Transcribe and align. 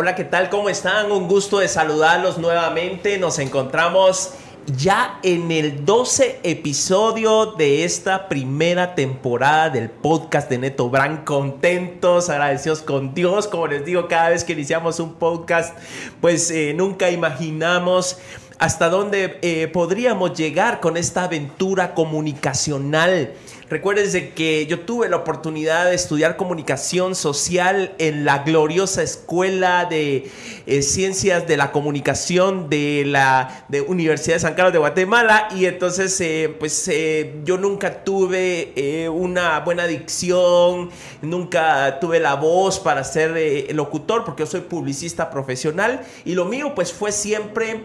Hola, 0.00 0.14
¿qué 0.14 0.22
tal? 0.22 0.48
¿Cómo 0.48 0.68
están? 0.68 1.10
Un 1.10 1.26
gusto 1.26 1.58
de 1.58 1.66
saludarlos 1.66 2.38
nuevamente. 2.38 3.18
Nos 3.18 3.40
encontramos 3.40 4.30
ya 4.76 5.18
en 5.24 5.50
el 5.50 5.84
12 5.84 6.38
episodio 6.44 7.46
de 7.46 7.82
esta 7.82 8.28
primera 8.28 8.94
temporada 8.94 9.70
del 9.70 9.90
podcast 9.90 10.48
de 10.50 10.58
Neto 10.58 10.88
Brand. 10.88 11.24
Contentos, 11.24 12.30
agradecidos 12.30 12.80
con 12.82 13.12
Dios. 13.12 13.48
Como 13.48 13.66
les 13.66 13.84
digo, 13.84 14.06
cada 14.06 14.28
vez 14.28 14.44
que 14.44 14.52
iniciamos 14.52 15.00
un 15.00 15.14
podcast, 15.14 15.76
pues 16.20 16.48
eh, 16.52 16.74
nunca 16.76 17.10
imaginamos 17.10 18.18
hasta 18.60 18.90
dónde 18.90 19.40
eh, 19.42 19.66
podríamos 19.66 20.32
llegar 20.38 20.78
con 20.78 20.96
esta 20.96 21.24
aventura 21.24 21.94
comunicacional 21.94 23.32
Recuérdense 23.70 24.30
que 24.30 24.64
yo 24.66 24.80
tuve 24.80 25.10
la 25.10 25.16
oportunidad 25.16 25.90
de 25.90 25.94
estudiar 25.94 26.38
comunicación 26.38 27.14
social 27.14 27.94
en 27.98 28.24
la 28.24 28.38
gloriosa 28.38 29.02
Escuela 29.02 29.84
de 29.84 30.30
eh, 30.66 30.80
Ciencias 30.80 31.46
de 31.46 31.58
la 31.58 31.70
Comunicación 31.70 32.70
de 32.70 33.04
la 33.04 33.66
de 33.68 33.82
Universidad 33.82 34.36
de 34.36 34.40
San 34.40 34.54
Carlos 34.54 34.72
de 34.72 34.78
Guatemala. 34.78 35.48
Y 35.54 35.66
entonces 35.66 36.18
eh, 36.22 36.56
pues 36.58 36.88
eh, 36.88 37.40
yo 37.44 37.58
nunca 37.58 38.04
tuve 38.04 39.08
una 39.12 39.60
buena 39.60 39.86
dicción, 39.86 40.88
nunca 41.20 42.00
tuve 42.00 42.20
la 42.20 42.36
voz 42.36 42.80
para 42.80 43.04
ser 43.04 43.74
locutor 43.74 44.24
porque 44.24 44.44
yo 44.44 44.46
soy 44.46 44.62
publicista 44.62 45.28
profesional. 45.28 46.00
Y 46.24 46.34
lo 46.34 46.46
mío 46.46 46.74
pues 46.74 46.90
fue 46.90 47.12
siempre 47.12 47.82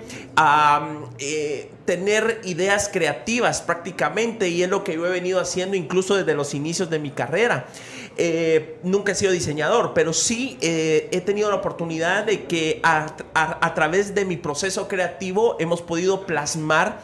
tener 1.85 2.41
ideas 2.45 2.89
creativas 2.91 3.61
prácticamente 3.61 4.47
y 4.49 4.63
es 4.63 4.69
lo 4.69 4.83
que 4.83 4.95
yo 4.95 5.05
he 5.05 5.09
venido 5.09 5.39
haciendo 5.39 5.75
incluso 5.75 6.15
desde 6.15 6.33
los 6.33 6.53
inicios 6.53 6.89
de 6.89 6.99
mi 6.99 7.11
carrera. 7.11 7.67
Eh, 8.15 8.77
nunca 8.83 9.11
he 9.11 9.15
sido 9.15 9.31
diseñador, 9.31 9.93
pero 9.93 10.13
sí 10.13 10.57
eh, 10.61 11.09
he 11.11 11.21
tenido 11.21 11.49
la 11.49 11.57
oportunidad 11.57 12.25
de 12.25 12.45
que 12.45 12.79
a, 12.83 13.73
través 13.75 14.15
de 14.15 14.23
mi 14.23 14.37
proceso 14.37 14.87
creativo 14.87 15.57
hemos 15.59 15.81
podido 15.81 16.25
plasmar 16.25 17.01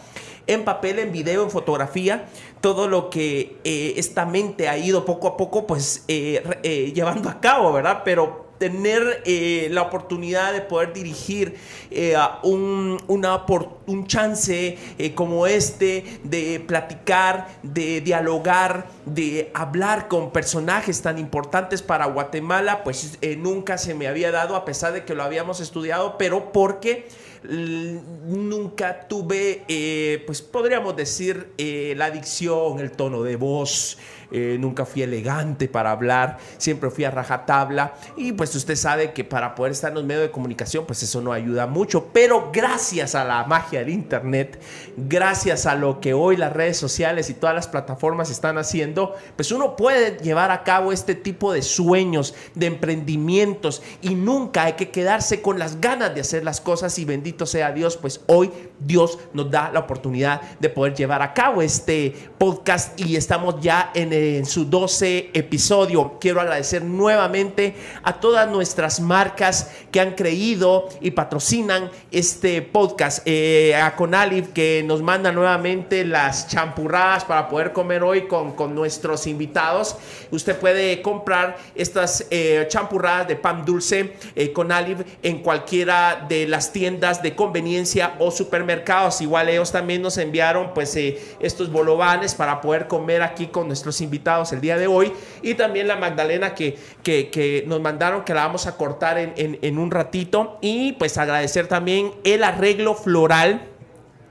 en 0.47 0.63
papel, 0.63 0.99
en 0.99 1.11
video, 1.11 1.43
en 1.43 1.51
fotografía, 1.51 2.27
todo 2.61 2.87
lo 2.87 3.09
que 3.09 3.57
eh, 3.63 3.93
esta 3.97 4.25
mente 4.25 4.67
ha 4.69 4.77
ido 4.77 5.03
poco 5.05 5.27
a 5.27 5.37
poco 5.37 5.67
pues 5.67 6.05
llevando 6.07 7.29
a 7.29 7.39
cabo, 7.39 7.73
¿verdad? 7.73 8.01
Pero 8.05 8.48
tener 8.59 9.23
eh, 9.25 9.69
la 9.71 9.81
oportunidad 9.81 10.53
de 10.53 10.61
poder 10.61 10.93
dirigir 10.93 11.55
eh, 11.89 12.15
un, 12.43 13.01
una, 13.07 13.45
un 13.87 14.05
chance 14.05 14.77
eh, 14.97 15.15
como 15.15 15.47
este, 15.47 16.19
de 16.23 16.59
platicar, 16.59 17.47
de 17.63 18.01
dialogar, 18.01 18.87
de 19.05 19.49
hablar 19.53 20.07
con 20.07 20.31
personajes 20.31 21.01
tan 21.01 21.17
importantes 21.17 21.81
para 21.81 22.05
Guatemala, 22.05 22.83
pues 22.83 23.17
nunca 23.37 23.77
se 23.77 23.95
me 23.95 24.07
había 24.07 24.31
dado, 24.31 24.55
a 24.55 24.65
pesar 24.65 24.93
de 24.93 25.05
que 25.05 25.15
lo 25.15 25.23
habíamos 25.23 25.61
estudiado, 25.61 26.17
pero 26.17 26.51
porque 26.51 27.07
nunca 27.41 29.07
tuve, 29.07 30.21
pues 30.25 30.41
podríamos 30.41 30.95
decir, 30.95 31.53
la 31.95 32.11
dicción, 32.11 32.79
el 32.79 32.91
tono 32.91 33.23
de 33.23 33.37
voz, 33.37 33.97
eh, 34.31 34.57
nunca 34.59 34.85
fui 34.85 35.01
elegante 35.01 35.67
para 35.67 35.91
hablar, 35.91 36.37
siempre 36.57 36.89
fui 36.89 37.03
a 37.03 37.11
rajatabla. 37.11 37.93
Y 38.15 38.33
pues 38.33 38.55
usted 38.55 38.75
sabe 38.75 39.11
que 39.13 39.23
para 39.23 39.55
poder 39.55 39.71
estar 39.71 39.89
en 39.89 39.95
los 39.95 40.03
medios 40.03 40.23
de 40.23 40.31
comunicación 40.31 40.85
pues 40.85 41.03
eso 41.03 41.21
no 41.21 41.33
ayuda 41.33 41.67
mucho, 41.67 42.07
pero 42.13 42.51
gracias 42.53 43.15
a 43.15 43.23
la 43.23 43.43
magia 43.45 43.79
del 43.79 43.89
internet, 43.89 44.61
gracias 44.97 45.65
a 45.65 45.75
lo 45.75 45.99
que 45.99 46.13
hoy 46.13 46.37
las 46.37 46.53
redes 46.53 46.77
sociales 46.77 47.29
y 47.29 47.33
todas 47.33 47.55
las 47.55 47.67
plataformas 47.67 48.29
están 48.29 48.57
haciendo, 48.57 49.15
pues 49.35 49.51
uno 49.51 49.75
puede 49.75 50.17
llevar 50.17 50.51
a 50.51 50.63
cabo 50.63 50.91
este 50.91 51.15
tipo 51.15 51.53
de 51.53 51.61
sueños, 51.61 52.35
de 52.55 52.67
emprendimientos 52.67 53.81
y 54.01 54.15
nunca 54.15 54.63
hay 54.63 54.73
que 54.73 54.89
quedarse 54.89 55.41
con 55.41 55.59
las 55.59 55.81
ganas 55.81 56.13
de 56.13 56.21
hacer 56.21 56.43
las 56.43 56.61
cosas 56.61 56.97
y 56.99 57.05
bendito 57.05 57.45
sea 57.45 57.71
Dios, 57.71 57.97
pues 57.97 58.21
hoy 58.27 58.51
Dios 58.79 59.19
nos 59.33 59.49
da 59.49 59.71
la 59.71 59.79
oportunidad 59.79 60.41
de 60.59 60.69
poder 60.69 60.93
llevar 60.93 61.21
a 61.21 61.33
cabo 61.33 61.61
este 61.61 62.15
podcast 62.37 62.99
y 62.99 63.15
estamos 63.15 63.61
ya 63.61 63.91
en 63.93 64.13
el 64.13 64.18
en 64.19 64.45
su 64.45 64.65
12 64.65 65.31
episodio. 65.33 66.17
Quiero 66.19 66.41
agradecer 66.41 66.83
nuevamente 66.83 67.75
a 68.03 68.19
todas 68.19 68.49
nuestras 68.49 68.99
marcas 68.99 69.71
que 69.91 69.99
han 69.99 70.13
creído 70.13 70.89
y 71.01 71.11
patrocinan 71.11 71.89
este 72.11 72.61
podcast. 72.61 73.21
Eh, 73.25 73.75
a 73.75 73.95
Conalif 73.95 74.49
que 74.49 74.83
nos 74.85 75.01
manda 75.01 75.31
nuevamente 75.31 76.03
las 76.03 76.47
champurradas 76.47 77.23
para 77.23 77.47
poder 77.47 77.71
comer 77.71 78.03
hoy 78.03 78.27
con, 78.27 78.53
con 78.53 78.75
nuestros 78.75 79.27
invitados. 79.27 79.95
Usted 80.31 80.57
puede 80.57 81.01
comprar 81.01 81.57
estas 81.75 82.25
eh, 82.29 82.65
champurradas 82.67 83.27
de 83.27 83.35
pan 83.35 83.63
dulce 83.65 84.13
eh, 84.35 84.51
Conalif 84.51 84.99
en 85.23 85.39
cualquiera 85.39 86.25
de 86.27 86.47
las 86.47 86.73
tiendas 86.73 87.21
de 87.21 87.35
conveniencia 87.35 88.15
o 88.19 88.31
supermercados. 88.31 89.21
Igual 89.21 89.49
ellos 89.49 89.71
también 89.71 90.01
nos 90.01 90.17
enviaron 90.17 90.73
pues 90.73 90.97
estos 91.39 91.71
bolovanes 91.71 92.35
para 92.35 92.59
poder 92.59 92.87
comer 92.87 93.21
aquí 93.21 93.47
con 93.47 93.67
nuestros 93.67 94.01
invitados 94.01 94.08
invitados 94.09 94.51
el 94.51 94.61
día 94.61 94.77
de 94.77 94.87
hoy. 94.87 95.13
Y 95.43 95.53
también 95.53 95.87
la 95.87 95.95
Magdalena 95.95 96.55
que, 96.55 96.77
que, 97.03 97.63
nos 97.67 97.79
mandaron 97.79 98.23
que 98.23 98.33
la 98.33 98.45
vamos 98.47 98.65
a 98.65 98.75
cortar 98.75 99.17
en, 99.17 99.77
un 99.77 99.91
ratito. 99.91 100.57
Y 100.61 100.93
pues 100.93 101.17
agradecer 101.17 101.67
también 101.67 102.11
el 102.23 102.43
arreglo 102.43 102.95
floral 102.95 103.61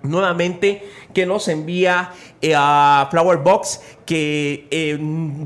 nuevamente 0.03 0.83
que 1.15 1.27
nos 1.27 1.49
envía 1.49 2.12
eh, 2.41 2.55
a 2.56 3.09
Flower 3.11 3.38
Box 3.38 3.81
que 4.06 4.69
eh, 4.71 4.99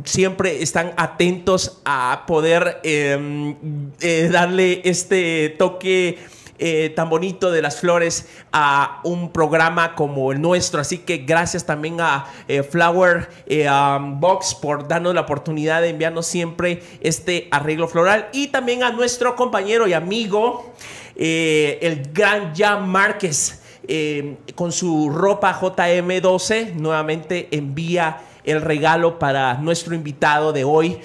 siempre 0.04 0.62
están 0.62 0.92
atentos 0.96 1.80
a 1.84 2.24
poder 2.26 2.80
em, 2.82 3.56
eh, 4.00 4.28
darle 4.30 4.82
este 4.84 5.54
toque 5.58 6.18
eh, 6.58 6.92
tan 6.94 7.08
bonito 7.08 7.50
de 7.50 7.62
las 7.62 7.80
flores 7.80 8.28
a 8.52 9.00
un 9.04 9.32
programa 9.32 9.94
como 9.94 10.32
el 10.32 10.40
nuestro. 10.40 10.80
Así 10.80 10.98
que 10.98 11.18
gracias 11.18 11.64
también 11.66 12.00
a 12.00 12.26
eh, 12.46 12.62
Flower 12.62 13.28
eh, 13.46 13.68
um, 13.68 14.20
Box 14.20 14.54
por 14.54 14.86
darnos 14.86 15.14
la 15.14 15.22
oportunidad 15.22 15.80
de 15.80 15.88
enviarnos 15.88 16.26
siempre 16.26 16.82
este 17.00 17.48
arreglo 17.50 17.88
floral. 17.88 18.28
Y 18.32 18.48
también 18.48 18.82
a 18.82 18.90
nuestro 18.90 19.34
compañero 19.34 19.88
y 19.88 19.92
amigo, 19.92 20.72
el 21.16 22.10
gran 22.12 22.54
Jan 22.54 22.88
Márquez. 22.88 23.60
con 24.54 24.70
su 24.70 25.10
ropa 25.10 25.58
JM12 25.58 26.74
nuevamente 26.74 27.48
envía 27.50 28.20
el 28.44 28.60
regalo 28.60 29.18
para 29.18 29.54
nuestro 29.54 29.94
invitado 29.94 30.52
de 30.52 30.64
hoy 30.64 30.98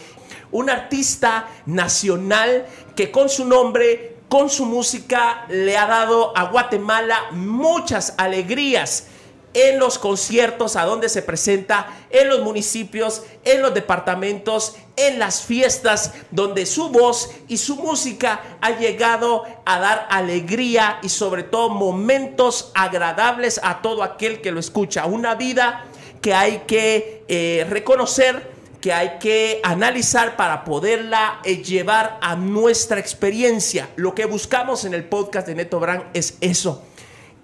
un 0.51 0.69
artista 0.69 1.47
nacional 1.65 2.65
que 2.95 3.11
con 3.11 3.29
su 3.29 3.45
nombre 3.45 4.16
con 4.29 4.49
su 4.49 4.65
música 4.65 5.45
le 5.49 5.77
ha 5.77 5.87
dado 5.87 6.37
a 6.37 6.45
Guatemala 6.45 7.27
muchas 7.31 8.13
alegrías 8.17 9.07
en 9.53 9.79
los 9.79 9.97
conciertos 9.97 10.75
a 10.75 10.85
donde 10.85 11.09
se 11.09 11.23
presenta, 11.23 11.87
en 12.11 12.27
los 12.27 12.41
municipios, 12.41 13.23
en 13.43 13.61
los 13.61 13.73
departamentos, 13.73 14.75
en 14.95 15.17
las 15.17 15.41
fiestas, 15.43 16.13
donde 16.29 16.65
su 16.65 16.89
voz 16.89 17.31
y 17.47 17.57
su 17.57 17.75
música 17.77 18.41
ha 18.61 18.77
llegado 18.77 19.45
a 19.65 19.79
dar 19.79 20.07
alegría 20.11 20.99
y 21.01 21.09
sobre 21.09 21.43
todo 21.43 21.69
momentos 21.69 22.71
agradables 22.75 23.59
a 23.63 23.81
todo 23.81 24.03
aquel 24.03 24.41
que 24.41 24.51
lo 24.51 24.59
escucha. 24.59 25.05
Una 25.05 25.33
vida 25.33 25.85
que 26.21 26.33
hay 26.33 26.63
que 26.67 27.23
eh, 27.27 27.65
reconocer 27.69 28.56
que 28.87 28.93
hay 28.93 29.17
que 29.19 29.59
analizar 29.63 30.37
para 30.37 30.63
poderla 30.63 31.41
eh, 31.43 31.61
llevar 31.61 32.19
a 32.21 32.37
nuestra 32.37 33.01
experiencia. 33.01 33.89
Lo 33.97 34.15
que 34.15 34.23
buscamos 34.23 34.85
en 34.85 34.93
el 34.93 35.03
podcast 35.03 35.45
de 35.45 35.55
Neto 35.55 35.81
Brand 35.81 36.05
es 36.13 36.37
eso, 36.39 36.85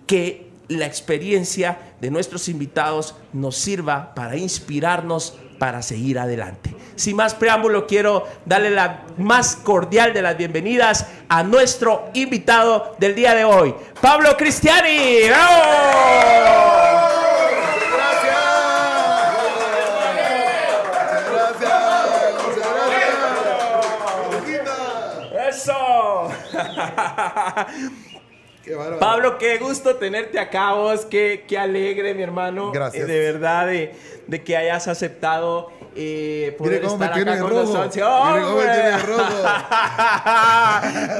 que 0.08 0.50
la 0.70 0.86
experiencia 0.86 1.96
de 2.00 2.12
nuestros 2.12 2.48
invitados 2.48 3.16
nos 3.34 3.58
sirva 3.58 4.16
para 4.16 4.38
inspirarnos 4.38 5.38
para 5.60 5.82
seguir 5.82 6.18
adelante. 6.18 6.74
Sin 6.96 7.18
más 7.18 7.36
preámbulo, 7.36 7.88
quiero 7.88 8.26
darle 8.46 8.70
la 8.70 9.04
más 9.18 9.58
cordial 9.58 10.14
de 10.14 10.22
las 10.22 10.38
bienvenidas 10.38 11.08
a 11.28 11.44
nuestro 11.44 12.06
invitado 12.14 12.96
del 13.00 13.16
día 13.16 13.36
de 13.36 13.44
hoy, 13.44 13.76
Pablo 14.00 14.38
Cristiani. 14.38 15.28
Qué 28.64 28.78
Pablo, 28.98 29.38
qué 29.38 29.58
gusto 29.58 29.98
tenerte 29.98 30.40
acá 30.40 30.72
vos, 30.72 31.06
qué, 31.06 31.44
qué 31.50 31.58
alegre, 31.58 32.14
mi 32.14 32.24
hermano. 32.24 32.72
Gracias. 32.72 33.04
Eh, 33.04 33.12
de 33.12 33.20
verdad, 33.20 33.68
de, 33.68 33.94
de, 34.28 34.42
que 34.42 34.56
hayas 34.56 34.88
aceptado 34.88 35.70
eh, 35.96 36.56
poder 36.58 36.74
Mire 36.74 36.84
cómo 36.88 37.04
estar 37.04 37.16
me 37.16 37.22
acá 37.32 37.40
con 37.42 37.50
rojo. 37.50 37.62
nosotros. 37.74 38.08
¡Oh, 38.08 38.26
Mire 38.32 38.44
cómo 38.44 38.58
me 38.58 38.64
tiene 38.64 38.98
rojo. 38.98 39.44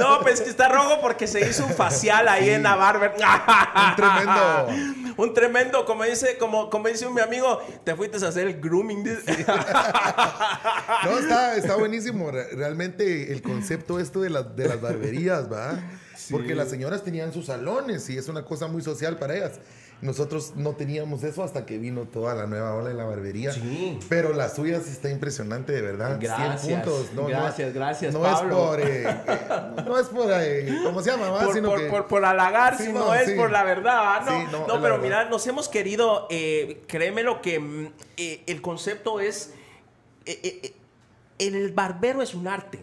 no, 0.00 0.20
pues 0.20 0.40
que 0.40 0.50
está 0.50 0.68
rojo 0.68 1.00
porque 1.00 1.26
se 1.26 1.48
hizo 1.48 1.64
un 1.66 1.72
facial 1.72 2.28
ahí 2.28 2.50
en 2.50 2.62
la 2.62 2.76
barber. 2.76 3.12
un 3.14 3.96
tremendo. 3.96 4.68
Un 5.16 5.32
tremendo, 5.32 5.84
como 5.84 6.02
dice, 6.02 6.36
como, 6.38 6.68
como 6.68 6.88
dice 6.88 7.08
mi 7.08 7.20
amigo, 7.20 7.60
te 7.84 7.94
fuiste 7.94 8.16
a 8.24 8.28
hacer 8.30 8.48
el 8.48 8.60
grooming. 8.60 9.04
no, 9.04 9.12
está, 11.20 11.56
está 11.56 11.76
buenísimo. 11.76 12.32
Realmente 12.32 13.32
el 13.32 13.40
concepto 13.40 14.00
esto 14.00 14.22
de, 14.22 14.30
las 14.30 14.56
de 14.56 14.66
las 14.66 14.80
barberías, 14.80 15.48
¿va? 15.52 15.78
Porque 16.32 16.56
las 16.56 16.68
señoras 16.68 17.04
tenían 17.04 17.32
sus 17.32 17.46
salones 17.46 18.10
y 18.10 18.18
es 18.18 18.26
una 18.28 18.44
cosa 18.44 18.66
muy 18.66 18.82
social 18.82 19.16
para 19.16 19.36
ellas. 19.36 19.60
Nosotros 20.04 20.52
no 20.54 20.72
teníamos 20.72 21.24
eso 21.24 21.42
hasta 21.42 21.64
que 21.64 21.78
vino 21.78 22.02
toda 22.02 22.34
la 22.34 22.46
nueva 22.46 22.74
ola 22.74 22.90
de 22.90 22.94
la 22.94 23.04
barbería. 23.04 23.52
Sí. 23.52 23.98
Pero 24.10 24.34
la 24.34 24.50
suya 24.50 24.78
sí 24.80 24.90
está 24.90 25.08
impresionante, 25.08 25.72
de 25.72 25.80
verdad. 25.80 26.18
Gracias. 26.20 26.60
100 26.60 26.82
puntos. 26.82 27.12
No, 27.14 27.24
gracias, 27.24 27.72
gracias, 27.72 28.12
no 28.12 28.20
Pablo. 28.20 28.54
Es 28.54 28.68
por, 28.68 28.80
eh, 28.80 29.02
eh, 29.08 29.82
no 29.86 29.98
es 29.98 30.06
por, 30.08 30.30
eh, 30.30 30.78
¿cómo 30.84 31.00
se 31.00 31.10
llama? 31.10 31.40
Por, 31.40 31.54
sino 31.54 31.70
por, 31.70 31.80
que... 31.80 31.86
por, 31.86 32.06
por, 32.06 32.22
halagar, 32.22 32.76
sí, 32.76 32.84
sino 32.84 33.14
es 33.14 33.30
por 33.30 33.50
la 33.50 33.64
verdad. 33.64 34.26
No, 34.52 34.66
no, 34.66 34.82
pero 34.82 34.98
mira, 34.98 35.24
nos 35.30 35.46
hemos 35.46 35.70
querido, 35.70 36.28
créeme 36.86 37.22
lo 37.22 37.40
que 37.40 37.58
mm, 37.58 37.92
el 38.46 38.60
concepto 38.60 39.20
es, 39.20 39.54
el 41.38 41.72
barbero 41.72 42.20
es 42.20 42.34
un 42.34 42.46
arte. 42.46 42.78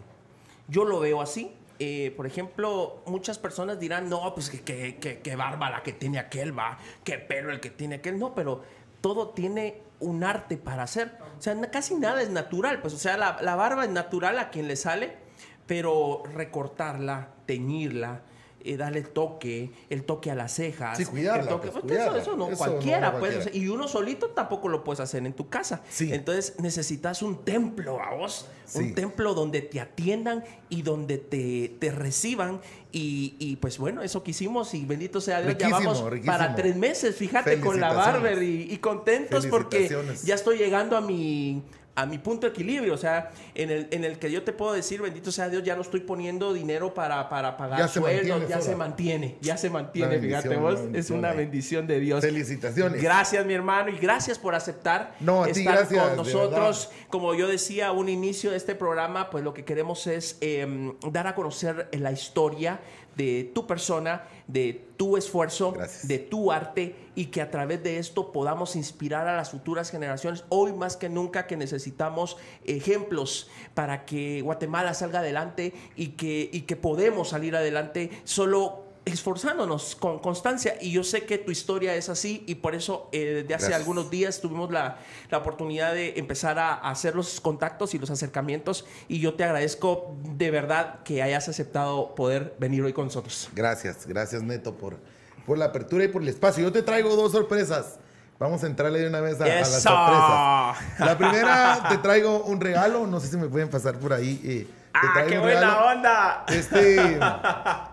Yo 0.67 0.85
lo 0.85 0.99
veo 0.99 1.21
así 1.21 1.51
eh, 1.83 2.13
por 2.15 2.27
ejemplo, 2.27 3.01
muchas 3.07 3.39
personas 3.39 3.79
dirán, 3.79 4.07
no, 4.07 4.35
pues 4.35 4.51
que, 4.51 4.97
que, 4.99 5.35
barba 5.35 5.71
la 5.71 5.81
que 5.81 5.93
tiene 5.93 6.19
aquel, 6.19 6.55
va, 6.55 6.77
qué 7.03 7.17
pelo 7.17 7.51
el 7.51 7.59
que 7.59 7.71
tiene 7.71 7.95
aquel. 7.95 8.19
No, 8.19 8.35
pero 8.35 8.61
todo 9.01 9.29
tiene 9.29 9.81
un 9.99 10.23
arte 10.23 10.57
para 10.57 10.83
hacer. 10.83 11.17
O 11.39 11.41
sea, 11.41 11.59
casi 11.71 11.95
nada 11.95 12.21
es 12.21 12.29
natural. 12.29 12.81
Pues, 12.81 12.93
o 12.93 12.99
sea, 12.99 13.17
la, 13.17 13.39
la 13.41 13.55
barba 13.55 13.85
es 13.85 13.89
natural 13.89 14.37
a 14.37 14.51
quien 14.51 14.67
le 14.67 14.75
sale, 14.75 15.17
pero 15.65 16.21
recortarla, 16.35 17.29
teñirla, 17.47 18.21
eh, 18.65 18.77
darle 18.77 19.01
toque, 19.01 19.71
el 19.89 20.03
toque 20.03 20.31
a 20.31 20.35
las 20.35 20.53
cejas. 20.53 20.97
Sí, 20.97 21.05
cuidarla, 21.05 21.59
pues, 21.59 21.73
pues, 21.81 22.15
eso, 22.21 22.35
no 22.35 22.49
cualquiera, 22.49 23.19
puede 23.19 23.55
y 23.57 23.67
uno 23.67 23.87
solito 23.87 24.29
tampoco 24.29 24.67
lo 24.69 24.83
puedes 24.83 24.99
hacer 24.99 25.25
en 25.25 25.33
tu 25.33 25.49
casa. 25.49 25.83
Entonces 25.99 26.55
necesitas 26.59 27.21
un 27.21 27.43
templo 27.43 28.01
a 28.01 28.13
vos, 28.15 28.47
un 28.75 28.93
templo 28.93 29.33
donde 29.33 29.61
te 29.61 29.79
atiendan 29.79 30.43
y 30.69 30.81
donde 30.81 31.17
te, 31.17 31.75
te 31.79 31.91
reciban. 31.91 32.61
Y, 32.93 33.57
pues 33.61 33.77
bueno, 33.77 34.01
eso 34.01 34.21
que 34.23 34.31
hicimos 34.31 34.73
y 34.73 34.85
bendito 34.85 35.21
sea 35.21 35.41
Dios, 35.41 35.57
ya 35.57 35.69
vamos 35.69 36.03
para 36.25 36.55
tres 36.55 36.75
meses, 36.75 37.15
fíjate, 37.15 37.59
con 37.59 37.79
la 37.79 37.93
barber 37.93 38.41
y, 38.43 38.71
y 38.71 38.77
contentos 38.77 39.47
porque 39.47 39.89
ya 40.23 40.35
estoy 40.35 40.57
llegando 40.57 40.97
a 40.97 41.01
mi 41.01 41.63
a 42.01 42.05
mi 42.07 42.17
punto 42.17 42.47
de 42.47 42.51
equilibrio, 42.51 42.95
o 42.95 42.97
sea, 42.97 43.31
en 43.53 43.69
el, 43.69 43.87
en 43.91 44.03
el 44.03 44.17
que 44.17 44.31
yo 44.31 44.43
te 44.43 44.53
puedo 44.53 44.73
decir, 44.73 45.01
bendito 45.01 45.31
sea 45.31 45.49
Dios, 45.49 45.63
ya 45.63 45.75
no 45.75 45.83
estoy 45.83 45.99
poniendo 45.99 46.51
dinero 46.51 46.93
para, 46.93 47.29
para 47.29 47.57
pagar 47.57 47.87
sueldos, 47.89 48.47
ya 48.47 48.59
se 48.59 48.75
mantiene, 48.75 49.37
ya 49.41 49.55
se 49.55 49.69
mantiene, 49.69 50.19
fíjate 50.19 50.55
vos, 50.57 50.79
es 50.93 51.11
una 51.11 51.31
bendición 51.33 51.85
de 51.85 51.99
Dios. 51.99 52.21
Felicitaciones. 52.21 53.01
Gracias, 53.01 53.45
mi 53.45 53.53
hermano, 53.53 53.89
y 53.89 53.97
gracias 53.97 54.39
por 54.39 54.55
aceptar 54.55 55.15
no, 55.19 55.45
estar 55.45 55.87
con 55.87 56.15
nosotros. 56.17 56.89
Como 57.09 57.35
yo 57.35 57.47
decía, 57.47 57.87
a 57.87 57.91
un 57.91 58.09
inicio 58.09 58.51
de 58.51 58.57
este 58.57 58.73
programa, 58.73 59.29
pues 59.29 59.43
lo 59.43 59.53
que 59.53 59.63
queremos 59.63 60.07
es 60.07 60.37
em, 60.41 60.93
dar 61.11 61.27
a 61.27 61.35
conocer 61.35 61.89
la 61.91 62.11
historia 62.11 62.79
de 63.15 63.51
tu 63.53 63.67
persona, 63.67 64.23
de 64.47 64.87
tu 64.97 65.17
esfuerzo, 65.17 65.73
de 66.03 66.19
tu 66.19 66.51
arte 66.51 66.95
y 67.15 67.25
que 67.25 67.41
a 67.41 67.51
través 67.51 67.83
de 67.83 67.97
esto 67.97 68.31
podamos 68.31 68.75
inspirar 68.75 69.27
a 69.27 69.35
las 69.35 69.51
futuras 69.51 69.89
generaciones. 69.89 70.45
Hoy 70.49 70.73
más 70.73 70.97
que 70.97 71.09
nunca 71.09 71.47
que 71.47 71.57
necesitamos 71.57 72.37
ejemplos 72.65 73.49
para 73.73 74.05
que 74.05 74.41
Guatemala 74.41 74.93
salga 74.93 75.19
adelante 75.19 75.73
y 75.95 76.09
que, 76.09 76.49
y 76.51 76.61
que 76.61 76.75
podemos 76.75 77.29
salir 77.29 77.55
adelante 77.55 78.11
solo 78.23 78.90
esforzándonos 79.05 79.95
con 79.95 80.19
constancia 80.19 80.75
y 80.79 80.91
yo 80.91 81.03
sé 81.03 81.25
que 81.25 81.37
tu 81.37 81.51
historia 81.51 81.95
es 81.95 82.07
así 82.09 82.43
y 82.45 82.55
por 82.55 82.75
eso 82.75 83.09
eh, 83.11 83.41
desde 83.41 83.55
hace 83.55 83.73
algunos 83.73 84.11
días 84.11 84.41
tuvimos 84.41 84.71
la, 84.71 84.97
la, 85.29 85.39
oportunidad 85.39 85.93
de 85.93 86.19
empezar 86.19 86.59
a, 86.59 86.73
hacer 86.75 87.15
los 87.15 87.41
contactos 87.41 87.95
y 87.95 87.99
los 87.99 88.11
acercamientos 88.11 88.85
y 89.07 89.19
yo 89.19 89.33
te 89.33 89.43
agradezco 89.43 90.15
de 90.35 90.51
verdad 90.51 91.01
que 91.03 91.23
hayas 91.23 91.49
aceptado 91.49 92.13
poder 92.13 92.55
venir 92.59 92.83
hoy 92.83 92.93
con 92.93 93.05
nosotros. 93.05 93.49
Gracias, 93.53 94.05
gracias 94.05 94.43
Neto 94.43 94.75
por, 94.75 94.97
por 95.45 95.57
la 95.57 95.65
apertura 95.65 96.03
y 96.03 96.07
por 96.07 96.21
el 96.21 96.27
espacio. 96.27 96.63
Yo 96.63 96.71
te 96.71 96.83
traigo 96.83 97.15
dos 97.15 97.31
sorpresas. 97.31 97.97
Vamos 98.41 98.63
a 98.63 98.67
entrarle 98.67 98.99
de 98.99 99.07
una 99.07 99.21
vez 99.21 99.39
a, 99.39 99.47
las 99.47 99.67
sorpresas. 99.83 100.99
La 100.99 101.15
primera, 101.15 101.85
te 101.89 101.97
traigo 101.97 102.43
un 102.43 102.59
regalo. 102.59 103.05
No 103.05 103.19
sé 103.19 103.27
si 103.27 103.37
me 103.37 103.47
pueden 103.47 103.69
pasar 103.69 103.99
por 103.99 104.13
ahí. 104.13 104.41
Eh, 104.43 104.67
¡Ah, 104.93 105.23
qué 105.27 105.37
buena 105.37 105.83
onda! 105.85 106.45
Este, 106.47 107.19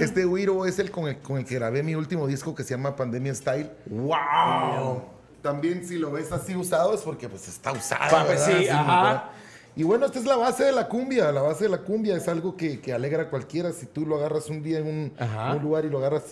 Este 0.00 0.26
Wiro 0.26 0.66
es 0.66 0.78
el 0.78 0.90
con, 0.90 1.08
el 1.08 1.18
con 1.18 1.38
el 1.38 1.44
que 1.44 1.54
grabé 1.56 1.82
mi 1.82 1.94
último 1.94 2.26
disco 2.26 2.54
que 2.54 2.64
se 2.64 2.70
llama 2.70 2.96
Pandemia 2.96 3.34
Style. 3.34 3.70
¡Wow! 3.86 5.02
También 5.42 5.86
si 5.86 5.96
lo 5.96 6.12
ves 6.12 6.30
así 6.32 6.54
usado 6.54 6.94
es 6.94 7.00
porque 7.00 7.28
pues 7.28 7.48
está 7.48 7.72
usado. 7.72 8.26
Pues 8.26 8.42
sí, 8.42 8.68
ajá. 8.68 9.30
Y 9.76 9.82
bueno, 9.82 10.06
esta 10.06 10.18
es 10.18 10.26
la 10.26 10.36
base 10.36 10.64
de 10.64 10.72
la 10.72 10.88
cumbia. 10.88 11.32
La 11.32 11.42
base 11.42 11.64
de 11.64 11.70
la 11.70 11.78
cumbia 11.78 12.16
es 12.16 12.28
algo 12.28 12.56
que, 12.56 12.80
que 12.80 12.92
alegra 12.92 13.24
a 13.24 13.30
cualquiera. 13.30 13.72
Si 13.72 13.86
tú 13.86 14.04
lo 14.04 14.16
agarras 14.16 14.48
un 14.48 14.62
día 14.62 14.78
en 14.78 14.86
un, 14.86 15.12
un 15.18 15.62
lugar 15.62 15.84
y 15.84 15.90
lo 15.90 15.98
agarras. 15.98 16.24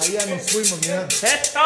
Ahí 0.00 0.12
ya 0.12 0.26
nos 0.26 0.50
fuimos, 0.50 0.80
mira. 0.82 1.06
¡Esto! 1.06 1.60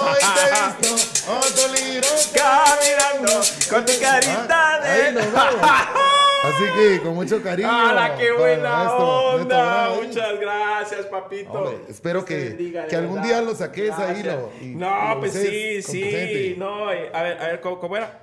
Hoy 0.00 0.18
te 0.34 0.40
he 0.42 0.50
visto 0.66 1.30
otro 1.30 1.68
libro 1.74 2.08
caminando 2.34 3.40
con 3.70 3.84
tu 3.84 3.92
carita 4.00 4.80
de... 4.80 4.88
Ahí 4.88 5.14
nos 5.14 5.32
vamos. 5.32 5.60
Así 6.44 6.64
que 6.76 7.00
con 7.02 7.14
mucho 7.14 7.42
cariño. 7.42 7.68
¡Hala, 7.70 8.14
qué 8.16 8.30
buena 8.32 8.92
onda! 8.92 9.90
Muchas 10.00 10.38
gracias, 10.40 11.06
papito. 11.06 11.84
espero 11.88 12.24
que, 12.24 12.86
que 12.88 12.96
algún 12.96 13.22
día 13.22 13.40
lo 13.42 13.54
saques 13.54 13.92
ahí. 13.92 14.22
Lo, 14.22 14.52
no, 14.62 15.16
pues 15.20 15.32
sí, 15.32 15.82
sí. 15.82 16.54
No, 16.56 16.92
eh, 16.92 17.10
a 17.12 17.22
ver, 17.22 17.38
a 17.40 17.46
ver, 17.48 17.60
¿cómo, 17.60 17.80
cómo 17.80 17.96
era? 17.96 18.20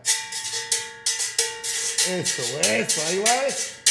Eso, 2.06 2.42
eso, 2.62 3.02
ahí 3.08 3.20
va. 3.20 3.83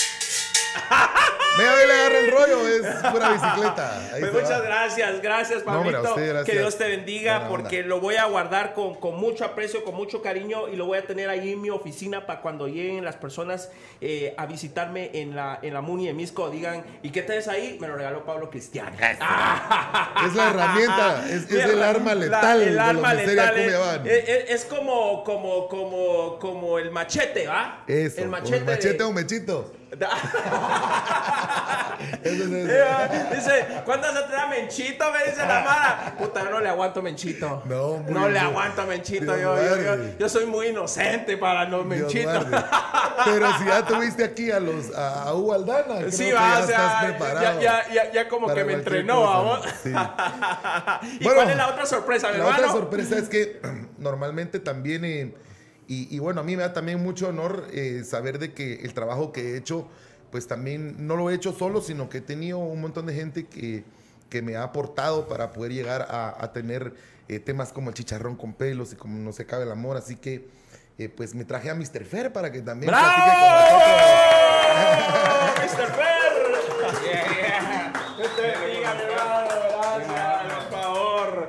Me 1.59 1.65
voy 1.65 1.81
a 1.81 1.83
agarrar 1.83 2.13
el 2.17 2.31
rollo, 2.31 2.69
es 2.69 2.97
pura 3.13 3.33
bicicleta. 3.33 4.09
Pues 4.19 4.33
muchas 4.33 4.63
gracias, 4.63 5.21
gracias, 5.21 5.63
Pablito. 5.63 6.15
Que 6.45 6.53
Dios 6.53 6.79
te 6.79 6.89
bendiga, 6.89 7.49
porque 7.49 7.83
lo 7.83 8.01
voy 8.01 8.17
a 8.17 8.25
guardar 8.25 8.73
con, 8.73 8.95
con, 8.95 9.17
mucho 9.21 9.45
aprecio, 9.45 9.85
con 9.85 9.95
mucho 9.95 10.23
cariño 10.23 10.69
y 10.69 10.77
lo 10.77 10.87
voy 10.87 10.99
a 10.99 11.07
tener 11.07 11.29
ahí 11.29 11.53
en 11.53 11.61
mi 11.61 11.71
oficina 11.71 12.27
para 12.27 12.41
cuando 12.41 12.69
lleguen 12.69 13.05
las 13.05 13.17
personas 13.17 13.71
eh, 14.01 14.35
a 14.39 14.47
visitarme 14.47 15.11
en 15.15 15.37
la, 15.37 15.59
en 15.61 15.75
la 15.75 15.83
Muni 15.83 16.07
de 16.07 16.15
Misco, 16.15 16.49
digan, 16.49 16.85
¿y 17.03 17.11
qué 17.11 17.23
tenés 17.23 17.49
ahí? 17.49 17.77
Me 17.81 17.89
lo 17.89 17.97
regaló 17.97 18.25
Pablo 18.25 18.49
Cristiano. 18.51 18.97
Es 20.25 20.35
la 20.35 20.51
herramienta, 20.51 21.29
es, 21.29 21.51
el 21.51 21.83
arma 21.83 22.15
letal. 22.15 22.63
el 22.63 22.79
arma 22.79 23.15
letal. 23.15 24.07
Es, 24.07 24.51
es, 24.51 24.65
como, 24.65 25.25
como, 25.25 25.69
como, 25.69 26.39
como 26.39 26.79
el 26.79 26.91
machete, 26.91 27.47
¿va? 27.47 27.85
Eso, 27.87 28.23
el 28.23 28.29
machete. 28.29 28.59
El 28.59 28.65
machete 28.65 29.03
o 29.03 29.13
mechito. 29.13 29.82
dice, 32.23 33.67
¿cuándo 33.85 34.09
se 34.09 34.23
trae 34.23 34.49
Menchito? 34.49 35.05
Me 35.13 35.25
dice 35.31 35.47
la 35.47 35.61
Mara. 35.61 36.15
Puta, 36.19 36.43
yo 36.45 36.51
no 36.51 36.61
le 36.61 36.71
aguanto 36.71 37.03
Menchito. 37.03 37.63
No, 37.67 38.03
No 38.09 38.29
le 38.29 38.39
aguanto 38.39 38.87
Menchito. 38.87 39.37
Yo, 39.37 39.57
yo, 40.19 40.29
soy 40.29 40.47
muy 40.47 40.69
inocente 40.69 41.37
para 41.37 41.65
los 41.67 41.85
Menchitos. 41.85 42.47
Pero 43.25 43.59
si 43.59 43.67
ya 43.67 43.85
tuviste 43.85 44.25
aquí 44.25 44.51
a 44.51 44.61
los 44.61 44.95
a, 44.95 45.29
Aldana, 45.29 46.11
sí, 46.11 46.33
va, 46.33 46.41
ya 46.41 46.61
o 46.63 46.67
sea. 46.67 47.19
Ya, 47.61 47.87
ya, 47.93 48.13
ya, 48.13 48.29
como 48.29 48.53
que 48.53 48.65
me 48.65 48.73
entrenó, 48.75 49.23
vamos. 49.23 49.67
¿Y 51.21 51.25
cuál 51.25 51.51
es 51.51 51.57
la 51.57 51.69
otra 51.69 51.85
sorpresa, 51.85 52.31
mi 52.33 52.39
La 52.39 52.47
otra 52.47 52.71
sorpresa 52.71 53.19
es 53.19 53.29
que 53.29 53.61
normalmente 53.99 54.59
también. 54.59 55.05
Eh, 55.05 55.35
y, 55.95 56.19
bueno, 56.21 56.41
a 56.41 56.45
mí 56.45 56.57
me 56.57 56.63
da 56.63 56.73
también 56.73 57.03
mucho 57.03 57.29
honor 57.29 57.67
eh, 57.71 58.03
saber 58.05 58.39
de 58.39 58.55
que 58.55 58.81
el 58.83 58.95
trabajo 58.95 59.31
que 59.31 59.53
he 59.53 59.57
hecho, 59.59 59.87
pues 60.31 60.47
también 60.47 61.07
no 61.07 61.17
lo 61.17 61.29
he 61.29 61.35
hecho 61.35 61.53
solo, 61.53 61.83
sino 61.83 62.09
que 62.09 62.19
he 62.19 62.23
tenido 62.23 62.59
un 62.59 62.81
montón 62.81 63.05
de 63.05 63.15
gente 63.15 63.47
que, 63.47 63.85
que 64.31 64.41
me 64.41 64.57
ha 64.57 64.63
aportado 64.63 65.29
para 65.29 65.53
poder 65.53 65.73
llegar 65.73 66.07
a, 66.09 66.51
tener 66.53 66.95
eh, 67.29 67.41
temas 67.41 67.75
como 67.75 67.91
el 67.91 67.95
chicharrón 67.95 68.37
con 68.37 68.55
pelos 68.55 68.95
y 68.95 68.97
como 68.97 69.19
no 69.19 69.33
se 69.33 69.45
cabe 69.45 69.65
el 69.65 69.73
amor. 69.73 69.99
Así 69.99 70.17
que, 70.17 70.49
eh, 70.97 71.11
pues 71.11 71.35
me 71.35 71.45
traje 71.45 71.69
a 71.69 71.75
Mr. 71.75 72.07
Fer 72.07 72.33
para 72.33 72.51
que 72.51 72.63
también 72.63 72.91
¡Bravo! 72.91 73.09
platique 73.09 73.37
con 73.39 73.51
nosotros. 73.61 73.93
¡Mr. 75.63 75.93
Fer! 75.95 76.13
Yeah, 77.05 77.25
yeah. 77.37 77.93
te 78.37 78.43
bendiga, 78.43 78.95
mi 78.95 79.03
hermano. 79.03 79.51
Gracias, 80.09 80.65
por 80.65 80.81
favor. 80.81 81.49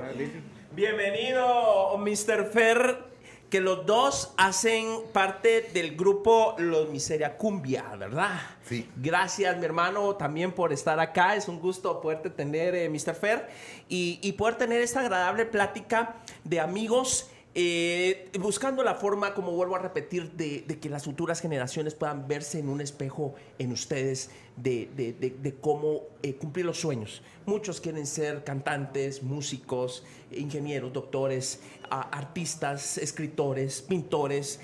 Bienvenido, 0.76 1.98
Mr. 1.98 2.50
Fer 2.52 3.13
que 3.54 3.62
los 3.62 3.86
dos 3.86 4.34
hacen 4.36 4.88
parte 5.12 5.70
del 5.76 5.96
grupo 5.96 6.56
Los 6.58 6.90
Miseria 6.90 7.38
Cumbia, 7.38 7.84
¿verdad? 8.00 8.42
Sí. 8.68 8.90
Gracias, 8.96 9.56
mi 9.60 9.66
hermano, 9.66 10.16
también 10.16 10.54
por 10.54 10.74
estar 10.74 11.00
acá. 11.00 11.36
Es 11.36 11.48
un 11.48 11.60
gusto 11.60 12.02
poderte 12.02 12.32
tener, 12.32 12.74
eh, 12.74 12.90
Mr. 12.90 13.14
Fer, 13.14 13.48
y, 13.88 14.18
y 14.24 14.32
poder 14.32 14.56
tener 14.56 14.82
esta 14.82 15.02
agradable 15.02 15.46
plática 15.46 16.16
de 16.44 16.60
amigos 16.62 17.30
eh, 17.56 18.32
buscando 18.40 18.84
la 18.84 18.96
forma, 18.96 19.36
como 19.36 19.52
vuelvo 19.52 19.76
a 19.76 19.80
repetir, 19.80 20.32
de, 20.32 20.64
de, 20.68 20.80
que 20.80 20.90
las 20.90 21.04
futuras 21.04 21.40
generaciones 21.40 21.94
puedan 21.94 22.28
verse 22.28 22.58
en 22.58 22.68
un 22.68 22.82
espejo 22.82 23.36
en 23.60 23.72
ustedes 23.72 24.32
de, 24.56 24.90
de, 24.96 25.14
de 25.14 25.56
cómo 25.56 26.02
eh, 26.24 26.34
cumplir 26.34 26.66
los 26.66 26.80
sueños. 26.80 27.22
Muchos 27.46 27.80
quieren 27.80 28.08
ser 28.08 28.44
cantantes, 28.44 29.22
músicos, 29.22 30.04
ingenieros, 30.32 30.94
doctores, 30.94 31.62
artistas, 32.02 32.98
escritores, 32.98 33.82
pintores, 33.82 34.60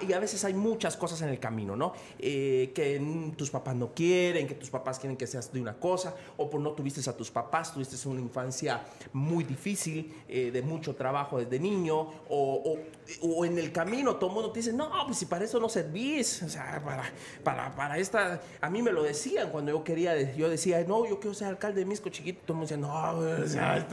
y 0.00 0.12
a 0.12 0.18
veces 0.18 0.44
hay 0.44 0.54
muchas 0.54 0.96
cosas 0.96 1.22
en 1.22 1.28
el 1.28 1.38
camino, 1.38 1.76
¿no? 1.76 1.92
Eh, 2.18 2.72
que 2.74 3.32
tus 3.36 3.50
papás 3.50 3.76
no 3.76 3.94
quieren, 3.94 4.46
que 4.48 4.54
tus 4.54 4.70
papás 4.70 4.98
quieren 4.98 5.16
que 5.16 5.26
seas 5.26 5.52
de 5.52 5.60
una 5.60 5.74
cosa, 5.74 6.14
o 6.36 6.50
por 6.50 6.60
no 6.60 6.72
tuviste 6.72 7.08
a 7.08 7.16
tus 7.16 7.30
papás, 7.30 7.72
tuviste 7.72 7.96
una 8.08 8.20
infancia 8.20 8.82
muy 9.12 9.44
difícil, 9.44 10.12
eh, 10.28 10.50
de 10.50 10.62
mucho 10.62 10.96
trabajo 10.96 11.38
desde 11.38 11.60
niño, 11.60 11.98
o, 11.98 12.08
o, 12.28 12.78
o, 13.22 13.44
en 13.44 13.58
el 13.58 13.70
camino 13.72 14.16
todo 14.16 14.30
el 14.30 14.34
mundo 14.34 14.50
te 14.50 14.58
dice, 14.58 14.72
no, 14.72 14.90
pues 15.06 15.18
si 15.18 15.26
para 15.26 15.44
eso 15.44 15.60
no 15.60 15.68
servís, 15.68 16.42
o 16.42 16.48
sea, 16.48 16.82
para, 16.84 17.04
para, 17.44 17.74
para 17.74 17.98
esta, 17.98 18.40
a 18.60 18.70
mí 18.70 18.82
me 18.82 18.92
lo 18.92 19.02
decían 19.02 19.50
cuando 19.50 19.70
yo 19.70 19.84
quería, 19.84 20.34
yo 20.34 20.48
decía, 20.48 20.84
no, 20.86 21.06
yo 21.06 21.20
quiero 21.20 21.34
ser 21.34 21.48
alcalde 21.48 21.80
de 21.80 21.86
Misco 21.86 22.08
chiquito, 22.08 22.40
todo 22.44 22.60
el 22.60 22.68
mundo 22.68 22.74
decía, 22.74 22.86
no, 22.86 23.44
o 23.44 23.48
sea, 23.48 23.88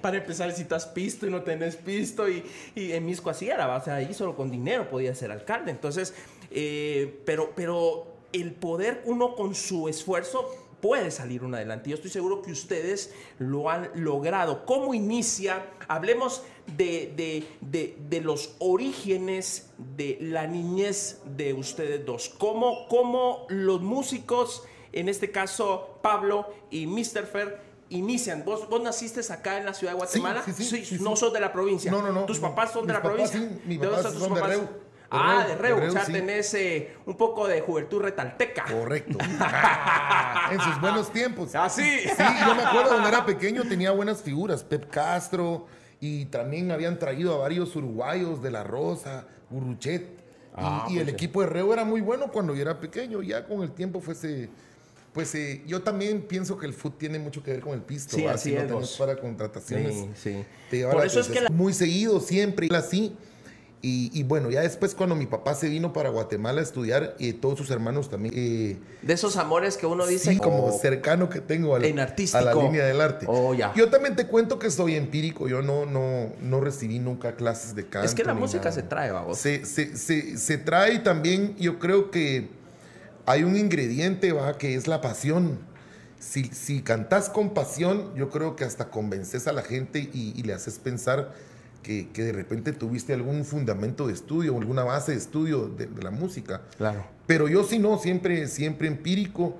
para 0.00 0.16
empezar, 0.16 0.50
si 0.52 0.62
estás 0.62 0.86
pisto 0.86 1.26
y 1.26 1.30
no 1.30 1.42
tenés 1.42 1.71
pisto, 1.76 2.28
y, 2.28 2.44
en 2.74 3.04
Misco 3.06 3.30
así 3.30 3.48
era, 3.48 3.76
ahí 3.94 4.12
solo 4.14 4.36
con 4.36 4.50
dinero 4.50 4.88
podía 4.88 5.14
ser 5.14 5.30
alcalde, 5.30 5.70
entonces, 5.70 6.14
eh, 6.50 7.20
pero, 7.24 7.52
pero 7.54 8.06
el 8.32 8.52
poder 8.52 9.02
uno 9.06 9.34
con 9.34 9.54
su 9.54 9.88
esfuerzo 9.88 10.50
puede 10.82 11.12
salir 11.12 11.44
uno 11.44 11.56
adelante. 11.56 11.90
Yo 11.90 11.94
estoy 11.94 12.10
seguro 12.10 12.42
que 12.42 12.50
ustedes 12.50 13.14
lo 13.38 13.70
han 13.70 13.88
logrado. 13.94 14.66
¿Cómo 14.66 14.94
inicia? 14.94 15.64
Hablemos 15.86 16.42
de, 16.76 17.12
de, 17.16 17.44
de, 17.60 17.96
de 18.08 18.20
los 18.20 18.56
orígenes 18.58 19.70
de 19.96 20.18
la 20.20 20.48
niñez 20.48 21.20
de 21.24 21.54
ustedes 21.54 22.04
dos. 22.04 22.28
¿Cómo, 22.36 22.88
cómo 22.88 23.46
los 23.48 23.80
músicos, 23.80 24.64
en 24.92 25.08
este 25.08 25.30
caso 25.30 26.00
Pablo 26.02 26.52
y 26.68 26.86
Mr. 26.88 27.26
Fer, 27.26 27.71
inician. 27.96 28.44
¿Vos, 28.44 28.68
¿Vos 28.68 28.82
naciste 28.82 29.20
acá 29.32 29.58
en 29.58 29.66
la 29.66 29.74
ciudad 29.74 29.92
de 29.92 29.98
Guatemala? 29.98 30.42
Sí, 30.44 30.52
sí, 30.52 30.84
sí, 30.84 30.98
no 31.00 31.16
sos 31.16 31.32
de 31.32 31.40
la 31.40 31.52
provincia. 31.52 31.90
No, 31.90 32.02
no, 32.02 32.12
no. 32.12 32.24
¿Tus 32.24 32.38
papás 32.38 32.72
son 32.72 32.86
de 32.86 32.92
la 32.92 33.02
papás, 33.02 33.30
provincia? 33.30 33.40
sí, 33.40 33.62
mi 33.66 33.76
¿De 33.76 33.86
dónde 33.86 34.02
son 34.02 34.12
tus 34.12 34.22
son 34.22 34.34
de 34.34 34.40
papás? 34.40 34.56
Reu. 34.56 34.68
Ah, 35.14 35.44
Reu, 35.46 35.48
de 35.48 35.54
Reu, 35.56 35.76
de 35.76 35.80
Reu, 35.82 35.88
o 35.90 35.92
sea, 35.92 36.04
tenés 36.06 36.54
eh, 36.54 36.96
un 37.04 37.16
poco 37.16 37.46
de 37.46 37.60
juventud 37.60 38.00
retalteca. 38.00 38.64
Correcto. 38.64 39.18
en 40.50 40.60
sus 40.60 40.80
buenos 40.80 41.12
tiempos. 41.12 41.54
Ah, 41.54 41.68
sí. 41.68 41.82
Yo 42.06 42.54
me 42.54 42.62
acuerdo 42.62 42.90
cuando 42.90 43.08
era 43.08 43.24
pequeño 43.26 43.64
tenía 43.64 43.90
buenas 43.90 44.22
figuras. 44.22 44.64
Pep 44.64 44.88
Castro 44.90 45.66
y 46.00 46.24
también 46.26 46.70
habían 46.72 46.98
traído 46.98 47.34
a 47.34 47.38
varios 47.38 47.76
uruguayos 47.76 48.42
de 48.42 48.50
La 48.50 48.64
Rosa, 48.64 49.26
Urruchet. 49.50 50.02
Y, 50.02 50.22
Ah, 50.54 50.86
y 50.90 50.98
el 50.98 51.08
equipo 51.08 51.40
de 51.40 51.46
Reo 51.46 51.72
era 51.72 51.84
muy 51.84 52.00
bueno 52.02 52.28
cuando 52.30 52.54
yo 52.54 52.62
era 52.62 52.78
pequeño. 52.78 53.22
Ya 53.22 53.46
con 53.46 53.62
el 53.62 53.72
tiempo 53.72 54.00
fuese... 54.00 54.50
Pues 55.12 55.34
eh, 55.34 55.62
yo 55.66 55.82
también 55.82 56.22
pienso 56.22 56.56
que 56.56 56.64
el 56.66 56.72
fútbol 56.72 56.98
tiene 56.98 57.18
mucho 57.18 57.42
que 57.42 57.50
ver 57.52 57.60
con 57.60 57.74
el 57.74 57.82
pisto. 57.82 58.16
Sí, 58.16 58.26
así 58.26 58.52
no 58.52 58.60
es, 58.60 58.66
tenés 58.66 58.80
vos. 58.80 58.96
para 58.98 59.16
contrataciones. 59.16 59.94
Sí, 59.94 60.08
sí. 60.14 60.44
te 60.70 60.86
Por 60.86 61.04
eso 61.04 61.20
es 61.20 61.28
que 61.28 61.40
la- 61.42 61.50
Muy 61.50 61.74
seguido, 61.74 62.18
siempre 62.20 62.68
así. 62.74 63.14
Y, 63.84 64.10
y 64.18 64.22
bueno, 64.22 64.48
ya 64.48 64.60
después 64.60 64.94
cuando 64.94 65.16
mi 65.16 65.26
papá 65.26 65.54
se 65.54 65.68
vino 65.68 65.92
para 65.92 66.08
Guatemala 66.08 66.60
a 66.60 66.62
estudiar, 66.62 67.16
y 67.18 67.32
todos 67.32 67.58
sus 67.58 67.68
hermanos 67.72 68.08
también... 68.08 68.32
eh, 68.36 68.76
De 69.02 69.12
esos 69.12 69.36
amores 69.36 69.76
que 69.76 69.86
uno 69.86 70.06
dice 70.06 70.30
sí, 70.34 70.38
como 70.38 70.66
oh, 70.66 70.78
cercano 70.78 71.28
que 71.28 71.40
tengo 71.40 71.74
al- 71.74 71.84
en 71.84 71.98
artístico. 71.98 72.38
a 72.38 72.42
la 72.42 72.54
línea 72.54 72.84
del 72.86 73.00
arte. 73.00 73.26
Oh, 73.28 73.52
ya. 73.54 73.74
Yo 73.74 73.90
también 73.90 74.14
te 74.14 74.28
cuento 74.28 74.60
que 74.60 74.70
soy 74.70 74.94
empírico, 74.94 75.48
yo 75.48 75.62
no, 75.62 75.84
no, 75.84 76.32
no 76.40 76.60
recibí 76.60 77.00
nunca 77.00 77.34
clases 77.34 77.74
de 77.74 77.84
canto. 77.88 78.06
Es 78.06 78.14
que 78.14 78.22
la 78.22 78.34
música 78.34 78.66
nada. 78.66 78.72
se 78.72 78.82
trae, 78.84 79.10
vamos. 79.10 79.36
Se, 79.36 79.64
se, 79.66 79.96
se, 79.96 80.38
se 80.38 80.58
trae 80.58 81.00
también, 81.00 81.56
yo 81.58 81.80
creo 81.80 82.12
que 82.12 82.50
hay 83.26 83.44
un 83.44 83.56
ingrediente, 83.56 84.32
¿va? 84.32 84.58
que 84.58 84.74
es 84.74 84.86
la 84.86 85.00
pasión. 85.00 85.58
Si, 86.18 86.44
si 86.44 86.82
cantas 86.82 87.28
con 87.28 87.52
pasión, 87.52 88.14
yo 88.14 88.30
creo 88.30 88.54
que 88.54 88.64
hasta 88.64 88.90
convences 88.90 89.46
a 89.48 89.52
la 89.52 89.62
gente 89.62 90.08
y, 90.12 90.32
y 90.36 90.42
le 90.44 90.52
haces 90.54 90.78
pensar 90.78 91.32
que, 91.82 92.08
que 92.10 92.22
de 92.22 92.32
repente 92.32 92.72
tuviste 92.72 93.12
algún 93.12 93.44
fundamento 93.44 94.06
de 94.06 94.12
estudio, 94.12 94.56
alguna 94.56 94.84
base 94.84 95.12
de 95.12 95.18
estudio 95.18 95.66
de, 95.66 95.86
de 95.86 96.02
la 96.02 96.12
música. 96.12 96.62
Claro. 96.78 97.04
Pero 97.26 97.48
yo 97.48 97.64
sí 97.64 97.80
no, 97.80 97.98
siempre, 97.98 98.46
siempre 98.46 98.86
empírico. 98.86 99.58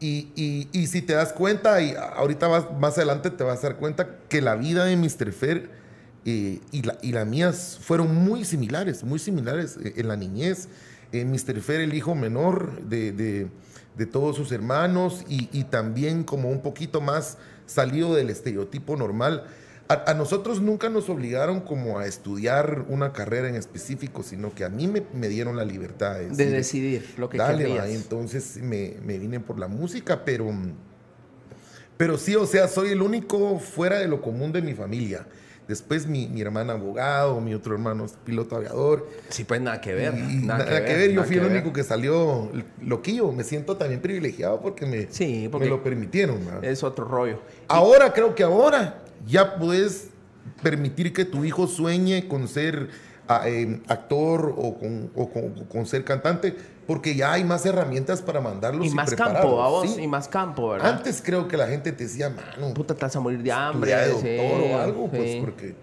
Y, 0.00 0.28
y- 0.34 0.68
y 0.72 0.86
si 0.88 1.00
te 1.00 1.14
das 1.14 1.32
cuenta, 1.32 1.80
y 1.80 1.94
ahorita 1.96 2.46
vas, 2.48 2.66
más 2.78 2.96
adelante 2.98 3.30
te 3.30 3.44
vas 3.44 3.60
a 3.60 3.68
dar 3.68 3.76
cuenta 3.76 4.16
que 4.28 4.42
la 4.42 4.56
vida 4.56 4.84
de 4.84 4.96
Mr. 4.96 5.32
Fer 5.32 5.70
eh, 6.26 6.60
y, 6.72 6.82
la, 6.82 6.98
y 7.02 7.12
la 7.12 7.24
mía 7.24 7.52
fueron 7.52 8.14
muy 8.14 8.44
similares, 8.44 9.02
muy 9.04 9.18
similares 9.18 9.78
eh, 9.82 9.94
en 9.96 10.08
la 10.08 10.16
niñez. 10.16 10.68
Eh, 11.12 11.24
Mr. 11.24 11.60
Fer, 11.60 11.80
el 11.80 11.94
hijo 11.94 12.14
menor 12.14 12.80
de, 12.82 13.12
de- 13.12 13.48
de 13.96 14.06
todos 14.06 14.36
sus 14.36 14.50
hermanos 14.52 15.22
y, 15.28 15.50
y 15.52 15.64
también 15.64 16.24
como 16.24 16.48
un 16.48 16.62
poquito 16.62 17.02
más 17.02 17.36
salido 17.66 18.14
del 18.14 18.30
estereotipo 18.30 18.96
normal. 18.96 19.44
A, 19.88 20.10
a 20.12 20.14
nosotros 20.14 20.62
nunca 20.62 20.88
nos 20.88 21.10
obligaron 21.10 21.60
como 21.60 21.98
a 21.98 22.06
estudiar 22.06 22.86
una 22.88 23.12
carrera 23.12 23.50
en 23.50 23.54
específico, 23.56 24.22
sino 24.22 24.54
que 24.54 24.64
a 24.64 24.70
mí 24.70 24.88
me, 24.88 25.02
me 25.12 25.28
dieron 25.28 25.56
la 25.56 25.66
libertad 25.66 26.20
de 26.20 26.46
decidir 26.50 27.04
lo 27.18 27.28
que 27.28 27.36
Dale, 27.36 27.64
querías. 27.64 27.84
va, 27.84 27.88
entonces 27.90 28.56
me, 28.62 28.94
me 29.04 29.18
vine 29.18 29.40
por 29.40 29.58
la 29.58 29.68
música, 29.68 30.24
pero, 30.24 30.50
pero 31.96 32.16
sí, 32.18 32.34
o 32.34 32.46
sea, 32.46 32.68
soy 32.68 32.90
el 32.90 33.02
único 33.02 33.58
fuera 33.58 33.98
de 33.98 34.08
lo 34.08 34.22
común 34.22 34.52
de 34.52 34.62
mi 34.62 34.72
familia. 34.74 35.26
Después 35.68 36.06
mi, 36.06 36.26
mi 36.28 36.40
hermana 36.40 36.72
abogado, 36.74 37.40
mi 37.40 37.54
otro 37.54 37.72
hermano 37.74 38.04
es 38.04 38.12
piloto 38.24 38.56
aviador. 38.56 39.08
Sí, 39.28 39.44
pues 39.44 39.60
nada 39.60 39.80
que 39.80 39.94
ver. 39.94 40.12
Y 40.18 40.36
nada, 40.44 40.64
que, 40.64 40.92
ver, 40.94 41.08
yo 41.10 41.14
nada 41.16 41.26
fui 41.26 41.36
el 41.36 41.42
ver. 41.42 41.52
único 41.52 41.72
que 41.72 41.84
salió 41.84 42.50
loquillo. 42.82 43.30
Me 43.32 43.44
siento 43.44 43.76
también 43.76 44.00
privilegiado 44.00 44.60
porque 44.60 44.86
me, 44.86 45.06
Sí, 45.10 45.48
porque- 45.50 45.64
me 45.66 45.70
lo 45.70 45.82
permitieron. 45.82 46.38
¿va? 46.48 46.66
Es 46.66 46.82
otro 46.82 47.04
rollo. 47.04 47.40
Ahora, 47.68 48.12
creo 48.12 48.34
que 48.34 48.42
ahora 48.42 49.02
ya 49.26 49.56
puedes 49.56 50.08
permitir 50.62 51.12
que 51.12 51.24
tu 51.24 51.44
hijo 51.44 51.66
sueñe 51.68 52.26
con 52.28 52.48
ser 52.48 52.88
eh, 53.46 53.80
actor 53.88 54.54
o 54.56 54.78
con, 54.78 55.10
o 55.14 55.30
con- 55.30 55.54
o 55.60 55.68
con 55.68 55.86
ser 55.86 56.04
cantante, 56.04 56.54
porque 56.86 57.14
ya 57.14 57.32
hay 57.32 57.44
más 57.44 57.64
herramientas 57.64 58.20
para 58.22 58.40
mandarlos 58.40 58.86
Y 58.86 58.90
y, 58.90 58.94
más 58.94 59.14
campo, 59.14 59.62
a 59.62 59.68
vos, 59.68 59.90
¿sí? 59.94 60.02
y 60.02 60.06
más 60.08 60.28
campo, 60.28 60.70
¿verdad? 60.70 60.90
Antes 60.90 61.22
creo 61.24 61.48
que 61.48 61.56
la 61.56 61.68
gente 61.68 61.92
te 61.92 62.04
decía, 62.04 62.28
mano, 62.30 62.74
Puta, 62.74 62.94
te 62.94 63.00
vas 63.04 63.14
a 63.16 63.20
morir 63.20 63.42
de 63.42 63.52
hambre. 63.52 63.90
estudia 63.92 64.06
de 64.06 64.08
doctor 64.12 64.60
sí, 64.62 64.72
o 64.72 64.78
algo, 64.78 65.10
pues 65.10 65.36
porque 65.36 65.74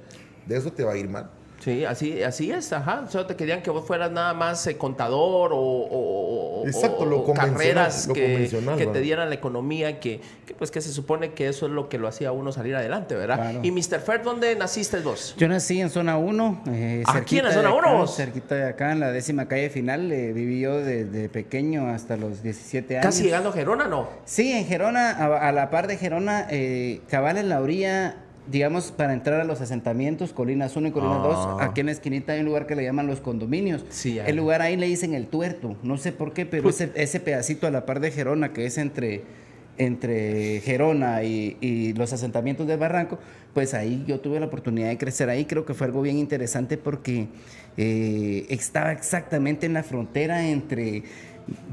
de 0.46 0.58
eso 0.58 0.72
te 0.72 0.84
va 0.84 0.93
a 0.93 0.98
ir 0.98 1.08
mal. 1.10 1.29
Sí, 1.60 1.84
así, 1.86 2.24
así 2.24 2.51
es, 2.51 2.72
ajá. 2.72 3.06
Solo 3.10 3.25
te 3.25 3.36
querían 3.36 3.62
que 3.62 3.70
vos 3.70 3.86
fueras 3.86 4.12
nada 4.12 4.34
más 4.34 4.66
eh, 4.68 4.78
contador 4.78 5.51
o, 5.54 5.58
o- 5.60 6.63
Exacto, 6.66 7.00
o- 7.00 7.06
lo 7.06 7.34
carreras 7.34 8.08
lo 8.08 8.13
que, 8.13 8.22
convencional, 8.24 8.78
que 8.78 8.86
te 8.88 9.01
dieran 9.01 9.30
la 9.30 9.36
economía, 9.36 10.00
que, 10.00 10.22
que, 10.46 10.54
pues 10.54 10.72
que 10.72 10.82
se 10.82 10.92
supone 10.92 11.34
que 11.34 11.48
eso 11.48 11.66
es 11.66 11.72
lo 11.72 11.89
que 11.89 11.98
lo 11.98 12.08
hacía 12.08 12.30
a 12.30 12.32
uno 12.32 12.51
salir 12.51 12.75
adelante, 12.75 13.16
¿verdad? 13.16 13.36
Claro. 13.36 13.60
Y 13.63 13.72
Mr. 13.72 14.00
Fer, 14.00 14.24
¿dónde 14.24 14.56
naciste 14.56 15.00
vos? 15.00 15.36
Yo 15.38 15.48
nací 15.48 15.80
en 15.82 15.89
zona 15.89 16.18
1. 16.18 16.63
Eh, 16.72 17.04
¿Aquí 17.08 17.39
en 17.39 17.46
la 17.46 17.51
zona 17.51 17.70
de 17.70 17.75
1 17.75 17.88
acá, 17.88 17.98
vos? 17.98 18.16
Cerquita 18.16 18.56
de 18.56 18.63
acá, 18.70 18.92
en 18.92 19.00
la 19.00 19.12
décima 19.12 19.48
calle 19.48 19.70
final. 19.70 20.12
eh, 20.12 20.32
viví 20.34 20.62
yo 20.62 20.78
desde 20.80 21.30
pequeño 21.30 21.88
hasta 21.89 22.16
los 22.18 22.42
17 22.44 22.96
años. 22.98 23.06
Casi 23.06 23.24
llegando 23.24 23.50
a 23.50 23.54
Gerona, 23.54 23.88
¿no? 23.88 24.08
Sí, 24.25 24.51
en 24.51 24.66
Gerona, 24.66 25.12
a, 25.12 25.50
a 25.50 25.51
la 25.51 25.70
par 25.70 25.88
de 25.88 25.98
Gerona, 25.98 26.48
eh, 26.50 27.01
cabal 27.10 27.38
en 27.38 27.50
la 27.50 27.62
orilla, 27.62 28.16
digamos, 28.50 28.91
para 28.91 29.13
entrar 29.13 29.39
a 29.41 29.44
los 29.44 29.62
asentamientos, 29.62 30.34
Colinas 30.34 30.75
1 30.75 30.88
y 30.88 30.91
Colinas 30.91 31.18
Ah. 31.22 31.56
2, 31.60 31.62
aquí 31.62 31.82
en 31.82 31.86
la 31.88 31.91
esquinita 31.91 32.34
hay 32.34 32.39
un 32.39 32.46
lugar 32.48 32.65
que 32.65 32.75
le 32.75 32.84
llaman 32.84 33.08
los 33.08 33.20
condominios. 33.20 33.86
Sí, 33.89 34.20
el 34.20 34.36
lugar 34.36 34.62
ahí 34.62 34.75
le 34.77 34.88
dicen 34.88 35.13
el 35.13 35.27
tuerto, 35.27 35.75
no 35.84 35.98
sé 35.98 36.12
por 36.12 36.34
qué, 36.34 36.46
pero 36.46 36.70
ese, 36.70 36.91
ese 36.96 37.20
pedacito 37.20 37.68
a 37.68 37.72
la 37.72 37.86
par 37.86 38.00
de 38.00 38.12
Gerona, 38.12 38.51
que 38.53 38.65
es 38.65 38.77
entre, 38.77 39.24
entre 39.77 40.62
Gerona 40.62 41.24
y, 41.24 41.58
y 41.62 41.94
los 41.94 42.12
asentamientos 42.13 42.68
de 42.68 42.75
Barranco, 42.75 43.20
pues 43.53 43.74
ahí 43.74 44.03
yo 44.08 44.20
tuve 44.20 44.39
la 44.39 44.46
oportunidad 44.48 44.89
de 44.89 44.98
crecer 44.98 45.29
ahí, 45.29 45.46
creo 45.46 45.65
que 45.65 45.74
fue 45.74 45.88
algo 45.88 46.01
bien 46.01 46.18
interesante 46.18 46.77
porque 46.77 47.27
eh, 47.77 48.46
estaba 48.50 48.91
exactamente 48.91 49.65
en 49.65 49.74
la 49.74 49.84
frontera 49.84 50.48
entre 50.48 51.03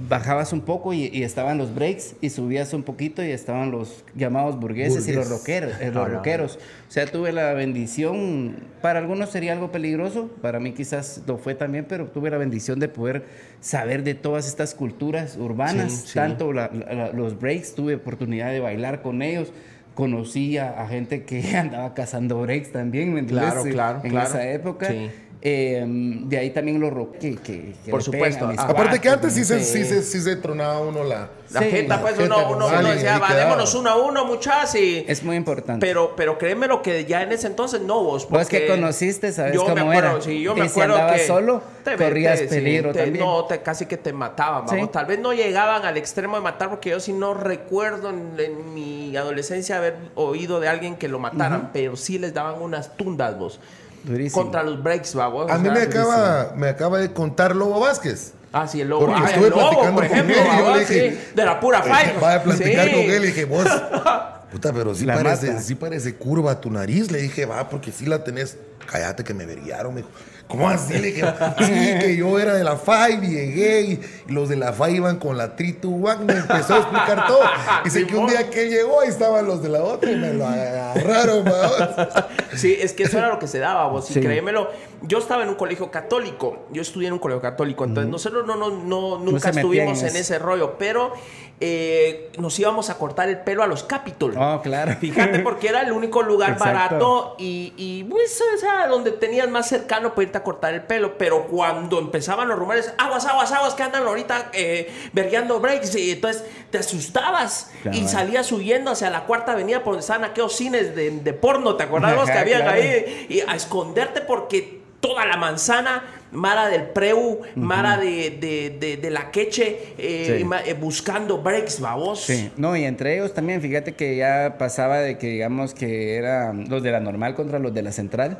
bajabas 0.08 0.52
un 0.52 0.60
poco 0.60 0.92
y, 0.92 1.04
y 1.12 1.22
estaban 1.22 1.58
los 1.58 1.74
breaks 1.74 2.14
y 2.20 2.30
subías 2.30 2.72
un 2.72 2.82
poquito 2.82 3.22
y 3.24 3.30
estaban 3.30 3.70
los 3.70 4.04
llamados 4.14 4.58
burgueses 4.60 5.06
y 5.08 5.12
los 5.12 5.28
rockeros, 5.28 5.72
eh, 5.80 5.90
los 5.92 6.06
Ah, 6.06 6.08
rockeros. 6.10 6.58
O 6.88 6.90
sea, 6.92 7.06
tuve 7.06 7.32
la 7.32 7.52
bendición, 7.54 8.56
para 8.82 8.98
algunos 8.98 9.30
sería 9.30 9.52
algo 9.52 9.72
peligroso, 9.72 10.28
para 10.42 10.60
mí 10.60 10.72
quizás 10.72 11.22
lo 11.26 11.38
fue 11.38 11.54
también, 11.54 11.86
pero 11.88 12.06
tuve 12.06 12.30
la 12.30 12.38
bendición 12.38 12.78
de 12.78 12.88
poder 12.88 13.24
saber 13.60 14.02
de 14.04 14.14
todas 14.14 14.46
estas 14.46 14.74
culturas 14.74 15.36
urbanas, 15.36 15.92
Sí, 15.92 16.06
sí. 16.08 16.14
tanto 16.14 16.52
la- 16.52 16.70
la- 16.72 17.12
los 17.12 17.38
breaks, 17.38 17.74
tuve 17.74 17.94
oportunidad 17.96 18.50
de 18.52 18.60
bailar 18.60 19.02
con 19.02 19.22
ellos. 19.22 19.52
Conocí 19.94 20.58
a, 20.58 20.82
a 20.82 20.86
gente 20.88 21.24
que 21.24 21.40
andaba 21.56 21.94
cazando 21.94 22.40
breaks 22.42 22.70
también, 22.70 23.14
¿me 23.14 23.20
entiendes? 23.20 23.50
Claro, 23.54 23.70
claro, 23.70 24.00
En 24.04 24.10
claro. 24.10 24.28
esa 24.28 24.50
época. 24.50 24.88
Sí. 24.88 25.10
Eh, 25.48 25.84
de 25.86 26.38
ahí 26.38 26.50
también 26.50 26.80
los 26.80 26.92
rock 26.92 27.18
que, 27.18 27.36
que, 27.36 27.72
que 27.84 27.90
Por 27.92 28.02
supuesto. 28.02 28.50
Aparte 28.58 28.98
que 28.98 29.08
antes 29.08 29.32
sí 29.32 29.44
se, 29.44 29.60
Sí. 29.60 29.78
sí 29.78 29.84
se, 29.84 30.02
sí 30.02 30.20
se 30.20 30.34
tronaba 30.34 30.80
uno 30.80 31.04
la... 31.04 31.28
La 31.52 31.60
Sí. 31.60 31.70
jeta, 31.70 32.00
pues 32.00 32.18
La 32.18 32.24
uno, 32.24 32.34
jeta, 32.34 32.48
uno, 32.48 32.66
uno 32.66 32.76
alguien 32.76 32.94
decía, 32.96 33.14
ahí 33.14 33.20
va, 33.20 33.28
quedaba. 33.28 33.44
démonos 33.44 33.74
uno 33.76 33.90
a 33.90 33.96
uno, 34.04 34.24
muchachos. 34.24 34.74
Y, 34.74 35.04
Es 35.06 35.22
muy 35.22 35.36
importante. 35.36 35.86
pero, 35.86 36.14
pero 36.16 36.36
créeme 36.36 36.66
lo 36.66 36.82
que 36.82 37.04
ya 37.04 37.22
en 37.22 37.30
ese 37.30 37.46
entonces 37.46 37.80
no 37.82 38.02
vos. 38.02 38.28
Vos 38.28 38.48
que 38.48 38.58
porque 38.62 38.66
conociste, 38.66 39.30
sabes 39.30 39.54
yo 39.54 39.64
me 39.68 39.74
cómo 39.78 39.92
acuerdo, 39.92 40.10
era. 40.16 40.20
Sí, 40.22 40.42
yo 40.42 40.56
Y 40.56 40.60
me 40.60 40.64
si 40.68 40.72
acuerdo 40.72 40.94
andabas 40.96 41.20
que 41.20 41.26
solo, 41.28 41.62
te- 41.84 41.96
corrías 41.96 42.40
te- 42.40 42.48
sí, 42.48 42.54
peligro 42.56 42.92
te- 42.92 43.04
también. 43.04 43.24
No, 43.24 43.44
te, 43.44 43.62
casi 43.62 43.86
que 43.86 43.96
te 43.96 44.12
mataban, 44.12 44.66
vamos. 44.66 44.80
Sí. 44.86 44.90
Tal 44.92 45.06
vez 45.06 45.20
no 45.20 45.32
llegaban 45.32 45.84
al 45.84 45.96
extremo 45.96 46.34
de 46.34 46.42
matar, 46.42 46.68
porque 46.70 46.90
yo 46.90 46.98
sí 46.98 47.12
no 47.12 47.32
recuerdo 47.34 48.10
en, 48.10 48.32
en 48.40 48.74
mi 48.74 49.16
adolescencia 49.16 49.76
haber 49.76 49.94
oído 50.16 50.58
de 50.58 50.66
alguien 50.66 50.96
que 50.96 51.06
lo 51.06 51.20
mataran, 51.20 51.70
pero 51.72 51.94
sí 51.96 52.18
les 52.18 52.34
daban 52.34 52.60
unas 52.60 52.96
tundas, 52.96 53.38
vos. 53.38 53.60
Durísimo. 54.06 54.42
Contra 54.42 54.62
los 54.62 54.82
breaks, 54.82 55.14
vamos. 55.14 55.50
A 55.50 55.58
mí 55.58 55.68
me 55.68 55.80
acaba, 55.82 56.52
me 56.56 56.68
acaba 56.68 56.98
de 56.98 57.12
contar 57.12 57.54
Lobo 57.56 57.80
Vázquez. 57.80 58.32
Ah, 58.52 58.66
sí, 58.66 58.80
el 58.80 58.88
lobo. 58.88 59.06
Porque 59.06 59.20
Ah, 59.22 59.26
estuve 59.28 59.44
el 59.48 59.50
lobo, 59.50 59.62
platicando 59.70 60.00
por 60.00 60.08
con 60.08 60.16
ejemplo, 60.16 60.34
él 60.36 60.40
y 60.40 60.44
yo 60.46 60.62
vamos, 60.64 60.72
le 60.74 60.80
dije, 60.86 61.10
sí, 61.10 61.32
de 61.34 61.44
la 61.44 61.60
pura 61.60 61.82
five. 61.82 62.14
Va 62.22 62.34
a 62.36 62.42
platicar 62.42 62.84
Sí. 62.86 62.90
con 62.92 63.00
él 63.00 63.24
y 63.24 63.26
dije, 63.26 63.44
vos, 63.44 63.64
puta, 64.52 64.72
pero 64.72 64.94
sí 64.94 65.04
La 65.04 65.14
parece, 65.16 65.48
mata. 65.48 65.60
sí 65.60 65.74
parece 65.74 66.14
curva 66.14 66.60
tu 66.60 66.70
nariz. 66.70 67.10
Le 67.10 67.18
dije, 67.20 67.44
va, 67.44 67.68
porque 67.68 67.90
sí 67.92 68.06
la 68.06 68.22
tenés. 68.24 68.56
Cállate 68.90 69.24
que 69.24 69.34
me 69.34 69.44
veriaron. 69.44 69.92
Me 69.94 70.02
dijo, 70.02 70.10
¿cómo 70.48 70.68
así? 70.68 70.94
Le 70.94 71.08
dije, 71.12 71.24
sí, 71.58 71.98
que 72.00 72.16
yo 72.16 72.38
era 72.38 72.54
de 72.54 72.64
la 72.64 72.76
FAI, 72.76 73.20
llegué 73.20 73.80
y 73.82 74.00
los 74.32 74.48
de 74.48 74.56
la 74.56 74.72
FAI 74.72 74.96
iban 74.96 75.18
con 75.18 75.36
la 75.36 75.56
321. 75.56 76.24
Me 76.24 76.32
empezó 76.34 76.74
a 76.74 76.78
explicar 76.78 77.26
todo. 77.26 77.40
Dice 77.84 78.06
que 78.06 78.16
un 78.16 78.26
día 78.26 78.48
que 78.50 78.68
llegó, 78.68 79.00
ahí 79.00 79.08
estaban 79.08 79.46
los 79.46 79.62
de 79.62 79.68
la 79.68 79.82
otra 79.82 80.10
y 80.10 80.16
me 80.16 80.32
lo 80.34 80.46
agarraron, 80.46 81.44
vamos. 81.44 82.14
Sí, 82.54 82.76
es 82.80 82.92
que 82.92 83.04
eso 83.04 83.18
era 83.18 83.28
lo 83.28 83.38
que 83.38 83.46
se 83.46 83.58
daba, 83.58 83.88
vos. 83.88 84.10
Y 84.10 84.14
Sí. 84.14 84.20
créemelo, 84.20 84.70
yo 85.02 85.18
estaba 85.18 85.42
en 85.42 85.48
un 85.50 85.56
colegio 85.56 85.90
católico. 85.90 86.66
Yo 86.72 86.80
estudié 86.82 87.08
en 87.08 87.14
un 87.14 87.18
colegio 87.18 87.42
católico. 87.42 87.84
Entonces, 87.84 88.10
nosotros 88.10 88.46
no, 88.46 88.56
no, 88.56 88.70
no, 88.70 89.18
nunca 89.18 89.50
estuvimos 89.50 90.02
en 90.02 90.16
ese 90.16 90.38
rollo. 90.38 90.76
Pero 90.78 91.12
eh, 91.60 92.30
nos 92.38 92.58
íbamos 92.58 92.90
a 92.90 92.98
cortar 92.98 93.28
el 93.28 93.38
pelo 93.40 93.62
a 93.62 93.66
los 93.66 93.82
Capitol. 93.82 94.34
Oh, 94.38 94.60
claro. 94.62 94.94
Fíjate, 95.00 95.38
porque 95.40 95.68
era 95.68 95.82
el 95.82 95.92
único 95.92 96.22
lugar 96.22 96.50
Exacto. 96.52 96.74
barato 96.74 97.36
y, 97.38 97.72
y 97.76 98.04
pues, 98.04 98.42
o 98.54 98.58
sea, 98.58 98.86
donde 98.88 99.10
tenías 99.12 99.48
más 99.48 99.68
cercano 99.68 100.10
para 100.14 100.22
irte 100.24 100.35
a 100.38 100.42
cortar 100.42 100.74
el 100.74 100.82
pelo. 100.82 101.18
Pero 101.18 101.46
cuando 101.46 101.98
empezaban 101.98 102.48
los 102.48 102.58
rumores, 102.58 102.92
aguas, 102.98 103.26
aguas, 103.26 103.52
aguas, 103.52 103.74
que 103.74 103.82
andan 103.82 104.02
ahorita 104.04 104.50
eh, 104.52 104.90
vergueando 105.12 105.60
breaks, 105.60 105.94
y 105.96 106.12
entonces 106.12 106.44
te 106.70 106.78
asustabas 106.78 107.70
Claro. 107.82 107.96
y 107.98 108.06
salías 108.08 108.50
huyendo 108.52 108.90
hacia 108.90 109.10
la 109.10 109.24
cuarta 109.24 109.52
avenida 109.52 109.78
por 109.84 109.92
donde 109.94 110.00
estaban 110.00 110.24
aquellos 110.24 110.54
cines 110.56 110.94
de, 110.96 111.10
de 111.10 111.32
porno, 111.32 111.76
¿te 111.76 111.84
acordás 111.84 112.16
vos 112.16 112.26
que 112.30 112.38
habían 112.38 112.62
claro. 112.62 112.80
ahí? 112.80 113.26
Y 113.28 113.40
a 113.40 113.54
esconderte 113.54 114.20
porque 114.22 114.80
toda 115.00 115.24
la 115.26 115.36
manzana, 115.36 116.02
Mara 116.32 116.68
del 116.68 116.86
Preu, 116.88 117.40
Mara 117.54 117.96
de, 117.98 118.30
de, 118.30 118.76
de, 118.80 118.96
de 118.96 119.10
la 119.10 119.30
Queche, 119.30 119.94
eh, 119.98 120.40
Sí. 120.42 120.70
eh, 120.70 120.74
buscando 120.74 121.38
breaks, 121.38 121.80
babos. 121.80 122.22
Sí, 122.22 122.50
no, 122.56 122.76
y 122.76 122.84
entre 122.84 123.14
ellos 123.14 123.32
también, 123.32 123.60
fíjate 123.62 123.94
que 123.94 124.16
ya 124.16 124.56
pasaba 124.58 124.98
de 124.98 125.16
que 125.18 125.28
digamos 125.28 125.74
que 125.74 126.16
eran 126.16 126.68
los 126.68 126.82
de 126.82 126.90
la 126.90 126.98
normal 127.00 127.34
contra 127.36 127.58
los 127.60 127.72
de 127.72 127.82
la 127.82 127.92
central 127.92 128.38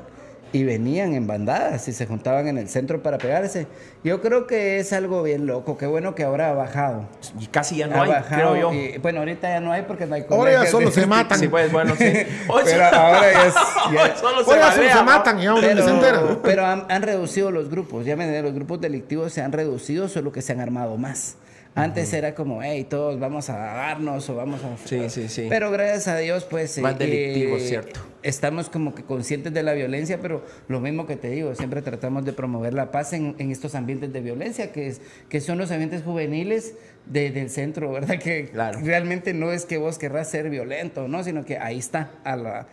y 0.57 0.65
venían 0.65 1.13
en 1.13 1.27
bandadas 1.27 1.87
y 1.87 1.93
se 1.93 2.07
juntaban 2.07 2.49
en 2.49 2.57
el 2.57 2.69
centro 2.71 3.03
para 3.03 3.19
pegarse. 3.19 3.67
Yo 4.03 4.23
creo 4.23 4.47
que 4.47 4.79
es 4.79 4.91
algo 4.95 5.23
bien 5.23 5.47
loco, 5.47 5.77
qué 5.77 5.85
bueno 5.87 6.15
que 6.15 6.25
ahora 6.25 6.49
ha 6.49 6.55
bajado. 6.55 7.05
Y 7.39 7.47
casi 7.49 7.77
ya 7.77 7.89
no 7.89 7.97
ha 7.97 8.05
hay, 8.05 8.09
bajado 8.11 8.53
creo 8.53 8.57
yo. 8.57 8.73
y, 8.73 8.97
bueno, 8.99 9.19
ahorita 9.19 9.51
ya 9.51 9.61
no 9.61 9.71
hay 9.71 9.83
porque 9.83 10.07
no 10.07 10.15
hay 10.15 10.25
Ahora 10.31 10.53
ya 10.53 10.67
solo 10.67 10.91
se 10.91 11.05
matan. 11.07 11.39
Sí, 11.39 11.49
pues 11.49 11.71
bueno, 11.71 11.95
sí. 11.95 12.05
Hoy 12.49 12.63
Pero 12.65 12.85
ahora 12.87 13.33
ya 13.33 13.47
es- 13.49 13.55
ya- 13.93 14.03
hoy 14.05 14.11
solo 14.19 14.45
se 14.45 14.51
Oiga, 14.51 14.73
solo 14.73 14.89
se 14.91 15.03
matan 15.03 15.39
y 15.41 15.47
ni 15.47 15.83
se 15.83 15.91
entera. 15.91 16.21
Pero, 16.23 16.43
pero 16.43 16.65
han, 16.67 16.87
han 16.89 17.03
reducido 17.03 17.51
los 17.51 17.69
grupos, 17.69 18.07
ya 18.07 18.17
me 18.17 18.41
los 18.41 18.55
grupos 18.55 18.81
delictivos 18.81 19.33
se 19.35 19.43
han 19.43 19.53
reducido, 19.53 20.09
solo 20.09 20.33
que 20.33 20.41
se 20.41 20.53
han 20.53 20.61
armado 20.61 20.97
más. 20.97 21.37
Antes 21.77 22.13
era 22.15 22.35
como, 22.35 22.63
hey, 22.63 22.87
todos 22.89 23.21
vamos 23.21 23.51
a 23.51 23.57
darnos 23.59 24.29
o 24.31 24.35
vamos 24.35 24.61
a... 24.65 24.77
Sí, 24.87 25.09
sí, 25.11 25.29
sí. 25.29 25.47
Pero 25.49 25.71
gracias 25.71 26.09
a 26.09 26.17
Dios, 26.17 26.45
pues... 26.45 26.79
Más 26.79 26.95
eh, 26.95 26.99
delictivo, 26.99 27.57
eh, 27.57 27.61
cierto. 27.61 28.01
Estamos 28.23 28.71
como 28.71 28.95
que 28.95 29.03
conscientes 29.05 29.53
de 29.53 29.63
la 29.63 29.75
violencia, 29.75 30.19
pero 30.21 30.43
lo 30.69 30.81
mismo 30.81 31.07
que 31.07 31.17
te 31.17 31.29
digo, 31.31 31.55
siempre 31.55 31.83
tratamos 31.83 32.25
de 32.25 32.33
promover 32.33 32.73
la 32.75 32.91
paz 32.91 33.13
en, 33.13 33.35
en 33.39 33.51
estos 33.53 33.75
ambientes 33.75 34.13
de 34.13 34.21
violencia, 34.23 34.73
que, 34.73 34.89
es, 34.89 35.01
que 35.29 35.41
son 35.43 35.59
los 35.59 35.71
ambientes 35.71 36.03
juveniles 36.03 36.75
de- 37.05 37.31
del 37.31 37.51
centro, 37.51 37.93
¿verdad? 37.93 38.19
Que 38.19 38.47
Claro. 38.47 38.81
realmente 38.83 39.35
no 39.35 39.53
es 39.53 39.67
que 39.67 39.77
vos 39.77 39.99
querrás 39.99 40.31
ser 40.31 40.49
violento, 40.51 41.09
¿no? 41.09 41.23
Sino 41.23 41.45
que 41.45 41.59
ahí 41.59 41.79
está, 41.79 42.11
a 42.25 42.37
la... 42.37 42.67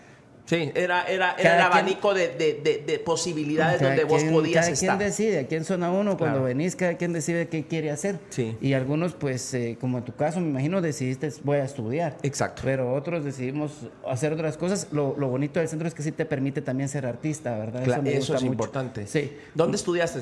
Sí, 0.46 0.72
era, 0.76 1.04
era, 1.06 1.36
era 1.40 1.56
el 1.56 1.62
abanico 1.62 2.14
de, 2.14 2.28
de, 2.30 2.60
de, 2.62 2.84
de 2.86 3.00
posibilidades 3.00 3.82
donde 3.82 4.04
vos 4.04 4.22
quien- 4.22 4.34
podías 4.34 4.66
cada 4.66 4.74
estar. 4.74 4.98
quien 4.98 5.10
decide, 5.10 5.40
aquí 5.40 5.56
en 5.56 5.64
zona 5.64 5.90
1, 5.90 6.18
cuando 6.18 6.40
Claro. 6.40 6.44
venís, 6.44 6.76
cada 6.76 6.98
quien 6.98 7.14
decide 7.14 7.48
qué 7.48 7.66
quiere 7.66 7.92
hacer. 7.92 8.20
Sí. 8.30 8.58
Y 8.60 8.74
algunos, 8.74 9.14
pues, 9.14 9.54
eh, 9.54 9.78
como 9.80 10.00
en 10.00 10.04
tu 10.04 10.14
caso, 10.16 10.42
me 10.42 10.50
imagino, 10.50 10.82
decidiste, 10.82 11.32
voy 11.44 11.60
a 11.60 11.64
estudiar. 11.64 12.18
Exacto. 12.24 12.62
Pero 12.66 12.94
otros 12.94 13.24
decidimos 13.24 13.72
hacer 14.06 14.34
otras 14.34 14.58
cosas. 14.58 14.90
Lo, 14.92 15.16
lo 15.18 15.30
bonito 15.30 15.60
del 15.62 15.70
centro 15.70 15.88
es 15.88 15.94
que 15.94 16.04
sí 16.04 16.12
te 16.12 16.26
permite 16.26 16.62
también 16.62 16.90
ser 16.90 17.06
artista, 17.06 17.58
¿verdad? 17.58 17.84
Cla- 17.86 18.02
me 18.02 18.10
Eso, 18.10 18.18
gusta 18.20 18.36
es 18.36 18.42
mucho. 18.42 18.52
importante. 18.52 19.08
Sí. 19.08 19.32
¿Dónde 19.56 19.78
estudiaste? 19.78 20.20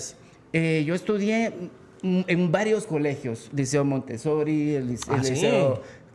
Eh, 0.53 0.83
yo 0.85 0.93
estudié 0.93 1.51
en 2.03 2.51
varios 2.51 2.85
colegios, 2.87 3.49
Liceo 3.53 3.83
Montessori, 3.85 4.75
el, 4.75 4.87
lice- 4.87 5.05
Ah, 5.11 5.17
el 5.17 5.23
sí. 5.35 5.45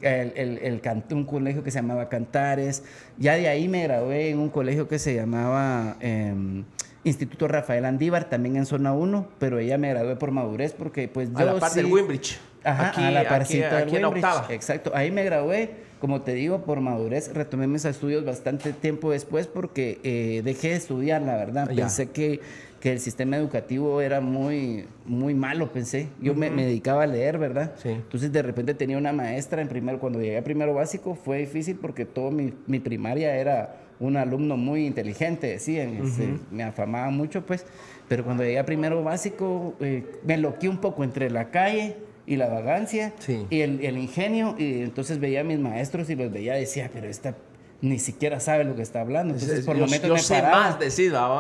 El, 0.01 0.33
el- 0.37 0.59
el 0.59 0.81
can- 0.81 1.05
un 1.11 1.25
colegio 1.25 1.63
que 1.65 1.71
se 1.71 1.79
llamaba 1.79 2.09
Cantares. 2.09 2.83
Ya 3.19 3.35
de 3.35 3.49
ahí 3.49 3.69
me 3.69 3.83
gradué 3.85 4.31
en 4.31 4.39
un 4.39 4.49
colegio 4.51 4.89
que 4.89 4.99
se 4.99 5.15
llamaba 5.15 5.97
em, 6.01 6.65
Instituto 7.05 7.47
Rafael 7.49 7.85
Andívar, 7.85 8.29
también 8.29 8.57
en 8.57 8.67
zona 8.67 8.93
1, 8.93 9.29
pero 9.39 9.61
ya 9.61 9.79
me 9.79 9.89
gradué 9.91 10.17
por 10.17 10.33
madurez 10.33 10.73
porque 10.73 11.07
pues 11.09 11.31
yo 11.33 11.39
A 11.39 11.45
la 11.45 11.55
parte 11.59 11.75
sí- 11.81 11.83
del 11.83 11.93
Wimbridge. 11.93 12.39
Ajá, 12.65 12.89
aquí, 12.89 13.01
a 13.03 13.11
la 13.13 13.21
aquí- 13.21 13.29
parcita 13.29 13.75
del 13.77 13.87
aquí 13.89 13.97
en 13.97 14.05
Wimbridge. 14.05 14.25
octava. 14.25 14.53
Exacto, 14.53 14.91
ahí 14.93 15.13
me 15.13 15.23
gradué, 15.23 15.71
como 16.01 16.23
te 16.23 16.35
digo, 16.35 16.63
por 16.65 16.81
madurez. 16.81 17.33
Retomé 17.33 17.69
mis 17.69 17.85
estudios 17.85 18.25
bastante 18.25 18.73
tiempo 18.73 19.13
después 19.13 19.47
porque 19.47 20.01
eh, 20.03 20.43
dejé 20.45 20.71
de 20.71 20.75
estudiar, 20.75 21.23
la 21.23 21.37
verdad. 21.37 21.69
Ya. 21.71 21.85
Pensé 21.85 22.11
que, 22.11 22.41
que 22.81 22.93
el 22.93 23.01
sistema 23.01 23.37
educativo 23.37 24.01
era 24.01 24.21
muy, 24.21 24.87
muy 25.07 25.35
malo, 25.35 25.73
pensé. 25.73 26.09
Yo 26.21 26.35
me, 26.35 26.51
me 26.51 26.65
dedicaba 26.67 27.05
a 27.05 27.07
leer, 27.07 27.39
¿verdad? 27.39 27.73
Sí. 27.77 27.89
Entonces 27.89 28.31
de 28.33 28.43
repente 28.43 28.75
tenía 28.75 28.99
una 28.99 29.13
maestra 29.13 29.63
en 29.63 29.69
primero, 29.69 29.99
cuando 29.99 30.21
llegué 30.21 30.39
a 30.39 30.45
primero 30.45 30.75
básico 30.75 31.15
fue 31.15 31.39
difícil 31.39 31.77
porque 31.77 32.05
todo 32.05 32.31
mi, 32.31 32.53
mi 32.67 32.79
primaria 32.81 33.35
era 33.37 33.77
un 33.99 34.17
alumno 34.19 34.57
muy 34.59 34.87
inteligente, 34.87 35.47
decían, 35.47 35.97
este, 36.05 36.35
me 36.51 36.63
afamaban 36.65 37.17
mucho, 37.17 37.47
pues. 37.47 37.65
Pero 38.09 38.25
cuando 38.25 38.45
llegué 38.45 38.59
a 38.59 38.67
primero 38.67 39.03
básico, 39.03 39.75
eh, 39.81 40.05
me 40.25 40.35
enloqué 40.35 40.69
un 40.69 40.79
poco 40.79 41.03
entre 41.03 41.31
la 41.31 41.51
calle 41.51 41.97
y 42.27 42.37
la 42.37 42.49
vagancia 42.49 43.15
Sí. 43.21 43.47
y 43.49 43.61
el, 43.63 43.83
el 43.85 43.97
ingenio. 43.97 44.55
Y 44.59 44.83
entonces 44.83 45.19
veía 45.19 45.41
a 45.41 45.45
mis 45.45 45.59
maestros 45.59 46.11
y 46.11 46.15
los 46.15 46.31
veía, 46.31 46.55
decía, 46.55 46.91
pero 46.93 47.07
esta 47.09 47.35
ni 47.83 47.99
siquiera 47.99 48.41
sabe 48.41 48.65
lo 48.65 48.75
que 48.77 48.83
está 48.83 49.01
hablando. 49.01 49.35
Entonces, 49.35 49.65
por 49.65 49.77
yo, 49.77 49.85
momentos 49.85 50.09
yo 50.09 50.15
me 50.15 50.21
sé 50.21 50.35
paraba. 50.35 50.71
más. 50.71 50.79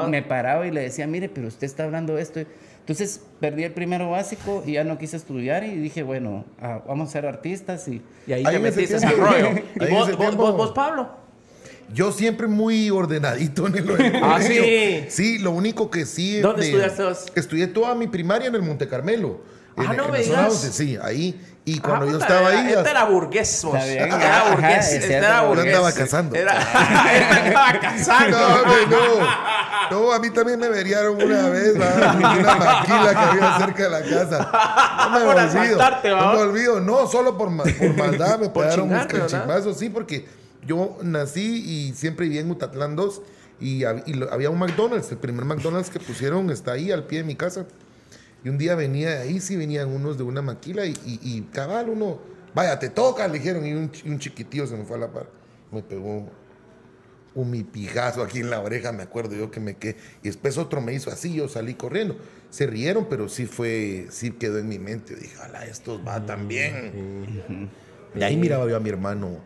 Me 0.09 0.23
paraba 0.23 0.67
y 0.67 0.71
le 0.71 0.83
decía, 0.83 1.07
mire, 1.07 1.29
pero 1.29 1.49
usted 1.49 1.65
está 1.67 1.85
hablando 1.85 2.19
esto. 2.19 2.41
Entonces 2.81 3.21
perdí 3.41 3.65
el 3.65 3.73
primero 3.73 4.11
básico 4.11 4.63
y 4.65 4.73
ya 4.73 4.85
no 4.85 4.97
quise 4.97 5.17
estudiar 5.17 5.65
y 5.65 5.75
dije, 5.77 6.03
bueno, 6.05 6.45
ah, 6.61 6.83
vamos 6.87 7.09
a 7.09 7.13
ser 7.13 7.27
artistas 7.27 7.89
y... 7.89 8.01
Y 8.29 8.33
ahí 8.33 8.45
Ahí 8.47 8.55
te 8.55 8.59
metiste 8.61 8.97
al 8.97 9.17
rollo. 9.17 9.49
¿Y 9.75 9.93
vos, 9.93 10.17
vos- 10.17 10.37
vos- 10.37 10.57
vos, 10.57 10.71
Pablo? 10.73 11.11
Yo 11.93 12.13
siempre 12.13 12.47
muy 12.47 12.91
ordenadito 12.91 13.67
en 13.67 13.77
el 13.77 13.91
el 14.01 14.17
Ah, 14.23 14.35
colegio. 14.41 14.63
sí. 14.63 15.05
Sí, 15.09 15.39
lo 15.39 15.51
único 15.53 15.91
que 15.91 16.05
sí. 16.07 16.39
¿Dónde 16.41 16.63
de- 16.63 16.69
estudiaste 16.69 17.03
vos? 17.05 17.27
Estudié 17.35 17.67
toda 17.69 17.95
mi 17.97 18.07
primaria 18.07 18.49
en 18.49 18.55
el 18.55 18.63
Monte 18.63 18.87
Carmelo. 18.87 19.41
Ah, 19.77 19.89
en, 19.91 19.97
no 19.97 20.05
en 20.07 20.11
me 20.13 20.23
digas. 20.23 20.53
11, 20.53 20.73
sí, 20.73 20.99
ahí. 21.03 21.41
Y 21.69 21.81
cuando 21.81 22.07
Ah, 22.07 22.11
yo 22.13 22.19
estaba 22.19 22.49
era- 22.53 22.61
ahí. 22.61 22.73
Este 22.73 22.91
era 22.91 23.05
burgués, 23.07 23.65
vos. 23.65 23.75
Este 23.77 24.01
ajá, 24.01 24.17
era 24.25 24.41
ajá, 24.41 24.51
burgués. 24.55 24.87
es 24.87 24.93
Este 24.95 25.15
era 25.15 25.41
yo 25.43 25.49
burgués. 25.49 25.67
andaba 25.75 25.93
cazando. 25.93 26.37
Era, 26.37 26.53
andaba 27.45 27.81
cazando. 27.81 28.39
No, 28.39 28.87
no. 28.87 29.47
No, 30.07 30.13
a 30.13 30.19
mí 30.21 30.31
también 30.31 30.59
me 30.61 30.69
veriaron 30.69 31.21
una 31.21 31.49
vez, 31.49 31.75
va, 31.81 32.13
en 32.13 32.39
una 32.41 32.55
maquila 32.57 33.11
que 33.11 33.17
había 33.19 33.59
cerca 33.59 33.83
de 33.83 33.91
la 33.91 34.03
casa. 34.03 34.51
No 35.05 35.11
me 35.19 35.25
Por 35.25 35.37
olvido. 35.37 35.79
no 36.17 36.33
me 36.33 36.39
olvido. 36.39 36.81
No, 36.81 37.07
solo 37.09 37.37
por, 37.37 37.51
ma- 37.51 37.65
por 37.65 37.97
maldad 37.97 38.39
me 38.39 38.49
pegaron 38.49 38.89
unos 38.89 39.07
¿verdad? 39.07 39.29
cachimazos, 39.29 39.77
sí, 39.79 39.89
porque 39.91 40.27
yo 40.65 40.97
nací 41.03 41.89
y 41.89 41.95
siempre 41.95 42.27
viví 42.27 42.39
en 42.39 42.47
Mutatlán 42.49 42.95
2 42.97 43.23
y, 43.61 43.81
hab- 43.83 44.03
y 44.07 44.23
había 44.33 44.51
un 44.51 44.59
McDonald's. 44.61 45.11
El 45.11 45.19
primer 45.19 45.45
McDonald's 45.45 45.91
que 45.91 45.99
pusieron 46.01 46.49
está 46.51 46.73
ahí 46.73 46.91
al 46.93 47.05
pie 47.05 47.19
de 47.19 47.25
mi 47.25 47.35
casa. 47.37 47.65
Y 48.47 48.49
un 48.49 48.59
día 48.59 48.77
venía 48.77 49.23
ahí, 49.23 49.41
sí 49.41 49.57
venían 49.57 49.89
unos 49.89 50.19
de 50.19 50.23
una 50.23 50.41
maquila 50.41 50.87
y, 50.87 50.93
y, 51.05 51.19
y 51.21 51.41
cabal, 51.53 51.89
uno, 51.89 52.21
vaya, 52.55 52.79
te 52.79 52.91
toca, 52.91 53.27
le 53.27 53.41
dijeron. 53.41 53.67
Y 53.67 53.73
un, 53.73 53.91
un 54.05 54.19
chiquitillo 54.21 54.69
se 54.69 54.77
me 54.77 54.85
fue 54.85 54.99
a 54.99 55.01
la 55.01 55.13
par. 55.13 55.29
Me 55.73 55.83
pegó 55.83 56.31
un 57.35 57.51
mi 57.51 57.65
pijazo 57.65 58.23
aquí 58.23 58.39
en 58.39 58.51
la 58.51 58.61
oreja, 58.61 58.93
me 58.93 59.03
acuerdo 59.03 59.35
yo 59.35 59.51
que 59.51 59.59
me 59.59 59.75
quedé. 59.75 59.97
Y 60.23 60.29
después 60.29 60.59
otro 60.59 60.81
me 60.81 60.95
hizo 60.95 61.11
así, 61.11 61.35
yo 61.35 61.49
salí 61.49 61.75
corriendo. 61.75 62.17
Se 62.51 62.69
rieron, 62.69 63.09
pero 63.11 63.29
sí 63.29 63.47
fue, 63.47 64.07
sí 64.11 64.31
quedó 64.31 64.59
en 64.59 64.69
mi 64.69 64.79
mente. 64.79 65.17
Dije, 65.17 65.37
ala, 65.43 65.67
estos 65.67 66.07
va 66.07 66.25
también. 66.25 67.69
Y 68.15 68.23
ahí 68.23 68.37
miraba 68.37 68.69
yo 68.69 68.77
a 68.77 68.81
mi 68.81 68.91
hermano 68.91 69.41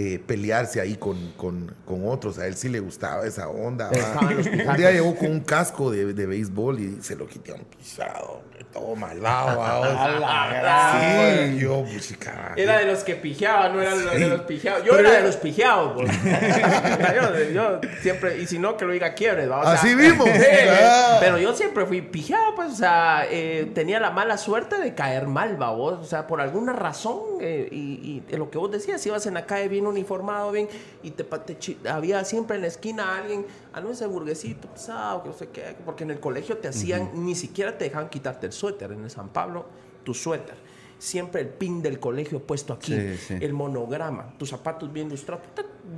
eh, 0.00 0.20
pelearse 0.24 0.80
ahí 0.80 0.94
con, 0.94 1.32
con, 1.32 1.74
con 1.84 2.06
otros. 2.06 2.38
A 2.38 2.46
él 2.46 2.54
sí 2.54 2.68
le 2.68 2.78
gustaba 2.78 3.26
esa 3.26 3.48
onda. 3.48 3.90
Un 3.90 4.76
día 4.76 4.92
llegó 4.92 5.16
con 5.16 5.28
un 5.28 5.40
casco 5.40 5.90
de, 5.90 6.14
de 6.14 6.24
béisbol 6.24 6.78
y 6.78 7.02
se 7.02 7.16
lo 7.16 7.26
quité 7.26 7.50
a 7.50 7.54
un 7.56 7.64
pisado. 7.64 8.42
Todo 8.72 8.94
malado. 8.94 9.58
¿va? 9.58 11.00
Sí, 11.00 11.58
yo, 11.58 11.82
pues, 11.84 12.14
Era 12.56 12.78
de 12.78 12.86
los 12.86 13.02
que 13.02 13.16
pijeaban, 13.16 13.74
no 13.74 13.80
era 13.82 13.96
de 13.96 14.04
los, 14.04 14.12
Sí. 14.14 14.20
de 14.20 14.28
los 14.28 14.40
pijeados. 14.42 14.84
Yo 14.84 14.92
Pero 14.92 15.08
era 15.08 15.18
de 15.18 15.22
los 15.24 15.36
pijeados, 15.36 15.96
yo, 17.14 17.50
yo 17.52 17.80
siempre, 18.00 18.38
y 18.38 18.46
si 18.46 18.58
no, 18.58 18.76
que 18.76 18.84
lo 18.84 18.92
diga 18.92 19.14
quiebres, 19.14 19.50
¿va? 19.50 19.60
O 19.60 19.62
sea, 19.64 19.72
Así 19.72 19.94
mismo. 19.94 20.24
Ah. 20.80 21.16
Pero 21.20 21.38
yo 21.38 21.54
siempre 21.54 21.86
fui 21.86 22.02
pijeado, 22.02 22.54
pues, 22.54 22.72
o 22.72 22.76
sea, 22.76 23.24
eh, 23.30 23.70
tenía 23.74 24.00
la 24.00 24.10
mala 24.10 24.36
suerte 24.38 24.78
de 24.78 24.94
caer 24.94 25.26
mal, 25.26 25.60
¿va? 25.60 25.70
vos? 25.70 25.98
O 26.00 26.04
sea, 26.04 26.26
por 26.26 26.40
alguna 26.40 26.72
razón, 26.72 27.20
eh, 27.40 27.68
y, 27.70 28.22
y 28.28 28.36
lo 28.36 28.50
que 28.50 28.58
vos 28.58 28.70
decías, 28.70 29.04
ibas 29.06 29.26
en 29.26 29.34
la 29.34 29.46
calle 29.46 29.68
bien 29.68 29.86
uniformado, 29.86 30.50
bien, 30.52 30.68
y 31.02 31.10
te, 31.12 31.24
te 31.24 31.88
había 31.88 32.24
siempre 32.24 32.56
en 32.56 32.62
la 32.62 32.68
esquina 32.68 33.16
alguien, 33.18 33.46
ah, 33.72 33.80
no, 33.80 33.90
ese 33.90 34.06
burguesito 34.06 34.68
pesado, 34.68 35.22
que 35.22 35.28
no 35.30 35.34
sé 35.34 35.48
qué, 35.48 35.74
porque 35.84 36.04
en 36.04 36.10
el 36.10 36.20
colegio 36.20 36.58
te 36.58 36.68
hacían, 36.68 37.10
ni 37.14 37.34
siquiera 37.34 37.76
te 37.76 37.84
dejaban 37.84 38.08
quitarte 38.08 38.46
el 38.46 38.52
suéter, 38.58 38.92
en 38.92 39.04
el 39.04 39.10
San 39.10 39.28
Pablo, 39.28 39.66
tu 40.04 40.12
suéter. 40.14 40.56
Siempre 40.98 41.40
el 41.42 41.48
pin 41.48 41.80
del 41.80 42.00
colegio 42.00 42.40
puesto 42.42 42.72
aquí, 42.72 42.92
Sí, 42.92 43.16
sí. 43.16 43.34
el 43.40 43.52
monograma, 43.52 44.34
tus 44.36 44.50
zapatos 44.50 44.92
bien 44.92 45.08
lustrados, 45.08 45.44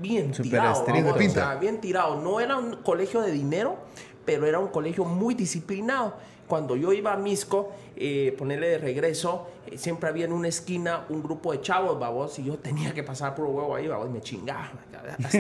bien 0.01 0.31
tirado, 0.31 0.85
vamos, 0.87 1.27
o 1.27 1.31
sea, 1.31 1.55
bien 1.57 1.81
tirado. 1.81 2.21
No 2.21 2.39
era 2.39 2.57
un 2.57 2.77
colegio 2.83 3.23
de 3.23 3.33
dinero, 3.33 3.79
pero 4.27 4.47
era 4.47 4.59
un 4.59 4.69
colegio 4.69 5.05
muy 5.07 5.35
disciplinado. 5.35 6.15
Cuando 6.51 6.75
yo 6.75 6.93
iba 6.93 7.13
a 7.13 7.17
Misco, 7.17 7.73
eh, 7.97 8.35
ponerle 8.37 8.71
de 8.71 8.79
regreso, 8.79 9.47
eh, 9.67 9.79
siempre 9.79 10.09
había 10.09 10.25
en 10.25 10.33
una 10.33 10.49
esquina 10.49 11.05
un 11.11 11.23
grupo 11.23 11.53
de 11.53 11.61
chavos, 11.61 11.97
babos, 11.97 12.39
y 12.41 12.45
yo 12.45 12.59
tenía 12.59 12.93
que 12.93 13.05
pasar 13.05 13.37
por 13.37 13.47
huevo 13.47 13.77
ahí, 13.77 13.87
babos, 13.87 14.09
y 14.09 14.13
me 14.13 14.21
chingaba. 14.21 14.73
Hasta, 15.23 15.39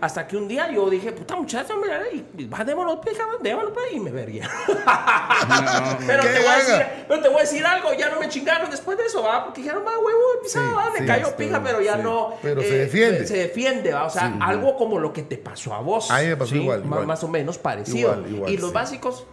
hasta 0.02 0.26
que 0.28 0.36
un 0.36 0.46
día 0.46 0.70
yo 0.70 0.90
dije, 0.90 1.12
puta 1.12 1.34
muchacho, 1.34 1.74
mira, 1.82 2.02
y, 2.12 2.46
va, 2.46 2.62
démoslo, 2.62 3.00
pues, 3.00 3.16
démoslo, 3.42 3.72
pues, 3.72 3.86
y 3.92 4.00
me 4.00 4.10
vergué. 4.10 4.42
pero, 6.06 6.22
¿Qué 6.22 6.28
te 6.28 6.38
voy 6.40 6.48
a 6.48 6.56
decir, 6.56 6.86
pero 7.08 7.22
te 7.22 7.28
voy 7.28 7.38
a 7.38 7.40
decir 7.40 7.64
algo, 7.64 7.94
ya 7.94 8.10
no 8.10 8.20
me 8.20 8.28
chingaron 8.28 8.70
después 8.70 8.98
de 8.98 9.06
eso, 9.06 9.22
va, 9.22 9.44
porque 9.44 9.62
dijeron, 9.62 9.82
va, 9.82 9.98
huevo, 9.98 10.20
pisado, 10.42 10.68
Sí, 10.68 10.74
va, 10.76 10.90
me 10.92 10.98
sí, 10.98 11.06
cayó 11.06 11.24
esto, 11.24 11.36
pija, 11.38 11.62
pero 11.62 11.80
ya 11.80 11.96
sí. 11.96 12.02
no. 12.02 12.34
Pero 12.42 12.60
se 12.60 12.76
defiende. 12.76 13.26
Se, 13.26 13.36
defiende, 13.38 13.92
va, 13.94 14.04
o 14.04 14.10
sea, 14.10 14.36
algo 14.42 14.76
como 14.76 14.98
lo 14.98 15.10
que 15.14 15.22
te 15.22 15.38
pasó 15.38 15.72
a 15.72 15.80
vos. 15.80 16.10
A 16.10 16.20
mí 16.20 16.26
me 16.26 16.36
pasó 16.36 16.54
igual, 16.54 16.84
igual. 16.84 17.06
Más 17.06 17.24
o 17.24 17.28
menos 17.28 17.56
parecido. 17.56 18.12
Igual, 18.12 18.30
igual, 18.30 18.52
y 18.52 18.56
los 18.58 18.72
básicos. 18.74 19.26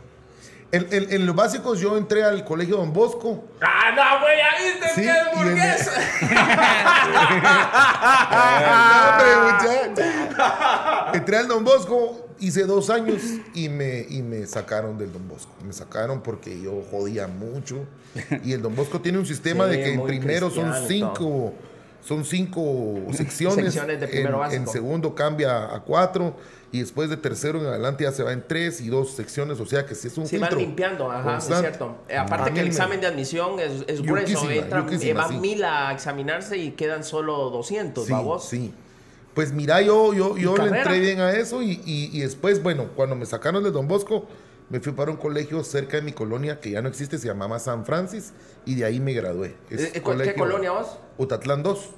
En, 0.71 0.85
en- 0.91 1.11
en 1.13 1.25
los 1.25 1.33
básicos 1.35 1.79
yo 1.79 1.95
entré 1.97 2.23
al 2.25 2.43
colegio 2.43 2.75
Don 2.77 2.91
Bosco. 2.91 3.45
¡Ah, 3.61 3.91
no, 3.95 4.19
güey! 4.21 4.37
¿Ya 4.37 4.49
viste 4.63 4.89
Sí, 4.95 5.01
que 5.01 5.09
es 5.11 5.25
burgués? 5.33 5.89
Entré 11.13 11.37
al 11.37 11.47
Don 11.47 11.63
Bosco, 11.63 12.27
hice 12.39 12.63
dos 12.65 12.89
años 12.89 13.21
y 13.53 13.69
me, 13.69 14.05
y 14.09 14.21
me 14.21 14.45
sacaron 14.45 14.97
del 14.97 15.11
Don 15.13 15.27
Bosco. 15.27 15.51
Me 15.65 15.73
sacaron 15.73 16.21
porque 16.21 16.59
yo 16.61 16.83
jodía 16.91 17.27
mucho. 17.27 17.85
Y 18.43 18.53
el 18.53 18.61
Don 18.61 18.75
Bosco 18.75 18.99
tiene 19.01 19.17
un 19.17 19.25
sistema 19.25 19.65
Sí, 19.65 19.71
de 19.71 19.83
que 19.83 19.93
en 19.93 20.03
primero 20.03 20.49
son 20.49 20.73
cinco, 20.87 21.53
son 22.01 22.25
cinco 22.25 22.95
secciones. 23.13 23.65
Secciones 23.73 23.99
de 23.99 24.07
primero 24.07 24.33
en, 24.35 24.39
básico. 24.39 24.61
en 24.63 24.67
segundo 24.67 25.15
cambia 25.15 25.73
a 25.73 25.79
cuatro. 25.81 26.35
Y 26.71 26.79
después 26.79 27.09
de 27.09 27.15
tercero 27.17 27.59
en 27.61 27.65
adelante 27.67 28.03
ya 28.03 28.11
se 28.11 28.23
va 28.23 28.33
en 28.33 28.43
tres 28.45 28.81
y 28.81 28.89
dos 28.89 29.11
secciones. 29.11 29.59
O 29.61 29.65
sea 29.65 29.85
que 29.85 29.95
sí 29.95 30.07
es 30.07 30.17
un 30.17 30.23
van 30.25 30.29
filtro 30.29 30.59
limpiando, 30.59 31.09
ajá, 31.09 31.37
es 31.37 31.45
cierto. 31.45 31.95
Eh, 32.09 32.17
aparte 32.17 32.51
que 32.53 32.59
el 32.59 32.65
me- 32.65 32.71
examen 32.71 32.99
de 32.99 33.07
admisión 33.07 33.59
es, 33.59 33.85
es 33.87 34.01
grueso. 34.01 34.49
Entran, 34.49 34.87
eh, 35.01 35.13
van 35.13 35.29
sí. 35.29 35.37
mil 35.37 35.63
a 35.63 35.93
examinarse 35.93 36.57
y 36.57 36.71
quedan 36.71 37.03
solo 37.05 37.49
200, 37.51 38.05
Sí, 38.05 38.11
¿va 38.11 38.19
vos? 38.21 38.45
sí. 38.47 38.73
Pues 39.33 39.53
mira, 39.53 39.81
yo, 39.81 40.13
yo, 40.13 40.35
yo 40.35 40.51
le 40.53 40.57
carrera? 40.57 40.77
entré 40.79 40.99
bien 40.99 41.19
a 41.21 41.31
eso 41.31 41.61
y, 41.61 41.79
y- 41.85 42.09
y 42.11 42.21
después, 42.21 42.61
bueno, 42.63 42.87
cuando 42.95 43.15
me 43.15 43.25
sacaron 43.25 43.63
de 43.63 43.69
Don 43.71 43.87
Bosco, 43.87 44.25
me 44.69 44.79
fui 44.81 44.91
para 44.93 45.11
un 45.11 45.17
colegio 45.17 45.63
cerca 45.63 45.97
de 45.97 46.03
mi 46.03 46.11
colonia 46.11 46.59
que 46.59 46.71
ya 46.71 46.81
no 46.81 46.89
existe, 46.89 47.17
se 47.19 47.27
llamaba 47.27 47.59
San 47.59 47.85
Francis 47.85 48.33
y 48.65 48.75
de 48.75 48.83
ahí 48.85 48.99
me 48.99 49.13
gradué. 49.13 49.55
Es 49.69 49.79
Eh, 49.81 49.91
eh, 49.93 50.01
¿cu- 50.01 50.17
¿Qué 50.17 50.33
colonia 50.33 50.71
vos? 50.71 50.97
Utatlán 51.17 51.61
2. 51.63 51.91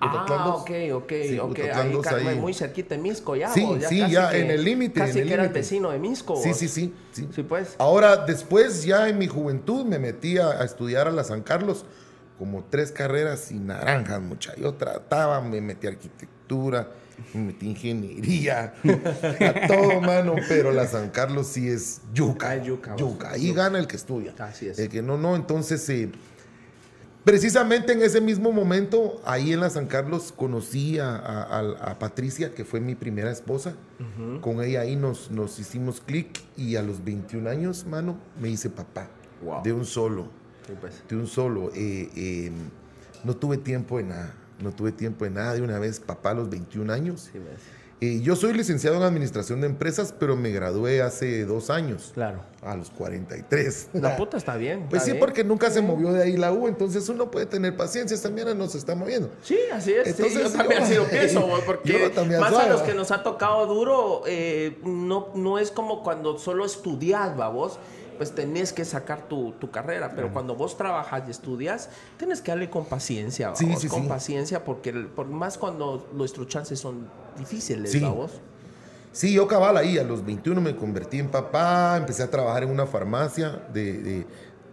Ah, 0.00 0.44
2. 0.46 0.60
ok, 0.62 0.70
ok, 0.94 1.12
Sí, 1.22 1.38
ok. 1.38 1.58
Ahí, 1.74 1.92
2 1.92 2.04
ca- 2.04 2.16
ahí. 2.16 2.38
muy 2.38 2.52
cerquita 2.52 2.94
de 2.94 3.00
Misco 3.00 3.34
ya. 3.34 3.48
Sí, 3.52 3.62
vos, 3.62 3.78
sí, 3.88 3.98
ya 4.10 4.30
que- 4.30 4.40
en 4.42 4.50
el 4.50 4.62
límite, 4.64 5.00
Casi 5.00 5.12
en 5.12 5.18
el 5.22 5.28
que 5.28 5.34
eras 5.34 5.52
vecino 5.52 5.90
de 5.90 5.98
Misco. 5.98 6.36
Sí, 6.36 6.52
sí, 6.54 6.68
sí, 6.68 6.94
sí. 7.12 7.28
Sí, 7.34 7.42
pues. 7.42 7.76
Ahora, 7.78 8.16
después, 8.18 8.84
ya 8.84 9.08
en 9.08 9.16
mi 9.18 9.26
juventud, 9.26 9.84
me 9.86 9.98
metí 9.98 10.36
a, 10.38 10.48
a 10.50 10.64
estudiar 10.64 11.08
a 11.08 11.10
la 11.10 11.24
San 11.24 11.42
Carlos 11.42 11.84
como 12.38 12.64
tres 12.68 12.92
carreras 12.92 13.50
y 13.50 13.54
naranjas, 13.54 14.20
mucha. 14.20 14.54
Yo 14.56 14.74
trataba, 14.74 15.40
me 15.40 15.62
metí 15.62 15.86
a 15.86 15.90
arquitectura, 15.90 16.90
me 17.32 17.40
metí 17.44 17.66
a 17.66 17.70
ingeniería, 17.70 18.74
a 18.84 19.66
todo, 19.66 20.02
mano, 20.02 20.34
pero 20.46 20.72
la 20.72 20.86
San 20.86 21.08
Carlos 21.08 21.46
sí 21.46 21.68
es 21.68 22.02
yuca. 22.12 22.50
Ah, 22.50 22.56
yuca, 22.62 22.94
yuca. 22.96 23.30
Ahí 23.30 23.54
gana 23.54 23.78
el 23.78 23.86
que 23.86 23.96
estudia. 23.96 24.34
Así 24.38 24.68
es. 24.68 24.78
El 24.78 24.90
que 24.90 25.00
no, 25.00 25.16
no. 25.16 25.34
Entonces, 25.36 25.88
eh, 25.88 26.10
precisamente 27.26 27.92
en 27.92 28.02
ese 28.02 28.20
mismo 28.20 28.52
momento, 28.52 29.20
ahí 29.24 29.52
en 29.52 29.58
la 29.58 29.68
San 29.68 29.86
Carlos, 29.86 30.32
conocí 30.34 31.00
a, 31.00 31.16
a- 31.16 31.98
Patricia, 31.98 32.54
que 32.54 32.64
fue 32.64 32.78
mi 32.80 32.94
primera 32.94 33.30
esposa. 33.32 33.74
Con 34.40 34.62
ella 34.62 34.82
ahí 34.82 34.94
nos, 34.94 35.30
nos 35.32 35.58
hicimos 35.58 36.00
clic 36.00 36.28
y 36.56 36.76
a 36.76 36.82
los 36.82 37.04
21 37.04 37.50
años, 37.50 37.84
mano, 37.84 38.16
me 38.40 38.48
hice 38.48 38.70
papá. 38.70 39.08
Wow. 39.42 39.62
De 39.64 39.72
un 39.72 39.84
solo, 39.84 40.28
Sí, 40.68 40.72
pues. 40.80 41.02
de 41.08 41.16
un 41.16 41.26
solo. 41.26 41.70
Eh, 41.74 42.08
eh, 42.14 42.52
no 43.24 43.34
tuve 43.34 43.58
tiempo 43.58 43.98
de 43.98 44.04
nada, 44.04 44.32
no 44.62 44.70
tuve 44.72 44.92
tiempo 44.92 45.24
de 45.24 45.32
nada. 45.32 45.54
De 45.54 45.62
una 45.62 45.80
vez, 45.80 45.98
papá 45.98 46.30
a 46.30 46.34
los 46.34 46.48
21 46.48 46.92
años. 46.92 47.28
Sí, 47.32 47.40
pues. 47.40 47.60
Eh, 48.02 48.20
yo 48.22 48.36
soy 48.36 48.52
licenciado 48.52 48.96
en 48.98 49.02
administración 49.04 49.62
de 49.62 49.68
empresas, 49.68 50.14
pero 50.18 50.36
me 50.36 50.50
gradué 50.50 51.00
hace 51.00 51.46
dos 51.46 51.70
años, 51.70 52.10
Claro. 52.12 52.42
a 52.60 52.76
los 52.76 52.90
43. 52.90 53.88
La 53.94 54.16
puta 54.16 54.36
está 54.36 54.56
bien. 54.56 54.80
Pues 54.90 55.00
está 55.00 55.04
sí, 55.06 55.10
bien. 55.12 55.20
porque 55.20 55.44
nunca 55.44 55.70
se 55.70 55.80
movió 55.80 56.12
de 56.12 56.22
ahí 56.24 56.36
la 56.36 56.52
U, 56.52 56.68
entonces 56.68 57.08
uno 57.08 57.30
puede 57.30 57.46
tener 57.46 57.74
paciencia, 57.74 58.14
esta 58.14 58.28
mierda 58.28 58.54
no 58.54 58.68
se 58.68 58.76
está 58.76 58.94
moviendo. 58.94 59.30
Sí, 59.42 59.58
así 59.72 59.94
es. 59.94 60.04
sí, 60.04 60.10
Entonces, 60.10 60.42
yo 60.42 60.50
también 60.58 60.82
pienso, 61.10 61.40
güey, 61.46 61.60
yo 61.60 61.64
porque 61.64 62.38
más 62.38 62.42
a 62.42 62.50
suave, 62.50 62.70
los 62.70 62.82
que 62.82 62.92
nos 62.92 63.10
ha 63.12 63.22
tocado 63.22 63.64
duro, 63.66 64.22
eh, 64.26 64.76
no, 64.84 65.28
no 65.34 65.58
es 65.58 65.70
como 65.70 66.02
cuando 66.02 66.38
solo 66.38 66.66
estudias, 66.66 67.38
va 67.40 67.48
vos, 67.48 67.78
pues 68.16 68.32
tenés 68.34 68.72
que 68.72 68.84
sacar 68.84 69.28
tu, 69.28 69.52
tu 69.52 69.70
carrera, 69.70 70.12
pero 70.14 70.32
cuando 70.32 70.54
vos 70.54 70.76
trabajas 70.76 71.22
y 71.26 71.30
estudias, 71.30 71.88
tienes 72.18 72.40
que 72.40 72.50
darle 72.52 72.70
con 72.70 72.84
paciencia, 72.86 73.54
Sí, 73.54 73.74
sí, 73.76 73.88
con 73.88 74.02
sí. 74.02 74.08
paciencia, 74.08 74.64
porque 74.64 74.92
por 74.92 75.26
más 75.26 75.58
cuando 75.58 76.08
nuestros 76.12 76.46
chances 76.48 76.78
son 76.80 77.08
difíciles, 77.38 77.92
Sí. 77.92 78.00
va 78.00 78.10
vos. 78.10 78.32
Sí, 79.12 79.32
yo 79.32 79.46
cabal 79.46 79.76
ahí, 79.78 79.96
a 79.98 80.04
los 80.04 80.24
21 80.26 80.60
me 80.60 80.76
convertí 80.76 81.18
en 81.18 81.28
papá, 81.30 81.96
empecé 81.96 82.22
a 82.22 82.30
trabajar 82.30 82.64
en 82.64 82.70
una 82.70 82.86
farmacia 82.86 83.62
de, 83.72 83.92
de- 84.02 84.26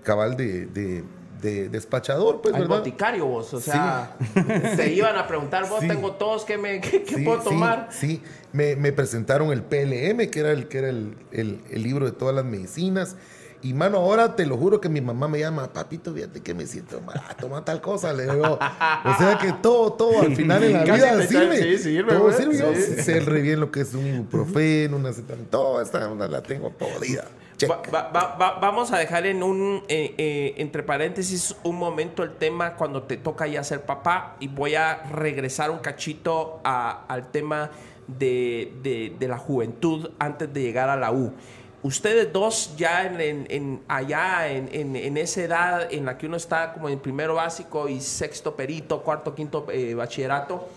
cabal 0.04 0.36
de, 0.36 0.66
de- 0.66 1.04
de 1.42 1.68
despachador, 1.68 2.40
pues, 2.42 2.54
Al 2.56 2.62
¿verdad? 2.62 2.78
boticario 2.78 3.26
vos, 3.26 3.54
o 3.54 3.60
sea, 3.60 4.16
te 4.78 4.94
iban 4.94 5.18
a 5.18 5.28
preguntar, 5.28 5.68
vos 5.70 5.82
Sí. 5.82 5.90
tengo 5.90 6.14
todos, 6.14 6.46
¿qué, 6.46 6.58
me, 6.58 6.80
qué, 6.80 7.04
qué 7.04 7.16
Sí, 7.16 7.24
puedo 7.26 7.40
sí, 7.42 7.50
tomar? 7.50 7.90
Sí, 7.92 8.22
Me, 8.54 8.76
me 8.78 8.94
presentaron 8.94 9.52
el 9.52 9.62
PLM, 9.64 10.30
que 10.30 10.40
era 10.40 10.52
el, 10.52 10.68
que 10.70 10.78
era 10.78 10.90
el, 10.90 11.18
el- 11.32 11.62
el 11.70 11.84
libro 11.84 12.06
de 12.06 12.12
todas 12.14 12.34
las 12.36 12.46
medicinas. 12.46 13.16
Y 13.63 13.73
mano, 13.73 13.97
ahora 13.97 14.36
te 14.36 14.45
lo 14.45 14.58
juro 14.58 14.82
que 14.82 14.89
mi 14.89 14.99
mamá 15.02 15.28
me 15.30 15.39
llama, 15.39 15.71
papito, 15.71 16.13
fíjate 16.13 16.41
que 16.41 16.54
me 16.54 16.65
siento 16.67 16.99
mal, 17.02 17.21
toma 17.39 17.63
tal 17.63 17.80
cosa, 17.82 18.12
le 18.12 18.23
digo. 18.23 18.60
O 18.60 19.17
sea 19.17 19.38
que 19.41 19.54
todo, 19.54 19.93
todo 19.93 20.21
al 20.21 20.36
final 20.36 20.63
en 20.63 20.73
la 20.73 20.84
vida 20.95 21.26
sirve. 21.28 21.58
sí, 21.58 21.78
sirve, 21.78 22.13
todo 22.13 22.32
sirve. 22.34 22.58
Yo 22.58 22.76
sí. 22.76 23.02
sé 23.02 23.21
re 23.21 23.41
bien 23.41 23.60
lo 23.62 23.71
que 23.71 23.82
es 23.82 23.93
un 23.93 24.06
ibuprofeno, 24.06 24.97
una 24.97 25.10
acetamina, 25.10 25.47
toda 25.49 25.82
esta 25.82 26.10
onda 26.12 26.28
la 26.28 26.41
tengo 26.43 26.71
podrida. 26.71 27.23
Va- 27.69 27.82
va- 28.13 28.36
va- 28.36 28.60
vamos 28.60 28.91
a 28.91 28.97
dejar 28.97 29.26
en 29.26 29.41
un, 29.41 29.84
eh, 29.88 30.13
eh, 30.17 30.56
entre 30.58 30.84
paréntesis, 30.84 31.56
un 31.63 31.78
momento 31.78 32.21
el 32.23 32.34
tema 32.36 32.76
cuando 32.76 33.04
te 33.04 33.15
toca 33.15 33.47
ya 33.47 33.63
ser 33.63 33.84
papá 33.86 34.36
y 34.41 34.49
voy 34.49 34.76
a 34.76 35.04
regresar 35.04 35.71
un 35.71 35.78
cachito 35.80 36.60
a- 36.65 37.06
al 37.08 37.32
tema 37.32 37.71
de, 38.08 38.73
de- 38.84 39.15
de 39.17 39.28
la 39.30 39.38
juventud 39.38 40.10
antes 40.19 40.52
de 40.54 40.62
llegar 40.62 40.89
a 40.89 40.97
la 40.97 41.13
U. 41.13 41.32
Ustedes 41.84 42.32
dos 42.32 42.76
ya 42.78 43.06
en, 43.06 43.19
en- 43.19 43.48
en- 43.50 43.84
allá 43.89 44.48
en, 44.48 44.69
en- 44.96 45.17
esa 45.17 45.41
edad 45.41 45.93
en 45.93 46.06
la 46.06 46.17
que 46.17 46.28
uno 46.28 46.38
está 46.38 46.74
como 46.74 46.88
en 46.88 46.98
primero 47.00 47.36
básico 47.36 47.89
y 47.89 48.00
sexto 48.00 48.56
perito, 48.56 49.02
cuarto, 49.04 49.36
quinto 49.36 49.65
eh, 49.69 49.93
bachillerato, 49.93 50.69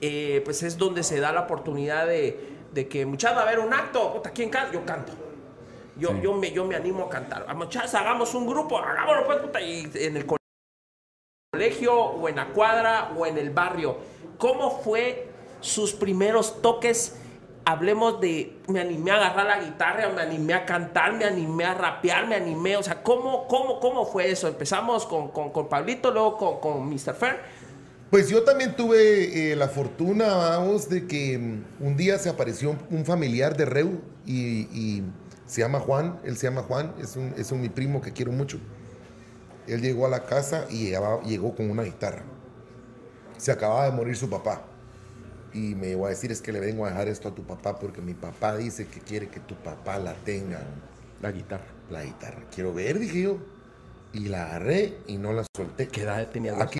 eh, 0.00 0.40
pues 0.44 0.62
es 0.62 0.78
donde 0.78 1.02
se 1.02 1.18
da 1.18 1.32
la 1.32 1.40
oportunidad 1.42 2.06
de, 2.06 2.38
de 2.72 2.86
que 2.86 3.04
muchachos, 3.06 3.38
va 3.38 3.42
a 3.42 3.46
haber 3.46 3.58
un 3.58 3.74
acto, 3.74 4.12
puta, 4.14 4.30
¿quién 4.30 4.48
canta? 4.50 4.72
Yo 4.72 4.84
canto. 4.84 5.12
Yo, 5.98 6.14
yo, 6.22 6.34
me, 6.34 6.52
yo 6.52 6.64
me 6.64 6.76
animo 6.76 7.04
a 7.06 7.08
cantar. 7.08 7.46
Ah, 7.48 7.54
Muchachos, 7.54 7.94
hagamos 7.94 8.34
un 8.34 8.46
grupo, 8.46 8.78
hagámoslo 8.78 9.24
pues, 9.26 9.38
puta, 9.38 9.60
y 9.62 9.90
en 9.94 10.16
el 10.18 10.26
colegio, 11.52 11.94
o 11.98 12.28
en 12.28 12.36
la 12.36 12.48
cuadra, 12.48 13.12
o 13.16 13.26
en 13.26 13.38
el 13.38 13.50
barrio. 13.50 13.96
¿Cómo 14.38 14.70
fue 14.82 15.28
sus 15.60 15.92
primeros 15.94 16.60
toques? 16.60 17.16
Hablemos 17.68 18.20
de, 18.20 18.60
me 18.68 18.80
animé 18.80 19.10
a 19.10 19.16
agarrar 19.16 19.46
la 19.46 19.64
guitarra, 19.64 20.08
me 20.10 20.22
animé 20.22 20.54
a 20.54 20.64
cantar, 20.64 21.12
me 21.14 21.24
animé 21.24 21.64
a 21.64 21.74
rapear, 21.74 22.26
me 22.28 22.36
animé, 22.36 22.76
o 22.76 22.82
sea, 22.82 23.02
¿cómo, 23.02 23.48
cómo, 23.48 23.80
cómo 23.80 24.06
fue 24.06 24.30
eso? 24.30 24.46
Empezamos 24.46 25.04
con, 25.04 25.32
con, 25.32 25.50
con 25.50 25.68
Pablito, 25.68 26.12
luego 26.12 26.38
con, 26.38 26.60
con 26.60 26.88
Mr. 26.88 27.14
Fair. 27.14 27.40
Pues 28.10 28.28
yo 28.28 28.44
también 28.44 28.76
tuve 28.76 29.50
eh, 29.50 29.56
la 29.56 29.66
fortuna, 29.66 30.32
vamos, 30.32 30.88
de 30.88 31.08
que 31.08 31.36
mm, 31.36 31.84
un 31.84 31.96
día 31.96 32.18
se 32.18 32.28
apareció 32.28 32.76
un, 32.88 33.04
familiar 33.04 33.56
de 33.56 33.64
Reu 33.64 34.00
y, 34.24 35.02
se 35.46 35.60
llama 35.60 35.80
Juan, 35.80 36.20
él 36.24 36.36
se 36.36 36.46
llama 36.46 36.62
Juan, 36.62 36.94
es 37.00 37.16
un, 37.16 37.34
es 37.36 37.50
un 37.52 37.60
mi 37.60 37.68
primo 37.68 38.00
que 38.00 38.12
quiero 38.12 38.30
mucho. 38.30 38.58
Él 39.66 39.80
llegó 39.80 40.06
a 40.06 40.08
la 40.08 40.24
casa 40.24 40.66
y 40.70 40.92
llegó 41.26 41.54
con 41.56 41.68
una 41.68 41.82
guitarra. 41.82 42.22
Se 43.38 43.50
acababa 43.50 43.86
de 43.86 43.92
morir 43.92 44.16
su 44.16 44.30
papá. 44.30 44.62
Y 45.56 45.74
me 45.74 45.86
llegó 45.88 46.04
a 46.06 46.10
decir, 46.10 46.30
es 46.30 46.42
que 46.42 46.52
le 46.52 46.60
vengo 46.60 46.84
a 46.84 46.90
dejar 46.90 47.08
esto 47.08 47.28
a 47.28 47.34
tu 47.34 47.42
papá 47.44 47.78
porque 47.78 48.02
mi 48.02 48.12
papá 48.12 48.56
dice 48.56 48.86
que 48.86 49.00
quiere 49.00 49.28
que 49.28 49.40
tu 49.40 49.54
papá 49.54 49.98
la 49.98 50.12
tenga, 50.14 50.60
La 51.22 51.32
guitarra. 51.32 51.64
la 51.90 52.04
guitarra. 52.04 52.42
Quiero 52.54 52.74
ver, 52.74 52.98
dije 52.98 53.22
yo. 53.22 53.38
Y 54.12 54.28
la 54.28 54.44
agarré 54.46 54.98
y 55.06 55.16
no 55.16 55.32
la 55.32 55.44
solté. 55.56 55.88
¿Qué 55.88 56.02
edad 56.02 56.28
tenía? 56.28 56.60
Aquí 56.62 56.78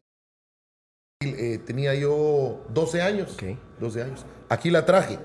eh, 1.22 1.58
tenía 1.64 1.94
yo 1.94 2.64
12 2.68 3.00
años. 3.02 3.32
Ok. 3.34 3.56
12 3.80 4.02
años. 4.02 4.26
Aquí 4.48 4.70
la 4.70 4.84
traje. 4.84 5.18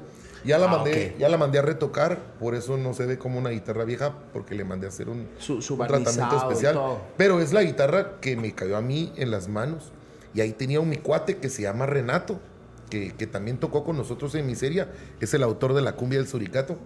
Ya 0.43 0.57
la, 0.57 0.65
Ah, 0.65 0.69
mandé, 0.77 1.11
ok. 1.13 1.19
ya 1.19 1.29
la 1.29 1.37
mandé 1.37 1.59
a 1.59 1.61
retocar, 1.61 2.17
por 2.39 2.55
eso 2.55 2.75
no 2.77 2.95
se 2.95 3.05
ve 3.05 3.19
como 3.19 3.37
una 3.37 3.51
guitarra 3.51 3.83
vieja, 3.85 4.11
porque 4.33 4.55
le 4.55 4.63
mandé 4.63 4.87
a 4.87 4.89
hacer 4.89 5.07
un, 5.07 5.29
Su- 5.37 5.57
un 5.57 5.87
tratamiento 5.87 6.35
especial. 6.37 6.79
Pero 7.15 7.39
es 7.41 7.53
la 7.53 7.61
guitarra 7.61 8.19
que 8.19 8.35
me 8.35 8.55
cayó 8.55 8.75
a 8.75 8.81
mí 8.81 9.13
en 9.17 9.29
las 9.29 9.47
manos. 9.47 9.91
Y 10.33 10.41
ahí 10.41 10.53
tenía 10.53 10.79
un 10.79 10.89
mi 10.89 10.97
cuate 10.97 11.37
que 11.37 11.49
se 11.49 11.61
llama 11.61 11.85
Renato, 11.85 12.39
que, 12.91 13.13
que 13.15 13.25
también 13.25 13.57
tocó 13.57 13.83
con 13.83 13.97
nosotros 13.97 14.35
en 14.35 14.45
Miseria. 14.45 14.91
Es 15.19 15.33
el 15.33 15.41
autor 15.41 15.73
de 15.73 15.81
la 15.81 15.93
cumbia 15.93 16.19
del 16.19 16.27
Suricato. 16.27 16.77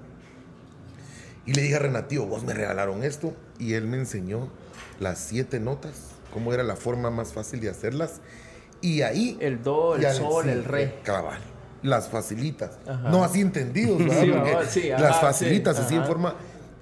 Y 1.45 1.53
le 1.53 1.61
dije 1.63 1.75
a 1.75 1.79
Renatío, 1.79 2.25
vos 2.25 2.43
me 2.45 2.53
regalaron 2.53 3.03
esto. 3.03 3.33
Y 3.59 3.73
él 3.73 3.85
me 3.87 3.97
enseñó 3.97 4.47
las 5.01 5.19
siete 5.19 5.59
notas, 5.59 5.93
cómo 6.33 6.53
era 6.53 6.63
la 6.63 6.77
forma 6.77 7.11
más 7.11 7.33
fácil 7.33 7.59
de 7.59 7.69
hacerlas. 7.69 8.21
Y 8.81 9.01
ahí... 9.01 9.37
El 9.41 9.61
do, 9.61 9.95
el 9.95 10.05
sol, 10.13 10.47
el 10.47 10.63
re. 10.63 10.99
Cabal. 11.03 11.39
Las 11.83 12.07
facilitas. 12.09 12.77
Ajá. 12.87 13.09
No 13.09 13.23
así 13.23 13.41
entendidos, 13.41 13.99
¿verdad? 13.99 14.21
Sí, 14.21 14.31
Porque 14.31 14.65
sí, 14.69 14.91
ajá, 14.91 15.03
las 15.03 15.19
facilitas 15.19 15.75
sí, 15.77 15.83
así 15.85 15.95
en 15.95 16.05
forma... 16.05 16.35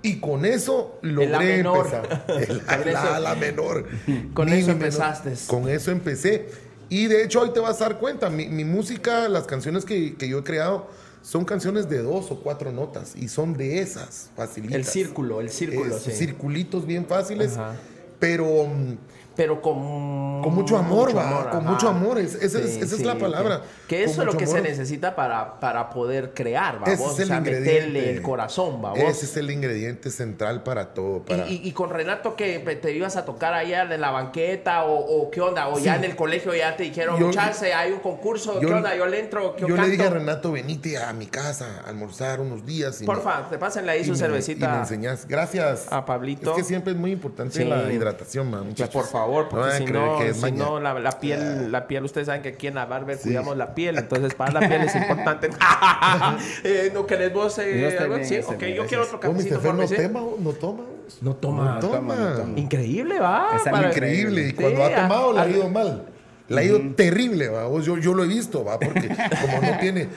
Y 0.05 0.19
con 0.19 0.43
eso 0.43 0.99
la 1.01 1.12
logré 1.13 1.57
menor. 1.57 1.86
empezar. 1.86 2.25
El- 2.86 2.93
la, 2.93 3.36
menor. 3.39 3.88
Con 4.33 4.49
eso 4.49 4.67
menor. 4.67 4.83
empezaste. 4.83 5.33
Con 5.47 5.69
eso 5.69 5.91
empecé. 5.91 6.49
Y 6.93 7.08
de 7.08 7.23
hecho, 7.23 7.41
hoy 7.41 7.49
te 7.49 7.60
vas 7.60 7.82
a 7.82 7.86
dar 7.86 7.97
cuenta, 7.97 8.29
mi, 8.29 8.47
mi 8.47 8.63
música, 8.65 9.27
las 9.27 9.45
canciones 9.47 9.84
que, 9.84 10.13
que 10.13 10.27
yo 10.27 10.38
he 10.38 10.43
creado, 10.43 10.88
son 11.23 11.43
canciones 11.43 11.89
de 11.89 12.03
dos 12.03 12.29
o 12.29 12.39
cuatro 12.39 12.71
notas. 12.71 13.15
Y 13.15 13.29
son 13.29 13.58
de 13.58 13.79
esas, 13.79 14.29
facilitas. 14.36 14.75
El 14.75 14.86
círculo, 14.86 15.41
el 15.41 15.49
círculo, 15.49 15.95
Es 15.95 16.03
sí. 16.03 16.12
Circulitos 16.12 16.86
bien 16.86 17.08
fáciles. 17.08 17.53
Ajá. 17.53 17.77
Pero 18.19 18.67
mm, 18.67 18.97
Pero 19.36 19.62
con, 19.62 20.41
Con 20.43 20.54
mucho 20.54 20.78
amor, 20.78 21.12
con 21.50 21.65
mucho 21.65 21.89
amor, 21.89 22.19
es- 22.19 22.36
esa 22.36 22.60
es- 22.60 22.78
esa 22.78 22.96
es 22.96 23.02
la 23.04 23.17
palabra, 23.17 23.62
Que, 23.88 23.98
que 23.98 24.04
eso 24.04 24.22
es 24.22 24.28
lo 24.28 24.38
que 24.38 24.46
se 24.46 24.62
necesita 24.62 25.15
para, 25.15 25.60
para 25.60 25.89
poder 25.89 26.34
crear, 26.36 26.80
¿va? 26.84 26.91
Ese 26.91 27.04
el 27.04 27.10
o 27.10 27.13
sea, 27.15 27.38
ingrediente. 27.38 27.74
meterle 27.74 28.10
el 28.12 28.22
corazón, 28.22 28.84
¿va? 28.84 28.93
ese 28.93 29.26
es 29.26 29.36
el 29.38 29.50
ingrediente 29.50 30.12
central 30.12 30.62
para 30.63 30.93
todo. 30.93 31.24
Para... 31.24 31.48
Y, 31.48 31.56
y- 31.63 31.67
y 31.69 31.72
con 31.72 31.89
Renato 31.89 32.36
que 32.36 32.60
te 32.60 32.91
ibas 32.91 33.15
a 33.15 33.26
tocar 33.26 33.54
allá 33.56 33.84
en 33.91 34.00
la 34.02 34.12
banqueta 34.12 34.84
o, 34.86 35.00
o 35.24 35.32
qué 35.32 35.41
onda, 35.41 35.67
o 35.69 35.80
ya 35.80 35.96
en 35.96 36.04
el 36.04 36.15
colegio 36.15 36.54
ya 36.54 36.76
te 36.78 36.84
dijeron, 36.84 37.19
Yo- 37.19 37.32
chance, 37.32 37.74
hay 37.74 37.91
un 37.91 38.00
concurso, 38.00 38.60
yo- 38.62 38.67
¿qué 38.67 38.74
onda? 38.76 38.96
Yo 38.96 39.08
le 39.08 39.19
entro, 39.19 39.56
¿qué 39.56 39.65
Yo 39.67 39.76
le 39.76 39.88
dije 39.89 40.04
a? 40.06 40.10
Renato, 40.12 40.52
venite 40.52 40.98
a 41.00 41.12
mi 41.13 41.26
casa 41.26 41.82
a 41.86 41.89
almorzar 41.89 42.39
unos 42.39 42.65
días. 42.65 43.02
y 43.02 43.06
Porfa, 43.06 43.50
te 43.50 43.58
pasen 43.58 43.89
ahí 43.89 44.04
su 44.06 44.12
me- 44.12 44.17
cervecita. 44.17 44.65
Y 44.67 44.69
me 44.69 44.78
enseñas. 44.80 45.28
Gracias. 45.28 45.88
a 45.91 46.06
Pablito. 46.06 46.52
Es 46.52 46.58
que 46.58 46.63
siempre 46.63 46.93
es 46.93 47.00
muy 47.00 47.12
importante 47.12 47.65
la 47.65 47.91
hidratación, 47.91 48.52
man, 48.52 48.67
muchachos. 48.67 48.93
por 48.93 49.06
favor, 49.08 49.22
No 49.27 49.49
porque 49.49 49.71
si, 49.77 49.86
no, 49.86 50.17
que 50.19 50.33
si 50.33 50.51
no 50.51 50.79
la, 50.79 50.93
la 50.99 51.19
piel, 51.19 51.71
la 51.71 51.88
piel, 51.88 52.03
ustedes 52.03 52.27
saben 52.27 52.41
que 52.41 52.49
aquí 52.49 52.67
en 52.67 52.75
la 52.75 52.86
barber 52.86 53.17
Sí. 53.17 53.23
cuidamos 53.29 53.57
la 53.57 53.73
piel, 53.75 53.97
entonces 53.97 54.33
para 54.36 54.59
la 54.59 54.67
piel 54.67 54.81
es 54.83 54.95
importante. 54.95 55.49
Eh, 56.63 56.91
¿No 56.93 57.05
querés 57.05 57.33
vos 57.33 57.57
eh, 57.59 57.97
algo? 57.99 58.17
Sí, 58.23 58.38
ok, 58.45 58.57
bien, 58.59 58.75
yo 58.75 58.86
quiero 58.86 59.03
otro 59.03 59.19
cafecito. 59.19 59.59
Fer 59.59 59.73
no, 59.73 59.88
favor, 59.88 60.39
no 60.39 60.51
toma. 60.51 60.83
No 61.21 61.36
toma. 61.36 61.63
No 61.63 61.79
toma. 61.79 61.79
toma, 61.79 62.15
no 62.15 62.38
toma. 62.38 62.59
Increíble, 62.59 63.19
va. 63.19 63.59
Increíble. 63.89 64.41
Y 64.41 64.47
Sí, 64.49 64.53
cuando 64.53 64.83
ha 64.83 64.88
a- 64.88 64.95
tomado, 65.07 65.33
le 65.33 65.39
ha 65.39 65.43
a- 65.43 65.49
ido 65.49 65.69
mal. 65.69 66.03
Le 66.49 66.59
ha 66.59 66.63
ido 66.63 66.79
terrible, 66.95 67.47
va. 67.49 67.63
Yo, 67.81 67.97
yo 67.97 68.13
lo 68.13 68.23
he 68.23 68.27
visto, 68.27 68.63
va, 68.65 68.79
porque 68.79 69.07
como 69.07 69.62
no 69.62 69.77
tiene. 69.79 70.07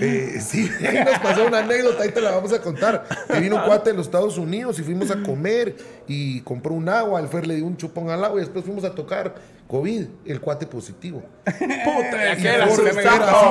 Eh, 0.00 0.40
sí, 0.44 0.70
ahí 0.86 1.04
nos 1.04 1.18
pasó 1.18 1.46
una 1.46 1.58
anécdota, 1.58 2.02
ahí 2.02 2.10
te 2.10 2.20
la 2.20 2.32
vamos 2.32 2.52
a 2.52 2.60
contar. 2.60 3.06
Que 3.30 3.40
vino 3.40 3.56
un 3.56 3.62
cuate 3.62 3.90
de 3.90 3.96
los 3.96 4.06
Estados 4.06 4.38
Unidos 4.38 4.78
y 4.78 4.82
fuimos 4.82 5.10
a 5.10 5.22
comer 5.22 5.76
y 6.06 6.40
compró 6.40 6.74
un 6.74 6.88
agua. 6.88 7.20
El 7.20 7.28
Fer 7.28 7.46
le 7.46 7.56
dio 7.56 7.66
un 7.66 7.76
chupón 7.76 8.10
al 8.10 8.24
agua 8.24 8.38
y 8.38 8.40
después 8.40 8.64
fuimos 8.64 8.84
a 8.84 8.94
tocar. 8.94 9.34
COVID, 9.68 10.04
el 10.26 10.40
cuate 10.40 10.66
positivo. 10.66 11.22
Puta, 11.44 12.34
ya 12.34 12.34
Y 12.36 12.42
que 12.42 12.48
era 12.48 12.64
así, 12.64 12.82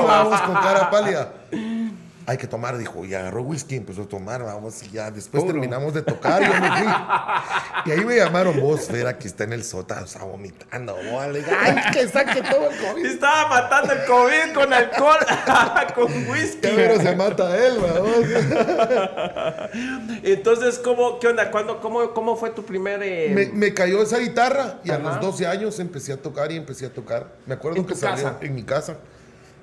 vamos 0.06 0.40
con 0.42 0.54
cara 0.54 0.90
pálida. 0.90 1.32
Hay 2.26 2.36
que 2.36 2.46
tomar, 2.46 2.76
dijo, 2.78 3.04
y 3.04 3.14
agarró 3.14 3.42
whisky, 3.42 3.76
empezó 3.76 4.02
a 4.02 4.08
tomar, 4.08 4.42
vamos, 4.44 4.82
y 4.84 4.90
ya 4.90 5.10
después 5.10 5.42
Puro. 5.42 5.52
terminamos 5.52 5.94
de 5.94 6.02
tocar, 6.02 6.42
yo 6.42 6.60
me 6.60 6.70
fui. 6.70 6.86
Y 7.86 7.90
ahí 7.92 8.04
me 8.04 8.16
llamaron, 8.16 8.60
vos, 8.60 8.82
Fer, 8.86 9.06
aquí 9.06 9.26
está 9.26 9.44
en 9.44 9.54
el 9.54 9.64
sótano, 9.64 10.04
está 10.04 10.22
vomitando, 10.24 10.96
vos, 11.10 11.26
le 11.28 11.38
digo, 11.40 11.50
ay, 11.58 11.76
que 11.92 12.06
saque 12.08 12.42
todo 12.42 12.70
el 12.70 12.76
COVID. 12.78 13.06
Estaba 13.06 13.48
matando 13.48 13.92
el 13.94 14.04
COVID 14.04 14.54
con 14.54 14.72
alcohol, 14.72 15.18
con 15.94 16.12
whisky. 16.28 16.60
Que 16.60 16.68
pero 16.68 17.00
se 17.00 17.16
mata 17.16 17.56
él, 17.66 17.78
vamos. 17.78 18.12
Entonces, 20.22 20.78
¿cómo, 20.78 21.18
¿qué 21.18 21.28
onda? 21.28 21.50
¿Cuándo, 21.50 21.80
cómo, 21.80 22.12
¿Cómo 22.12 22.36
fue 22.36 22.50
tu 22.50 22.64
primer... 22.64 23.02
eh, 23.02 23.30
Me, 23.34 23.46
me 23.46 23.74
cayó 23.74 24.02
esa 24.02 24.18
guitarra 24.18 24.80
y 24.84 24.90
a 24.90 24.98
los 24.98 25.20
12 25.20 25.46
años 25.46 25.78
empecé 25.80 26.12
a 26.12 26.16
tocar 26.16 26.52
y 26.52 26.56
empecé 26.56 26.86
a 26.86 26.92
tocar. 26.92 27.26
Me 27.46 27.54
acuerdo 27.54 27.78
¿En 27.78 27.86
que 27.86 27.94
salió 27.94 28.24
casa? 28.24 28.36
en 28.40 28.54
mi 28.54 28.62
casa. 28.62 28.96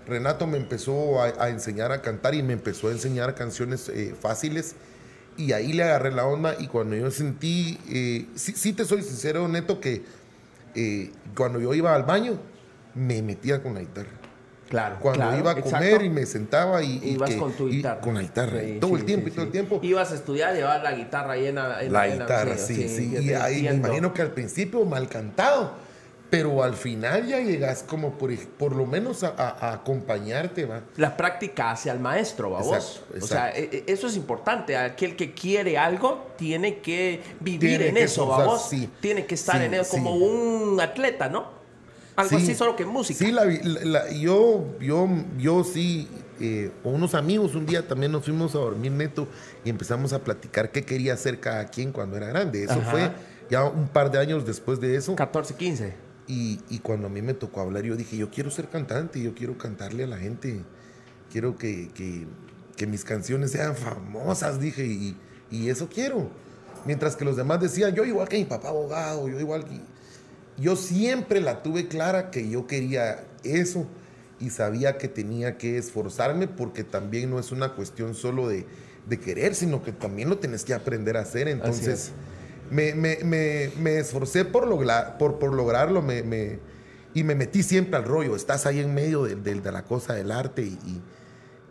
Renato 0.07 0.47
me 0.47 0.57
empezó 0.57 1.21
a, 1.21 1.33
a 1.39 1.49
enseñar 1.49 1.91
a 1.91 2.01
cantar 2.01 2.33
y 2.35 2.43
me 2.43 2.53
empezó 2.53 2.87
a 2.87 2.91
enseñar 2.91 3.35
canciones 3.35 3.89
eh, 3.89 4.15
fáciles. 4.19 4.75
Y 5.37 5.51
ahí 5.51 5.73
le 5.73 5.83
agarré 5.83 6.11
la 6.11 6.25
onda 6.25 6.55
y 6.57 6.67
cuando 6.67 6.95
yo 6.95 7.11
sentí, 7.11 7.77
eh, 7.89 8.25
sí, 8.35 8.53
sí 8.55 8.73
te 8.73 8.85
soy 8.85 9.03
sincero, 9.03 9.47
Neto, 9.47 9.79
que 9.79 10.03
eh, 10.73 11.11
cuando 11.35 11.59
yo 11.59 11.73
iba 11.75 11.93
al 11.93 12.03
baño, 12.03 12.39
me 12.95 13.21
metía 13.21 13.61
con 13.61 13.75
la 13.75 13.81
guitarra. 13.81 14.09
Claro, 14.69 14.97
Cuando 14.99 15.21
claro, 15.21 15.37
iba 15.37 15.51
a 15.51 15.61
comer 15.61 15.83
exacto. 15.83 16.05
y 16.05 16.09
me 16.09 16.25
sentaba 16.25 16.83
y, 16.83 16.99
y 17.01 17.09
Ibas 17.13 17.29
que- 17.29 17.37
con 17.37 17.53
tu 17.53 17.69
guitarra. 17.69 18.01
con 18.01 18.15
la 18.15 18.21
guitarra. 18.21 18.59
Sí, 18.59 18.77
todo 18.81 18.89
sí, 18.95 18.95
el 18.97 19.05
tiempo 19.05 19.25
sí, 19.27 19.31
y 19.31 19.35
todo 19.35 19.45
el 19.45 19.51
tiempo. 19.51 19.79
Ibas 19.81 20.11
a 20.11 20.15
estudiar, 20.15 20.53
llevar 20.55 20.83
la 20.83 20.91
guitarra 20.91 21.33
ahí 21.33 21.45
en 21.47 21.55
la... 21.55 21.81
La 21.83 22.07
guitarra, 22.07 22.57
sí, 22.57 22.89
sí. 22.89 23.15
Y 23.21 23.31
ahí 23.33 23.61
me 23.63 23.75
imagino 23.75 24.13
que 24.13 24.23
al 24.23 24.31
principio 24.31 24.83
mal 24.83 25.07
cantado, 25.07 25.71
pero 26.29 26.61
al 26.63 26.73
final 26.73 27.25
ya 27.25 27.39
llegas 27.39 27.83
como 27.83 28.17
por, 28.17 28.35
por 28.57 28.75
lo 28.75 28.85
menos 28.85 29.23
a, 29.23 29.29
a- 29.37 29.69
a 29.69 29.73
acompañarte, 29.73 30.65
¿va? 30.65 30.81
La 30.97 31.15
práctica 31.15 31.71
hacia 31.71 31.93
el 31.93 31.99
maestro, 31.99 32.51
¿va 32.51 32.61
vos? 32.61 33.01
Exacto, 33.13 33.23
O 33.23 33.27
sea, 33.27 33.49
e- 33.51 33.69
e- 33.71 33.83
eso 33.91 34.07
es 34.07 34.15
importante. 34.17 34.75
Aquel 34.75 35.15
que 35.15 35.33
quiere 35.33 35.77
algo 35.77 36.27
tiene 36.37 36.79
que 36.79 37.21
vivir 37.39 37.59
Tiene 37.79 37.87
en 37.89 37.95
que 37.95 38.03
eso, 38.03 38.27
¿va 38.27 38.39
esforzarse, 38.39 38.75
vos? 38.75 38.81
sí. 38.81 38.89
Tiene 38.99 39.25
que 39.25 39.35
estar 39.35 39.57
Sí, 39.59 39.65
en 39.65 39.73
eso 39.75 39.91
como 39.91 40.17
sí. 40.17 40.23
un 40.23 40.81
atleta, 40.81 41.29
¿no? 41.29 41.55
Algo 42.17 42.29
Sí. 42.37 42.43
así 42.43 42.55
solo 42.55 42.75
que 42.75 42.83
música. 42.83 43.19
Sí, 43.23 43.31
la 43.31 43.45
la- 43.45 43.85
la- 43.85 44.11
yo, 44.11 44.65
yo, 44.81 45.07
yo 45.37 45.63
sí, 45.63 46.09
eh, 46.41 46.71
con 46.83 46.95
unos 46.95 47.13
amigos 47.15 47.55
un 47.55 47.65
día 47.65 47.87
también 47.87 48.11
nos 48.11 48.25
fuimos 48.25 48.53
a 48.55 48.57
dormir 48.57 48.91
neto 48.91 49.27
y 49.63 49.69
empezamos 49.69 50.11
a 50.13 50.19
platicar 50.19 50.71
qué 50.71 50.83
quería 50.83 51.13
hacer 51.13 51.39
cada 51.39 51.65
quien 51.67 51.91
cuando 51.91 52.17
era 52.17 52.27
grande. 52.27 52.63
Eso 52.63 52.73
Ajá. 52.73 52.91
fue 52.91 53.11
ya 53.49 53.63
un 53.63 53.87
par 53.87 54.11
de 54.11 54.17
años 54.19 54.45
después 54.45 54.79
de 54.81 54.95
eso. 54.95 55.15
14, 55.15 55.53
15. 55.55 55.93
Y, 56.27 56.59
y 56.69 56.79
cuando 56.79 57.07
a 57.07 57.09
mí 57.09 57.21
me 57.21 57.33
tocó 57.33 57.61
hablar, 57.61 57.83
yo 57.83 57.95
dije, 57.95 58.17
yo 58.17 58.29
quiero 58.29 58.51
ser 58.51 58.69
cantante, 58.69 59.21
yo 59.21 59.33
quiero 59.33 59.57
cantarle 59.57 60.03
a 60.03 60.07
la 60.07 60.17
gente, 60.17 60.61
quiero 61.31 61.57
que, 61.57 61.89
que- 61.93 62.27
que 62.75 62.85
mis 62.85 63.03
canciones 63.03 63.51
sean 63.51 63.75
famosas, 63.75 64.59
dije, 64.59 64.85
y, 64.85 65.17
y 65.49 65.69
eso 65.69 65.89
quiero. 65.89 66.29
Mientras 66.85 67.15
que 67.15 67.25
los 67.25 67.35
demás 67.35 67.59
decían, 67.59 67.95
yo 67.95 68.05
igual 68.05 68.27
que 68.29 68.37
mi 68.37 68.45
papá 68.45 68.69
abogado, 68.69 69.27
yo 69.27 69.39
igual 69.39 69.65
que... 69.65 69.79
Yo 70.61 70.75
siempre 70.75 71.39
la 71.41 71.63
tuve 71.63 71.87
clara 71.87 72.29
que 72.29 72.49
yo 72.49 72.67
quería 72.67 73.23
eso 73.43 73.87
y 74.39 74.49
sabía 74.51 74.97
que 74.97 75.07
tenía 75.07 75.57
que 75.57 75.77
esforzarme 75.77 76.47
porque 76.47 76.83
también 76.83 77.29
no 77.31 77.39
es 77.39 77.51
una 77.51 77.73
cuestión 77.73 78.13
solo 78.15 78.47
de, 78.47 78.65
de 79.07 79.19
querer, 79.19 79.55
sino 79.55 79.81
que 79.83 79.91
también 79.91 80.29
lo 80.29 80.37
tenés 80.37 80.63
que 80.63 80.73
aprender 80.75 81.17
a 81.17 81.21
hacer. 81.21 81.47
Entonces, 81.47 82.11
me, 82.71 82.93
me- 82.93 83.19
me- 83.23 83.97
esforcé 83.99 84.45
por, 84.45 84.67
por, 85.17 85.39
por 85.39 85.53
lograrlo 85.53 86.01
me, 86.01 86.59
y 87.13 87.23
me 87.23 87.35
metí 87.35 87.63
siempre 87.63 87.97
al 87.97 88.03
rollo. 88.05 88.35
Estás 88.35 88.65
ahí 88.65 88.79
en 88.79 88.93
medio 88.93 89.23
de, 89.23 89.55
la 89.71 89.83
cosa 89.83 90.13
del 90.13 90.31
arte 90.31 90.63
y, 90.63 91.01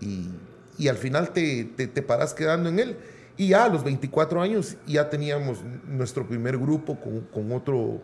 y- 0.00 0.30
y- 0.78 0.88
al 0.88 0.96
final 0.96 1.30
te, 1.30 1.64
te, 1.64 1.86
te 1.86 2.02
paras 2.02 2.34
quedando 2.34 2.68
en 2.68 2.78
él. 2.78 2.96
Y 3.38 3.48
ya 3.48 3.64
a 3.64 3.68
los 3.68 3.84
24 3.84 4.40
años 4.40 4.76
ya 4.86 5.10
teníamos 5.10 5.58
nuestro 5.86 6.26
primer 6.26 6.56
grupo 6.56 6.98
con, 7.00 7.20
con 7.22 7.52
otro, 7.52 8.00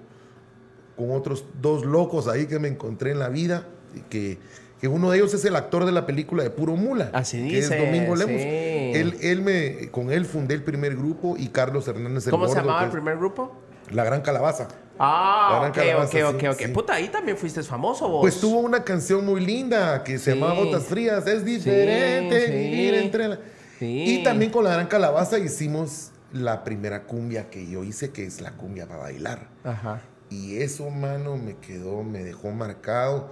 con 0.96 1.10
otros 1.10 1.46
dos 1.60 1.86
locos 1.86 2.28
ahí 2.28 2.46
que 2.46 2.58
me 2.58 2.68
encontré 2.68 3.12
en 3.12 3.18
la 3.18 3.28
vida, 3.30 3.66
que, 4.10 4.38
que 4.82 4.88
uno 4.88 5.10
de 5.12 5.16
ellos 5.18 5.32
es 5.32 5.44
el 5.44 5.54
actor 5.54 5.84
de 5.86 5.92
la 5.92 6.04
película 6.06 6.42
de 6.42 6.50
Puro 6.50 6.74
Mula, 6.74 7.08
Así 7.12 7.36
que 7.48 7.56
dice, 7.56 7.78
es 7.78 7.86
Domingo 7.86 8.16
Lemos. 8.16 8.34
sí. 8.42 8.48
Él, 8.94 9.16
él 9.22 9.40
me, 9.40 9.90
con 9.92 10.10
él 10.12 10.26
fundé 10.26 10.54
el 10.54 10.64
primer 10.64 10.96
grupo 10.96 11.36
y 11.38 11.48
Carlos 11.50 11.86
Hernández 11.86 12.26
el 12.26 12.32
¿Cómo 12.32 12.48
se 12.48 12.56
llamaba 12.56 12.84
el 12.84 12.90
primer 12.90 13.16
grupo? 13.16 13.52
La 13.90 14.02
Gran 14.02 14.22
Calabaza. 14.22 14.66
Ah, 14.98 15.64
ok, 15.68 15.74
Calabaza, 15.74 16.06
ok, 16.08 16.10
sí, 16.40 16.46
ok, 16.46 16.52
ok. 16.52 16.58
sí. 16.58 16.68
Puta, 16.72 16.94
ahí 16.94 17.08
también 17.08 17.36
fuiste 17.38 17.62
famoso 17.62 18.08
vos. 18.08 18.22
Pues 18.22 18.40
tuvo 18.40 18.58
una 18.58 18.82
canción 18.82 19.24
muy 19.24 19.40
linda 19.44 20.02
que 20.02 20.18
se 20.18 20.32
Sí. 20.32 20.38
llamaba 20.38 20.54
Botas 20.60 20.82
Frías. 20.82 21.26
Es 21.28 21.44
diferente 21.44 22.46
vivir 22.48 22.94
entre 22.94 23.28
la... 23.28 23.38
Sí. 23.78 24.18
Y 24.18 24.22
también 24.24 24.50
con 24.50 24.64
la 24.64 24.72
Gran 24.72 24.88
Calabaza 24.88 25.38
hicimos 25.38 26.10
la 26.32 26.64
primera 26.64 27.04
cumbia 27.04 27.50
que 27.50 27.68
yo 27.70 27.84
hice, 27.84 28.10
que 28.10 28.26
es 28.26 28.40
la 28.40 28.50
cumbia 28.52 28.86
para 28.88 28.98
bailar. 29.00 29.46
Ajá. 29.62 30.00
Y 30.28 30.56
eso, 30.56 30.90
mano, 30.90 31.36
me 31.36 31.56
quedó, 31.58 32.02
me 32.02 32.24
dejó 32.24 32.50
marcado. 32.50 33.30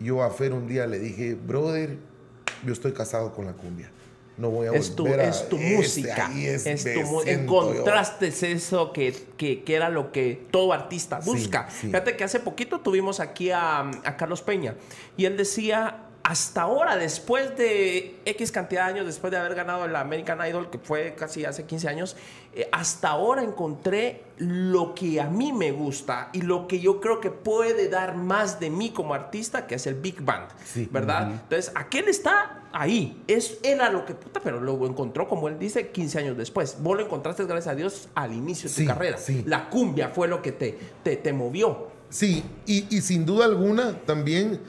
Yo 0.00 0.22
a 0.22 0.30
Fer 0.30 0.52
un 0.52 0.66
día 0.66 0.86
le 0.86 0.98
dije, 0.98 1.34
brother, 1.34 1.96
yo 2.64 2.72
estoy 2.72 2.92
casado 2.92 3.32
con 3.34 3.46
la 3.46 3.52
cumbia. 3.52 3.90
No 4.36 4.48
voy 4.48 4.68
a 4.68 4.72
Es 4.72 4.96
tu, 4.96 5.02
volver 5.02 5.20
a... 5.20 5.28
es 5.28 5.48
tu 5.50 5.56
Ese 5.56 5.76
música. 5.76 6.30
es, 6.34 6.66
Es 6.66 6.82
tu 6.82 6.88
siento 6.90 7.24
yo. 7.24 7.30
Encontraste 7.30 8.28
eso 8.52 8.92
que, 8.92 9.14
que, 9.36 9.62
que 9.64 9.74
era 9.74 9.90
lo 9.90 10.12
que 10.12 10.46
todo 10.50 10.72
artista 10.72 11.20
Sí, 11.20 11.30
busca. 11.30 11.68
sí. 11.70 11.88
Fíjate 11.88 12.16
que 12.16 12.24
hace 12.24 12.40
poquito 12.40 12.80
tuvimos 12.80 13.20
aquí 13.20 13.50
a, 13.50 13.80
a 13.80 14.16
Carlos 14.16 14.40
Peña 14.40 14.76
y 15.18 15.26
él 15.26 15.36
decía, 15.36 16.04
hasta 16.22 16.62
ahora, 16.62 16.96
después 16.96 17.54
de 17.58 18.16
X 18.24 18.50
cantidad 18.50 18.86
de 18.86 18.92
años, 18.92 19.06
después 19.06 19.30
de 19.30 19.36
haber 19.36 19.54
ganado 19.54 19.84
el 19.84 19.94
American 19.94 20.38
Idol, 20.48 20.70
que 20.70 20.78
fue 20.78 21.14
casi 21.18 21.44
hace 21.44 21.64
15 21.64 21.88
años, 21.88 22.16
eh, 22.54 22.68
hasta 22.72 23.10
ahora 23.10 23.42
encontré 23.44 24.22
lo 24.38 24.94
que 24.94 25.20
a 25.20 25.26
mí 25.28 25.52
me 25.52 25.70
gusta 25.70 26.30
y 26.32 26.40
lo 26.42 26.66
que 26.66 26.80
yo 26.80 27.00
creo 27.00 27.20
que 27.20 27.30
puede 27.30 27.88
dar 27.88 28.16
más 28.16 28.58
de 28.58 28.70
mí 28.70 28.90
como 28.90 29.14
artista, 29.14 29.66
que 29.66 29.74
es 29.76 29.86
el 29.86 29.94
Big 29.94 30.20
Band, 30.22 30.48
Sí. 30.64 30.88
¿verdad? 30.90 31.30
Entonces, 31.30 31.70
aquel 31.74 32.08
está 32.08 32.64
ahí. 32.72 33.22
Es, 33.28 33.58
era 33.62 33.90
lo 33.90 34.04
que 34.06 34.14
puta, 34.14 34.40
pero 34.42 34.60
lo 34.60 34.86
encontró, 34.86 35.28
como 35.28 35.48
él 35.48 35.58
dice, 35.58 35.88
15 35.90 36.18
años 36.18 36.36
después. 36.36 36.78
Vos 36.80 36.96
lo 36.96 37.04
encontraste, 37.04 37.44
gracias 37.44 37.68
a 37.72 37.76
Dios, 37.76 38.08
al 38.14 38.32
inicio 38.32 38.68
de 38.68 38.74
Sí, 38.74 38.82
tu 38.82 38.88
carrera. 38.88 39.18
sí. 39.18 39.42
La 39.46 39.68
cumbia 39.68 40.08
fue 40.08 40.26
lo 40.26 40.40
que 40.42 40.52
te, 40.52 40.78
te, 41.04 41.16
te 41.16 41.32
movió. 41.32 41.88
Sí, 42.08 42.42
y, 42.66 42.86
y 42.96 43.00
sin 43.02 43.24
duda 43.26 43.44
alguna 43.44 43.96
también 44.06 44.60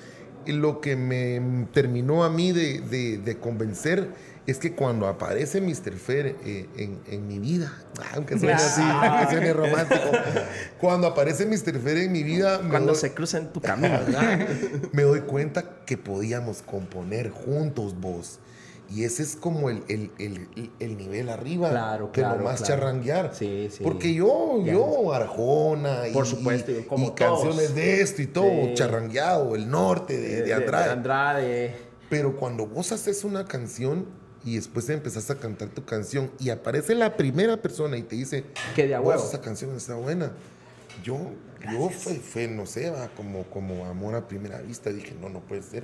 lo 0.45 0.81
que 0.81 0.95
me 0.95 1.67
terminó 1.71 2.23
a 2.23 2.29
mí 2.29 2.51
de, 2.51 2.81
de- 2.81 3.17
de 3.19 3.37
convencer 3.39 4.09
es 4.51 4.59
que 4.59 4.73
cuando 4.73 5.07
aparece 5.07 5.59
Mr. 5.61 5.93
Fer 5.93 6.35
eh, 6.45 6.67
en, 6.77 6.99
en 7.07 7.27
mi 7.27 7.39
vida, 7.39 7.73
aunque 8.13 8.37
suene 8.37 8.53
así, 8.53 8.81
aunque 8.81 9.31
suene 9.31 9.53
romántico, 9.53 10.09
cuando 10.79 11.07
aparece 11.07 11.45
Mr. 11.45 11.79
Fer 11.79 11.97
en 11.97 12.11
mi 12.11 12.23
vida, 12.23 12.59
Cuando 12.69 12.91
doy, 12.93 12.95
se 13.01 13.13
cruza 13.13 13.37
en 13.39 13.51
tu 13.51 13.61
camino, 13.61 13.99
me 14.91 15.03
doy 15.03 15.21
cuenta 15.21 15.63
que 15.85 15.97
podíamos 15.97 16.61
componer 16.61 17.29
juntos 17.31 17.99
vos. 17.99 18.39
Y 18.93 19.05
ese 19.05 19.23
es 19.23 19.37
como 19.37 19.69
el, 19.69 19.83
el- 19.87 20.11
el- 20.19 20.49
el- 20.57 20.71
el 20.81 20.97
nivel 20.97 21.29
arriba. 21.29 21.69
Claro, 21.69 22.11
que 22.11 22.19
claro, 22.19 22.39
nomás 22.39 22.57
claro. 22.61 22.75
charranguear. 22.75 23.33
Sí, 23.33 23.69
sí. 23.71 23.81
Porque 23.83 24.13
yo, 24.13 24.61
Ya. 24.65 24.73
yo, 24.73 25.13
Arjona 25.13 26.09
y, 26.09 26.11
Por 26.11 26.25
supuesto, 26.27 26.71
y- 26.71 26.83
como 26.83 27.07
y 27.07 27.11
canciones 27.11 27.73
de 27.73 28.01
esto 28.01 28.21
y 28.21 28.27
todo, 28.27 28.49
Sí. 28.65 28.73
charrangueado, 28.73 29.55
el 29.55 29.69
norte 29.69 30.17
de, 30.19 30.41
de 30.41 30.53
Andrade. 30.53 30.89
Andrade. 30.91 31.75
Pero 32.09 32.35
cuando 32.35 32.65
vos 32.67 32.91
haces 32.91 33.23
una 33.23 33.45
canción 33.45 34.05
y 34.43 34.55
después 34.55 34.89
empezás 34.89 35.29
a 35.29 35.35
cantar 35.37 35.69
tu 35.69 35.85
canción 35.85 36.31
y 36.39 36.49
aparece 36.49 36.95
la 36.95 37.15
primera 37.15 37.57
persona 37.61 37.97
y 37.97 38.01
te 38.03 38.15
dice 38.15 38.43
Que 38.75 38.87
de 38.87 38.97
"Vos, 38.97 39.07
huevo". 39.07 39.23
esa 39.27 39.41
canción 39.41 39.75
está 39.75 39.95
buena. 39.95 40.31
Yo, 41.03 41.17
yo 41.71 41.89
fue, 41.89 42.15
fue, 42.15 42.47
no 42.47 42.65
sé, 42.65 42.89
va, 42.89 43.07
como, 43.15 43.43
como 43.45 43.85
amor 43.85 44.15
a 44.15 44.27
primera 44.27 44.59
vista, 44.61 44.91
dije, 44.91 45.15
no, 45.19 45.29
no 45.29 45.39
puede 45.41 45.61
ser. 45.63 45.83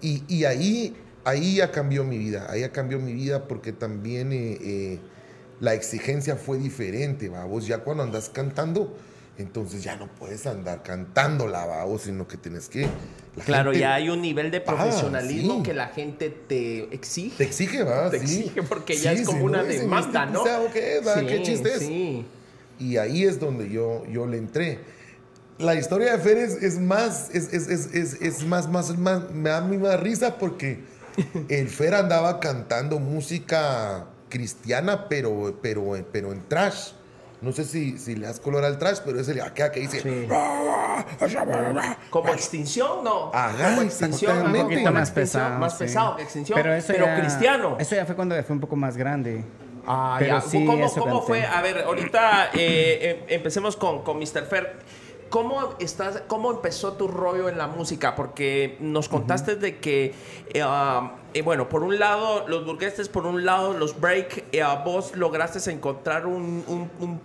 Y, 0.00 0.22
y 0.28 0.44
ahí, 0.44 0.96
ahí 1.24 1.56
ya 1.56 1.70
cambió 1.72 2.04
mi 2.04 2.18
vida, 2.18 2.46
ahí 2.50 2.60
ya 2.60 2.70
cambió 2.72 2.98
mi 3.00 3.12
vida 3.12 3.48
porque 3.48 3.72
también 3.72 4.32
eh, 4.32 4.58
eh, 4.60 4.98
la 5.60 5.74
exigencia 5.74 6.36
fue 6.36 6.58
diferente, 6.58 7.28
va. 7.28 7.44
Vos 7.44 7.66
ya 7.66 7.78
cuando 7.78 8.02
andas 8.04 8.28
cantando, 8.28 8.96
entonces 9.38 9.82
ya 9.84 9.96
no 9.96 10.08
puedes 10.08 10.46
andar 10.46 10.82
cantándola, 10.82 11.64
va, 11.64 11.84
vos, 11.84 12.02
sino 12.02 12.26
que 12.26 12.36
tienes 12.36 12.68
que... 12.68 12.82
la 13.36 13.44
Claro, 13.44 13.72
ya 13.72 13.94
hay 13.94 14.10
un 14.10 14.20
nivel 14.20 14.50
de 14.50 14.60
paga, 14.60 14.82
profesionalismo 14.84 15.56
sí. 15.56 15.62
que 15.62 15.74
la 15.74 15.88
gente 15.88 16.28
te 16.30 16.92
exige. 16.92 17.36
Te 17.36 17.44
exige, 17.44 17.82
va, 17.84 18.10
Te 18.10 18.18
sí. 18.18 18.40
exige 18.40 18.62
porque 18.64 18.96
ya 18.96 19.14
Sí, 19.14 19.22
es 19.22 19.26
como 19.26 19.38
si 19.38 19.44
una 19.44 19.62
no 19.62 19.68
demanda, 19.68 20.24
¿este 20.24 20.32
¿no? 20.32 20.72
qué? 20.72 21.00
¿Qué 21.26 21.36
Sí, 21.38 21.42
chiste 21.44 21.74
es? 21.74 22.24
Y 22.80 22.96
ahí 22.96 23.24
es 23.24 23.38
donde 23.38 23.70
yo, 23.70 24.04
yo 24.06 24.26
le 24.26 24.38
entré. 24.38 24.80
La 25.58 25.74
historia 25.74 26.12
de 26.16 26.18
Fer 26.18 26.38
es, 26.38 26.62
es 26.62 26.78
más, 26.78 27.30
es, 27.32 27.52
es, 27.52 27.68
es, 27.68 27.94
es, 27.94 28.20
es 28.20 28.44
más, 28.44 28.68
más, 28.68 28.96
más, 28.96 29.30
me 29.32 29.50
da 29.50 29.60
mí 29.60 29.76
más 29.76 29.98
risa 30.00 30.38
porque 30.38 30.80
el 31.48 31.68
Fer 31.68 31.94
andaba 31.94 32.38
cantando 32.40 32.98
música 32.98 34.06
cristiana, 34.28 35.08
pero, 35.08 35.58
pero, 35.62 35.96
pero 36.12 36.32
en 36.32 36.48
trash. 36.48 36.92
No 37.40 37.52
sé 37.52 37.64
si, 37.64 37.98
si 37.98 38.16
le 38.16 38.26
das 38.26 38.40
color 38.40 38.64
al 38.64 38.78
trash, 38.78 38.98
pero 39.04 39.20
es 39.20 39.28
el 39.28 39.40
acá 39.40 39.70
que 39.70 39.80
dice. 39.80 40.00
Sí. 40.00 40.26
Como 42.10 42.28
extinción, 42.30 43.04
no. 43.04 43.30
Ajá, 43.32 43.70
como 43.70 43.82
extinción, 43.82 44.46
Un 44.46 44.62
poquito 44.62 44.90
más 44.92 45.10
pesado, 45.10 45.58
Más 45.58 45.72
sí. 45.74 45.84
pesado 45.84 46.16
que 46.16 46.22
extinción. 46.22 46.56
Pero 46.56 46.70
Pero, 46.70 46.76
eso 46.78 46.92
ya- 46.94 47.20
cristiano. 47.20 47.76
Eso 47.78 47.94
ya 47.94 48.06
fue 48.06 48.16
cuando 48.16 48.34
fue 48.42 48.54
un 48.54 48.60
poco 48.60 48.76
más 48.76 48.96
grande. 48.96 49.44
Ah, 49.86 50.16
Pero 50.18 50.34
ya. 50.36 50.40
sí, 50.40 50.64
¿Cómo, 50.66 50.84
eso 50.84 51.00
cómo 51.00 51.22
fue? 51.22 51.44
A 51.46 51.62
ver, 51.62 51.84
ahorita 51.84 52.50
eh, 52.54 53.24
em- 53.28 53.34
empecemos 53.36 53.76
con, 53.76 54.02
con 54.02 54.18
Mr. 54.18 54.44
Fer. 54.48 54.76
¿Cómo, 55.30 55.74
estás, 55.78 56.22
¿Cómo 56.26 56.50
empezó 56.50 56.94
tu 56.94 57.06
rollo 57.06 57.48
en 57.50 57.58
la 57.58 57.66
música? 57.66 58.14
Porque 58.14 58.76
nos 58.80 59.08
contaste 59.10 59.56
de 59.56 59.78
que, 59.78 60.14
eh, 60.54 60.62
eh, 61.38 61.42
bueno, 61.42 61.68
por 61.68 61.82
un 61.82 61.98
lado 61.98 62.46
los 62.48 62.64
burgueses, 62.64 63.08
por 63.08 63.26
un 63.26 63.44
lado 63.44 63.72
los 63.76 63.98
break, 64.00 64.44
eh, 64.52 64.62
vos 64.84 65.14
lograste 65.16 65.58
encontrar 65.70 66.26
un, 66.26 66.64
un- 66.66 66.90
un- 67.00 67.20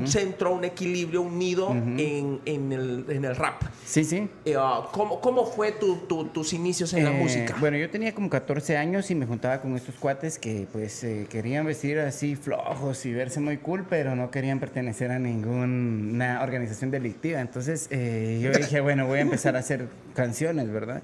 un 0.00 0.06
centro, 0.06 0.52
un 0.52 0.64
equilibrio, 0.64 1.22
un 1.22 1.38
nido 1.38 1.70
en, 1.70 2.40
en 2.44 2.72
el, 2.72 3.04
en 3.08 3.24
el 3.24 3.36
rap. 3.36 3.62
Sí, 3.84 4.04
sí. 4.04 4.28
Eh, 4.44 4.56
uh, 4.56 4.84
¿cómo, 4.92 5.20
¿Cómo 5.20 5.46
fue 5.46 5.72
tu- 5.72 5.96
tu- 6.08 6.24
tus 6.26 6.52
inicios 6.52 6.92
en 6.94 7.04
la 7.04 7.10
Eh, 7.10 7.20
música? 7.22 7.56
Bueno, 7.60 7.76
yo 7.76 7.88
tenía 7.90 8.14
como 8.14 8.28
14 8.30 8.76
años 8.76 9.10
y 9.10 9.14
me 9.14 9.26
juntaba 9.26 9.60
con 9.60 9.74
estos 9.76 9.94
cuates 9.96 10.38
que 10.38 10.66
pues 10.72 11.02
eh, 11.04 11.26
querían 11.30 11.66
vestir 11.66 11.98
así 11.98 12.36
flojos 12.36 13.04
y 13.06 13.12
verse 13.12 13.40
muy 13.40 13.58
cool, 13.58 13.86
pero 13.88 14.14
no 14.16 14.30
querían 14.30 14.60
pertenecer 14.60 15.10
a 15.10 15.18
ninguna 15.18 16.40
organización 16.42 16.90
delictiva. 16.90 17.40
Entonces 17.40 17.88
eh, 17.90 18.40
yo 18.42 18.50
dije, 18.52 18.80
bueno, 18.80 19.06
voy 19.06 19.18
a 19.18 19.22
empezar 19.22 19.56
a 19.56 19.60
hacer 19.60 19.86
canciones, 20.14 20.70
¿verdad? 20.70 21.02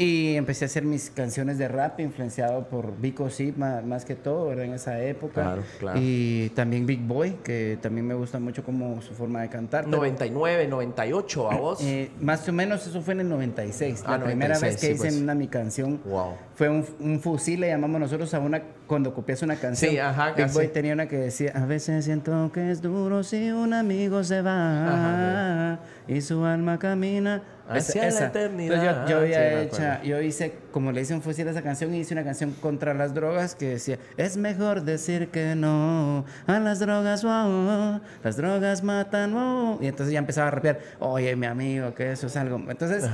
Y 0.00 0.36
empecé 0.36 0.64
a 0.64 0.66
hacer 0.66 0.84
mis 0.84 1.10
canciones 1.10 1.58
de 1.58 1.66
rap 1.66 1.98
influenciado 1.98 2.68
por 2.68 2.96
Vico 3.00 3.28
Zip 3.30 3.56
más, 3.56 3.84
más 3.84 4.04
que 4.04 4.14
todo, 4.14 4.46
¿verdad? 4.46 4.66
En 4.66 4.74
esa 4.74 5.02
época. 5.02 5.42
Claro, 5.42 5.62
claro. 5.80 5.98
Y 6.00 6.50
también 6.54 6.86
Big 6.86 7.00
Boy, 7.00 7.38
que 7.42 7.76
también 7.82 8.06
me 8.06 8.14
gusta 8.14 8.38
mucho 8.38 8.62
como 8.62 9.02
su 9.02 9.12
forma 9.14 9.42
de 9.42 9.48
cantar. 9.48 9.86
pero- 9.86 9.96
99, 9.96 10.68
98, 10.68 11.50
¿a 11.50 11.56
vos? 11.56 11.80
eh, 11.82 12.12
más 12.20 12.48
o 12.48 12.52
menos 12.52 12.86
eso 12.86 13.02
fue 13.02 13.14
en 13.14 13.20
el 13.22 13.28
96. 13.28 14.04
Ah, 14.06 14.18
la 14.18 14.24
primera 14.24 14.54
96, 14.54 14.60
vez 14.60 14.80
que 14.80 14.86
sí, 14.86 14.92
hice 14.92 15.02
pues. 15.16 15.20
una 15.22 15.34
mi 15.34 15.48
canción 15.48 16.00
Wow. 16.04 16.34
fue 16.54 16.68
un, 16.68 16.84
un 17.00 17.18
fusil, 17.20 17.58
le 17.60 17.68
llamamos 17.68 18.00
nosotros 18.00 18.32
a 18.34 18.38
una 18.38 18.62
cuando 18.86 19.12
copias 19.12 19.42
una 19.42 19.56
canción. 19.56 19.90
Sí, 19.90 19.98
ajá, 19.98 20.28
Big 20.28 20.36
casi. 20.46 20.54
Boy 20.54 20.68
tenía 20.68 20.92
una 20.94 21.08
que 21.08 21.16
decía, 21.16 21.50
a 21.56 21.66
veces 21.66 22.04
siento 22.04 22.52
que 22.52 22.70
es 22.70 22.80
duro 22.82 23.24
si 23.24 23.50
un 23.50 23.74
amigo 23.74 24.22
se 24.22 24.42
va 24.42 25.80
y 26.06 26.20
su 26.20 26.44
alma 26.44 26.78
camina 26.78 27.42
Hacia 27.68 28.10
la 28.10 28.26
eternidad. 28.26 28.76
Entonces 28.76 29.08
yo, 29.08 29.20
yo 29.20 29.26
Sí, 29.28 29.34
había 29.34 29.62
hecho, 29.62 29.74
acuerdo. 29.76 30.04
yo 30.04 30.20
hice, 30.22 30.52
como 30.72 30.92
le 30.92 31.00
hice 31.02 31.14
un 31.14 31.22
fusil 31.22 31.46
a 31.48 31.50
esa 31.50 31.62
canción, 31.62 31.94
hice 31.94 32.14
una 32.14 32.24
canción 32.24 32.52
contra 32.60 32.94
las 32.94 33.14
drogas 33.14 33.54
que 33.54 33.68
decía, 33.70 33.98
es 34.16 34.36
mejor 34.36 34.82
decir 34.82 35.28
que 35.28 35.54
no 35.54 36.24
a 36.46 36.58
las 36.60 36.78
drogas, 36.78 37.22
wow, 37.24 38.00
las 38.24 38.36
drogas 38.36 38.82
matan, 38.82 39.32
wow. 39.34 39.78
Y 39.82 39.86
entonces 39.86 40.12
ya 40.12 40.18
empezaba 40.18 40.48
a 40.48 40.50
rapear, 40.50 40.78
oye, 40.98 41.34
mi 41.36 41.46
amigo, 41.46 41.94
que 41.94 42.12
eso 42.12 42.26
es 42.28 42.36
algo. 42.36 42.60
Entonces, 42.68 43.04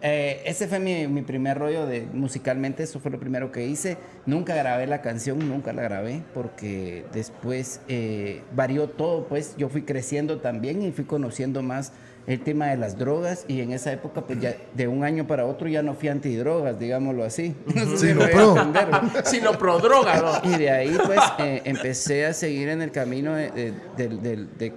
eh, 0.00 0.42
ese 0.44 0.68
fue 0.68 0.78
mi, 0.78 1.06
mi 1.08 1.22
primer 1.22 1.58
rollo 1.58 1.86
de 1.86 2.06
musicalmente, 2.12 2.82
eso 2.82 3.00
fue 3.00 3.10
lo 3.10 3.18
primero 3.18 3.50
que 3.52 3.66
hice. 3.66 3.96
Nunca 4.26 4.54
grabé 4.54 4.86
la 4.86 5.00
canción, 5.00 5.38
nunca 5.48 5.72
la 5.72 5.82
grabé, 5.82 6.22
porque 6.34 7.04
después 7.12 7.80
eh, 7.88 8.42
varió 8.54 8.88
todo, 8.88 9.26
pues 9.26 9.56
yo 9.56 9.68
fui 9.68 9.82
creciendo 9.82 10.38
también 10.40 10.82
y 10.82 10.92
fui 10.92 11.04
conociendo 11.04 11.62
más 11.62 11.92
el 12.26 12.40
tema 12.40 12.68
de 12.68 12.76
las 12.76 12.96
drogas 12.98 13.44
y 13.48 13.60
en 13.62 13.72
esa 13.72 13.92
época 13.92 14.20
pues 14.26 14.40
ya 14.40 14.54
de 14.74 14.86
un 14.86 15.02
año 15.02 15.26
para 15.26 15.44
otro 15.44 15.68
ya 15.68 15.82
no 15.82 15.94
fui 15.94 16.08
antidrogas, 16.08 16.78
digámoslo 16.78 17.24
así. 17.24 17.54
No 17.74 17.84
sé 17.84 17.96
Sí, 17.98 18.06
si 18.08 18.14
no, 18.14 18.20
me 18.26 18.32
voy 18.32 18.78
a 18.78 18.90
pro. 19.00 19.10
Sino 19.24 19.52
pro 19.58 19.78
droga, 19.80 20.40
¿no? 20.42 20.50
Y 20.50 20.56
de 20.58 20.70
ahí 20.70 20.96
pues 21.04 21.20
eh, 21.38 21.62
empecé 21.64 22.26
a 22.26 22.32
seguir 22.32 22.68
en 22.68 22.80
el 22.82 22.92
camino 22.92 23.34
de, 23.34 23.50
de- 23.96 24.72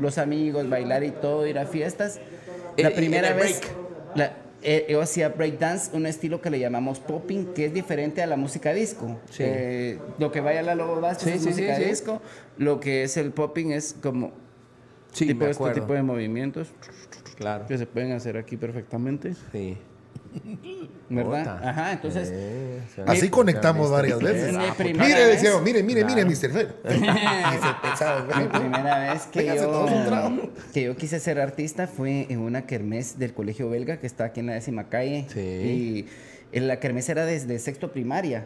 los 0.00 0.18
amigos, 0.18 0.68
bailar 0.68 1.04
y 1.04 1.10
todo, 1.12 1.46
ir 1.46 1.58
a 1.58 1.66
fiestas. 1.66 2.18
La 2.76 2.88
Eh, 2.88 2.92
primera 2.92 3.32
vez 3.34 3.60
la- 4.14 4.32
eh, 4.62 4.86
yo 4.88 5.00
hacía 5.00 5.28
breakdance, 5.28 5.94
un 5.94 6.06
estilo 6.06 6.40
que 6.40 6.50
le 6.50 6.58
llamamos 6.58 6.98
popping, 6.98 7.52
que 7.54 7.66
es 7.66 7.72
diferente 7.74 8.20
a 8.22 8.26
la 8.26 8.36
música 8.36 8.72
disco. 8.72 9.16
Sí. 9.30 9.44
Eh, 9.46 9.98
lo 10.18 10.32
que 10.32 10.40
vaya 10.40 10.60
a 10.60 10.62
la 10.64 10.74
Lobo 10.74 11.00
Sí, 11.18 11.30
es 11.30 11.42
sí, 11.42 11.48
música 11.50 11.76
sí, 11.76 11.82
sí. 11.84 11.88
disco, 11.90 12.20
lo 12.58 12.80
que 12.80 13.04
es 13.04 13.16
el 13.16 13.30
popping 13.30 13.70
es 13.72 13.94
como 14.02 14.32
Sí, 15.16 15.26
tipo, 15.26 15.44
me 15.44 15.50
este 15.50 15.70
tipo 15.72 15.92
de 15.92 16.02
movimientos 16.02 16.68
Claro. 17.36 17.66
que 17.66 17.76
se 17.78 17.86
pueden 17.86 18.12
hacer 18.12 18.36
aquí 18.36 18.56
perfectamente. 18.56 19.34
Sí. 19.52 19.76
¿Verdad? 21.08 21.60
Ajá, 21.66 21.92
entonces... 21.92 22.28
Eh, 22.32 22.80
Así 23.06 23.28
conectamos 23.30 23.90
varias 23.90 24.18
Mi 24.18 24.24
veces. 24.24 24.56
primera 24.76 25.04
Mire, 25.06 25.24
vez- 25.26 25.40
decía, 25.42 25.58
mire, 25.62 25.82
mire, 25.82 26.04
mire, 26.04 26.24
Mr. 26.24 26.50
Fed. 26.50 26.68
Y 26.84 26.88
se 26.98 27.74
pensaba, 27.82 28.26
Mi 28.38 28.46
primera 28.48 29.12
vez 29.12 29.26
que 29.26 29.46
yo, 29.46 30.50
que 30.74 30.94
quise 30.96 31.20
ser 31.20 31.40
artista 31.40 31.86
fue 31.86 32.26
en 32.28 32.40
una 32.40 32.66
kermés 32.66 33.18
del 33.18 33.32
colegio 33.32 33.70
belga 33.70 33.98
que 33.98 34.06
está 34.06 34.24
aquí 34.26 34.40
en 34.40 34.46
la 34.46 34.54
décima 34.54 34.88
calle. 34.88 35.26
Sí. 35.32 35.40
Y 35.40 36.06
en 36.52 36.68
la 36.68 36.80
kermés 36.80 37.08
era 37.08 37.24
desde 37.24 37.58
sexto 37.58 37.92
primaria. 37.92 38.44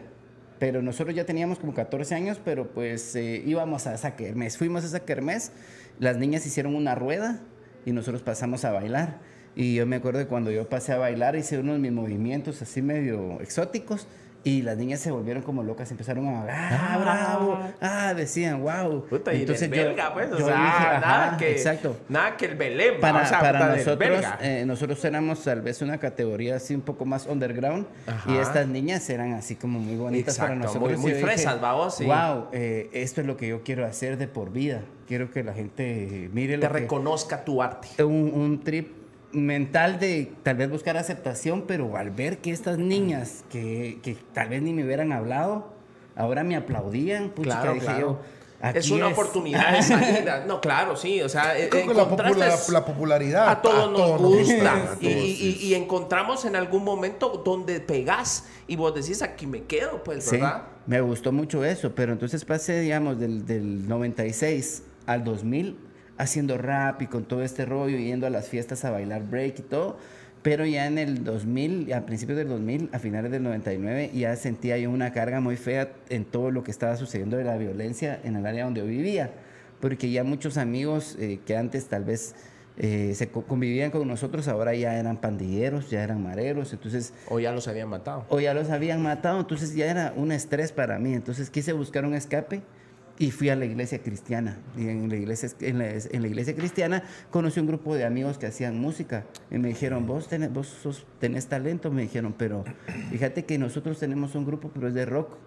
Pero 0.61 0.83
nosotros 0.83 1.15
ya 1.15 1.25
teníamos 1.25 1.57
como 1.57 1.73
14 1.73 2.13
años, 2.13 2.39
pero 2.45 2.71
pues 2.71 3.15
eh, 3.15 3.41
íbamos 3.47 3.87
a 3.87 3.95
esa 3.95 4.15
kermés. 4.15 4.59
Fuimos 4.59 4.83
a 4.83 4.85
esa 4.85 4.99
kermés, 4.99 5.51
las 5.97 6.17
niñas 6.17 6.45
hicieron 6.45 6.75
una 6.75 6.93
rueda 6.93 7.39
y 7.83 7.93
nosotros 7.93 8.21
pasamos 8.21 8.63
a 8.63 8.71
bailar. 8.71 9.21
Y 9.55 9.73
yo 9.73 9.87
me 9.87 9.95
acuerdo 9.95 10.19
que 10.19 10.27
cuando 10.27 10.51
yo 10.51 10.69
pasé 10.69 10.93
a 10.93 10.99
bailar 10.99 11.35
hice 11.35 11.57
unos 11.57 11.77
de 11.77 11.79
mis 11.79 11.91
movimientos 11.91 12.61
así 12.61 12.83
medio 12.83 13.41
exóticos 13.41 14.05
y 14.43 14.63
las 14.63 14.75
niñas 14.77 14.99
se 14.99 15.11
volvieron 15.11 15.43
como 15.43 15.61
locas, 15.61 15.91
empezaron 15.91 16.27
a, 16.27 16.45
ah, 16.49 16.97
bravo, 16.99 17.59
ah, 17.79 18.13
decían, 18.15 18.61
wow. 18.61 19.05
Puta, 19.07 19.33
y 19.33 19.45
del 19.45 19.69
belga, 19.69 20.13
pues, 20.13 20.31
o 20.31 20.37
yo 20.39 20.45
sea, 20.47 20.55
dije, 20.55 20.99
nada 21.05 21.37
que, 21.37 21.51
exacto. 21.51 21.95
nada 22.09 22.37
que 22.37 22.45
el 22.45 22.55
Belén, 22.55 22.99
Para, 22.99 23.21
o 23.21 23.25
sea, 23.25 23.39
para 23.39 23.75
nosotros, 23.75 24.25
eh, 24.41 24.63
nosotros 24.65 25.05
éramos 25.05 25.43
tal 25.43 25.61
vez 25.61 25.81
una 25.83 25.99
categoría 25.99 26.55
así 26.55 26.73
un 26.73 26.81
poco 26.81 27.05
más 27.05 27.27
underground 27.27 27.85
y 28.07 28.09
Ajá. 28.31 28.41
estas 28.41 28.67
niñas 28.67 29.07
eran 29.11 29.33
así 29.33 29.55
como 29.55 29.79
muy 29.79 29.95
bonitas 29.95 30.37
para 30.39 30.53
Exacto, 30.55 30.79
nosotros. 30.79 30.99
muy- 30.99 31.11
muy 31.11 31.17
Y 31.17 31.21
yo 31.21 31.27
fresas, 31.27 31.61
babos, 31.61 31.95
sí. 31.95 32.05
Wow, 32.05 32.47
eh, 32.51 32.89
esto 32.93 33.21
es 33.21 33.27
lo 33.27 33.37
que 33.37 33.47
yo 33.47 33.61
quiero 33.63 33.85
hacer 33.85 34.17
de 34.17 34.27
por 34.27 34.51
vida. 34.51 34.81
Quiero 35.07 35.29
que 35.29 35.43
la 35.43 35.53
gente 35.53 36.29
mire 36.33 36.57
te 36.57 36.65
lo 36.67 36.73
que, 36.73 36.79
reconozca 36.79 37.43
tu 37.43 37.61
arte. 37.61 38.03
un, 38.03 38.31
un 38.33 38.63
trip 38.63 39.00
mental 39.33 39.99
de 39.99 40.31
tal 40.43 40.57
vez 40.57 40.69
buscar 40.69 40.97
aceptación, 40.97 41.63
pero 41.67 41.95
al 41.97 42.11
ver 42.11 42.39
que 42.39 42.51
estas 42.51 42.77
niñas 42.77 43.43
que, 43.49 43.99
que 44.03 44.15
tal 44.33 44.49
vez 44.49 44.61
ni 44.61 44.73
me 44.73 44.83
hubieran 44.83 45.11
hablado, 45.11 45.73
ahora 46.15 46.43
me 46.43 46.55
aplaudían, 46.55 47.29
puchica, 47.29 47.55
Claro, 47.61 47.73
dije 47.73 47.85
claro. 47.85 47.99
yo. 47.99 48.19
Es 48.75 48.91
una 48.91 49.07
oportunidad 49.07 49.71
de 49.73 49.81
salida. 49.81 50.45
No, 50.47 50.61
claro, 50.61 50.95
sí. 50.95 51.19
O 51.23 51.29
sea, 51.29 51.53
Creo 51.71 51.87
que 51.87 51.93
la, 51.95 52.03
la 52.69 52.85
popularidad 52.85 53.49
a 53.49 53.59
todos 53.59 53.91
nos 53.91 54.21
gusta. 54.21 54.97
y, 54.99 55.05
todos, 55.07 55.23
y- 55.23 55.33
sí. 55.35 55.57
y 55.61 55.73
encontramos 55.73 56.45
en 56.45 56.55
algún 56.55 56.83
momento 56.83 57.41
donde 57.43 57.79
pegás 57.79 58.45
y 58.67 58.75
vos 58.75 58.93
decís, 58.93 59.23
aquí 59.23 59.47
me 59.47 59.63
quedo, 59.63 60.03
pues, 60.03 60.25
Sí, 60.25 60.35
¿verdad? 60.35 60.61
me 60.85 61.01
gustó 61.01 61.31
mucho 61.31 61.65
eso, 61.65 61.91
pero 61.95 62.13
entonces 62.13 62.45
pasé, 62.45 62.79
digamos, 62.81 63.19
del, 63.19 63.47
del 63.47 63.87
96 63.87 64.83
al 65.07 65.23
2000 65.23 65.77
haciendo 66.21 66.57
rap 66.57 67.01
y 67.01 67.07
con 67.07 67.23
todo 67.25 67.43
este 67.43 67.65
rollo, 67.65 67.97
yendo 67.97 68.27
a 68.27 68.29
las 68.29 68.47
fiestas 68.47 68.85
a 68.85 68.91
bailar 68.91 69.23
break 69.29 69.59
y 69.59 69.63
todo, 69.63 69.97
pero 70.43 70.65
ya 70.65 70.87
en 70.87 70.97
el 70.97 71.23
2000, 71.23 71.93
a 71.93 72.05
principios 72.05 72.37
del 72.37 72.47
2000, 72.49 72.89
a 72.93 72.99
finales 72.99 73.31
del 73.31 73.43
99, 73.43 74.11
ya 74.13 74.35
sentía 74.35 74.77
yo 74.77 74.89
una 74.89 75.13
carga 75.13 75.39
muy 75.39 75.55
fea 75.57 75.91
en 76.09 76.25
todo 76.25 76.51
lo 76.51 76.63
que 76.63 76.71
estaba 76.71 76.95
sucediendo 76.95 77.37
de 77.37 77.43
la 77.43 77.57
violencia 77.57 78.19
en 78.23 78.35
el 78.35 78.45
área 78.45 78.63
donde 78.65 78.81
yo 78.81 78.87
vivía, 78.87 79.31
porque 79.79 80.09
ya 80.11 80.23
muchos 80.23 80.57
amigos 80.57 81.15
eh, 81.19 81.39
que 81.45 81.57
antes 81.57 81.85
tal 81.87 82.03
vez... 82.05 82.33
eh, 82.77 83.13
se 83.15 83.27
co- 83.27 83.43
convivían 83.43 83.91
con 83.91 84.07
nosotros, 84.07 84.47
ahora 84.47 84.73
ya 84.73 84.97
eran 84.97 85.17
pandilleros, 85.17 85.89
ya 85.91 86.03
eran 86.03 86.23
mareros, 86.23 86.71
entonces 86.73 87.13
O 87.29 87.39
ya 87.39 87.51
los 87.51 87.67
habían 87.67 87.89
matado. 87.89 88.25
o 88.29 88.39
ya 88.39 88.53
los 88.53 88.69
habían 88.69 89.01
matado, 89.03 89.39
entonces 89.39 89.75
ya 89.75 89.91
era 89.91 90.13
un 90.15 90.31
estrés 90.31 90.71
para 90.71 90.97
mí. 90.97 91.13
Entonces 91.13 91.49
quise 91.49 91.73
buscar 91.73 92.05
un 92.05 92.13
escape 92.15 92.61
y 93.21 93.29
fui 93.29 93.49
a 93.49 93.55
la 93.55 93.65
iglesia 93.65 93.99
cristiana. 94.01 94.57
Y 94.75 94.87
en 94.89 95.07
la 95.07 95.15
iglesia, 95.15 95.47
en 95.59 95.77
la, 95.77 95.91
en 95.91 96.21
la 96.23 96.27
iglesia 96.27 96.55
cristiana 96.55 97.03
conocí 97.29 97.59
un 97.59 97.67
grupo 97.67 97.93
de 97.93 98.03
amigos 98.03 98.39
que 98.39 98.47
hacían 98.47 98.79
música 98.79 99.25
y 99.51 99.59
me 99.59 99.67
dijeron, 99.67 100.07
vos 100.07 100.27
tenés, 100.27 100.51
vos 100.51 100.67
sos- 100.67 101.05
tenés 101.19 101.45
talento, 101.45 101.91
me 101.91 102.01
dijeron, 102.01 102.33
pero 102.35 102.65
fíjate 103.11 103.45
que 103.45 103.59
nosotros 103.59 103.99
tenemos 103.99 104.33
un 104.33 104.43
grupo, 104.43 104.71
pero 104.73 104.87
es 104.87 104.95
de 104.95 105.05
rock. 105.05 105.37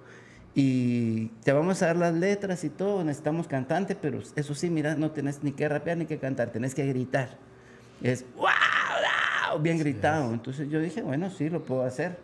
Y 0.54 1.30
te 1.42 1.52
vamos 1.52 1.82
a 1.82 1.86
dar 1.86 1.96
las 1.96 2.14
letras 2.14 2.62
y 2.62 2.68
todo, 2.70 3.02
necesitamos 3.02 3.48
cantante, 3.48 3.96
pero 3.96 4.20
eso 4.36 4.54
sí, 4.54 4.70
mira, 4.70 4.94
no 4.94 5.10
tenés 5.10 5.42
ni 5.42 5.50
que 5.50 5.68
rapear 5.68 5.96
ni 5.96 6.06
que 6.06 6.18
cantar, 6.18 6.50
tenés 6.52 6.76
que 6.76 6.86
gritar. 6.86 7.38
Es 8.00 8.24
wow, 8.36 8.46
wow, 9.50 9.60
bien 9.60 9.78
gritado. 9.80 10.32
Entonces 10.32 10.68
yo 10.70 10.78
dije, 10.78 11.02
bueno, 11.02 11.28
sí, 11.28 11.50
lo 11.50 11.64
puedo 11.64 11.82
hacer. 11.82 12.18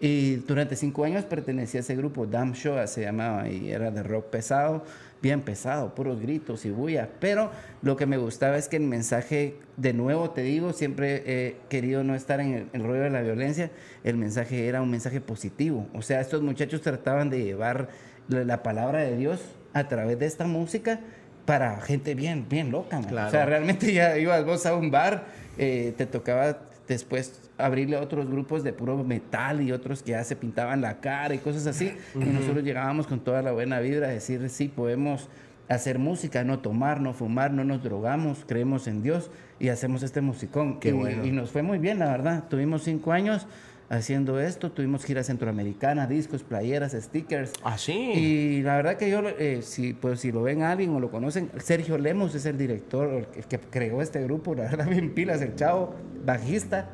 Y 0.00 0.36
durante 0.36 0.76
cinco 0.76 1.04
años 1.04 1.24
pertenecía 1.24 1.80
a 1.80 1.82
ese 1.82 1.94
grupo, 1.94 2.26
Damn 2.26 2.54
Show 2.54 2.76
se 2.86 3.02
llamaba, 3.02 3.48
y 3.50 3.70
era 3.70 3.90
de 3.90 4.02
rock 4.02 4.30
pesado, 4.30 4.82
bien 5.20 5.42
pesado, 5.42 5.94
puros 5.94 6.20
gritos 6.20 6.64
y 6.64 6.70
bulla. 6.70 7.10
Pero 7.20 7.50
lo 7.82 7.96
que 7.96 8.06
me 8.06 8.16
gustaba 8.16 8.56
es 8.56 8.68
que 8.68 8.76
el 8.76 8.84
mensaje, 8.84 9.56
de 9.76 9.92
nuevo 9.92 10.30
te 10.30 10.40
digo, 10.40 10.72
siempre 10.72 11.22
he 11.26 11.56
querido 11.68 12.02
no 12.02 12.14
estar 12.14 12.40
en 12.40 12.54
el, 12.54 12.66
el 12.72 12.82
rollo 12.82 13.02
de 13.02 13.10
la 13.10 13.20
violencia, 13.20 13.70
el 14.02 14.16
mensaje 14.16 14.66
era 14.66 14.80
un 14.80 14.90
mensaje 14.90 15.20
positivo. 15.20 15.86
O 15.92 16.00
sea, 16.00 16.22
estos 16.22 16.40
muchachos 16.40 16.80
trataban 16.80 17.28
de 17.28 17.44
llevar 17.44 17.88
la, 18.28 18.44
la 18.44 18.62
palabra 18.62 19.00
de 19.00 19.18
Dios 19.18 19.42
a 19.74 19.86
través 19.86 20.18
de 20.18 20.24
esta 20.24 20.46
música 20.46 21.00
para 21.44 21.80
gente 21.80 22.14
bien, 22.14 22.46
bien 22.48 22.70
loca. 22.70 23.00
Claro. 23.02 23.28
O 23.28 23.30
sea, 23.30 23.44
realmente 23.44 23.92
ya 23.92 24.16
ibas 24.16 24.44
vos 24.44 24.64
a 24.64 24.74
un 24.74 24.90
bar, 24.90 25.26
eh, 25.58 25.92
te 25.96 26.06
tocaba 26.06 26.58
después 26.88 27.49
abrirle 27.64 27.96
a 27.96 28.00
otros 28.00 28.28
grupos 28.28 28.62
de 28.62 28.72
puro 28.72 29.02
metal 29.04 29.60
y 29.60 29.72
otros 29.72 30.02
que 30.02 30.12
ya 30.12 30.24
se 30.24 30.36
pintaban 30.36 30.80
la 30.80 31.00
cara 31.00 31.34
y 31.34 31.38
cosas 31.38 31.66
así. 31.66 31.92
Y 32.14 32.24
nosotros 32.24 32.64
llegábamos 32.64 33.06
con 33.06 33.20
toda 33.20 33.42
la 33.42 33.52
buena 33.52 33.80
vibra 33.80 34.08
a 34.08 34.10
decir, 34.10 34.48
sí, 34.48 34.68
podemos 34.68 35.28
hacer 35.68 35.98
música, 35.98 36.42
no 36.42 36.58
tomar, 36.58 37.00
no 37.00 37.14
fumar, 37.14 37.52
no 37.52 37.64
nos 37.64 37.82
drogamos, 37.82 38.44
creemos 38.46 38.88
en 38.88 39.02
Dios 39.02 39.30
y 39.60 39.68
hacemos 39.68 40.02
este 40.02 40.20
musicón. 40.20 40.80
Qué 40.80 40.88
y, 40.88 40.92
bueno. 40.92 41.24
y 41.24 41.30
nos 41.30 41.50
fue 41.50 41.62
muy 41.62 41.78
bien, 41.78 41.98
la 41.98 42.06
verdad. 42.06 42.44
Tuvimos 42.48 42.82
cinco 42.82 43.12
años 43.12 43.46
haciendo 43.90 44.38
esto, 44.38 44.70
tuvimos 44.70 45.04
gira 45.04 45.22
centroamericana, 45.24 46.06
discos, 46.06 46.44
playeras, 46.44 46.92
stickers. 46.92 47.52
Ah, 47.62 47.76
sí. 47.76 47.92
Y 47.92 48.62
la 48.62 48.76
verdad 48.76 48.96
que 48.96 49.10
yo, 49.10 49.20
eh, 49.38 49.60
si, 49.62 49.94
pues, 49.94 50.20
si 50.20 50.32
lo 50.32 50.42
ven 50.42 50.62
a 50.62 50.70
alguien 50.70 50.90
o 50.90 51.00
lo 51.00 51.10
conocen, 51.10 51.50
Sergio 51.58 51.98
Lemos 51.98 52.34
es 52.34 52.46
el 52.46 52.56
director, 52.56 53.26
el 53.34 53.44
que 53.46 53.58
creó 53.58 54.00
este 54.00 54.22
grupo, 54.22 54.54
la 54.54 54.62
verdad, 54.62 54.88
bien 54.88 55.12
pilas, 55.12 55.42
el 55.42 55.56
chavo, 55.56 55.94
bajista, 56.24 56.90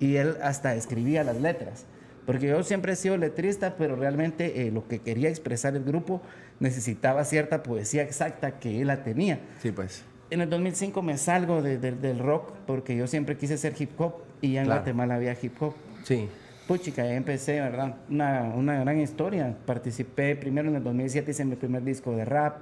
y 0.00 0.16
él 0.16 0.36
hasta 0.42 0.74
escribía 0.74 1.24
las 1.24 1.40
letras. 1.40 1.84
Porque 2.26 2.48
yo 2.48 2.62
siempre 2.62 2.92
he 2.92 2.96
sido 2.96 3.16
letrista, 3.16 3.76
pero 3.78 3.96
realmente 3.96 4.66
eh, 4.66 4.70
lo 4.70 4.86
que 4.86 4.98
quería 4.98 5.28
expresar 5.30 5.74
el 5.76 5.84
grupo 5.84 6.20
necesitaba 6.60 7.24
cierta 7.24 7.62
poesía 7.62 8.02
exacta 8.02 8.58
que 8.58 8.80
él 8.82 8.88
la 8.88 9.02
tenía. 9.02 9.40
Sí, 9.62 9.72
pues. 9.72 10.04
En 10.30 10.42
el 10.42 10.50
2005 10.50 11.00
me 11.00 11.16
salgo 11.16 11.62
de- 11.62 11.78
de- 11.78 11.92
del 11.92 12.18
rock 12.18 12.52
porque 12.66 12.94
yo 12.96 13.06
siempre 13.06 13.36
quise 13.38 13.56
ser 13.56 13.74
hip 13.78 13.98
hop 13.98 14.14
y 14.42 14.52
ya 14.52 14.60
en 14.60 14.66
Claro. 14.66 14.80
Guatemala 14.82 15.14
había 15.14 15.34
hip 15.40 15.54
hop. 15.62 15.72
Sí. 16.04 16.28
Puchica, 16.66 17.02
ya 17.02 17.14
empecé, 17.14 17.60
¿verdad? 17.62 17.96
Una, 18.10 18.42
una 18.54 18.78
gran 18.80 19.00
historia. 19.00 19.56
Participé 19.64 20.36
primero 20.36 20.68
en 20.68 20.76
el 20.76 20.84
2007, 20.84 21.30
hice 21.30 21.46
mi 21.46 21.56
primer 21.56 21.82
disco 21.82 22.14
de 22.14 22.26
rap. 22.26 22.58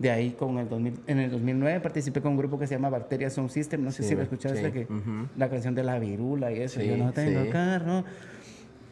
De 0.00 0.10
ahí, 0.10 0.30
con 0.30 0.56
el 0.58 0.66
2000 0.68 0.94
en 1.06 1.18
el 1.20 1.30
2009, 1.30 1.78
participé 1.80 2.20
con 2.22 2.32
un 2.32 2.38
grupo 2.38 2.58
que 2.58 2.66
se 2.66 2.74
llama 2.74 2.88
Bacteria 2.88 3.28
Sound 3.30 3.50
System. 3.50 3.84
No 3.84 3.92
sé 3.92 4.02
Sí, 4.02 4.08
si 4.08 4.14
lo 4.16 4.22
escuchaste, 4.22 4.64
sí, 4.64 4.72
que 4.72 4.84
ujú. 4.92 5.28
la 5.36 5.48
canción 5.50 5.74
de 5.74 5.84
la 5.84 5.98
virula 5.98 6.50
y 6.50 6.60
eso. 6.60 6.80
Sí, 6.80 6.86
yo 6.88 6.96
no 6.96 7.12
tengo 7.12 7.48
carro. 7.50 8.02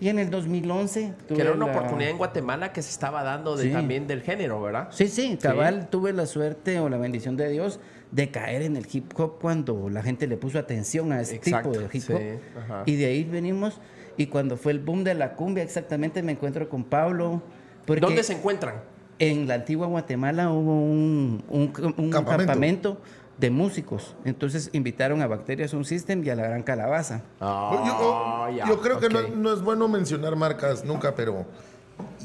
Y 0.00 0.08
en 0.10 0.18
el 0.20 0.30
2011 0.30 1.14
Que 1.26 1.34
tuve 1.34 1.42
era 1.42 1.52
una 1.52 1.66
la- 1.66 1.72
oportunidad 1.72 2.10
en 2.10 2.18
Guatemala 2.18 2.72
que 2.72 2.82
se 2.82 2.90
estaba 2.90 3.22
dando 3.24 3.56
de, 3.56 3.68
también 3.70 4.06
del 4.06 4.20
género, 4.22 4.60
¿verdad? 4.62 4.88
Sí, 4.92 5.08
sí, 5.08 5.36
cabal, 5.42 5.88
tuve 5.90 6.12
la 6.12 6.26
suerte 6.26 6.78
o 6.78 6.88
la 6.88 6.98
bendición 6.98 7.36
de 7.36 7.48
Dios 7.48 7.80
de 8.12 8.30
caer 8.30 8.62
en 8.62 8.76
el 8.76 8.86
hip 8.92 9.12
hop 9.18 9.38
cuando 9.40 9.88
la 9.90 10.02
gente 10.02 10.26
le 10.28 10.36
puso 10.36 10.58
atención 10.58 11.10
a 11.12 11.20
ese 11.22 11.36
Exacto, 11.36 11.70
tipo 11.72 11.88
de 11.88 11.88
hip 11.98 12.04
hop. 12.10 12.82
Y 12.86 12.96
de 12.96 13.06
ahí 13.06 13.24
venimos. 13.24 13.80
Y 14.18 14.26
cuando 14.26 14.56
fue 14.56 14.72
el 14.72 14.78
boom 14.78 15.04
de 15.04 15.14
la 15.14 15.34
cumbia, 15.34 15.62
exactamente 15.64 16.22
me 16.22 16.32
encuentro 16.32 16.68
con 16.68 16.84
Pablo. 16.84 17.42
Porque 17.86 18.00
¿Dónde 18.00 18.22
se 18.22 18.34
encuentran? 18.34 18.74
En 19.18 19.48
la 19.48 19.54
antigua 19.54 19.86
Guatemala 19.86 20.50
hubo 20.50 20.74
un, 20.80 21.42
un- 21.48 21.72
un 21.96 22.10
Campamento. 22.10 22.46
campamento. 22.52 23.00
de 23.38 23.50
músicos. 23.50 24.16
Entonces 24.24 24.68
invitaron 24.72 25.22
a 25.22 25.28
Bacterias 25.28 25.72
un 25.72 25.84
System 25.84 26.24
y 26.24 26.30
a 26.30 26.34
la 26.34 26.42
Gran 26.42 26.64
Calabaza. 26.64 27.22
yo, 27.40 27.84
yo- 27.86 28.56
ya, 28.56 28.66
yo 28.66 28.80
creo 28.80 28.98
que 28.98 29.08
no 29.08 29.52
es 29.52 29.62
bueno 29.62 29.86
mencionar 29.86 30.34
marcas 30.34 30.84
nunca, 30.84 31.14
pero 31.14 31.46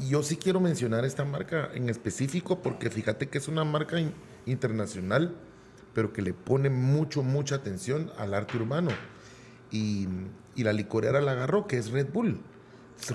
yo 0.08 0.24
sí 0.24 0.36
quiero 0.36 0.58
mencionar 0.58 1.04
esta 1.04 1.24
marca 1.24 1.68
en 1.72 1.88
específico 1.88 2.58
porque 2.60 2.90
fíjate 2.90 3.28
que 3.28 3.38
es 3.38 3.46
una 3.46 3.62
marca 3.62 4.00
in- 4.00 4.12
internacional, 4.46 5.36
pero 5.94 6.12
que 6.12 6.20
le 6.20 6.32
pone 6.32 6.68
mucho, 6.68 7.22
mucha 7.22 7.54
atención 7.54 8.10
al 8.18 8.34
arte 8.34 8.56
urbano. 8.56 8.90
Y, 9.70 10.08
y 10.56 10.64
la 10.64 10.72
licorera 10.72 11.20
la 11.20 11.30
agarró, 11.32 11.68
que 11.68 11.78
es 11.78 11.92
Red 11.92 12.08
Bull. 12.12 12.40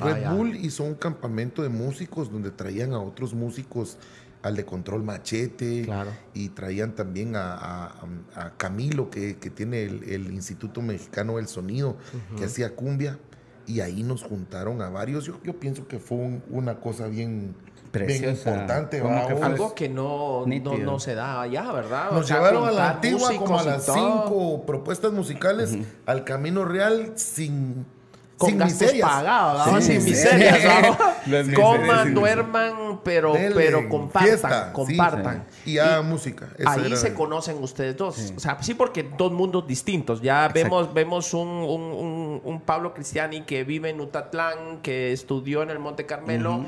Ah, 0.01 0.05
Red 0.05 0.21
ya. 0.21 0.33
Bull 0.33 0.55
hizo 0.55 0.83
un 0.83 0.95
campamento 0.95 1.63
de 1.63 1.69
músicos 1.69 2.31
donde 2.31 2.51
traían 2.51 2.93
a 2.93 2.99
otros 2.99 3.33
músicos, 3.33 3.97
al 4.41 4.55
de 4.55 4.63
Control 4.65 5.03
Machete, 5.03 5.83
Claro. 5.83 6.11
y 6.33 6.49
traían 6.49 6.93
también 6.95 7.35
a, 7.35 7.53
a- 7.55 7.91
a 8.35 8.51
Camilo, 8.57 9.09
que, 9.09 9.37
que 9.37 9.49
tiene 9.49 9.83
el, 9.83 10.03
el 10.05 10.31
Instituto 10.33 10.81
Mexicano 10.81 11.37
del 11.37 11.47
Sonido, 11.47 11.97
que 12.37 12.45
hacía 12.45 12.75
cumbia, 12.75 13.19
y 13.67 13.81
ahí 13.81 14.01
nos 14.03 14.23
juntaron 14.23 14.81
a 14.81 14.89
varios. 14.89 15.25
Yo, 15.25 15.39
yo 15.43 15.59
pienso 15.59 15.87
que 15.87 15.99
fue 15.99 16.17
un- 16.17 16.43
una 16.49 16.79
cosa 16.79 17.07
bien, 17.07 17.53
importante. 17.93 19.01
Algo 19.01 19.73
que 19.75 19.89
no, 19.89 20.45
no, 20.45 20.77
no 20.77 20.99
se 20.99 21.15
da 21.15 21.41
allá, 21.41 21.71
¿verdad? 21.71 22.09
O 22.11 22.15
Nos 22.15 22.27
sea, 22.27 22.37
llevaron 22.37 22.67
a 22.67 22.71
la 22.71 22.89
antigua 22.91 23.29
como 23.37 23.59
a 23.59 23.63
las 23.63 23.85
cinco 23.85 24.63
propuestas 24.65 25.11
musicales 25.11 25.75
al 26.05 26.23
Camino 26.23 26.65
Real 26.65 27.13
sin, 27.15 27.85
con 28.39 28.49
Sin 28.51 28.57
gastos 28.57 28.81
miserias. 28.81 29.07
pagados, 29.09 29.67
¿no? 29.67 29.81
Sin 29.81 30.01
sin 30.01 30.09
miserias. 30.11 30.57
Coman, 31.55 32.07
sí. 32.07 32.13
duerman, 32.13 32.99
pero, 33.03 33.33
Dele, 33.33 33.53
pero 33.53 33.87
compartan, 33.89 34.27
fiesta, 34.29 34.65
sí. 34.67 34.73
compartan. 34.73 35.45
Y 35.65 35.77
hagan 35.77 36.07
música. 36.09 36.49
Ahí 36.65 36.85
era- 36.87 36.95
se 36.95 37.13
conocen 37.13 37.61
ustedes 37.61 37.97
dos. 37.97 38.33
O 38.35 38.39
sea, 38.39 38.57
sí, 38.61 38.73
porque 38.73 39.03
dos 39.17 39.31
mundos 39.31 39.67
distintos. 39.67 40.21
Ya 40.21 40.47
vemos, 40.47 40.93
vemos 40.93 41.33
un, 41.33 41.47
un- 41.49 41.81
un- 41.81 42.41
un 42.43 42.61
Pablo 42.61 42.93
Cristiani 42.93 43.41
que 43.41 43.63
vive 43.63 43.89
en 43.89 43.99
Utatlán, 43.99 44.79
que 44.81 45.11
estudió 45.11 45.61
en 45.61 45.69
el 45.69 45.79
Monte 45.79 46.05
Carmelo. 46.05 46.65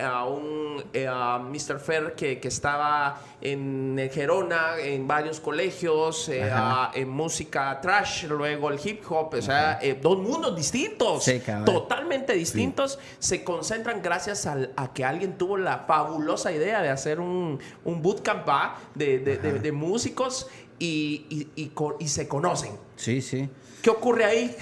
A 0.00 0.24
un 0.26 0.82
eh, 0.92 1.06
a 1.08 1.38
Mr. 1.38 1.78
Fer 1.78 2.14
que, 2.14 2.40
que 2.40 2.48
estaba 2.48 3.20
en 3.40 3.96
el 3.98 4.10
Gerona, 4.10 4.78
en 4.80 5.06
varios 5.06 5.40
colegios, 5.40 6.28
eh, 6.28 6.50
a- 6.50 6.90
en 6.94 7.08
música 7.08 7.80
trash, 7.80 8.24
luego 8.24 8.70
el 8.70 8.80
hip 8.84 9.02
hop. 9.10 9.34
O 9.34 9.42
sea, 9.42 9.78
eh, 9.82 9.98
dos 10.00 10.18
mundos 10.18 10.56
distintos. 10.56 11.24
Sí, 11.24 11.40
totalmente 11.64 12.32
distintos. 12.34 12.98
Se 13.18 13.44
concentran 13.44 14.02
gracias 14.02 14.46
al- 14.46 14.72
a 14.76 14.92
que 14.92 15.04
alguien 15.04 15.38
tuvo 15.38 15.56
la 15.56 15.78
fabulosa 15.86 16.52
idea 16.52 16.82
de 16.82 16.90
hacer 16.90 17.20
un, 17.20 17.58
un 17.84 18.02
bootcamp 18.02 18.48
¿va? 18.48 18.76
de, 18.94 19.18
de- 19.18 19.38
de- 19.38 19.58
de 19.60 19.72
músicos 19.72 20.48
y, 20.78 21.26
y- 21.30 21.62
y 21.62 21.72
y 22.00 22.08
se 22.08 22.26
conocen. 22.26 22.72
Sí, 22.96 23.20
sí. 23.22 23.48
¿Qué 23.82 23.90
ocurre 23.90 24.24
ahí? 24.24 24.56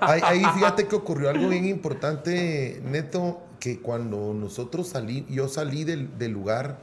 Ahí, 0.00 0.20
ahí 0.24 0.44
fíjate 0.54 0.88
que 0.88 0.96
ocurrió 0.96 1.30
algo 1.30 1.48
bien 1.48 1.64
importante, 1.66 2.80
Neto, 2.84 3.40
que 3.60 3.80
cuando 3.80 4.34
nosotros 4.34 4.88
salí, 4.88 5.26
yo 5.28 5.48
salí 5.48 5.84
del, 5.84 6.32
lugar 6.32 6.78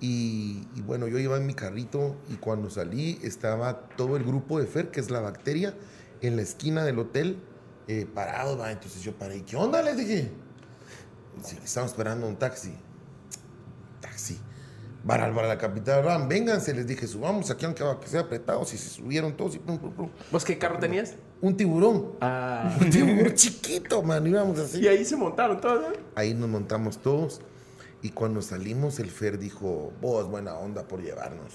y, 0.00 0.62
bueno, 0.86 1.08
yo 1.08 1.18
iba 1.18 1.36
en 1.36 1.46
mi 1.46 1.54
carrito 1.54 2.16
y 2.28 2.36
cuando 2.36 2.70
salí 2.70 3.18
estaba 3.22 3.88
todo 3.96 4.16
el 4.16 4.24
grupo 4.24 4.58
de 4.58 4.66
Fer, 4.66 4.90
que 4.90 5.00
es 5.00 5.10
la 5.10 5.20
bacteria, 5.20 5.74
en 6.22 6.36
la 6.36 6.42
esquina 6.42 6.84
del 6.84 6.98
hotel, 6.98 7.38
eh, 7.88 8.06
parados, 8.06 8.58
¿va? 8.58 8.70
entonces 8.70 9.02
yo 9.02 9.14
paré, 9.14 9.42
¿qué 9.42 9.56
onda? 9.56 9.82
Les 9.82 9.96
dije, 9.96 10.30
estamos 11.64 11.90
esperando 11.90 12.26
un 12.26 12.36
taxi, 12.36 12.74
taxi. 14.00 14.38
Para, 15.06 15.34
para 15.34 15.48
la 15.48 15.56
capital, 15.56 16.04
van, 16.04 16.28
vénganse, 16.28 16.74
les 16.74 16.86
dije, 16.86 17.06
subamos 17.06 17.50
aquí 17.50 17.64
aunque 17.64 17.82
que 18.00 18.06
sea 18.06 18.20
apretado, 18.20 18.64
si 18.66 18.76
se 18.76 18.90
subieron 18.90 19.34
todos 19.34 19.54
y 19.54 19.58
pum, 19.58 19.78
pum, 19.78 19.92
pum. 19.92 20.10
¿Vos 20.30 20.44
qué 20.44 20.58
carro 20.58 20.78
tenías? 20.78 21.14
Un 21.40 21.56
tiburón. 21.56 22.12
Ah. 22.20 22.76
Un 22.80 22.90
tiburón 22.90 23.34
chiquito, 23.34 24.02
man, 24.02 24.26
íbamos 24.26 24.58
así. 24.58 24.80
Y 24.80 24.88
ahí 24.88 25.04
se 25.04 25.16
montaron 25.16 25.60
todos. 25.60 25.94
¿eh? 25.94 26.00
Ahí 26.14 26.34
nos 26.34 26.48
montamos 26.48 26.98
todos 26.98 27.40
y 28.02 28.10
cuando 28.10 28.42
salimos 28.42 28.98
el 28.98 29.10
Fer 29.10 29.38
dijo, 29.38 29.92
vos 30.00 30.28
buena 30.28 30.54
onda 30.54 30.86
por 30.86 31.00
llevarnos. 31.02 31.54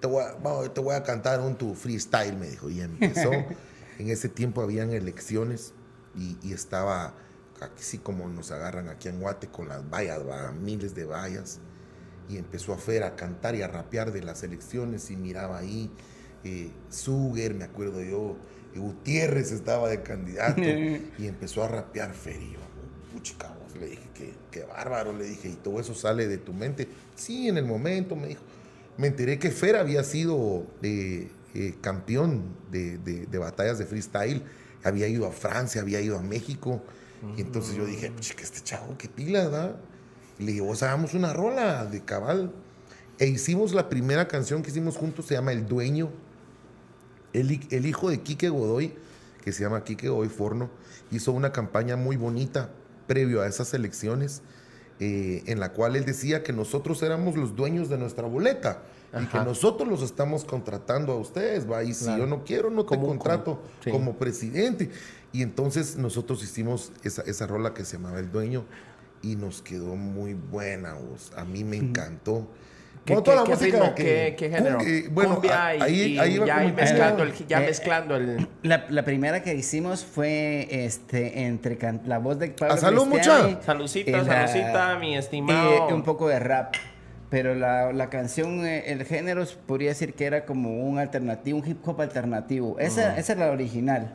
Te 0.00 0.08
voy 0.08 0.24
a, 0.24 0.72
te 0.72 0.80
voy 0.80 0.94
a 0.94 1.02
cantar 1.02 1.40
un 1.40 1.56
tu 1.56 1.74
freestyle, 1.74 2.36
me 2.36 2.48
dijo. 2.48 2.68
Y 2.68 2.80
empezó. 2.80 3.30
en 3.98 4.10
ese 4.10 4.28
tiempo 4.28 4.60
habían 4.60 4.92
elecciones 4.92 5.72
y, 6.14 6.36
y 6.42 6.52
estaba 6.52 7.14
así 7.60 7.98
como 7.98 8.28
nos 8.28 8.50
agarran 8.50 8.88
aquí 8.88 9.08
en 9.08 9.20
Guate 9.20 9.48
con 9.48 9.68
las 9.68 9.88
vallas, 9.88 10.20
va, 10.26 10.52
miles 10.52 10.94
de 10.94 11.04
vallas. 11.04 11.60
Y 12.28 12.38
empezó 12.38 12.72
a 12.72 12.78
Fer 12.78 13.02
a 13.04 13.14
cantar 13.16 13.54
y 13.54 13.62
a 13.62 13.68
rapear 13.68 14.12
de 14.12 14.22
las 14.22 14.42
elecciones 14.42 15.10
y 15.10 15.16
miraba 15.16 15.58
ahí. 15.58 15.90
Eh, 16.44 16.70
Suger, 16.90 17.54
me 17.54 17.64
acuerdo 17.64 18.02
yo, 18.02 18.36
Gutiérrez 18.74 19.52
estaba 19.52 19.88
de 19.88 20.02
candidato 20.02 20.60
y 21.18 21.26
empezó 21.26 21.64
a 21.64 21.68
rapear 21.68 22.12
Fer 22.12 22.40
y 22.42 22.52
yo, 22.52 22.58
puchica, 23.12 23.48
vos", 23.48 23.74
le 23.80 23.86
dije, 23.86 24.02
qué, 24.14 24.34
qué 24.50 24.62
bárbaro, 24.64 25.12
le 25.16 25.24
dije, 25.24 25.48
y 25.48 25.54
todo 25.54 25.80
eso 25.80 25.94
sale 25.94 26.26
de 26.28 26.38
tu 26.38 26.52
mente. 26.52 26.88
Sí, 27.14 27.48
en 27.48 27.56
el 27.58 27.64
momento, 27.64 28.16
me 28.16 28.28
dijo. 28.28 28.42
Me 28.98 29.08
enteré 29.08 29.38
que 29.38 29.50
Fer 29.50 29.76
había 29.76 30.02
sido 30.04 30.66
eh, 30.82 31.28
eh, 31.54 31.74
campeón 31.80 32.42
de, 32.70 32.98
de- 32.98 33.26
de 33.26 33.38
batallas 33.38 33.78
de 33.78 33.86
freestyle, 33.86 34.42
había 34.84 35.08
ido 35.08 35.26
a 35.26 35.32
Francia, 35.32 35.80
había 35.80 36.00
ido 36.00 36.18
a 36.18 36.22
México, 36.22 36.82
y 37.36 37.40
entonces 37.40 37.74
yo 37.76 37.84
dije, 37.86 38.10
puchica, 38.10 38.42
este 38.42 38.60
chavo, 38.62 38.96
qué 38.98 39.08
pila, 39.08 39.44
¿verdad? 39.44 39.76
Y 40.38 40.44
le 40.44 40.52
dije, 40.52 40.62
vos 40.64 40.82
hagamos 40.82 41.14
una 41.14 41.32
rola 41.32 41.86
de 41.86 42.02
cabal. 42.04 42.52
E 43.18 43.26
hicimos 43.26 43.72
la 43.72 43.88
primera 43.88 44.28
canción 44.28 44.62
que 44.62 44.70
hicimos 44.70 44.96
juntos, 44.96 45.26
se 45.26 45.34
llama 45.34 45.52
El 45.52 45.66
Dueño. 45.66 46.10
El, 47.32 47.60
el 47.70 47.86
hijo 47.86 48.10
de 48.10 48.20
Quique 48.20 48.48
Godoy, 48.48 48.94
que 49.44 49.52
se 49.52 49.62
llama 49.62 49.84
Quique 49.84 50.08
Godoy 50.08 50.28
Forno, 50.28 50.70
hizo 51.10 51.32
una 51.32 51.52
campaña 51.52 51.96
muy 51.96 52.16
bonita 52.16 52.70
previo 53.06 53.42
a 53.42 53.46
esas 53.46 53.72
elecciones, 53.74 54.42
eh, 55.00 55.42
en 55.46 55.60
la 55.60 55.72
cual 55.72 55.96
él 55.96 56.04
decía 56.04 56.42
que 56.42 56.52
nosotros 56.52 57.02
éramos 57.02 57.36
los 57.36 57.54
dueños 57.54 57.88
de 57.88 57.98
nuestra 57.98 58.26
boleta 58.26 58.82
y 59.22 59.26
que 59.26 59.38
nosotros 59.38 59.88
los 59.88 60.02
estamos 60.02 60.44
contratando 60.44 61.12
a 61.12 61.16
ustedes, 61.16 61.70
¿va? 61.70 61.84
Y 61.84 61.94
si 61.94 62.04
Claro. 62.04 62.24
yo 62.24 62.26
no 62.26 62.44
quiero, 62.44 62.70
no 62.70 62.84
te 62.84 62.98
contrato 62.98 63.56
como- 63.56 63.62
sí. 63.84 63.90
como 63.90 64.16
presidente. 64.16 64.90
Y 65.32 65.42
entonces 65.42 65.96
nosotros 65.96 66.42
hicimos 66.42 66.92
esa, 67.02 67.22
esa 67.22 67.46
rola 67.46 67.72
que 67.72 67.84
se 67.84 67.96
llamaba 67.98 68.18
El 68.18 68.30
Dueño 68.32 68.64
y 69.22 69.36
nos 69.36 69.62
quedó 69.62 69.96
muy 69.96 70.34
buena, 70.34 70.94
vos. 70.94 71.32
A 71.36 71.44
mí 71.44 71.64
me 71.64 71.76
encantó. 71.76 72.46
¿Qué, 73.04 73.12
Como 73.14 73.22
toda 73.22 73.36
qué- 73.36 73.40
la 73.40 73.44
qué 73.44 73.50
música 73.64 73.78
ritmo? 73.78 73.94
que- 73.94 74.04
¿Qué, 74.04 74.36
qué 74.36 74.50
género? 74.56 74.78
Cum- 74.78 74.86
eh, 74.88 75.04
bueno, 75.12 75.34
Cumbia 75.34 75.66
a- 75.66 75.76
y, 75.76 75.80
ahí, 75.80 75.94
y 76.14 76.18
ahí 76.18 76.34
iba 76.34 76.46
ya, 76.46 76.56
ahí 76.58 76.72
mezclando 76.72 77.22
Eh, 77.22 77.26
el, 77.38 77.46
ya 77.46 77.62
eh, 77.62 77.66
mezclando 77.66 78.16
el... 78.16 78.48
La, 78.62 78.86
la 78.88 79.04
primera 79.04 79.42
que 79.44 79.54
hicimos 79.54 80.04
fue 80.04 80.66
este 80.70 81.44
entre 81.44 81.78
can- 81.78 82.02
la 82.06 82.18
voz 82.18 82.38
de 82.40 82.48
Pablo 82.48 82.74
¡A 82.74 82.76
salud, 82.78 83.08
Cristiani 83.08 83.52
mucha! 83.52 83.62
Saludcita, 83.62 84.24
saludcita, 84.24 84.98
mi 84.98 85.16
estimado. 85.16 85.88
y 85.88 85.92
un 85.92 86.02
poco 86.02 86.26
de 86.28 86.40
rap. 86.40 86.74
Pero 87.30 87.54
la, 87.54 87.92
la 87.92 88.10
canción, 88.10 88.64
eh, 88.66 88.84
el 88.90 89.04
género, 89.04 89.44
podría 89.66 89.90
decir 89.90 90.14
que 90.14 90.24
era 90.26 90.44
como 90.44 90.84
un 90.84 90.98
alternativo, 90.98 91.58
un 91.58 91.66
hip 91.68 91.86
hop 91.86 92.00
alternativo. 92.00 92.76
Esa, 92.80 93.16
esa 93.18 93.32
es 93.34 93.38
la 93.38 93.50
original. 93.52 94.14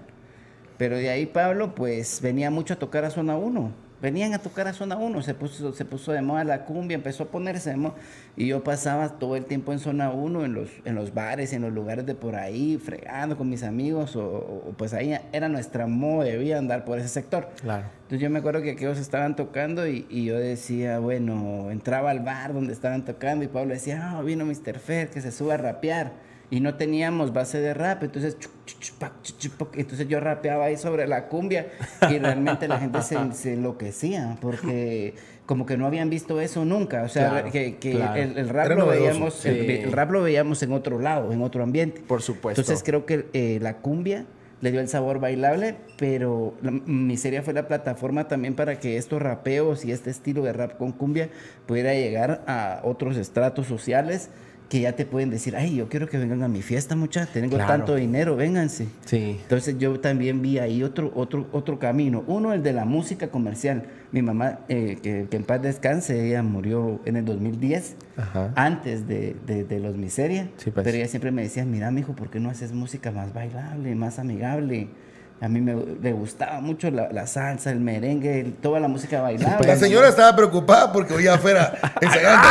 Pero 0.78 0.97
de 0.97 1.10
ahí 1.10 1.26
Pablo, 1.28 1.76
pues 1.76 2.20
venía 2.22 2.49
mucho 2.52 2.74
a 2.74 2.78
tocar 2.80 3.06
a 3.06 3.10
Zona 3.10 3.38
1. 3.38 3.72
Venían 4.02 4.34
a 4.34 4.39
tocar 4.39 4.68
a 4.68 4.74
Zona 4.74 4.95
1, 4.97 5.22
se 5.22 5.34
puso, 5.36 5.74
se 5.74 5.86
puso 5.86 6.12
de 6.12 6.22
moda 6.24 6.43
la 6.43 6.66
cumbia, 6.66 6.95
empezó 6.95 7.24
a 7.24 7.28
ponerse 7.28 7.70
de 7.70 7.76
moda. 7.78 7.93
Y 8.36 8.47
yo 8.47 8.64
pasaba 8.64 9.10
todo 9.20 9.36
el 9.36 9.45
tiempo 9.45 9.72
en 9.74 9.80
Zona 9.80 10.10
1, 10.10 10.43
en 10.45 10.54
los, 10.54 10.70
en 10.86 10.95
los 10.95 11.14
bares, 11.14 11.54
en 11.54 11.62
los 11.62 11.72
lugares 11.72 12.06
de 12.08 12.16
por 12.16 12.36
ahí, 12.36 12.80
fregando 12.84 13.38
con 13.38 13.47
mis 13.49 13.62
amigos. 13.62 14.16
O, 14.16 14.24
o- 14.26 14.74
pues 14.78 14.93
ahí 14.93 15.16
era 15.32 15.49
nuestra 15.49 15.86
moda 15.86 16.26
de 16.26 16.38
vida 16.38 16.58
andar 16.58 16.84
por 16.84 16.97
ese 16.97 17.10
sector. 17.10 17.49
Claro. 17.62 17.86
Entonces 18.04 18.22
yo 18.22 18.30
me 18.30 18.39
acuerdo 18.39 18.62
que 18.64 18.72
aquellos 18.72 18.97
estaban 18.97 19.36
tocando 19.36 19.88
y, 19.88 20.06
y 20.10 20.26
yo 20.26 20.38
decía, 20.39 20.97
bueno, 20.99 21.70
entraba 21.72 22.10
al 22.10 22.22
bar 22.22 22.54
donde 22.54 22.74
estaban 22.74 23.06
tocando 23.06 23.45
y 23.45 23.47
Pablo 23.49 23.74
decía, 23.74 24.12
ah, 24.18 24.22
vino 24.24 24.45
Mr. 24.45 24.80
Fer, 24.80 25.10
que 25.10 25.22
se 25.22 25.32
sube 25.32 25.54
a 25.54 25.58
rapear. 25.58 26.30
Y 26.52 26.60
no 26.60 26.76
teníamos 26.76 27.34
base 27.34 27.60
de 27.62 27.74
rap, 27.74 28.04
entonces, 28.04 28.38
entonces 29.74 30.08
yo 30.08 30.20
rapeaba 30.20 30.66
ahí 30.66 30.76
sobre 30.78 31.08
la 31.08 31.30
cumbia 31.30 31.72
y 32.10 32.20
realmente 32.20 32.68
la 32.68 32.78
gente 32.78 33.02
se, 33.02 33.18
se 33.34 33.54
enloquecía 33.54 34.38
porque 34.41 35.16
como 35.45 35.66
que 35.66 35.78
no 35.78 35.86
habían 35.86 36.10
visto 36.10 36.39
eso 36.41 36.66
nunca. 36.66 37.04
O 37.04 37.08
sea, 37.10 37.30
Claro, 37.30 37.52
que, 37.52 37.78
que 37.78 37.91
claro. 37.91 38.22
el, 38.22 38.38
el 38.38 38.49
rap 38.49 38.70
lo 38.70 38.88
veíamos, 38.88 39.34
sí. 39.34 39.49
el, 39.49 39.70
el 39.70 39.91
rap 39.91 40.12
lo 40.12 40.22
veíamos 40.22 40.62
en 40.62 40.74
otro 40.74 40.99
lado, 40.99 41.32
en 41.32 41.41
otro 41.41 41.64
ambiente. 41.64 42.02
Por 42.02 42.22
supuesto. 42.22 42.62
Entonces 42.62 42.84
creo 42.86 43.06
que 43.06 43.30
eh, 43.34 43.60
la 43.62 43.78
cumbia 43.78 44.26
le 44.62 44.72
dio 44.72 44.80
el 44.80 44.88
sabor 44.88 45.20
bailable, 45.20 45.76
pero 45.97 46.54
la, 46.62 46.72
Miseria 46.72 47.41
fue 47.41 47.54
la 47.54 47.68
plataforma 47.68 48.28
también 48.28 48.56
para 48.56 48.80
que 48.80 48.97
estos 48.97 49.22
rapeos 49.22 49.84
y 49.86 49.91
este 49.91 50.10
estilo 50.10 50.43
de 50.43 50.54
rap 50.54 50.78
con 50.78 50.91
cumbia 50.91 51.30
pudiera 51.66 51.93
llegar 51.93 52.43
a 52.47 52.82
otros 52.84 53.18
estratos 53.18 53.68
sociales 53.68 54.30
que 54.72 54.80
ya 54.80 54.93
te 54.93 55.05
pueden 55.05 55.30
decir, 55.30 55.53
ay, 55.57 55.76
yo 55.76 55.89
quiero 55.89 56.07
que 56.07 56.17
vengan 56.17 56.43
a 56.43 56.47
mi 56.47 56.61
fiesta, 56.61 56.95
muchachos, 56.95 57.34
tengo 57.34 57.57
Claro. 57.57 57.67
tanto 57.67 57.95
dinero, 57.95 58.38
vénganse. 58.38 58.88
Sí. 59.03 59.36
Entonces 59.41 59.78
yo 59.78 59.99
también 59.99 60.41
vi 60.41 60.59
ahí 60.59 60.82
otro, 60.82 61.11
otro, 61.13 61.45
otro 61.51 61.78
camino. 61.78 62.24
Uno, 62.26 62.53
el 62.53 62.63
de 62.63 62.72
la 62.72 62.86
música 62.86 63.28
comercial. 63.28 63.84
Mi 64.13 64.22
mamá, 64.22 64.59
eh, 64.69 64.97
que, 65.03 65.28
que 65.30 65.36
en 65.36 65.43
paz 65.43 65.61
descanse, 65.61 66.26
ella 66.26 66.41
murió 66.41 67.01
en 67.03 67.17
el 67.17 67.26
2010, 67.26 67.97
Ajá. 68.15 68.53
antes 68.55 69.07
de, 69.09 69.36
de- 69.45 69.65
de 69.65 69.80
Los 69.82 69.97
Miseria. 69.97 70.47
Sí, 70.55 70.72
pues. 70.72 70.86
Pero 70.86 70.95
ella 70.95 71.07
siempre 71.09 71.32
me 71.32 71.41
decía, 71.41 71.65
mira, 71.65 71.91
mijo, 71.91 72.13
¿por 72.15 72.30
qué 72.30 72.39
no 72.39 72.49
haces 72.49 72.72
música 72.72 73.11
más 73.11 73.34
bailable, 73.34 73.93
más 73.95 74.19
amigable? 74.19 74.88
A 75.42 75.48
mí 75.48 75.60
me 75.60 75.74
gustaba 76.14 76.62
mucho 76.62 76.92
la, 76.92 77.12
la 77.12 77.26
salsa, 77.26 77.72
el 77.72 77.80
merengue, 77.80 78.42
el- 78.42 78.54
toda 78.54 78.80
la 78.80 78.88
música 78.88 79.22
bailable. 79.22 79.66
La 79.68 79.76
señora 79.76 80.08
estaba 80.08 80.36
preocupada 80.36 80.92
porque 80.94 81.16
oía 81.16 81.34
afuera 81.34 81.74
ensayando. 82.00 82.48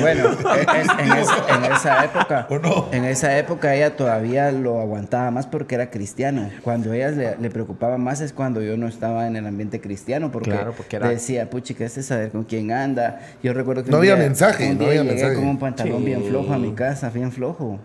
Bueno, 0.00 0.28
en, 0.32 1.12
esa, 1.12 1.56
en 1.66 1.72
esa 1.72 2.04
época, 2.04 2.46
¿O 2.50 2.58
no? 2.58 2.88
en 2.92 3.04
esa 3.06 3.38
época 3.38 3.74
ella 3.74 3.96
todavía 3.96 4.50
lo 4.52 4.80
aguantaba 4.80 5.30
más 5.30 5.46
porque 5.46 5.76
era 5.76 5.88
cristiano. 5.88 6.50
Cuando 6.62 6.92
ella 6.92 7.10
le, 7.10 7.36
le 7.38 7.48
preocupaba 7.50 7.96
más 7.96 8.20
es 8.20 8.32
cuando 8.34 8.60
yo 8.60 8.76
no 8.76 8.86
estaba 8.86 9.26
en 9.28 9.36
el 9.36 9.46
ambiente 9.46 9.80
cristiano 9.80 10.30
porque, 10.30 10.50
Claro, 10.50 10.74
porque 10.76 10.96
era- 10.96 11.08
decía, 11.08 11.48
puchi, 11.48 11.74
que 11.74 11.84
este 11.84 12.02
saber 12.02 12.30
con 12.32 12.44
quién 12.44 12.70
anda. 12.70 13.20
Yo 13.42 13.54
recuerdo 13.54 13.82
que 13.84 13.90
No 13.90 13.96
un 13.98 14.02
había 14.02 14.16
día- 14.16 14.24
mensaje, 14.26 14.64
un 14.72 14.74
no 14.74 14.80
día 14.80 14.88
había 14.88 15.02
llegué 15.04 15.14
mensaje. 15.14 15.34
con 15.36 15.46
un 15.46 15.58
pantalón 15.58 16.04
bien 16.04 16.24
flojo 16.24 16.52
a 16.52 16.58
mi 16.58 16.72
casa, 16.72 17.08
bien 17.10 17.32
flojo. 17.32 17.78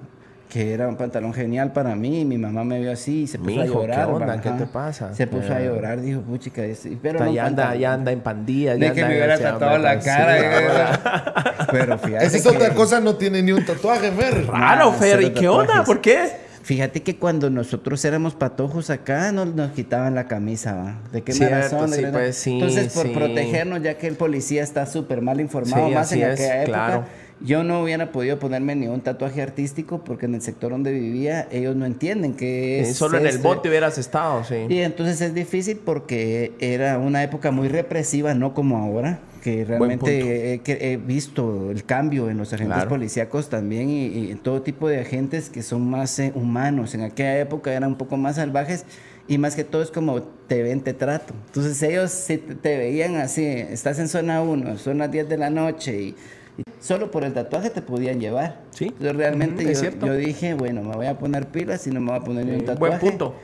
Que 0.53 0.71
era 0.71 0.87
un 0.87 0.95
pantalón 0.97 1.33
genial 1.33 1.73
para 1.73 1.95
mí, 1.95 2.21
y 2.21 2.25
mi 2.25 2.37
mamá 2.37 2.63
me 2.63 2.79
vio 2.79 2.91
así 2.91 3.23
y 3.23 3.27
se 3.27 3.39
puso 3.39 3.59
a 3.59 3.63
Mijo, 3.63 3.81
¿qué 3.81 3.87
llorar. 3.87 4.07
onda? 4.07 4.39
¿Qué 4.39 4.51
te 4.51 4.65
pasa? 4.67 5.11
Se 5.15 5.25
puso 5.25 5.51
a 5.51 5.59
Eh. 5.59 5.65
llorar, 5.65 5.99
dijo, 5.99 6.21
puchica, 6.21 6.61
pero 7.01 7.25
no 7.25 7.33
ya, 7.33 7.47
anda, 7.47 7.75
ya 7.75 7.93
anda 7.93 8.11
en 8.11 8.19
pandillas. 8.21 8.77
De 8.79 8.85
ya 8.85 8.93
que 8.93 9.01
me 9.03 9.15
hubiera 9.15 9.39
tatuado 9.39 9.79
la 9.79 9.93
pues, 9.93 10.05
cara. 10.05 10.37
sí, 10.37 10.45
eh. 10.45 11.63
Pero 11.71 11.97
fíjate 11.97 12.25
Esa 12.27 12.37
es 12.37 12.43
que- 12.43 12.49
otra 12.49 12.69
cosa, 12.75 12.99
no 12.99 13.15
tiene 13.15 13.41
ni 13.41 13.51
un 13.51 13.65
tatuaje, 13.65 14.11
Fer. 14.11 14.45
Raro, 14.45 14.91
Nah, 14.91 14.97
Fer. 14.97 15.21
¿Y 15.23 15.31
qué 15.31 15.47
onda? 15.47 15.83
¿Por 15.83 16.01
qué? 16.01 16.43
Fíjate 16.61 17.01
que 17.01 17.17
cuando 17.17 17.49
nosotros 17.49 18.05
éramos 18.05 18.35
patojos 18.35 18.89
acá, 18.91 19.31
nos, 19.31 19.47
nos 19.55 19.71
quitaban 19.71 20.13
la 20.15 20.27
camisa, 20.27 20.75
¿va? 20.75 20.95
¿De 21.11 21.21
qué 21.23 21.33
Cierto, 21.33 21.55
razón? 21.55 21.91
sí, 21.91 22.05
pues, 22.11 22.37
sí, 22.37 22.53
Entonces, 22.53 22.93
por 22.93 23.07
sí. 23.07 23.11
protegernos, 23.13 23.81
ya 23.81 23.95
que 23.97 24.07
el 24.07 24.15
policía 24.15 24.61
está 24.63 24.85
súper 24.85 25.21
mal 25.21 25.41
informado, 25.41 25.87
Sí, 25.89 25.93
más 25.95 26.07
así 26.11 26.21
en 26.21 26.29
es, 26.29 26.33
aquella 26.39 26.61
época, 26.63 26.77
claro. 26.85 27.03
Yo 27.43 27.63
no 27.63 27.83
hubiera 27.83 28.11
podido 28.11 28.39
ponerme 28.39 28.73
ni 28.75 28.87
un 28.87 29.01
tatuaje 29.01 29.41
artístico 29.41 30.03
porque 30.03 30.25
en 30.27 30.35
el 30.35 30.41
sector 30.41 30.71
donde 30.71 30.91
vivía, 30.93 31.47
ellos 31.51 31.75
no 31.75 31.85
entienden 31.85 32.33
qué 32.33 32.79
es. 32.79 32.89
Eh, 32.89 32.93
Solo 32.93 33.17
en 33.17 33.23
el 33.27 33.35
este. 33.35 33.43
bote 33.47 33.69
hubieras 33.69 33.97
estado, 33.97 34.43
sí. 34.43 34.55
Y 34.69 34.79
entonces 34.79 35.19
es 35.21 35.33
difícil 35.33 35.77
porque 35.83 36.53
era 36.59 36.97
una 36.97 37.21
época 37.21 37.51
muy 37.51 37.67
represiva, 37.67 38.33
no 38.33 38.53
como 38.53 38.77
ahora, 38.77 39.19
que 39.43 39.65
realmente 39.65 40.53
he, 40.53 40.59
que 40.59 40.93
he 40.93 40.97
visto 40.97 41.69
el 41.69 41.83
cambio 41.83 42.29
en 42.29 42.37
los 42.37 42.53
agentes 42.53 42.75
Claro. 42.75 42.89
policíacos 42.89 43.49
también 43.49 43.89
y, 43.89 44.07
y 44.07 44.31
en 44.31 44.37
todo 44.37 44.61
tipo 44.61 44.87
de 44.87 45.01
agentes 45.01 45.49
que 45.49 45.63
son 45.63 45.89
más 45.89 46.17
eh, 46.19 46.31
humanos. 46.35 46.95
En 46.95 47.01
aquella 47.01 47.37
época 47.39 47.73
eran 47.73 47.89
un 47.89 47.97
poco 47.97 48.15
más 48.15 48.37
salvajes 48.37 48.85
y 49.27 49.37
más 49.37 49.55
que 49.55 49.65
todo 49.65 49.81
es 49.83 49.91
como 49.91 50.21
te 50.21 50.63
ven, 50.63 50.79
te 50.81 50.93
trato. 50.93 51.33
Entonces 51.47 51.81
ellos 51.83 52.11
si 52.11 52.37
te, 52.37 52.55
te 52.55 52.77
veían 52.77 53.17
así, 53.17 53.45
estás 53.45 53.99
en 53.99 54.07
zona 54.07 54.41
1, 54.41 54.77
son 54.77 54.99
las 54.99 55.11
10 55.11 55.27
de 55.27 55.37
la 55.37 55.49
noche 55.49 56.01
y, 56.01 56.15
y 56.57 56.63
solo 56.79 57.09
por 57.11 57.23
el 57.23 57.33
tatuaje 57.33 57.69
te 57.69 57.81
podían 57.81 58.19
llevar. 58.19 58.59
Sí. 58.71 58.85
Entonces 58.85 59.15
realmente 59.15 59.73
yo, 60.01 60.13
dije, 60.15 60.53
bueno, 60.53 60.83
me 60.83 60.95
voy 60.95 61.07
a 61.07 61.17
poner 61.17 61.47
pilas 61.47 61.85
y 61.87 61.91
no 61.91 61.99
me 62.01 62.11
voy 62.11 62.19
a 62.19 62.23
poner 62.23 62.45
ni 62.45 62.51
un 62.53 62.59
Eh, 62.61 62.63
tatuaje. 62.63 62.97
buen 62.97 62.99
punto. 62.99 63.35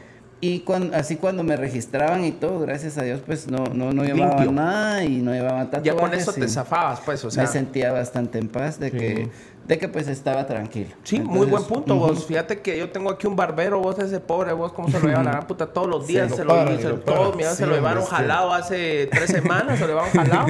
Y 0.41 0.60
cuando, 0.62 0.95
así 0.95 1.18
cuando 1.18 1.43
me 1.43 1.57
registraban 1.57 2.24
y 2.24 2.32
todo, 2.32 2.60
gracias 2.62 2.97
a 2.97 3.03
Dios, 3.03 3.20
pues 3.26 3.47
no, 3.51 3.66
no, 3.74 3.91
no 3.91 4.03
llevaban 4.05 4.38
Limpio. 4.38 4.51
nada 4.53 5.03
y 5.03 5.18
no 5.22 5.34
llevaban 5.34 5.70
tatuajes. 5.70 5.84
Ya 5.93 5.99
con 5.99 6.14
eso 6.14 6.32
te 6.32 6.47
zafabas, 6.47 7.01
pues, 7.01 7.26
o 7.26 7.32
sea. 7.32 7.43
me 7.43 7.49
sentía 7.49 7.91
bastante 7.91 8.38
en 8.39 8.47
paz 8.47 8.80
de 8.80 8.89
que, 8.91 9.30
de 9.70 9.78
que 9.78 9.88
pues 9.88 10.07
estaba 10.07 10.47
tranquilo. 10.47 10.89
Sí, 11.03 11.20
muy 11.20 11.45
buen 11.45 11.63
punto 11.63 11.93
vos. 11.93 12.26
Fíjate 12.26 12.59
que 12.59 12.76
yo 12.76 12.89
tengo 12.89 13.11
aquí 13.11 13.28
un 13.28 13.36
barbero, 13.36 13.80
vos 13.80 13.99
ese 13.99 14.20
pobre, 14.20 14.51
vos 14.51 14.74
cómo 14.74 14.89
se 14.89 14.99
lo 14.99 15.07
lleva 15.07 15.22
la 15.22 15.32
gran 15.32 15.45
puta 15.45 15.67
todos 15.67 15.88
los 15.88 16.07
días, 16.07 16.36
se 16.36 16.43
lo, 16.43 16.55
se, 16.80 16.89
lo 16.89 16.99
todo, 17.01 17.34
mira, 17.34 17.51
Sí, 17.51 17.57
se 17.57 17.65
lo 17.67 17.76
llevaron 17.76 18.03
jalado 18.03 18.51
hace 18.51 19.05
tres 19.11 19.30
semanas, 19.30 19.78
se 19.78 19.86
lo 19.86 19.89
llevaron 19.89 20.09
jalado. 20.11 20.47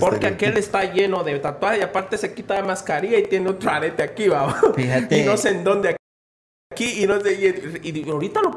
Porque 0.00 0.26
aquel 0.26 0.56
está 0.56 0.82
lleno 0.92 1.22
de 1.22 1.38
tatuajes 1.38 1.78
y 1.78 1.82
aparte 1.82 2.18
se 2.18 2.34
quita 2.34 2.56
la 2.56 2.64
mascarilla 2.64 3.18
y 3.18 3.22
tiene 3.22 3.50
otro 3.50 3.70
arete 3.70 4.02
aquí, 4.02 4.26
va. 4.26 4.52
Fíjate. 4.74 5.20
Y 5.20 5.22
no 5.24 5.36
sé 5.36 5.50
en 5.50 5.62
dónde 5.62 5.96
aquí 6.72 7.04
y 7.04 7.06
no 7.06 7.20
sé, 7.20 7.78
y, 7.84 8.00
y 8.00 8.10
ahorita 8.10 8.42
lo 8.42 8.56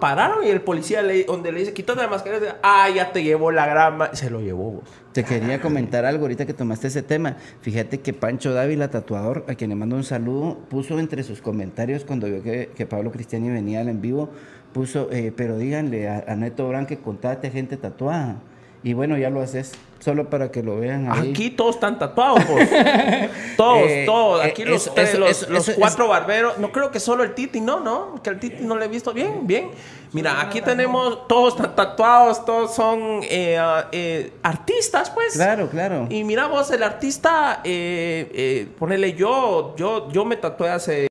pararon 0.00 0.44
y 0.44 0.48
el 0.48 0.62
policía 0.62 1.02
le, 1.02 1.24
donde 1.24 1.52
le 1.52 1.60
dice 1.60 1.72
quítate 1.72 2.00
la 2.00 2.08
mascarilla, 2.08 2.58
ah, 2.62 2.88
ya 2.88 3.12
te 3.12 3.22
llevó 3.22 3.52
la 3.52 3.66
grama, 3.66 4.14
se 4.14 4.30
lo 4.30 4.40
llevó 4.40 4.70
vos. 4.70 4.84
Te 5.12 5.24
quería 5.24 5.60
comentar 5.60 6.04
algo 6.04 6.22
ahorita 6.22 6.46
que 6.46 6.54
tomaste 6.54 6.88
ese 6.88 7.02
tema. 7.02 7.36
Fíjate 7.60 8.00
que 8.00 8.12
Pancho 8.12 8.52
Dávila, 8.52 8.90
tatuador, 8.90 9.44
a 9.48 9.54
quien 9.54 9.70
le 9.70 9.76
mando 9.76 9.96
un 9.96 10.04
saludo, 10.04 10.58
puso 10.68 10.98
entre 10.98 11.22
sus 11.22 11.40
comentarios 11.40 12.04
cuando 12.04 12.26
vio 12.26 12.42
que, 12.42 12.70
que 12.74 12.86
Pablo 12.86 13.12
Cristiani 13.12 13.50
venía 13.50 13.80
al 13.80 13.88
en 13.88 14.00
vivo, 14.00 14.30
puso, 14.72 15.10
eh, 15.12 15.32
pero 15.36 15.58
díganle 15.58 16.08
a, 16.08 16.24
a 16.26 16.36
Neto 16.36 16.68
Brand 16.68 16.86
que 16.86 16.98
contate 16.98 17.50
gente 17.50 17.76
tatuada. 17.76 18.40
Y 18.82 18.94
bueno, 18.94 19.18
ya 19.18 19.28
lo 19.28 19.42
haces, 19.42 19.72
solo 19.98 20.30
para 20.30 20.50
que 20.50 20.62
lo 20.62 20.78
vean 20.80 21.10
ahí. 21.12 21.30
Aquí 21.32 21.50
todos 21.50 21.74
están 21.74 21.98
tatuados, 21.98 22.38
vos. 22.48 22.60
todos, 23.58 23.82
Eh, 23.90 24.04
todos. 24.06 24.42
eh, 24.42 24.48
Aquí 24.48 24.64
los, 24.64 24.86
eso- 24.86 24.96
eso- 24.96 25.18
los, 25.18 25.30
eso- 25.30 25.50
los 25.52 25.68
eso- 25.68 25.78
cuatro 25.78 26.08
barberos. 26.08 26.56
No 26.56 26.72
creo 26.72 26.90
que 26.90 26.98
solo 26.98 27.22
el 27.22 27.34
Titi, 27.34 27.60
no, 27.60 27.80
no. 27.80 28.22
Que 28.22 28.30
el 28.30 28.40
Titi 28.40 28.62
no 28.64 28.78
le 28.78 28.86
he 28.86 28.88
visto 28.88 29.12
bien, 29.12 29.46
bien. 29.46 29.70
Mira, 30.12 30.40
aquí 30.40 30.62
tenemos, 30.62 31.28
todos 31.28 31.54
están 31.56 31.76
tatuados, 31.76 32.42
todos 32.46 32.74
son 32.74 33.20
eh, 33.24 33.58
ah, 33.58 33.88
eh, 33.92 34.32
artistas, 34.42 35.10
pues. 35.10 35.34
Claro, 35.34 35.68
claro. 35.68 36.06
Y 36.08 36.24
mira 36.24 36.46
vos, 36.46 36.70
el 36.70 36.82
artista, 36.82 37.60
eh, 37.62 38.30
eh, 38.34 38.68
ponele 38.78 39.12
yo, 39.12 39.74
yo, 39.76 40.10
yo 40.10 40.24
me 40.24 40.36
tatué 40.36 40.70
hace 40.70 41.06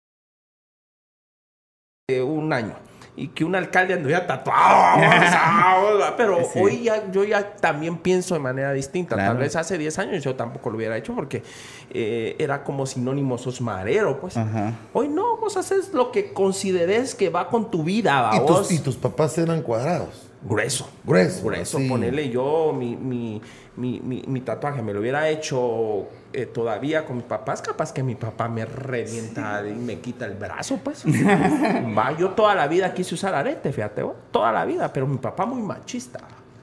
eh, 2.09 2.22
un 2.22 2.51
año. 2.51 2.76
Y 3.20 3.28
que 3.30 3.43
un 3.43 3.53
alcalde 3.55 3.93
anduviera 3.93 4.26
tatuado. 4.26 5.01
pero 6.17 6.38
Sí. 6.53 6.59
hoy 6.59 6.84
ya, 6.84 7.11
yo 7.11 7.24
ya 7.26 7.55
también 7.55 7.97
pienso 7.97 8.34
de 8.34 8.39
manera 8.39 8.72
distinta. 8.72 9.15
Tal 9.15 9.38
vez 9.38 9.55
hace 9.55 9.78
10 9.78 9.99
años 9.99 10.24
yo 10.24 10.36
tampoco 10.36 10.70
lo 10.70 10.78
hubiera 10.78 10.95
hecho 10.95 11.13
porque 11.13 11.43
eh, 11.91 12.36
era 12.39 12.63
como 12.63 12.86
sinónimo 12.86 13.38
sos 13.38 13.59
marero, 13.61 14.20
pues. 14.22 14.38
Ajá. 14.38 14.74
Hoy 14.93 15.09
no, 15.09 15.38
vos 15.38 15.57
haces 15.57 15.93
lo 15.93 16.11
que 16.11 16.32
consideres 16.34 17.13
que 17.15 17.30
va 17.30 17.47
con 17.49 17.70
tu 17.70 17.84
vida, 17.84 18.30
¿Y 18.34 18.39
vos. 18.39 18.67
tus, 18.70 18.72
y 18.72 18.80
tus 18.80 18.95
papás 18.95 19.38
eran 19.38 19.61
cuadrados. 19.63 20.28
Grueso. 20.42 20.90
Grueso. 21.04 21.44
Grueso, 21.44 21.78
sí. 21.80 21.90
ponerle 21.90 22.30
yo 22.30 22.74
mi, 22.74 22.96
mi, 22.96 23.42
mi, 23.76 24.24
mi, 24.26 24.42
tatuaje, 24.42 24.82
me 24.82 24.94
lo 24.94 25.02
hubiera 25.02 25.28
hecho 25.30 26.08
eh, 26.32 26.46
todavía 26.46 27.06
con 27.06 27.18
mis 27.18 27.26
papás, 27.26 27.62
capaz 27.62 27.92
que 27.92 28.04
mi 28.04 28.16
papá 28.16 28.48
me 28.48 28.64
revienta 28.64 29.68
y 29.68 29.74
me 29.74 30.00
quita 30.00 30.26
el 30.26 30.36
brazo, 30.36 30.80
pues. 30.84 31.04
Va, 31.98 32.18
yo 32.18 32.30
toda 32.30 32.56
la 32.56 32.68
vida 32.68 32.94
quise 32.94 33.16
usar 33.16 33.36
arete, 33.36 33.74
fíjate, 33.74 34.02
vos, 34.02 34.16
toda 34.32 34.52
la 34.52 34.64
vida, 34.64 34.92
pero 34.94 35.08
mi 35.08 35.18
papá 35.18 35.46
muy 35.46 35.62
machista, 35.62 36.20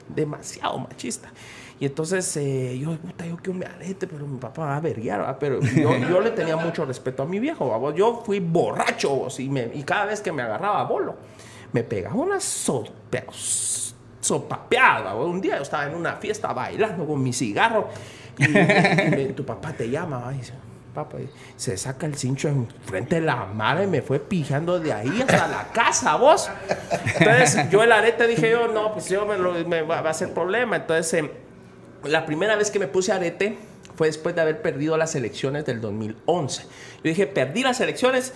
demasiado 0.07 0.79
machista. 0.79 1.29
Y 1.79 1.85
entonces 1.85 2.35
eh, 2.37 2.79
yo, 2.79 2.95
puta, 2.97 3.27
yo 3.27 3.37
quiero 3.37 3.53
mi 3.59 3.65
arete, 3.65 4.07
pero 4.07 4.25
mi 4.25 4.39
papá 4.39 4.65
va 4.65 4.77
a 4.77 4.79
verguiar, 4.79 5.21
¿va? 5.21 5.37
pero 5.37 5.61
yo, 5.61 5.95
yo 6.09 6.19
le 6.19 6.31
tenía 6.31 6.57
mucho 6.57 6.83
respeto 6.85 7.21
a 7.21 7.25
mi 7.27 7.39
viejo, 7.39 7.67
¿va? 7.69 7.93
yo 7.93 8.23
fui 8.25 8.39
borracho 8.39 9.09
vos, 9.09 9.39
y, 9.39 9.47
me, 9.47 9.69
y 9.73 9.83
cada 9.83 10.05
vez 10.05 10.21
que 10.21 10.31
me 10.31 10.41
agarraba 10.41 10.83
bolo, 10.85 11.15
me 11.73 11.83
pegaba 11.83 12.15
una 12.15 12.39
so, 12.39 12.83
pero 13.09 13.31
s- 13.31 13.93
sopapeada. 14.21 15.15
Un 15.15 15.41
día 15.41 15.57
yo 15.57 15.63
estaba 15.63 15.85
en 15.85 15.95
una 15.95 16.13
fiesta 16.15 16.53
bailando 16.53 17.05
con 17.05 17.21
mi 17.21 17.33
cigarro 17.33 17.89
y, 18.37 18.45
y 18.45 18.49
me- 18.49 19.33
tu 19.35 19.45
papá 19.45 19.73
te 19.73 19.89
llama 19.89 20.29
y 20.33 20.37
dice, 20.39 20.53
papá, 20.93 21.17
se 21.55 21.77
saca 21.77 22.05
el 22.05 22.15
cincho 22.15 22.47
enfrente 22.49 23.15
de 23.15 23.21
la 23.21 23.45
madre 23.45 23.83
y 23.85 23.87
me 23.87 24.01
fue 24.01 24.19
pijando 24.19 24.79
de 24.79 24.93
ahí 24.93 25.21
hasta 25.21 25.47
la 25.47 25.67
casa, 25.71 26.15
vos. 26.15 26.49
Entonces 27.19 27.69
yo 27.69 27.83
el 27.83 27.91
arete 27.91 28.27
dije 28.27 28.49
yo, 28.51 28.67
no, 28.67 28.93
pues 28.93 29.07
yo 29.09 29.25
me, 29.25 29.37
lo- 29.37 29.53
va 29.87 29.99
a 30.09 30.13
ser 30.13 30.33
problema. 30.33 30.75
Entonces 30.77 31.13
eh, 31.23 31.31
la 32.03 32.25
primera 32.25 32.55
vez 32.55 32.71
que 32.71 32.79
me 32.79 32.87
puse 32.87 33.11
arete 33.11 33.57
fue 33.95 34.07
después 34.07 34.35
de 34.35 34.41
haber 34.41 34.61
perdido 34.61 34.95
las 34.97 35.15
elecciones 35.15 35.65
del 35.65 35.81
2011. 35.81 36.63
Yo 36.63 36.69
dije, 37.03 37.25
perdí 37.27 37.63
las 37.63 37.79
elecciones, 37.81 38.33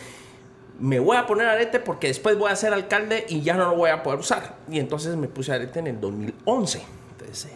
me 0.82 1.00
voy 1.00 1.16
a 1.16 1.28
poner 1.28 1.48
arete 1.48 1.80
porque 1.80 2.08
después 2.08 2.38
voy 2.38 2.52
a 2.52 2.56
ser 2.56 2.74
alcalde 2.74 3.26
y 3.30 3.42
ya 3.42 3.54
no 3.54 3.70
lo 3.70 3.76
voy 3.76 3.92
a 3.92 4.02
poder 4.04 4.20
usar. 4.20 4.56
Y 4.70 4.80
entonces 4.80 5.16
me 5.16 5.28
puse 5.28 5.54
arete 5.54 5.80
en 5.80 5.88
el 5.88 6.02
2011. 6.02 6.82
Entonces, 7.12 7.52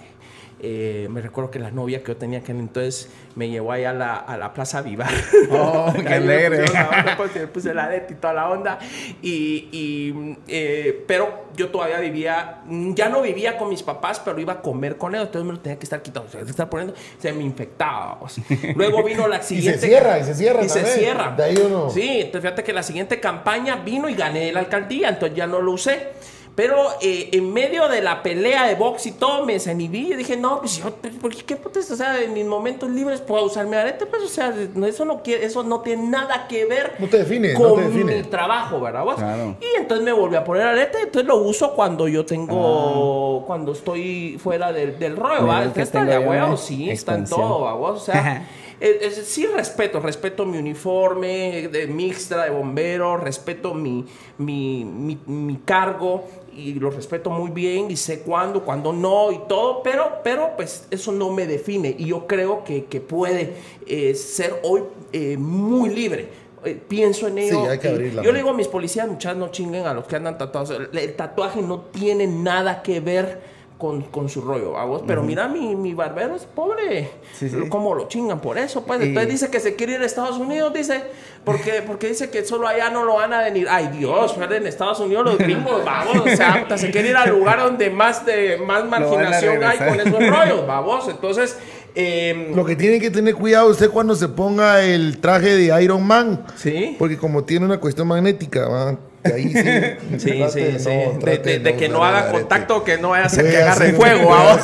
eh, 0.62 1.08
me 1.12 1.22
recuerdo 1.22 1.52
que 1.52 1.60
la 1.60 1.72
novia 1.72 2.02
que 2.02 2.08
yo 2.14 2.18
tenía 2.18 2.42
que 2.42 2.52
entonces 2.54 3.10
me 3.36 3.50
llevó 3.50 3.74
allá 3.74 3.90
a 3.90 3.94
la, 3.94 4.16
a 4.16 4.38
la 4.38 4.54
Plaza 4.54 4.82
Vivar. 4.82 5.12
Oh, 5.52 5.92
qué 6.02 6.08
Ahí 6.08 6.14
alegre. 6.16 6.64
pusieron 6.64 6.90
la 6.92 7.00
onda, 7.00 7.18
pues, 7.18 7.36
y 7.36 7.40
puse 7.48 7.74
y 8.10 8.14
toda 8.16 8.34
la 8.34 8.50
onda. 8.50 8.80
Y, 9.22 9.68
y, 9.72 10.38
eh, 10.48 11.04
pero 11.08 11.46
yo 11.56 11.70
todavía 11.70 12.00
vivía, 12.00 12.62
ya 12.70 13.10
no 13.10 13.22
vivía 13.22 13.58
con 13.58 13.70
mis 13.70 13.84
papás, 13.84 14.22
pero 14.24 14.40
iba 14.40 14.54
a 14.54 14.62
comer 14.62 14.98
con 14.98 15.14
ellos. 15.14 15.28
Entonces 15.28 15.46
me 15.48 15.54
lo 15.54 15.60
tenía 15.60 15.78
que 15.78 15.84
estar 15.86 16.02
quitando, 16.02 16.30
se 16.30 16.40
estar 16.42 16.70
poniendo, 16.70 16.94
se 17.20 17.34
me 17.34 17.44
infectaba. 17.44 18.20
o 18.22 18.30
sea. 18.30 18.44
Luego 18.76 19.04
vino 19.04 19.28
la 19.28 19.42
siguiente. 19.42 19.86
cierra, 19.88 20.20
y 20.20 20.24
se 20.24 20.36
cierra 20.36 20.64
Y 20.64 20.70
se 20.70 20.80
también. 20.80 21.00
cierra. 21.00 21.34
De 21.36 21.44
ahí 21.44 21.58
uno- 21.58 21.90
Sí, 21.90 22.22
entonces 22.22 22.42
fíjate 22.42 22.64
que 22.64 22.74
la 22.74 22.84
siguiente 22.84 23.20
campaña 23.20 23.76
vino 23.78 24.08
y 24.10 24.16
gané 24.16 24.52
la 24.52 24.62
alcaldía, 24.62 25.10
entonces 25.10 25.38
ya 25.38 25.48
no 25.48 25.62
lo 25.62 25.74
usé. 25.74 26.15
Pero 26.56 26.78
eh, 27.02 27.30
en 27.34 27.52
medio 27.52 27.90
de 27.90 28.02
la 28.02 28.24
pelea 28.24 28.66
de 28.66 28.76
box 28.76 29.08
y 29.08 29.12
todo, 29.12 29.46
me 29.46 29.54
desinhibí 29.54 30.14
y 30.14 30.16
dije, 30.16 30.38
no, 30.38 30.60
pues 30.62 30.78
yo, 30.78 30.90
pues, 30.96 31.14
¿por 31.16 31.36
qué, 31.36 31.44
qué 31.44 31.56
putas? 31.58 31.92
O 31.92 31.98
sea, 31.98 32.22
en 32.22 32.32
mis 32.34 32.46
momentos 32.46 32.90
libres 32.90 33.20
puedo 33.20 33.44
usar 33.44 33.66
mi 33.68 33.76
arete, 33.76 34.06
pues, 34.06 34.24
o 34.24 34.28
sea, 34.30 34.54
no, 34.74 34.86
eso, 34.86 35.04
no 35.04 35.22
quiere, 35.22 35.44
eso 35.46 35.64
no 35.64 35.82
tiene 35.82 36.08
nada 36.08 36.48
que 36.48 36.66
ver 36.66 36.94
No 36.98 37.08
te 37.08 37.18
define, 37.18 37.54
no 37.56 37.60
con 37.60 37.76
te 37.76 37.82
define. 37.90 38.16
mi 38.16 38.24
trabajo, 38.24 38.80
¿verdad? 38.80 39.04
vos? 39.04 39.16
Claro. 39.16 39.58
Y 39.60 39.80
entonces 39.82 40.06
me 40.06 40.14
volví 40.14 40.38
a 40.38 40.46
poner 40.46 40.64
arete, 40.66 41.00
entonces 41.02 41.28
lo 41.28 41.36
uso 41.38 41.74
cuando 41.74 42.08
yo 42.08 42.26
tengo, 42.26 43.42
Ah. 43.42 43.44
cuando 43.46 43.74
estoy 43.74 44.38
fuera 44.42 44.72
del, 44.72 44.98
del 44.98 45.18
rollo, 45.18 45.48
¿va? 45.48 45.66
Está 45.66 46.06
de 46.06 46.14
yo, 46.14 46.22
huevo, 46.22 46.54
¿eh? 46.54 46.58
sí, 46.58 46.90
está 46.90 47.16
en 47.16 47.26
todo, 47.26 47.62
¿va? 47.62 47.74
vos? 47.74 48.02
O 48.02 48.06
sea... 48.06 48.48
Es, 48.78 49.18
es- 49.18 49.28
sí 49.28 49.46
respeto, 49.46 50.02
respeto 50.02 50.46
mi 50.46 50.58
uniforme 50.58 51.70
de 51.70 51.88
mixta, 51.88 52.44
de 52.44 52.50
bombero, 52.50 53.16
respeto 53.16 53.74
mi, 53.74 54.06
mi, 54.38 54.84
mi, 54.84 55.18
mi 55.26 55.56
cargo 55.64 56.26
y 56.56 56.74
lo 56.76 56.90
respeto 56.90 57.30
muy 57.30 57.52
bien 57.52 57.92
y 57.92 57.96
sé 57.96 58.20
cuándo, 58.20 58.64
cuándo 58.64 58.94
no 58.94 59.32
y 59.32 59.40
todo, 59.48 59.84
pero, 59.84 60.20
pero 60.24 60.52
pues 60.56 60.88
eso 60.90 61.12
no 61.12 61.30
me 61.32 61.46
define 61.46 61.96
y 61.98 62.06
yo 62.06 62.26
creo 62.28 62.64
que, 62.64 62.86
que 62.86 63.02
puede 63.02 63.54
eh, 63.86 64.16
ser 64.16 64.60
hoy 64.64 64.84
eh, 65.12 65.38
muy 65.38 65.90
libre. 65.90 66.46
Eh, 66.64 66.82
pienso 66.88 67.28
en 67.28 67.38
ello. 67.38 67.62
Sí, 67.62 67.68
hay 67.70 67.80
que 67.80 67.88
y 67.88 67.92
abrir 67.92 68.14
la 68.16 68.24
yo 68.24 68.32
le 68.32 68.40
digo 68.40 68.50
a 68.50 68.54
mis 68.54 68.68
policías, 68.68 69.08
muchachos, 69.08 69.38
no 69.38 69.50
chinguen 69.50 69.86
a 69.86 69.94
los 69.94 70.06
que 70.06 70.16
andan 70.16 70.38
tatuados. 70.38 70.72
El, 70.72 70.98
el 70.98 71.16
tatuaje 71.16 71.62
no 71.62 71.82
tiene 71.82 72.26
nada 72.26 72.82
que 72.82 73.00
ver 73.00 73.55
con, 73.78 74.02
con 74.04 74.30
su 74.30 74.42
rollo, 74.42 74.72
vamos. 74.72 75.04
Pero 75.06 75.22
mira, 75.24 75.48
mi, 75.48 75.76
mi 75.76 75.94
barbero 75.94 76.36
es 76.36 76.44
pobre. 76.46 77.10
Sí, 77.38 77.50
sí. 77.50 77.58
¿Cómo 77.70 77.94
lo 77.94 78.08
chingan 78.08 78.40
por 78.40 78.58
eso? 78.58 78.84
Pues 78.86 79.02
Y- 79.02 79.08
entonces 79.10 79.32
dice 79.32 79.50
que 79.52 79.60
se 79.60 79.76
quiere 79.76 79.94
ir 79.96 80.02
a 80.02 80.06
Estados 80.06 80.38
Unidos, 80.38 80.74
dice, 80.74 81.04
porque, 81.44 81.84
porque 81.86 82.08
dice 82.08 82.30
que 82.30 82.46
solo 82.46 82.68
allá 82.68 82.90
no 82.90 83.04
lo 83.04 83.16
van 83.16 83.34
a 83.34 83.42
venir. 83.42 83.68
Ay, 83.70 83.90
Dios, 83.98 84.34
fuera 84.34 84.56
en 84.56 84.66
Estados 84.66 85.00
Unidos 85.00 85.26
los 85.26 85.38
gringos, 85.38 85.84
vamos, 85.84 86.18
o 86.18 86.36
sea, 86.36 86.66
se 86.78 86.90
quiere 86.92 87.10
ir 87.10 87.18
al 87.18 87.30
lugar 87.30 87.60
donde 87.60 87.90
más 87.90 88.26
de 88.26 88.58
más 88.58 88.86
marginación 88.86 89.64
hay 89.64 89.78
con 89.78 90.00
esos 90.00 90.30
rollos, 90.30 90.66
vamos. 90.68 91.08
Entonces, 91.10 91.58
Em, 91.98 92.54
Lo 92.54 92.66
que 92.66 92.76
tiene 92.76 93.00
que 93.00 93.10
tener 93.10 93.36
cuidado 93.36 93.70
usted 93.70 93.90
cuando 93.90 94.16
se 94.16 94.28
ponga 94.28 94.84
el 94.84 95.20
traje 95.22 95.56
de 95.56 95.82
Iron 95.82 96.06
Man. 96.06 96.46
Sí. 96.58 96.94
Porque 97.00 97.18
como 97.18 97.46
tiene 97.46 97.66
una 97.66 97.80
cuestión 97.80 98.10
magnética, 98.10 98.68
¿va? 98.68 98.98
Ahí 99.34 99.52
sí. 99.52 100.20
Sí, 100.20 100.44
sí, 100.50 100.60
de 100.62 100.80
sí. 100.80 100.90
no- 100.90 101.14
De, 101.14 101.18
trate 101.20 101.50
de- 101.50 101.60
de 101.60 101.76
que 101.76 101.90
no 101.90 102.04
haga 102.04 102.32
contacto, 102.32 102.84
que 102.84 102.98
no 102.98 103.10
vaya 103.10 103.24
a 103.24 103.28
hacer 103.28 103.44
Voy 103.44 103.52
que 103.52 103.58
agarre 103.62 103.94
fuego. 103.94 104.34
ahora. 104.34 104.62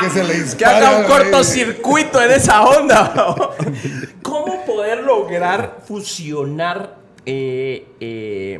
que 0.00 0.10
se 0.10 0.24
le 0.24 0.56
Que 0.56 0.64
haga 0.64 0.98
un 0.98 1.04
cortocircuito 1.04 2.22
en 2.22 2.30
esa 2.32 2.62
onda. 2.64 3.34
¿Cómo 4.22 4.64
poder 4.64 5.02
lograr 5.02 5.78
fusionar 5.86 6.96
eh, 7.26 7.86
eh, 8.00 8.58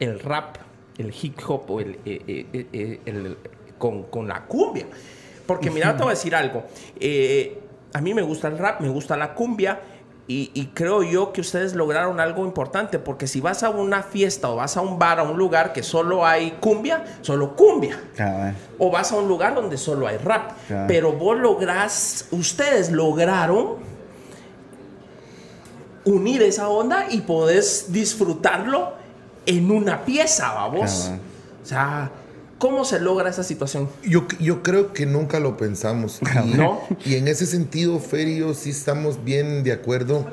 el 0.00 0.20
rap, 0.20 0.56
el 0.98 1.14
hip 1.20 1.38
hop 1.46 1.70
o 1.70 1.80
el, 1.80 1.98
eh, 2.04 2.98
el- 3.04 3.36
con, 3.78 4.04
con 4.04 4.28
la 4.28 4.42
cumbia? 4.44 4.86
Porque 5.46 5.70
mira, 5.70 5.96
te 5.96 6.02
voy 6.04 6.12
a 6.12 6.14
decir 6.14 6.34
algo. 6.34 6.64
A 7.94 8.00
mí 8.00 8.14
me 8.14 8.22
gusta 8.22 8.48
el 8.48 8.56
rap, 8.58 8.80
me 8.80 8.88
gusta 8.88 9.16
la 9.16 9.34
cumbia. 9.34 9.78
Y, 10.28 10.50
y 10.54 10.66
creo 10.66 11.02
yo 11.02 11.32
que 11.32 11.40
ustedes 11.40 11.74
lograron 11.74 12.20
algo 12.20 12.44
importante, 12.44 12.98
porque 12.98 13.26
si 13.26 13.40
vas 13.40 13.62
a 13.62 13.70
una 13.70 14.02
fiesta 14.02 14.48
o 14.48 14.56
vas 14.56 14.76
a 14.76 14.80
un 14.80 14.98
bar, 14.98 15.18
a 15.18 15.24
un 15.24 15.36
lugar 15.36 15.72
que 15.72 15.82
solo 15.82 16.24
hay 16.24 16.52
cumbia, 16.60 17.04
solo 17.22 17.56
cumbia. 17.56 18.00
O 18.78 18.90
vas 18.90 19.10
a 19.12 19.16
un 19.16 19.26
lugar 19.28 19.54
donde 19.54 19.76
solo 19.76 20.06
hay 20.06 20.18
rap. 20.18 20.52
Claro. 20.68 20.84
Pero 20.86 21.12
vos 21.12 21.38
lográs, 21.38 22.28
ustedes 22.30 22.92
lograron 22.92 23.76
unir 26.04 26.42
esa 26.42 26.68
onda 26.68 27.06
y 27.10 27.20
podés 27.20 27.92
disfrutarlo 27.92 28.92
en 29.46 29.70
una 29.70 30.04
pieza, 30.04 30.52
vamos. 30.52 31.10
O 31.62 31.66
sea, 31.66 32.10
¿cómo 32.62 32.84
se 32.84 33.00
logra 33.00 33.28
esa 33.28 33.42
situación? 33.42 33.88
Yo, 34.04 34.24
yo 34.38 34.62
creo 34.62 34.92
que 34.92 35.04
nunca 35.04 35.40
lo 35.40 35.56
pensamos. 35.56 36.20
Y, 36.46 36.54
¿No? 36.56 36.80
y 37.04 37.16
en 37.16 37.26
ese 37.26 37.44
sentido, 37.44 37.98
Fer 37.98 38.28
y 38.28 38.38
yo 38.38 38.54
sí 38.54 38.70
estamos 38.70 39.24
bien 39.24 39.64
de 39.64 39.72
acuerdo 39.72 40.24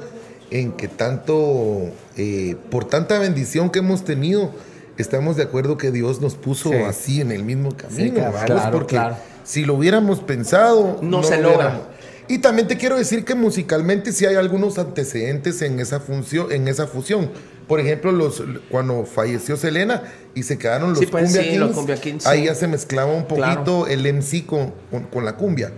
en 0.51 0.73
que 0.73 0.88
tanto, 0.88 1.89
eh, 2.17 2.55
por 2.69 2.86
tanta 2.86 3.17
bendición 3.17 3.71
que 3.71 3.80
hemos 3.80 4.03
tenido, 4.05 4.51
estamos 4.99 5.38
de 5.38 5.43
acuerdo 5.43 5.77
que 5.77 5.89
Dios 5.91 6.21
nos 6.21 6.36
puso 6.36 6.69
Sí. 6.69 6.75
así 6.75 7.21
en 7.21 7.32
el 7.32 7.43
mismo 7.43 7.71
camino. 7.75 8.13
cabal. 8.15 8.32
¿vamos? 8.34 8.45
Claro, 8.45 8.71
Porque 8.71 8.95
claro. 8.95 9.15
si 9.43 9.65
lo 9.65 9.73
hubiéramos 9.73 10.19
pensado, 10.19 10.99
No 11.01 11.23
se 11.23 11.38
lo 11.38 11.49
logra. 11.49 11.57
hubiéramos. 11.67 11.88
Y 12.27 12.38
también 12.38 12.67
te 12.67 12.77
quiero 12.77 12.95
decir 12.95 13.25
que 13.25 13.34
musicalmente 13.34 14.11
sí 14.11 14.27
hay 14.27 14.36
algunos 14.36 14.77
antecedentes 14.77 15.63
en 15.63 15.80
esa 15.80 15.99
función, 15.99 16.51
en 16.51 16.67
esa 16.67 16.86
fusión. 16.86 17.32
Por 17.70 17.80
ejemplo, 17.80 18.11
los, 18.11 18.43
cuando 18.70 19.05
falleció 19.05 19.55
Selena 19.55 20.03
y 20.36 20.43
se 20.43 20.57
quedaron 20.57 20.89
los 20.89 20.99
Sí, 20.99 21.05
pues, 21.05 21.24
Cumbia 21.26 21.41
sí, 21.43 21.47
Kings, 21.49 21.59
los 21.61 21.72
Cumbia 21.72 21.95
Kings, 22.01 22.26
ahí 22.28 22.39
sí. 22.41 22.45
ya 22.47 22.55
se 22.55 22.67
mezclaba 22.67 23.13
un 23.13 23.26
poquito 23.28 23.86
Claro. 23.86 23.88
el 23.88 24.13
MC 24.13 24.45
con, 24.45 24.74
con, 24.91 25.03
con 25.05 25.24
la 25.24 25.38
cumbia. 25.38 25.72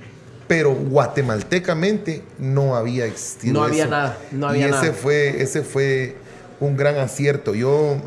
Pero 0.47 0.73
guatemaltecamente 0.73 2.23
no 2.39 2.75
había 2.75 3.05
existido 3.05 3.53
No 3.53 3.63
había 3.63 3.83
eso. 3.83 3.91
nada, 3.91 4.17
no 4.31 4.47
había 4.47 4.67
y 4.67 4.69
ese 4.69 4.71
nada. 4.81 4.93
Fue, 4.93 5.41
ese 5.41 5.61
fue 5.63 6.15
un 6.59 6.75
gran 6.77 6.97
acierto. 6.97 7.55
Yo 7.55 7.97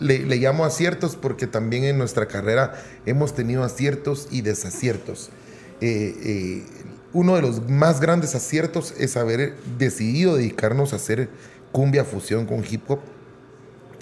le, 0.00 0.20
le 0.20 0.36
llamo 0.36 0.64
aciertos 0.64 1.16
porque 1.16 1.46
también 1.46 1.84
en 1.84 1.98
nuestra 1.98 2.26
carrera 2.26 2.74
hemos 3.06 3.34
tenido 3.34 3.64
aciertos 3.64 4.28
y 4.30 4.42
desaciertos. 4.42 5.30
Eh, 5.80 6.14
eh, 6.24 6.62
uno 7.12 7.36
de 7.36 7.42
los 7.42 7.68
más 7.70 8.00
grandes 8.00 8.34
aciertos 8.34 8.92
es 8.98 9.16
haber 9.16 9.54
decidido 9.78 10.36
dedicarnos 10.36 10.92
a 10.92 10.96
hacer 10.96 11.28
cumbia 11.72 12.04
fusión 12.04 12.46
con 12.46 12.64
hip 12.68 12.82
hop 12.90 13.00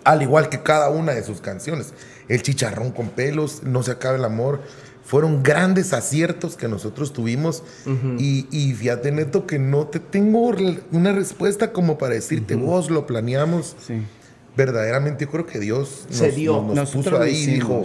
al 0.04 0.22
igual 0.22 0.48
que 0.48 0.62
cada 0.62 0.88
una 0.90 1.12
de 1.12 1.24
sus 1.24 1.40
canciones. 1.40 1.92
El 2.28 2.40
chicharrón 2.42 2.92
con 2.92 3.08
pelos, 3.08 3.64
No 3.64 3.82
se 3.82 3.90
acabe 3.90 4.18
el 4.18 4.24
amor, 4.24 4.60
fueron 5.04 5.42
grandes 5.42 5.92
aciertos 5.92 6.54
que 6.56 6.68
nosotros 6.68 7.12
tuvimos. 7.12 7.64
y, 8.18 8.46
y 8.52 8.72
fíjate, 8.74 9.10
Neto, 9.10 9.46
que 9.48 9.58
no 9.58 9.88
te 9.88 9.98
tengo 9.98 10.52
una 10.92 11.12
respuesta 11.12 11.72
como 11.72 11.98
para 11.98 12.14
decirte, 12.14 12.54
vos 12.54 12.88
lo 12.88 13.04
planeamos. 13.06 13.74
Sí. 13.84 13.94
Verdaderamente 14.56 15.24
yo 15.24 15.30
creo 15.32 15.44
que 15.46 15.58
Dios 15.58 16.06
nos, 16.08 16.16
Se 16.18 16.30
dio. 16.30 16.62
nos- 16.62 16.74
nos 16.76 16.90
puso 16.92 17.20
ahí 17.20 17.34
y 17.42 17.46
dijo, 17.46 17.82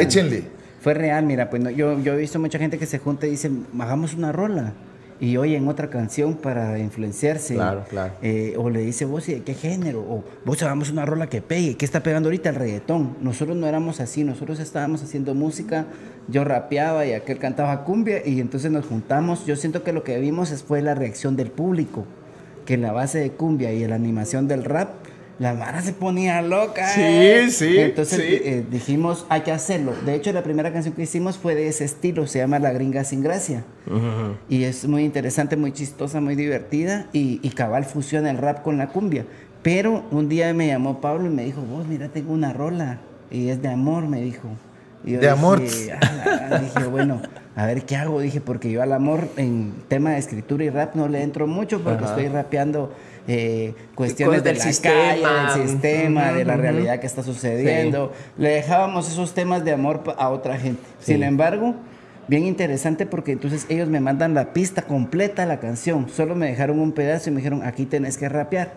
échenle. 0.00 0.44
Fue 0.80 0.94
real, 0.94 1.26
mira, 1.26 1.50
pues 1.50 1.60
no, 1.62 1.70
yo, 1.70 1.98
yo 2.00 2.12
he 2.14 2.16
visto 2.18 2.38
mucha 2.38 2.58
gente 2.58 2.78
que 2.78 2.86
se 2.86 2.98
junta 2.98 3.26
y 3.26 3.30
dice, 3.30 3.50
hagamos 3.80 4.14
una 4.14 4.30
rola. 4.32 4.74
Y 5.20 5.36
oyen 5.36 5.68
otra 5.68 5.90
canción 5.90 6.34
para 6.34 6.78
influenciarse. 6.78 7.54
Claro, 7.54 7.84
claro. 7.88 8.14
Eh, 8.20 8.54
o 8.58 8.68
le 8.68 8.80
dice, 8.80 9.04
vos, 9.04 9.28
¿y 9.28 9.34
de 9.34 9.42
qué 9.42 9.54
género? 9.54 10.00
O 10.00 10.24
vos 10.44 10.62
hagamos 10.62 10.90
una 10.90 11.06
rola 11.06 11.28
que 11.28 11.40
pegue. 11.40 11.76
¿Qué 11.76 11.84
está 11.84 12.02
pegando 12.02 12.28
ahorita 12.28 12.50
el 12.50 12.56
reggaetón? 12.56 13.16
Nosotros 13.20 13.56
no 13.56 13.66
éramos 13.66 14.00
así, 14.00 14.24
nosotros 14.24 14.58
estábamos 14.58 15.02
haciendo 15.02 15.34
música, 15.34 15.86
yo 16.28 16.44
rapeaba 16.44 17.06
y 17.06 17.12
aquel 17.12 17.38
cantaba 17.38 17.84
cumbia 17.84 18.26
y 18.26 18.40
entonces 18.40 18.70
nos 18.70 18.86
juntamos. 18.86 19.46
Yo 19.46 19.56
siento 19.56 19.82
que 19.84 19.92
lo 19.92 20.02
que 20.02 20.18
vimos 20.18 20.50
fue 20.66 20.82
la 20.82 20.94
reacción 20.94 21.36
del 21.36 21.50
público, 21.50 22.04
que 22.66 22.76
la 22.76 22.92
base 22.92 23.18
de 23.18 23.30
cumbia 23.30 23.72
y 23.72 23.86
la 23.86 23.94
animación 23.94 24.48
del 24.48 24.64
rap, 24.64 25.03
la 25.38 25.54
Mara 25.54 25.82
se 25.82 25.92
ponía 25.92 26.40
loca. 26.42 26.88
Sí, 26.88 27.00
¿eh? 27.02 27.46
sí, 27.50 27.78
Entonces 27.78 28.18
sí. 28.18 28.24
eh, 28.44 28.64
dijimos, 28.70 29.26
hay 29.28 29.40
que 29.42 29.50
hacerlo. 29.52 29.92
De 30.06 30.14
hecho, 30.14 30.32
la 30.32 30.42
primera 30.42 30.72
canción 30.72 30.94
que 30.94 31.02
hicimos 31.02 31.38
fue 31.38 31.54
de 31.54 31.68
ese 31.68 31.84
estilo, 31.84 32.26
se 32.26 32.38
llama 32.38 32.58
La 32.58 32.72
Gringa 32.72 33.02
Sin 33.04 33.22
Gracia. 33.22 33.64
Y 34.48 34.64
es 34.64 34.86
muy 34.86 35.04
interesante, 35.04 35.56
muy 35.56 35.72
chistosa, 35.72 36.20
muy 36.20 36.36
divertida. 36.36 37.06
Y, 37.12 37.40
y 37.42 37.50
cabal 37.50 37.84
fusiona 37.84 38.30
el 38.30 38.38
rap 38.38 38.62
con 38.62 38.78
la 38.78 38.88
cumbia. 38.88 39.24
Pero 39.62 40.04
un 40.10 40.28
día 40.28 40.52
me 40.54 40.66
llamó 40.66 41.00
Pablo 41.00 41.26
y 41.26 41.30
me 41.30 41.44
dijo, 41.44 41.62
vos, 41.62 41.86
mira, 41.86 42.08
tengo 42.08 42.32
una 42.32 42.52
rola. 42.52 43.00
Y 43.30 43.48
es 43.48 43.60
de 43.62 43.68
amor, 43.68 44.06
me 44.06 44.20
dijo. 44.20 44.48
Y 45.04 45.12
yo 45.12 45.20
De 45.20 45.28
amor. 45.28 45.60
Dije, 45.60 45.92
"Ah, 46.00 46.48
la-". 46.50 46.58
dije, 46.60 46.84
bueno, 46.88 47.20
a 47.56 47.66
ver 47.66 47.82
qué 47.84 47.96
hago. 47.96 48.20
Dije, 48.20 48.40
porque 48.40 48.70
yo 48.70 48.82
al 48.82 48.92
amor 48.92 49.28
en 49.36 49.72
tema 49.88 50.12
de 50.12 50.18
escritura 50.18 50.64
y 50.64 50.70
rap 50.70 50.94
no 50.94 51.08
le 51.08 51.22
entro 51.22 51.46
mucho 51.46 51.80
porque 51.82 52.04
estoy 52.04 52.28
rapeando 52.28 52.94
eh, 53.26 53.74
cuestiones 53.94 54.42
del 54.42 54.54
del 54.54 54.62
calle, 54.62 54.72
sistema. 54.72 55.56
del 55.56 55.68
sistema, 55.68 56.32
de 56.32 56.44
la 56.44 56.56
realidad 56.56 57.00
que 57.00 57.06
está 57.06 57.22
sucediendo. 57.22 58.12
Le 58.36 58.50
dejábamos 58.50 59.08
esos 59.08 59.32
temas 59.32 59.64
de 59.64 59.72
amor 59.72 60.02
a 60.18 60.28
otra 60.30 60.58
gente. 60.58 60.82
Sin 61.00 61.22
embargo, 61.22 61.74
bien 62.28 62.44
interesante 62.44 63.06
porque 63.06 63.32
entonces 63.32 63.66
ellos 63.68 63.88
me 63.88 64.00
mandan 64.00 64.34
la 64.34 64.52
pista 64.52 64.82
completa 64.82 65.42
de 65.42 65.48
la 65.48 65.60
canción. 65.60 66.08
Solo 66.08 66.34
me 66.34 66.46
dejaron 66.46 66.78
un 66.80 66.92
pedazo 66.92 67.30
y 67.30 67.32
me 67.32 67.38
dijeron, 67.38 67.62
aquí 67.62 67.86
tenés 67.86 68.18
que 68.18 68.28
rapear. 68.28 68.74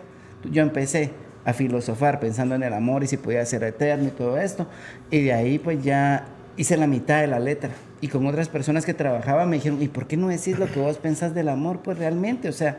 Yo 0.49 0.61
empecé 0.61 1.11
a 1.43 1.53
filosofar 1.53 2.19
pensando 2.19 2.55
en 2.55 2.63
el 2.63 2.73
amor 2.73 3.03
y 3.03 3.07
si 3.07 3.17
podía 3.17 3.45
ser 3.45 3.63
eterno 3.63 4.07
y 4.07 4.11
todo 4.11 4.37
esto. 4.37 4.67
Y 5.11 5.23
de 5.23 5.33
ahí 5.33 5.59
pues 5.59 5.83
ya 5.83 6.25
hice 6.57 6.77
la 6.77 6.87
mitad 6.87 7.21
de 7.21 7.27
la 7.27 7.39
letra. 7.39 7.71
Y 8.01 8.09
con 8.09 8.27
otras 8.27 8.49
personas 8.49 8.85
que 8.85 8.93
trabajaban 8.93 9.49
me 9.49 9.55
dijeron, 9.55 9.81
¿y 9.81 9.87
por 9.87 10.07
qué 10.07 10.17
no 10.17 10.27
decís 10.27 10.59
lo 10.59 10.71
que 10.71 10.79
vos 10.79 10.97
pensás 10.97 11.33
del 11.33 11.49
amor? 11.49 11.79
Pues 11.79 11.97
realmente, 11.97 12.47
o 12.49 12.53
sea, 12.53 12.77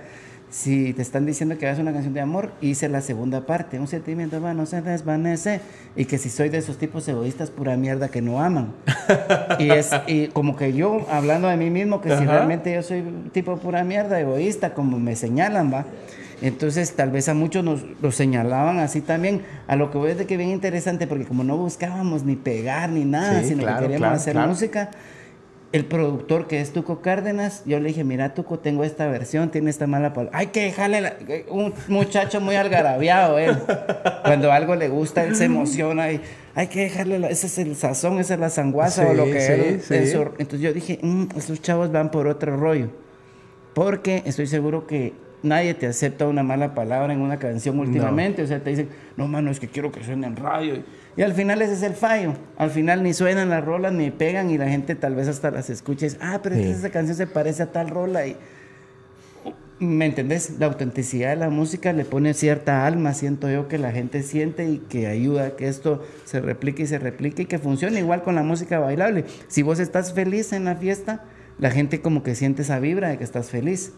si 0.50 0.94
te 0.94 1.02
están 1.02 1.26
diciendo 1.26 1.58
que 1.58 1.66
hagas 1.66 1.78
una 1.78 1.92
canción 1.92 2.14
de 2.14 2.20
amor, 2.20 2.52
hice 2.60 2.88
la 2.88 3.00
segunda 3.00 3.44
parte, 3.44 3.78
un 3.78 3.86
sentimiento 3.86 4.40
va, 4.40 4.54
no 4.54 4.66
se 4.66 4.80
desvanece, 4.80 5.60
y 5.94 6.06
que 6.06 6.16
si 6.18 6.30
soy 6.30 6.48
de 6.48 6.58
esos 6.58 6.78
tipos 6.78 7.06
egoístas, 7.06 7.50
pura 7.50 7.76
mierda 7.76 8.08
que 8.08 8.22
no 8.22 8.40
aman. 8.40 8.72
y 9.58 9.70
es 9.70 9.90
y 10.06 10.28
como 10.28 10.56
que 10.56 10.72
yo, 10.72 11.06
hablando 11.10 11.48
de 11.48 11.56
mí 11.56 11.70
mismo, 11.70 12.00
que 12.00 12.08
si 12.08 12.22
Ajá. 12.22 12.32
realmente 12.32 12.74
yo 12.74 12.82
soy 12.82 13.00
un 13.00 13.30
tipo 13.30 13.56
pura 13.58 13.84
mierda, 13.84 14.18
egoísta, 14.18 14.72
como 14.74 14.98
me 14.98 15.16
señalan, 15.16 15.72
va. 15.72 15.84
Entonces, 16.40 16.92
tal 16.92 17.10
vez 17.10 17.28
a 17.28 17.34
muchos 17.34 17.64
nos 17.64 17.84
lo 18.00 18.12
señalaban 18.12 18.78
así 18.78 19.00
también. 19.00 19.42
A 19.66 19.74
lo 19.76 19.90
que 19.90 19.98
voy 19.98 20.12
es 20.12 20.18
de 20.18 20.26
que 20.26 20.36
bien 20.36 20.50
interesante, 20.50 21.06
porque 21.06 21.24
como 21.24 21.42
no 21.42 21.56
buscábamos 21.56 22.22
ni 22.22 22.36
pegar 22.36 22.90
ni 22.90 23.04
nada, 23.04 23.42
Sí, 23.42 23.48
sino 23.48 23.62
claro, 23.62 23.78
que 23.78 23.82
queríamos 23.82 24.00
claro, 24.00 24.16
hacer 24.16 24.32
claro. 24.34 24.48
música, 24.48 24.90
el 25.70 25.84
productor 25.84 26.46
que 26.46 26.60
es 26.60 26.72
Tuco 26.72 27.00
Cárdenas, 27.02 27.62
yo 27.66 27.78
le 27.78 27.88
dije, 27.88 28.02
mira 28.02 28.32
Tuco, 28.32 28.58
tengo 28.58 28.84
esta 28.84 29.06
versión, 29.06 29.50
tiene 29.50 29.68
esta 29.68 29.86
mala 29.86 30.14
palabra. 30.14 30.38
Hay 30.38 30.46
que 30.46 30.62
dejarle 30.62 31.00
la- 31.02 31.14
un 31.50 31.74
muchacho 31.88 32.40
muy 32.40 32.54
algarabiado 32.56 33.38
él. 33.38 33.56
Cuando 34.24 34.50
algo 34.50 34.74
le 34.76 34.88
gusta, 34.88 35.24
él 35.24 35.36
se 35.36 35.44
emociona 35.44 36.10
y 36.10 36.20
hay 36.54 36.68
que 36.68 36.80
dejarle, 36.80 37.18
la- 37.18 37.28
ese 37.28 37.48
es 37.48 37.58
el 37.58 37.76
sazón, 37.76 38.18
esa 38.18 38.34
es 38.34 38.40
la 38.40 38.48
sanguaza 38.50 39.06
o 39.06 39.10
Sí, 39.10 39.16
lo 39.16 39.24
que 39.26 39.40
sí, 39.40 39.52
él- 39.52 39.80
sí. 39.82 39.94
eso. 39.94 40.32
Entonces 40.38 40.60
yo 40.60 40.72
dije, 40.72 40.98
"Mm, 41.02 41.24
estos 41.36 41.60
chavos 41.60 41.92
van 41.92 42.10
por 42.10 42.26
otro 42.28 42.56
rollo. 42.56 42.88
Porque 43.74 44.22
estoy 44.26 44.46
seguro 44.46 44.86
que 44.86 45.12
nadie 45.42 45.72
te 45.74 45.86
acepta 45.86 46.26
una 46.26 46.42
mala 46.42 46.74
palabra 46.74 47.12
en 47.12 47.20
una 47.20 47.38
canción 47.38 47.78
últimamente. 47.78 48.42
O 48.42 48.46
sea, 48.46 48.58
te 48.60 48.70
dicen, 48.70 48.88
no, 49.16 49.28
mano, 49.28 49.50
es 49.50 49.60
que 49.60 49.68
quiero 49.68 49.92
que 49.92 50.02
suene 50.02 50.26
en 50.26 50.34
radio. 50.36 50.74
Y 50.74 50.84
al 51.22 51.32
final 51.34 51.60
ese 51.62 51.72
es 51.74 51.82
el 51.82 51.94
fallo. 51.94 52.34
Al 52.56 52.70
final 52.70 53.02
ni 53.02 53.12
suenan 53.14 53.48
las 53.50 53.64
rolas, 53.64 53.92
ni 53.92 54.10
pegan, 54.10 54.50
y 54.50 54.58
la 54.58 54.68
gente 54.68 54.94
tal 54.94 55.14
vez 55.14 55.26
hasta 55.28 55.50
las 55.50 55.68
escucha 55.70 56.06
y 56.06 56.08
dice, 56.10 56.20
ah, 56.22 56.40
pero 56.42 56.54
es 56.54 56.60
que 56.62 56.66
Sí. 56.68 56.78
esa 56.78 56.90
canción 56.90 57.16
se 57.16 57.26
parece 57.26 57.62
a 57.64 57.72
tal 57.72 57.88
rola. 57.88 58.26
Y, 58.26 58.36
¿Me 59.80 60.06
entendés? 60.06 60.58
La 60.58 60.66
autenticidad 60.66 61.30
de 61.30 61.36
la 61.36 61.50
música 61.50 61.92
le 61.92 62.04
pone 62.04 62.34
cierta 62.34 62.84
alma, 62.84 63.14
siento 63.14 63.48
yo, 63.48 63.68
que 63.68 63.78
la 63.78 63.92
gente 63.92 64.24
siente 64.24 64.68
y 64.68 64.78
que 64.78 65.06
ayuda 65.06 65.46
a 65.46 65.50
que 65.56 65.68
esto 65.68 66.04
se 66.24 66.40
replique 66.40 66.82
y 66.82 66.86
se 66.88 66.98
replique 66.98 67.42
y 67.42 67.46
que 67.46 67.60
funcione 67.60 68.00
igual 68.00 68.22
con 68.24 68.34
la 68.34 68.42
música 68.42 68.80
bailable. 68.80 69.24
Si 69.46 69.62
vos 69.62 69.78
estás 69.78 70.12
feliz 70.12 70.52
en 70.52 70.64
la 70.64 70.74
fiesta, 70.74 71.22
la 71.60 71.70
gente 71.70 72.00
como 72.00 72.24
que 72.24 72.34
siente 72.34 72.62
esa 72.62 72.80
vibra 72.80 73.08
de 73.10 73.18
que 73.18 73.24
estás 73.24 73.50
feliz. 73.50 73.92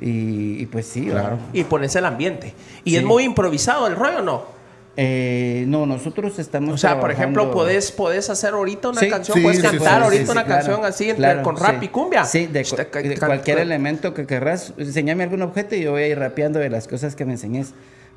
Y, 0.00 0.56
y 0.62 0.66
pues 0.66 0.86
sí, 0.86 1.08
¿verdad? 1.10 1.38
Y 1.52 1.64
pones 1.64 1.94
el 1.94 2.06
ambiente. 2.06 2.54
Y 2.82 2.92
Sí. 2.92 2.96
es 2.96 3.04
muy 3.04 3.24
improvisado 3.24 3.86
el 3.86 3.96
rollo, 3.96 4.22
¿no? 4.22 4.61
Eh, 4.96 5.64
no, 5.68 5.86
nosotros 5.86 6.38
estamos. 6.38 6.74
O 6.74 6.76
sea, 6.78 7.00
por 7.00 7.10
ejemplo, 7.10 7.50
podés, 7.50 7.90
podés 7.92 8.28
hacer 8.28 8.52
ahorita 8.52 8.90
una 8.90 9.00
Sí. 9.00 9.08
canción, 9.08 9.38
Sí, 9.38 9.42
puedes 9.42 9.60
sí, 9.60 9.66
cantar 9.66 10.02
ahorita 10.02 10.32
una 10.32 10.44
claro, 10.44 10.62
canción 10.66 10.84
así 10.84 11.04
entre- 11.04 11.16
claro, 11.16 11.42
con 11.42 11.56
rap 11.56 11.82
y 11.82 11.88
cumbia. 11.88 12.24
Sí, 12.26 12.46
de, 12.46 12.62
cu- 12.64 12.76
ca- 12.76 13.26
cualquier 13.26 13.58
elemento 13.58 14.12
que 14.12 14.26
querrás. 14.26 14.74
Enseñame 14.76 15.24
algún 15.24 15.40
objeto 15.42 15.74
y 15.76 15.82
yo 15.82 15.92
voy 15.92 16.02
a 16.02 16.06
ir 16.08 16.18
rapeando 16.18 16.58
de 16.58 16.68
las 16.68 16.88
cosas 16.88 17.16
que 17.16 17.24
me 17.24 17.32
enseñes 17.32 17.72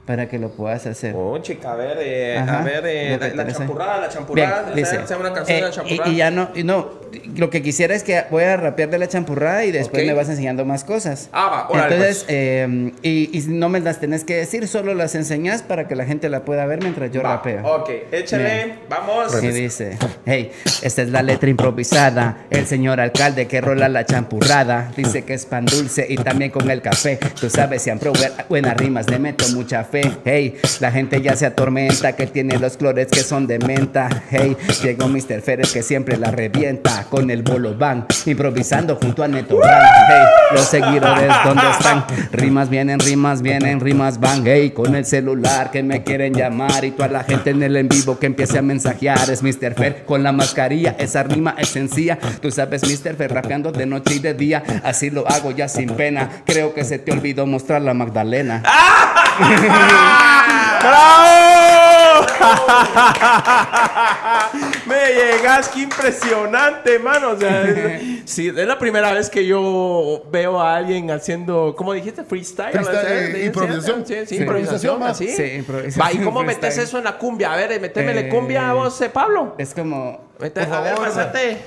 para 0.06 0.30
que 0.30 0.38
lo 0.40 0.50
puedas 0.50 0.86
hacer. 0.86 1.16
Oh, 1.18 1.38
chica, 1.40 1.72
a 1.72 1.76
ver, 1.76 1.98
eh, 2.00 2.38
Ajá, 2.38 2.60
a 2.60 2.64
ver, 2.64 2.84
eh, 2.86 3.18
la, 3.20 3.44
la 3.44 3.52
champurrada, 3.52 3.94
la 3.96 4.00
Bien, 4.02 4.12
champurrada, 4.12 4.72
dice, 4.76 4.98
hacer 4.98 5.18
una 5.18 5.34
canción 5.34 5.56
de 5.58 5.62
la 5.64 5.70
eh, 5.70 5.72
champurrada. 5.72 6.10
y, 6.10 6.14
y 6.14 6.18
ya 6.18 6.30
no, 6.32 6.50
y 6.54 6.64
no, 6.64 6.90
lo 7.38 7.50
que 7.50 7.62
quisiera 7.64 7.96
es 7.96 8.04
que 8.04 8.24
voy 8.30 8.44
a 8.44 8.56
rapear 8.58 8.90
de 8.92 9.00
la 9.00 9.08
champurrada 9.08 9.66
y 9.66 9.72
después 9.72 10.04
Ok. 10.04 10.08
me 10.08 10.14
vas 10.14 10.30
enseñando 10.30 10.64
más 10.64 10.84
cosas. 10.84 11.30
Ah, 11.34 11.50
va, 11.50 11.70
órale, 11.70 11.96
Entonces, 11.96 12.24
pues. 12.26 12.36
eh, 12.38 12.92
y, 13.02 13.36
y 13.38 13.42
no 13.48 13.70
me 13.70 13.80
las 13.80 14.00
tenés 14.00 14.24
que 14.24 14.36
decir, 14.36 14.68
solo 14.68 14.94
las 14.94 15.16
enseñas 15.16 15.64
para 15.64 15.88
que 15.88 15.96
la 15.96 16.06
gente 16.06 16.30
la 16.30 16.46
pueda 16.46 16.66
ver 16.68 16.82
mientras 16.82 17.10
yo 17.12 17.24
Va, 17.24 17.38
rapeo. 17.38 17.66
Ok, 17.66 17.90
échale, 18.12 18.44
Bien. 18.44 18.80
vamos. 18.90 19.44
Y 19.44 19.48
dice, 19.48 19.98
hey, 20.28 20.52
esta 20.84 21.02
es 21.02 21.10
la 21.10 21.24
letra 21.24 21.50
improvisada. 21.50 22.46
El 22.52 22.68
señor 22.68 23.00
alcalde 23.00 23.48
que 23.48 23.60
rola 23.62 23.90
la 23.90 24.06
champurrada. 24.06 24.92
Dice 24.96 25.24
que 25.24 25.34
es 25.34 25.46
pan 25.48 25.66
dulce 25.66 26.06
y 26.08 26.16
también 26.18 26.52
con 26.52 26.70
el 26.70 26.82
café. 26.82 27.18
Tú 27.40 27.50
sabes, 27.50 27.82
siempre 27.82 28.12
bu- 28.12 28.46
buenas 28.50 28.78
rimas, 28.78 29.10
le 29.10 29.18
meto 29.20 29.48
mucha 29.50 29.84
fe. 29.84 29.95
Hey, 30.26 30.58
la 30.80 30.92
gente 30.92 31.22
ya 31.22 31.36
se 31.36 31.46
atormenta, 31.46 32.14
que 32.14 32.28
tiene 32.28 32.60
los 32.60 32.78
clores 32.78 33.08
que 33.08 33.22
son 33.22 33.48
de 33.48 33.60
menta. 33.60 34.10
Hey, 34.30 34.58
llegó 34.84 35.08
Mr. 35.08 35.42
Férez 35.42 35.72
que 35.72 35.84
siempre 35.84 36.18
la 36.18 36.32
revienta 36.32 37.06
con 37.10 37.30
el 37.30 37.44
bolo 37.44 37.76
van, 37.76 38.06
improvisando 38.26 38.98
junto 38.98 39.24
a 39.24 39.28
Neto 39.28 39.58
Brand. 39.58 39.86
Hey, 40.10 40.24
los 40.52 40.66
seguidores, 40.66 41.32
¿dónde 41.44 41.70
están? 41.70 42.06
Rimas 42.32 42.70
vienen, 42.70 43.00
rimas 43.00 43.42
vienen, 43.42 43.80
rimas 43.80 44.20
van. 44.20 44.44
Hey, 44.46 44.72
con 44.72 44.96
el 44.96 45.06
celular 45.06 45.72
que 45.72 45.84
me 45.84 46.04
quieren 46.04 46.34
llamar 46.34 46.84
y 46.84 46.92
toda 46.92 47.08
la 47.08 47.24
gente 47.24 47.52
en 47.52 47.64
el 47.64 47.78
en 47.78 47.88
vivo 47.88 48.20
que 48.20 48.26
empiece 48.26 48.58
a 48.58 48.62
mensajear. 48.62 49.30
Es 49.30 49.44
Mr. 49.44 49.74
Fer 49.76 50.04
con 50.06 50.24
la 50.24 50.32
mascarilla, 50.32 50.96
esa 51.00 51.24
rima 51.24 51.56
es 51.58 51.70
sencilla. 51.70 52.18
Tú 52.42 52.52
sabes, 52.52 52.84
Mr. 52.84 53.16
Fer 53.16 53.34
rapeando 53.34 53.72
de 53.72 53.86
noche 53.86 54.16
y 54.16 54.20
de 54.20 54.34
día. 54.34 54.64
Así 54.84 55.10
lo 55.10 55.28
hago 55.28 55.52
ya 55.52 55.68
sin 55.68 55.90
pena. 55.90 56.30
Creo 56.46 56.74
que 56.74 56.84
se 56.84 57.00
te 57.00 57.12
olvidó 57.12 57.46
mostrar 57.46 57.82
la 57.82 57.94
Magdalena. 57.94 58.64
¡Bravo! 60.82 62.26
Me 64.86 65.14
llegas, 65.14 65.70
qué 65.70 65.82
impresionante, 65.82 67.00
mano. 67.00 67.32
O 67.32 67.38
sea, 67.40 67.64
es, 67.64 68.22
sí, 68.26 68.48
es 68.48 68.68
la 68.68 68.78
primera 68.78 69.12
vez 69.14 69.30
que 69.30 69.46
yo 69.46 70.24
veo 70.32 70.60
a 70.60 70.76
alguien 70.76 71.10
haciendo, 71.12 71.76
¿cómo 71.78 71.94
dijiste? 71.94 72.24
Freestyle. 72.24 72.76
Eh, 72.76 73.44
improvisación. 73.46 74.06
Sí, 74.06 74.16
sí, 74.22 74.26
Sí. 74.28 74.36
improvisación, 74.38 74.96
Improvisación, 74.96 75.04
así. 75.04 75.28
Sí, 75.28 75.44
improvisación, 75.58 76.06
Va, 76.06 76.14
¿y 76.14 76.18
cómo 76.24 76.44
metes 76.44 76.78
eso 76.78 76.98
en 76.98 77.04
la 77.06 77.18
cumbia? 77.18 77.54
A 77.54 77.58
ver, 77.58 77.80
métemele 77.82 78.28
Eh, 78.28 78.30
cumbia 78.30 78.70
a 78.70 78.74
vos, 78.74 79.00
eh, 79.02 79.10
Pablo. 79.10 79.56
Es 79.58 79.74
como. 79.74 80.25
Por 80.38 80.46
a 80.74 80.82
ver, 80.82 80.96
pasate. 80.96 81.58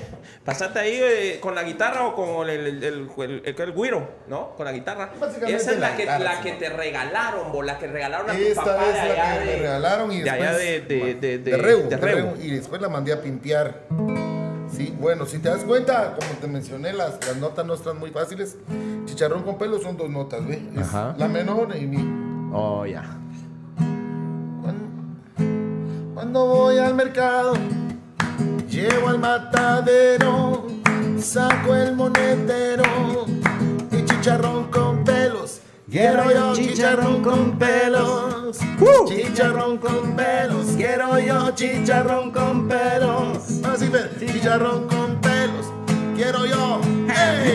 Pasate 0.45 0.79
ahí 0.79 0.99
eh, 1.01 1.39
con 1.41 1.53
la 1.53 1.63
guitarra 1.63 2.07
o 2.07 2.15
con 2.15 2.49
el, 2.49 2.65
el, 2.67 2.83
el, 2.83 3.09
el, 3.17 3.41
el- 3.45 3.61
el 3.61 3.71
güiro, 3.71 4.07
¿no? 4.27 4.55
Con 4.55 4.65
la 4.65 4.71
guitarra. 4.71 5.11
Básicamente 5.19 5.55
Esa 5.61 5.71
es 5.73 5.79
la, 5.79 5.89
la 5.91 5.95
que, 5.95 6.03
guitarra, 6.03 6.23
la 6.23 6.41
que 6.41 6.51
te 6.53 6.69
regalaron, 6.69 7.51
bo, 7.51 7.61
la 7.61 7.77
que 7.77 7.87
regalaron 7.87 8.29
a 8.29 8.33
tu 8.33 8.39
Esta 8.39 8.63
papá 8.63 8.85
es 8.87 9.03
de 9.03 9.15
la 9.17 9.33
que 9.33 9.39
de, 9.39 9.45
me 9.45 9.61
regalaron 9.61 10.11
y 10.11 10.17
de 10.19 10.23
después, 10.23 10.57
de, 10.57 10.81
de, 10.81 11.15
de, 11.15 11.37
de 11.39 11.57
Reu, 11.57 11.79
de 11.83 11.89
de 11.89 11.97
Reu. 11.97 12.15
Reu, 12.17 12.35
y 12.41 12.51
después 12.51 12.81
la 12.81 12.89
mandé 12.89 13.13
a 13.13 13.21
pimpear. 13.21 13.83
Sí, 14.71 14.95
bueno, 14.99 15.25
si 15.25 15.39
te 15.39 15.49
das 15.49 15.63
cuenta, 15.65 16.15
como 16.17 16.31
te 16.39 16.47
mencioné, 16.47 16.93
las, 16.93 17.23
las 17.27 17.35
notas 17.37 17.65
no 17.65 17.73
están 17.73 17.99
muy 17.99 18.11
fáciles. 18.11 18.57
Chicharrón 19.05 19.43
con 19.43 19.57
pelo 19.57 19.79
son 19.79 19.97
dos 19.97 20.09
notas, 20.09 20.45
¿ve? 20.47 20.61
Es 20.75 20.81
Ajá. 20.81 21.15
La 21.17 21.27
menor 21.27 21.75
y 21.75 21.85
mi. 21.85 22.51
Oh, 22.53 22.85
ya. 22.85 23.03
Cuando, 24.61 26.13
cuando 26.13 26.45
voy 26.45 26.77
al 26.77 26.93
mercado, 26.95 27.53
llevo 28.79 29.09
al 29.09 29.19
matadero, 29.19 30.67
saco 31.19 31.75
el 31.75 31.95
monedero 31.95 33.25
y 33.91 34.05
chicharrón 34.05 34.71
con 34.71 35.03
pelos. 35.03 35.61
Quiero 35.89 36.31
yo 36.31 36.53
chicharrón 36.53 37.23
con 37.23 37.57
pelos, 37.57 38.59
chicharrón 39.07 39.77
con 39.79 40.15
pelos, 40.15 40.67
quiero 40.77 41.19
yo 41.19 41.51
chicharrón 41.51 42.31
con 42.31 42.67
pelos. 42.67 43.63
Así 43.63 43.89
ver, 43.89 44.15
chicharrón 44.19 44.87
con 44.87 45.19
pelos, 45.19 45.65
quiero 46.15 46.45
yo. 46.45 46.98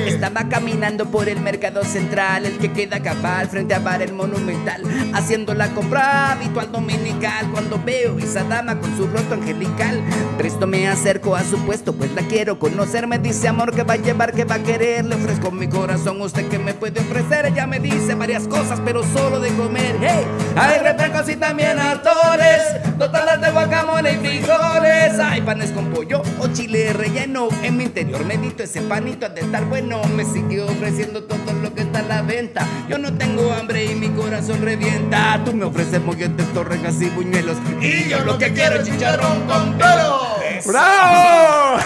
Estaba 0.06 0.48
caminando 0.48 1.06
por 1.06 1.28
el 1.28 1.40
mercado 1.40 1.84
central, 1.84 2.46
el 2.46 2.58
que 2.58 2.72
queda 2.72 3.00
cabal 3.00 3.48
frente 3.48 3.74
a 3.74 3.78
Bar 3.78 4.02
el 4.02 4.12
Monumental, 4.12 4.82
haciendo 5.12 5.54
la 5.54 5.68
compra 5.68 6.32
habitual 6.32 6.70
dominical. 6.72 7.50
Cuando 7.52 7.80
veo 7.84 8.18
esa 8.18 8.44
dama 8.44 8.78
con 8.78 8.96
su 8.96 9.06
rostro 9.06 9.34
angelical, 9.34 10.02
presto 10.38 10.66
me 10.66 10.88
acerco 10.88 11.36
a 11.36 11.42
su 11.42 11.58
puesto, 11.64 11.94
pues 11.94 12.12
la 12.12 12.22
quiero 12.22 12.58
conocer. 12.58 13.06
Me 13.06 13.18
dice 13.18 13.48
amor 13.48 13.74
que 13.74 13.82
va 13.82 13.94
a 13.94 13.96
llevar, 13.96 14.32
que 14.32 14.44
va 14.44 14.56
a 14.56 14.62
querer. 14.62 15.04
Le 15.04 15.14
ofrezco 15.14 15.50
mi 15.50 15.68
corazón, 15.68 16.20
usted 16.20 16.48
que 16.48 16.58
me 16.58 16.74
puede 16.74 17.00
ofrecer. 17.00 17.46
Ella 17.46 17.66
me 17.66 17.80
dice 17.80 18.14
varias 18.14 18.46
cosas, 18.48 18.80
pero 18.84 19.02
solo 19.02 19.40
de 19.40 19.50
comer. 19.50 19.96
Hey, 20.00 20.24
hay 20.56 20.78
refrescos 20.80 21.28
y 21.28 21.36
también 21.36 21.78
atores, 21.78 22.62
totalas 22.98 23.40
de 23.40 23.50
guacamole 23.50 24.12
y 24.12 24.16
frijoles. 24.16 25.18
Hay 25.18 25.40
panes 25.42 25.70
con 25.70 25.90
pollo 25.90 26.22
o 26.38 26.48
chile 26.48 26.92
relleno. 26.92 27.48
En 27.62 27.76
mi 27.76 27.84
interior 27.84 28.24
medito 28.24 28.62
ese 28.62 28.82
panito 28.82 29.28
de 29.28 29.42
estar 29.54 29.68
bueno. 29.68 30.02
Me 30.16 30.24
sigue 30.24 30.60
ofreciendo 30.62 31.24
todo 31.24 31.52
lo 31.62 31.72
que 31.74 31.82
está 31.82 32.00
a 32.00 32.02
la 32.02 32.22
venta. 32.22 32.66
Yo 32.88 32.98
no 32.98 33.16
tengo 33.16 33.52
hambre 33.52 33.84
y 33.84 33.94
mi 33.94 34.08
corazón 34.08 34.62
revienta. 34.62 35.40
Tú 35.44 35.54
me 35.54 35.64
ofreces 35.64 36.02
molletes, 36.02 36.46
torrejas 36.52 37.00
y 37.00 37.08
buñuelos. 37.10 37.56
Y 37.80 38.08
yo 38.08 38.24
lo 38.24 38.36
que 38.36 38.52
quiero 38.52 38.76
es 38.76 38.84
chicharrón 38.84 39.42
con 39.46 39.74
pelos. 39.74 40.66
¡Bravo! 40.66 41.78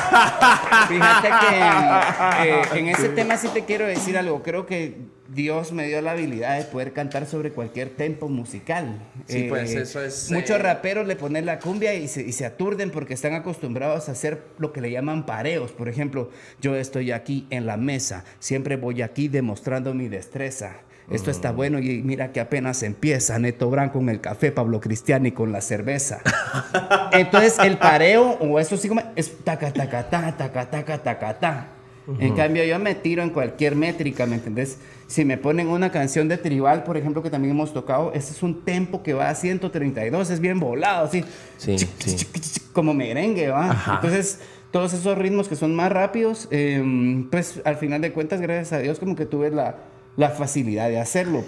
Fíjate 0.89 1.29
que 1.29 2.49
eh, 2.49 2.63
en 2.73 2.89
ese 2.89 3.11
tema 3.11 3.37
sí 3.37 3.49
te 3.49 3.65
quiero 3.65 3.87
decir 3.87 4.17
algo. 4.17 4.43
Creo 4.43 4.65
que 4.65 4.97
Dios 5.29 5.73
me 5.73 5.87
dio 5.87 6.01
la 6.01 6.13
habilidad 6.13 6.57
de 6.57 6.65
poder 6.65 6.95
cantar 6.95 7.27
sobre 7.27 7.53
cualquier 7.53 7.91
tempo 7.91 8.31
musical. 8.31 8.99
Sí, 9.27 9.47
pues, 9.49 9.75
eso 9.75 10.03
es, 10.03 10.31
Muchos 10.31 10.57
eh, 10.57 10.59
raperos 10.59 11.07
le 11.07 11.17
ponen 11.17 11.45
la 11.45 11.59
cumbia 11.59 11.95
y 11.95 12.09
se, 12.09 12.23
y 12.23 12.33
se 12.33 12.47
aturden 12.47 12.91
porque 12.91 13.13
están 13.13 13.35
acostumbrados 13.35 14.09
a 14.09 14.13
hacer 14.13 14.43
lo 14.57 14.73
que 14.73 14.81
le 14.81 14.91
llaman 14.91 15.27
pareos. 15.27 15.73
Por 15.73 15.91
ejemplo, 15.91 16.31
yo 16.63 16.77
estoy 16.77 17.13
aquí 17.13 17.47
en 17.51 17.67
la 17.67 17.77
mesa, 17.77 18.25
siempre 18.39 18.77
voy 18.77 19.03
aquí 19.03 19.29
demostrando 19.29 19.93
mi 19.93 20.09
destreza. 20.09 20.79
Esto 21.11 21.31
está 21.31 21.53
bueno 21.53 21.79
y 21.79 22.03
mira 22.03 22.33
que 22.33 22.41
apenas 22.41 22.83
empieza. 22.83 23.39
Neto 23.39 23.71
Brand 23.71 23.93
con 23.93 24.11
el 24.11 24.21
café, 24.21 24.53
Pablo 24.53 24.79
Cristiani 24.81 25.33
con 25.33 25.53
la 25.53 25.63
cerveza. 25.63 26.21
Entonces 27.13 27.59
el 27.61 27.79
pareo 27.79 28.33
o 28.41 28.59
eso 28.59 28.77
sí 28.77 28.89
como 28.89 29.03
es 29.17 29.39
taca 29.43 29.73
taca 29.73 30.09
ta 30.11 30.37
taca 30.37 30.69
taca 30.69 30.99
taca 30.99 31.39
ta. 31.39 31.69
En 32.21 32.35
cambio 32.35 32.65
yo 32.65 32.79
me 32.79 32.95
tiro 32.95 33.23
en 33.23 33.31
cualquier 33.31 33.75
métrica, 33.75 34.25
¿me 34.25 34.37
entendés? 34.37 34.79
Si 35.09 35.25
me 35.25 35.37
ponen 35.39 35.67
una 35.69 35.91
canción 35.91 36.29
de 36.29 36.37
tribal, 36.39 36.85
por 36.85 36.97
ejemplo, 36.97 37.23
que 37.23 37.31
también 37.31 37.53
hemos 37.55 37.73
tocado, 37.73 38.13
ese 38.13 38.33
es 38.33 38.43
un 38.45 38.63
tempo 38.63 39.03
que 39.03 39.15
va 39.15 39.29
a 39.31 39.35
132, 39.35 40.31
es 40.31 40.39
bien 40.39 40.61
volado, 40.61 41.07
así. 41.07 41.25
Sí, 41.57 41.75
Chic, 41.77 41.89
sí. 41.99 42.15
chic, 42.17 42.33
chic, 42.33 42.41
chic, 42.43 42.73
Como 42.73 42.95
merengue, 42.95 43.49
¿va? 43.49 43.71
Ajá. 43.71 43.95
Entonces, 43.97 44.41
todos 44.71 44.93
esos 44.93 45.17
ritmos 45.19 45.49
que 45.49 45.57
son 45.57 45.75
más 45.75 45.91
rápidos, 45.91 46.47
eh, 46.51 47.25
pues 47.31 47.61
al 47.65 47.77
final 47.77 48.03
de 48.03 48.13
cuentas, 48.13 48.41
gracias 48.41 48.73
a 48.75 48.79
Dios, 48.81 48.99
como 48.99 49.17
que 49.17 49.25
tuve 49.27 49.51
la, 49.51 49.77
la 50.17 50.29
facilidad 50.31 50.89
de 50.91 51.01
hacerlo. 51.01 51.43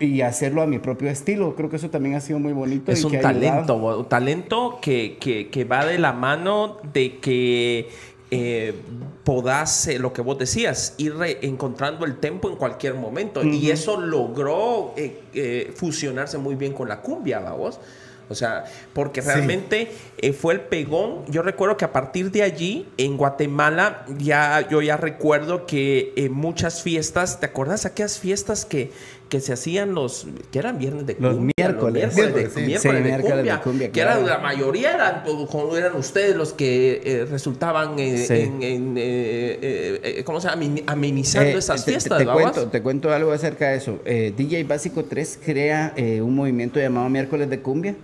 Y 0.00 0.22
hacerlo 0.22 0.60
a 0.62 0.66
mi 0.66 0.80
propio 0.80 1.08
estilo. 1.08 1.54
Creo 1.54 1.70
que 1.70 1.76
eso 1.76 1.88
también 1.88 2.16
ha 2.16 2.20
sido 2.20 2.40
muy 2.40 2.52
bonito. 2.52 2.90
Es 2.90 3.02
y 3.02 3.06
un 3.06 3.12
que 3.12 3.18
talento, 3.18 3.76
un 3.76 4.08
talento 4.08 4.80
que, 4.82 5.18
que- 5.20 5.50
que 5.50 5.64
va 5.64 5.86
de 5.86 5.98
la 6.00 6.12
mano 6.12 6.78
de 6.92 7.18
que 7.20 7.90
eh, 8.34 8.74
podás, 9.24 9.86
eh, 9.88 9.98
lo 9.98 10.12
que 10.12 10.22
vos 10.22 10.38
decías, 10.38 10.94
ir 10.98 11.14
encontrando 11.42 12.04
el 12.04 12.18
tempo 12.18 12.50
en 12.50 12.56
cualquier 12.56 12.94
momento. 12.94 13.42
Y 13.42 13.70
eso 13.70 14.00
logró 14.00 14.94
eh, 14.96 15.22
eh, 15.32 15.72
fusionarse 15.76 16.38
muy 16.38 16.54
bien 16.54 16.72
con 16.72 16.88
la 16.88 17.00
cumbia, 17.00 17.40
vos. 17.40 17.80
O 18.30 18.34
sea, 18.34 18.64
porque 18.94 19.20
realmente 19.20 19.92
eh, 20.16 20.32
fue 20.32 20.54
el 20.54 20.60
pegón. 20.60 21.26
Yo 21.28 21.42
recuerdo 21.42 21.76
que 21.76 21.84
a 21.84 21.92
partir 21.92 22.30
de 22.30 22.42
allí, 22.42 22.88
en 22.96 23.16
Guatemala, 23.16 24.06
ya, 24.18 24.66
yo 24.68 24.80
ya 24.80 24.96
recuerdo 24.96 25.66
que 25.66 26.12
en 26.16 26.32
muchas 26.32 26.82
fiestas, 26.82 27.40
¿te 27.40 27.46
acuerdas 27.46 27.84
aquellas 27.84 28.18
fiestas 28.18 28.64
que, 28.64 28.92
que 29.28 29.40
se 29.40 29.52
hacían 29.52 29.94
los, 29.94 30.26
que 30.52 30.58
eran 30.58 30.78
viernes 30.78 31.06
de 31.06 31.16
Los 31.18 31.34
cumbia? 31.36 31.54
miércoles. 31.56 31.94
miércoles, 32.14 32.14
de, 32.14 32.22
Miércoles, 32.22 32.52
sí. 32.54 32.60
miércoles 32.60 32.80
Sí, 32.82 32.88
de 32.88 33.00
miércoles 33.00 33.44
de 33.44 33.60
cumbia, 33.62 33.86
que 33.88 33.92
claro. 34.00 34.20
eran, 34.20 34.26
la 34.26 34.38
mayoría 34.38 34.94
eran, 34.94 35.22
como 35.50 35.76
eran 35.76 35.96
ustedes 35.96 36.36
los 36.36 36.52
que 36.52 37.02
eh, 37.04 37.24
resultaban 37.24 37.98
eh, 37.98 38.18
Sí. 38.18 38.34
en, 38.34 38.62
en, 38.62 38.96
eh, 38.96 39.58
eh, 39.62 40.00
eh, 40.18 40.24
¿cómo 40.24 40.40
se 40.40 40.48
llama? 40.48 40.62
Amin- 40.62 40.84
Amenizando 40.86 41.50
Eh, 41.50 41.58
esas 41.58 41.84
te- 41.84 41.86
te- 41.86 41.90
fiestas, 41.98 42.18
te, 42.18 42.24
¿babas? 42.24 42.42
cuento, 42.52 42.70
te 42.70 42.82
cuento 42.82 43.12
algo 43.12 43.32
acerca 43.32 43.70
de 43.70 43.76
eso. 43.78 43.98
Eh, 44.04 44.32
DJ 44.36 44.62
Básico 44.64 45.04
3 45.04 45.38
crea 45.44 45.92
eh, 45.96 46.20
un 46.22 46.34
movimiento 46.36 46.78
llamado 46.78 47.08
Miércoles 47.08 47.50
de 47.50 47.60
Cumbia, 47.60 47.96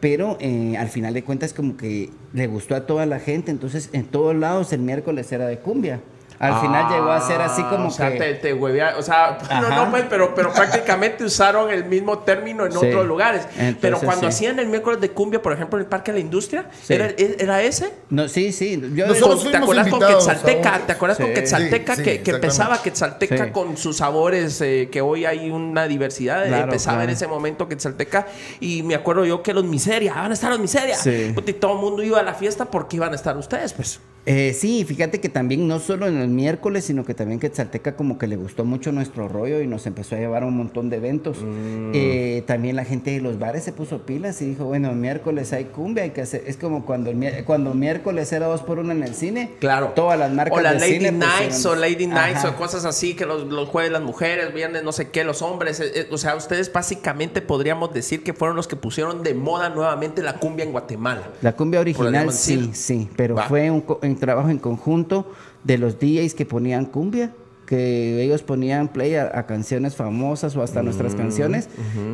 pero 0.00 0.38
eh, 0.40 0.76
al 0.78 0.88
final 0.88 1.12
de 1.12 1.22
cuentas 1.24 1.52
como 1.52 1.76
que 1.76 2.08
le 2.32 2.46
gustó 2.46 2.74
a 2.74 2.86
toda 2.86 3.04
la 3.04 3.18
gente, 3.18 3.50
entonces 3.50 3.90
en 3.92 4.04
todos 4.06 4.34
lados 4.34 4.72
el 4.72 4.80
miércoles 4.80 5.30
era 5.32 5.46
de 5.46 5.58
cumbia. 5.58 6.00
Al 6.40 6.58
final 6.62 6.90
llegó 6.90 7.10
a 7.10 7.20
ser 7.20 7.40
así 7.42 7.62
como 7.64 7.84
Ah, 7.84 7.88
o 7.88 7.90
sea, 7.90 8.12
que... 8.12 8.18
te, 8.18 8.34
te 8.34 8.54
huevea- 8.54 8.94
o 8.98 9.02
sea, 9.02 9.36
no, 9.60 9.66
Ajá. 9.68 9.76
no, 9.84 9.90
pues, 9.90 10.04
pero, 10.08 10.34
pero 10.34 10.52
prácticamente 10.52 11.22
usaron 11.22 11.70
el 11.70 11.84
mismo 11.84 12.20
término 12.20 12.64
en 12.64 12.72
Sí. 12.72 12.78
otros 12.78 13.06
lugares. 13.06 13.42
Entonces, 13.52 13.76
pero 13.80 13.98
cuando 13.98 14.22
sí. 14.22 14.26
hacían 14.28 14.58
el 14.58 14.66
miércoles 14.68 15.00
de 15.02 15.10
cumbia, 15.10 15.42
por 15.42 15.52
ejemplo, 15.52 15.78
en 15.78 15.82
el 15.84 15.88
Parque 15.88 16.12
de 16.12 16.18
la 16.18 16.24
Industria, 16.24 16.64
Sí. 16.82 16.94
¿era, 16.94 17.10
era 17.16 17.62
ese? 17.62 17.92
No, 18.08 18.26
sí, 18.26 18.52
sí. 18.52 18.80
Yo, 18.94 19.06
Nosotros 19.06 19.42
Con- 19.42 19.52
¿Te 19.52 19.58
acuerdas 19.58 19.88
con 19.88 20.00
Quetzalteca? 20.00 20.80
¿Te 20.86 20.92
acuerdas 20.92 21.18
con. 21.18 21.34
Quetzalteca? 21.34 21.94
Sí, 21.96 22.04
sí, 22.04 22.10
que, 22.10 22.22
que 22.22 22.30
empezaba 22.30 22.82
Quetzalteca 22.82 23.44
Sí. 23.44 23.50
con 23.50 23.76
sus 23.76 23.98
sabores, 23.98 24.60
eh, 24.62 24.88
que 24.90 25.02
hoy 25.02 25.26
hay 25.26 25.50
una 25.50 25.86
diversidad. 25.86 26.44
eh, 26.44 26.48
Claro, 26.48 26.64
empezaba 26.64 27.04
en 27.04 27.10
ese 27.10 27.26
momento 27.26 27.68
Quetzalteca. 27.68 28.26
Y 28.60 28.82
me 28.82 28.94
acuerdo 28.94 29.26
yo 29.26 29.42
que 29.42 29.52
los 29.52 29.64
miserias, 29.64 30.14
van 30.16 30.30
a 30.30 30.34
estar 30.34 30.50
los 30.50 30.58
miserias. 30.60 31.06
Y 31.06 31.32
todo 31.52 31.74
el 31.74 31.78
mundo 31.80 32.02
iba 32.02 32.18
a 32.18 32.22
la 32.22 32.32
fiesta 32.32 32.64
porque 32.64 32.96
iban 32.96 33.12
a 33.12 33.16
estar 33.16 33.36
ustedes, 33.36 33.74
pues. 33.74 34.00
Eh, 34.26 34.54
sí, 34.58 34.84
fíjate 34.84 35.18
que 35.20 35.28
también 35.30 35.66
no 35.66 35.78
solo 35.78 36.06
en 36.06 36.18
el 36.18 36.28
miércoles, 36.28 36.84
sino 36.84 37.04
que 37.04 37.14
también 37.14 37.40
Quetzalteca 37.40 37.96
como 37.96 38.18
que 38.18 38.26
le 38.26 38.36
gustó 38.36 38.64
mucho 38.66 38.92
nuestro 38.92 39.28
rollo 39.28 39.60
y 39.62 39.66
nos 39.66 39.86
empezó 39.86 40.14
a 40.14 40.18
llevar 40.18 40.42
a 40.42 40.46
un 40.46 40.56
montón 40.56 40.90
de 40.90 40.96
eventos. 40.98 41.38
Mm. 41.42 41.92
Eh, 41.94 42.44
también 42.46 42.76
la 42.76 42.84
gente 42.84 43.10
de 43.12 43.20
los 43.20 43.38
bares 43.38 43.64
se 43.64 43.72
puso 43.72 44.04
pilas 44.04 44.40
y 44.42 44.50
dijo, 44.50 44.64
bueno, 44.66 44.92
miércoles 44.92 45.52
hay 45.54 45.64
cumbia, 45.64 46.04
hay 46.04 46.10
que 46.10 46.20
hacer... 46.20 46.44
Es 46.46 46.56
como 46.58 46.84
cuando, 46.84 47.10
el 47.10 47.44
cuando 47.44 47.72
miércoles 47.74 48.30
era 48.32 48.46
dos 48.46 48.60
por 48.62 48.78
uno 48.78 48.92
en 48.92 49.02
el 49.02 49.14
cine. 49.14 49.52
Claro. 49.58 49.92
Todas 49.96 50.18
las 50.18 50.30
marcas 50.32 50.58
O 50.58 50.62
de 50.62 50.74
Lady 50.78 50.92
cine 50.98 51.12
Nights 51.12 51.56
pusieron- 51.56 51.66
o 51.66 51.80
Lady 51.80 52.06
Nights 52.06 52.38
Ajá. 52.44 52.48
o 52.50 52.56
cosas 52.56 52.84
así, 52.84 53.14
que 53.14 53.24
los, 53.24 53.46
los 53.46 53.68
jueves 53.68 53.90
las 53.90 54.02
mujeres, 54.02 54.52
viernes 54.52 54.84
no 54.84 54.92
sé 54.92 55.08
qué, 55.08 55.24
los 55.24 55.40
hombres. 55.40 55.80
eh, 55.80 55.90
eh, 55.94 56.06
o 56.10 56.18
sea, 56.18 56.36
ustedes 56.36 56.70
básicamente 56.72 57.40
podríamos 57.40 57.92
decir 57.94 58.22
que 58.22 58.34
fueron 58.34 58.56
los 58.56 58.68
que 58.68 58.76
pusieron 58.76 59.22
de 59.22 59.32
moda 59.34 59.70
nuevamente 59.70 60.22
la 60.22 60.34
cumbia 60.34 60.64
en 60.64 60.72
Guatemala. 60.72 61.22
La 61.40 61.52
cumbia 61.56 61.80
original 61.80 62.32
sí, 62.32 62.70
sí, 62.74 63.08
pero 63.16 63.34
Va. 63.36 63.44
fue 63.48 63.70
un 63.70 63.80
trabajo 64.20 64.50
en 64.50 64.58
conjunto 64.58 65.30
de 65.64 65.78
los 65.78 65.98
DJs 65.98 66.34
que 66.34 66.46
ponían 66.46 66.84
cumbia, 66.86 67.32
que 67.66 68.22
ellos 68.22 68.42
ponían 68.42 68.88
play 68.88 69.14
a, 69.14 69.30
a 69.32 69.46
canciones 69.46 69.94
famosas 69.96 70.54
o 70.56 70.62
hasta 70.62 70.82
Mm, 70.82 70.84
nuestras 70.86 71.14
canciones, 71.14 71.68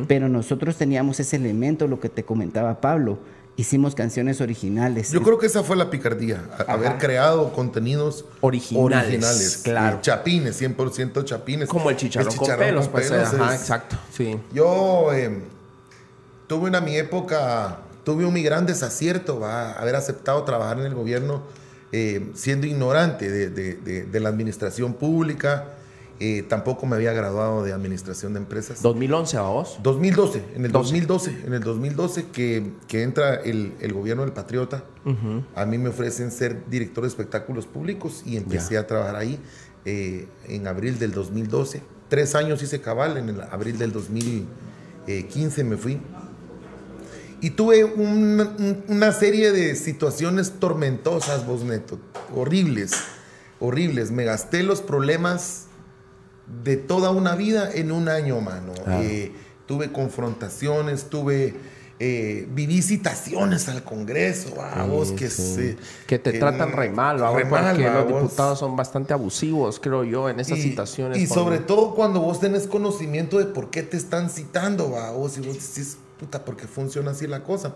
pero 0.07 0.29
nosotros 0.29 0.75
teníamos 0.77 1.19
ese 1.19 1.35
elemento, 1.35 1.87
lo 1.87 1.99
que 1.99 2.09
te 2.09 2.23
comentaba 2.23 2.79
Pablo, 2.79 3.17
hicimos 3.55 3.95
canciones 3.95 4.39
originales. 4.39 5.11
Yo 5.11 5.23
creo 5.23 5.39
que 5.39 5.47
esa 5.47 5.63
fue 5.63 5.75
la 5.75 5.89
picardía, 5.89 6.43
a- 6.67 6.73
haber 6.73 6.97
creado 6.99 7.53
contenidos 7.53 8.25
Originales, 8.41 9.61
claro. 9.63 9.95
eh, 9.97 9.99
chapines, 10.01 10.61
100% 10.61 11.23
chapines. 11.23 11.67
Como 11.69 11.89
el 11.89 11.95
chicharrón, 11.97 12.29
con 12.35 12.39
chicharrón 12.45 12.67
pelos, 12.67 12.87
pues. 12.87 13.09
pelos 13.09 13.33
ajá, 13.33 13.55
es- 13.55 13.61
exacto. 13.61 13.95
Sí. 14.15 14.37
Yo 14.53 15.11
eh, 15.13 15.39
tuve 16.47 16.69
una 16.69 16.81
mi 16.81 16.95
época, 16.97 17.79
tuve 18.03 18.25
un 18.25 18.33
mi 18.33 18.43
gran 18.43 18.65
desacierto, 18.67 19.39
va, 19.39 19.71
haber 19.73 19.95
aceptado 19.95 20.43
trabajar 20.43 20.79
en 20.79 20.85
el 20.85 20.93
gobierno 20.93 21.41
eh, 21.91 22.31
siendo 22.35 22.67
ignorante 22.67 23.29
de, 23.29 23.49
de- 23.49 23.75
de- 23.75 24.03
de 24.05 24.19
la 24.19 24.29
administración 24.29 24.93
pública. 24.93 25.73
eh, 26.19 26.41
tampoco 26.49 26.87
me 26.87 26.95
había 26.95 27.13
graduado 27.13 27.63
de 27.63 27.73
administración 27.73 28.33
de 28.33 28.39
empresas. 28.39 28.81
2011 28.81 29.37
a 29.37 29.41
vos. 29.43 29.77
2012, 29.83 30.41
en 30.55 30.65
el 30.65 30.71
12. 30.71 30.83
2012, 30.93 31.31
en 31.45 31.53
el 31.53 31.59
2012 31.61 32.25
que, 32.33 32.71
que 32.87 33.03
entra 33.03 33.35
el, 33.35 33.73
el 33.81 33.93
gobierno 33.93 34.23
del 34.23 34.31
Patriota, 34.33 34.83
a 35.55 35.65
mí 35.67 35.77
me 35.77 35.89
ofrecen 35.89 36.31
ser 36.31 36.63
director 36.71 37.03
de 37.03 37.07
espectáculos 37.09 37.67
públicos 37.67 38.23
y 38.25 38.35
empecé 38.35 38.79
a 38.79 38.87
trabajar 38.87 39.15
ahí 39.15 39.37
eh, 39.85 40.27
en 40.47 40.65
abril 40.67 40.97
del 40.97 41.11
2012. 41.11 41.83
Tres 42.09 42.33
años 42.33 42.63
hice 42.63 42.81
cabal, 42.81 43.17
en 43.17 43.29
el 43.29 43.41
abril 43.41 43.77
del 43.77 43.91
2015 45.05 45.63
me 45.63 45.77
fui. 45.77 45.99
Y 47.41 47.51
tuve 47.51 47.83
un- 47.83 48.39
un- 48.41 48.83
una 48.87 49.11
serie 49.11 49.51
de 49.51 49.75
situaciones 49.75 50.53
tormentosas, 50.59 51.45
vos 51.45 51.63
neto, 51.63 51.99
horribles, 52.35 52.93
horribles. 53.59 54.11
Me 54.11 54.23
gasté 54.23 54.63
los 54.63 54.81
problemas 54.81 55.65
de 56.63 56.77
toda 56.77 57.11
una 57.11 57.35
vida 57.35 57.69
en 57.73 57.91
un 57.91 58.09
año, 58.09 58.39
mano. 58.41 58.73
Eh, 58.87 59.31
tuve 59.65 59.91
confrontaciones, 59.91 61.09
tuve... 61.09 61.55
eh, 61.99 62.47
viví 62.51 62.83
citaciones 62.83 63.67
al 63.69 63.83
Congreso, 63.83 64.53
vos 64.87 65.11
que 65.13 65.31
se- 65.31 65.77
Que 66.05 66.19
te 66.19 66.33
tratan 66.33 66.71
re 66.71 66.91
mal, 66.91 67.17
re 67.33 67.43
mal, 67.45 67.75
porque 67.75 67.89
los 67.89 68.03
vos. 68.07 68.21
diputados 68.21 68.59
son 68.59 68.75
bastante 68.75 69.13
abusivos, 69.13 69.79
creo 69.79 70.03
yo, 70.03 70.29
en 70.29 70.39
esas 70.39 70.59
Y- 70.59 70.61
situaciones. 70.61 71.17
Y 71.17 71.25
sobre 71.25 71.57
todo 71.57 71.95
cuando 71.95 72.19
vos 72.21 72.39
tenés 72.39 72.67
conocimiento 72.67 73.39
de 73.39 73.45
por 73.45 73.71
qué 73.71 73.81
te 73.81 73.97
están 73.97 74.29
citando, 74.29 74.91
va, 74.91 75.09
vos 75.09 75.39
y 75.39 75.41
vos 75.41 75.55
decís, 75.55 75.97
puta, 76.19 76.45
¿por 76.45 76.57
qué 76.57 76.67
funciona 76.67 77.11
así 77.11 77.27
la 77.27 77.43
cosa? 77.43 77.75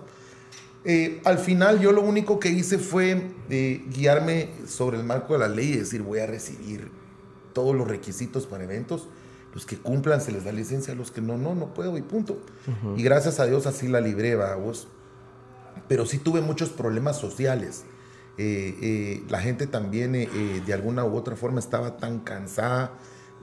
Eh, 0.84 1.22
al 1.26 1.38
final 1.38 1.80
yo 1.80 1.92
lo 1.92 2.02
único 2.02 2.39
que 2.39 2.50
hice 2.50 2.80
fue 2.80 3.30
eh, 3.50 3.86
guiarme 3.89 4.50
sobre 4.68 4.98
el 4.98 5.04
marco 5.04 5.34
de 5.34 5.39
la 5.39 5.48
ley 5.48 5.74
y 5.74 5.78
decir, 5.78 6.02
voy 6.02 6.20
a 6.20 6.26
recibir 6.26 6.92
todos 7.54 7.76
los 7.76 7.88
requisitos 7.88 8.48
para 8.48 8.64
eventos, 8.64 9.08
los 9.54 9.66
que 9.66 9.78
cumplan 9.78 10.22
se 10.22 10.32
les 10.32 10.46
da 10.46 10.52
licencia, 10.52 10.96
los 10.96 11.12
que 11.12 11.22
no, 11.22 11.38
no, 11.38 11.54
no 11.56 11.74
puedo 11.74 11.98
y 11.98 12.02
punto. 12.02 12.42
Y 12.96 13.04
gracias 13.04 13.39
a 13.39 13.46
Dios 13.46 13.68
así 13.68 13.88
la 13.88 14.00
libré, 14.00 14.36
vos. 14.36 14.88
Pero 15.88 16.06
sí 16.06 16.18
tuve 16.18 16.42
muchos 16.42 16.70
problemas 16.70 17.20
sociales. 17.20 17.84
Eh, 18.38 18.78
eh, 18.82 19.24
la 19.30 19.42
gente 19.42 19.68
también 19.68 20.16
eh, 20.16 20.30
eh, 20.34 20.62
de 20.66 20.74
alguna 20.74 21.04
u 21.04 21.16
otra 21.16 21.36
forma 21.36 21.60
estaba 21.60 21.98
tan 21.98 22.20
cansada 22.22 22.94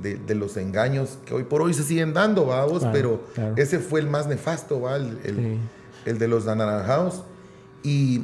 de, 0.01 0.17
de 0.17 0.35
los 0.35 0.57
engaños 0.57 1.19
que 1.27 1.35
hoy 1.35 1.45
por 1.45 1.63
hoy 1.63 1.75
se 1.75 1.83
siguen 1.83 2.15
dando, 2.15 2.47
vamos, 2.47 2.81
Claro, 2.81 2.93
pero 2.93 3.25
claro. 3.35 3.55
ese 3.57 3.79
fue 3.79 4.01
el 4.01 4.07
más 4.09 4.27
nefasto, 4.27 4.81
¿va? 4.81 4.97
El, 4.97 5.19
el- 5.25 5.37
Sí. 5.37 5.59
el 6.07 6.19
de 6.19 6.29
los 6.29 6.47
anaranjados. 6.47 7.23
Y 7.83 8.23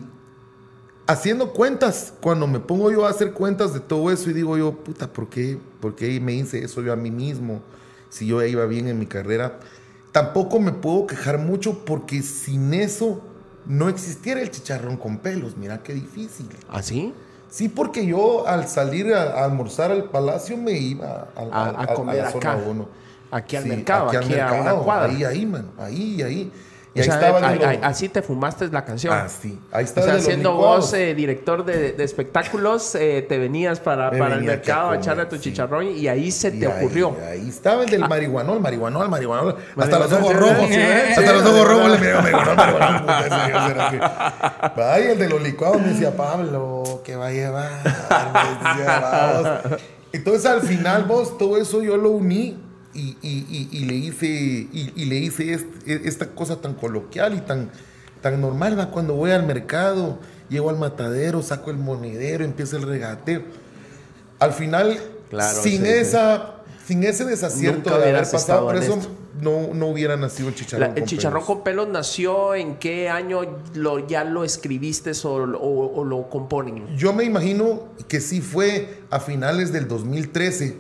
haciendo 1.07 1.53
cuentas, 1.53 2.14
cuando 2.20 2.47
me 2.47 2.61
pongo 2.61 2.91
yo 2.91 3.07
a 3.07 3.11
hacer 3.11 3.33
cuentas 3.33 3.75
de 3.75 3.81
todo 3.81 4.11
eso 4.11 4.31
y 4.31 4.33
digo 4.33 4.57
yo, 4.57 4.72
puta, 4.72 5.12
¿por 5.12 5.29
qué, 5.29 5.59
¿por 5.81 5.95
qué 5.95 6.20
me 6.20 6.33
hice 6.35 6.64
eso 6.64 6.81
yo 6.83 6.93
a 6.93 6.97
mí 6.97 7.11
mismo? 7.11 7.61
Si 8.09 8.27
yo 8.27 8.41
ya 8.41 8.47
iba 8.49 8.64
bien 8.66 8.89
en 8.89 8.99
mi 8.99 9.07
carrera. 9.07 9.59
Tampoco 10.12 10.61
me 10.61 10.70
puedo 10.72 11.07
quejar 11.09 11.39
mucho 11.39 11.85
porque 11.85 12.22
sin 12.22 12.72
eso 12.72 13.20
no 13.66 13.89
existiera 13.89 14.41
el 14.41 14.51
chicharrón 14.51 14.97
con 14.97 15.18
pelos. 15.18 15.57
Mira 15.57 15.83
qué 15.83 15.93
difícil. 15.95 16.47
¿Así? 16.68 16.95
Sí, 16.95 17.14
porque 17.68 18.05
yo 18.05 18.46
al 18.48 18.66
salir 18.66 19.14
a, 19.14 19.22
a 19.40 19.44
almorzar 19.44 19.90
al 19.92 20.05
palacio 20.05 20.57
me 20.57 20.72
iba 20.72 21.28
a, 21.36 21.40
A- 21.52 21.82
a 21.82 21.94
comer 21.94 22.16
la 22.16 22.30
zona 22.32 22.52
acá. 22.52 22.62
uno. 22.68 22.88
Aquí 23.30 23.57
al 23.57 23.66
mercado, 23.66 24.11
al 24.11 24.16
aquí 24.16 24.34
a 24.34 24.36
una 24.46 24.55
mercado, 24.55 24.82
cuadra. 24.82 25.12
Ahí, 25.12 25.24
ahí, 25.24 25.46
mano. 25.46 25.68
Ahí, 25.78 26.22
ahí. 26.22 26.52
Y 26.97 27.01
O 27.01 27.05
sea, 27.05 27.14
estaba 27.14 27.38
el 27.40 27.45
ahí- 27.45 27.53
de 27.55 27.59
los- 27.59 27.66
ahí- 27.66 27.80
así 27.82 28.09
te 28.09 28.22
fumaste 28.22 28.68
la 28.68 28.84
canción. 28.84 29.12
Ah, 29.12 29.26
sí. 29.28 29.59
Ahí 29.72 29.82
O 29.82 29.86
está 29.86 30.03
sea, 30.03 30.14
el 30.14 30.20
siendo 30.22 30.55
vos 30.55 30.92
eh, 30.95 31.12
director 31.14 31.64
de, 31.64 31.90
de 31.92 32.05
espectáculos, 32.05 32.95
eh, 32.95 33.26
te 33.28 33.36
venías 33.38 33.80
para, 33.80 34.12
Me 34.12 34.18
para 34.18 34.34
el 34.34 34.40
venía 34.42 34.53
mercado 34.57 34.90
a 34.90 34.97
echarle 34.97 35.26
tu 35.26 35.34
sí. 35.36 35.42
chicharrón 35.42 35.88
y 35.88 36.07
ahí 36.07 36.30
se 36.30 36.49
Y 36.55 36.61
te 36.61 36.66
ahí- 36.68 36.72
ocurrió. 36.84 37.16
Ahí 37.28 37.49
estaba 37.49 37.82
el 37.82 37.90
del 37.90 38.09
marihuanol, 38.09 38.61
marihuanol, 38.61 39.09
marihuanol. 39.09 39.57
Hasta 39.76 39.99
los 39.99 40.12
ojos 40.12 40.34
rojos. 40.36 40.68
sí, 40.68 40.80
Hasta 41.16 41.32
los 41.32 41.45
ojos 41.45 41.68
rojos 41.68 41.90
le 41.90 41.99
miraba 41.99 42.22
marihuanol, 42.22 42.57
Vaya, 44.76 45.11
el 45.12 45.18
de 45.18 45.28
los 45.28 45.42
licuados 45.42 45.80
me 45.80 45.88
decía, 45.88 46.16
Pablo, 46.16 47.03
¿qué 47.05 47.16
va 47.16 47.26
a 47.26 47.30
llevar? 47.32 47.70
Me 47.82 48.68
decía, 48.68 49.01
"Vamos". 49.42 49.80
Entonces 50.12 50.47
al 50.47 50.61
final 50.62 51.05
vos, 51.05 51.36
todo 51.38 51.57
eso 51.57 51.82
yo 51.82 51.97
lo 51.97 52.11
uní 52.11 52.57
y, 52.95 53.16
y- 53.22 53.68
y- 53.72 53.84
le 53.84 53.95
hice, 53.95 54.26
y, 54.26 55.05
le 55.07 55.16
hice 55.16 55.53
est- 55.55 55.66
esta 55.86 56.28
cosa 56.30 56.61
tan 56.61 56.74
coloquial 56.74 57.34
y 57.34 57.40
tan, 57.40 57.70
tan 58.20 58.40
normal. 58.40 58.78
¿va? 58.78 58.90
Cuando 58.90 59.14
voy 59.14 59.30
al 59.32 59.45
mercado, 59.47 60.18
llego 60.49 60.70
al 60.70 60.78
matadero, 60.78 61.42
saco 61.42 61.70
el 61.70 61.76
monedero, 61.78 62.45
empieza 62.45 62.76
el 62.76 62.82
regateo. 62.82 63.42
Al 64.38 64.53
final, 64.53 64.99
Claro, 65.30 65.62
sin, 65.62 65.82
sí, 65.82 65.88
esa, 65.88 66.57
sin 66.86 67.03
ese 67.05 67.24
desacierto 67.24 67.90
Nunca 67.90 67.99
de 68.05 68.11
haber 68.11 68.30
pasado 68.30 68.66
por 68.66 68.76
eso, 68.76 68.99
no, 69.40 69.74
no 69.74 69.86
hubiera 69.88 70.16
nacido 70.16 70.49
el 70.51 70.55
chicharrón. 70.55 70.80
La- 70.90 70.95
el 70.95 71.01
con 71.01 71.05
chicharrón 71.09 71.42
pelos. 71.42 71.47
con 71.57 71.64
pelos 71.64 71.88
nació 71.88 72.55
en 72.55 72.76
qué 72.76 73.09
año 73.09 73.40
lo, 73.74 74.07
ya 74.07 74.22
lo 74.24 74.45
escribiste 74.45 75.11
o, 75.24 75.28
o- 75.28 76.01
o 76.01 76.05
lo 76.05 76.28
componen. 76.28 76.97
Yo 76.97 77.12
me 77.12 77.24
imagino 77.24 77.88
que 78.07 78.20
sí 78.20 78.40
fue 78.40 79.03
a 79.11 79.18
finales 79.18 79.72
del 79.72 79.88
2013, 79.88 80.76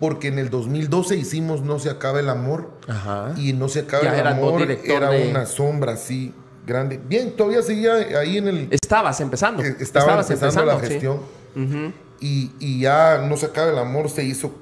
porque 0.00 0.28
en 0.28 0.38
el 0.38 0.50
2012 0.50 1.16
hicimos 1.16 1.62
No 1.62 1.78
se 1.78 1.90
acaba 1.90 2.20
el 2.20 2.28
amor. 2.28 2.70
Ajá. 2.88 3.32
Y 3.36 3.52
No 3.52 3.68
se 3.68 3.80
acaba 3.80 4.04
Ya 4.04 4.18
el 4.20 4.26
amor 4.26 4.62
era 4.84 5.10
de- 5.10 5.28
una 5.30 5.46
sombra 5.46 5.92
así 5.92 6.34
grande. 6.66 7.00
Bien, 7.08 7.34
todavía 7.36 7.62
seguía 7.62 7.94
ahí 8.18 8.38
en 8.38 8.48
el... 8.48 8.68
Estabas 8.70 9.20
empezando. 9.20 9.62
eh, 9.62 9.76
Estaba 9.80 10.04
Estabas 10.20 10.30
empezando, 10.30 10.64
la 10.64 10.80
sí. 10.80 10.86
gestión. 10.88 11.20
Y, 12.20 12.52
y 12.58 12.80
ya 12.80 13.18
No 13.28 13.36
se 13.36 13.46
acaba 13.46 13.70
el 13.70 13.78
amor 13.78 14.08
se 14.10 14.24
hizo 14.24 14.52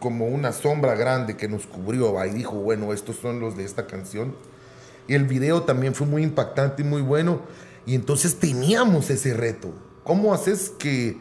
como 0.00 0.26
una 0.28 0.52
sombra 0.52 0.94
grande 0.94 1.36
que 1.36 1.48
nos 1.48 1.66
cubrió. 1.66 2.12
¿va? 2.12 2.26
Y 2.26 2.30
dijo, 2.30 2.52
bueno, 2.52 2.92
estos 2.92 3.16
son 3.16 3.40
los 3.40 3.56
de 3.56 3.64
esta 3.64 3.86
canción. 3.86 4.34
Y 5.08 5.14
el 5.14 5.24
video 5.24 5.62
también 5.62 5.94
fue 5.94 6.06
muy 6.06 6.22
impactante 6.22 6.82
y 6.82 6.84
muy 6.84 7.02
bueno. 7.02 7.40
Y 7.86 7.94
entonces 7.94 8.36
teníamos 8.38 9.08
ese 9.10 9.32
reto. 9.34 9.72
¿Cómo 10.04 10.34
haces 10.34 10.70
que 10.78 11.18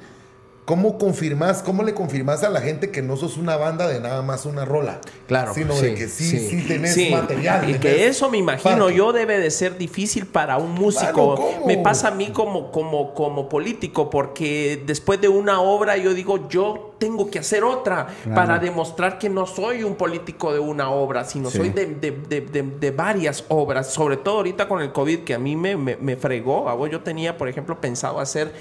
¿Cómo 0.67 0.97
confirmas, 0.97 1.63
cómo 1.63 1.81
le 1.81 1.93
confirmas 1.93 2.43
a 2.43 2.49
la 2.49 2.59
gente 2.59 2.91
que 2.91 3.01
no 3.01 3.15
sos 3.15 3.37
una 3.37 3.55
banda 3.55 3.87
de 3.87 4.01
nada 4.01 4.21
más 4.21 4.45
una 4.45 4.65
rola? 4.65 4.99
Claro. 5.25 5.53
Sino 5.53 5.73
sí, 5.73 5.85
de 5.85 5.93
que 5.95 6.09
sí, 6.09 6.25
sí, 6.25 6.39
sí. 6.61 6.67
tenés 6.67 6.93
Sí, 6.93 7.09
material. 7.09 7.61
Y 7.69 7.73
tenés 7.75 7.79
que 7.79 8.07
eso 8.07 8.29
me 8.29 8.37
imagino 8.37 8.77
parte. 8.79 8.95
yo 8.97 9.13
debe 9.13 9.39
de 9.39 9.49
ser 9.49 9.77
difícil 9.77 10.25
para 10.25 10.57
un 10.57 10.73
músico. 10.73 11.61
Me 11.65 11.77
pasa 11.77 12.09
a 12.09 12.11
mí 12.11 12.31
como, 12.33 12.69
como, 12.73 13.13
como 13.13 13.47
político, 13.47 14.09
porque 14.09 14.83
después 14.85 15.21
de 15.21 15.29
una 15.29 15.61
obra 15.61 15.95
yo 15.95 16.13
digo, 16.13 16.49
yo 16.49 16.95
tengo 16.99 17.31
que 17.31 17.39
hacer 17.39 17.63
otra 17.63 18.07
para 18.35 18.59
demostrar 18.59 19.19
que 19.19 19.29
no 19.29 19.45
soy 19.45 19.83
un 19.83 19.95
político 19.95 20.51
de 20.51 20.59
una 20.59 20.89
obra, 20.91 21.23
sino 21.23 21.49
Sí. 21.49 21.59
soy 21.59 21.69
de, 21.69 21.85
de- 21.85 22.11
de- 22.11 22.41
de- 22.41 22.63
de 22.77 22.91
varias 22.91 23.45
obras. 23.47 23.87
Sobre 23.87 24.17
todo 24.17 24.35
ahorita 24.39 24.67
con 24.67 24.81
el 24.81 24.91
COVID, 24.91 25.19
que 25.19 25.33
a 25.33 25.39
mí 25.39 25.55
me, 25.55 25.77
me, 25.77 25.95
me 25.95 26.17
fregó. 26.17 26.67
a 26.67 26.73
vos. 26.73 26.89
Yo 26.89 26.99
tenía, 27.03 27.37
por 27.37 27.47
ejemplo, 27.47 27.79
pensado 27.79 28.19
hacer 28.19 28.51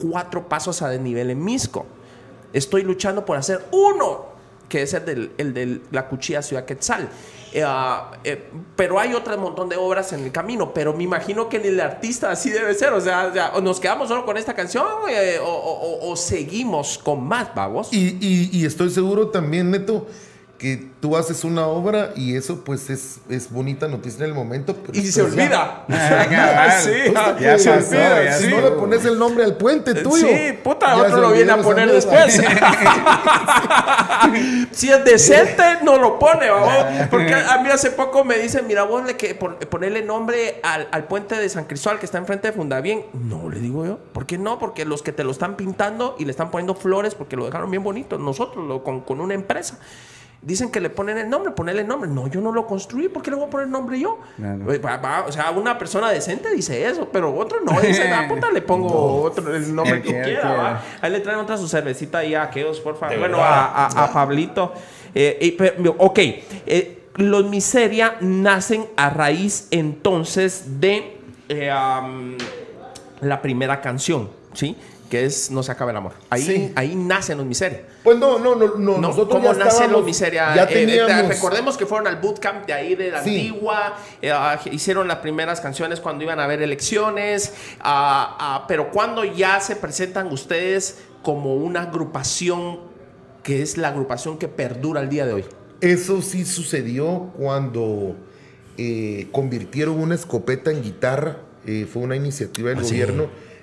cuatro 0.00 0.48
pasos 0.48 0.82
a 0.82 0.88
desnivel 0.88 1.30
en 1.30 1.42
Misco. 1.44 1.86
Estoy 2.52 2.82
luchando 2.82 3.24
por 3.24 3.36
hacer 3.36 3.64
uno, 3.72 4.26
que 4.68 4.82
es 4.82 4.94
el 4.94 5.04
de 5.04 5.30
el 5.38 5.54
del 5.54 5.82
la 5.90 6.08
cuchilla 6.08 6.42
Ciudad 6.42 6.64
Quetzal. 6.64 7.08
Eh, 7.52 7.64
ah, 7.66 8.12
eh, 8.22 8.48
pero 8.76 9.00
hay 9.00 9.12
otro 9.12 9.36
montón 9.36 9.68
de 9.68 9.76
obras 9.76 10.12
en 10.12 10.20
el 10.22 10.30
camino, 10.30 10.72
pero 10.72 10.92
me 10.94 11.02
imagino 11.02 11.48
que 11.48 11.56
el 11.56 11.80
artista 11.80 12.30
así 12.30 12.50
debe 12.50 12.74
ser. 12.74 12.92
O 12.92 13.00
sea, 13.00 13.52
o 13.56 13.60
nos 13.60 13.80
quedamos 13.80 14.08
solo 14.08 14.24
con 14.24 14.36
esta 14.36 14.54
canción 14.54 14.86
eh, 15.08 15.38
o, 15.42 15.46
o- 15.48 16.10
o- 16.12 16.16
seguimos 16.16 16.98
con 16.98 17.24
más, 17.24 17.52
vamos. 17.54 17.92
Y, 17.92 18.16
y- 18.20 18.50
y 18.52 18.64
estoy 18.66 18.90
seguro 18.90 19.28
también, 19.28 19.70
Neto, 19.70 20.06
que 20.60 20.88
tú 21.00 21.16
haces 21.16 21.42
una 21.44 21.66
obra 21.66 22.10
y 22.14 22.36
eso 22.36 22.62
pues 22.64 22.90
es, 22.90 23.20
es 23.30 23.50
bonita 23.50 23.88
noticia 23.88 24.24
en 24.24 24.30
el 24.30 24.34
momento. 24.36 24.76
pero 24.76 24.92
Y 24.98 25.10
se 25.10 25.22
olvida. 25.22 25.86
Ya 25.88 27.58
Si 28.38 28.46
no 28.48 28.60
le 28.60 28.70
pones 28.72 29.02
el 29.06 29.18
nombre 29.18 29.42
al 29.44 29.56
puente 29.56 29.94
tuyo. 29.94 30.26
Sí, 30.28 30.52
puta, 30.62 30.96
otro 30.96 31.16
lo 31.22 31.32
viene 31.32 31.50
a 31.52 31.56
poner 31.62 31.90
después. 31.90 32.34
si 34.72 34.90
es 34.90 35.02
decente, 35.04 35.62
no 35.82 35.98
lo 35.98 36.18
pone, 36.18 36.50
vamos. 36.50 36.74
Porque 37.10 37.32
a 37.34 37.58
mí 37.62 37.70
hace 37.70 37.90
poco 37.90 38.22
me 38.24 38.38
dicen, 38.38 38.66
mira, 38.66 38.82
vos 38.84 39.02
le 39.04 39.16
que 39.16 39.34
pon- 39.34 39.56
ponerle 39.70 40.02
nombre 40.02 40.60
al, 40.62 40.88
al 40.92 41.04
puente 41.04 41.36
de 41.36 41.48
San 41.48 41.64
Cristóbal 41.64 41.98
que 41.98 42.04
está 42.06 42.18
enfrente 42.18 42.48
de 42.48 42.52
Fundavien. 42.52 43.04
No, 43.14 43.48
le 43.48 43.60
digo 43.60 43.86
yo. 43.86 43.98
¿Por 44.12 44.26
qué 44.26 44.36
no? 44.36 44.58
Porque 44.58 44.84
los 44.84 45.00
que 45.02 45.12
te 45.12 45.24
lo 45.24 45.30
están 45.30 45.56
pintando 45.56 46.16
y 46.18 46.26
le 46.26 46.30
están 46.32 46.50
poniendo 46.50 46.74
flores 46.74 47.14
porque 47.14 47.36
lo 47.36 47.46
dejaron 47.46 47.70
bien 47.70 47.82
bonito, 47.82 48.18
nosotros, 48.18 48.66
lo- 48.66 48.84
con, 48.84 49.00
con 49.00 49.20
una 49.22 49.32
empresa. 49.32 49.78
Dicen 50.42 50.70
que 50.70 50.80
le 50.80 50.88
ponen 50.88 51.18
el 51.18 51.28
nombre, 51.28 51.52
ponerle 51.52 51.82
el 51.82 51.86
nombre. 51.86 52.08
No, 52.08 52.26
yo 52.26 52.40
no 52.40 52.50
lo 52.50 52.66
construí, 52.66 53.08
¿por 53.08 53.22
qué 53.22 53.30
le 53.30 53.36
voy 53.36 53.46
a 53.46 53.50
poner 53.50 53.66
el 53.66 53.72
nombre 53.72 54.00
yo? 54.00 54.18
Claro. 54.36 54.72
Eh, 54.72 54.78
va- 54.78 54.96
va, 54.96 55.24
o 55.26 55.32
sea, 55.32 55.50
una 55.50 55.76
persona 55.76 56.10
decente 56.10 56.50
dice 56.54 56.86
eso, 56.86 57.08
pero 57.12 57.34
otro 57.36 57.58
no. 57.60 57.78
Dice, 57.80 58.08
ah, 58.10 58.26
puta, 58.26 58.50
le 58.50 58.62
pongo 58.62 58.88
otro, 59.22 59.54
el 59.54 59.74
nombre 59.74 60.00
que 60.00 60.08
quiera. 60.08 60.24
quiera. 60.24 60.52
va. 60.54 60.82
Ahí 61.02 61.10
le 61.12 61.20
traen 61.20 61.40
otra 61.40 61.58
su 61.58 61.68
cervecita 61.68 62.18
ahí 62.18 62.34
a 62.34 62.44
aquellos, 62.44 62.80
por 62.80 62.96
favor. 62.98 63.18
Bueno, 63.18 63.36
a, 63.38 63.84
a- 63.86 64.04
a 64.04 64.12
Pablito. 64.12 64.72
Eh, 65.14 65.36
y 65.42 65.50
pe- 65.52 65.74
ok, 65.98 66.18
eh, 66.18 67.08
los 67.16 67.44
Miseria 67.44 68.16
nacen 68.22 68.86
a 68.96 69.10
raíz 69.10 69.68
entonces 69.70 70.80
de 70.80 71.18
eh, 71.50 71.70
la 73.20 73.42
primera 73.42 73.80
canción, 73.82 74.30
¿sí? 74.54 74.74
Que 75.10 75.24
es 75.26 75.50
No 75.50 75.62
se 75.64 75.72
acaba 75.72 75.90
el 75.90 75.96
amor. 75.96 76.12
Ahí, 76.30 76.42
Sí. 76.42 76.72
ahí 76.76 76.94
nacen 76.94 77.36
los 77.36 77.44
Miseria. 77.46 77.82
Pues 78.04 78.16
no, 78.16 78.38
no, 78.38 78.54
no, 78.54 78.66
no, 78.68 78.76
No, 78.78 78.98
nosotros 78.98 79.40
¿Cómo 79.40 79.52
ya 79.52 79.58
nace 79.58 79.68
estábamos- 79.70 79.92
los 79.98 80.04
Miseria? 80.04 80.54
Ya 80.54 80.62
Eh, 80.62 80.66
eh, 80.70 80.86
teníamos... 80.86 81.28
recordemos 81.28 81.76
que 81.76 81.84
fueron 81.84 82.06
al 82.06 82.16
bootcamp 82.20 82.64
de 82.64 82.72
ahí 82.72 82.94
de 82.94 83.10
la 83.10 83.22
Sí. 83.24 83.36
antigua, 83.48 83.96
eh, 84.22 84.32
hicieron 84.70 85.08
las 85.08 85.18
primeras 85.18 85.60
canciones 85.60 85.98
cuando 86.00 86.22
iban 86.24 86.38
a 86.38 86.44
haber 86.44 86.62
elecciones, 86.62 87.52
ah, 87.80 88.36
ah, 88.38 88.64
pero 88.68 88.90
cuando 88.92 89.24
ya 89.24 89.58
se 89.60 89.74
presentan 89.76 90.28
ustedes 90.32 90.98
como 91.22 91.56
una 91.56 91.82
agrupación 91.82 92.78
que 93.42 93.62
es 93.62 93.76
la 93.78 93.88
agrupación 93.88 94.38
que 94.38 94.46
perdura 94.48 95.00
el 95.00 95.08
día 95.08 95.26
de 95.26 95.32
hoy. 95.32 95.44
Eso 95.80 96.22
sí 96.22 96.44
sucedió 96.44 97.30
cuando 97.36 98.14
eh, 98.78 99.28
convirtieron 99.32 99.98
una 100.00 100.14
escopeta 100.14 100.70
en 100.70 100.82
guitarra. 100.82 101.38
Fue 101.92 102.00
una 102.02 102.16
iniciativa 102.16 102.70
del 102.70 102.78
Ah, 102.78 102.84
sí. 102.84 102.96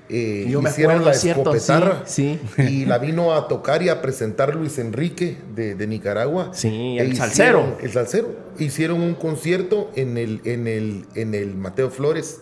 Eh, 0.10 0.48
Yo 0.50 0.62
me 0.62 0.70
hicieron 0.70 0.94
acuerdo, 1.00 1.12
la 1.12 1.18
cierto, 1.18 1.54
escopetarra 1.54 2.04
sí, 2.06 2.40
y 2.58 2.86
la 2.86 2.98
vino 2.98 3.34
a 3.34 3.48
tocar 3.50 3.84
y 3.84 3.90
a 3.90 4.02
presentar 4.02 4.56
Luis 4.56 4.78
Enrique 4.80 5.38
de, 5.54 5.76
de 5.76 5.88
Nicaragua. 5.88 6.52
Sí, 6.54 6.98
E 6.98 7.02
el 7.02 7.12
hicieron- 7.14 7.18
salsero. 7.18 7.78
El 7.82 7.92
salsero. 7.92 8.36
Hicieron 8.58 9.02
un 9.02 9.16
concierto 9.16 9.92
en 9.96 10.18
el, 10.18 10.40
en 10.46 10.68
el, 10.68 11.06
en 11.16 11.34
el 11.36 11.56
Mateo 11.56 11.90
Flores 11.90 12.40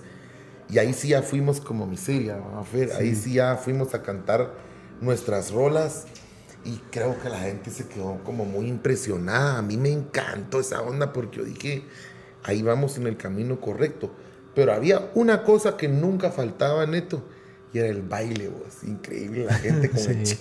y 0.70 0.78
ahí 0.78 0.94
sí 0.94 1.10
ya 1.10 1.22
fuimos 1.24 1.60
como 1.60 1.88
miseria, 1.88 2.38
¿va, 2.38 2.64
Fer? 2.64 2.92
ahí 3.00 3.16
sí 3.16 3.34
ya 3.34 3.56
fuimos 3.56 3.94
a 3.96 4.02
cantar 4.04 4.54
nuestras 5.02 5.52
rolas 5.52 6.06
y 6.64 6.80
creo 6.92 7.20
que 7.22 7.30
la 7.30 7.40
gente 7.40 7.70
se 7.72 7.88
quedó 7.88 8.20
como 8.24 8.46
muy 8.46 8.68
impresionada. 8.68 9.58
A 9.58 9.62
mí 9.64 9.78
me 9.78 9.90
encantó 9.92 10.60
esa 10.60 10.82
onda 10.82 11.14
porque 11.14 11.38
yo 11.38 11.44
dije, 11.44 11.84
ahí 12.44 12.62
vamos 12.62 12.98
en 12.98 13.08
el 13.08 13.18
camino 13.18 13.60
correcto. 13.60 14.12
Pero 14.54 14.72
había 14.74 15.10
una 15.16 15.44
cosa 15.44 15.78
que 15.78 15.88
nunca 15.88 16.32
faltaba, 16.32 16.86
Neto, 16.86 17.24
y 17.76 17.80
era 17.80 17.90
el 17.90 18.02
baile, 18.02 18.48
vos. 18.48 18.84
Increíble, 18.88 19.46
la 19.46 19.54
gente 19.56 19.90
con 19.90 20.00
el 20.00 20.26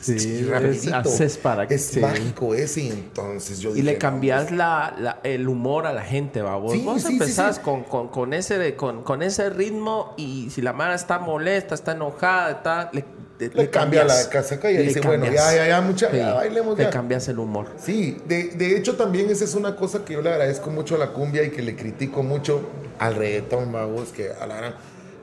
Sí. 0.00 0.16
Sí, 0.16 0.16
chic, 0.16 0.40
es- 0.42 0.48
rapidito. 0.48 0.94
haces 0.96 1.36
para 1.36 1.66
que- 1.66 1.74
Es 1.74 1.84
sí. 1.86 2.00
mágico 2.00 2.54
ese, 2.54 2.82
y 2.82 2.88
entonces 2.90 3.58
yo 3.58 3.70
Y 3.70 3.74
dije... 3.74 3.84
le 3.84 3.92
no, 3.94 3.98
cambias 3.98 4.44
pues, 4.44 4.56
la, 4.56 4.94
la- 4.98 5.18
el 5.24 5.48
humor 5.48 5.86
a 5.86 5.92
la 5.92 6.02
gente, 6.02 6.40
va. 6.40 6.56
Vos, 6.56 6.72
Sí, 6.72 6.82
vos 6.84 7.02
sí, 7.02 7.12
empezás. 7.14 7.58
Con, 7.58 7.82
con, 7.82 8.08
con 8.08 8.32
ese, 8.32 8.74
con, 8.76 9.02
con 9.02 9.22
ese 9.22 9.50
ritmo 9.50 10.14
y 10.16 10.48
si 10.50 10.62
la 10.62 10.72
mara 10.72 10.94
está 10.94 11.18
molesta, 11.18 11.74
está 11.74 11.92
enojada, 11.92 12.52
está, 12.52 12.90
le, 12.92 13.04
le- 13.38 13.48
Le 13.48 13.70
cambia 13.70 14.00
cambias. 14.00 14.24
la 14.24 14.30
casaca 14.30 14.70
y 14.70 14.76
Le 14.78 14.82
dice, 14.84 15.00
bueno, 15.00 15.24
cambias. 15.24 15.44
ya, 15.50 15.56
ya, 15.56 15.68
ya, 15.68 15.80
mucha, 15.80 16.10
ya, 16.12 16.32
bailemos 16.34 16.78
Le 16.78 16.84
ya. 16.84 16.90
cambias 16.90 17.28
el 17.28 17.38
humor. 17.40 17.66
Sí, 17.78 18.16
de, 18.26 18.44
de 18.50 18.76
hecho 18.78 18.96
también 18.96 19.28
esa 19.28 19.44
es 19.44 19.54
una 19.54 19.76
cosa 19.76 20.04
que 20.04 20.14
yo 20.14 20.22
le 20.22 20.30
agradezco 20.30 20.70
mucho 20.70 20.94
a 20.94 20.98
la 20.98 21.08
cumbia 21.12 21.42
y 21.42 21.50
que 21.50 21.60
le 21.60 21.74
critico 21.76 22.22
mucho 22.22 22.62
al 22.98 23.14
reggaetón, 23.16 23.72
vamos, 23.72 24.08
que 24.10 24.30
a 24.30 24.46
la 24.46 24.56
gran 24.56 24.74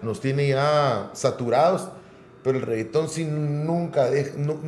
nos 0.05 0.21
tiene 0.21 0.47
ya 0.47 1.09
saturados, 1.13 1.89
pero 2.43 2.57
el 2.59 2.63
reggaetón 2.65 3.09
sí 3.09 3.25
nunca, 3.25 4.05
de- 4.09 4.33
nu- 4.37 4.59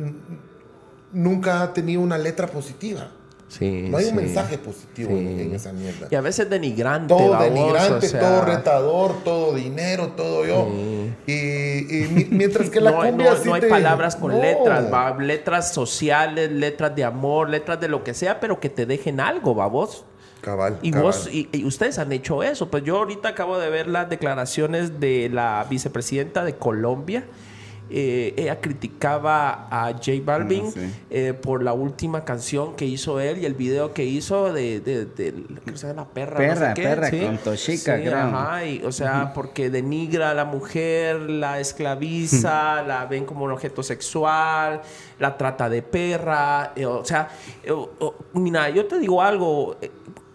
nunca 1.12 1.62
ha 1.62 1.72
tenido 1.72 2.00
una 2.02 2.18
letra 2.18 2.46
positiva. 2.48 3.08
Sí, 3.48 3.86
No 3.88 3.96
hay 3.96 4.04
un 4.06 4.16
mensaje 4.16 4.58
positivo 4.58 5.08
en, 5.12 5.26
Sí. 5.38 5.40
en 5.44 5.54
esa 5.54 5.72
mierda. 5.72 6.06
Y 6.10 6.14
a 6.14 6.20
veces 6.20 6.50
denigrante. 6.50 7.14
Todo 7.14 7.38
denigrante, 7.40 8.06
o 8.06 8.10
sea, 8.10 8.20
todo 8.20 8.42
retador, 8.44 9.24
todo 9.24 9.54
dinero, 9.54 10.08
todo 10.08 10.44
yo. 10.44 10.68
Y, 11.26 11.32
y 11.32 12.08
mi- 12.12 12.26
mientras 12.30 12.68
que 12.68 12.78
la 12.78 12.90
no, 12.90 13.00
cumbia 13.02 13.30
no- 13.30 13.36
sí 13.38 13.48
no 13.48 13.54
hay 13.54 13.62
te- 13.62 13.68
palabras 13.68 14.16
con 14.16 14.38
letras, 14.38 14.92
va, 14.92 15.16
letras 15.16 15.72
sociales, 15.72 16.52
letras 16.52 16.94
de 16.94 17.04
amor, 17.04 17.48
letras 17.48 17.80
de 17.80 17.88
lo 17.88 18.04
que 18.04 18.12
sea, 18.12 18.38
pero 18.38 18.60
que 18.60 18.68
te 18.68 18.84
dejen 18.84 19.18
algo, 19.18 19.54
babos. 19.54 20.04
Cabal, 20.48 20.78
Y 20.82 20.90
cabal. 20.90 21.04
vos, 21.06 21.28
y, 21.32 21.48
y 21.52 21.64
ustedes 21.64 21.98
han 21.98 22.10
hecho 22.12 22.42
eso. 22.42 22.70
Pues 22.70 22.82
yo 22.84 22.96
ahorita 22.98 23.28
acabo 23.28 23.58
de 23.58 23.68
ver 23.70 23.86
las 23.88 24.08
declaraciones 24.08 24.98
de 25.00 25.28
la 25.32 25.66
vicepresidenta 25.68 26.44
de 26.44 26.56
Colombia. 26.56 27.24
Eh, 27.90 28.34
ella 28.36 28.60
criticaba 28.60 29.66
a 29.70 29.90
J 29.94 30.12
Balvin 30.22 30.64
Ah, 30.66 30.70
sí. 30.74 30.80
eh, 31.08 31.32
por 31.32 31.62
la 31.62 31.72
última 31.72 32.22
canción 32.22 32.76
que 32.76 32.84
hizo 32.84 33.18
él 33.18 33.38
y 33.38 33.46
el 33.46 33.54
video 33.54 33.94
que 33.94 34.04
hizo 34.04 34.52
de, 34.52 34.80
de, 34.80 35.06
de- 35.06 35.32
llama 35.74 35.94
la 35.94 36.04
perra. 36.04 36.34
no 36.46 36.52
sé 36.54 36.60
Perra, 36.60 36.74
qué, 36.74 36.82
perra, 36.82 37.08
¿sí? 37.10 37.20
con 37.20 37.38
Toshica, 37.38 37.96
Sí, 37.96 38.06
ajá, 38.08 38.66
y, 38.66 38.82
o 38.84 38.92
sea, 38.92 39.32
porque 39.34 39.70
denigra 39.70 40.32
a 40.32 40.34
la 40.34 40.44
mujer, 40.44 41.18
la 41.30 41.60
esclaviza, 41.60 42.82
la 42.82 43.06
ven 43.06 43.24
como 43.24 43.46
un 43.46 43.52
objeto 43.52 43.82
sexual, 43.82 44.82
la 45.18 45.38
trata 45.38 45.70
de 45.70 45.80
perra. 45.80 46.72
eh, 46.76 46.84
o 46.84 47.02
sea, 47.06 47.30
eh, 47.64 47.72
mira, 48.34 48.68
yo 48.68 48.84
te 48.86 48.98
digo 48.98 49.22
algo. 49.22 49.76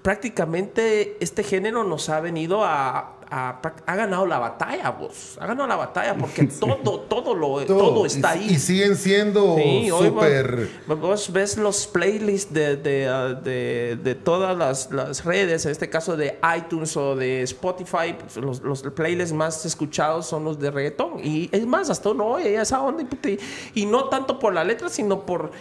Prácticamente 0.04 1.18
este 1.22 1.44
género 1.44 1.84
nos 1.84 2.10
ha 2.10 2.20
venido 2.20 2.64
a, 2.64 3.18
a- 3.32 3.62
ha 3.88 3.96
ganado 3.96 4.26
la 4.28 4.38
batalla, 4.38 4.92
vos. 4.92 5.38
Ha 5.40 5.48
ganado 5.48 5.68
la 5.68 5.76
batalla 5.76 6.16
porque 6.16 6.44
todo, 6.60 7.00
todo 7.02 7.34
lo, 7.34 7.66
todo, 7.66 8.06
está 8.06 8.32
ahí. 8.32 8.52
Y 8.52 8.60
siguen 8.60 8.96
siendo 8.96 9.56
Sí, 9.58 9.90
vos- 9.90 10.06
súper. 10.06 10.70
Vos, 10.88 11.32
ves 11.32 11.58
los 11.58 11.88
playlists 11.88 12.54
de, 12.54 12.76
de, 12.78 13.08
ah, 13.08 13.30
de- 13.34 13.98
de 14.04 14.16
todas 14.16 14.56
las, 14.58 14.92
las 14.92 15.24
redes, 15.26 15.66
en 15.66 15.72
este 15.72 15.90
caso 15.90 16.16
de 16.16 16.38
iTunes 16.58 16.96
o 16.98 17.16
de 17.16 17.42
Spotify, 17.44 18.16
pues, 18.20 18.36
los, 18.38 18.62
los 18.62 18.84
playlists 18.84 19.34
más 19.34 19.66
escuchados 19.66 20.28
son 20.28 20.44
los 20.44 20.60
de 20.60 20.70
reggaetón. 20.70 21.14
Y 21.24 21.50
es 21.52 21.66
más, 21.66 21.90
hasta 21.90 22.10
uno 22.10 22.26
oye 22.26 22.56
esa 22.62 22.82
onda 22.82 23.04
y- 23.24 23.40
y 23.82 23.86
no 23.86 24.10
tanto 24.10 24.38
por 24.38 24.54
la 24.54 24.64
letra, 24.64 24.90
sino 24.90 25.26
por... 25.26 25.52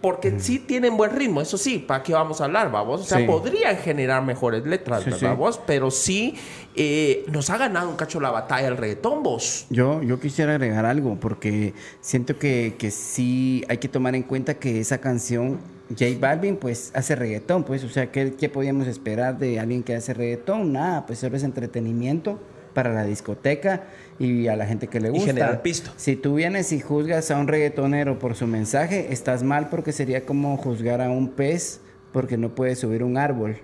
Porque 0.00 0.40
sí 0.40 0.58
tienen 0.58 0.96
buen 0.96 1.14
ritmo, 1.14 1.42
eso 1.42 1.58
sí, 1.58 1.78
¿para 1.78 2.02
qué 2.02 2.14
vamos 2.14 2.40
a 2.40 2.44
hablar, 2.44 2.70
vamos? 2.70 3.02
O 3.02 3.04
sea, 3.04 3.18
Sí. 3.18 3.24
podrían 3.24 3.76
generar 3.76 4.22
mejores 4.24 4.64
letras, 4.64 5.04
Sí. 5.04 5.26
Pero 5.66 5.90
sí 5.90 6.34
eh, 6.74 7.24
nos 7.30 7.50
ha 7.50 7.58
ganado 7.58 7.90
un 7.90 7.96
cacho 7.96 8.20
la 8.20 8.30
batalla 8.30 8.68
el 8.68 8.76
reggaetón, 8.76 9.22
vos. 9.22 9.66
Yo, 9.70 10.02
yo 10.02 10.18
quisiera 10.20 10.52
agregar 10.52 10.86
algo, 10.86 11.16
porque 11.20 11.74
siento 12.00 12.38
que, 12.38 12.76
que 12.78 12.90
sí 12.90 13.64
hay 13.68 13.78
que 13.78 13.88
tomar 13.88 14.14
en 14.14 14.22
cuenta 14.22 14.54
que 14.54 14.80
esa 14.80 14.98
canción, 14.98 15.58
J 15.90 16.04
Balvin, 16.18 16.56
pues 16.56 16.92
hace 16.94 17.16
reggaetón, 17.16 17.64
pues, 17.64 17.82
o 17.84 17.88
sea, 17.88 18.10
¿qué, 18.10 18.34
qué 18.38 18.48
podíamos 18.48 18.86
esperar 18.86 19.38
de 19.38 19.58
alguien 19.60 19.82
que 19.82 19.94
hace 19.96 20.14
reggaetón? 20.14 20.72
Nada, 20.72 21.04
pues 21.06 21.18
solo 21.18 21.36
es 21.36 21.42
entretenimiento 21.42 22.38
para 22.72 22.92
la 22.94 23.04
discoteca 23.04 23.82
y 24.20 24.46
a 24.48 24.54
la 24.54 24.66
gente 24.66 24.86
que 24.86 25.00
le 25.00 25.08
Y 25.08 25.12
gusta. 25.12 25.26
generar 25.26 25.62
pisto. 25.62 25.90
Si 25.96 26.14
tú 26.14 26.34
vienes 26.36 26.70
y 26.72 26.80
juzgas 26.80 27.30
a 27.32 27.38
un 27.38 27.48
reggaetonero 27.48 28.18
por 28.20 28.36
su 28.36 28.46
mensaje, 28.46 29.12
estás 29.12 29.42
mal 29.42 29.68
porque 29.70 29.90
sería 29.92 30.24
como 30.26 30.56
juzgar 30.58 31.00
a 31.00 31.10
un 31.10 31.30
pez 31.30 31.80
porque 32.12 32.36
no 32.36 32.54
puede 32.54 32.76
subir 32.76 33.02
un 33.02 33.16
árbol. 33.16 33.56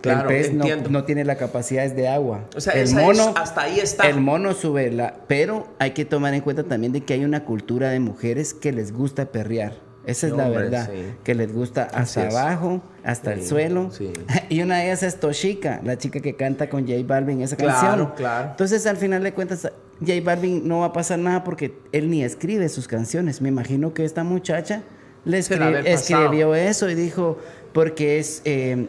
Claro, 0.00 0.28
el 0.28 0.36
pez 0.36 0.52
no, 0.90 1.04
tiene 1.04 1.24
la 1.24 1.36
capacidad 1.36 1.90
de 1.90 2.08
agua. 2.08 2.46
O 2.54 2.60
sea, 2.60 2.74
el 2.74 2.80
esa 2.82 3.00
es- 3.00 3.06
mono, 3.06 3.32
hasta 3.36 3.62
ahí 3.62 3.78
está. 3.80 4.06
El 4.06 4.20
mono 4.20 4.52
sube 4.52 4.90
la, 4.90 5.14
pero 5.28 5.68
hay 5.78 5.92
que 5.92 6.04
tomar 6.04 6.34
en 6.34 6.42
cuenta 6.42 6.64
también 6.64 6.92
de 6.92 7.00
que 7.02 7.14
hay 7.14 7.24
una 7.24 7.44
cultura 7.44 7.88
de 7.88 8.00
mujeres 8.00 8.52
que 8.52 8.72
les 8.72 8.92
gusta 8.92 9.26
perrear. 9.32 9.72
Esa 10.06 10.26
es 10.26 10.32
la 10.34 10.44
hombre, 10.46 10.62
verdad, 10.64 10.90
sí. 10.92 11.14
que 11.24 11.34
les 11.34 11.52
gusta 11.52 11.84
Así 11.84 12.20
hasta 12.20 12.28
es. 12.28 12.34
abajo, 12.34 12.82
hasta 13.02 13.32
el 13.32 13.44
suelo. 13.44 13.90
sí. 13.90 14.12
Y 14.48 14.62
una 14.62 14.78
de 14.78 14.84
ellas 14.84 15.02
es 15.02 15.18
Toshika, 15.18 15.80
la 15.84 15.96
chica 15.98 16.20
que 16.20 16.34
canta 16.36 16.68
con 16.68 16.86
J 16.86 17.00
Balvin 17.06 17.40
esa 17.42 17.56
Claro, 17.56 17.80
canción. 17.80 18.12
claro. 18.16 18.48
Entonces, 18.50 18.86
al 18.86 18.96
final 18.98 19.22
de 19.22 19.32
cuentas, 19.32 19.70
J 20.00 20.12
Balvin 20.22 20.66
no 20.68 20.80
va 20.80 20.86
a 20.86 20.92
pasar 20.92 21.18
nada 21.18 21.42
porque 21.44 21.74
él 21.92 22.10
ni 22.10 22.22
escribe 22.22 22.68
sus 22.68 22.86
canciones. 22.88 23.40
Me 23.40 23.48
imagino 23.48 23.94
que 23.94 24.04
esta 24.04 24.24
muchacha 24.24 24.82
le 25.24 25.38
escribió 25.38 26.54
eso 26.54 26.90
y 26.90 26.94
dijo, 26.94 27.38
porque 27.72 28.18
es, 28.18 28.42
eh, 28.44 28.86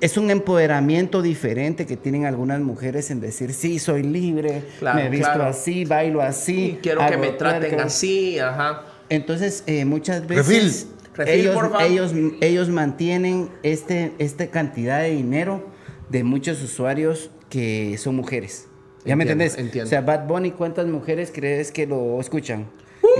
es 0.00 0.16
un 0.16 0.30
empoderamiento 0.30 1.22
diferente 1.22 1.86
que 1.86 1.96
tienen 1.96 2.26
algunas 2.26 2.60
mujeres 2.60 3.10
en 3.10 3.20
decir, 3.20 3.52
sí, 3.54 3.78
soy 3.78 4.02
libre, 4.02 4.62
Claro, 4.78 4.98
me 4.98 5.08
visto 5.08 5.26
claro. 5.32 5.44
así, 5.50 5.84
bailo 5.84 6.20
así. 6.22 6.72
Y 6.72 6.78
quiero 6.82 7.06
que 7.06 7.16
me 7.16 7.30
traten 7.30 7.70
twerk". 7.70 7.84
así, 7.86 8.38
ajá. 8.38 8.82
Entonces, 9.10 9.62
eh, 9.66 9.84
muchas 9.84 10.22
Refil. 10.26 10.36
veces 10.36 10.86
Refil, 11.14 11.34
ellos, 11.40 11.54
por 11.54 11.70
favor. 11.70 11.82
ellos, 11.86 12.12
ellos 12.40 12.68
mantienen 12.70 13.50
este, 13.62 14.12
esta 14.18 14.46
cantidad 14.50 15.00
de 15.02 15.10
dinero 15.10 15.66
de 16.08 16.24
muchos 16.24 16.62
usuarios 16.62 17.30
que 17.50 17.96
son 17.98 18.16
mujeres. 18.16 18.66
¿Ya 19.04 19.16
me 19.16 19.24
entendés? 19.24 19.58
entiendo. 19.58 19.86
O 19.86 19.90
sea, 19.90 20.00
Bad 20.02 20.26
Bunny, 20.26 20.52
¿cuántas 20.52 20.86
mujeres 20.86 21.30
crees 21.34 21.70
que 21.72 21.86
lo 21.86 22.20
escuchan? 22.20 22.66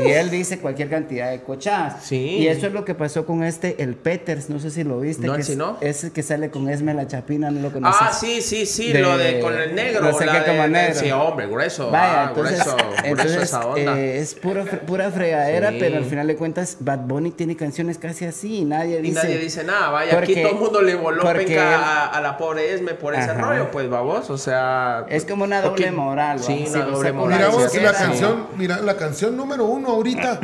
Y 0.04 0.08
él 0.10 0.30
dice 0.30 0.58
cualquier 0.60 0.88
cantidad 0.88 1.30
de 1.30 1.40
cochadas. 1.42 2.04
Sí. 2.04 2.16
Y 2.38 2.48
eso 2.48 2.66
es 2.66 2.72
lo 2.72 2.84
que 2.84 2.94
pasó 2.94 3.26
con 3.26 3.42
este, 3.42 3.82
el 3.82 3.94
Peters, 3.96 4.48
no 4.50 4.58
sé 4.58 4.70
si 4.70 4.84
lo 4.84 5.00
viste. 5.00 5.26
No, 5.26 5.34
que 5.34 5.40
ese 5.42 5.52
es, 5.52 5.58
no. 5.58 5.76
ese 5.80 6.12
que 6.12 6.22
sale 6.22 6.50
con 6.50 6.68
Esme 6.68 6.94
la 6.94 7.06
Chapina, 7.06 7.50
no 7.50 7.60
lo 7.60 7.72
conoces. 7.72 8.00
Ah, 8.00 8.12
sí, 8.12 8.40
sí, 8.40 8.66
sí, 8.66 8.92
De- 8.92 9.00
lo 9.00 9.16
de 9.18 9.40
con 9.40 9.54
el 9.58 9.74
negro. 9.74 10.02
no 10.02 10.16
sé 10.16 10.26
la 10.26 10.32
qué 10.32 10.50
de- 10.50 10.56
como 10.56 10.68
negro. 10.68 10.94
Sí, 11.00 11.10
hombre, 11.10 11.46
grueso. 11.46 11.90
Vaya, 11.90 12.22
ah, 12.22 12.28
entonces, 12.28 12.60
grueso, 12.64 12.76
grueso 13.14 13.40
esa 13.42 13.66
onda. 13.66 13.98
eh, 13.98 14.18
es 14.18 14.34
pura, 14.34 14.64
pura 14.64 15.10
fregadera, 15.10 15.70
Sí. 15.70 15.76
pero 15.80 15.96
al 15.98 16.04
final 16.04 16.26
de 16.26 16.36
cuentas 16.36 16.76
Bad 16.80 17.00
Bunny 17.00 17.30
tiene 17.32 17.56
canciones 17.56 17.98
casi 17.98 18.24
así 18.26 18.58
y 18.58 18.64
nadie 18.64 18.98
y 18.98 19.02
dice... 19.02 19.14
nadie 19.22 19.38
dice 19.38 19.64
nada, 19.64 19.90
vaya, 19.90 20.18
aquí 20.18 20.32
porque- 20.34 20.42
todo 20.42 20.52
el 20.52 20.58
mundo 20.60 20.82
le 20.82 20.94
voló 20.94 21.22
porque 21.22 21.46
penca 21.46 21.78
a, 21.78 22.06
a 22.06 22.20
la 22.20 22.36
pobre 22.38 22.74
Esme 22.74 22.94
por 22.94 23.14
ese 23.14 23.30
Ajá. 23.30 23.40
rollo, 23.40 23.70
pues 23.70 23.88
babos, 23.88 24.30
o 24.30 24.38
sea... 24.38 25.04
Es 25.08 25.24
como 25.24 25.44
una 25.44 25.60
doble 25.62 25.86
porque- 25.86 25.90
moral, 25.90 26.38
¿va? 26.38 26.42
Sí, 26.42 26.64
Si 26.66 26.76
una 26.76 26.84
doble 26.86 27.12
moral. 27.12 27.50
sí, 27.70 27.80
la 27.80 27.92
canción, 27.92 28.46
mira, 28.56 28.78
la 28.80 28.96
canción 28.96 29.36
número 29.36 29.69
uno 29.70 29.88
ahorita. 29.90 30.40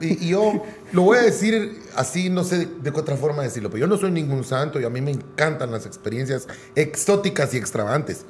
Y, 0.00 0.26
y 0.26 0.28
yo 0.30 0.62
lo 0.92 1.02
voy 1.02 1.18
a 1.18 1.22
decir 1.22 1.80
así, 1.94 2.28
no 2.28 2.42
sé 2.44 2.58
de, 2.58 2.66
de 2.66 2.92
qué 2.92 2.98
otra 3.00 3.16
forma 3.16 3.42
decirlo, 3.42 3.70
pero 3.70 3.80
yo 3.82 3.86
no 3.86 3.96
soy 3.96 4.10
ningún 4.10 4.42
santo 4.44 4.80
y 4.80 4.84
a 4.84 4.90
mí 4.90 5.00
me 5.00 5.12
encantan 5.12 5.70
las 5.70 5.86
experiencias 5.86 6.48
exóticas 6.74 7.54
y 7.54 7.58
extravagantes. 7.58 8.24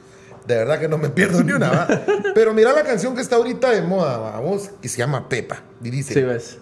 De 0.47 0.57
verdad 0.57 0.79
que 0.79 0.89
no 0.89 0.99
me 0.99 1.09
pierdo 1.09 1.43
ni 1.43 1.53
una, 1.53 1.71
¿va? 1.71 2.03
Pero 2.35 2.53
mira 2.53 2.73
la 2.73 2.83
canción 2.83 3.15
que 3.15 3.23
está 3.23 3.37
ahorita 3.37 3.71
de 3.71 3.81
moda, 3.81 4.19
vamos, 4.19 4.71
que 4.83 4.89
se 4.91 4.99
llama 4.99 5.29
Pepa. 5.29 5.63
Y 5.83 5.89
dice, 5.91 6.13
Sí, 6.13 6.21
ves. 6.21 6.59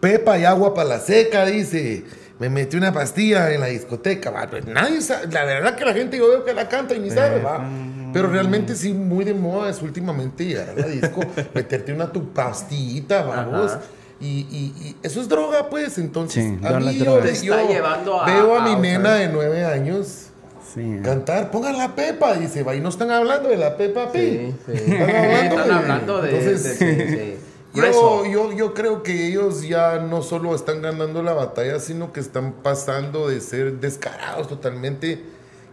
Pepa 0.00 0.38
y 0.38 0.44
agua 0.44 0.74
para 0.74 0.88
la 0.88 1.00
seca, 1.00 1.44
dice. 1.44 2.04
Me 2.38 2.48
metí 2.48 2.76
una 2.76 2.92
pastilla 2.92 3.52
en 3.52 3.60
la 3.60 3.66
discoteca, 3.66 4.30
va. 4.30 4.48
Pues 4.50 4.64
nadie 4.66 5.00
sabe. 5.00 5.28
La 5.30 5.44
verdad 5.44 5.76
que 5.76 5.84
la 5.84 5.92
gente 5.92 6.18
yo 6.18 6.28
veo 6.28 6.44
que 6.44 6.52
la 6.54 6.68
canta 6.68 6.94
y 6.94 6.98
ni 6.98 7.10
sabe, 7.10 7.40
va. 7.40 7.68
Pero 8.12 8.28
realmente 8.28 8.74
sí, 8.74 8.92
muy 8.92 9.24
de 9.24 9.34
moda 9.34 9.70
es 9.70 9.80
últimamente 9.82 10.44
llegar 10.44 10.70
a 10.70 10.74
la 10.74 10.86
disco, 10.86 11.20
meterte 11.54 11.92
una 11.92 12.10
tu 12.12 12.28
pastillita, 12.32 13.22
vamos. 13.24 13.72
Y, 14.20 14.46
y- 14.50 14.74
y 14.80 14.96
eso 15.02 15.20
es 15.20 15.28
droga, 15.28 15.68
pues. 15.68 15.98
Entonces, 15.98 16.44
Sí, 16.44 16.66
a 16.66 16.78
mí 16.78 16.96
yo. 16.98 17.18
Te 17.18 17.34
yo 17.44 17.54
a- 17.54 18.24
veo 18.26 18.54
a, 18.56 18.62
a 18.64 18.68
mi 18.68 18.80
nena 18.80 19.14
de 19.14 19.28
nueve 19.28 19.64
años 19.64 20.26
Sí. 20.74 21.00
cantar, 21.04 21.50
pongan 21.50 21.76
la 21.76 21.94
Pepa, 21.94 22.34
dice, 22.34 22.62
va. 22.62 22.74
Y 22.74 22.80
no 22.80 22.88
están 22.88 23.10
hablando 23.10 23.48
de 23.50 23.56
la 23.58 23.76
Pepa 23.76 24.10
P. 24.10 24.54
Sí, 24.66 24.72
sí. 24.76 24.92
Están 24.92 25.10
hablando 25.10 25.56
Están 25.60 25.70
hablando 25.72 26.22
de... 26.22 26.30
entonces, 26.38 26.78
de- 26.78 27.38
yo, 27.74 28.24
yo, 28.26 28.52
yo 28.52 28.74
creo 28.74 29.02
que 29.02 29.28
ellos 29.28 29.62
ya 29.66 29.98
no 29.98 30.22
solo 30.22 30.54
están 30.54 30.82
ganando 30.82 31.22
la 31.22 31.32
batalla, 31.32 31.78
sino 31.80 32.12
que 32.12 32.20
están 32.20 32.52
pasando 32.62 33.28
de 33.28 33.40
ser 33.40 33.80
descarados 33.80 34.46
totalmente 34.46 35.22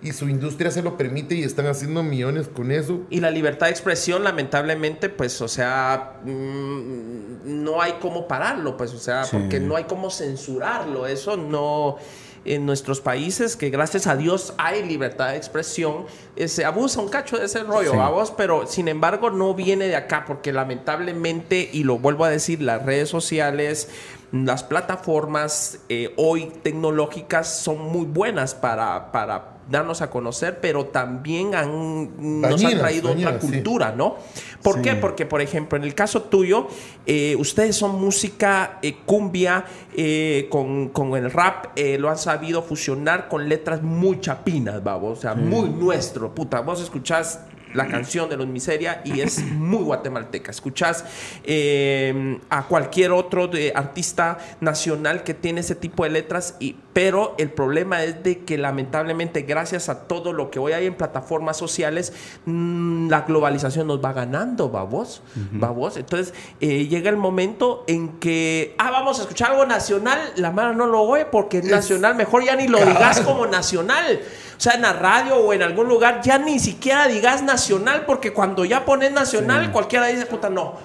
y 0.01 0.13
su 0.13 0.29
industria 0.29 0.71
se 0.71 0.81
lo 0.81 0.95
permite 0.97 1.35
y 1.35 1.43
están 1.43 1.67
haciendo 1.67 2.03
millones 2.03 2.47
con 2.47 2.71
eso. 2.71 3.01
Y 3.09 3.19
la 3.19 3.31
libertad 3.31 3.65
de 3.67 3.71
expresión, 3.73 4.23
lamentablemente, 4.23 5.09
pues, 5.09 5.41
o 5.41 5.47
sea, 5.47 6.19
mm, 6.23 7.63
no 7.63 7.81
hay 7.81 7.93
cómo 7.99 8.27
pararlo, 8.27 8.77
pues, 8.77 8.93
o 8.93 8.99
sea, 8.99 9.23
Sí. 9.25 9.35
porque 9.37 9.59
no 9.59 9.75
hay 9.75 9.83
cómo 9.85 10.09
censurarlo. 10.09 11.05
Eso 11.07 11.37
no. 11.37 11.97
En 12.45 12.65
nuestros 12.65 13.01
países, 13.01 13.57
que 13.57 13.69
gracias 13.69 14.07
a 14.07 14.15
Dios 14.15 14.53
hay 14.57 14.85
libertad 14.87 15.31
de 15.31 15.35
expresión, 15.35 16.05
eh, 16.37 16.47
se 16.47 16.63
abusa 16.63 17.01
un 17.01 17.09
cacho 17.09 17.37
de 17.37 17.45
ese 17.45 17.63
rollo, 17.63 17.91
Sí. 17.91 17.97
vamos, 17.97 18.31
pero 18.31 18.65
sin 18.65 18.87
embargo 18.87 19.29
no 19.29 19.53
viene 19.53 19.87
de 19.87 19.97
acá, 19.97 20.23
porque 20.25 20.53
lamentablemente, 20.53 21.69
y 21.73 21.83
lo 21.83 21.99
vuelvo 21.99 22.23
a 22.23 22.29
decir, 22.29 22.61
las 22.61 22.85
redes 22.85 23.09
sociales, 23.09 23.89
las 24.31 24.63
plataformas 24.63 25.79
eh, 25.89 26.13
hoy 26.15 26.49
tecnológicas 26.63 27.53
son 27.61 27.79
muy 27.79 28.05
buenas 28.05 28.55
para, 28.55 29.11
para 29.11 29.58
darnos 29.69 30.01
a 30.01 30.09
conocer, 30.09 30.59
pero 30.59 30.85
también 30.87 31.53
han, 31.55 32.41
nos 32.41 32.51
han 32.51 32.57
Dañinas, 32.59 32.79
traído 32.79 33.11
otra 33.11 33.39
sí. 33.39 33.47
cultura, 33.47 33.91
¿no? 33.95 34.15
¿Por 34.63 34.75
Sí. 34.75 34.81
qué? 34.81 34.95
Porque, 34.95 35.25
por 35.25 35.41
ejemplo, 35.41 35.77
en 35.77 35.83
el 35.83 35.93
caso 35.95 36.23
tuyo, 36.23 36.67
eh, 37.05 37.35
ustedes 37.37 37.75
son 37.75 37.99
música 38.01 38.79
eh, 38.81 38.97
cumbia 39.05 39.65
eh, 39.95 40.47
con, 40.49 40.89
con 40.89 41.15
el 41.15 41.31
rap, 41.31 41.67
eh, 41.75 41.97
lo 41.97 42.09
han 42.09 42.17
sabido 42.17 42.61
fusionar 42.61 43.27
con 43.29 43.47
letras 43.47 43.81
muy 43.81 44.19
chapinas, 44.19 44.83
vamos, 44.83 45.17
o 45.17 45.21
sea, 45.21 45.35
muy 45.35 45.69
nuestro, 45.69 46.33
puta. 46.33 46.61
Vos 46.61 46.81
escuchás 46.81 47.39
la 47.73 47.87
canción 47.87 48.29
de 48.29 48.37
los 48.37 48.47
Miseria 48.47 49.01
y 49.05 49.21
es 49.21 49.39
muy 49.43 49.83
guatemalteca. 49.83 50.51
Escuchás 50.51 51.05
eh, 51.43 52.39
a 52.49 52.63
cualquier 52.63 53.11
otro 53.11 53.47
de- 53.47 53.71
artista 53.75 54.37
nacional 54.61 55.23
que 55.23 55.33
tiene 55.33 55.61
ese 55.61 55.75
tipo 55.75 56.03
de 56.03 56.09
letras, 56.09 56.55
y, 56.59 56.75
pero 56.93 57.35
el 57.37 57.51
problema 57.51 58.03
es 58.03 58.23
de 58.23 58.39
que 58.39 58.57
lamentablemente 58.57 59.43
gracias 59.43 59.89
a 59.89 60.07
todo 60.07 60.33
lo 60.33 60.49
que 60.51 60.59
hoy 60.59 60.73
hay 60.73 60.85
en 60.85 60.95
plataformas 60.95 61.57
sociales, 61.57 62.13
mm, 62.45 63.09
la 63.09 63.21
globalización 63.21 63.87
nos 63.87 64.03
va 64.03 64.13
ganando, 64.13 64.69
babos, 64.69 65.21
babos. 65.51 65.97
Entonces 65.97 66.33
eh, 66.61 66.87
llega 66.87 67.09
el 67.09 67.17
momento 67.17 67.83
en 67.87 68.19
que, 68.19 68.75
ah, 68.79 68.91
vamos 68.91 69.19
a 69.19 69.23
escuchar 69.23 69.51
algo 69.51 69.65
nacional, 69.65 70.19
la 70.37 70.51
mano 70.51 70.73
no 70.73 70.87
lo 70.87 71.01
oye 71.01 71.25
porque 71.25 71.59
es 71.59 71.65
nacional, 71.65 72.15
mejor 72.15 72.43
ya 72.43 72.55
ni 72.55 72.67
lo 72.67 72.79
digas 72.79 73.21
como 73.21 73.45
nacional. 73.47 74.21
O 74.57 74.61
sea, 74.61 74.73
en 74.73 74.81
la 74.81 74.91
radio 74.91 75.37
o 75.37 75.53
en 75.53 75.61
algún 75.61 75.87
lugar 75.87 76.19
ya 76.21 76.37
ni 76.37 76.59
siquiera 76.59 77.07
digas 77.07 77.41
nacional 77.41 77.58
porque 78.05 78.33
cuando 78.33 78.65
ya 78.65 78.85
pones 78.85 79.11
nacional, 79.11 79.71
cualquiera 79.71 80.07
dice, 80.07 80.25
puta, 80.25 80.49
no. 80.49 80.75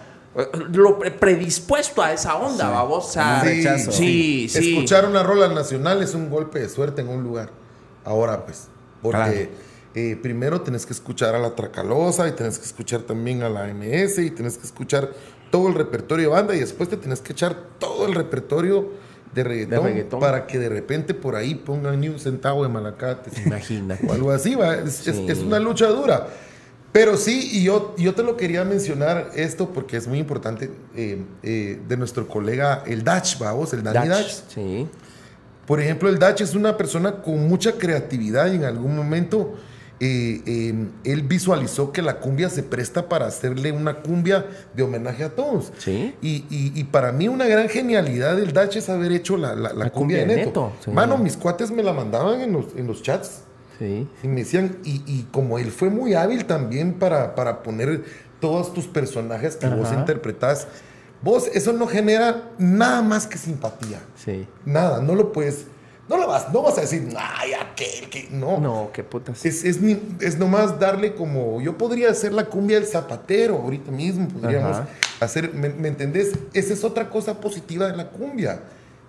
Lo 0.73 0.99
pre- 0.99 1.13
predispuesto 1.13 2.03
a 2.03 2.13
esa 2.13 2.35
onda, 2.37 2.69
babos. 2.69 3.07
O 3.07 3.13
sea, 3.13 3.39
Un 3.41 3.47
rechazo. 3.49 3.93
sí, 3.93 4.49
sí. 4.49 4.73
Escuchar 4.75 5.07
una 5.07 5.23
rola 5.23 5.49
nacional 5.49 6.03
es 6.03 6.15
un 6.15 6.29
golpe 6.29 6.59
de 6.59 6.69
suerte 6.69 7.03
en 7.03 7.09
un 7.09 7.23
lugar. 7.23 7.51
Ahora, 8.05 8.45
pues, 8.45 8.67
porque 9.01 9.51
eh, 9.95 10.19
primero 10.21 10.61
tenés 10.63 10.87
que 10.87 10.93
escuchar 10.93 11.37
a 11.37 11.39
la 11.39 11.55
Tracalosa 11.55 12.27
y 12.27 12.33
tenés 12.33 12.59
que 12.59 12.65
escuchar 12.67 13.03
también 13.03 13.43
a 13.45 13.49
la 13.49 13.67
MS 13.73 14.19
y 14.19 14.31
tenés 14.33 14.59
que 14.59 14.67
escuchar 14.67 15.11
todo 15.53 15.69
el 15.69 15.75
repertorio 15.75 16.29
de 16.31 16.35
banda 16.35 16.55
y 16.57 16.59
después 16.61 16.89
te 16.89 16.97
tenés 16.97 17.21
que 17.21 17.33
echar 17.33 17.55
todo 17.79 18.07
el 18.07 18.15
repertorio 18.15 18.91
de 19.33 19.45
reggaetón, 19.45 19.85
reggaetón. 19.85 20.19
para 20.21 20.47
que 20.49 20.59
de 20.59 20.69
repente 20.69 21.15
por 21.15 21.37
ahí 21.37 21.55
pongan 21.55 22.01
ni 22.01 22.09
un 22.09 22.19
centavo 22.19 22.65
de 22.65 22.69
malacate. 22.71 23.31
Imagínate. 23.47 24.05
o 24.05 24.13
algo 24.13 24.33
así, 24.33 24.57
va. 24.57 24.75
Es, 24.75 25.07
es- 25.07 25.15
Sí. 25.17 25.27
es 25.29 25.39
una 25.39 25.61
lucha 25.61 25.87
dura. 25.87 26.27
Pero 26.95 27.17
sí, 27.17 27.51
y 27.53 27.65
yo, 27.65 27.93
yo 27.99 28.15
te 28.15 28.23
lo 28.23 28.37
quería 28.37 28.65
mencionar 28.65 29.33
esto 29.35 29.71
porque 29.71 29.97
es 29.97 30.07
muy 30.07 30.21
importante 30.21 30.71
eh, 30.97 31.21
eh, 31.43 31.81
de 31.89 31.97
nuestro 31.97 32.29
colega 32.29 32.85
el 32.87 33.03
Dutch, 33.03 33.37
vamos, 33.41 33.73
el 33.73 33.83
Dani 33.83 34.07
Dutch, 34.09 34.19
Dutch. 34.19 34.33
Sí. 34.55 34.87
Por 35.67 35.81
ejemplo, 35.81 36.09
el 36.09 36.21
Dutch 36.21 36.43
es 36.43 36.55
una 36.55 36.77
persona 36.77 37.21
con 37.21 37.49
mucha 37.49 37.73
creatividad 37.73 38.47
y 38.53 38.57
en 38.57 38.65
algún 38.65 38.95
momento 38.95 39.55
eh, 39.99 40.41
eh, 40.47 40.87
él 41.05 41.23
visualizó 41.23 41.91
que 41.91 42.01
la 42.01 42.21
cumbia 42.21 42.49
se 42.49 42.63
presta 42.63 43.09
para 43.09 43.27
hacerle 43.27 43.73
una 43.73 43.95
cumbia 44.01 44.47
de 44.75 44.83
homenaje 44.85 45.25
a 45.25 45.31
todos. 45.31 45.73
Sí. 45.79 46.15
Y, 46.23 46.45
y- 46.49 46.73
y 46.77 46.85
para 46.85 47.11
mí 47.11 47.27
una 47.27 47.47
gran 47.49 47.69
genialidad 47.69 48.37
del 48.37 48.53
Dutch 48.53 48.77
es 48.77 48.89
haber 48.89 49.11
hecho 49.11 49.37
la, 49.37 49.57
la- 49.57 49.73
la 49.73 49.85
La 49.87 49.91
cumbia, 49.91 50.19
de 50.19 50.27
Neto. 50.27 50.47
Neto, 50.47 50.73
sí. 50.85 50.91
Mano, 50.93 51.17
mis 51.19 51.37
cuates 51.37 51.73
me 51.73 51.83
la 51.83 51.93
mandaban 51.93 52.41
en 52.41 52.53
los, 52.53 52.67
en 52.77 52.87
los 52.87 53.03
chats. 53.03 53.41
Sí. 53.79 54.07
Y 54.23 54.29
me 54.29 54.41
decían, 54.41 54.79
y, 54.85 55.03
y 55.07 55.29
como 55.33 55.59
él 55.59 55.71
fue 55.71 55.91
muy 55.91 56.15
hábil 56.15 56.45
también 56.45 56.95
para, 56.95 57.35
para 57.35 57.63
poner 57.63 58.05
todos 58.41 58.73
tus 58.75 58.87
personajes 58.87 59.57
que 59.57 59.67
vos 59.69 59.89
Ajá. 59.89 60.01
interpretás, 60.01 60.67
vos 61.23 61.49
eso 61.55 61.73
no 61.73 61.87
genera 61.87 62.51
nada 62.59 63.03
más 63.03 63.27
que 63.27 63.39
simpatía. 63.39 64.01
Sí. 64.23 64.47
Nada, 64.65 65.01
no 65.01 65.15
lo 65.15 65.33
puedes, 65.33 65.67
no 66.09 66.19
lo 66.19 66.29
vas, 66.29 66.53
no 66.53 66.63
vas 66.63 66.77
a 66.79 66.83
decir, 66.83 67.09
ay, 67.17 67.53
aquel 67.55 68.11
que. 68.11 68.29
No. 68.31 68.59
No, 68.61 68.91
qué 68.93 69.03
putas. 69.03 69.45
Es, 69.45 69.65
es, 69.65 69.81
es 70.21 70.39
nomás 70.39 70.79
darle 70.79 71.15
como. 71.15 71.61
Yo 71.63 71.79
podría 71.79 72.11
hacer 72.11 72.33
la 72.35 72.45
cumbia 72.45 72.79
del 72.79 72.87
zapatero 72.87 73.57
ahorita 73.57 73.91
mismo. 73.91 74.29
Podríamos 74.29 74.77
Ajá. 74.77 74.89
hacer. 75.21 75.53
¿me, 75.55 75.71
me 75.71 75.89
entendés? 75.89 76.33
Esa 76.53 76.75
es 76.75 76.85
otra 76.85 77.09
cosa 77.09 77.41
positiva 77.41 77.87
de 77.87 77.97
la 77.97 78.11
cumbia. 78.11 78.61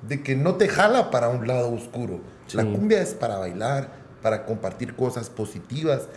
De 0.08 0.22
que 0.24 0.36
no 0.36 0.56
te 0.56 0.70
jala 0.70 1.12
para 1.12 1.28
un 1.30 1.46
lado 1.48 1.72
oscuro. 1.74 2.20
La 2.54 2.62
Sí. 2.64 2.72
cumbia 2.72 3.02
es 3.02 3.14
para 3.14 3.38
bailar, 3.40 3.90
para 4.26 4.44
compartir 4.44 4.96
cosas 4.96 5.30
positivas. 5.30 6.08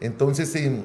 Entonces, 0.00 0.54
em, 0.56 0.84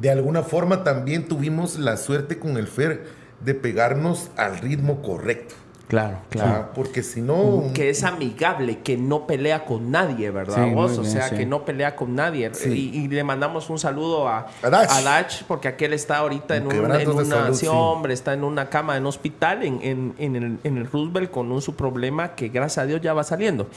de 0.00 0.08
alguna 0.08 0.44
forma 0.44 0.84
también 0.84 1.26
tuvimos 1.26 1.80
la 1.80 1.96
suerte 1.96 2.38
con 2.38 2.58
el 2.58 2.68
Fer 2.68 3.06
de 3.44 3.54
pegarnos 3.54 4.30
al 4.36 4.58
ritmo 4.58 5.02
correcto. 5.02 5.56
Claro, 5.88 6.18
Ah, 6.40 6.70
porque 6.74 7.02
si 7.04 7.20
no. 7.22 7.64
Que 7.72 7.90
es 7.90 8.02
amigable, 8.02 8.80
que 8.80 8.96
no 8.96 9.26
pelea 9.26 9.64
con 9.64 9.92
nadie, 9.92 10.30
¿verdad? 10.32 10.66
Sí, 10.66 10.74
vos? 10.74 10.98
o 10.98 11.04
sea, 11.04 11.28
sí. 11.28 11.36
que 11.36 11.46
no 11.46 11.64
pelea 11.64 11.94
con 11.94 12.14
nadie. 12.16 12.50
Sí. 12.54 12.90
Y, 12.92 12.98
y 13.04 13.08
le 13.08 13.22
mandamos 13.22 13.70
un 13.70 13.78
saludo 13.78 14.26
a, 14.28 14.48
A 14.62 14.68
Dach. 14.70 14.90
a 14.90 15.02
Dach, 15.02 15.44
porque 15.46 15.68
aquel 15.68 15.92
está 15.92 16.18
ahorita 16.18 16.56
en, 16.56 16.66
un, 16.66 16.72
en 16.72 16.80
una. 17.08 17.24
salud, 17.24 17.54
sí, 17.54 17.60
sí. 17.66 17.66
hombre, 17.70 18.14
está 18.14 18.32
en 18.34 18.42
una 18.42 18.68
cama 18.68 18.96
en 18.96 19.04
un 19.04 19.06
hospital 19.08 19.62
en, 19.62 19.78
en- 19.80 20.14
en 20.18 20.34
el, 20.36 20.58
en 20.64 20.76
el 20.76 20.90
Roosevelt 20.90 21.30
con 21.30 21.52
un 21.52 21.62
su 21.62 21.76
problema 21.76 22.34
que, 22.34 22.48
gracias 22.48 22.78
a 22.82 22.86
Dios, 22.86 23.00
ya 23.00 23.14
va 23.14 23.22
saliendo. 23.22 23.68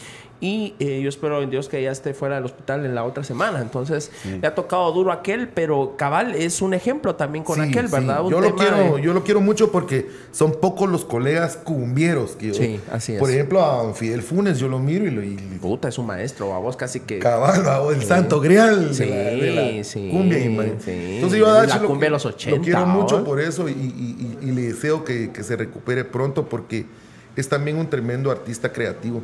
Y 0.41 0.73
eh, 0.79 1.01
yo 1.03 1.09
espero 1.09 1.41
en 1.43 1.49
Dios 1.49 1.67
que 1.67 1.83
ya 1.83 1.91
esté 1.91 2.13
fuera 2.13 2.35
del 2.35 2.45
hospital 2.45 2.85
en 2.85 2.95
la 2.95 3.03
otra 3.03 3.25
semana. 3.25 3.59
Entonces, 3.61 4.09
le 4.39 4.47
ha 4.47 4.55
tocado 4.55 4.89
duro 4.93 5.11
aquel, 5.11 5.49
pero 5.49 5.95
cabal 5.97 6.33
es 6.33 6.61
un 6.61 6.73
ejemplo 6.73 7.15
también 7.15 7.43
con 7.43 7.57
Sí, 7.57 7.67
aquel. 7.69 7.87
¿verdad? 7.89 8.23
Un 8.23 8.31
Yo 8.31 8.39
lo, 8.39 8.55
quiero, 8.55 8.95
de- 8.95 9.01
yo 9.01 9.13
lo 9.13 9.23
quiero 9.25 9.41
mucho 9.41 9.69
porque 9.69 10.09
son 10.31 10.53
pocos 10.53 10.89
los 10.89 11.03
colegas 11.03 11.57
cumbieros 11.99 12.31
que 12.37 12.47
yo- 12.47 12.53
Sí, 12.53 12.79
así 12.91 13.13
es. 13.13 13.19
Por 13.19 13.29
ejemplo, 13.29 13.63
a 13.63 13.83
don 13.83 13.93
Fidel 13.95 14.21
Funes 14.21 14.57
yo 14.59 14.67
lo 14.67 14.79
miro 14.79 15.05
y 15.05 15.11
lo 15.11 15.23
y, 15.23 15.35
Puta, 15.61 15.89
es 15.89 15.97
un 15.97 16.05
maestro, 16.07 16.53
a 16.53 16.59
vos 16.59 16.77
casi 16.77 17.01
que. 17.01 17.19
cabal, 17.19 17.67
va, 17.67 17.81
el 17.93 18.01
santo 18.03 18.39
grial 18.39 18.93
Sí, 18.93 19.03
de 19.05 19.09
la, 19.09 19.15
de 19.69 19.75
la 19.77 19.83
sí, 19.83 20.09
cumbia. 20.11 20.37
Entonces 20.43 21.37
yo 21.39 21.47
a 21.47 21.53
La 21.53 21.65
Dachi 21.65 21.79
lo, 21.79 21.87
cumbia 21.87 22.05
de 22.07 22.11
los 22.11 22.23
lo 22.23 22.29
80, 22.31 22.61
quiero 22.61 22.85
mucho 22.85 23.23
por 23.25 23.41
eso 23.41 23.67
y, 23.67 23.73
y- 23.73 24.37
y- 24.43 24.47
y 24.49 24.51
le 24.51 24.61
deseo 24.61 25.03
que, 25.03 25.31
que 25.31 25.43
se 25.43 25.55
recupere 25.57 26.05
pronto 26.05 26.47
porque 26.47 26.85
es 27.35 27.49
también 27.49 27.77
un 27.77 27.89
tremendo 27.89 28.31
artista 28.31 28.71
creativo. 28.71 29.21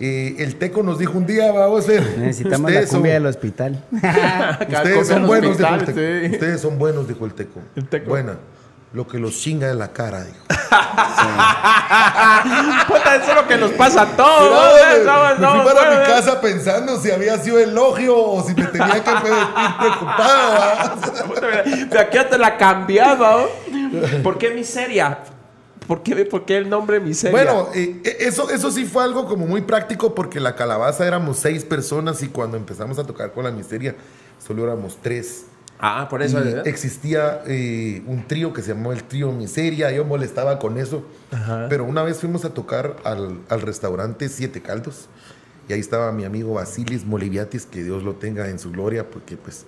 Eh, 0.00 0.34
el 0.38 0.56
Teco 0.56 0.82
nos 0.82 0.98
dijo 0.98 1.16
un 1.16 1.24
día, 1.26 1.52
vamos 1.52 1.84
a 1.84 1.92
ver. 1.92 2.18
Necesitamos 2.18 2.62
la 2.62 2.66
ustedes 2.78 2.88
son- 2.88 2.98
cumbia 2.98 3.14
del 3.14 3.26
hospital. 3.26 3.84
Ustedes 3.92 5.06
son 5.08 5.22
Al 5.22 5.26
buenos, 5.26 5.56
dijo 5.58 5.68
el 5.68 5.74
hospital, 5.74 5.94
Teco. 5.94 5.98
sí. 6.28 6.32
Ustedes 6.34 6.60
son 6.60 6.78
buenos, 6.78 7.06
dijo 7.08 7.24
el 7.26 7.34
Teco. 7.34 7.60
El 7.76 7.88
Teco. 7.88 8.08
Buena. 8.10 8.38
Lo 8.94 9.06
que 9.08 9.18
los 9.18 9.34
chinga 9.34 9.68
en 9.70 9.78
la 9.80 9.92
cara, 9.92 10.22
dijo. 10.24 10.38
Puta, 12.86 13.16
eso 13.16 13.30
es 13.30 13.34
lo 13.34 13.46
que 13.48 13.56
nos 13.56 13.72
pasa 13.72 14.02
a 14.02 14.06
todos. 14.16 14.74
me-. 14.98 15.04
Somos- 15.04 15.38
me 15.40 15.62
fui 15.62 15.74
para 15.74 15.90
mi 15.98 16.06
casa 16.06 16.40
pensando 16.40 17.00
si 17.00 17.10
había 17.10 17.36
sido 17.38 17.58
elogio 17.58 18.16
o 18.16 18.42
si 18.46 18.54
me 18.54 18.64
tenía 18.66 19.02
que 19.02 19.10
vestir 19.12 19.32
preocupado. 19.80 20.96
De 21.90 21.98
aquí 21.98 22.18
hasta 22.18 22.38
la 22.38 22.56
cambiaba. 22.56 23.38
¿oh? 23.38 23.48
¿Por 24.22 24.38
qué 24.38 24.50
miseria? 24.50 25.18
¿Por 25.88 26.02
qué, 26.02 26.24
por 26.24 26.44
qué 26.44 26.56
el 26.56 26.68
nombre 26.70 26.98
miseria? 27.00 27.32
Bueno, 27.32 27.68
eh, 27.74 28.00
eh, 28.04 28.16
eso, 28.20 28.48
eso 28.48 28.70
sí 28.70 28.86
fue 28.86 29.02
algo 29.04 29.26
como 29.26 29.46
muy 29.46 29.60
práctico 29.62 30.14
porque 30.14 30.40
la 30.40 30.54
calabaza 30.54 31.04
éramos 31.06 31.38
seis 31.38 31.64
personas 31.64 32.22
y 32.22 32.28
cuando 32.28 32.56
empezamos 32.56 32.98
a 32.98 33.04
tocar 33.04 33.32
con 33.32 33.44
la 33.44 33.50
miseria 33.50 33.94
solo 34.46 34.62
éramos 34.64 34.96
tres. 35.02 35.46
Ah, 35.80 36.06
por 36.10 36.22
eso. 36.22 36.42
Y 36.44 36.68
existía 36.68 37.42
eh, 37.46 38.02
un 38.06 38.26
trío 38.26 38.52
que 38.52 38.62
se 38.62 38.74
llamó 38.74 38.92
el 38.92 39.04
trío 39.04 39.32
Miseria, 39.32 39.90
yo 39.92 40.04
molestaba 40.04 40.58
con 40.58 40.78
eso. 40.78 41.04
Pero 41.68 41.84
una 41.84 42.02
vez 42.02 42.18
fuimos 42.18 42.44
a 42.44 42.50
tocar 42.54 42.96
al, 43.04 43.40
al 43.48 43.60
restaurante 43.60 44.28
Siete 44.28 44.62
Caldos 44.62 45.08
y 45.68 45.72
ahí 45.72 45.80
estaba 45.80 46.12
mi 46.12 46.24
amigo 46.24 46.54
Basilis 46.54 47.04
Moliviatis, 47.06 47.66
que 47.66 47.82
Dios 47.82 48.02
lo 48.02 48.14
tenga 48.14 48.48
en 48.48 48.58
su 48.58 48.70
gloria, 48.70 49.08
porque 49.10 49.36
pues 49.36 49.64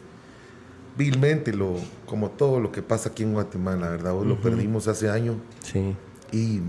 vilmente, 0.96 1.52
lo, 1.52 1.74
como 2.06 2.30
todo 2.30 2.60
lo 2.60 2.72
que 2.72 2.82
pasa 2.82 3.10
aquí 3.10 3.22
en 3.22 3.32
Guatemala, 3.34 3.90
¿verdad? 3.90 4.12
Vos 4.12 4.26
Lo 4.26 4.40
perdimos 4.40 4.88
hace 4.88 5.10
años 5.10 5.36
Sí. 5.62 5.94
y 6.32 6.60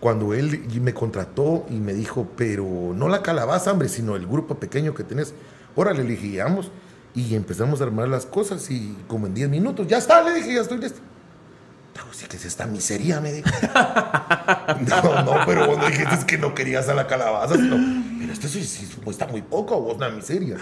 cuando 0.00 0.32
él 0.32 0.62
me 0.80 0.94
contrató 0.94 1.66
y 1.68 1.74
me 1.74 1.92
dijo, 1.92 2.28
pero 2.36 2.64
no 2.94 3.08
la 3.08 3.20
calabaza, 3.22 3.72
hombre, 3.72 3.88
sino 3.88 4.16
el 4.16 4.26
grupo 4.26 4.54
pequeño 4.54 4.94
que 4.94 5.02
tenés, 5.04 5.34
órale, 5.74 6.04
le 6.04 6.10
dije, 6.10 6.42
"Vamos". 6.42 6.70
Y 7.18 7.34
empezamos 7.34 7.80
a 7.80 7.84
armar 7.84 8.08
las 8.08 8.26
cosas 8.26 8.70
y 8.70 8.96
como 9.08 9.26
en 9.26 9.34
10 9.34 9.48
minutos, 9.48 9.86
ya 9.88 9.98
está, 9.98 10.22
le 10.22 10.34
dije, 10.34 10.54
ya 10.54 10.60
estoy 10.60 10.78
listo. 10.78 11.00
Sí 12.18 12.26
que 12.26 12.36
es 12.36 12.44
esta 12.46 12.66
miseria, 12.66 13.20
me 13.20 13.32
dijo. 13.32 13.48
no, 14.88 15.22
no, 15.22 15.46
pero 15.46 15.68
vos 15.68 15.78
no 15.78 15.86
dijiste 15.86 16.26
que 16.26 16.36
no 16.36 16.52
querías 16.52 16.88
a 16.88 16.94
la 16.94 17.06
calabaza, 17.06 17.54
sino, 17.54 17.76
pero 18.18 18.32
esto 18.32 18.48
sí, 18.48 18.64
sí 18.64 18.88
cuesta 19.04 19.28
muy 19.28 19.42
poco, 19.42 19.80
vos 19.80 19.96
una 19.96 20.08
miseria. 20.08 20.56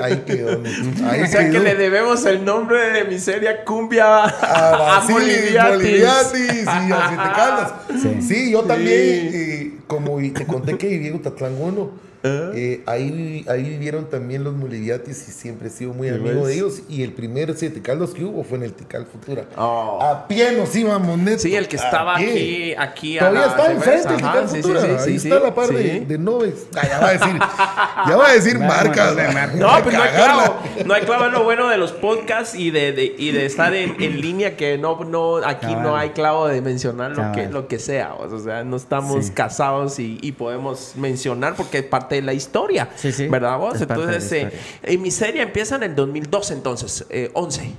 Ahí 0.00 0.22
quedó. 0.24 0.62
Ahí 1.10 1.22
O 1.22 1.26
sea 1.26 1.50
que 1.50 1.58
le 1.58 1.74
debemos 1.74 2.24
el 2.26 2.44
nombre 2.44 2.92
de 2.92 3.04
miseria 3.06 3.64
cumbia 3.64 4.24
a 4.24 4.28
a 4.28 4.76
Basilis, 4.76 5.56
Boliviatis. 5.56 5.76
Boliviatis 5.76 6.64
y 6.64 6.92
a 6.92 7.08
Siete 7.08 7.30
Caldas. 7.34 7.72
Sí. 8.00 8.22
Sí, 8.22 8.52
yo 8.52 8.62
también, 8.62 9.30
eh, 9.32 9.78
como 9.88 10.18
te 10.32 10.46
conté 10.46 10.78
que 10.78 10.86
viví 10.86 11.08
en 11.08 11.16
Utatlán 11.16 11.60
1, 11.60 11.90
eh, 12.24 12.82
ahí, 12.86 13.44
ahí 13.48 13.62
vivieron 13.62 14.08
también 14.08 14.44
los 14.44 14.58
Boliviatis 14.58 15.28
y 15.28 15.32
siempre 15.32 15.68
he 15.68 15.70
sido 15.70 15.92
muy 15.92 16.08
¿Sí 16.08 16.14
amigo 16.14 16.40
ves? 16.40 16.46
de 16.46 16.54
ellos. 16.54 16.80
Y 16.88 17.02
el 17.02 17.12
primer 17.12 17.54
Siete 17.56 17.82
Caldos 17.82 18.14
que 18.14 18.24
hubo 18.24 18.42
fue 18.44 18.56
en 18.58 18.64
el 18.64 18.72
Tical 18.72 19.04
Futura. 19.06 19.44
Oh. 19.56 19.98
A 20.02 20.26
pie 20.26 20.52
nos 20.52 20.74
íbamos, 20.74 21.18
neto. 21.18 21.40
Sí, 21.40 21.54
el 21.54 21.68
que 21.68 21.76
a 21.76 21.84
estaba 21.84 22.16
aquí, 22.16 22.74
aquí 22.78 23.16
a 23.18 23.20
Todavía 23.20 23.40
la- 23.40 23.46
está 23.48 23.72
enfrente 23.72 24.08
el 24.08 24.16
Tical 24.16 24.48
sí, 24.48 24.56
sí, 24.56 24.62
Futura. 24.62 24.80
sí, 24.80 24.86
ahí 24.88 25.18
sí, 25.18 25.28
está 25.28 25.38
sí, 25.38 25.44
la 25.44 25.54
par 25.54 25.68
de, 25.68 25.82
sí. 25.82 25.98
de 26.00 26.18
Novex. 26.18 26.54
Ah, 26.76 26.86
ya 26.88 26.98
va 27.00 27.08
a 27.08 27.12
decir, 27.12 27.38
ya 28.08 28.16
va 28.16 28.26
a 28.28 28.32
decir 28.32 28.58
No, 28.58 28.66
marcas. 28.66 29.14
no, 29.16 29.22
no, 29.22 29.34
va. 29.34 29.46
no, 29.46 29.56
No, 29.56 29.68
a 29.70 29.82
pues 29.82 29.94
hay 29.96 30.10
clavo. 30.14 30.56
No 30.86 30.94
hay 30.94 31.02
clavo. 31.02 31.24
Es 31.26 31.32
lo 31.32 31.44
bueno 31.44 31.68
de 31.68 31.76
los 31.78 31.92
podcasts 31.92 32.54
y 32.54 32.70
de, 32.70 32.92
de- 32.92 33.14
y 33.18 33.32
de 33.32 33.44
estar 33.46 33.74
en, 33.74 34.00
en 34.02 34.20
línea 34.20 34.56
que 34.56 34.78
no, 34.78 35.04
no, 35.04 35.36
aquí 35.44 35.74
no 35.76 35.96
hay 35.96 36.10
clavo 36.10 36.48
de 36.48 36.60
mencionar 36.62 37.10
lo 37.12 37.32
que, 37.32 37.48
lo 37.48 37.68
que 37.68 37.78
sea. 37.78 38.14
O 38.14 38.38
sea, 38.38 38.64
no 38.64 38.76
estamos 38.76 39.26
Sí. 39.26 39.32
casados 39.32 39.98
y, 39.98 40.18
y 40.22 40.32
podemos 40.32 40.92
mencionar 40.96 41.54
porque 41.54 41.78
es 41.78 41.84
parte 41.84 42.13
de 42.14 42.22
la 42.22 42.32
historia. 42.32 42.88
Sí, 42.96 43.12
sí. 43.12 43.28
¿Verdad 43.28 43.58
vos? 43.58 43.74
Es 43.80 43.86
parte 43.86 44.02
Entonces, 44.04 44.32
eh, 44.32 44.50
en 44.82 45.02
Miseria 45.02 45.42
empieza 45.42 45.76
en 45.76 45.82
el 45.84 45.94
2012, 45.94 46.54
entonces, 46.54 47.04
eh, 47.10 47.30
11. 47.34 47.74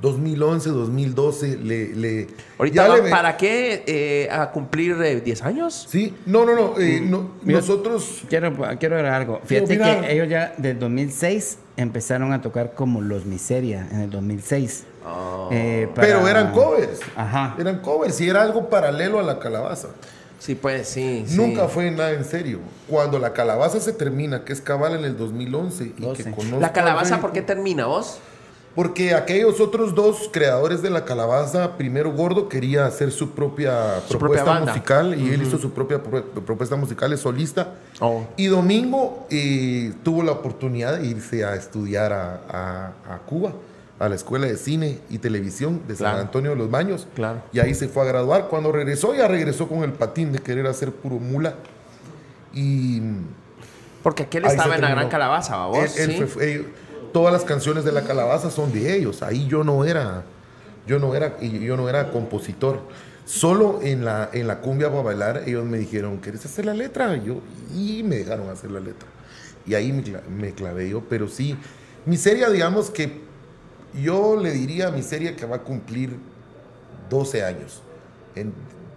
2011, 0.00 0.70
2012, 0.70 1.58
le... 1.58 1.94
le 1.94 2.26
Ahorita 2.58 2.88
ya 2.88 2.96
le 3.02 3.08
para 3.08 3.36
qué 3.36 3.84
eh, 3.86 4.28
a 4.32 4.50
cumplir 4.50 4.96
eh, 5.00 5.20
10 5.20 5.42
años. 5.42 5.86
Sí, 5.88 6.12
no, 6.26 6.44
no, 6.44 6.56
no. 6.56 6.74
eh, 6.80 7.00
no 7.00 7.30
Mira, 7.42 7.60
nosotros... 7.60 8.22
Quiero, 8.28 8.52
quiero 8.80 8.96
ver 8.96 9.06
algo. 9.06 9.40
Fíjate 9.44 9.78
que 9.78 10.12
ellos 10.12 10.28
ya 10.28 10.54
del 10.58 10.80
2006 10.80 11.58
empezaron 11.76 12.32
a 12.32 12.42
tocar 12.42 12.74
como 12.74 13.00
Los 13.00 13.26
Miseria 13.26 13.86
en 13.92 14.00
el 14.00 14.10
2006. 14.10 14.84
Eh, 15.52 15.88
para- 15.94 16.06
Pero 16.08 16.26
eran 16.26 16.50
covers. 16.52 17.00
Ajá. 17.14 17.54
Eran 17.58 17.78
covers 17.78 18.20
y 18.20 18.28
era 18.28 18.42
algo 18.42 18.68
paralelo 18.68 19.20
a 19.20 19.22
la 19.22 19.38
calabaza. 19.38 19.88
Sí, 20.42 20.56
pues 20.56 20.88
sí. 20.88 21.24
sí. 21.28 21.36
Nunca 21.36 21.68
fue 21.68 21.88
nada 21.92 22.10
en 22.10 22.24
serio. 22.24 22.58
Cuando 22.88 23.20
la 23.20 23.32
calabaza 23.32 23.78
se 23.78 23.92
termina, 23.92 24.44
que 24.44 24.52
es 24.52 24.60
cabal 24.60 24.96
en 24.96 25.04
el 25.04 25.16
2011, 25.16 25.84
y 25.84 25.88
que 25.90 26.02
12. 26.04 26.30
conozco 26.32 26.58
La 26.58 26.72
calabaza, 26.72 27.20
¿por 27.20 27.30
qué 27.32 27.42
termina 27.42 27.86
vos? 27.86 28.18
Porque 28.74 29.14
aquellos 29.14 29.60
otros 29.60 29.94
dos 29.94 30.30
creadores 30.32 30.82
de 30.82 30.90
la 30.90 31.04
calabaza, 31.04 31.76
primero 31.76 32.10
Gordo 32.10 32.48
quería 32.48 32.86
hacer 32.86 33.12
su 33.12 33.30
propia 33.30 34.00
Su 34.08 34.18
propuesta 34.18 34.58
musical 34.60 35.14
y 35.20 35.30
él 35.32 35.42
hizo 35.42 35.58
su 35.58 35.70
propia 35.72 36.02
pro- 36.02 36.24
propuesta 36.24 36.74
musical, 36.74 37.12
es 37.12 37.20
solista. 37.20 37.74
Oh. 38.00 38.24
Y 38.36 38.46
Domingo 38.46 39.28
eh, 39.30 39.92
tuvo 40.02 40.24
la 40.24 40.32
oportunidad 40.32 40.98
de 40.98 41.06
irse 41.06 41.44
a 41.44 41.54
estudiar 41.54 42.12
a, 42.12 42.40
a- 42.48 43.14
a 43.14 43.18
Cuba, 43.18 43.52
a 44.02 44.08
la 44.08 44.14
Escuela 44.16 44.46
de 44.46 44.56
Cine 44.56 44.98
y 45.10 45.18
Televisión 45.18 45.82
de 45.86 45.94
San. 45.96 46.16
Antonio 46.18 46.50
de 46.50 46.56
los 46.56 46.70
Baños. 46.70 47.06
Claro. 47.14 47.42
Y 47.52 47.60
ahí 47.60 47.74
se 47.74 47.88
fue 47.88 48.02
a 48.02 48.06
graduar. 48.06 48.48
Cuando 48.48 48.72
regresó, 48.72 49.14
ya 49.14 49.28
regresó 49.28 49.68
con 49.68 49.84
el 49.84 49.92
patín 49.92 50.32
de 50.32 50.40
querer 50.40 50.66
hacer 50.66 50.90
puro 50.92 51.16
mula. 51.16 51.54
Y 52.52 53.00
Porque 54.02 54.24
aquel 54.24 54.44
estaba 54.44 54.74
en 54.74 54.80
la 54.82 54.90
gran 54.90 55.08
calabaza, 55.08 55.56
¿va 55.56 55.66
vos? 55.66 55.96
Él- 55.96 56.10
él 56.10 56.10
¿sí? 56.10 56.16
fue- 56.18 56.26
fue- 56.26 56.64
todas 57.12 57.32
las 57.32 57.44
canciones 57.44 57.84
de 57.84 57.92
la 57.92 58.02
calabaza 58.02 58.50
son 58.50 58.72
de 58.72 58.94
ellos. 58.96 59.22
Ahí 59.22 59.46
yo 59.46 59.62
no 59.64 59.84
era, 59.84 60.24
yo 60.86 60.98
no 60.98 61.14
era, 61.14 61.38
yo 61.40 61.76
no 61.76 61.88
era 61.88 62.10
compositor. 62.10 62.80
Solo 63.24 63.78
en 63.82 64.04
la, 64.04 64.28
en 64.32 64.48
la 64.48 64.58
cumbia 64.60 64.90
para 64.90 65.02
bailar, 65.02 65.42
ellos 65.46 65.64
me 65.64 65.78
dijeron, 65.78 66.16
¿quieres 66.18 66.44
hacer 66.44 66.66
la 66.66 66.74
letra? 66.74 67.16
Y 67.16 67.24
Yo, 67.26 67.40
y 67.72 68.02
me 68.02 68.16
dejaron 68.16 68.50
hacer 68.50 68.72
la 68.72 68.80
letra. 68.80 69.06
Y 69.64 69.74
ahí 69.74 69.92
me, 69.92 70.02
me 70.28 70.52
clavé 70.52 70.88
yo, 70.88 71.02
pero 71.08 71.28
sí, 71.28 71.56
Miseria, 72.04 72.50
digamos 72.50 72.90
que 72.90 73.21
yo 74.00 74.36
le 74.36 74.52
diría 74.52 74.88
a 74.88 74.90
Miseria 74.90 75.36
que 75.36 75.44
va 75.46 75.56
a 75.56 75.60
cumplir 75.62 76.16
12 77.10 77.44
años 77.44 77.82
en, 78.34 78.52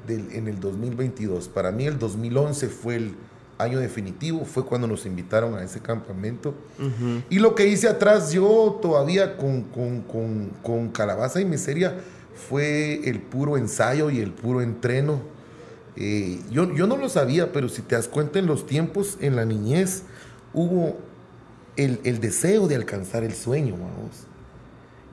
del- 0.08 0.32
en 0.32 0.48
el 0.48 0.60
2022. 0.60 1.48
Para 1.50 1.72
mí 1.72 1.86
el 1.86 1.98
2011 2.00 2.68
fue 2.70 2.96
el 2.96 3.16
año 3.58 3.80
definitivo, 3.80 4.44
fue 4.46 4.66
cuando 4.66 4.88
nos 4.88 5.06
invitaron 5.06 5.56
a 5.56 5.64
ese 5.64 5.80
campamento. 5.80 6.54
Y 7.30 7.40
lo 7.40 7.56
que 7.56 7.68
hice 7.68 7.88
atrás 7.88 8.32
yo 8.34 8.80
todavía 8.82 9.38
con, 9.38 9.64
con, 9.64 10.02
con, 10.02 10.50
con 10.62 10.90
Calabaza 10.90 11.40
y 11.42 11.46
Miseria 11.46 11.96
fue 12.50 13.08
el 13.10 13.20
puro 13.22 13.58
ensayo 13.58 14.10
y 14.10 14.20
el 14.20 14.32
puro 14.32 14.62
entreno 14.62 15.22
Eh, 15.98 16.42
yo, 16.52 16.74
yo 16.76 16.88
no 16.88 16.98
lo 16.98 17.08
sabía, 17.08 17.54
pero 17.54 17.70
si 17.70 17.82
te 17.82 17.96
das 17.96 18.10
cuenta 18.10 18.38
en 18.40 18.48
los 18.48 18.66
tiempos, 18.68 19.18
en 19.22 19.38
la 19.38 19.46
niñez, 19.46 20.04
hubo 20.54 20.98
el, 21.78 22.02
el 22.04 22.20
deseo 22.20 22.68
de 22.68 22.76
alcanzar 22.76 23.24
el 23.24 23.34
sueño, 23.34 23.76
vamos. 23.76 24.28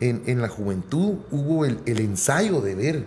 En, 0.02 0.22
en 0.26 0.40
la 0.42 0.48
juventud 0.48 1.18
hubo 1.30 1.64
el, 1.64 1.78
el 1.86 2.00
ensayo 2.00 2.60
de 2.60 2.74
ver 2.74 3.04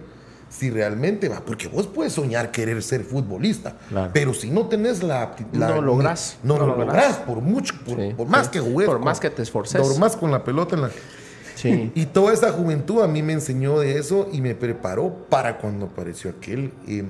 si 0.49 0.69
realmente 0.69 1.27
va, 1.27 1.41
porque 1.41 1.67
vos 1.67 1.87
puedes 1.87 2.13
soñar 2.13 2.51
querer 2.51 2.81
ser 2.81 3.03
futbolista, 3.03 3.77
Claro. 3.89 4.11
pero 4.13 4.33
si 4.33 4.49
no 4.49 4.67
tenés 4.67 5.03
la, 5.03 5.35
apti- 5.35 5.45
la- 5.51 5.69
No 5.69 5.81
lográs, 5.81 6.37
no, 6.43 6.53
no 6.57 6.61
lo 6.61 6.67
lográs. 6.77 6.87
lográs 6.87 7.15
por 7.17 7.41
mucho, 7.41 7.73
por, 7.85 7.97
Sí, 7.99 8.13
por 8.15 8.27
más 8.27 8.45
sí. 8.45 8.51
que 8.53 8.59
jugues, 8.61 8.85
Por 8.87 8.97
con- 8.97 9.05
más 9.05 9.19
que 9.19 9.29
te 9.29 9.41
esforces. 9.41 9.81
por 9.81 9.99
más 9.99 10.15
con 10.15 10.31
la 10.31 10.43
pelota 10.45 10.75
en 10.75 10.81
la 10.83 10.91
Sí. 11.55 11.91
y 11.95 12.05
toda 12.05 12.31
esa 12.33 12.51
juventud 12.53 13.01
a 13.01 13.07
mí 13.07 13.21
me 13.21 13.33
enseñó 13.33 13.79
de 13.79 13.97
eso 13.97 14.29
y 14.31 14.39
me 14.39 14.55
preparó 14.55 15.25
para 15.29 15.57
cuando 15.57 15.87
apareció 15.87 16.29
aquel. 16.29 16.71
Eh, 16.87 17.03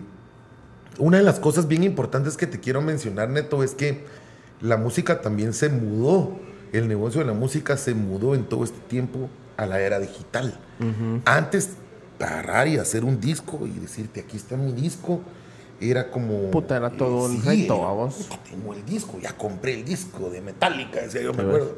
una 0.98 1.18
de 1.18 1.24
las 1.24 1.40
cosas 1.40 1.68
bien 1.68 1.84
importantes 1.84 2.38
que 2.38 2.48
te 2.48 2.60
quiero 2.60 2.82
mencionar, 2.82 3.30
Neto, 3.30 3.62
es 3.64 3.76
que 3.76 4.06
la 4.62 4.78
música 4.78 5.22
también 5.22 5.54
se 5.54 5.70
mudó. 5.70 6.40
El 6.74 6.88
negocio 6.88 7.20
de 7.22 7.28
la 7.28 7.34
música 7.34 7.78
se 7.78 7.94
mudó 7.94 8.34
en 8.34 8.46
todo 8.46 8.64
este 8.64 8.80
tiempo 8.88 9.30
a 9.58 9.66
la 9.66 9.80
era 9.80 10.00
digital. 10.00 10.58
Antes, 11.26 11.72
agarrar 12.20 12.68
y 12.68 12.78
hacer 12.78 13.04
un 13.06 13.20
disco 13.20 13.60
y 13.66 13.80
decirte, 13.80 14.22
aquí 14.22 14.38
está 14.38 14.56
mi 14.58 14.72
disco, 14.74 15.22
era 15.80 16.10
como... 16.10 16.52
Puta, 16.52 16.78
era 16.78 16.90
todo 16.90 17.26
un 17.26 17.44
reto, 17.44 17.86
¿a 17.86 17.92
vos? 17.94 18.16
puta, 18.16 18.40
tengo 18.50 18.74
el 18.74 18.86
disco, 18.86 19.20
ya 19.22 19.34
compré 19.36 19.74
el 19.74 19.86
disco 19.86 20.30
de 20.30 20.42
Metallica, 20.42 21.02
decía 21.02 21.22
yo, 21.22 21.34
me 21.34 21.40
Sí, 21.42 21.46
acuerdo. 21.46 21.76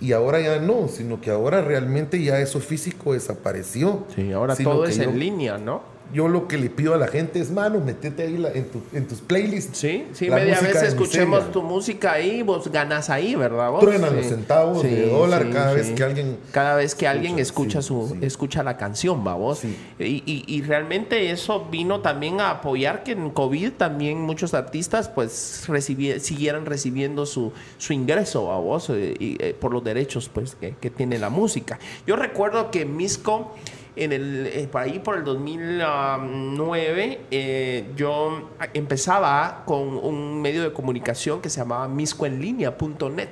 Y 0.00 0.12
ahora 0.12 0.40
ya 0.40 0.58
no, 0.60 0.88
sino 0.88 1.20
que 1.20 1.30
ahora 1.30 1.60
realmente 1.60 2.22
ya 2.22 2.38
eso 2.40 2.58
físico 2.60 3.12
desapareció. 3.12 4.06
Sí, 4.14 4.32
ahora 4.32 4.56
todo 4.56 4.84
que 4.84 4.90
es 4.92 4.96
yo- 4.98 5.04
en 5.04 5.18
línea, 5.18 5.58
¿no? 5.58 5.82
Yo 6.12 6.26
lo 6.28 6.48
que 6.48 6.58
le 6.58 6.70
pido 6.70 6.94
a 6.94 6.96
la 6.96 7.06
gente 7.06 7.40
es, 7.40 7.50
mano, 7.50 7.80
metete 7.80 8.24
ahí 8.24 8.36
la- 8.36 8.50
en, 8.52 8.64
tu- 8.68 8.82
en 8.92 9.06
tus 9.06 9.20
playlists. 9.20 9.78
Sí, 9.78 10.06
sí, 10.12 10.26
la 10.28 10.36
media 10.36 10.60
vez 10.60 10.82
escuchemos 10.82 11.38
miseria. 11.40 11.52
tu 11.52 11.62
música 11.62 12.12
ahí, 12.12 12.42
vos 12.42 12.70
ganas 12.72 13.10
ahí, 13.10 13.34
¿verdad? 13.36 13.70
Vos? 13.70 13.80
Truenan 13.80 14.10
Sí. 14.10 14.16
los 14.16 14.26
centavos 14.26 14.82
de 14.82 15.08
dólar 15.08 15.44
sí, 15.44 15.50
cada 15.52 15.72
vez 15.72 15.90
que 15.90 16.02
alguien... 16.02 16.36
Cada 16.52 16.74
vez 16.76 16.94
que 16.94 17.06
alguien 17.06 17.38
Escucha, 17.38 17.78
escucha 17.78 17.82
sí, 17.82 17.88
su, 17.88 18.24
escucha 18.24 18.62
la 18.62 18.76
canción, 18.76 19.22
vamos. 19.22 19.58
Sí. 19.60 19.76
Y, 19.98 20.22
y- 20.26 20.44
y 20.48 20.62
realmente 20.62 21.30
eso 21.30 21.66
vino 21.70 22.00
también 22.00 22.40
a 22.40 22.50
apoyar 22.50 23.02
que 23.04 23.12
en 23.12 23.30
COVID 23.30 23.72
también 23.72 24.20
muchos 24.20 24.52
artistas 24.54 25.08
pues 25.08 25.64
recibi- 25.68 26.18
siguieran 26.18 26.66
recibiendo 26.66 27.24
su, 27.26 27.52
su 27.78 27.92
ingreso, 27.92 28.46
vamos, 28.46 28.90
eh, 28.90 29.14
y, 29.18 29.36
eh, 29.42 29.54
por 29.58 29.72
los 29.72 29.84
derechos 29.84 30.28
pues 30.32 30.54
que, 30.56 30.74
que 30.80 30.90
tiene 30.90 31.18
la 31.18 31.30
música. 31.30 31.78
Yo 32.06 32.16
recuerdo 32.16 32.70
que 32.70 32.84
Misco 32.84 33.54
en 33.96 34.12
el, 34.12 34.46
eh, 34.46 34.68
por 34.70 34.82
ahí 34.82 34.98
por 34.98 35.16
el 35.16 35.24
2009, 35.24 37.20
eh, 37.30 37.84
yo 37.96 38.48
empezaba 38.74 39.62
con 39.66 39.96
un 39.96 40.40
medio 40.40 40.62
de 40.62 40.72
comunicación 40.72 41.40
que 41.40 41.50
se 41.50 41.58
llamaba 41.58 41.88
miscoenlinea.net. 41.88 43.28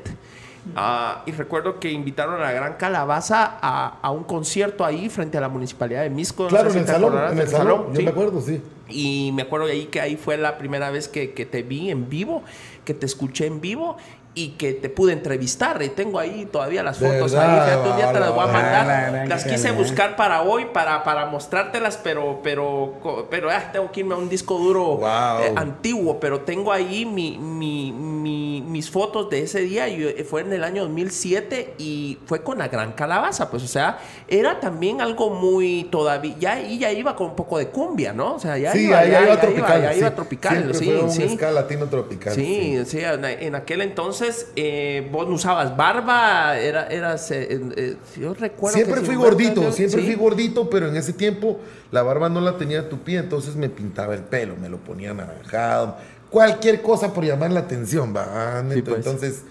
Ah, 0.76 1.22
y 1.24 1.32
recuerdo 1.32 1.80
que 1.80 1.90
invitaron 1.90 2.34
a 2.34 2.38
la 2.44 2.52
Gran 2.52 2.74
Calabaza 2.74 3.58
a, 3.62 4.00
a 4.02 4.10
un 4.10 4.24
concierto 4.24 4.84
ahí 4.84 5.08
frente 5.08 5.38
a 5.38 5.40
la 5.40 5.48
municipalidad 5.48 6.02
de 6.02 6.10
Misco. 6.10 6.42
no 6.42 6.48
Claro, 6.50 6.70
sé 6.70 6.80
en 6.80 6.84
si 6.86 6.90
el 6.90 7.00
salón, 7.00 7.32
en 7.32 7.38
el 7.38 7.48
salón, 7.48 7.86
yo 7.92 7.96
sí. 7.96 8.02
me 8.02 8.10
acuerdo, 8.10 8.40
sí. 8.42 8.60
Y 8.90 9.32
me 9.32 9.42
acuerdo 9.42 9.66
de 9.66 9.72
ahí 9.72 9.86
que 9.86 10.00
ahí 10.00 10.16
fue 10.16 10.36
la 10.36 10.58
primera 10.58 10.90
vez 10.90 11.08
que, 11.08 11.32
que 11.32 11.46
te 11.46 11.62
vi 11.62 11.90
en 11.90 12.10
vivo, 12.10 12.42
que 12.84 12.92
te 12.92 13.06
escuché 13.06 13.46
en 13.46 13.60
vivo 13.62 13.96
y 14.38 14.48
que 14.50 14.72
te 14.72 14.88
pude 14.88 15.12
entrevistar. 15.12 15.82
Y 15.82 15.88
tengo 15.88 16.18
ahí 16.18 16.46
todavía 16.50 16.82
las 16.82 16.98
fotos 16.98 17.32
verdad, 17.32 17.64
ahí. 17.64 17.70
Fíjate, 17.70 17.90
un 17.90 17.96
día 17.96 18.12
te 18.12 18.20
las 18.20 18.30
voy 18.30 18.44
a 18.44 18.46
mandar. 18.46 18.86
La 19.12 19.26
las 19.26 19.44
quise 19.44 19.72
buscar 19.72 20.16
para 20.16 20.42
hoy, 20.42 20.66
para, 20.72 21.02
para 21.04 21.26
mostrártelas, 21.26 21.98
pero, 22.02 22.40
pero, 22.42 23.26
pero 23.30 23.50
ah, 23.50 23.70
tengo 23.72 23.90
que 23.90 24.00
irme 24.00 24.14
a 24.14 24.18
un 24.18 24.28
disco 24.28 24.56
duro 24.58 24.96
Wow. 24.98 25.40
eh, 25.42 25.52
antiguo. 25.56 26.20
Pero 26.20 26.40
tengo 26.40 26.72
ahí 26.72 27.04
mi, 27.04 27.36
mi- 27.38 27.92
mi- 27.92 28.62
mis 28.66 28.90
fotos 28.90 29.28
de 29.30 29.42
ese 29.42 29.60
día. 29.60 29.88
Y 29.88 30.02
eh, 30.04 30.24
fue 30.28 30.42
en 30.42 30.52
el 30.52 30.62
año 30.64 30.82
2007 30.82 31.74
y 31.78 32.18
fue 32.26 32.42
con 32.42 32.58
la 32.58 32.68
Gran 32.68 32.92
Calabaza. 32.92 33.50
Pues, 33.50 33.62
o 33.62 33.68
sea, 33.68 33.98
era 34.28 34.60
también 34.60 35.00
algo 35.00 35.30
muy 35.30 35.88
todavía. 35.90 36.34
Ya 36.38 36.52
ahí 36.54 36.78
ya 36.78 36.92
iba 36.92 37.16
con 37.16 37.28
un 37.30 37.36
poco 37.36 37.58
de 37.58 37.68
cumbia, 37.68 38.12
¿no? 38.12 38.34
O 38.34 38.38
sea, 38.38 38.56
ya 38.58 38.72
sí, 38.72 38.86
iba, 38.86 39.04
ya, 39.04 39.22
iba 39.22 39.34
ya 39.34 39.40
tropical. 39.40 39.82
ya 39.82 39.94
iba 39.94 40.08
sí. 40.08 40.14
tropical, 40.14 40.52
Siempre 40.56 40.78
sí, 40.78 40.84
fue 40.84 41.00
un 41.02 41.10
sí. 41.10 41.28
ska 41.36 41.50
latino 41.50 41.86
tropical. 41.86 42.34
Sí, 42.34 42.78
sí, 42.86 43.00
en 43.02 43.54
aquel 43.54 43.80
entonces 43.82 44.27
eh, 44.56 45.08
vos 45.12 45.28
no 45.28 45.34
usabas 45.34 45.76
barba, 45.76 46.58
era, 46.58 46.86
eras, 46.88 47.30
eh, 47.30 47.60
eh, 47.76 47.96
yo 48.20 48.34
recuerdo 48.34 48.76
Siempre 48.76 49.00
que 49.00 49.06
fui 49.06 49.14
sí, 49.14 49.20
gordito, 49.20 49.72
siempre 49.72 50.00
Sí. 50.00 50.06
fui 50.06 50.14
gordito, 50.16 50.70
pero 50.70 50.88
en 50.88 50.96
ese 50.96 51.12
tiempo 51.12 51.60
la 51.90 52.02
barba 52.02 52.28
no 52.28 52.40
la 52.40 52.56
tenía 52.56 52.88
tupida, 52.88 53.20
entonces 53.20 53.56
me 53.56 53.68
pintaba 53.68 54.14
el 54.14 54.22
pelo, 54.22 54.56
me 54.56 54.68
lo 54.68 54.78
ponía 54.78 55.10
anaranjado, 55.10 55.96
cualquier 56.30 56.82
cosa 56.82 57.12
por 57.12 57.24
llamar 57.24 57.50
la 57.52 57.60
atención, 57.60 58.14
va, 58.14 58.62
Neto? 58.62 58.90
pues. 58.92 59.06
Entonces, 59.06 59.42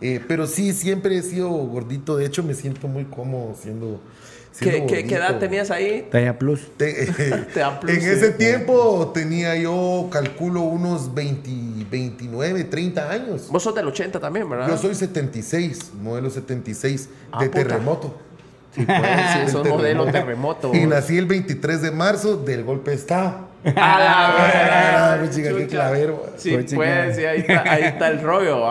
eh, 0.00 0.20
pero 0.26 0.46
sí, 0.46 0.72
siempre 0.72 1.16
he 1.16 1.22
sido 1.22 1.48
gordito, 1.48 2.16
de 2.16 2.26
hecho 2.26 2.42
me 2.42 2.54
siento 2.54 2.88
muy 2.88 3.04
cómodo 3.04 3.54
siendo... 3.60 4.00
¿Qué, 4.60 4.86
qué, 4.86 5.04
qué 5.04 5.14
edad 5.16 5.38
tenías 5.38 5.70
ahí? 5.70 6.06
Talla 6.10 6.38
Plus. 6.38 6.60
Te- 6.76 7.06
Te 7.54 7.60
da 7.60 7.80
plus, 7.80 7.92
en 7.92 8.00
sí. 8.00 8.08
ese 8.08 8.30
tiempo 8.30 9.10
tenía 9.12 9.56
yo, 9.56 10.08
calculo, 10.12 10.60
unos 10.60 11.12
20, 11.14 11.50
29, 11.90 12.64
30 12.64 13.10
años. 13.10 13.48
Vos 13.50 13.62
sos 13.62 13.74
del 13.74 13.88
80 13.88 14.20
también, 14.20 14.48
¿verdad? 14.48 14.68
Yo 14.68 14.76
soy 14.76 14.94
76, 14.94 15.92
modelo 16.00 16.30
76, 16.30 17.08
Ah, 17.32 17.40
de 17.42 17.48
puta. 17.50 17.64
terremoto. 17.64 18.14
Sí, 18.74 18.84
pues, 18.86 18.98
sí, 19.32 19.38
Del 19.40 19.48
sos 19.50 19.68
modelo 19.68 20.06
terremoto. 20.06 20.72
Y 20.74 20.86
nací 20.86 21.18
el 21.18 21.26
23 21.26 21.82
de 21.82 21.90
marzo 21.90 22.36
del 22.36 22.62
golpe 22.64 22.90
de 22.92 22.96
Estado. 22.96 23.54
A 23.64 23.70
la 23.72 24.28
Ah, 24.28 25.16
verga, 25.16 25.22
mi 25.22 25.30
chica, 25.34 25.48
qué 25.48 25.54
chucha. 25.64 25.68
clavero. 25.68 26.26
Sí, 26.36 26.56
Pues, 26.74 27.16
sí, 27.16 27.24
ahí 27.24 27.40
está, 27.40 27.62
ahí 27.72 27.82
está 27.84 28.08
el 28.08 28.20
rollo. 28.20 28.62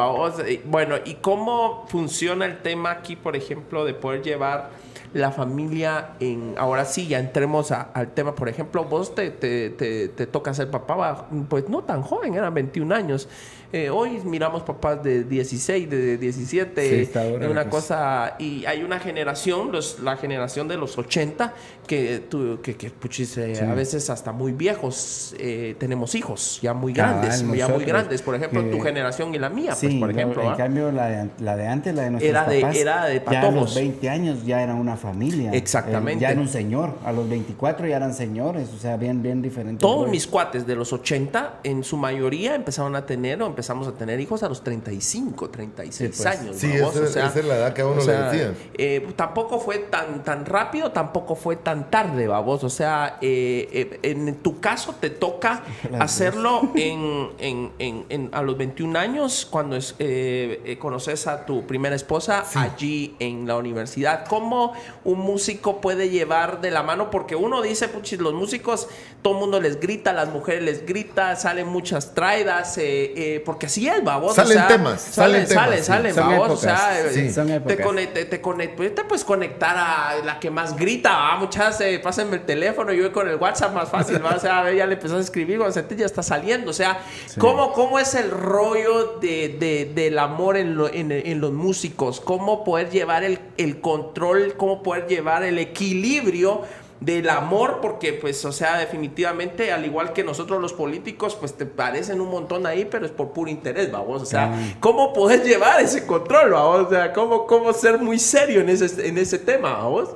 Bueno, 0.65 0.95
¿y 1.03 1.15
cómo 1.15 1.85
funciona 1.89 2.45
el 2.45 2.60
tema 2.61 2.91
aquí, 2.91 3.15
por 3.15 3.35
ejemplo, 3.35 3.85
de 3.85 3.93
poder 3.95 4.22
llevar 4.22 4.69
la 5.14 5.31
familia 5.31 6.15
en... 6.19 6.56
Ahora 6.57 6.85
sí, 6.85 7.07
ya 7.07 7.19
entremos 7.19 7.72
a- 7.72 7.81
al 7.81 8.14
tema, 8.14 8.34
por 8.35 8.49
ejemplo, 8.49 8.84
vos 8.85 9.14
te, 9.15 9.30
te, 9.31 9.69
te, 9.69 10.07
te 10.10 10.27
toca 10.27 10.53
ser 10.53 10.69
papá, 10.72 11.27
pues 11.49 11.69
no 11.69 11.84
tan 11.84 12.02
joven, 12.02 12.34
eran 12.34 12.53
21 12.53 12.94
años. 12.95 13.30
Eh, 13.72 13.90
hoy 13.90 14.19
miramos 14.23 14.61
papás 14.61 15.02
de 15.03 15.23
16, 15.23 15.90
de 15.90 16.18
17, 16.18 17.06
Sí, 17.06 17.11
una 17.35 17.49
la 17.64 17.69
cosa... 17.69 18.35
Y 18.38 18.65
hay 18.65 18.84
una 18.84 18.99
generación, 18.99 19.72
los, 19.72 19.99
la 19.99 20.15
generación 20.18 20.68
de 20.68 20.77
los 20.77 20.95
80, 20.98 21.53
que, 21.88 22.19
tu- 22.30 22.60
que, 22.61 22.76
que 22.76 22.89
puchis, 22.89 23.38
eh, 23.38 23.61
a 23.64 23.73
veces 23.73 24.10
hasta 24.10 24.31
muy 24.31 24.51
viejos 24.51 25.35
eh, 25.38 25.76
tenemos 25.80 26.15
hijos, 26.15 26.60
ya 26.61 26.73
muy 26.73 26.93
Cabal, 26.93 27.22
grandes, 27.26 27.57
ya 27.57 27.68
muy 27.68 27.85
grandes. 27.85 28.22
Por 28.22 28.35
ejemplo, 28.35 28.64
que- 28.64 28.69
tu 28.72 28.80
generación 28.80 29.34
y 29.35 29.39
la 29.39 29.49
mía, 29.49 29.76
Sí, 29.76 29.88
pues, 29.88 29.99
por 29.99 30.10
no, 30.14 30.15
ejemplo. 30.19 30.41
en 30.43 30.49
¿ah? 30.49 30.55
cambio 30.57 30.91
la 30.91 31.07
de, 31.07 31.30
la 31.39 31.55
de 31.55 31.68
antes, 31.68 31.93
la 31.95 32.03
de 32.03 32.11
nuestros 32.11 32.30
Era 32.30 32.45
de- 32.45 32.61
papás, 32.61 32.76
era 32.77 33.05
de 33.05 33.23
ya 33.31 33.41
a 33.41 33.51
los 33.51 33.76
20 33.76 34.10
años 34.10 34.45
ya 34.45 34.61
era 34.61 34.73
una 34.76 34.95
familia. 34.97 35.51
Exactamente. 35.53 36.14
Eh, 36.23 36.27
ya 36.27 36.31
era 36.31 36.41
un 36.41 36.47
señor. 36.47 36.95
A 37.05 37.11
los 37.11 37.27
24 37.30 37.88
ya 37.88 37.97
eran 37.97 38.14
señores, 38.14 38.69
o 38.76 38.80
sea, 38.80 38.97
bien, 38.97 39.22
bien 39.22 39.41
diferente. 39.41 39.80
Todos 39.81 40.10
mis 40.10 40.27
cuates 40.27 40.65
de 40.68 40.76
los 40.76 40.93
80, 40.93 41.60
en 41.64 41.84
su 41.84 41.97
mayoría 41.97 42.55
empezaron 42.55 42.95
a 42.95 43.05
tener 43.05 43.41
o 43.41 43.47
empezamos 43.47 43.88
a 43.88 43.93
tener 43.93 44.19
hijos 44.19 44.43
a 44.43 44.49
los 44.49 44.64
35, 44.64 45.49
36 45.49 46.15
Sí, 46.15 46.23
pues. 46.23 46.26
años. 46.39 46.55
Sí, 46.57 46.72
esa- 46.72 47.27
esa 47.27 47.39
es 47.39 47.45
la 47.45 47.55
edad 47.55 47.73
que 47.73 47.81
a 47.81 47.88
uno 47.88 48.01
o 48.01 48.05
le 48.05 48.11
decían. 48.14 48.53
eh, 48.77 49.07
tampoco 49.15 49.60
fue 49.60 49.80
tan, 49.80 50.23
tan 50.23 50.45
rápido, 50.45 50.91
tampoco 50.91 51.35
fue 51.35 51.55
tan 51.55 51.72
tarde, 51.89 52.27
babos. 52.27 52.63
O 52.63 52.69
sea, 52.69 53.17
eh, 53.21 53.69
eh, 54.03 54.11
en 54.11 54.35
tu 54.37 54.59
caso 54.59 54.95
te 54.99 55.09
toca 55.09 55.63
hacerlo 55.99 56.69
en, 56.75 57.29
en- 57.39 57.71
en- 57.79 58.05
en- 58.09 58.29
a 58.33 58.41
los 58.41 58.57
21 58.57 58.97
años, 58.97 59.47
cuando 59.49 59.75
es, 59.75 59.95
eh, 59.99 60.61
eh, 60.65 60.77
conoces 60.77 61.27
a 61.27 61.45
tu 61.45 61.65
primera 61.67 61.95
esposa 61.95 62.43
allí 62.55 63.15
en 63.19 63.47
la 63.47 63.55
universidad. 63.57 64.25
¿Cómo 64.27 64.73
un 65.03 65.19
músico 65.19 65.81
puede 65.81 66.09
llevar 66.09 66.61
de 66.61 66.71
la 66.71 66.83
mano? 66.83 67.09
Porque 67.09 67.35
uno 67.35 67.61
dice, 67.61 67.87
puchis, 67.87 68.19
los 68.19 68.33
músicos, 68.33 68.87
todo 69.21 69.33
el 69.35 69.39
mundo 69.39 69.59
les 69.61 69.79
grita, 69.79 70.13
las 70.13 70.29
mujeres 70.29 70.63
les 70.63 70.85
grita, 70.85 71.35
salen 71.35 71.67
muchas 71.67 72.13
traidas, 72.13 72.77
eh, 72.77 73.13
eh, 73.15 73.43
porque 73.45 73.67
así 73.67 73.87
es, 73.87 74.03
babos. 74.03 74.35
Salen 74.35 74.57
o 74.57 74.59
sea, 74.61 74.67
temas, 74.67 75.01
salen, 75.01 75.47
salen 75.47 75.47
temas, 75.47 75.53
salen, 75.57 75.79
sí. 75.79 75.85
salen, 75.85 76.15
Son 76.15 76.29
babos. 76.29 76.49
O 76.51 76.57
sea, 76.57 76.97
sí, 77.11 77.29
te, 77.67 77.83
conect- 77.83 78.29
te, 78.29 78.41
conect- 78.41 78.75
pues, 78.75 78.93
te 78.95 79.03
puedes 79.03 79.23
conectar 79.23 79.75
a 79.77 80.15
la 80.25 80.39
que 80.39 80.49
más 80.51 80.75
grita, 80.75 81.11
¿va? 81.17 81.37
muchas, 81.37 81.62
eh, 81.81 81.99
pásenme 82.03 82.38
el 82.38 82.45
teléfono, 82.45 82.91
yo 82.94 83.03
voy 83.03 83.11
con 83.11 83.27
el 83.27 83.35
WhatsApp 83.35 83.73
más 83.73 83.90
fácil, 83.90 84.23
¿va? 84.23 84.35
o 84.35 84.40
sea, 84.40 84.72
ya 84.72 84.85
le 84.85 84.94
empezás 84.94 85.18
a 85.18 85.22
escribir, 85.22 85.57
cuando 85.60 85.80
ya 85.95 86.06
está 86.06 86.23
saliendo, 86.23 86.72
o 86.72 86.73
sea, 86.73 86.99
¿cómo, 87.40 87.73
¿cómo 87.73 87.99
es 87.99 88.15
el 88.15 88.30
rollo 88.31 89.18
de, 89.19 89.49
de- 89.60 89.91
del 89.94 90.19
amor 90.19 90.57
en, 90.57 90.76
lo- 90.76 90.91
en- 90.94 91.11
en 91.11 91.40
los 91.41 91.52
músicos? 91.52 92.19
¿Cómo 92.22 92.64
poder 92.64 92.90
llevar 92.90 93.23
el, 93.23 93.40
el 93.57 93.81
control, 93.81 94.56
cómo 94.57 94.84
poder 94.84 95.07
llevar 95.07 95.44
el 95.44 95.57
equilibrio? 95.60 96.61
Del 97.05 97.30
amor, 97.30 97.80
porque 97.81 98.13
pues, 98.13 98.43
o 98.45 98.51
sea, 98.51 98.77
definitivamente, 98.77 99.71
al 99.71 99.85
igual 99.85 100.13
que 100.13 100.23
nosotros 100.23 100.61
los 100.61 100.73
políticos, 100.73 101.35
pues 101.39 101.53
te 101.53 101.65
parecen 101.65 102.21
un 102.21 102.30
montón 102.30 102.65
ahí, 102.65 102.85
pero 102.85 103.05
es 103.05 103.11
por 103.11 103.31
puro 103.34 103.49
interés, 103.49 103.91
vamos, 103.91 104.21
o 104.21 104.25
sea, 104.25 104.53
Ah. 104.53 104.75
¿cómo 104.80 105.11
poder 105.13 105.43
llevar 105.43 105.81
ese 105.81 106.05
control, 106.05 106.51
vamos? 106.51 106.88
O 106.88 106.89
sea, 106.89 107.11
¿cómo, 107.13 107.45
cómo 107.47 107.73
ser 107.73 107.99
muy 107.99 108.19
serio 108.19 108.61
en 108.61 108.69
ese, 108.69 109.07
en 109.07 109.17
ese 109.17 109.38
tema, 109.39 109.73
vamos? 109.73 110.09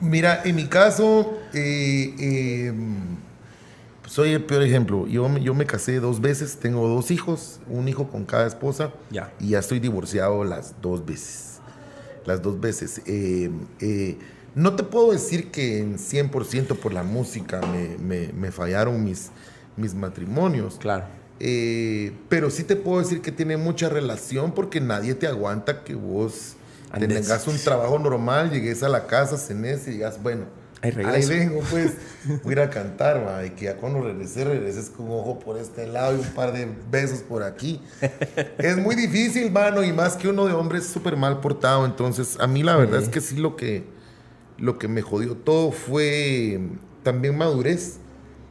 Mira, 0.00 0.42
en 0.44 0.56
mi 0.56 0.66
caso, 0.66 1.34
eh, 1.52 2.14
eh, 2.18 2.72
soy 4.06 4.32
el 4.32 4.44
peor 4.44 4.62
ejemplo. 4.62 5.06
Yo, 5.06 5.28
me- 5.28 5.42
yo 5.42 5.54
me 5.54 5.66
casé 5.66 5.98
dos 6.00 6.20
veces, 6.20 6.58
tengo 6.58 6.86
dos 6.88 7.10
hijos, 7.10 7.60
un 7.68 7.88
hijo 7.88 8.08
con 8.08 8.24
cada 8.24 8.46
esposa. 8.46 8.92
Ya. 9.10 9.32
Y 9.40 9.50
ya 9.50 9.60
estoy 9.60 9.80
divorciado 9.80 10.44
las 10.44 10.74
dos 10.82 11.04
veces. 11.04 11.58
Las 12.26 12.42
dos 12.42 12.60
veces. 12.60 13.00
Eh, 13.06 13.50
eh, 13.80 14.18
no 14.54 14.76
te 14.76 14.82
puedo 14.84 15.12
decir 15.12 15.50
que 15.50 15.78
en 15.80 15.98
100% 15.98 16.76
por 16.76 16.92
la 16.92 17.02
música 17.02 17.60
me, 17.60 17.96
me- 17.98 18.32
me 18.32 18.50
fallaron 18.52 19.02
mis, 19.04 19.30
mis 19.76 19.94
matrimonios. 19.94 20.76
Claro. 20.78 21.04
Eh, 21.40 22.12
pero 22.28 22.50
sí 22.50 22.62
te 22.64 22.76
puedo 22.76 23.00
decir 23.00 23.20
que 23.20 23.32
tiene 23.32 23.56
mucha 23.56 23.88
relación 23.88 24.52
porque 24.52 24.80
nadie 24.80 25.14
te 25.14 25.26
aguanta 25.26 25.82
que 25.82 25.94
vos 25.94 26.54
tengas 26.96 27.46
un 27.48 27.58
trabajo 27.58 27.98
normal, 27.98 28.50
llegues 28.52 28.82
a 28.84 28.88
la 28.88 29.06
casa, 29.08 29.36
cenes 29.36 29.86
y 29.88 29.92
digas, 29.92 30.22
bueno, 30.22 30.44
Ahí 31.06 31.24
vengo 31.26 31.60
pues, 31.70 31.92
voy 32.44 32.50
a 32.50 32.52
ir 32.52 32.60
a 32.60 32.68
cantar, 32.70 33.26
va, 33.26 33.44
y 33.46 33.50
que 33.50 33.64
ya 33.64 33.76
cuando 33.76 34.02
regreses, 34.02 34.46
regreses 34.46 34.90
con 34.90 35.06
un 35.06 35.12
ojo 35.12 35.38
por 35.38 35.56
este 35.56 35.86
lado 35.86 36.14
y 36.14 36.20
un 36.20 36.26
par 36.34 36.52
de 36.52 36.68
besos 36.90 37.20
por 37.20 37.42
aquí. 37.42 37.80
es 38.58 38.76
muy 38.76 38.94
difícil, 38.94 39.50
mano, 39.50 39.82
y 39.82 39.92
más 39.94 40.14
que 40.14 40.28
uno 40.28 40.44
de 40.46 40.52
hombre 40.52 40.78
es 40.78 40.86
súper 40.86 41.16
mal 41.16 41.40
portado, 41.40 41.86
entonces 41.86 42.36
a 42.38 42.46
mí 42.46 42.62
la 42.62 42.76
verdad 42.76 43.00
es 43.02 43.08
que 43.08 43.22
sí 43.22 43.36
lo 43.36 43.56
que, 43.56 43.84
lo 44.58 44.78
que 44.78 44.88
me 44.88 45.02
jodió 45.02 45.36
todo 45.36 45.72
fue 45.72 46.60
también 47.02 47.36
madurez. 47.36 47.98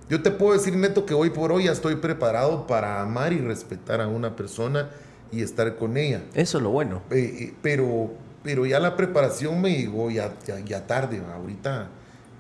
Yo 0.10 0.22
te 0.22 0.32
puedo 0.32 0.54
decir, 0.54 0.76
Neto, 0.76 1.06
que 1.06 1.14
hoy 1.14 1.30
por 1.30 1.52
hoy 1.52 1.66
ya 1.66 1.72
estoy 1.72 1.96
preparado 1.96 2.68
para 2.68 3.02
amar 3.02 3.34
y 3.34 3.40
respetar 3.40 4.02
a 4.02 4.08
una 4.08 4.36
persona 4.36 4.90
y 5.32 5.42
estar 5.42 5.76
con 5.76 5.98
ella. 5.98 6.22
Eso 6.34 6.58
es 6.58 6.64
lo 6.64 6.70
bueno. 6.70 7.02
Eh, 7.10 7.38
eh, 7.40 7.54
pero, 7.62 8.12
pero 8.44 8.66
ya 8.66 8.80
la 8.80 8.96
preparación 8.96 9.62
me 9.62 9.76
llegó 9.76 10.12
ya, 10.12 10.34
ya, 10.46 10.60
ya 10.60 10.86
tarde. 10.86 11.22
Ahorita 11.34 11.90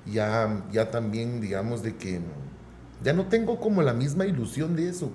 ya, 0.06 0.64
ya 0.72 0.92
también, 0.92 1.42
digamos, 1.42 1.82
de 1.82 1.96
que 1.96 2.20
ya 3.04 3.14
no 3.14 3.28
tengo 3.28 3.60
como 3.60 3.82
la 3.82 3.94
misma 3.94 4.26
ilusión 4.26 4.76
de 4.76 4.90
eso, 4.90 5.12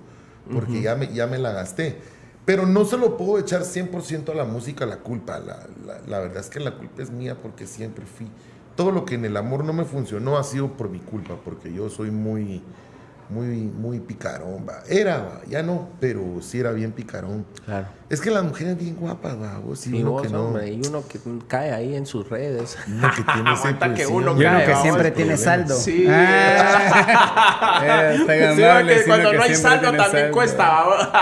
porque 0.53 0.83
ya, 0.83 0.95
me, 0.95 1.13
ya 1.13 1.27
me 1.27 1.39
la 1.39 1.53
gasté. 1.53 1.99
Pero 2.49 2.65
no 2.65 2.87
se 2.87 2.97
lo 2.97 3.19
puedo 3.19 3.39
echar 3.39 3.61
100% 3.67 4.33
a 4.33 4.35
la 4.35 4.47
música 4.47 4.87
la 4.87 5.01
culpa. 5.01 5.39
La, 5.39 5.67
la- 5.87 6.01
la 6.07 6.19
verdad 6.19 6.39
es 6.39 6.49
que 6.49 6.61
la 6.61 6.79
culpa 6.79 7.03
es 7.03 7.11
mía 7.11 7.37
porque 7.43 7.67
siempre 7.67 8.07
fui. 8.07 8.27
Todo 8.75 8.91
lo 8.91 9.05
que 9.05 9.17
en 9.17 9.27
el 9.27 9.37
amor 9.37 9.65
no 9.65 9.75
me 9.75 9.85
funcionó 9.85 10.39
ha 10.39 10.45
sido 10.45 10.73
por 10.73 10.89
mi 10.89 10.99
culpa, 10.99 11.35
porque 11.45 11.71
yo 11.75 11.91
soy 11.91 12.11
muy, 12.11 12.63
muy, 13.31 13.47
muy 13.63 14.01
picarón. 14.01 14.67
¿va? 14.69 14.81
Era, 14.89 15.19
¿va? 15.19 15.41
ya 15.49 15.63
no, 15.63 15.89
pero 16.01 16.23
sí 16.41 16.61
era 16.61 16.73
bien 16.73 16.93
picarón. 16.93 17.45
Claro. 17.65 17.87
Es 18.09 18.23
que 18.23 18.31
las 18.31 18.43
mujeres 18.43 18.79
bien 18.79 18.97
guapas, 18.97 19.37
va, 19.41 19.59
vos 19.59 19.81
sí, 19.81 19.95
Y 19.95 20.01
uno 20.01 20.13
vos, 20.13 20.23
que 20.23 20.31
no. 20.31 20.47
hombre, 20.47 20.73
y 20.73 20.81
uno 20.89 21.05
que 21.07 21.19
cae 21.47 21.73
ahí 21.73 21.95
en 21.95 22.07
sus 22.07 22.27
redes. 22.29 22.79
Uno 22.89 23.11
que 23.15 23.23
tiene 23.23 23.51
pues, 23.79 23.99
que 23.99 24.07
uno 24.07 24.35
Y 24.35 24.39
que 24.39 24.45
vamos, 24.47 24.83
siempre 24.83 25.11
tiene 25.11 25.37
saldo. 25.37 25.75
Sí. 25.77 26.07
Ah, 26.09 28.15
amable, 28.51 28.99
sí, 28.99 29.05
cuando 29.07 29.33
no 29.33 29.43
hay 29.43 29.55
siempre 29.55 29.57
saldo 29.57 29.83
también 29.91 30.11
saldo. 30.11 30.33
cuesta. 30.33 30.69
vamos. 30.69 31.09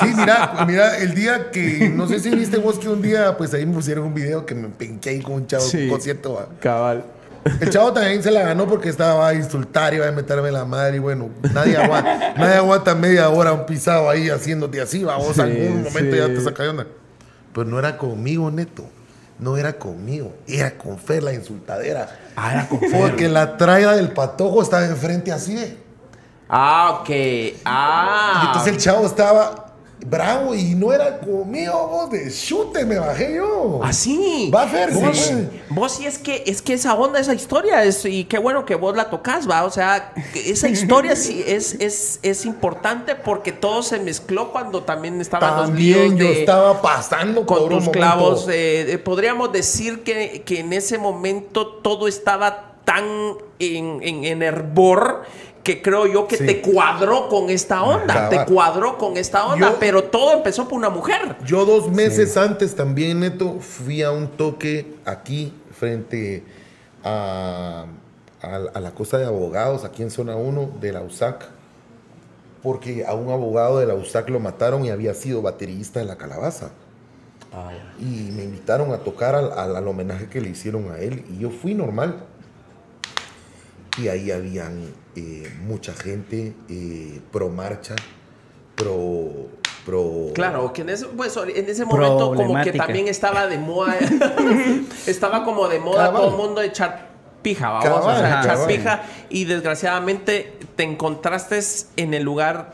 Sí, 0.00 0.06
mira, 0.16 0.64
mira, 0.66 0.96
el 0.98 1.14
día 1.14 1.50
que, 1.50 1.88
no 1.90 2.06
sé 2.08 2.20
si 2.20 2.30
viste 2.34 2.56
vos 2.58 2.78
que 2.78 2.88
un 2.88 3.02
día, 3.02 3.36
pues 3.36 3.52
ahí 3.54 3.64
me 3.66 3.74
pusieron 3.74 4.06
un 4.06 4.14
video 4.14 4.44
que 4.46 4.54
me 4.54 4.68
pinqué 4.68 5.10
ahí 5.10 5.20
con 5.22 5.34
un 5.34 5.46
chavo 5.46 5.62
en 5.64 5.70
Sí. 5.70 5.84
un 5.84 5.90
concierto. 5.90 6.34
va. 6.34 6.48
Cabal. 6.60 7.04
El 7.60 7.70
chavo 7.70 7.92
también 7.92 8.22
se 8.22 8.30
la 8.30 8.42
ganó 8.42 8.66
porque 8.66 8.88
estaba 8.88 9.28
a 9.28 9.34
insultar 9.34 9.92
y 9.92 9.96
iba 9.96 10.08
a 10.08 10.12
meterme 10.12 10.50
la 10.50 10.64
madre 10.64 10.96
y 10.96 10.98
bueno, 10.98 11.30
nadie 11.52 11.76
aguanta, 11.76 12.34
nadie 12.36 12.54
aguanta 12.54 12.94
media 12.94 13.28
hora 13.28 13.52
un 13.52 13.66
pisado 13.66 14.08
ahí 14.08 14.30
haciéndote 14.30 14.80
así, 14.80 15.04
va, 15.04 15.16
vos 15.16 15.34
Sí, 15.34 15.40
algún 15.42 15.82
momento 15.82 16.16
sí. 16.16 16.18
ya 16.18 16.26
te 16.26 16.40
saca 16.40 16.62
de 16.62 16.68
onda. 16.70 16.86
Pero 17.52 17.66
no 17.66 17.78
era 17.78 17.96
conmigo, 17.98 18.50
neto. 18.50 18.84
No 19.38 19.56
era 19.56 19.72
conmigo, 19.74 20.32
era 20.46 20.78
con 20.78 20.96
Fer 20.98 21.22
la 21.22 21.32
insultadera. 21.32 22.08
Ah, 22.36 22.52
era 22.52 22.68
con 22.68 22.78
Porque 22.78 23.28
la 23.28 23.56
traida 23.56 23.96
del 23.96 24.10
patojo 24.12 24.62
estaba 24.62 24.84
enfrente 24.86 25.32
así 25.32 25.54
de. 25.54 25.76
Ah, 26.48 27.00
ok. 27.00 27.10
Ah. 27.64 28.40
Y 28.42 28.46
entonces 28.46 28.72
el 28.74 28.78
chavo 28.78 29.04
estaba 29.06 29.63
bravo 30.06 30.54
y 30.54 30.74
no 30.74 30.92
era 30.92 31.18
conmigo, 31.18 31.88
vos 31.88 32.10
de 32.10 32.30
chute, 32.30 32.84
me 32.84 32.98
bajé 32.98 33.36
yo. 33.36 33.80
Así. 33.82 34.50
Va 34.54 34.62
a 34.64 34.68
Fer, 34.68 34.92
¿cómo 34.92 35.14
Sí. 35.14 35.48
Vos 35.70 35.92
sí 35.92 36.06
es 36.06 36.18
que 36.18 36.44
es 36.46 36.60
que 36.60 36.74
esa 36.74 36.94
onda, 36.94 37.18
esa 37.18 37.32
historia 37.34 37.82
es 37.84 38.04
y 38.04 38.24
qué 38.24 38.38
bueno 38.38 38.66
que 38.66 38.74
vos 38.74 38.94
la 38.96 39.08
tocas, 39.08 39.48
va, 39.48 39.64
o 39.64 39.70
sea, 39.70 40.12
esa 40.34 40.68
historia 40.68 41.16
sí 41.16 41.42
es 41.46 41.74
es 41.80 42.18
es 42.22 42.44
importante 42.44 43.14
porque 43.14 43.52
todo 43.52 43.82
se 43.82 43.98
mezcló 43.98 44.52
cuando 44.52 44.82
también 44.82 45.20
estaban 45.20 45.56
los 45.56 45.66
También 45.68 46.16
videos 46.16 46.18
yo 46.18 46.24
de 46.34 46.40
estaba 46.40 46.82
pasando 46.82 47.46
con 47.46 47.68
tus 47.68 47.88
clavos. 47.88 48.46
eh, 48.48 48.92
eh, 48.92 48.98
podríamos 48.98 49.52
decir 49.52 50.02
que, 50.02 50.42
que 50.44 50.60
en 50.60 50.72
ese 50.74 50.98
momento 50.98 51.66
todo 51.66 52.08
estaba 52.08 52.74
tan 52.84 53.04
en, 53.58 54.00
en, 54.02 54.24
en 54.24 54.42
hervor 54.42 55.22
que 55.64 55.82
creo 55.82 56.06
yo 56.06 56.28
que 56.28 56.36
Sí. 56.36 56.46
te 56.46 56.60
cuadró 56.60 57.28
con 57.28 57.50
esta 57.50 57.82
onda, 57.82 58.12
Cabal. 58.14 58.30
te 58.30 58.52
cuadró 58.52 58.98
con 58.98 59.16
esta 59.16 59.46
onda, 59.46 59.70
Yo- 59.72 59.76
pero 59.80 60.04
todo 60.04 60.34
empezó 60.34 60.68
por 60.68 60.78
una 60.78 60.90
mujer. 60.90 61.36
Yo 61.44 61.64
dos 61.64 61.90
meses 61.90 62.36
antes 62.36 62.76
también, 62.76 63.18
Neto, 63.20 63.58
fui 63.60 64.02
a 64.02 64.12
un 64.12 64.28
toque 64.28 64.94
aquí 65.06 65.52
frente 65.72 66.44
a, 67.02 67.86
a, 68.42 68.56
a 68.74 68.80
la 68.80 68.90
cosa 68.92 69.18
de 69.18 69.24
abogados, 69.24 69.84
aquí 69.84 70.02
en 70.02 70.10
zona 70.10 70.36
1 70.36 70.70
de 70.80 70.92
la 70.92 71.00
USAC, 71.00 71.46
porque 72.62 73.04
a 73.06 73.14
un 73.14 73.30
abogado 73.32 73.78
de 73.78 73.86
la 73.86 73.94
USAC 73.94 74.28
lo 74.30 74.40
mataron 74.40 74.84
y 74.84 74.90
había 74.90 75.14
sido 75.14 75.42
baterista 75.42 75.98
de 76.00 76.06
la 76.06 76.16
calabaza. 76.16 76.70
Y 78.00 78.32
me 78.32 78.42
invitaron 78.42 78.92
a 78.92 78.98
tocar 78.98 79.34
al, 79.36 79.52
al- 79.52 79.76
al 79.76 79.86
homenaje 79.88 80.28
que 80.28 80.40
le 80.40 80.50
hicieron 80.50 80.90
a 80.90 80.98
él 80.98 81.24
y 81.30 81.38
yo 81.38 81.50
fui 81.50 81.72
normal. 81.74 82.16
Y 83.96 84.08
ahí 84.08 84.30
habían 84.32 84.92
eh, 85.16 85.52
mucha 85.66 85.92
gente 85.94 86.54
eh, 86.68 87.20
pro 87.30 87.48
marcha, 87.48 87.94
pro... 88.74 89.48
pro 89.86 90.32
Claro, 90.34 90.72
que 90.72 90.82
en 90.82 90.88
ese, 90.90 91.06
pues, 91.06 91.36
en 91.36 91.68
ese 91.68 91.84
momento 91.84 92.34
como 92.34 92.62
que 92.62 92.72
también 92.72 93.08
estaba 93.08 93.46
de 93.46 93.58
moda, 93.58 93.96
estaba 95.06 95.44
como 95.44 95.68
de 95.68 95.78
moda 95.78 96.06
Cabal. 96.06 96.22
todo 96.22 96.30
el 96.30 96.36
mundo 96.46 96.60
echar 96.62 97.08
pija, 97.42 97.68
vamos, 97.70 97.86
o 97.86 98.00
Cabal, 98.00 98.16
sea, 98.18 98.28
echar 98.40 98.46
cabal. 98.54 98.66
pija 98.68 99.02
y 99.28 99.44
desgraciadamente 99.44 100.58
te 100.76 100.82
encontraste 100.82 101.60
en 101.96 102.14
el 102.14 102.22
lugar 102.22 102.72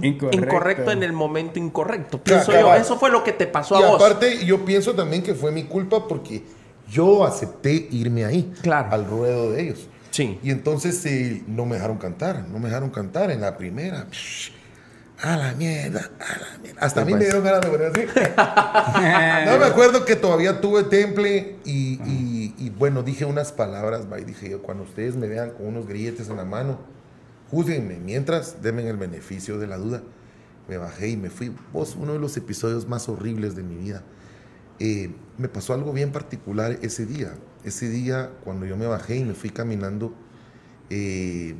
incorrecto, 0.00 0.90
en 0.90 1.02
el 1.02 1.12
momento 1.12 1.58
incorrecto. 1.58 2.18
Pienso 2.22 2.52
yo, 2.52 2.74
eso 2.74 2.98
fue 2.98 3.10
lo 3.10 3.22
que 3.24 3.32
te 3.32 3.46
pasó 3.46 3.78
Y 3.78 3.82
a 3.82 3.86
vos. 3.88 3.96
aparte, 4.02 4.44
yo 4.46 4.64
pienso 4.64 4.94
también 4.94 5.22
que 5.22 5.34
fue 5.34 5.50
mi 5.52 5.64
culpa 5.64 6.06
porque 6.08 6.42
yo 6.90 7.24
acepté 7.24 7.88
irme 7.90 8.24
ahí, 8.24 8.50
Claro. 8.62 8.88
al 8.92 9.04
ruedo 9.06 9.50
de 9.52 9.62
ellos. 9.62 9.86
Sí. 10.18 10.38
Y 10.42 10.50
entonces 10.50 11.04
eh, 11.06 11.44
no 11.46 11.64
me 11.64 11.76
dejaron 11.76 11.98
cantar, 11.98 12.44
no 12.48 12.58
me 12.58 12.66
dejaron 12.68 12.90
cantar 12.90 13.30
en 13.30 13.40
la 13.40 13.56
primera. 13.56 14.06
Psh, 14.10 14.50
a 15.22 15.36
la 15.36 15.52
mierda, 15.54 16.10
a 16.18 16.38
la 16.40 16.58
mierda. 16.60 16.80
Hasta 16.80 17.02
a 17.02 17.04
mí 17.04 17.12
me 17.12 17.20
dieron 17.20 17.44
ganas 17.44 17.60
de 17.60 17.68
poner 17.68 17.86
así. 17.92 18.02
no 19.50 19.58
me 19.58 19.64
acuerdo 19.66 20.04
que 20.04 20.16
todavía 20.16 20.60
tuve 20.60 20.82
temple 20.84 21.56
y, 21.64 22.00
y- 22.04 22.54
y, 22.58 22.70
bueno, 22.70 23.02
dije 23.04 23.24
unas 23.24 23.52
palabras, 23.52 24.06
va, 24.10 24.18
y 24.18 24.24
dije 24.24 24.50
yo, 24.50 24.62
cuando 24.62 24.82
ustedes 24.82 25.14
me 25.14 25.28
vean 25.28 25.50
con 25.50 25.66
unos 25.66 25.86
grilletes 25.86 26.28
en 26.28 26.36
la 26.36 26.44
mano, 26.44 26.80
júzguenme, 27.50 27.98
mientras 27.98 28.60
denme 28.62 28.88
el 28.88 28.96
beneficio 28.96 29.58
de 29.58 29.66
la 29.68 29.76
duda. 29.76 30.02
Me 30.68 30.76
bajé 30.78 31.08
y 31.10 31.16
me 31.16 31.30
fui. 31.30 31.54
Vos, 31.72 31.96
uno 31.96 32.12
de 32.14 32.18
los 32.18 32.36
episodios 32.36 32.88
más 32.88 33.08
horribles 33.08 33.54
de 33.56 33.62
mi 33.62 33.76
vida. 33.76 34.02
Eh, 34.80 35.10
me 35.38 35.48
pasó 35.48 35.74
algo 35.74 35.92
bien 35.92 36.12
particular 36.12 36.78
ese 36.82 37.06
día. 37.06 37.34
Ese 37.64 37.88
día, 37.88 38.30
cuando 38.44 38.66
yo 38.66 38.76
me 38.76 38.86
bajé 38.86 39.16
y 39.16 39.24
me 39.24 39.34
fui 39.34 39.50
caminando, 39.50 40.14
eh, 40.90 41.54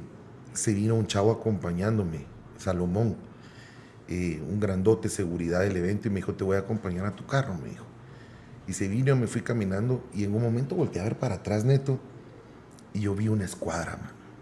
se 0.53 0.75
vino 0.75 0.95
un 0.95 1.07
chavo 1.07 1.33
acompañándome, 1.33 2.27
Salomón, 2.57 3.17
eh, 4.09 4.43
un 4.49 4.59
grandote 4.61 5.09
seguridad 5.09 5.61
del 5.61 5.77
evento, 5.77 6.09
y 6.09 6.11
me 6.11 6.17
dijo, 6.17 6.35
te 6.35 6.45
voy 6.45 6.57
a 6.57 6.61
acompañar 6.61 7.07
a 7.07 7.15
tu 7.15 7.27
carro, 7.27 7.55
me 7.55 7.71
dijo. 7.71 7.85
Y 8.67 8.73
se 8.73 8.89
vino, 8.89 9.15
me 9.17 9.27
fui 9.27 9.43
caminando, 9.43 10.05
y 10.15 10.25
en 10.25 10.35
un 10.35 10.43
momento 10.43 10.75
volteé 10.77 11.01
a 11.01 11.05
ver 11.05 11.19
para 11.19 11.37
atrás, 11.37 11.65
neto, 11.65 11.99
y 12.95 13.01
yo 13.01 13.15
vi 13.15 13.29
una 13.29 13.45
escuadra, 13.45 13.99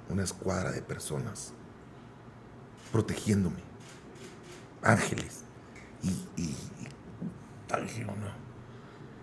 una 0.09 0.23
escuadra 0.23 0.71
de 0.73 0.83
personas 0.83 1.53
protegiéndome, 2.93 3.61
ángeles. 4.83 5.43
Y, 6.03 6.11
y, 6.41 6.57
no. 8.07 8.36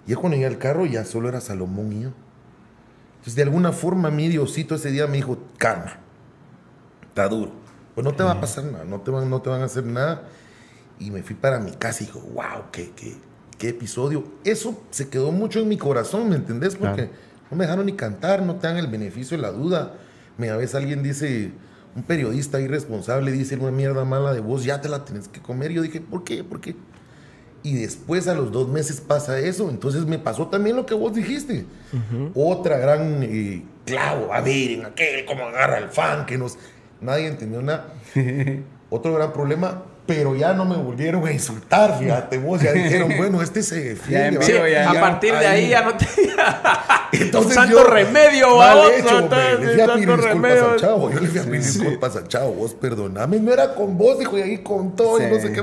Ya 0.05 0.15
cuando 0.15 0.35
llegué 0.35 0.47
al 0.47 0.57
carro, 0.57 0.85
ya 0.85 1.05
solo 1.05 1.30
era 1.30 1.39
Salomón 1.41 1.93
y 1.93 2.01
yo. 2.03 2.11
Entonces, 3.13 3.35
de 3.35 3.43
alguna 3.43 3.71
forma, 3.71 4.11
mi 4.11 4.27
Diosito 4.27 4.75
ese 4.75 4.91
día 4.91 5.07
me 5.07 5.17
dijo, 5.17 5.38
calma, 5.57 5.97
está 7.07 7.27
duro. 7.30 7.51
Pues 7.95 8.03
no 8.03 8.13
te 8.13 8.23
va 8.23 8.31
a 8.31 8.41
pasar 8.41 8.65
nada, 8.65 8.84
no 8.84 9.01
te 9.01 9.11
van, 9.11 9.30
no 9.30 9.41
te 9.41 9.49
van 9.49 9.61
a 9.61 9.65
hacer 9.65 9.85
nada. 9.85 10.23
Y 10.99 11.11
me 11.11 11.23
fui 11.23 11.35
para 11.35 11.59
mi 11.59 11.71
casa 11.71 12.03
y 12.03 12.07
dijo, 12.07 12.19
wow, 12.19 12.71
qué, 12.71 12.91
qué, 12.95 13.15
qué 13.57 13.69
episodio. 13.69 14.23
Eso 14.43 14.84
se 14.89 15.09
quedó 15.09 15.31
mucho 15.31 15.59
en 15.59 15.69
mi 15.69 15.77
corazón, 15.77 16.30
¿me 16.30 16.35
entendés? 16.35 16.75
Porque 16.75 17.11
no 17.49 17.57
me 17.57 17.63
dejaron 17.65 17.85
ni 17.85 17.93
cantar, 17.93 18.41
no 18.41 18.55
te 18.55 18.67
dan 18.67 18.77
el 18.77 18.88
beneficio 18.88 19.38
de 19.38 19.43
la 19.43 19.51
duda. 19.51 19.93
Me 20.38 20.49
a 20.49 20.57
veces 20.57 20.75
alguien 20.75 21.03
dice, 21.03 21.51
un 21.95 22.03
periodista 22.03 22.59
irresponsable 22.59 23.31
dice 23.31 23.55
una 23.55 23.71
mierda 23.71 24.03
mala 24.03 24.34
de 24.34 24.39
vos, 24.39 24.63
ya 24.63 24.81
te 24.81 24.89
la 24.89 25.05
tenés 25.05 25.27
que 25.27 25.41
comer. 25.41 25.71
Y 25.71 25.75
yo 25.75 25.81
dije, 25.84 26.01
¿por 26.01 26.23
qué? 26.23 26.43
¿Por 26.43 26.59
qué? 26.59 26.75
Y 27.64 27.76
después 27.76 28.27
a 28.27 28.34
los 28.35 28.52
dos 28.52 28.68
meses 28.68 28.99
pasa 28.99 29.40
eso. 29.40 29.69
Entonces 29.69 30.06
me 30.06 30.19
pasó 30.19 30.48
también 30.48 30.76
lo 30.76 30.85
que 30.85 30.94
vos 30.94 31.14
dijiste. 31.15 31.65
Otra 32.35 32.77
gran 32.77 33.23
eh, 33.23 33.64
clavo. 33.85 34.34
A 34.34 34.41
ver, 34.41 34.72
en 34.72 34.85
aquel, 34.85 35.26
cómo 35.26 35.45
agarra 35.45 35.77
el 35.77 35.90
fan, 35.90 36.26
que 36.26 36.38
nos... 36.38 36.57
nadie 36.99 37.27
entendió 37.27 37.61
nada. 37.61 37.94
Otro 38.90 39.14
gran 39.14 39.31
problema, 39.34 39.84
pero 40.06 40.35
ya 40.35 40.53
no 40.53 40.65
me 40.65 40.76
volvieron 40.76 41.26
a 41.26 41.31
insultar, 41.31 41.98
fíjate 41.98 42.38
vos, 42.38 42.61
ya 42.61 42.73
dijeron, 42.73 43.11
bueno, 43.18 43.41
este 43.41 43.64
se 43.64 43.95
ya- 44.07 44.91
a 44.91 44.99
partir 44.99 45.34
de 45.34 45.48
ahí 45.48 45.69
ya 45.69 45.84
no 45.84 45.95
te. 45.95 46.06
Entonces 47.23 47.53
santo 47.56 47.77
yo- 47.77 47.84
remedio, 47.85 48.57
mal 48.57 48.91
hecho, 48.91 49.18
hombre, 49.18 49.57
le 49.60 49.73
fui 49.73 49.81
a 49.81 49.94
pedir 49.94 50.07
disculpas 50.15 50.61
al 50.61 50.80
chavo, 50.80 51.10
yo 51.11 51.19
le 51.19 51.27
fui 51.27 51.40
a 51.40 51.44
pedir 51.44 51.64
disculpas 51.64 52.15
al 52.18 52.27
chavo, 52.27 52.52
vos 52.53 52.73
perdoname, 52.76 53.40
no 53.40 53.52
era 53.53 53.73
con 53.73 53.98
vos, 53.98 54.19
dijo, 54.19 54.38
y 54.38 54.41
ahí 54.41 54.57
con 54.60 54.95
todo, 54.95 55.19
y 55.19 55.31
no 55.31 55.40
sé 55.40 55.53
qué. 55.53 55.61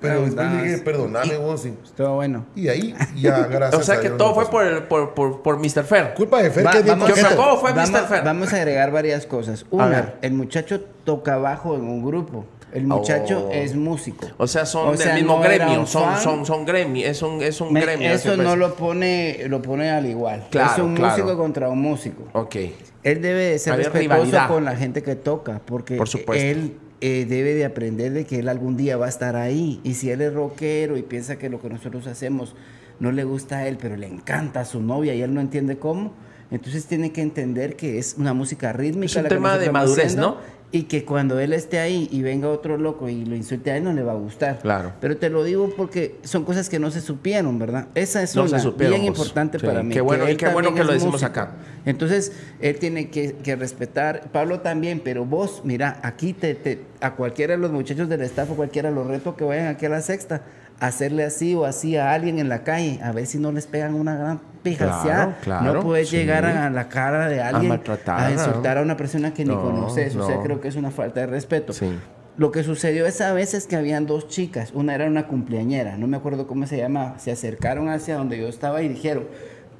Pero 0.00 0.22
después 0.22 0.46
le 0.46 0.52
dije, 0.52 0.64
Andas. 0.66 0.80
perdoname 0.82 1.36
vos, 1.38 1.66
y, 1.66 1.68
Estuvo 1.84 2.14
bueno. 2.14 2.46
y 2.54 2.68
ahí 2.68 2.94
ya, 3.16 3.46
gracias 3.46 3.80
O 3.80 3.84
sea 3.84 3.96
a 3.96 4.00
que 4.00 4.08
Dios, 4.08 4.18
todo 4.18 4.28
no 4.28 4.34
fue 4.36 4.46
por, 4.50 4.64
el, 4.66 4.82
por, 4.84 5.14
por, 5.14 5.42
por 5.42 5.58
Mr. 5.58 5.84
Fer. 5.84 6.14
Culpa 6.14 6.42
de 6.42 6.50
Fer, 6.50 6.66
Va- 6.66 6.70
que 6.72 6.82
vamos, 6.82 7.06
¿Qué 7.12 7.20
coqueto. 7.22 7.36
¿Cómo 7.36 7.56
fue 7.58 7.72
vamos- 7.72 7.90
Mr. 7.90 8.06
Fer? 8.08 8.24
vamos 8.24 8.52
a 8.52 8.56
agregar 8.56 8.90
varias 8.92 9.26
cosas. 9.26 9.66
Una, 9.70 10.14
el 10.22 10.32
muchacho 10.34 10.80
toca 11.04 11.36
bajo 11.38 11.74
en 11.74 11.82
un 11.82 12.04
grupo. 12.04 12.44
El 12.70 12.84
muchacho 12.86 13.46
Oh. 13.48 13.52
es 13.52 13.74
músico. 13.74 14.26
O 14.36 14.46
sea, 14.46 14.66
son 14.66 14.88
O 14.88 14.90
del 14.90 15.00
sea, 15.00 15.14
mismo 15.14 15.38
no 15.38 15.44
era 15.46 15.64
gremio. 15.66 15.86
Son, 15.86 16.18
son, 16.18 16.44
son 16.44 16.66
gremio. 16.66 17.06
Es 17.08 17.22
un, 17.22 17.42
es 17.42 17.60
un 17.62 17.72
Me- 17.72 17.80
gremio. 17.80 18.10
eso 18.10 18.36
no 18.36 18.56
lo 18.56 18.74
pone, 18.74 19.44
lo 19.48 19.62
pone 19.62 19.90
al 19.90 20.04
igual. 20.04 20.46
Claro, 20.50 20.72
es 20.72 20.78
un 20.78 20.94
claro. 20.94 21.12
músico 21.16 21.38
contra 21.38 21.70
un 21.70 21.80
músico. 21.80 22.24
Ok. 22.34 22.56
Él 23.04 23.22
debe 23.22 23.44
de 23.52 23.58
ser 23.58 23.72
Había 23.72 23.84
respetuoso 23.88 24.14
rivalidad. 24.24 24.48
con 24.48 24.64
la 24.66 24.76
gente 24.76 25.02
que 25.02 25.16
toca, 25.16 25.62
porque 25.64 25.96
Por 25.96 26.08
supuesto. 26.10 26.44
él 26.44 26.76
eh, 27.00 27.26
debe 27.28 27.54
de 27.54 27.64
aprender 27.64 28.12
de 28.12 28.24
que 28.24 28.40
él 28.40 28.48
algún 28.48 28.76
día 28.76 28.96
va 28.96 29.06
a 29.06 29.08
estar 29.10 29.36
ahí. 29.36 29.80
Y 29.84 29.94
si 29.94 30.10
él 30.10 30.20
es 30.20 30.32
rockero 30.34 30.96
y 30.96 31.02
piensa 31.02 31.38
que 31.38 31.48
lo 31.48 31.60
que 31.60 31.68
nosotros 31.68 32.06
hacemos 32.06 32.54
no 33.00 33.12
le 33.12 33.24
gusta 33.24 33.58
a 33.58 33.68
él, 33.68 33.78
pero 33.80 33.96
le 33.96 34.06
encanta 34.06 34.60
a 34.60 34.64
su 34.64 34.80
novia 34.80 35.14
y 35.14 35.22
él 35.22 35.32
no 35.34 35.40
entiende 35.40 35.78
cómo, 35.78 36.12
entonces 36.50 36.86
tiene 36.86 37.12
que 37.12 37.20
entender 37.22 37.76
que 37.76 37.98
es 37.98 38.14
una 38.18 38.32
música 38.34 38.72
rítmica. 38.72 39.06
Es 39.06 39.16
un 39.16 39.22
la 39.24 39.28
tema 39.28 39.58
de 39.58 39.70
madurez, 39.70 40.16
¿no? 40.16 40.36
Y 40.70 40.82
que 40.82 41.06
cuando 41.06 41.38
él 41.40 41.54
esté 41.54 41.78
ahí 41.78 42.10
y 42.12 42.20
venga 42.20 42.48
otro 42.50 42.76
loco 42.76 43.08
y 43.08 43.24
lo 43.24 43.34
insulte 43.34 43.70
a 43.70 43.78
él, 43.78 43.84
no 43.84 43.94
le 43.94 44.02
va 44.02 44.12
a 44.12 44.16
gustar. 44.16 44.58
Claro. 44.58 44.92
Pero 45.00 45.16
te 45.16 45.30
lo 45.30 45.42
digo 45.42 45.72
porque 45.74 46.16
son 46.24 46.44
cosas 46.44 46.68
que 46.68 46.78
no 46.78 46.90
se 46.90 47.00
supieron, 47.00 47.58
¿verdad? 47.58 47.86
Esa 47.94 48.22
es 48.22 48.36
No 48.36 48.42
una 48.44 48.58
bien 48.58 48.90
pues. 48.90 49.06
importante 49.06 49.58
Sí, 49.58 49.64
para 49.64 49.82
mí. 49.82 49.94
qué 49.94 50.02
bueno- 50.02 50.26
que 50.26 50.32
y 50.32 50.36
qué 50.36 50.48
bueno 50.48 50.74
que 50.74 50.84
lo 50.84 50.92
decimos 50.92 51.14
músico. 51.14 51.30
acá. 51.30 51.52
Entonces, 51.86 52.32
él 52.60 52.78
tiene 52.78 53.08
que, 53.08 53.36
que 53.42 53.56
respetar, 53.56 54.30
Pablo 54.30 54.60
también, 54.60 55.00
pero 55.02 55.24
vos, 55.24 55.62
mira, 55.64 56.00
aquí 56.02 56.34
te, 56.34 56.54
te- 56.54 56.82
a 57.00 57.14
cualquiera 57.14 57.54
de 57.54 57.60
los 57.62 57.70
muchachos 57.72 58.10
del 58.10 58.20
staff 58.22 58.50
o 58.50 58.54
cualquiera 58.54 58.90
los 58.90 59.06
retos 59.06 59.36
que 59.36 59.44
vayan 59.44 59.68
aquí 59.68 59.86
a 59.86 59.88
la 59.88 60.02
sexta, 60.02 60.42
hacerle 60.80 61.24
así 61.24 61.54
o 61.54 61.64
así 61.64 61.96
a 61.96 62.12
alguien 62.12 62.38
en 62.38 62.48
la 62.48 62.62
calle, 62.62 63.00
a 63.02 63.12
ver 63.12 63.26
si 63.26 63.38
no 63.38 63.52
les 63.52 63.66
pegan 63.66 63.94
una 63.94 64.16
gran 64.16 64.40
pijaseada. 64.62 65.38
Claro, 65.42 65.60
claro, 65.60 65.74
no 65.74 65.82
puedes 65.82 66.08
sí. 66.08 66.16
llegar 66.16 66.44
a, 66.44 66.70
la 66.70 66.88
cara 66.88 67.28
de 67.28 67.42
alguien 67.42 67.68
maltratar, 67.68 68.20
a 68.20 68.28
¿no? 68.28 68.34
insultar 68.34 68.78
a 68.78 68.82
una 68.82 68.96
persona 68.96 69.34
que 69.34 69.44
ni 69.44 69.54
No, 69.54 69.62
conoces. 69.62 70.14
O 70.16 70.26
sea, 70.26 70.36
no. 70.36 70.42
creo 70.42 70.60
que 70.60 70.68
es 70.68 70.76
una 70.76 70.90
falta 70.90 71.20
de 71.20 71.26
respeto. 71.26 71.72
Sí. 71.72 71.90
Lo 72.36 72.52
que 72.52 72.62
sucedió 72.62 73.06
esa 73.06 73.32
vez 73.32 73.54
es 73.54 73.66
que 73.66 73.74
habían 73.74 74.06
dos 74.06 74.28
chicas, 74.28 74.70
una 74.72 74.94
era 74.94 75.06
una 75.06 75.26
cumpleañera, 75.26 75.96
no 75.96 76.06
me 76.06 76.16
acuerdo 76.16 76.46
cómo 76.46 76.68
se 76.68 76.76
llamaba, 76.76 77.18
se 77.18 77.32
acercaron 77.32 77.88
hacia 77.88 78.16
donde 78.16 78.38
yo 78.38 78.46
estaba 78.46 78.80
y 78.82 78.88
dijeron, 78.88 79.24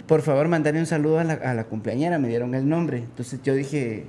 por 0.08 0.22
favor, 0.22 0.48
mandarle 0.48 0.80
un 0.80 0.86
saludo 0.86 1.20
a 1.20 1.24
la, 1.24 1.34
a 1.34 1.54
la 1.54 1.64
cumpleañera, 1.64 2.18
me 2.18 2.26
dieron 2.26 2.56
el 2.56 2.68
nombre. 2.68 2.98
Entonces 2.98 3.40
yo 3.44 3.54
dije, 3.54 4.06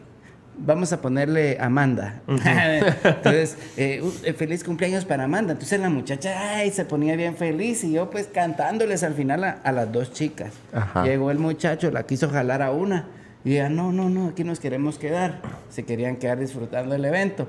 vamos 0.60 0.94
a 0.94 1.02
ponerle 1.02 1.58
Amanda. 1.60 2.22
Entonces, 2.28 3.58
eh, 3.78 4.02
uh, 4.04 4.12
eh, 4.24 4.34
feliz 4.34 4.64
cumpleaños 4.64 5.06
para 5.06 5.24
Amanda. 5.24 5.54
Entonces 5.54 5.80
la 5.80 5.90
muchacha 5.90 6.56
ay, 6.56 6.72
se 6.72 6.86
ponía 6.86 7.16
bien 7.16 7.36
feliz 7.36 7.84
y 7.84 7.94
yo 7.94 8.10
pues 8.10 8.28
cantándoles 8.28 9.04
al 9.04 9.14
final 9.14 9.44
a, 9.44 9.52
a 9.64 9.72
las 9.72 9.92
dos 9.92 10.14
chicas. 10.14 10.54
Ajá. 10.74 11.04
Llegó 11.04 11.32
el 11.32 11.40
muchacho, 11.40 11.92
la 11.92 12.04
quiso 12.04 12.30
jalar 12.30 12.62
a 12.62 12.72
una. 12.72 13.08
Y 13.46 13.54
ella, 13.54 13.70
no, 13.70 13.92
no, 13.94 14.10
no, 14.10 14.28
aquí 14.28 14.44
nos 14.44 14.60
queremos 14.60 15.00
quedar. 15.00 15.42
Se 15.70 15.84
querían 15.84 16.18
quedar 16.18 16.40
disfrutando 16.40 16.94
del 16.94 17.06
evento 17.06 17.48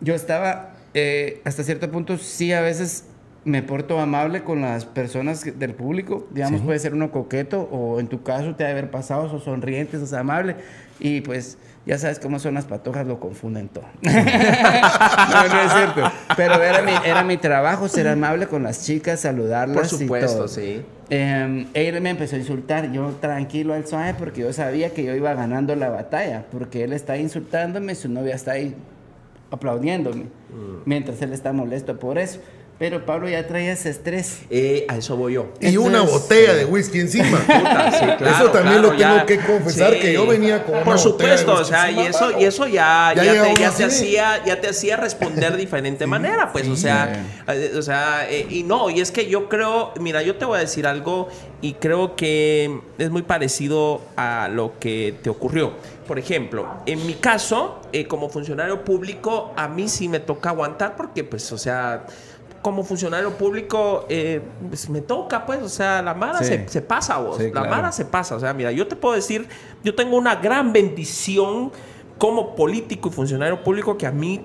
yo 0.00 0.14
estaba, 0.14 0.74
eh, 0.94 1.40
hasta 1.44 1.62
cierto 1.62 1.90
punto, 1.90 2.18
sí, 2.18 2.52
a 2.52 2.60
veces 2.60 3.04
me 3.44 3.62
porto 3.62 3.98
amable 3.98 4.42
con 4.44 4.60
las 4.60 4.84
personas 4.84 5.44
del 5.58 5.74
público. 5.74 6.26
Digamos, 6.30 6.60
puede 6.60 6.78
ser 6.78 6.92
uno 6.92 7.10
coqueto 7.10 7.62
o 7.62 7.98
en 7.98 8.08
tu 8.08 8.22
caso 8.22 8.54
te 8.54 8.64
ha 8.64 8.66
de 8.66 8.72
haber 8.72 8.90
pasado, 8.90 9.28
sos 9.30 9.44
sonriente, 9.44 9.98
sos 9.98 10.12
amable. 10.12 10.56
Y 11.00 11.20
pues 11.22 11.56
ya 11.88 11.96
sabes 11.96 12.18
cómo 12.18 12.38
son 12.38 12.52
las 12.52 12.66
patojas, 12.66 13.06
lo 13.06 13.18
confunden 13.18 13.70
todo. 13.70 13.86
no, 14.02 14.12
no 14.12 15.60
es 15.62 15.72
cierto. 15.72 16.12
Pero 16.36 16.62
era 16.62 16.82
mi, 16.82 16.92
era 17.02 17.24
mi 17.24 17.38
trabajo 17.38 17.88
ser 17.88 18.08
amable 18.08 18.46
con 18.46 18.62
las 18.62 18.84
chicas, 18.84 19.20
saludarlas. 19.20 19.74
Por 19.74 19.86
y 19.86 20.02
supuesto, 20.02 20.36
todo. 20.36 20.48
sí. 20.48 20.82
Eh, 21.08 21.66
él 21.72 22.00
me 22.02 22.10
empezó 22.10 22.36
a 22.36 22.40
insultar, 22.40 22.92
yo 22.92 23.16
tranquilo 23.22 23.72
al 23.72 23.86
suave 23.86 24.12
porque 24.18 24.42
yo 24.42 24.52
sabía 24.52 24.90
que 24.90 25.02
yo 25.02 25.14
iba 25.14 25.32
ganando 25.32 25.74
la 25.76 25.88
batalla, 25.88 26.44
porque 26.52 26.84
él 26.84 26.92
está 26.92 27.16
insultándome, 27.16 27.94
su 27.94 28.10
novia 28.10 28.34
está 28.34 28.52
ahí 28.52 28.74
aplaudiéndome, 29.50 30.26
mientras 30.84 31.22
él 31.22 31.32
está 31.32 31.54
molesto 31.54 31.98
por 31.98 32.18
eso. 32.18 32.40
Pero 32.78 33.04
Pablo 33.04 33.28
ya 33.28 33.44
traía 33.48 33.72
ese 33.72 33.90
estrés. 33.90 34.42
Eh, 34.50 34.86
a 34.88 34.96
eso 34.98 35.16
voy 35.16 35.32
yo. 35.34 35.48
Y 35.60 35.76
una 35.76 36.02
botella 36.02 36.54
de 36.54 36.64
whisky 36.64 37.00
encima. 37.00 37.38
Puta, 37.38 37.90
sí, 37.92 38.06
claro, 38.18 38.26
eso 38.26 38.50
también 38.52 38.78
claro, 38.78 38.82
lo 38.82 38.88
tengo 38.90 39.16
ya. 39.16 39.26
que 39.26 39.38
confesar, 39.40 39.94
Sí. 39.94 40.00
que 40.00 40.12
yo 40.12 40.26
venía 40.26 40.64
con 40.64 40.76
una 40.76 40.84
Por 40.84 40.94
de 40.94 41.00
supuesto, 41.02 41.54
o 41.54 41.64
sea, 41.64 41.90
y 41.90 41.98
eso, 42.06 42.38
y 42.38 42.44
eso 42.44 42.68
ya, 42.68 43.12
Ya 43.16 43.54
te, 43.54 43.84
hacía, 43.84 44.44
ya 44.44 44.60
te 44.60 44.68
hacía 44.68 44.96
responder 44.96 45.52
de 45.52 45.58
diferente 45.58 46.06
manera, 46.06 46.52
pues, 46.52 46.68
o 46.68 46.76
sea, 46.76 47.24
eh, 47.48 47.72
o 47.76 47.82
sea, 47.82 48.28
eh, 48.30 48.46
y 48.48 48.62
no, 48.62 48.90
y 48.90 49.00
es 49.00 49.10
que 49.10 49.28
yo 49.28 49.48
creo, 49.48 49.92
mira, 50.00 50.22
yo 50.22 50.36
te 50.36 50.44
voy 50.44 50.58
a 50.58 50.60
decir 50.60 50.86
algo 50.86 51.28
y 51.60 51.72
creo 51.74 52.14
que 52.14 52.78
es 52.98 53.10
muy 53.10 53.22
parecido 53.22 54.02
a 54.16 54.48
lo 54.52 54.78
que 54.78 55.16
te 55.20 55.30
ocurrió. 55.30 55.72
Por 56.06 56.18
ejemplo, 56.18 56.66
en 56.86 57.04
mi 57.06 57.14
caso, 57.14 57.80
eh, 57.92 58.06
como 58.06 58.28
funcionario 58.30 58.84
público, 58.84 59.52
a 59.56 59.66
mí 59.68 59.88
sí 59.88 60.08
me 60.08 60.20
toca 60.20 60.50
aguantar 60.50 60.96
porque, 60.96 61.24
pues, 61.24 61.50
o 61.52 61.58
sea, 61.58 62.06
como 62.62 62.82
funcionario 62.84 63.32
público, 63.38 64.06
eh, 64.08 64.40
pues 64.68 64.88
me 64.90 65.00
toca, 65.00 65.46
pues, 65.46 65.62
o 65.62 65.68
sea, 65.68 66.02
la 66.02 66.14
Mara 66.14 66.38
Sí. 66.40 66.44
se, 66.46 66.68
se 66.68 66.82
pasa 66.82 67.18
vos, 67.18 67.36
Sí, 67.38 67.44
la 67.44 67.50
claro. 67.62 67.70
Mara 67.70 67.92
se 67.92 68.04
pasa, 68.04 68.34
o 68.36 68.40
sea, 68.40 68.52
mira, 68.52 68.72
yo 68.72 68.86
te 68.88 68.96
puedo 68.96 69.14
decir, 69.14 69.46
yo 69.84 69.94
tengo 69.94 70.16
una 70.16 70.36
gran 70.36 70.72
bendición 70.72 71.70
como 72.18 72.56
político 72.56 73.08
y 73.08 73.12
funcionario 73.12 73.62
público 73.62 73.96
que 73.96 74.06
a 74.06 74.10
mí 74.10 74.40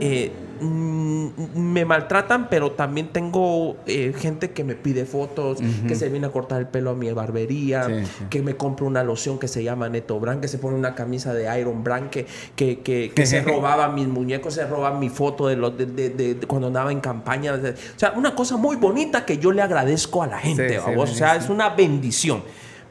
eh, 0.00 0.30
me 0.60 1.84
maltratan, 1.84 2.48
pero 2.48 2.72
también 2.72 3.08
tengo 3.08 3.76
eh, 3.86 4.12
gente 4.16 4.50
que 4.50 4.64
me 4.64 4.74
pide 4.74 5.04
fotos, 5.04 5.58
que 5.86 5.94
se 5.94 6.08
viene 6.08 6.26
a 6.26 6.30
cortar 6.30 6.60
el 6.60 6.66
pelo 6.66 6.90
a 6.90 6.94
mi 6.94 7.10
barbería, 7.12 7.84
Sí, 7.84 7.92
sí. 8.06 8.24
que 8.30 8.42
me 8.42 8.56
compra 8.56 8.86
una 8.86 9.02
loción 9.04 9.38
que 9.38 9.48
se 9.48 9.62
llama 9.62 9.88
Neto 9.88 10.18
Brand, 10.20 10.40
que 10.40 10.48
se 10.48 10.58
pone 10.58 10.76
una 10.76 10.94
camisa 10.94 11.32
de 11.34 11.60
Iron 11.60 11.82
Brand, 11.84 12.10
que, 12.10 12.26
que, 12.56 12.80
que- 12.80 13.10
que 13.14 13.26
se 13.26 13.42
robaba 13.42 13.88
mis 13.88 14.08
muñecos, 14.08 14.54
se 14.54 14.66
roba 14.66 14.90
mi 14.98 15.08
foto 15.08 15.46
de, 15.48 15.56
los 15.56 15.76
de, 15.76 15.86
de- 15.86 16.10
de- 16.10 16.34
de 16.34 16.46
cuando 16.46 16.66
andaba 16.68 16.92
en 16.92 17.00
campaña. 17.00 17.54
O 17.54 17.58
sea, 17.96 18.12
una 18.16 18.34
cosa 18.34 18.56
muy 18.56 18.76
bonita 18.76 19.24
que 19.24 19.38
yo 19.38 19.52
le 19.52 19.62
agradezco 19.62 20.22
a 20.22 20.26
la 20.26 20.38
gente. 20.38 20.78
O 20.78 21.06
sea, 21.06 21.36
es 21.36 21.48
una 21.48 21.70
bendición. 21.70 22.42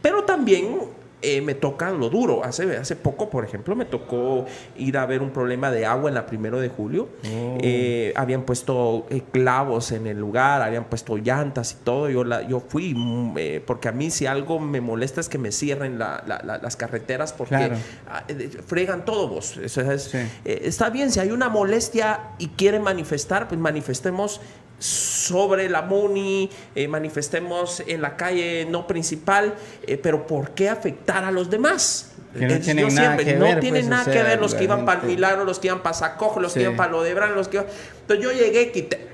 Pero 0.02 0.24
también 0.24 0.78
eh, 1.22 1.42
me 1.42 1.56
toca 1.56 1.90
lo 1.92 2.10
duro. 2.10 2.44
Hace, 2.44 2.78
hace 2.78 2.96
poco, 2.96 3.30
por 3.30 3.44
ejemplo, 3.44 3.76
me 3.76 3.86
tocó 3.86 4.46
ir 4.78 4.98
a 4.98 5.06
ver 5.08 5.22
un 5.22 5.32
problema 5.32 5.72
de 5.72 5.86
agua 5.86 6.10
en 6.10 6.16
la 6.16 6.26
primero 6.28 6.60
de 6.60 6.70
julio. 6.70 7.10
Eh, 7.24 8.14
habían 8.16 8.44
puesto 8.44 9.08
eh, 9.10 9.24
clavos 9.32 9.92
en 9.92 10.06
el 10.08 10.20
lugar, 10.20 10.62
habían 10.62 10.86
puesto 10.86 11.18
llantas 11.18 11.72
y 11.74 11.84
todo. 11.84 12.10
Yo, 12.10 12.24
la, 12.24 12.44
yo 12.48 12.60
fui, 12.60 12.94
mm, 12.96 13.34
eh, 13.38 13.64
porque 13.66 13.88
a 13.88 13.92
mí 13.92 14.12
si 14.12 14.26
algo 14.28 14.60
me 14.60 14.80
molesta 14.80 15.20
es 15.20 15.28
que 15.30 15.38
me 15.40 15.52
cierren 15.52 15.98
la- 15.98 16.24
la- 16.28 16.42
la- 16.44 16.60
las 16.60 16.76
carreteras 16.76 17.34
porque 17.34 17.56
Claro. 17.56 17.76
ah, 18.10 18.24
fregan 18.68 19.04
todo 19.06 19.28
vos. 19.28 19.58
Eso 19.58 19.82
es- 19.92 20.04
Sí. 20.04 20.20
está 20.46 20.90
bien, 20.92 21.12
si 21.12 21.20
hay 21.20 21.32
una 21.32 21.50
molestia 21.50 22.20
y 22.38 22.50
quieren 22.50 22.84
manifestar, 22.84 23.48
pues 23.48 23.60
manifestemos 23.60 24.40
sobre 24.80 25.70
la 25.70 25.82
MUNI, 25.82 26.50
eh, 26.76 26.88
manifestemos 26.88 27.82
en 27.88 28.02
la 28.02 28.16
calle 28.16 28.68
no 28.70 28.86
principal, 28.86 29.56
eh, 29.86 29.98
pero 29.98 30.28
¿por 30.28 30.52
qué 30.52 30.70
afectar 30.70 31.24
a 31.24 31.32
los 31.32 31.50
demás? 31.50 32.12
Que 32.38 32.46
no 32.46 32.54
Eh, 32.54 32.60
tienen 32.60 32.90
yo 32.90 32.96
nada 32.96 33.08
siempre, 33.08 33.26
que 33.26 33.40
no 33.40 33.46
ver, 33.46 33.60
tienen 33.60 33.88
pues, 33.88 33.88
o 33.88 33.90
nada 33.90 34.12
que 34.12 34.24
ver 34.24 34.40
los 34.40 34.54
que 34.54 34.64
iban 34.66 34.86
para 34.86 35.02
el 35.02 35.08
Milagro, 35.08 35.46
los 35.46 35.60
que 35.60 35.68
iban 35.68 35.82
para 35.82 35.94
Sacojo, 35.94 36.40
los 36.40 36.52
Sí. 36.52 36.60
que 36.60 36.66
iban 36.66 36.76
para 36.76 36.92
Lodebran, 36.92 37.34
los 37.34 37.48
que 37.48 37.58
iban... 37.58 37.68
Entonces 38.02 38.24
yo 38.24 38.32
llegué, 38.32 38.72
quité... 38.72 39.08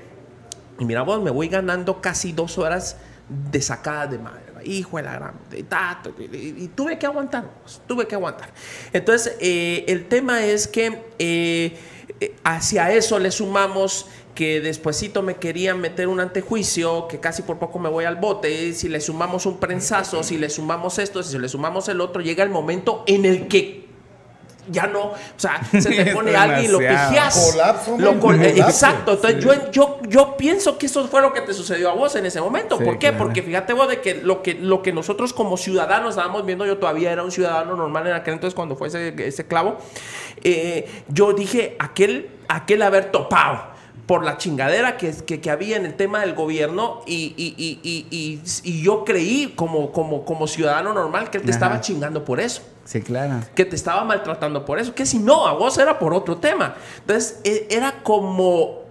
Y 0.78 0.84
mira 0.84 1.02
vos, 1.02 1.22
me 1.22 1.30
voy 1.30 1.48
ganando 1.48 2.02
casi 2.02 2.32
dos 2.32 2.58
horas 2.58 2.96
de 3.28 3.62
sacada 3.62 4.06
de 4.08 4.18
madre. 4.18 4.42
Hijo 4.64 4.96
de 4.98 5.02
la 5.04 5.14
gran... 5.14 5.34
de 5.50 5.62
tato, 5.62 6.14
y, 6.18 6.68
tuve 6.74 6.98
que 6.98 7.06
aguantar, 7.06 7.44
vos, 7.62 7.80
tuve 7.86 8.06
que 8.06 8.14
aguantar. 8.14 8.50
Entonces, 8.92 9.36
eh, 9.40 9.84
el 9.88 10.06
tema 10.06 10.44
es 10.44 10.68
que 10.68 11.74
hacia 12.42 12.92
eso 12.92 13.18
le 13.18 13.30
sumamos 13.30 14.06
que 14.34 14.60
despuesito 14.60 15.22
me 15.22 15.36
querían 15.36 15.80
meter 15.80 16.08
un 16.08 16.20
antejuicio, 16.20 17.06
que 17.08 17.20
casi 17.20 17.42
por 17.42 17.58
poco 17.58 17.78
me 17.78 17.88
voy 17.88 18.04
al 18.04 18.16
bote, 18.16 18.72
si 18.74 18.88
le 18.88 19.00
sumamos 19.00 19.46
un 19.46 19.58
prensazo, 19.58 20.22
si 20.22 20.38
le 20.38 20.50
sumamos 20.50 20.98
esto, 20.98 21.22
si 21.22 21.38
le 21.38 21.48
sumamos 21.48 21.88
el 21.88 22.00
otro, 22.00 22.20
llega 22.20 22.42
el 22.42 22.50
momento 22.50 23.04
en 23.06 23.24
el 23.24 23.46
que 23.48 23.84
ya 24.70 24.86
no, 24.86 25.00
o 25.08 25.14
sea, 25.36 25.60
se 25.78 25.90
te 25.90 26.06
pone 26.14 26.34
alguien 26.34 26.64
y 26.64 26.68
lo 26.68 26.78
pijeas. 26.78 27.50
Colapso, 27.52 27.98
Lo 27.98 28.18
col- 28.18 28.36
colapso. 28.38 28.62
Exacto, 28.62 29.12
entonces 29.12 29.44
yo, 29.44 29.70
yo, 29.70 29.98
yo 30.08 30.36
pienso 30.38 30.78
que 30.78 30.86
eso 30.86 31.06
fue 31.06 31.20
lo 31.20 31.32
que 31.34 31.42
te 31.42 31.52
sucedió 31.52 31.90
a 31.90 31.94
vos 31.94 32.16
en 32.16 32.24
ese 32.26 32.40
momento. 32.40 32.78
Sí, 32.78 32.84
¿Por 32.84 32.94
qué? 32.98 33.08
claro. 33.10 33.24
Porque 33.24 33.42
fíjate 33.42 33.74
vos 33.74 33.88
de 33.88 34.00
que 34.00 34.14
lo, 34.14 34.42
que 34.42 34.54
lo 34.54 34.80
que 34.82 34.90
nosotros 34.92 35.34
como 35.34 35.58
ciudadanos 35.58 36.10
estábamos 36.10 36.46
viendo, 36.46 36.64
yo 36.64 36.78
todavía 36.78 37.12
era 37.12 37.22
un 37.22 37.30
ciudadano 37.30 37.76
normal 37.76 38.06
en 38.06 38.14
aquel 38.14 38.34
entonces 38.34 38.54
cuando 38.54 38.74
fue 38.74 38.88
ese, 38.88 39.14
ese 39.18 39.46
clavo, 39.46 39.76
eh, 40.42 40.88
yo 41.08 41.34
dije, 41.34 41.76
aquel, 41.78 42.30
aquel 42.48 42.80
haber 42.82 43.12
topado 43.12 43.73
por 44.06 44.24
la 44.24 44.36
chingadera 44.36 44.96
que, 44.96 45.12
que, 45.24 45.40
que 45.40 45.50
había 45.50 45.76
en 45.76 45.86
el 45.86 45.94
tema 45.94 46.20
del 46.20 46.34
gobierno 46.34 47.00
y, 47.06 47.34
y- 47.36 47.54
y- 47.56 48.40
y- 48.62 48.82
yo 48.82 49.04
creí 49.04 49.52
como, 49.56 49.92
como, 49.92 50.24
como 50.24 50.46
ciudadano 50.46 50.92
normal 50.92 51.30
que 51.30 51.38
él 51.38 51.44
te 51.44 51.50
Ajá. 51.50 51.56
estaba 51.56 51.80
chingando 51.80 52.24
por 52.24 52.38
eso 52.40 52.62
Sí, 52.84 53.00
claro. 53.00 53.40
que 53.54 53.64
te 53.64 53.76
estaba 53.76 54.04
maltratando 54.04 54.66
por 54.66 54.78
eso. 54.78 54.94
Que 54.94 55.06
si 55.06 55.18
no, 55.18 55.46
a 55.46 55.54
vos 55.54 55.78
era 55.78 55.98
por 55.98 56.12
otro 56.12 56.36
tema. 56.36 56.74
Entonces, 56.98 57.40
e- 57.44 57.66
era 57.70 58.02
como 58.02 58.82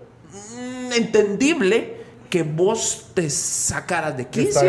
mm, 0.58 0.94
entendible 0.94 2.03
que 2.34 2.42
vos 2.42 3.10
te 3.14 3.30
sacaras 3.30 4.18
de 4.18 4.28
quicio. 4.28 4.62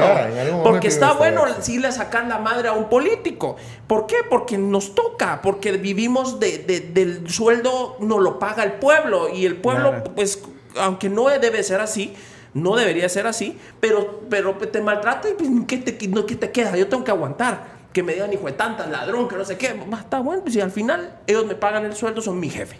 momento 0.50 0.62
Porque 0.64 0.88
está 0.88 1.12
bueno 1.14 1.46
si 1.62 1.78
le 1.78 1.90
sacar 1.92 2.26
la 2.26 2.38
madre 2.38 2.68
a 2.68 2.72
un 2.72 2.90
político. 2.90 3.56
¿Por 3.86 4.06
qué? 4.06 4.16
Porque 4.28 4.58
nos 4.58 4.94
toca, 4.94 5.40
porque 5.40 5.72
vivimos 5.72 6.38
de- 6.38 6.58
de- 6.58 6.80
del 6.80 7.30
sueldo, 7.30 7.96
nos 8.00 8.20
lo 8.20 8.38
paga 8.38 8.64
el 8.64 8.74
pueblo. 8.74 9.30
Y 9.30 9.46
el 9.46 9.56
pueblo, 9.56 10.04
pues, 10.14 10.42
aunque 10.78 11.08
no 11.08 11.26
debe 11.30 11.62
ser 11.62 11.80
así, 11.80 12.12
no 12.52 12.76
debería 12.76 13.08
ser 13.08 13.26
así, 13.26 13.58
pero, 13.80 14.20
pero 14.28 14.52
te 14.58 14.82
maltrata 14.82 15.30
y 15.30 15.32
pues, 15.32 15.48
¿qué 15.66 15.78
te, 15.78 16.06
no, 16.08 16.26
¿qué 16.26 16.36
te 16.36 16.50
queda? 16.50 16.76
Yo 16.76 16.86
tengo 16.88 17.02
que 17.02 17.12
aguantar. 17.12 17.72
Que 17.94 18.02
me 18.02 18.12
digan 18.12 18.30
hijo 18.30 18.44
de 18.44 18.52
tanta, 18.52 18.86
ladrón, 18.86 19.26
que 19.26 19.36
no 19.36 19.44
sé 19.46 19.56
qué. 19.56 19.74
Está 19.98 20.18
bueno, 20.20 20.42
pues 20.42 20.52
si 20.52 20.60
al 20.60 20.70
final 20.70 21.18
ellos 21.26 21.46
me 21.46 21.54
pagan 21.54 21.86
el 21.86 21.94
sueldo, 21.96 22.20
son 22.20 22.38
mi 22.38 22.50
jefe. 22.50 22.78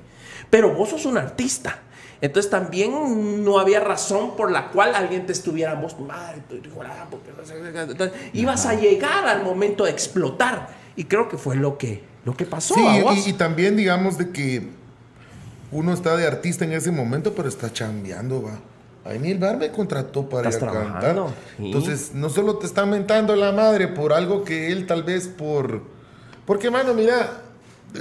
Pero 0.50 0.74
vos 0.74 0.90
sos 0.90 1.06
un 1.06 1.16
artista. 1.16 1.78
Entonces 2.24 2.50
también 2.50 3.44
no 3.44 3.58
había 3.58 3.80
razón 3.80 4.34
por 4.34 4.50
la 4.50 4.70
cual 4.70 4.94
alguien 4.94 5.26
te 5.26 5.32
estuviera 5.32 5.74
vos, 5.74 5.94
madre, 6.00 6.42
tu 6.48 6.54
hijo 6.56 6.80
de 6.80 6.88
la- 6.88 7.06
porque 7.10 7.30
no 7.36 7.44
sé 7.44 7.54
qué". 7.70 7.80
Entonces, 7.80 8.12
ibas 8.32 8.64
a 8.64 8.72
llegar 8.74 9.28
al 9.28 9.42
momento 9.44 9.84
de 9.84 9.90
explotar. 9.90 10.68
Y 10.96 11.04
creo 11.04 11.28
que 11.28 11.36
fue 11.36 11.54
lo 11.56 11.76
que, 11.76 12.02
lo 12.24 12.34
que 12.34 12.46
pasó. 12.46 12.74
Sí, 12.76 12.80
y, 13.26 13.30
y 13.30 13.32
también 13.34 13.76
digamos 13.76 14.16
de 14.16 14.30
que 14.30 14.70
uno 15.70 15.92
está 15.92 16.16
de 16.16 16.26
artista 16.26 16.64
en 16.64 16.72
ese 16.72 16.90
momento, 16.90 17.34
pero 17.34 17.46
está 17.46 17.70
chambeando, 17.70 18.42
va. 18.42 18.58
A 19.10 19.12
mí 19.18 19.30
el 19.30 19.38
bar 19.38 19.58
me 19.58 19.70
contrató 19.70 20.26
para 20.26 20.48
ir 20.48 20.56
a 20.56 20.58
cantar. 20.72 21.14
sí. 21.58 21.66
Entonces, 21.66 22.12
no 22.14 22.30
solo 22.30 22.56
te 22.56 22.64
está 22.64 22.86
mentando 22.86 23.36
la 23.36 23.52
madre 23.52 23.88
por 23.88 24.14
algo 24.14 24.44
que 24.44 24.72
él 24.72 24.86
tal 24.86 25.02
vez 25.02 25.28
por... 25.28 25.82
Porque, 26.46 26.70
mano, 26.70 26.94
mira, 26.94 27.42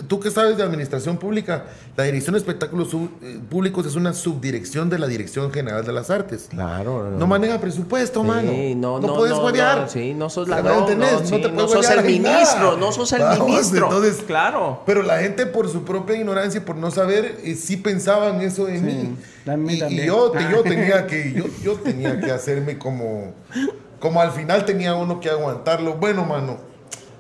tú 0.08 0.20
que 0.20 0.32
sabes 0.32 0.58
de 0.58 0.64
administración 0.64 1.18
pública, 1.18 1.66
la 1.96 2.04
Dirección 2.06 2.34
de 2.34 2.40
Espectáculos 2.40 2.90
Sub- 2.90 3.12
eh, 3.22 3.40
Públicos 3.50 3.86
es 3.86 3.96
una 3.96 4.14
subdirección 4.14 4.90
de 4.90 4.98
la 4.98 5.08
Dirección 5.08 5.52
General 5.52 5.86
de 5.86 5.94
las 5.94 6.10
Artes. 6.10 6.48
Claro. 6.50 7.12
No 7.12 7.28
maneja 7.28 7.60
presupuesto, 7.62 8.22
Sí, 8.22 8.28
mano. 8.28 8.52
no, 8.76 9.00
no, 9.00 9.08
no, 9.08 9.16
puedes 9.16 9.36
no, 9.38 9.46
huevear. 9.46 9.82
no, 9.82 9.88
sí, 9.88 10.14
no 10.14 10.30
sos 10.30 10.48
¿Me 10.48 10.56
ladrón, 10.56 10.80
entendés? 10.84 11.12
no, 11.22 11.26
sí, 11.28 11.42
te 11.42 11.50
no 11.52 11.66
puedes 11.68 11.72
sos 11.86 11.90
el 11.92 12.04
ministro, 12.06 12.60
nada. 12.66 12.78
no 12.78 12.92
sos 12.92 13.12
el 13.14 13.22
Vamos, 13.24 13.48
ministro. 13.48 13.86
Entonces, 13.88 14.24
Claro. 14.26 14.82
Pero 14.86 15.04
la 15.04 15.20
gente 15.20 15.46
por 15.46 15.70
su 15.70 15.84
propia 15.84 16.16
ignorancia 16.18 16.60
y 16.60 16.64
por 16.64 16.76
no 16.76 16.90
saber, 16.92 17.38
eh, 17.44 17.56
sí 17.56 17.78
pensaban 17.78 18.42
eso 18.42 18.66
de 18.66 18.80
mí. 18.80 18.94
mí 18.94 19.16
y, 19.44 19.44
y 19.44 19.46
también. 19.46 20.06
yo, 20.08 20.32
te- 20.32 20.50
yo 20.52 20.64
tenía 20.64 21.06
que, 21.08 21.34
yo, 21.34 21.46
yo 21.64 21.74
tenía 21.76 22.20
que 22.20 22.32
hacerme 22.32 22.78
como, 22.78 23.34
como 24.00 24.22
al 24.22 24.32
final 24.32 24.66
tenía 24.66 24.96
uno 24.96 25.20
que 25.20 25.30
aguantarlo. 25.30 25.94
Bueno, 25.96 26.26
mano, 26.26 26.58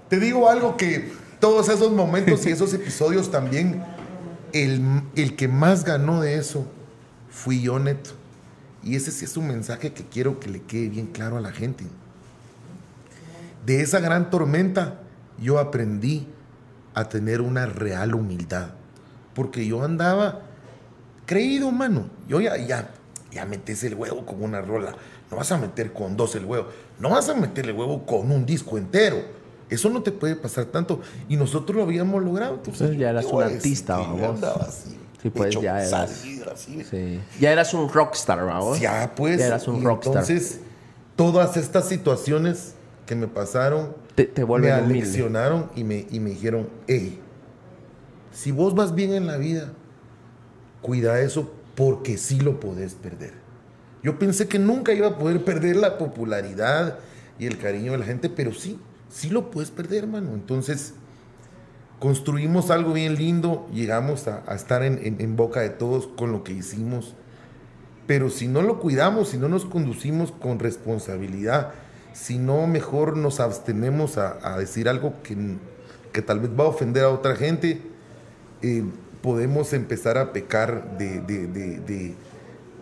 te 0.09 0.19
digo 0.19 0.49
algo 0.49 0.75
que 0.77 1.11
todos 1.43 1.67
esos 1.67 1.91
momentos 1.91 2.45
y 2.45 2.49
esos 2.51 2.73
episodios 2.73 3.29
también, 3.29 3.83
el, 4.53 5.01
el 5.17 5.35
que 5.35 5.49
más 5.49 5.83
ganó 5.83 6.21
de 6.21 6.37
eso 6.37 6.65
fui 7.29 7.61
yo, 7.61 7.79
Neto. 7.79 8.11
Y 8.81 8.95
ese 8.95 9.11
sí 9.11 9.25
es 9.25 9.35
un 9.35 9.49
mensaje 9.49 9.91
que 9.91 10.05
quiero 10.05 10.39
que 10.39 10.49
le 10.49 10.61
quede 10.61 10.87
bien 10.87 11.07
claro 11.07 11.35
a 11.35 11.41
la 11.41 11.51
gente. 11.51 11.83
De 13.65 13.81
esa 13.81 13.99
gran 13.99 14.29
tormenta 14.29 15.01
yo 15.37 15.59
aprendí 15.59 16.29
a 16.93 17.09
tener 17.09 17.41
una 17.41 17.65
real 17.65 18.15
humildad. 18.15 18.69
Porque 19.35 19.67
yo 19.67 19.83
andaba 19.83 20.43
creído, 21.25 21.71
mano. 21.71 22.09
Yo 22.25 22.39
ya, 22.39 22.55
ya, 22.55 22.91
ya 23.33 23.45
metes 23.45 23.83
el 23.83 23.95
huevo 23.95 24.25
con 24.25 24.41
una 24.41 24.61
rola. 24.61 24.95
No 25.29 25.35
vas 25.35 25.51
a 25.51 25.57
meter 25.57 25.91
con 25.91 26.15
dos 26.15 26.35
el 26.35 26.45
huevo. 26.45 26.69
No 26.99 27.09
vas 27.09 27.27
a 27.27 27.35
meter 27.35 27.65
el 27.65 27.75
huevo 27.75 28.05
con 28.05 28.31
un 28.31 28.45
disco 28.45 28.77
entero. 28.77 29.42
Eso 29.69 29.89
no 29.89 30.01
te 30.03 30.11
puede 30.11 30.35
pasar 30.35 30.65
tanto. 30.65 31.01
Y 31.29 31.35
nosotros 31.37 31.75
lo 31.77 31.83
habíamos 31.83 32.23
logrado. 32.23 32.55
Entonces, 32.55 32.81
Entonces 32.81 32.99
ya 32.99 33.09
eras 33.09 33.25
un 33.25 33.43
artista, 33.43 33.97
así, 34.61 34.97
Sí, 35.21 35.29
pues, 35.29 35.47
hecho 35.49 35.61
ya 35.61 35.83
eras. 35.85 35.93
así. 35.93 36.83
Sí. 36.89 37.19
Ya 37.39 37.51
eras 37.51 37.73
un 37.73 37.89
rockstar, 37.89 38.39
¿verdad? 38.45 38.61
Ya, 38.79 39.13
pues. 39.15 39.39
Ya 39.39 39.47
eras 39.47 39.67
un 39.67 39.81
y 39.81 39.83
rockstar. 39.83 40.21
Entonces, 40.23 40.59
todas 41.15 41.55
estas 41.57 41.87
situaciones 41.87 42.73
que 43.05 43.15
me 43.15 43.27
pasaron 43.27 43.95
Te- 44.15 44.25
te 44.25 44.43
vuelven 44.43 44.69
me 44.69 44.75
aleccionaron 44.75 45.69
y 45.75 45.83
me, 45.83 46.05
y 46.11 46.19
me 46.19 46.31
dijeron, 46.31 46.69
hey, 46.87 47.19
si 48.31 48.51
vos 48.51 48.75
vas 48.75 48.93
bien 48.95 49.13
en 49.13 49.25
la 49.27 49.37
vida, 49.37 49.71
cuida 50.81 51.19
eso 51.21 51.51
porque 51.75 52.17
sí 52.17 52.39
lo 52.39 52.59
podés 52.59 52.93
perder. 52.95 53.33
Yo 54.03 54.19
pensé 54.19 54.47
que 54.47 54.59
nunca 54.59 54.93
iba 54.93 55.07
a 55.07 55.17
poder 55.17 55.43
perder 55.45 55.77
la 55.77 55.97
popularidad 55.97 56.99
y 57.39 57.45
el 57.47 57.57
cariño 57.57 57.93
de 57.93 57.99
la 57.99 58.05
gente, 58.05 58.29
pero 58.29 58.53
sí, 58.53 58.77
sí 59.13 59.29
lo 59.29 59.51
puedes 59.51 59.71
perder, 59.71 60.03
hermano. 60.03 60.33
Entonces, 60.33 60.93
construimos 61.99 62.71
algo 62.71 62.93
bien 62.93 63.15
lindo, 63.15 63.67
llegamos 63.73 64.27
a, 64.27 64.43
estar 64.55 64.83
en, 64.83 65.35
boca 65.35 65.61
de 65.61 65.69
todos 65.69 66.07
con 66.07 66.31
lo 66.31 66.43
que 66.43 66.53
hicimos, 66.53 67.13
pero 68.07 68.29
si 68.29 68.47
no 68.47 68.61
lo 68.61 68.79
cuidamos, 68.79 69.29
si 69.29 69.37
no 69.37 69.47
nos 69.47 69.65
conducimos 69.65 70.31
con 70.31 70.59
responsabilidad, 70.59 71.71
si 72.11 72.37
no 72.37 72.67
mejor 72.67 73.15
nos 73.15 73.39
abstenemos 73.39 74.17
a, 74.17 74.57
decir 74.57 74.89
algo 74.89 75.13
que, 75.23 75.37
que 76.11 76.21
tal 76.21 76.39
vez 76.39 76.51
va 76.59 76.65
a 76.65 76.67
ofender 76.67 77.03
a 77.03 77.09
otra 77.09 77.35
gente, 77.35 77.81
eh, 78.61 78.83
podemos 79.21 79.71
empezar 79.73 80.17
a 80.17 80.33
pecar 80.33 80.97
de- 80.97 82.15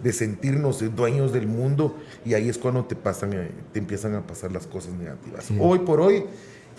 de 0.04 0.14
sentirnos 0.14 0.84
dueños 0.96 1.34
del 1.34 1.48
mundo 1.48 1.98
y 2.26 2.34
ahí 2.34 2.50
es 2.50 2.58
cuando 2.58 2.86
te 2.86 2.96
pasan, 2.96 3.34
eh, 3.34 3.52
te 3.72 3.80
empiezan 3.80 4.16
a 4.16 4.22
pasar 4.22 4.52
las 4.52 4.68
cosas 4.68 4.94
negativas. 4.94 5.50
Hoy 5.60 5.80
por 5.80 6.02
hoy 6.02 6.26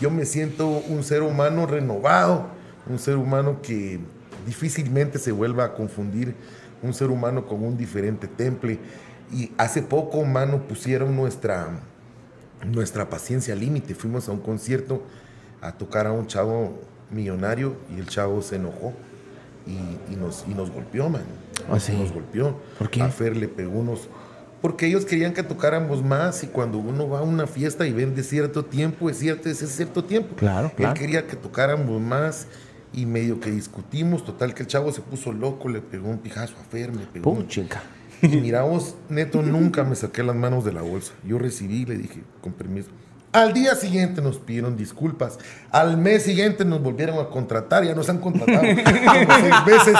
yo 0.01 0.11
me 0.11 0.25
siento 0.25 0.69
un 0.69 1.05
ser 1.05 1.23
humano 1.23 1.67
renovado, 1.67 2.47
un 2.89 2.99
ser 2.99 3.17
humano 3.17 3.61
que 3.63 4.01
difícilmente 4.47 5.19
se 5.19 5.33
vuelva 5.33 5.65
a 5.65 5.75
confundir, 5.75 6.35
un 6.83 6.95
ser 6.95 7.11
humano 7.11 7.47
con 7.47 7.65
un 7.65 7.77
diferente 7.77 8.27
temple. 8.27 8.79
Y 9.33 9.53
hace 9.57 9.83
poco, 9.83 10.25
mano, 10.25 10.67
pusieron 10.67 11.15
nuestra, 11.17 11.69
nuestra 12.67 13.09
paciencia 13.09 13.55
al 13.55 13.61
límite. 13.61 13.95
Fuimos 13.95 14.29
a 14.29 14.33
un 14.33 14.41
concierto 14.41 15.03
a 15.61 15.73
tocar 15.73 16.07
a 16.07 16.13
un 16.13 16.27
chavo 16.27 16.81
millonario 17.11 17.77
y 17.95 18.01
el 18.01 18.09
chavo 18.09 18.43
se 18.43 18.57
enojó 18.57 18.93
y, 19.67 20.13
y 20.13 20.17
nos, 20.17 20.45
y 20.49 20.55
nos 20.55 20.71
golpeó, 20.71 21.09
mano. 21.09 21.52
¿Ah, 21.71 21.81
sí? 21.81 21.93
Nos 21.93 22.13
golpeó. 22.13 22.61
¿Por 22.79 22.91
qué? 22.91 23.03
A 23.03 23.09
Fer 23.09 23.37
le 23.37 23.49
pegó 23.49 23.79
unos... 23.79 24.09
Porque 24.61 24.87
ellos 24.87 25.05
querían 25.05 25.35
que 25.35 25.43
tocáramos 25.43 26.05
más 26.05 26.45
y 26.45 26.47
cuando 26.47 26.79
uno 26.79 27.09
va 27.09 27.19
a 27.19 27.23
una 27.23 27.49
fiesta 27.49 27.85
y 27.85 27.93
vende 27.93 28.23
cierto 28.23 28.65
tiempo, 28.65 29.11
es 29.11 29.19
cierto, 29.19 29.49
ese 29.49 29.65
es 29.65 29.73
cierto 29.73 30.05
tiempo. 30.05 30.37
Claro, 30.37 30.71
claro. 30.77 30.95
Él 30.95 31.01
quería 31.01 31.27
que 31.27 31.35
tocáramos 31.35 32.01
más 32.01 32.47
y 32.93 33.05
medio 33.07 33.41
que 33.41 33.51
discutimos. 33.51 34.25
Total 34.25 34.55
que 34.55 34.63
el 34.63 34.69
chavo 34.69 34.93
se 34.93 35.01
puso 35.01 35.33
loco, 35.33 35.69
le 35.69 35.81
pegó 35.81 36.09
un 36.09 36.19
pijazo 36.19 36.55
a 36.61 36.65
Fer, 36.65 36.93
me 36.93 37.07
pegó. 37.07 37.25
Pum, 37.35 37.47
chica. 37.49 37.83
Y 38.23 38.29
mira 38.29 38.63
vos, 38.63 38.95
neto, 39.09 39.43
nunca 39.43 39.83
me 39.83 39.97
saqué 39.97 40.23
las 40.23 40.37
manos 40.37 40.65
de 40.65 40.73
la 40.73 40.83
bolsa. 40.83 41.13
Yo 41.27 41.41
recibí 41.41 41.83
y 41.83 41.87
le 41.87 41.97
dije, 41.97 42.23
con 42.41 42.53
permiso. 42.53 42.91
Al 43.33 43.55
día 43.55 43.75
siguiente 43.75 44.21
nos 44.21 44.37
pidieron 44.39 44.77
disculpas. 44.77 45.39
Al 45.71 45.97
mes 45.97 46.23
siguiente 46.25 46.65
nos 46.67 46.83
volvieron 46.83 47.19
a 47.19 47.31
contratar. 47.31 47.83
Ya 47.85 47.95
nos 47.95 48.09
han 48.11 48.19
contratado 48.19 48.61
como 48.63 49.35
seis 49.41 49.65
veces. 49.67 49.95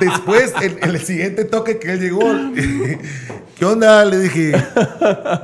Después, 0.00 0.52
en, 0.60 0.78
en 0.82 0.90
el 0.90 1.00
siguiente 1.00 1.44
toque 1.44 1.78
que 1.78 1.92
él 1.92 2.00
llegó, 2.00 2.20
¿qué 3.56 3.64
onda? 3.64 4.04
Le 4.04 4.18
dije, 4.18 4.52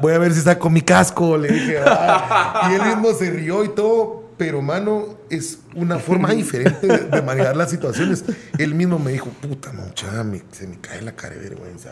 voy 0.02 0.12
a 0.12 0.18
ver 0.18 0.32
si 0.34 0.40
saco 0.40 0.68
mi 0.70 0.82
casco. 0.82 1.36
Le 1.36 1.48
dije, 1.52 1.78
"Ah". 1.86 2.68
y 2.70 2.74
él 2.74 2.82
mismo 2.82 3.12
se 3.14 3.30
rió 3.30 3.64
y 3.64 3.68
todo. 3.68 4.18
Pero, 4.36 4.62
mano, 4.62 5.18
es 5.28 5.58
una 5.74 5.98
forma 5.98 6.30
diferente 6.32 6.86
de, 6.86 6.96
de 6.96 7.20
manejar 7.22 7.54
las 7.58 7.70
situaciones. 7.70 8.24
Él 8.56 8.74
mismo 8.74 8.98
me 8.98 9.12
dijo, 9.12 9.26
puta, 9.28 9.70
mucha, 9.70 10.24
me- 10.24 10.42
se 10.50 10.66
me 10.66 10.80
cae 10.80 11.02
la 11.02 11.12
cara 11.12 11.34
de 11.34 11.40
vergüenza. 11.42 11.90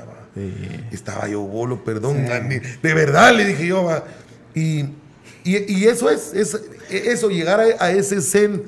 Estaba 0.90 1.28
yo 1.28 1.42
bolo, 1.42 1.84
perdón. 1.84 2.24
man, 2.26 2.48
De 2.48 2.94
verdad, 2.94 3.34
le 3.34 3.44
dije 3.44 3.66
yo, 3.66 3.84
va. 3.84 4.02
Y, 4.54 4.86
y- 5.56 5.84
eso 5.86 6.10
es, 6.10 6.32
es- 6.34 6.60
eso, 6.90 7.28
llegar 7.30 7.60
a, 7.60 7.84
a 7.84 7.90
ese 7.92 8.20
zen 8.20 8.62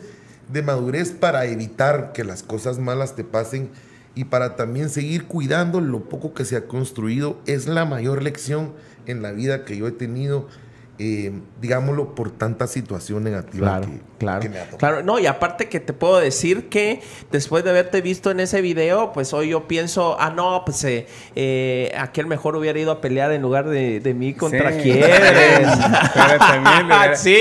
de 0.53 0.63
madurez 0.63 1.11
para 1.13 1.47
evitar 1.47 2.13
que 2.13 2.25
las 2.25 2.43
cosas 2.43 2.79
malas 2.79 3.15
te 3.17 3.25
pasen 3.25 3.71
y 4.15 4.25
para 4.25 4.57
también 4.57 4.91
seguir 4.91 5.25
cuidando 5.27 5.81
lo 5.81 6.01
poco 6.09 6.35
que 6.35 6.45
se 6.45 6.57
ha 6.57 6.67
construido, 6.67 7.39
es 7.47 7.67
la 7.67 7.85
mayor 7.85 8.23
lección 8.23 8.73
en 9.07 9.23
la 9.23 9.31
vida 9.33 9.65
que 9.65 9.77
yo 9.77 9.87
he 9.87 9.93
tenido 9.93 10.49
eh, 11.03 11.33
digámoslo, 11.61 12.15
por 12.15 12.31
tanta 12.31 12.67
situación 12.67 13.25
negativa 13.25 13.79
Claro, 13.81 13.87
que, 13.87 14.01
claro. 14.19 14.41
que 14.43 14.49
me 14.51 14.59
ha 14.59 14.65
tocado. 14.65 14.79
Claro, 14.79 15.03
no, 15.03 15.19
y 15.19 15.27
aparte 15.27 15.69
que 15.71 15.81
te 15.81 15.93
puedo 15.95 16.19
decir 16.21 16.69
que 16.69 17.01
después 17.33 17.65
de 17.65 17.71
haberte 17.71 18.03
visto 18.03 18.31
en 18.31 18.39
ese 18.41 18.61
video, 18.61 19.13
pues 19.13 19.33
hoy 19.33 19.49
yo 19.49 19.67
pienso, 19.67 20.17
ah, 20.21 20.31
no, 20.31 20.63
pues 20.67 20.85
eh, 20.85 21.07
eh, 21.35 21.93
aquel 21.99 22.27
mejor 22.27 22.55
hubiera 22.57 22.79
ido 22.79 22.93
a 22.93 23.01
pelear 23.01 23.33
en 23.33 23.41
lugar 23.43 23.67
de, 23.69 24.01
de 24.01 24.15
mí 24.15 24.35
contra 24.35 24.73
Sí. 24.73 24.91
Hubiera- 24.91 25.01
sí, 27.17 27.37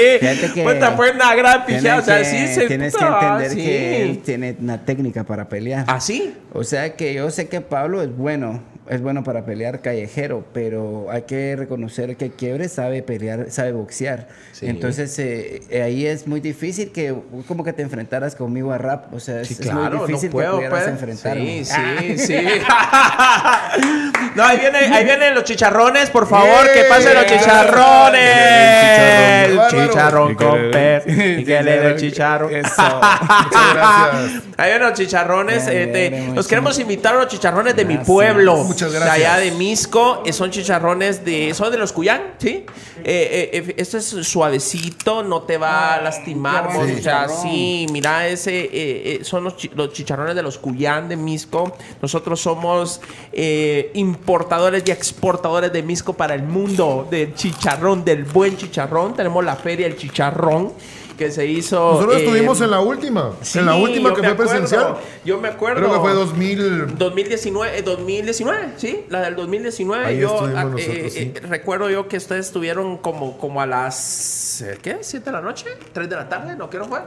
puta, 0.64 0.92
fue 0.96 1.12
una 1.12 1.36
gran 1.36 1.66
pijada. 1.66 2.00
O 2.00 2.02
sea, 2.02 2.20
que- 2.20 2.26
sí 2.26 2.48
se 2.54 2.68
Tienes 2.68 2.96
que 2.96 3.04
entender 3.06 3.50
sí. 3.52 3.56
que 3.58 4.02
él 4.04 4.20
tiene 4.20 4.56
una 4.60 4.86
técnica 4.86 5.24
para 5.24 5.48
pelear. 5.50 5.86
¿Ah, 5.88 6.00
sí? 6.00 6.34
O 6.54 6.64
sea 6.64 6.96
que 6.96 7.14
yo 7.14 7.30
sé 7.32 7.48
que 7.48 7.62
Pablo 7.62 8.02
es 8.02 8.16
bueno, 8.16 8.62
es 8.90 9.02
bueno 9.02 9.24
para 9.24 9.46
pelear 9.46 9.82
callejero, 9.82 10.44
pero 10.54 11.08
hay 11.12 11.22
que 11.24 11.56
reconocer 11.56 12.18
que 12.18 12.32
Quiebre 12.32 12.68
sabe 12.70 13.04
pelear, 13.04 13.52
sabe 13.52 13.72
boxear. 13.72 14.28
Sí. 14.52 14.66
Entonces 14.68 15.18
eh, 15.20 15.62
eh, 15.70 15.84
ahí 15.84 16.06
es 16.06 16.28
muy 16.28 16.40
difícil 16.40 16.92
que 16.92 17.16
como 17.48 17.64
que 17.64 17.72
te 17.74 17.82
enfrentaras 17.82 18.36
conmigo 18.36 18.72
a 18.72 18.78
rap. 18.78 19.14
O 19.14 19.20
sea, 19.20 19.42
es, 19.42 19.48
Sí, 19.50 19.56
es 19.60 19.62
claro, 19.62 20.00
muy 20.00 20.08
difícil 20.08 20.30
no 20.30 20.34
puedo, 20.34 20.52
que 20.60 20.68
pudieras 20.68 20.80
pues. 20.84 20.94
enfrentarme. 20.94 21.64
Sí, 21.64 22.18
sí, 22.18 22.18
sí. 22.26 22.38
no, 24.36 24.44
ahí, 24.44 24.60
viene, 24.60 24.78
ahí 24.78 25.06
vienen 25.06 25.36
los 25.36 25.44
chicharrones, 25.44 26.10
por 26.10 26.28
favor, 26.28 26.72
que 26.74 26.84
pasen 26.86 27.14
los 27.14 27.24
¡Eh! 27.24 27.28
chicharrones. 27.38 28.70
Chicharrón. 29.70 30.36
Con 30.36 30.72
pez. 30.72 31.04
Y 31.08 31.44
que 31.44 31.64
le 31.64 31.80
dé 31.80 31.96
chicharrón. 31.96 32.54
Eso. 32.56 32.82
Muchas 32.82 33.74
gracias. 33.74 34.44
Ahí 34.58 34.70
vienen 34.72 34.90
los 34.90 34.98
chicharrones. 34.98 35.66
Bien, 35.68 35.96
eh, 35.96 36.10
bien, 36.10 36.26
muy 36.28 36.36
los 36.36 36.48
queremos 36.48 36.76
bien. 36.78 36.90
invitar 36.90 37.16
a 37.16 37.20
los 37.20 37.28
chicharrones 37.28 37.76
de 37.76 37.86
mi 37.86 37.98
pueblo. 37.98 38.66
Muchas 38.86 38.92
De 39.04 39.10
allá 39.10 39.38
de 39.38 39.52
Misco. 39.52 40.24
eh, 40.26 40.34
son 40.34 40.52
chicharrones 40.52 41.24
de. 41.26 41.54
Son 41.54 41.72
de 41.72 41.78
los 41.78 41.92
Cuyán, 41.92 42.22
¿sí? 42.38 42.66
Eh, 43.04 43.50
eh, 43.54 43.64
eh, 43.70 43.74
esto 43.78 43.98
es 43.98 44.06
suavecito, 44.06 45.24
no 45.24 45.42
te 45.44 45.58
va 45.58 45.96
a 45.96 46.02
lastimar. 46.02 46.66
bueno 46.66 46.82
o 46.82 46.86
sea, 46.86 46.96
chicharrón. 47.28 47.42
sí, 47.42 47.86
mira, 47.92 48.28
ese 48.28 48.60
eh, 48.60 48.70
eh, 48.74 49.20
son 49.24 49.44
los, 49.46 49.56
chi- 49.58 49.72
los 49.76 49.92
chicharrones 49.94 50.36
de 50.36 50.44
los 50.44 50.58
Cuyán 50.58 51.08
de 51.10 51.16
Misco. 51.16 51.76
Nosotros 52.02 52.40
somos 52.42 53.02
eh, 53.32 53.92
importadores 53.94 54.84
y 54.86 54.92
exportadores 54.92 55.72
de 55.72 55.84
Misco 55.84 56.14
para 56.14 56.36
el 56.36 56.44
mundo 56.44 57.08
del 57.10 57.34
chicharrón, 57.36 58.04
del 58.06 58.24
buen 58.24 58.58
chicharrón. 58.58 59.14
Tenemos 59.16 59.44
la 59.44 59.56
feria 59.56 59.88
del 59.88 59.98
chicharrón 59.98 60.74
que 61.20 61.32
se 61.32 61.46
hizo. 61.46 61.78
Nosotros 61.78 62.16
eh, 62.16 62.20
estuvimos 62.20 62.62
en 62.62 62.72
la 62.72 62.80
última, 62.80 63.34
sí, 63.42 63.60
en 63.60 63.66
la 63.66 63.76
última 63.76 64.14
que 64.16 64.22
fue 64.22 64.30
acuerdo, 64.30 64.52
presencial. 64.52 64.96
Yo 65.26 65.38
me 65.38 65.50
acuerdo. 65.50 65.82
Creo 65.82 65.94
que 65.94 66.00
fue 66.00 66.14
2000. 66.14 66.98
2019, 66.98 67.78
eh, 67.78 67.82
2019, 67.82 68.68
sí, 68.78 69.06
la 69.10 69.20
del 69.22 69.36
2019. 69.36 70.06
Ahí 70.06 70.20
yo 70.20 70.40
ah, 70.40 70.64
nosotros, 70.64 70.82
eh, 70.82 71.10
sí. 71.10 71.34
eh, 71.36 71.42
recuerdo 71.42 71.90
yo 71.90 72.08
que 72.08 72.16
ustedes 72.16 72.46
estuvieron 72.46 72.98
como, 72.98 73.38
como 73.38 73.62
a 73.62 73.66
las 73.66 74.64
¿qué? 74.82 75.02
¿7 75.02 75.24
de 75.24 75.32
la 75.34 75.42
noche? 75.42 75.66
¿3 75.94 76.08
de 76.08 76.16
la 76.16 76.30
tarde? 76.30 76.56
¿No? 76.56 76.70
¿Qué 76.70 76.78
no 76.78 76.86
fue? 76.86 77.00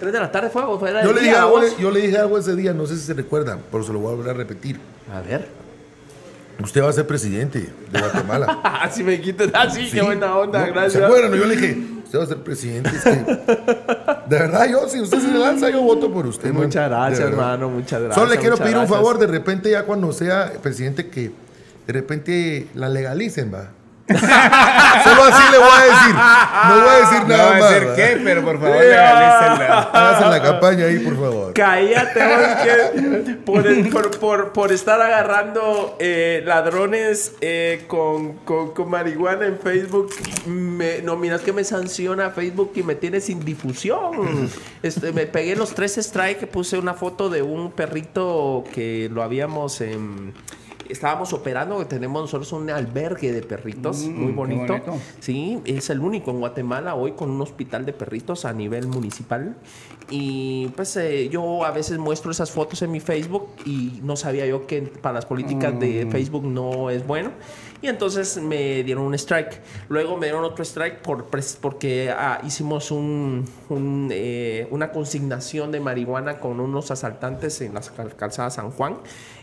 ¿3 0.00 0.10
de 0.10 0.18
la 0.18 0.32
tarde 0.32 0.48
fue? 0.48 0.62
¿O 0.62 0.78
fue 0.78 0.90
la 0.90 1.04
Yo 1.04 1.12
le, 1.12 1.20
dije 1.20 1.36
algo, 1.36 1.60
yo 1.78 1.90
le 1.90 2.00
dije 2.00 2.16
algo 2.16 2.38
ese 2.38 2.56
día, 2.56 2.72
no 2.72 2.86
sé 2.86 2.96
si 2.96 3.02
se 3.02 3.12
recuerdan, 3.12 3.60
pero 3.70 3.84
se 3.84 3.92
lo 3.92 3.98
voy 3.98 4.14
a 4.14 4.16
volver 4.16 4.30
a 4.30 4.38
repetir. 4.38 4.80
A 5.12 5.20
ver. 5.20 5.65
Usted 6.62 6.82
va 6.82 6.88
a 6.88 6.92
ser 6.92 7.06
presidente 7.06 7.68
de 7.92 8.00
Guatemala. 8.00 8.60
Así 8.82 9.02
me 9.04 9.20
quitas. 9.20 9.48
Ah, 9.52 9.68
sí, 9.70 9.88
qué 9.92 10.00
buena 10.02 10.36
onda, 10.38 10.60
No, 10.66 10.72
gracias. 10.72 10.92
¿Se 10.94 11.04
acuerdan? 11.04 11.38
Yo 11.38 11.44
le 11.46 11.56
dije, 11.56 11.78
usted 12.04 12.18
va 12.18 12.24
a 12.24 12.26
ser 12.26 12.38
presidente. 12.38 12.90
es 12.96 13.02
que- 13.04 13.10
de 14.26 14.38
verdad, 14.38 14.66
yo, 14.68 14.88
si 14.88 15.00
usted 15.00 15.18
se 15.20 15.32
lanza, 15.38 15.70
yo 15.70 15.82
voto 15.82 16.12
por 16.12 16.26
usted. 16.26 16.52
man. 16.52 16.64
Muchas 16.64 16.88
gracias, 16.88 17.20
hermano, 17.20 17.68
muchas 17.68 18.00
gracias. 18.00 18.14
Solo 18.16 18.30
le 18.30 18.38
quiero 18.40 18.56
pedir 18.56 18.76
un 18.78 18.88
favor, 18.88 19.18
de 19.18 19.26
repente 19.26 19.70
ya 19.70 19.84
cuando 19.84 20.12
sea 20.12 20.52
presidente 20.62 21.08
que 21.08 21.30
de 21.86 21.92
repente 21.92 22.66
la 22.74 22.88
legalicen, 22.88 23.52
va. 23.52 23.70
Solo 24.08 25.24
así 25.24 25.42
le 25.52 25.58
voy 25.58 25.68
a 25.68 25.82
decir. 25.84 26.14
No 26.68 26.80
voy 26.80 26.88
a 26.88 26.98
decir 27.00 27.20
No 27.22 27.28
nada 27.28 27.56
a 27.56 27.58
más. 27.58 27.70
decir 27.70 27.88
¿va? 27.88 27.96
qué, 27.96 28.20
pero 28.24 28.42
por 28.44 28.60
favor 28.60 28.76
legalícenla. 28.76 30.30
La 30.30 30.42
campaña 30.42 30.84
ahí, 30.86 30.98
por 31.00 31.14
favor. 31.16 31.52
Cállate, 31.54 32.20
vos, 32.24 32.46
que 32.62 33.32
por, 33.44 33.66
el- 33.66 33.88
por, 33.88 34.18
por- 34.18 34.52
por 34.52 34.72
estar 34.72 35.00
agarrando 35.00 35.96
eh, 35.98 36.42
ladrones 36.44 37.32
eh, 37.40 37.84
con, 37.88 38.34
con- 38.44 38.72
con 38.74 38.90
marihuana 38.90 39.46
en 39.46 39.58
Facebook, 39.58 40.10
me, 40.46 41.02
no 41.02 41.16
miras 41.16 41.40
que 41.40 41.52
me 41.52 41.64
sanciona 41.64 42.30
Facebook 42.30 42.72
y 42.76 42.82
me 42.82 42.94
tiene 42.94 43.20
sin 43.20 43.44
difusión. 43.44 44.50
Este, 44.82 45.12
me 45.12 45.26
pegué 45.26 45.56
los 45.56 45.74
tres 45.74 45.96
strikes, 46.00 46.46
puse 46.46 46.78
una 46.78 46.94
foto 46.94 47.28
de 47.28 47.42
un 47.42 47.72
perrito 47.72 48.64
que 48.72 49.08
lo 49.12 49.22
habíamos... 49.22 49.80
em, 49.80 50.32
Estábamos 50.90 51.32
operando, 51.32 51.84
tenemos 51.86 52.22
nosotros 52.22 52.52
un 52.52 52.70
albergue 52.70 53.32
de 53.32 53.42
perritos 53.42 54.04
Mm, 54.06 54.22
muy 54.22 54.32
bonito. 54.32 54.72
bonito. 54.74 54.94
Sí, 55.20 55.60
es 55.64 55.90
el 55.90 56.00
único 56.00 56.30
en 56.30 56.40
Guatemala 56.40 56.94
hoy 56.94 57.12
con 57.12 57.30
un 57.30 57.40
hospital 57.40 57.84
de 57.86 57.92
perritos 57.92 58.44
a 58.44 58.52
nivel 58.52 58.86
municipal. 58.88 59.56
Y 60.10 60.68
pues 60.76 60.96
eh, 60.96 61.28
yo 61.30 61.64
a 61.64 61.70
veces 61.72 61.98
muestro 61.98 62.30
esas 62.30 62.50
fotos 62.52 62.80
en 62.82 62.92
mi 62.92 63.00
Facebook 63.00 63.48
y 63.64 64.00
no 64.02 64.16
sabía 64.16 64.46
yo 64.46 64.66
que 64.66 64.82
para 64.82 65.14
las 65.14 65.26
políticas 65.26 65.78
de 65.80 66.06
Facebook 66.10 66.44
no 66.44 66.90
es 66.90 67.04
bueno. 67.06 67.30
Y 67.82 67.88
entonces 67.88 68.38
me 68.38 68.82
dieron 68.84 69.04
un 69.04 69.14
strike. 69.14 69.60
Luego 69.88 70.16
me 70.16 70.26
dieron 70.26 70.44
otro 70.44 70.64
strike 70.64 70.98
por, 71.02 71.30
pres- 71.30 71.58
porque 71.60 72.10
ah, 72.10 72.40
hicimos 72.44 72.90
un, 72.90 73.44
un, 73.68 74.08
eh, 74.12 74.66
una 74.70 74.90
consignación 74.92 75.70
de 75.72 75.80
marihuana 75.80 76.38
con 76.38 76.58
unos 76.60 76.90
asaltantes 76.90 77.60
en 77.60 77.74
las 77.74 77.90
cal- 77.90 78.16
calzadas 78.16 78.54
San 78.54 78.70
Juan 78.70 78.96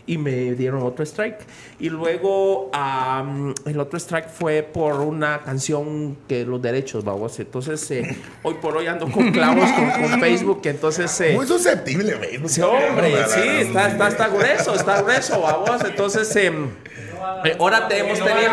y 0.06 0.18
me 0.18 0.52
dieron 0.54 0.82
otro 0.82 1.04
strike. 1.04 1.38
Y 1.78 1.88
luego 1.90 2.70
am, 2.72 3.54
el 3.66 3.78
otro 3.78 3.98
strike 3.98 4.28
fue 4.28 4.62
por 4.64 5.00
una 5.00 5.40
canción 5.42 6.16
que 6.28 6.44
los 6.44 6.60
derechos, 6.60 7.04
vamos. 7.04 7.38
Entonces, 7.38 7.88
eh, 7.92 8.16
hoy 8.42 8.54
por 8.60 8.76
hoy 8.76 8.86
ando 8.88 9.08
con 9.10 9.30
clavos 9.30 9.70
con, 9.72 9.90
con 9.90 10.20
Facebook, 10.20 10.60
entonces... 10.64 11.20
eh, 11.20 11.34
Muy 11.34 11.46
susceptible, 11.46 12.14
güey. 12.16 12.38
No 12.38 12.48
Sí, 12.48 12.60
hombre, 12.60 13.14
sí, 13.28 13.40
está, 13.60 13.88
está, 13.88 14.08
está 14.08 14.28
grueso, 14.28 14.74
está 14.74 15.02
grueso, 15.02 15.40
vamos. 15.40 15.82
Entonces, 15.84 16.34
em, 16.36 16.66
eh, 17.44 17.56
ahora 17.58 17.88
tenemos 17.88 18.18
tenido. 18.18 18.52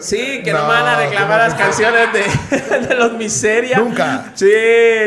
Sí, 0.00 0.42
que 0.42 0.52
no, 0.52 0.62
No, 0.62 0.68
van 0.68 0.86
a 0.86 0.98
reclamar 0.98 1.38
¿cómo 1.40 1.48
las 1.48 1.54
canciones 1.54 2.08
de, 2.12 2.78
de 2.88 2.94
los 2.94 3.12
miserias. 3.12 3.80
Nunca. 3.80 4.32
Sí, 4.34 4.50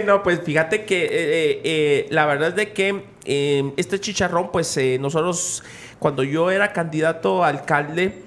no, 0.06 0.23
pues 0.23 0.41
fíjate 0.44 0.85
que 0.85 1.06
eh, 1.06 1.10
eh, 1.11 1.61
eh, 1.64 2.07
la 2.10 2.26
verdad 2.26 2.49
es 2.49 2.56
de 2.56 2.73
que 2.73 3.03
eh, 3.26 3.73
este 3.76 3.99
chicharrón, 3.99 4.52
pues 4.52 4.76
eh, 4.77 4.98
nosotros, 4.99 5.61
cuando 5.99 6.23
yo 6.23 6.49
era 6.49 6.72
candidato 6.72 7.44
a 7.44 7.49
alcalde, 7.49 8.23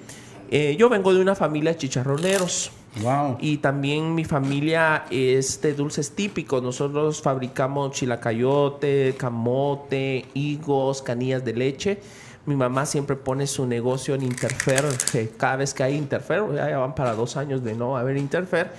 eh, 0.51 0.75
yo 0.77 0.89
vengo 0.89 1.13
de 1.13 1.21
una 1.21 1.33
familia 1.35 1.71
de 1.71 1.77
chicharroneros. 1.77 2.71
Wow. 3.01 3.37
Y 3.39 3.57
también 3.57 4.13
mi 4.13 4.25
familia 4.25 5.05
es 5.09 5.61
de 5.61 5.73
dulces 5.73 6.11
típicos. 6.11 6.61
Nosotros 6.61 7.21
fabricamos 7.21 7.93
chilacayote, 7.93 9.15
camote, 9.17 10.25
higos, 10.33 11.01
canillas 11.01 11.43
de 11.43 11.53
leche. 11.53 11.99
Mi 12.45 12.55
mamá 12.55 12.85
siempre 12.87 13.15
pone 13.15 13.45
su 13.45 13.67
negocio 13.67 14.15
en 14.15 14.23
Interfer. 14.23 14.83
eh, 15.13 15.31
Cada 15.37 15.57
vez 15.57 15.73
que 15.73 15.83
hay 15.83 15.95
Interfer, 15.95 16.41
ya 16.55 16.77
van 16.77 16.95
para 16.95 17.13
dos 17.13 17.37
años 17.37 17.63
de 17.63 17.75
no 17.75 17.97
haber 17.97 18.17
Interfer. 18.17 18.71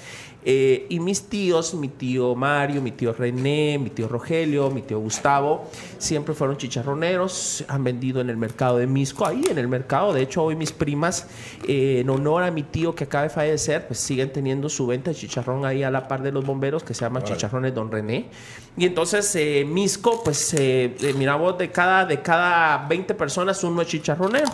Eh, 0.44 0.86
y 0.88 1.00
mis 1.00 1.22
tíos, 1.28 1.74
mi 1.74 1.88
tío 1.88 2.34
Mario, 2.34 2.82
mi 2.82 2.90
tío 2.92 3.12
René, 3.12 3.78
mi 3.78 3.90
tío 3.90 4.08
Rogelio, 4.08 4.70
mi 4.70 4.82
tío 4.82 4.98
Gustavo, 4.98 5.70
siempre 5.98 6.34
fueron 6.34 6.56
chicharroneros, 6.56 7.64
han 7.68 7.84
vendido 7.84 8.20
en 8.20 8.28
el 8.28 8.36
mercado 8.36 8.78
de 8.78 8.86
Misco, 8.86 9.26
ahí 9.26 9.44
en 9.48 9.58
el 9.58 9.68
mercado. 9.68 10.12
De 10.12 10.22
hecho, 10.22 10.42
hoy 10.42 10.56
mis 10.56 10.72
primas, 10.72 11.28
eh, 11.68 12.00
en 12.00 12.10
honor 12.10 12.42
a 12.42 12.50
mi 12.50 12.62
tío 12.62 12.94
que 12.94 13.04
acaba 13.04 13.24
de 13.24 13.30
fallecer, 13.30 13.86
pues 13.86 14.00
siguen 14.00 14.32
teniendo 14.32 14.68
su 14.68 14.86
venta 14.86 15.10
de 15.10 15.16
chicharrón 15.16 15.64
ahí 15.64 15.82
a 15.82 15.90
la 15.90 16.08
par 16.08 16.22
de 16.22 16.32
los 16.32 16.44
bomberos, 16.44 16.82
que 16.82 16.94
se 16.94 17.02
llama 17.02 17.22
Chicharrones 17.22 17.74
Don 17.74 17.90
René. 17.90 18.28
Y 18.76 18.86
entonces, 18.86 19.34
eh, 19.36 19.64
Misco, 19.66 20.22
pues 20.24 20.54
eh, 20.54 20.94
eh, 21.00 21.14
mira 21.16 21.36
vos, 21.36 21.58
de 21.58 21.70
cada, 21.70 22.06
de 22.06 22.22
cada 22.22 22.86
20 22.88 23.14
personas, 23.14 23.62
uno 23.64 23.82
es 23.82 23.88
chicharronero. 23.88 24.50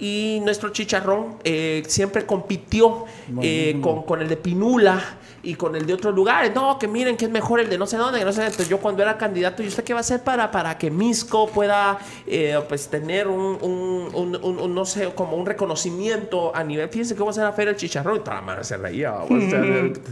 Y 0.00 0.40
nuestro 0.42 0.70
chicharrón 0.70 1.36
eh, 1.44 1.82
siempre 1.86 2.24
compitió 2.24 3.04
eh, 3.42 3.78
con, 3.82 4.02
con 4.02 4.22
el 4.22 4.28
de 4.28 4.36
Pinula 4.36 5.18
y 5.42 5.54
con 5.54 5.74
el 5.76 5.86
de 5.86 5.94
otros 5.94 6.14
lugares. 6.14 6.52
No, 6.54 6.78
que 6.78 6.86
miren 6.88 7.16
que 7.16 7.24
es 7.26 7.30
mejor 7.30 7.60
el 7.60 7.68
de 7.70 7.78
no 7.78 7.86
sé 7.86 7.96
dónde, 7.96 8.18
que 8.18 8.24
no 8.24 8.32
sé 8.32 8.38
dónde. 8.38 8.50
Entonces 8.52 8.68
yo 8.68 8.78
cuando 8.78 9.02
era 9.02 9.16
candidato, 9.18 9.62
¿y 9.62 9.68
usted 9.68 9.84
qué 9.84 9.92
va 9.94 10.00
a 10.00 10.02
hacer 10.02 10.20
para, 10.22 10.50
para 10.50 10.76
que 10.78 10.90
Misco 10.90 11.48
pueda 11.48 11.98
eh, 12.26 12.58
pues 12.68 12.88
tener 12.88 13.28
un, 13.28 13.58
un- 13.62 14.36
un- 14.42 14.74
no 14.74 14.84
sé, 14.84 15.12
como 15.14 15.36
un 15.36 15.46
reconocimiento 15.46 16.54
a 16.54 16.62
nivel? 16.64 16.88
Fíjense 16.88 17.16
cómo 17.16 17.32
se 17.32 17.40
la 17.40 17.52
feria 17.52 17.70
el 17.70 17.76
chicharrón. 17.76 18.16
Y 18.16 18.20
toda 18.20 18.36
la 18.36 18.42
mano 18.42 18.64
se 18.64 18.76
reía. 18.76 19.14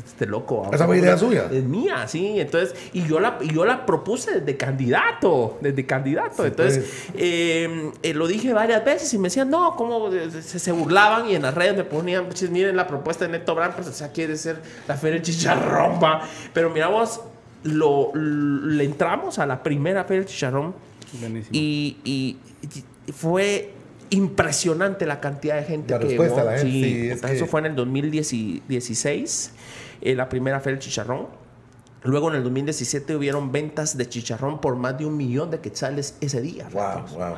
este 0.07 0.27
loco. 0.27 0.69
Esa 0.73 0.87
fue 0.87 0.99
idea 0.99 1.17
suya. 1.19 1.49
Es 1.51 1.65
mía, 1.65 2.07
sí. 2.09 2.41
Entonces, 2.41 2.75
y 2.93 3.07
yo 3.07 3.21
la, 3.21 3.39
yo 3.53 3.65
la 3.65 3.85
propuse 3.87 4.41
desde 4.41 4.57
candidato, 4.57 5.59
desde 5.61 5.85
candidato. 5.87 6.45
Entonces, 6.47 6.79
pues. 7.13 7.23
eh, 7.23 7.93
eh, 8.03 8.15
lo 8.15 8.27
dije 8.27 8.53
varias 8.53 8.85
veces 8.85 9.13
y 9.15 9.19
me 9.19 9.25
decían, 9.25 9.51
no, 9.51 9.77
¿cómo? 9.77 10.11
Se, 10.11 10.59
se 10.59 10.73
burlaban 10.73 11.29
y 11.29 11.35
en 11.35 11.43
las 11.43 11.55
redes 11.55 11.77
me 11.77 11.85
ponían, 11.85 12.27
"Puchis, 12.27 12.51
miren 12.51 12.77
la 12.77 12.87
propuesta 12.87 13.25
de 13.27 13.33
Neto 13.33 13.55
Brand, 13.55 13.75
pues, 13.75 13.87
o 13.89 13.93
sea, 13.93 14.11
quiere 14.13 14.37
ser 14.37 14.61
la 14.87 14.97
feria 14.97 15.18
del 15.19 15.23
chicharrón, 15.35 16.01
va". 16.03 16.23
Pero 16.53 16.71
mira 16.71 16.89
vos, 16.89 17.21
lo, 17.65 18.13
le 18.15 18.85
entramos 18.85 19.39
a 19.39 19.47
la 19.47 19.63
primera 19.63 20.05
feria 20.05 20.21
del 20.23 20.29
chicharrón 20.29 20.75
y, 21.53 21.97
y- 22.05 22.37
y 23.07 23.13
fue 23.13 23.73
impresionante 24.11 25.05
la 25.07 25.21
cantidad 25.21 25.57
de 25.57 25.65
gente 25.65 25.93
La 25.93 25.99
que 26.01 26.07
respuesta 26.07 26.37
llegó. 26.37 26.47
de 26.51 26.57
la 26.57 26.59
gente, 26.63 26.73
Sí, 26.73 26.83
sí, 26.95 27.09
es 27.09 27.15
puta, 27.17 27.29
que- 27.29 27.37
eso 27.37 27.47
fue 27.47 27.61
en 27.61 27.67
el 27.67 27.75
2016, 27.77 29.53
eh, 30.01 30.15
la 30.15 30.29
primera 30.29 30.61
feria 30.61 30.77
del 30.79 30.85
chicharrón. 30.85 31.27
Luego 32.09 32.31
en 32.31 32.37
el 32.37 32.43
2017 32.43 33.17
hubieron 33.17 33.53
ventas 33.53 33.99
de 33.99 34.09
chicharrón 34.09 34.63
por 34.63 34.77
más 34.77 34.97
de 34.97 35.05
un 35.05 35.15
millón 35.15 35.51
de 35.51 35.61
quetzales 35.61 36.17
ese 36.23 36.41
día. 36.41 36.67
Wow, 36.73 37.19
wow. 37.19 37.35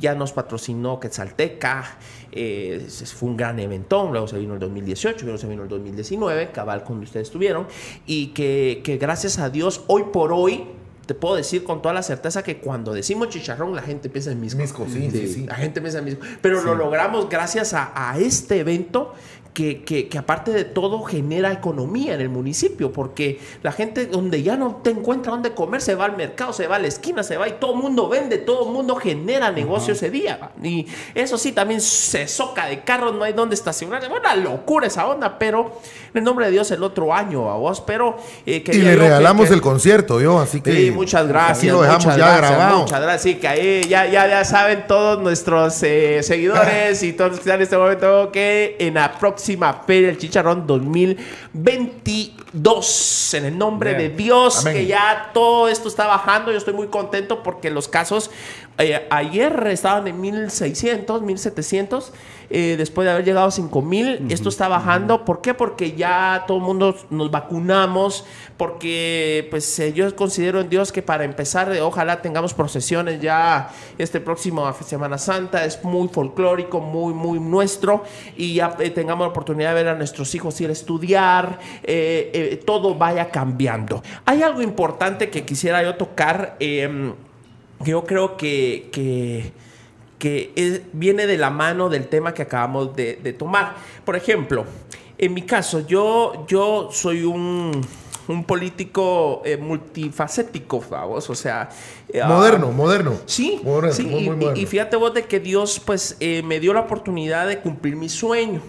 Ya 0.00 0.14
nos 0.14 0.32
patrocinó 0.32 0.98
Quetzalteca, 0.98 1.98
eh, 2.32 2.86
fue 3.14 3.28
un 3.28 3.36
gran 3.36 3.60
eventón, 3.60 4.12
luego 4.12 4.26
se 4.26 4.38
vino 4.38 4.54
el 4.54 4.60
2018, 4.60 5.26
luego 5.26 5.36
se 5.36 5.46
vino 5.46 5.64
el 5.64 5.68
2019, 5.68 6.52
cabal 6.52 6.84
cuando 6.84 7.04
ustedes 7.04 7.28
estuvieron, 7.28 7.66
y 8.06 8.28
que, 8.28 8.80
que 8.82 8.96
gracias 8.96 9.38
a 9.38 9.50
Dios, 9.50 9.84
hoy 9.88 10.04
por 10.10 10.32
hoy, 10.32 10.64
te 11.04 11.14
puedo 11.14 11.36
decir 11.36 11.64
con 11.64 11.82
toda 11.82 11.92
la 11.94 12.02
certeza 12.02 12.42
que 12.42 12.58
cuando 12.58 12.94
decimos 12.94 13.28
chicharrón, 13.28 13.74
la 13.74 13.82
gente 13.82 14.08
piensa 14.08 14.30
en 14.30 14.40
misco. 14.40 14.58
Misco, 14.58 14.86
sí, 14.90 15.10
sí, 15.10 15.26
sí. 15.26 15.46
La 15.46 15.54
gente 15.54 15.82
piensa 15.82 15.98
en 15.98 16.06
misco. 16.06 16.22
Pero 16.42 16.62
lo 16.62 16.74
logramos 16.74 17.28
gracias 17.30 17.72
a, 17.72 17.92
a 17.94 18.18
este 18.18 18.60
evento 18.60 19.14
que, 19.58 19.82
que- 19.82 20.08
que 20.08 20.18
aparte 20.18 20.52
de 20.52 20.62
todo 20.64 21.02
genera 21.02 21.50
economía 21.50 22.14
en 22.14 22.20
el 22.20 22.28
municipio, 22.28 22.92
porque 22.92 23.40
la 23.64 23.72
gente 23.72 24.06
donde 24.06 24.44
ya 24.44 24.56
no 24.56 24.76
te 24.84 24.90
encuentra 24.90 25.32
dónde 25.32 25.52
comer, 25.52 25.80
se 25.80 25.96
va 25.96 26.04
al 26.04 26.16
mercado, 26.16 26.52
se 26.52 26.68
va 26.68 26.76
a 26.76 26.78
la 26.78 26.86
esquina, 26.86 27.24
se 27.24 27.36
va 27.36 27.48
y 27.48 27.54
todo 27.58 27.72
el 27.74 27.78
mundo 27.80 28.08
vende, 28.08 28.38
todo 28.38 28.68
el 28.68 28.72
mundo 28.72 28.94
genera 28.94 29.50
negocio 29.50 29.94
ese 29.94 30.10
día. 30.10 30.50
Y 30.62 30.86
eso 31.12 31.36
sí, 31.36 31.50
también 31.50 31.80
se 31.80 32.28
soca 32.28 32.66
de 32.66 32.84
carros, 32.84 33.12
no 33.16 33.24
hay 33.24 33.32
dónde 33.32 33.56
estacionar. 33.56 34.00
Es 34.04 34.08
una 34.10 34.36
locura 34.36 34.86
esa 34.86 35.08
onda, 35.08 35.36
pero 35.40 35.72
en 36.14 36.18
el 36.18 36.22
nombre 36.24 36.46
de 36.46 36.52
Dios 36.52 36.70
el 36.70 36.84
otro 36.84 37.12
año 37.12 37.50
a 37.50 37.56
vos, 37.56 37.80
pero... 37.80 38.16
eh, 38.46 38.56
Y 38.56 38.60
quería 38.60 38.84
le 38.84 38.90
que- 38.90 38.96
regalamos 38.96 39.48
que- 39.48 39.54
el 39.54 39.60
concierto, 39.60 40.20
yo, 40.20 40.38
así 40.38 40.60
que. 40.60 40.72
Sí, 40.72 40.90
muchas 40.92 41.26
gracias. 41.26 41.72
Lo 41.72 41.80
dejamos 41.82 42.04
muchas 42.04 42.18
ya 42.18 42.26
gracias, 42.36 42.50
grabado. 42.58 42.78
Muchas 42.82 43.00
gracias. 43.00 43.22
Sí, 43.22 43.34
que 43.40 43.48
ahí 43.48 43.82
ya, 43.88 44.06
ya, 44.06 44.28
ya 44.28 44.44
saben 44.44 44.86
todos 44.86 45.20
nuestros 45.20 45.82
eh, 45.82 46.22
seguidores 46.22 47.02
y 47.02 47.12
todos 47.12 47.30
los 47.32 47.40
que 47.40 47.42
están 47.42 47.56
en 47.56 47.62
este 47.62 47.76
momento 47.76 48.30
que 48.30 48.76
en 48.78 48.94
la 48.94 49.18
próxima 49.18 49.47
Feria 49.86 50.08
del 50.08 50.18
Chicharrón 50.18 50.66
2022, 50.66 53.34
en 53.34 53.44
el 53.46 53.56
nombre 53.56 53.94
Bien. 53.94 54.10
de 54.10 54.16
Dios, 54.16 54.58
Amén. 54.60 54.74
que 54.74 54.86
ya 54.86 55.30
todo 55.32 55.68
esto 55.68 55.88
está 55.88 56.06
bajando. 56.06 56.52
Yo 56.52 56.58
estoy 56.58 56.74
muy 56.74 56.88
contento 56.88 57.42
porque 57.42 57.70
los 57.70 57.88
casos 57.88 58.30
eh, 58.78 59.06
ayer 59.10 59.66
estaban 59.68 60.06
en 60.06 60.20
1600, 60.20 61.22
1700. 61.22 62.12
Eh, 62.50 62.76
después 62.78 63.04
de 63.04 63.12
haber 63.12 63.24
llegado 63.24 63.48
a 63.48 63.50
5000, 63.50 64.26
esto 64.30 64.48
está 64.48 64.68
bajando. 64.68 65.24
¿Por 65.24 65.40
qué? 65.40 65.54
Porque 65.54 65.92
ya 65.92 66.44
todo 66.46 66.58
el 66.58 66.64
mundo 66.64 66.96
nos 67.10 67.30
vacunamos, 67.30 68.24
porque 68.56 69.46
pues 69.50 69.78
eh, 69.78 69.92
yo 69.92 70.14
considero 70.16 70.60
en 70.60 70.68
Dios 70.68 70.90
que 70.92 71.02
para 71.02 71.24
empezar, 71.24 71.72
eh, 71.72 71.80
ojalá 71.80 72.22
tengamos 72.22 72.54
procesiones 72.54 73.20
ya 73.20 73.70
este 73.98 74.20
próximo 74.20 74.70
Semana 74.84 75.18
Santa, 75.18 75.64
es 75.64 75.82
muy 75.84 76.08
folclórico, 76.08 76.80
muy, 76.80 77.12
muy 77.12 77.38
nuestro, 77.38 78.04
y 78.36 78.54
ya 78.54 78.76
eh, 78.78 78.90
tengamos 78.90 79.26
la 79.26 79.30
oportunidad 79.30 79.70
de 79.70 79.74
ver 79.74 79.88
a 79.88 79.94
nuestros 79.94 80.34
hijos 80.34 80.60
ir 80.60 80.70
a 80.70 80.72
estudiar, 80.72 81.58
todo 82.64 82.94
vaya 82.94 83.30
cambiando. 83.30 84.02
Hay 84.24 84.42
algo 84.42 84.62
importante 84.62 85.30
que 85.30 85.44
quisiera 85.44 85.82
yo 85.82 85.96
tocar. 85.96 86.56
em, 86.60 87.12
que 87.84 87.90
yo 87.90 88.04
creo 88.04 88.36
que, 88.36 88.88
que, 88.92 89.52
que 90.18 90.52
es- 90.56 90.82
viene 90.92 91.26
de 91.26 91.38
la 91.38 91.50
mano 91.50 91.88
del 91.88 92.08
tema 92.08 92.34
que 92.34 92.42
acabamos 92.42 92.94
de, 92.96 93.16
de 93.22 93.32
tomar. 93.32 93.74
Por 94.04 94.16
ejemplo, 94.16 94.64
en 95.16 95.34
mi 95.34 95.42
caso, 95.42 95.86
yo, 95.86 96.44
yo 96.48 96.88
soy 96.92 97.24
un, 97.24 97.80
un 98.28 98.44
político 98.44 99.42
eh, 99.44 99.56
multifacético, 99.56 100.84
vamos, 100.90 101.28
o 101.30 101.34
sea... 101.34 101.68
eh, 102.08 102.22
Moderno, 102.26 102.68
ah, 102.70 102.72
moderno. 102.76 103.12
Sí, 103.26 103.60
Moderno, 103.62 103.92
sí, 103.92 104.04
muy, 104.04 104.20
y- 104.20 104.24
muy 104.28 104.34
y, 104.34 104.38
moderno. 104.38 104.60
y 104.62 104.66
fíjate 104.66 104.96
vos 104.96 105.14
de 105.14 105.24
que 105.24 105.40
Dios 105.40 105.80
pues 105.84 106.16
eh, 106.20 106.42
me 106.42 106.60
dio 106.60 106.72
la 106.72 106.80
oportunidad 106.80 107.46
de 107.46 107.58
cumplir 107.60 107.96
mi 107.96 108.08
sueño. 108.08 108.60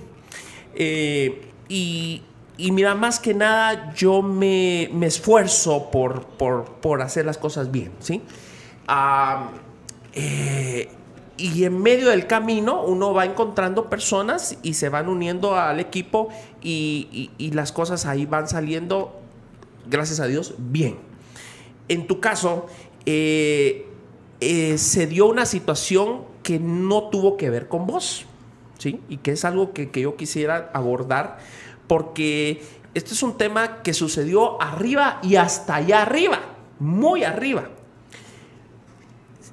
Eh, 0.76 1.42
y, 1.68 2.22
y 2.58 2.72
mira, 2.72 2.96
más 2.96 3.20
que 3.20 3.34
nada 3.34 3.94
yo 3.96 4.22
me, 4.22 4.90
me 4.94 5.08
esfuerzo 5.08 5.90
por, 5.92 6.26
por, 6.26 6.66
por 6.66 7.02
hacer 7.02 7.26
las 7.26 7.38
cosas 7.38 7.72
bien, 7.72 7.92
¿sí? 8.00 8.22
Ah, 8.88 9.50
eh, 10.14 10.90
y 11.40 11.64
en 11.64 11.82
medio 11.82 12.10
del 12.10 12.28
camino 12.28 12.84
uno 12.84 13.14
va 13.14 13.26
encontrando 13.26 13.90
personas 13.90 14.58
y 14.62 14.74
se 14.74 14.90
van 14.90 15.08
uniendo 15.08 15.56
al 15.56 15.80
equipo 15.80 16.30
y, 16.62 17.32
las 17.54 17.72
cosas 17.72 18.06
ahí 18.06 18.26
van 18.26 18.48
saliendo, 18.48 19.20
gracias 19.90 20.20
a 20.20 20.28
Dios, 20.28 20.54
bien. 20.58 20.98
En 21.88 22.08
tu 22.08 22.20
caso, 22.20 22.68
eh, 23.06 23.88
eh, 24.42 24.78
se 24.78 25.08
dio 25.08 25.28
una 25.28 25.46
situación 25.46 26.24
que 26.44 26.60
no 26.60 27.10
tuvo 27.10 27.38
que 27.38 27.50
ver 27.50 27.68
con 27.68 27.88
vos, 27.88 28.26
¿sí? 28.78 29.00
Y 29.10 29.18
que 29.18 29.32
es 29.32 29.46
algo 29.46 29.74
que, 29.74 29.90
que 29.90 30.02
yo 30.02 30.16
quisiera 30.16 30.70
abordar, 30.74 31.40
porque 31.88 32.62
este 32.94 33.14
es 33.14 33.24
un 33.24 33.38
tema 33.38 33.82
que 33.82 33.94
sucedió 33.94 34.62
arriba 34.62 35.20
y 35.24 35.38
hasta 35.38 35.76
allá 35.76 36.02
arriba, 36.02 36.40
muy 36.80 37.24
arriba. 37.24 37.70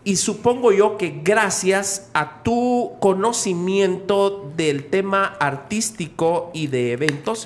Y 0.06 0.14
supongo 0.18 0.70
yo 0.70 0.96
que 0.98 1.20
gracias 1.24 2.10
a 2.14 2.44
tu 2.44 2.92
conocimiento 3.00 4.48
del 4.56 4.84
tema 4.84 5.24
artístico 5.40 6.52
y 6.54 6.68
de 6.68 6.92
eventos, 6.92 7.44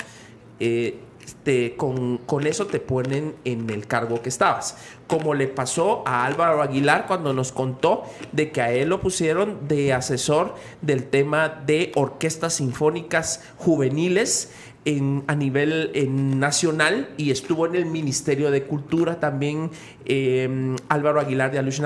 eh, 0.60 0.98
este, 1.24 1.74
con, 1.76 2.18
con 2.18 2.46
eso 2.46 2.66
te 2.66 2.78
ponen 2.78 3.34
en 3.46 3.70
el 3.70 3.86
cargo 3.86 4.20
que 4.20 4.28
estabas. 4.28 4.76
Como 5.06 5.32
le 5.32 5.46
pasó 5.48 6.02
a 6.06 6.26
Álvaro 6.26 6.60
Aguilar 6.60 7.06
cuando 7.06 7.32
nos 7.32 7.50
contó 7.50 8.02
de 8.32 8.50
que 8.52 8.60
a 8.60 8.70
él 8.72 8.90
lo 8.90 9.00
pusieron 9.00 9.66
de 9.66 9.94
asesor 9.94 10.54
del 10.82 11.04
tema 11.04 11.48
de 11.48 11.92
orquestas 11.94 12.52
sinfónicas 12.56 13.42
juveniles 13.56 14.50
en- 14.84 15.24
a 15.28 15.34
nivel 15.34 15.92
nacional 16.38 17.08
y 17.16 17.30
estuvo 17.30 17.64
en 17.64 17.74
el 17.74 17.86
Ministerio 17.86 18.50
de 18.50 18.64
Cultura 18.64 19.18
también 19.18 19.70
eh, 20.04 20.76
Álvaro 20.90 21.20
Aguilar 21.20 21.50
de 21.52 21.58
Alush 21.58 21.80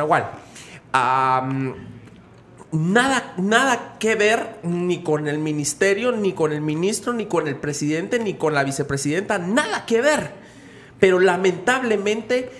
Nada, 2.72 3.34
nada 3.38 3.96
que 4.00 4.16
ver 4.16 4.56
ni 4.64 5.02
con 5.04 5.28
el 5.28 5.38
ministerio, 5.38 6.10
ni 6.10 6.32
con 6.32 6.52
el 6.52 6.60
ministro, 6.60 7.12
ni 7.12 7.26
con 7.26 7.46
el 7.46 7.56
presidente, 7.56 8.18
ni 8.18 8.34
con 8.34 8.52
la 8.52 8.64
vicepresidenta, 8.64 9.38
nada 9.38 9.86
que 9.86 10.00
ver. 10.00 10.32
Pero 10.98 11.20
lamentablemente 11.20 12.50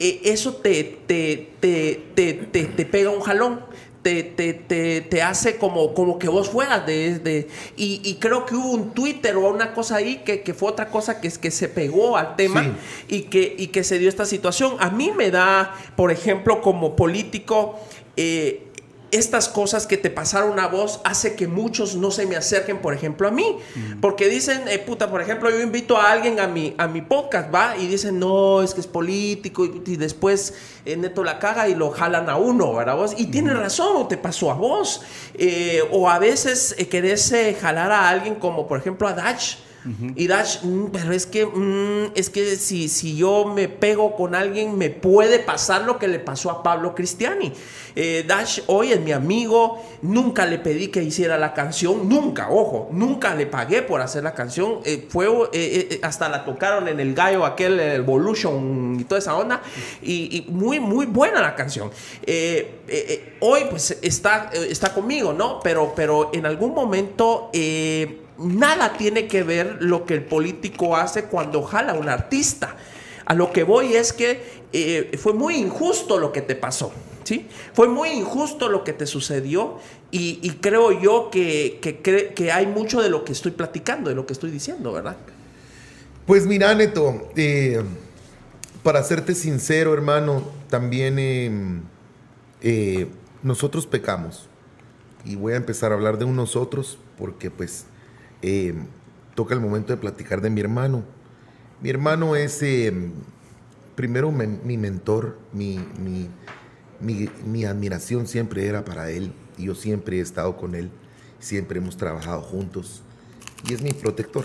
eh, 0.00 0.20
eso 0.24 0.54
te, 0.56 0.82
te, 1.06 1.52
te- 1.60 2.64
te 2.64 2.86
pega 2.86 3.10
un 3.10 3.20
jalón. 3.20 3.60
Te, 4.02 4.24
te, 4.24 4.52
te, 4.52 5.00
te 5.02 5.22
hace 5.22 5.58
como, 5.58 5.94
como 5.94 6.18
que 6.18 6.28
vos 6.28 6.48
fueras 6.50 6.84
de... 6.86 7.20
de- 7.20 7.48
y, 7.76 8.00
y 8.04 8.14
creo 8.16 8.44
que 8.46 8.56
hubo 8.56 8.70
un 8.72 8.90
Twitter 8.94 9.36
o 9.36 9.48
una 9.48 9.72
cosa 9.74 9.96
ahí 9.96 10.22
que, 10.24 10.42
que 10.42 10.54
fue 10.54 10.70
otra 10.70 10.88
cosa 10.88 11.20
que, 11.20 11.30
que 11.30 11.50
se 11.52 11.68
pegó 11.68 12.16
al 12.16 12.34
tema 12.34 12.64
Sí. 12.64 12.72
y, 13.16 13.20
que, 13.22 13.54
y 13.56 13.68
que 13.68 13.84
se 13.84 14.00
dio 14.00 14.08
esta 14.08 14.24
situación. 14.26 14.74
A 14.80 14.90
mí 14.90 15.12
me 15.16 15.30
da, 15.30 15.72
por 15.94 16.10
ejemplo, 16.10 16.60
como 16.62 16.96
político, 16.96 17.78
eh, 18.16 18.64
estas 19.12 19.48
cosas 19.48 19.86
que 19.86 19.96
te 19.96 20.10
pasaron 20.10 20.58
a 20.58 20.66
vos 20.66 21.00
hace 21.04 21.36
que 21.36 21.46
muchos 21.46 21.94
no 21.94 22.10
se 22.10 22.26
me 22.26 22.34
acerquen, 22.34 22.78
por 22.78 22.94
ejemplo, 22.94 23.28
a 23.28 23.30
mí. 23.30 23.58
Porque 24.00 24.28
dicen, 24.28 24.62
eh, 24.68 24.78
puta, 24.78 25.10
por 25.10 25.20
ejemplo, 25.20 25.50
yo 25.50 25.60
invito 25.60 25.96
a 25.96 26.10
alguien 26.10 26.40
a 26.40 26.48
mi, 26.48 26.74
a 26.78 26.88
mi 26.88 27.02
podcast, 27.02 27.54
¿va? 27.54 27.76
Y 27.76 27.86
dicen, 27.86 28.18
no, 28.18 28.62
es 28.62 28.74
que 28.74 28.80
es 28.80 28.86
político. 28.86 29.64
Y, 29.64 29.82
y 29.86 29.96
después 29.96 30.54
eh, 30.84 30.96
Neto 30.96 31.22
la 31.22 31.38
caga 31.38 31.68
y 31.68 31.74
lo 31.74 31.90
jalan 31.90 32.28
a 32.28 32.36
uno, 32.36 32.74
¿verdad? 32.74 32.96
Vos? 32.96 33.14
Y 33.16 33.26
tienes 33.26 33.56
razón, 33.56 34.08
te 34.08 34.16
pasó 34.16 34.50
a 34.50 34.54
vos. 34.54 35.02
Eh, 35.34 35.82
o 35.92 36.08
a 36.08 36.18
veces 36.18 36.74
eh, 36.78 36.88
querés 36.88 37.30
eh, 37.32 37.56
jalar 37.60 37.92
a 37.92 38.08
alguien 38.08 38.36
como, 38.36 38.66
por 38.66 38.78
ejemplo, 38.78 39.06
a 39.06 39.12
Y 40.14 40.28
Dash, 40.28 40.62
mm, 40.62 40.86
pero 40.92 41.12
es 41.12 41.26
que, 41.26 41.44
mm, 41.44 42.12
es 42.14 42.30
que 42.30 42.56
si, 42.56 42.88
si 42.88 43.16
yo 43.16 43.46
me 43.46 43.68
pego 43.68 44.14
con 44.14 44.34
alguien, 44.34 44.78
me 44.78 44.90
puede 44.90 45.40
pasar 45.40 45.82
lo 45.82 45.98
que 45.98 46.06
le 46.06 46.20
pasó 46.20 46.50
a 46.50 46.62
Pablo 46.62 46.94
Cristiani. 46.94 47.52
Eh, 47.96 48.24
Dash 48.26 48.60
hoy 48.68 48.92
es 48.92 49.00
mi 49.00 49.12
amigo, 49.12 49.82
nunca 50.02 50.46
le 50.46 50.58
pedí 50.58 50.88
que 50.88 51.02
hiciera 51.02 51.36
la 51.36 51.52
canción, 51.52 52.08
nunca, 52.08 52.48
ojo, 52.50 52.88
nunca 52.92 53.34
le 53.34 53.46
pagué 53.46 53.82
por 53.82 54.00
hacer 54.00 54.22
la 54.22 54.34
canción. 54.34 54.78
Eh, 54.84 55.06
fue, 55.08 55.26
eh, 55.52 55.98
hasta 56.02 56.28
la 56.28 56.44
tocaron 56.44 56.86
en 56.88 57.00
el 57.00 57.14
gallo, 57.14 57.44
aquel 57.44 57.80
el 57.80 58.00
Evolution 58.02 58.98
y 59.00 59.04
toda 59.04 59.18
esa 59.18 59.36
onda. 59.36 59.62
Y, 60.00 60.46
muy, 60.48 60.80
muy 60.80 61.06
buena 61.06 61.40
la 61.40 61.54
canción. 61.54 61.90
Hoy, 63.40 63.60
pues, 63.68 63.98
está, 64.02 64.50
está 64.52 64.92
conmigo, 64.94 65.32
¿no? 65.32 65.60
Pero, 65.60 65.92
pero 65.94 66.30
en 66.32 66.46
algún 66.46 66.72
momento. 66.72 67.50
Nada 68.38 68.94
tiene 68.96 69.26
que 69.26 69.42
ver 69.42 69.78
lo 69.80 70.04
que 70.04 70.14
el 70.14 70.24
político 70.24 70.96
hace 70.96 71.24
cuando 71.24 71.62
jala 71.62 71.92
a 71.92 71.94
un 71.96 72.08
artista. 72.08 72.76
A 73.24 73.34
lo 73.34 73.52
que 73.52 73.62
voy 73.62 73.94
es 73.94 74.12
que 74.12 74.42
eh, 74.72 75.16
fue 75.18 75.32
muy 75.32 75.56
injusto 75.56 76.18
lo 76.18 76.32
que 76.32 76.42
te 76.42 76.54
pasó. 76.54 76.92
¿Sí? 77.24 77.46
Fue 77.72 77.86
muy 77.86 78.08
injusto 78.10 78.68
lo 78.68 78.82
que 78.82 78.92
te 78.92 79.06
sucedió 79.06 79.78
y, 80.10 80.50
creo 80.60 80.90
yo 81.00 81.30
que, 81.30 81.78
que, 81.80 82.32
que 82.34 82.52
hay 82.52 82.66
mucho 82.66 83.00
de 83.00 83.08
lo 83.08 83.24
que 83.24 83.30
estoy 83.30 83.52
platicando, 83.52 84.10
de 84.10 84.16
lo 84.16 84.26
que 84.26 84.32
estoy 84.32 84.50
diciendo, 84.50 84.92
¿verdad? 84.92 85.16
Pues 86.26 86.46
mira, 86.46 86.74
Neto, 86.74 87.30
eh, 87.36 87.82
para 88.82 89.02
serte 89.04 89.34
sincero, 89.34 89.94
hermano, 89.94 90.42
también 90.68 91.16
eh, 92.60 93.06
nosotros 93.42 93.86
pecamos. 93.86 94.48
y 95.24 95.36
voy 95.36 95.52
a 95.52 95.56
empezar 95.56 95.92
a 95.92 95.94
hablar 95.94 96.18
de 96.18 96.24
unos 96.24 96.56
otros 96.56 96.98
porque 97.16 97.50
pues 97.50 97.86
eh, 98.42 98.74
toca 99.34 99.54
el 99.54 99.60
momento 99.60 99.92
de 99.92 99.96
platicar 99.98 100.40
de 100.40 100.50
mi 100.50 100.60
hermano. 100.60 101.02
Mi 101.80 101.90
hermano 101.90 102.36
es 102.36 102.62
eh, 102.62 102.92
primero 103.96 104.30
me- 104.32 104.46
mi 104.46 104.76
mentor, 104.76 105.38
mi- 105.52 105.78
mi 107.46 107.64
admiración 107.64 108.26
siempre 108.26 108.66
era 108.66 108.84
para 108.84 109.10
él 109.10 109.32
y 109.58 109.64
yo 109.64 109.74
siempre 109.74 110.18
he 110.18 110.20
estado 110.20 110.56
con 110.56 110.74
él, 110.74 110.90
siempre 111.40 111.78
hemos 111.78 111.96
trabajado 111.96 112.40
juntos 112.42 113.02
y 113.68 113.74
es 113.74 113.82
mi 113.82 113.92
protector. 113.92 114.44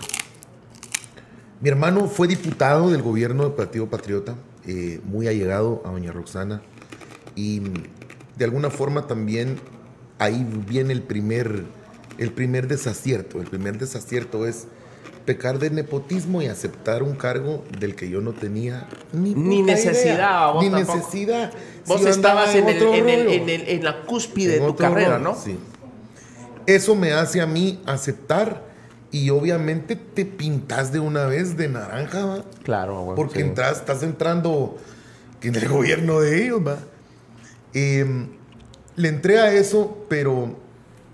Mi 1.60 1.68
hermano 1.68 2.06
fue 2.06 2.28
diputado 2.28 2.90
del 2.90 3.02
gobierno 3.02 3.42
del 3.44 3.52
Partido 3.52 3.88
Patriota, 3.88 4.36
eh, 4.66 5.00
muy 5.04 5.26
allegado 5.26 5.82
a 5.84 5.90
doña 5.90 6.12
Roxana 6.12 6.62
y 7.34 7.60
mm, 7.60 7.72
de 8.38 8.44
alguna 8.44 8.70
forma 8.70 9.06
también 9.06 9.56
ahí 10.18 10.46
viene 10.68 10.92
el 10.92 11.02
primer, 11.02 11.64
el 12.18 12.32
primer 12.32 12.68
desacierto. 12.68 13.40
El 13.40 13.46
primer 13.46 13.78
desacierto 13.78 14.46
es 14.46 14.66
pecar 15.24 15.58
de 15.58 15.70
nepotismo 15.70 16.40
y 16.42 16.46
aceptar 16.46 17.02
un 17.02 17.14
cargo 17.14 17.62
del 17.78 17.94
que 17.94 18.08
yo 18.08 18.20
no 18.20 18.32
tenía 18.32 18.88
ni, 19.12 19.34
Ni 19.34 19.62
necesidad, 19.62 20.52
vos 20.54 20.64
ni 20.64 20.70
tampoco. 20.70 20.96
necesidad. 20.98 21.52
Vos 21.86 22.00
Si 22.02 22.08
estabas 22.08 22.54
en, 22.54 22.68
el- 22.68 22.76
en 22.76 23.08
el- 23.08 23.24
rollo. 23.26 23.30
en 23.42 23.48
el- 23.50 23.68
en 23.68 23.84
la 23.84 24.02
cúspide 24.04 24.58
de 24.58 24.66
tu 24.66 24.74
carrera, 24.76 25.18
rollo, 25.18 25.24
¿no? 25.30 25.34
Sí. 25.36 25.58
Eso 26.66 26.94
me 26.94 27.12
hace 27.12 27.40
a 27.40 27.46
mí 27.46 27.80
aceptar 27.86 28.66
y 29.10 29.30
obviamente 29.30 29.96
te 29.96 30.26
pintas 30.26 30.92
de 30.92 31.00
una 31.00 31.24
vez 31.26 31.56
de 31.56 31.68
naranja, 31.68 32.24
¿va? 32.26 32.44
Claro, 32.62 33.02
güey. 33.04 33.16
Porque 33.16 33.40
sí. 33.40 33.46
entras, 33.46 33.78
estás 33.78 34.02
entrando 34.02 34.76
en 35.42 35.54
el 35.54 35.68
gobierno 35.68 36.20
de 36.20 36.44
ellos, 36.44 36.60
¿va? 36.66 36.78
Eh, 37.74 38.26
le 38.96 39.08
entré 39.08 39.38
a 39.38 39.52
eso, 39.52 40.04
pero 40.08 40.56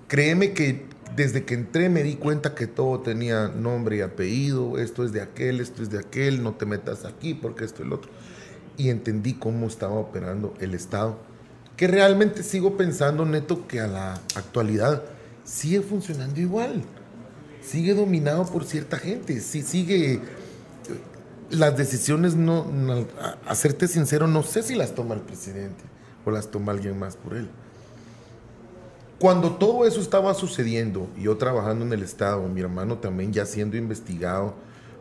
créeme 0.08 0.52
que 0.54 0.86
desde 1.16 1.44
que 1.44 1.54
entré 1.54 1.88
me 1.88 2.02
di 2.02 2.14
cuenta 2.16 2.54
que 2.54 2.66
todo 2.66 3.00
tenía 3.00 3.48
nombre 3.48 3.96
y 3.98 4.00
apellido, 4.00 4.78
esto 4.78 5.04
es 5.04 5.12
de 5.12 5.20
aquel, 5.22 5.60
esto 5.60 5.82
es 5.82 5.90
de 5.90 5.98
aquel, 5.98 6.42
no 6.42 6.54
te 6.54 6.66
metas 6.66 7.04
aquí 7.04 7.34
porque 7.34 7.64
esto 7.64 7.82
es 7.82 7.88
lo 7.88 7.96
otro. 7.96 8.10
Y 8.76 8.88
entendí 8.88 9.34
cómo 9.34 9.66
estaba 9.66 9.94
operando 9.94 10.54
el 10.60 10.74
Estado, 10.74 11.18
que 11.76 11.86
realmente 11.86 12.42
sigo 12.42 12.76
pensando, 12.76 13.24
neto, 13.24 13.66
que 13.68 13.80
a 13.80 13.86
la 13.86 14.14
actualidad 14.34 15.02
sigue 15.44 15.80
funcionando 15.82 16.40
igual. 16.40 16.82
Sigue 17.62 17.94
dominado 17.94 18.44
por 18.46 18.64
cierta 18.64 18.98
gente, 18.98 19.40
sí 19.40 19.62
sigue 19.62 20.20
las 21.50 21.76
decisiones 21.76 22.34
no, 22.34 22.64
no- 22.70 23.06
a, 23.20 23.36
a 23.46 23.54
serte 23.54 23.86
sincero, 23.88 24.26
no 24.26 24.42
sé 24.42 24.62
si 24.62 24.74
las 24.74 24.94
toma 24.94 25.14
el 25.14 25.20
presidente 25.20 25.84
o 26.24 26.30
las 26.30 26.50
toma 26.50 26.72
alguien 26.72 26.98
más 26.98 27.16
por 27.16 27.34
él. 27.36 27.48
Cuando 29.24 29.52
todo 29.52 29.86
eso 29.86 30.02
estaba 30.02 30.34
sucediendo, 30.34 31.08
yo 31.18 31.38
trabajando 31.38 31.82
en 31.86 31.94
el 31.94 32.02
Estado, 32.02 32.46
mi 32.46 32.60
hermano 32.60 32.98
también 32.98 33.32
ya 33.32 33.46
siendo 33.46 33.78
investigado 33.78 34.54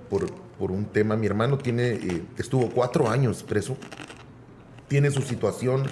por, 0.10 0.32
por 0.58 0.72
un 0.72 0.86
tema, 0.86 1.18
mi 1.18 1.28
hermano 1.28 1.58
tiene, 1.58 1.95
eh, 1.95 2.24
estuvo 2.38 2.70
cuatro 2.70 3.10
años 3.10 3.44
preso, 3.44 3.76
tiene 4.88 5.12
su 5.12 5.24
situación 5.24 5.88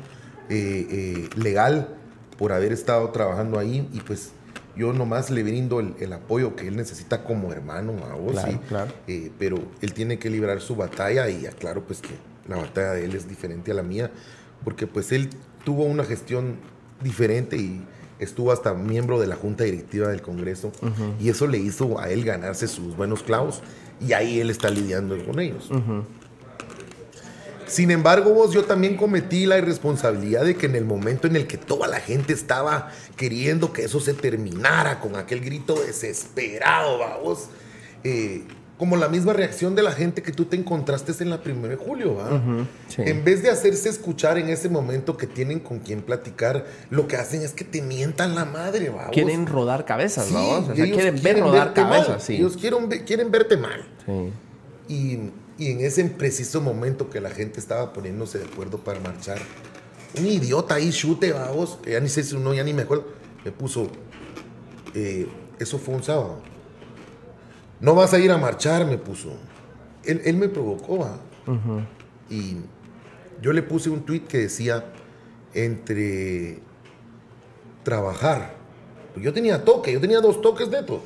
eh, 0.48 0.88
eh, 0.90 1.30
legal 1.36 1.98
por 2.38 2.54
haber 2.54 2.72
estado 2.72 3.10
trabajando 3.10 3.60
ahí 3.60 3.90
y 3.92 4.00
pues 4.00 4.32
yo 4.78 4.94
nomás 4.94 5.30
le 5.30 5.44
brindo 5.44 5.82
el, 5.82 5.94
el 6.00 6.14
apoyo 6.14 6.56
que 6.56 6.70
él 6.70 6.78
necesita 6.78 7.26
como 7.26 7.52
hermano 7.52 7.98
a 8.10 8.16
vos. 8.16 8.32
Claro, 8.32 8.52
y, 8.54 8.58
claro. 8.60 8.94
eh, 9.10 9.32
pero 9.38 9.58
él 9.82 9.94
tiene 9.94 10.20
que 10.20 10.30
librar 10.30 10.62
su 10.62 10.78
batalla 10.78 11.30
y 11.30 11.48
aclaro 11.48 11.84
pues 11.84 12.00
que 12.00 12.16
la 12.48 12.56
batalla 12.56 12.94
de 12.94 13.04
él 13.04 13.14
es 13.14 13.28
diferente 13.28 13.72
a 13.72 13.74
la 13.74 13.84
mía 13.84 14.10
porque 14.64 14.88
pues 14.88 15.12
él 15.12 15.32
tuvo 15.66 15.84
una 15.84 16.06
gestión 16.06 16.56
diferente 17.04 17.58
y 17.58 17.86
estuvo 18.22 18.52
hasta 18.52 18.74
miembro 18.74 19.20
de 19.20 19.28
la 19.28 19.36
junta 19.36 19.66
directiva 19.66 20.08
del 20.08 20.22
Congreso 20.22 20.72
y 21.20 21.30
eso 21.30 21.48
le 21.48 21.58
hizo 21.58 22.00
a 22.00 22.10
él 22.10 22.24
ganarse 22.24 22.68
sus 22.68 22.96
buenos 22.96 23.24
clavos 23.24 23.62
y 24.00 24.14
ahí 24.14 24.40
él 24.40 24.50
está 24.50 24.70
lidiando 24.70 25.18
con 25.26 25.40
ellos. 25.40 25.70
Sin 27.68 27.90
embargo, 27.90 28.34
vos, 28.34 28.54
yo 28.54 28.66
también 28.66 28.98
cometí 28.98 29.46
la 29.46 29.58
irresponsabilidad 29.58 30.44
de 30.44 30.56
que 30.56 30.66
en 30.66 30.76
el 30.76 30.84
momento 30.84 31.28
en 31.28 31.38
el 31.38 31.48
que 31.48 31.58
toda 31.58 31.88
la 31.88 32.02
gente 32.02 32.34
estaba 32.34 32.92
queriendo 33.16 33.72
que 33.72 33.86
eso 33.86 34.00
se 34.02 34.14
terminara 34.14 35.00
con 35.00 35.16
aquel 35.16 35.40
grito 35.40 35.76
desesperado, 35.76 37.00
va, 37.00 37.18
vos, 37.18 37.48
eh, 38.04 38.44
como 38.82 38.98
la 38.98 39.10
misma 39.10 39.34
reacción 39.34 39.76
de 39.76 39.84
la 39.84 39.92
gente 39.92 40.24
que 40.24 40.32
tú 40.32 40.46
te 40.46 40.56
encontraste 40.58 41.12
en 41.22 41.30
la 41.30 41.40
1 41.46 41.68
de 41.68 41.76
julio, 41.76 42.16
¿va? 42.16 42.42
sí. 42.88 43.04
En 43.06 43.24
vez 43.24 43.44
de 43.44 43.52
hacerse 43.52 43.90
escuchar 43.90 44.40
en 44.40 44.50
ese 44.50 44.70
momento 44.70 45.18
que 45.18 45.28
tienen 45.28 45.60
con 45.60 45.78
quien 45.82 46.02
platicar, 46.02 46.66
lo 46.90 47.08
que 47.08 47.16
hacen 47.16 47.44
es 47.44 47.54
que 47.54 47.64
te 47.64 47.84
mientan 47.84 48.34
la 48.34 48.44
madre, 48.44 48.90
va. 48.90 49.04
vos. 49.04 49.12
Quieren 49.12 49.46
rodar 49.46 49.86
cabezas, 49.86 50.26
Sí, 50.26 50.34
¿no? 50.34 50.50
O 50.50 50.66
sea, 50.66 50.74
ellos 50.74 50.98
quieren 50.98 51.22
ver 51.22 51.40
rodar 51.42 51.76
cabezas, 51.76 52.24
sí. 52.24 52.38
Ellos 52.38 52.58
quieren, 52.58 52.90
quieren 53.06 53.30
verte 53.30 53.56
mal. 53.56 53.86
Sí. 54.08 54.34
Y, 54.92 55.64
y 55.64 55.72
en 55.74 55.82
ese 55.82 56.04
preciso 56.06 56.60
momento 56.60 57.08
que 57.08 57.22
la 57.22 57.30
gente 57.30 57.60
estaba 57.60 57.94
poniéndose 57.94 58.40
de 58.40 58.46
acuerdo 58.46 58.80
para 58.80 59.00
marchar, 59.00 59.38
un 60.18 60.26
idiota 60.26 60.74
ahí, 60.74 60.90
chute, 60.90 61.34
vamos, 61.34 61.78
que 61.84 61.92
ya 61.92 62.00
ni 62.00 62.10
sé 62.10 62.24
si 62.24 62.36
uno, 62.36 62.52
ya 62.52 62.64
ni 62.64 62.74
me 62.74 62.82
acuerdo, 62.82 63.06
me 63.46 63.52
puso, 63.52 63.92
eh, 64.96 65.28
eso 65.60 65.78
fue 65.78 65.94
un 65.94 66.02
sábado. 66.02 66.50
No 67.82 67.96
vas 67.96 68.14
a 68.14 68.20
ir 68.20 68.32
a 68.32 68.38
marchar, 68.38 68.86
me 68.86 68.98
puso. 68.98 69.34
Él, 70.06 70.22
él 70.24 70.38
me 70.38 70.48
provocó. 70.48 71.08
Y 72.30 72.58
yo 73.42 73.52
le 73.52 73.64
puse 73.64 73.90
un 73.90 74.02
tweet 74.02 74.22
que 74.22 74.38
decía, 74.38 74.86
entre 75.54 76.60
trabajar, 77.84 78.54
pues 79.14 79.26
yo 79.26 79.34
tenía 79.34 79.66
toque, 79.66 79.92
yo 79.92 80.00
tenía 80.00 80.22
dos 80.22 80.42
toques 80.42 80.70
netos. 80.70 81.02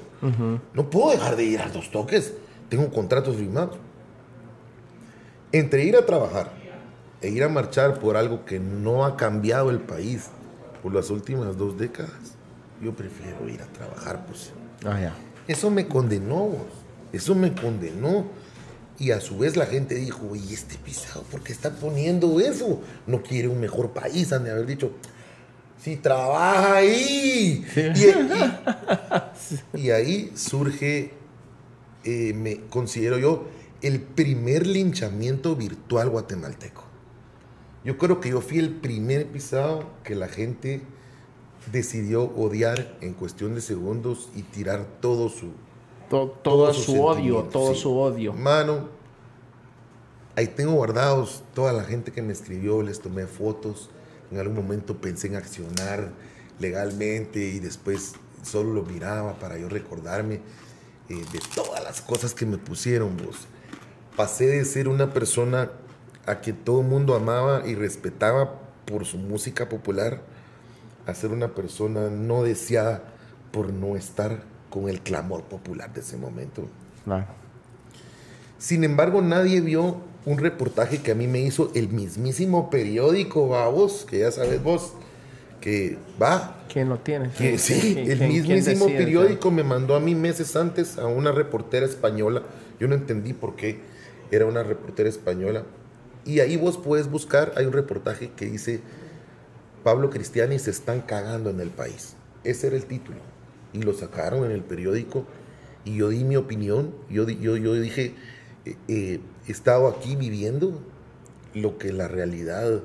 No 0.74 0.90
puedo 0.90 1.12
dejar 1.12 1.36
de 1.36 1.44
ir 1.46 1.62
a 1.62 1.70
dos 1.70 1.90
toques. 1.92 2.34
Tengo 2.70 2.90
contratos 2.92 3.36
firmados. 3.36 3.78
Entre 5.52 5.84
ir 5.86 5.96
a 5.96 6.06
trabajar 6.06 6.52
e 7.22 7.30
ir 7.30 7.44
a 7.44 7.50
marchar 7.50 8.00
por 8.00 8.18
algo 8.18 8.44
que 8.44 8.60
no 8.60 9.06
ha 9.06 9.16
cambiado 9.16 9.70
el 9.70 9.80
país 9.80 10.30
por 10.84 10.94
las 10.94 11.10
últimas 11.10 11.58
dos 11.58 11.78
décadas, 11.78 12.12
yo 12.82 12.94
prefiero 12.94 13.48
ir 13.48 13.62
a 13.62 13.66
trabajar, 13.68 14.26
pues. 14.26 14.52
Ah, 14.86 15.00
ya. 15.00 15.14
Eso 15.48 15.70
me 15.70 15.88
condenó, 15.88 16.52
eso 17.14 17.36
me 17.36 17.54
condenó. 17.54 18.26
Y 18.98 19.12
a 19.12 19.20
su 19.20 19.38
vez 19.38 19.58
la 19.58 19.66
gente 19.66 19.96
dijo, 19.96 20.36
y 20.36 20.54
este 20.54 20.78
pisado, 20.78 21.24
¿por 21.24 21.42
qué 21.42 21.52
está 21.52 21.72
poniendo 21.76 22.40
eso? 22.40 22.82
No 23.08 23.22
quiere 23.22 23.50
un 23.50 23.60
mejor 23.60 23.92
país, 23.92 24.32
han 24.32 24.46
de 24.46 24.52
haber 24.52 24.66
dicho, 24.66 24.92
si 25.82 25.98
trabaja 25.98 26.78
ahí. 26.78 27.66
Y, 27.76 29.80
y- 29.80 29.88
y 29.88 29.92
ahí 29.92 30.32
surge, 30.36 31.12
eh, 32.06 32.34
me 32.34 32.62
considero 32.70 33.18
yo, 33.20 33.48
el 33.82 34.00
primer 34.00 34.66
linchamiento 34.66 35.56
virtual 35.58 36.10
guatemalteco. 36.10 36.84
Yo 37.84 37.98
creo 37.98 38.22
que 38.22 38.30
yo 38.30 38.40
fui 38.42 38.60
el 38.60 38.70
primer 38.72 39.28
pisado 39.28 39.90
que 40.04 40.16
la 40.16 40.30
gente 40.30 40.82
decidió 41.72 42.24
odiar 42.36 42.96
en 43.02 43.14
cuestión 43.14 43.56
de 43.56 43.62
segundos 43.62 44.30
y 44.36 44.44
tirar 44.44 44.86
todo 45.02 45.30
su, 45.30 45.52
To- 46.10 46.30
todo, 46.44 46.74
su 46.74 46.94
su 46.94 47.04
odio, 47.04 47.44
todo 47.44 47.74
sí. 47.74 47.82
su 47.82 47.98
odio. 47.98 48.34
Mano, 48.34 48.90
ahí 50.36 50.48
tengo 50.48 50.74
guardados 50.74 51.44
toda 51.54 51.74
la 51.74 51.84
gente 51.84 52.12
que 52.12 52.22
me 52.22 52.34
escribió, 52.34 52.82
les 52.82 53.00
tomé 53.00 53.26
fotos. 53.28 53.90
En 54.32 54.40
algún 54.40 54.56
momento 54.56 54.98
pensé 54.98 55.28
en 55.28 55.36
accionar 55.36 56.12
legalmente 56.60 57.40
y 57.40 57.60
después 57.60 58.14
solo 58.44 58.74
lo 58.74 58.84
miraba 58.84 59.40
para 59.40 59.58
yo 59.58 59.70
recordarme 59.70 60.36
eh, 61.10 61.16
de 61.32 61.40
todas 61.54 61.84
las 61.84 62.02
cosas 62.02 62.34
que 62.34 62.46
me 62.46 62.58
pusieron, 62.58 63.18
vos. 63.18 63.48
Pasé 64.16 64.48
de 64.48 64.66
ser 64.66 64.88
una 64.88 65.14
persona 65.14 65.72
a 66.26 66.42
que 66.42 66.54
todo 66.54 66.82
el 66.82 66.88
mundo 66.88 67.16
amaba 67.16 67.68
y 67.68 67.76
respetaba 67.76 68.62
por 68.86 69.06
su 69.06 69.18
música 69.18 69.68
popular 69.70 70.22
a 71.06 71.14
ser 71.14 71.32
una 71.32 71.50
persona 71.50 72.10
no 72.10 72.44
deseada 72.44 73.04
por 73.52 73.72
no 73.72 73.96
estar 73.96 74.44
con 74.70 74.90
el 74.90 75.02
clamor 75.02 75.44
popular 75.44 75.94
de 75.94 76.02
ese 76.02 76.18
momento. 76.18 76.68
Claro. 77.04 77.28
Sin 78.58 78.84
embargo, 78.84 79.22
nadie 79.22 79.62
vio 79.62 79.98
un 80.26 80.38
reportaje 80.40 81.00
que 81.02 81.12
a 81.12 81.16
mí 81.16 81.28
me 81.28 81.40
hizo 81.42 81.72
el 81.76 81.90
mismísimo 81.90 82.70
periódico, 82.70 83.48
va 83.48 83.68
vos, 83.70 84.06
que 84.10 84.20
ya 84.20 84.32
sabes 84.32 84.62
vos, 84.64 84.94
que 85.62 85.98
va, 86.22 86.64
¿Quién 86.72 86.90
lo 86.90 86.98
tiene? 87.00 87.30
que 87.32 87.58
sí, 87.58 87.80
¿Quién- 87.80 88.12
el 88.12 88.18
quién- 88.18 88.30
mismísimo 88.30 88.86
decide? 88.86 88.98
periódico 88.98 89.52
me 89.52 89.64
mandó 89.64 89.96
a 89.96 90.00
mí 90.00 90.16
meses 90.16 90.56
antes 90.56 90.98
a 90.98 91.06
una 91.08 91.32
reportera 91.32 91.86
española. 91.86 92.44
Yo 92.80 92.88
no 92.88 92.96
entendí 92.96 93.34
por 93.34 93.56
qué 93.56 93.80
era 94.32 94.46
una 94.46 94.64
reportera 94.64 95.10
española. 95.10 95.64
Y 96.26 96.40
ahí 96.40 96.58
vos 96.58 96.78
puedes 96.78 97.08
buscar, 97.10 97.54
hay 97.56 97.66
un 97.68 97.74
reportaje 97.74 98.32
que 98.36 98.46
dice, 98.48 98.82
Pablo 99.86 100.10
Cristiani 100.10 100.58
se 100.58 100.72
están 100.72 101.02
cagando 101.02 101.52
en 101.52 101.60
el 101.62 101.70
país. 101.70 102.16
Ese 102.44 102.66
era 102.68 102.76
el 102.76 102.86
título. 102.86 103.20
Y 103.72 103.84
lo 103.84 103.94
sacaron 103.94 104.44
en 104.44 104.50
el 104.50 104.62
periódico 104.64 105.26
y 105.84 105.96
yo 105.98 106.10
di 106.10 106.24
mi 106.24 106.38
opinión. 106.38 106.92
Yo, 107.08 107.26
di- 107.26 107.38
yo, 107.40 107.56
yo 107.56 107.74
dije, 107.76 108.16
eh, 108.66 108.76
eh, 108.88 109.20
he 109.48 109.52
estado 109.52 109.88
aquí 109.88 110.16
viviendo 110.16 110.82
lo 111.54 111.78
que 111.78 111.94
la 111.94 112.08
realidad 112.08 112.82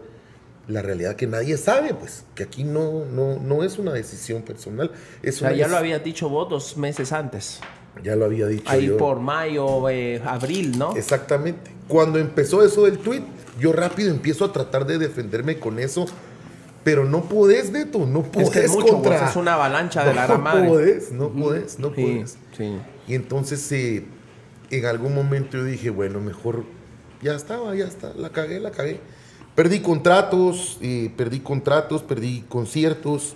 la 0.69 0.83
realidad 0.83 1.17
que 1.17 1.27
nadie 1.27 1.57
sabe, 1.57 1.95
pues, 1.95 2.23
que 2.37 2.45
aquí 2.45 2.63
no, 2.65 3.05
no, 3.07 3.41
no 3.41 3.65
es 3.65 3.79
una 3.79 3.93
decisión 3.93 4.43
personal. 4.43 4.93
Es 5.23 5.41
una 5.41 5.53
ya 5.53 5.67
lo 5.67 5.77
habías 5.79 6.05
dicho 6.05 6.29
vos 6.29 6.49
dos 6.51 6.77
meses 6.77 7.13
antes. 7.13 7.61
ya 8.05 8.15
lo 8.15 8.27
había 8.27 8.47
dicho 8.47 8.71
Ahí 8.71 8.87
yo. 8.89 8.97
por 8.99 9.19
mayo, 9.19 9.89
eh, 9.89 10.23
abril, 10.25 10.79
¿no? 10.79 10.95
Exactamente. 10.95 11.73
Cuando 11.89 12.19
empezó 12.21 12.63
eso 12.63 12.85
del 12.85 12.99
tweet, 12.99 13.23
yo 13.59 13.73
rápido 13.73 14.11
empiezo 14.13 14.45
a 14.45 14.53
tratar 14.53 14.87
de 14.87 14.99
defenderme 14.99 15.59
con 15.59 15.81
eso, 15.81 16.07
pero 16.85 17.05
no 17.05 17.23
podés, 17.23 17.71
Neto, 17.71 18.07
no 18.07 18.23
podés 18.23 18.49
Es 18.49 18.55
que 18.55 18.65
es 18.65 18.71
mucho, 18.73 18.95
contra... 18.95 19.21
vos, 19.21 19.31
es 19.31 19.37
una 19.37 19.55
avalancha 19.55 20.05
de 20.05 20.15
la 20.15 20.23
no 20.23 20.29
gran 20.29 20.43
madre. 20.43 20.69
podés, 20.69 21.13
no 21.13 21.29
podés, 21.31 21.79
no 21.79 21.95
Sí, 21.95 22.03
podés. 22.03 22.39
sí. 22.57 22.79
Y 23.09 23.15
entonces 23.15 23.71
eh, 23.73 24.05
en 24.71 24.87
algún 24.87 25.15
momento 25.15 25.57
yo 25.59 25.65
dije, 25.65 25.91
bueno, 25.91 26.21
mejor 26.21 26.65
ya 27.23 27.35
estaba, 27.35 27.75
ya 27.75 27.85
está, 27.87 28.13
la 28.15 28.31
cagué, 28.31 28.61
la 28.61 28.71
cagué. 28.71 29.01
Perdí 29.55 29.81
contratos, 29.81 30.79
eh, 30.81 31.13
perdí 31.17 31.41
contratos, 31.41 32.03
perdí 32.03 32.45
conciertos, 32.49 33.35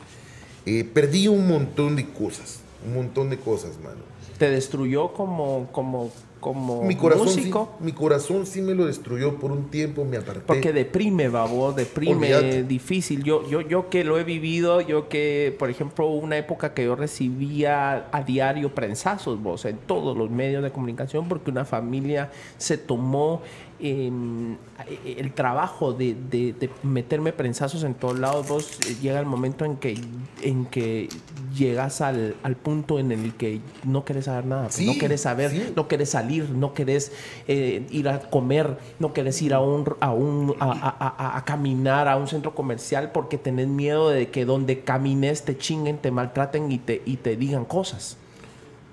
eh, 0.65 0.85
perdí 0.85 1.29
un 1.29 1.47
montón 1.49 1.97
de 1.97 2.09
cosas, 2.09 2.61
un 2.87 2.95
montón 2.95 3.29
de 3.31 3.39
cosas, 3.39 3.73
mano. 3.83 3.99
Te 4.39 4.49
destruyó 4.51 5.13
como, 5.13 5.69
como, 5.73 6.11
como 6.45 6.83
Mi 6.83 6.95
corazón, 6.95 7.27
sí, 7.31 7.39
músico. 7.39 7.71
mi 7.81 7.93
corazón 7.93 8.45
sí 8.45 8.61
me 8.61 8.75
lo 8.75 8.85
destruyó 8.85 9.37
por 9.37 9.51
un 9.51 9.71
tiempo, 9.71 10.05
me 10.05 10.19
aparté. 10.19 10.43
Porque 10.47 10.75
deprime, 10.75 11.31
babo, 11.31 11.73
deprime, 11.73 12.65
difícil. 12.65 13.25
Yo, 13.25 13.49
yo, 13.49 13.63
yo 13.63 13.89
que 13.89 14.05
lo 14.05 14.19
he 14.19 14.25
vivido, 14.25 14.83
yo 14.83 15.09
que, 15.09 15.57
por 15.59 15.71
ejemplo, 15.71 16.07
una 16.09 16.37
época 16.37 16.75
que 16.75 16.85
yo 16.85 16.97
recibía 16.97 18.09
a 18.13 18.23
diario 18.25 18.75
prensazos, 18.75 19.43
vos, 19.43 19.65
en 19.65 19.79
todos 19.79 20.19
los 20.19 20.29
medios 20.29 20.63
de 20.63 20.71
comunicación, 20.71 21.29
porque 21.31 21.51
una 21.51 21.65
familia 21.65 22.31
se 22.59 22.77
tomó 22.77 23.41
em, 23.81 24.57
el 25.05 25.33
trabajo 25.33 25.93
de, 25.93 26.15
de- 26.31 26.53
de 26.53 26.71
meterme 26.83 27.33
prensazos 27.33 27.83
en 27.85 27.95
todos 27.95 28.19
lados. 28.19 28.49
Vos 28.49 28.79
eh, 28.89 28.97
llega 29.03 29.21
el 29.21 29.27
momento 29.27 29.65
en 29.65 29.77
que, 29.77 29.99
en 30.43 30.67
que 30.67 31.09
llegas 31.57 32.01
al, 32.01 32.35
al 32.43 32.57
punto 32.57 32.99
en 32.99 33.13
el 33.13 33.35
que 33.35 33.61
no 33.85 34.05
quieres 34.05 34.25
saber 34.27 34.47
nada, 34.47 34.65
pues, 34.65 34.75
Sí, 34.77 34.87
no 34.87 34.95
quieres 34.95 35.21
saber, 35.21 35.51
sí. 35.51 35.73
no 35.77 35.87
querés 35.89 36.11
salir, 36.11 36.51
no 36.51 36.75
querés 36.75 37.13
eh, 37.49 37.87
ir 37.91 38.09
a 38.09 38.19
comer, 38.21 38.79
no 38.99 39.13
querés 39.13 39.41
ir 39.43 39.55
a 39.55 39.61
un, 39.61 39.85
a, 40.01 40.13
un 40.13 40.55
a, 40.61 40.65
a- 40.73 41.15
a- 41.35 41.37
a 41.39 41.45
caminar 41.45 42.09
a 42.09 42.17
un 42.17 42.27
centro 42.29 42.55
comercial 42.55 43.13
porque 43.13 43.39
tenés 43.39 43.69
miedo 43.69 44.09
de 44.11 44.31
que 44.31 44.45
donde 44.45 44.81
camines 44.81 45.45
te 45.45 45.57
chinguen, 45.57 45.99
te 45.99 46.11
maltraten 46.11 46.71
y 46.73 46.79
te, 46.79 47.03
y 47.05 47.17
te 47.19 47.37
digan 47.37 47.65
cosas. 47.65 48.17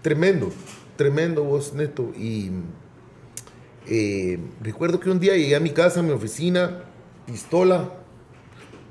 Tremendo, 0.01 0.49
tremendo 0.95 1.43
vos, 1.43 1.73
Neto. 1.73 2.11
Y 2.17 2.49
eh, 3.87 4.39
recuerdo 4.61 4.99
que 4.99 5.09
un 5.09 5.19
día 5.19 5.35
llegué 5.35 5.55
a 5.55 5.59
mi 5.59 5.71
casa, 5.71 5.99
a 5.99 6.03
mi 6.03 6.11
oficina, 6.11 6.83
pistola 7.25 7.89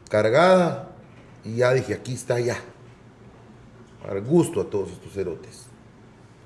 cargada, 0.09 0.91
y 1.45 1.57
ya 1.57 1.73
dije, 1.73 1.95
aquí 1.95 2.15
está 2.15 2.41
ya. 2.41 2.59
Al 4.09 4.21
gusto 4.23 4.61
a 4.61 4.65
todos 4.65 4.91
estos 4.91 5.13
cerotes. 5.13 5.67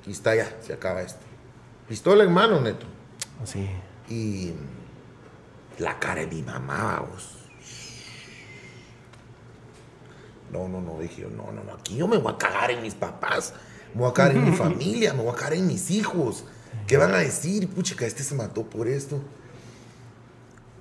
Aquí 0.00 0.12
está 0.12 0.34
ya, 0.34 0.56
se 0.60 0.72
acaba 0.72 1.02
esto. 1.02 1.20
Pistola 1.88 2.24
en 2.24 2.32
mano, 2.32 2.60
Neto. 2.60 2.86
Así. 3.42 3.68
Y 4.08 4.52
la 5.78 5.98
cara 5.98 6.20
de 6.20 6.26
mi 6.26 6.42
mamá, 6.42 7.06
vos. 7.10 7.36
No, 10.50 10.68
no, 10.68 10.80
no, 10.80 11.00
dije 11.00 11.22
yo, 11.22 11.30
no, 11.30 11.50
no, 11.50 11.64
no, 11.64 11.72
aquí 11.72 11.96
yo 11.96 12.06
me 12.06 12.16
voy 12.18 12.32
a 12.32 12.38
cagar 12.38 12.70
en 12.70 12.80
mis 12.80 12.94
papás, 12.94 13.54
me 13.92 14.02
voy 14.02 14.10
a 14.10 14.14
cagar 14.14 14.36
en 14.36 14.50
mi 14.50 14.56
familia, 14.56 15.12
me 15.12 15.22
voy 15.22 15.32
a 15.32 15.34
cagar 15.34 15.54
en 15.54 15.66
mis 15.66 15.90
hijos. 15.90 16.44
¿Qué 16.86 16.96
van 16.96 17.14
a 17.14 17.18
decir? 17.18 17.68
Puchica, 17.68 18.06
este 18.06 18.22
se 18.22 18.34
mató 18.34 18.62
por 18.64 18.88
esto. 18.88 19.20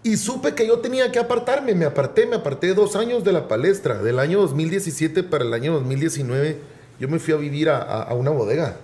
Y 0.04 0.18
supe 0.18 0.54
que 0.54 0.68
yo 0.68 0.80
tenía 0.80 1.12
que 1.12 1.20
apartarme, 1.20 1.74
me 1.76 1.86
aparté, 1.86 2.26
me 2.26 2.36
aparté 2.36 2.74
dos 2.74 2.96
años 2.98 3.24
de 3.24 3.32
la 3.32 3.48
palestra. 3.48 4.02
Del 4.04 4.20
año 4.20 4.42
2017 4.42 5.24
para 5.24 5.46
el 5.46 5.54
año 5.54 5.74
2019, 5.74 6.60
yo 7.00 7.08
me 7.08 7.20
fui 7.20 7.34
a 7.34 7.38
vivir 7.38 7.70
a, 7.70 7.78
a- 7.78 8.04
a 8.04 8.14
una 8.14 8.32
bodega 8.32 8.78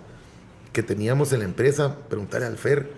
que 0.72 0.82
teníamos 0.82 1.34
en 1.34 1.40
la 1.40 1.46
empresa, 1.46 1.96
preguntarle 2.08 2.48
al 2.48 2.58
Fer, 2.58 2.94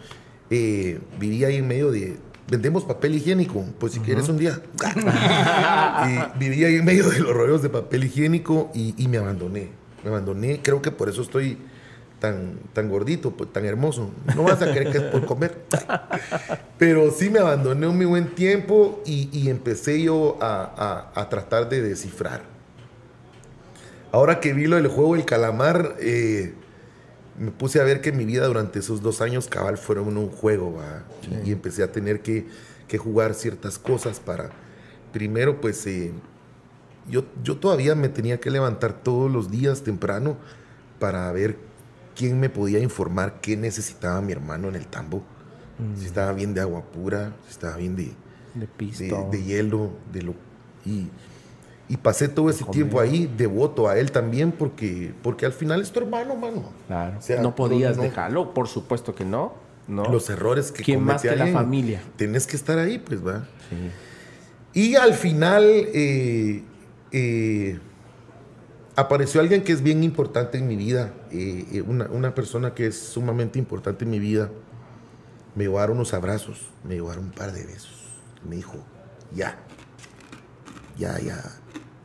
eh, 0.51 0.99
vivía 1.19 1.47
ahí 1.47 1.55
en 1.55 1.67
medio 1.67 1.89
de, 1.89 2.17
vendemos 2.47 2.83
papel 2.83 3.15
higiénico, 3.15 3.65
pues 3.79 3.93
si 3.93 3.99
quieres 4.01 4.29
un 4.29 4.37
día. 4.37 4.61
y 6.35 6.37
vivía 6.39 6.67
ahí 6.67 6.75
en 6.75 6.85
medio 6.85 7.09
de 7.09 7.19
los 7.19 7.33
rollos 7.33 7.61
de 7.63 7.69
papel 7.69 8.03
higiénico 8.03 8.69
y, 8.75 8.93
y 9.03 9.07
me 9.07 9.17
abandoné, 9.17 9.69
me 10.03 10.09
abandoné, 10.09 10.59
creo 10.61 10.81
que 10.81 10.91
por 10.91 11.09
eso 11.09 11.21
estoy 11.21 11.57
tan, 12.21 12.59
tan 12.71 12.87
gordito, 12.87 13.31
pues, 13.31 13.51
tan 13.51 13.65
hermoso. 13.65 14.11
No 14.35 14.43
vas 14.43 14.61
a 14.61 14.71
creer 14.71 14.91
que 14.91 14.99
es 14.99 15.03
por 15.05 15.25
comer. 15.25 15.57
Pero 16.77 17.11
sí 17.11 17.29
me 17.29 17.39
abandoné 17.39 17.87
un 17.87 17.97
muy 17.97 18.05
buen 18.05 18.27
tiempo 18.35 19.01
y, 19.05 19.27
y 19.37 19.49
empecé 19.49 20.01
yo 20.01 20.37
a, 20.39 21.09
a- 21.13 21.19
a 21.21 21.27
tratar 21.29 21.67
de 21.67 21.81
descifrar. 21.81 22.43
Ahora 24.11 24.39
que 24.39 24.53
vi 24.53 24.67
lo 24.67 24.75
del 24.75 24.87
juego 24.87 25.15
del 25.15 25.25
calamar, 25.25 25.95
eh, 25.99 26.53
me 27.39 27.51
puse 27.51 27.79
a 27.81 27.83
ver 27.83 28.01
que 28.01 28.11
mi 28.11 28.25
vida 28.25 28.45
durante 28.45 28.79
esos 28.79 29.01
dos 29.01 29.21
años 29.21 29.47
cabal 29.47 29.77
fueron 29.77 30.17
un 30.17 30.29
juego, 30.29 30.75
¿va? 30.75 31.03
Y, 31.43 31.49
y 31.49 31.51
empecé 31.53 31.81
a 31.83 31.91
tener 31.91 32.21
que, 32.21 32.45
que 32.87 32.97
jugar 32.97 33.33
ciertas 33.33 33.79
cosas 33.79 34.19
para, 34.19 34.49
primero 35.13 35.61
pues, 35.61 35.87
eh, 35.87 36.11
yo, 37.09 37.23
yo 37.43 37.57
todavía 37.57 37.95
me 37.95 38.09
tenía 38.09 38.39
que 38.39 38.51
levantar 38.51 38.93
todos 38.93 39.31
los 39.31 39.49
días 39.49 39.81
temprano 39.81 40.37
para 40.99 41.31
ver 41.31 41.55
quién 42.15 42.39
me 42.39 42.49
podía 42.49 42.79
informar 42.79 43.39
qué 43.41 43.55
necesitaba 43.57 44.21
mi 44.21 44.31
hermano 44.31 44.69
en 44.69 44.75
el 44.75 44.87
tambo. 44.87 45.23
Si 45.97 46.05
estaba 46.05 46.31
bien 46.33 46.53
de 46.53 46.61
agua 46.61 46.83
pura, 46.83 47.33
si 47.45 47.51
estaba 47.51 47.75
bien 47.77 47.95
de, 47.95 48.11
De 48.53 48.67
de, 49.31 49.43
hielo, 49.43 49.89
de 50.13 50.21
lo 50.21 50.35
y, 50.85 51.07
y 51.89 51.97
pasé 51.97 52.27
todo 52.27 52.49
ese 52.51 52.61
comer. 52.63 52.73
tiempo 52.75 52.99
ahí 52.99 53.31
devoto 53.35 53.89
a 53.89 53.97
él 53.97 54.11
también 54.11 54.51
porque 54.51 55.11
porque 55.23 55.47
al 55.47 55.53
final 55.53 55.81
es 55.81 55.91
tu 55.91 55.99
hermano, 55.99 56.35
mano. 56.35 56.65
Claro. 56.87 57.17
O 57.17 57.21
sea, 57.21 57.41
no 57.41 57.55
podías 57.55 57.97
no- 57.97 58.03
dejarlo, 58.03 58.53
por 58.53 58.67
supuesto 58.67 59.15
que 59.15 59.25
no. 59.25 59.53
no. 59.87 60.03
Los 60.11 60.29
errores 60.29 60.71
que 60.71 60.83
¿Quién 60.83 61.01
más 61.03 61.21
que 61.23 61.29
la 61.29 61.33
alguien, 61.45 61.53
familia? 61.53 62.01
Tienes 62.15 62.45
que 62.45 62.55
estar 62.57 62.77
ahí, 62.77 62.99
pues, 62.99 63.25
va. 63.25 63.45
Y 64.73 64.95
al 64.95 65.13
final 65.15 65.63
eh, 65.67 66.63
eh, 67.11 67.79
apareció 69.01 69.41
alguien 69.41 69.63
que 69.63 69.71
es 69.71 69.81
bien 69.81 70.03
importante 70.03 70.57
en 70.57 70.67
mi 70.67 70.75
vida, 70.75 71.13
eh, 71.31 71.65
eh, 71.71 71.81
una, 71.81 72.35
persona 72.35 72.73
que 72.73 72.87
es 72.87 72.97
sumamente 72.97 73.59
importante 73.59 74.05
en 74.05 74.11
mi 74.11 74.19
vida. 74.19 74.49
Me 75.55 75.67
dar 75.67 75.91
unos 75.91 76.13
abrazos, 76.13 76.69
me 76.83 76.99
dar 76.99 77.19
un 77.19 77.31
par 77.31 77.51
de 77.51 77.65
besos. 77.65 78.19
Me 78.47 78.55
dijo, 78.55 78.77
ya, 79.35 79.57
ya, 80.97 81.19
ya, 81.19 81.43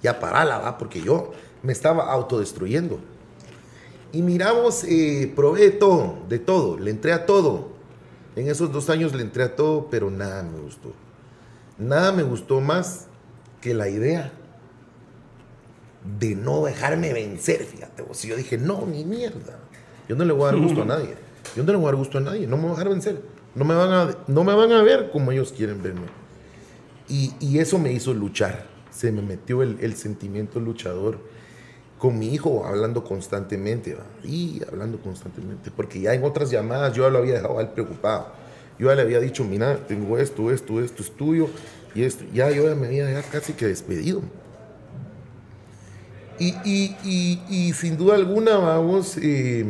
ya 0.02 0.18
parala, 0.18 0.58
va, 0.58 0.78
porque 0.78 1.00
yo 1.00 1.32
me 1.62 1.72
estaba 1.72 2.10
autodestruyendo. 2.10 2.98
Y 4.12 4.22
miramos, 4.22 4.84
eh, 4.84 5.32
probé 5.36 5.70
todo, 5.70 6.18
de 6.28 6.38
todo, 6.38 6.78
le 6.78 6.90
entré 6.90 7.12
a 7.12 7.26
todo. 7.26 7.76
En 8.34 8.48
esos 8.48 8.72
dos 8.72 8.90
años 8.90 9.14
le 9.14 9.22
entré 9.22 9.44
a 9.44 9.54
todo, 9.54 9.88
pero 9.90 10.10
nada 10.10 10.42
me 10.42 10.58
gustó. 10.58 10.92
Nada 11.78 12.12
me 12.12 12.22
gustó 12.22 12.60
más 12.60 13.06
que 13.60 13.74
la 13.74 13.88
idea 13.88 14.32
de 16.18 16.34
no 16.34 16.64
dejarme 16.64 17.12
vencer, 17.12 17.64
fíjate. 17.64 18.02
vos. 18.02 18.24
Y 18.24 18.28
yo 18.28 18.36
dije, 18.36 18.58
no, 18.58 18.86
ni 18.86 19.04
mierda. 19.04 19.58
Yo 20.08 20.16
no 20.16 20.24
le 20.24 20.32
voy 20.32 20.48
a 20.48 20.52
dar 20.52 20.56
gusto 20.60 20.82
a 20.82 20.86
nadie. 20.86 21.14
Yo 21.54 21.62
no 21.62 21.72
le 21.72 21.78
voy 21.78 21.86
a 21.86 21.88
dar 21.88 21.96
gusto 21.96 22.18
a 22.18 22.20
nadie. 22.20 22.46
No 22.46 22.56
me 22.56 22.64
voy 22.64 22.72
a 22.72 22.74
dejar 22.74 22.88
vencer. 22.90 23.22
No 23.54 23.64
me 23.64 23.74
van 23.74 23.92
a, 23.92 24.16
no 24.26 24.44
me 24.44 24.54
van 24.54 24.72
a 24.72 24.82
ver 24.82 25.10
como 25.10 25.32
ellos 25.32 25.52
quieren 25.56 25.82
verme. 25.82 26.06
Y, 27.08 27.32
y 27.40 27.58
eso 27.58 27.78
me 27.78 27.92
hizo 27.92 28.12
luchar. 28.12 28.66
Se 28.90 29.12
me 29.12 29.22
metió 29.22 29.62
el, 29.62 29.78
el 29.80 29.96
sentimiento 29.96 30.60
luchador 30.60 31.18
con 31.98 32.18
mi 32.18 32.34
hijo 32.34 32.66
hablando 32.66 33.04
constantemente, 33.04 33.94
¿va? 33.94 34.04
y 34.22 34.60
hablando 34.68 34.98
constantemente, 35.00 35.70
porque 35.74 36.00
ya 36.00 36.12
en 36.14 36.24
otras 36.24 36.50
llamadas 36.50 36.94
yo 36.94 37.04
ya 37.04 37.10
lo 37.10 37.18
había 37.18 37.34
dejado 37.34 37.58
a 37.58 37.62
él 37.62 37.68
preocupado. 37.68 38.28
Yo 38.78 38.88
ya 38.88 38.94
le 38.94 39.02
había 39.02 39.20
dicho, 39.20 39.44
mira, 39.44 39.86
tengo 39.86 40.18
esto, 40.18 40.50
esto, 40.50 40.80
esto 40.80 41.02
es 41.02 41.10
tuyo, 41.12 41.48
y 41.94 42.02
esto, 42.02 42.24
ya 42.34 42.50
yo 42.50 42.68
ya 42.68 42.74
me 42.74 42.86
había 42.88 43.22
casi 43.22 43.54
que 43.54 43.66
despedido. 43.66 44.20
Y, 46.38 46.54
y- 46.64 46.96
y- 47.04 47.40
y 47.48 47.72
sin 47.72 47.96
duda 47.96 48.14
alguna, 48.14 48.56
vamos, 48.58 49.16
eh, 49.20 49.64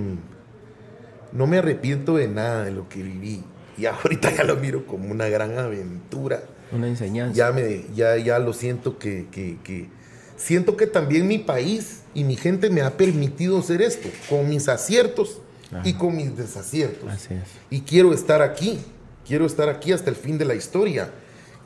no 1.32 1.46
me 1.46 1.58
arrepiento 1.58 2.16
de 2.16 2.28
nada 2.28 2.64
de 2.64 2.70
lo 2.72 2.88
que 2.88 3.02
viví. 3.02 3.42
Y 3.78 3.86
ahorita 3.86 4.34
ya 4.34 4.44
lo 4.44 4.56
miro 4.56 4.86
como 4.86 5.10
una 5.10 5.28
gran 5.28 5.58
aventura 5.58 6.42
Una 6.72 6.88
enseñanza. 6.88 7.36
ya 7.36 7.52
me 7.52 7.84
ya 7.94 8.16
ya 8.16 8.38
lo 8.38 8.52
siento 8.52 8.98
que, 8.98 9.26
que- 9.30 9.58
que- 9.62 9.88
siento 10.36 10.76
que 10.76 10.86
también 10.86 11.26
mi 11.28 11.38
país 11.38 12.00
y 12.14 12.24
mi 12.24 12.36
gente 12.36 12.68
me 12.70 12.82
ha 12.82 12.96
permitido 12.96 13.58
hacer 13.58 13.80
esto 13.82 14.08
con 14.28 14.48
mis 14.48 14.68
aciertos 14.68 15.40
y 15.84 15.94
con 15.94 16.14
mis 16.16 16.36
desaciertos 16.36 17.10
Así 17.10 17.34
es. 17.34 17.42
y 17.70 17.80
quiero 17.80 18.12
estar 18.14 18.40
aquí 18.42 18.78
quiero 19.26 19.46
estar 19.46 19.68
aquí 19.68 19.92
hasta 19.92 20.10
el 20.10 20.16
fin 20.16 20.36
de 20.38 20.44
la 20.44 20.54
historia 20.54 21.10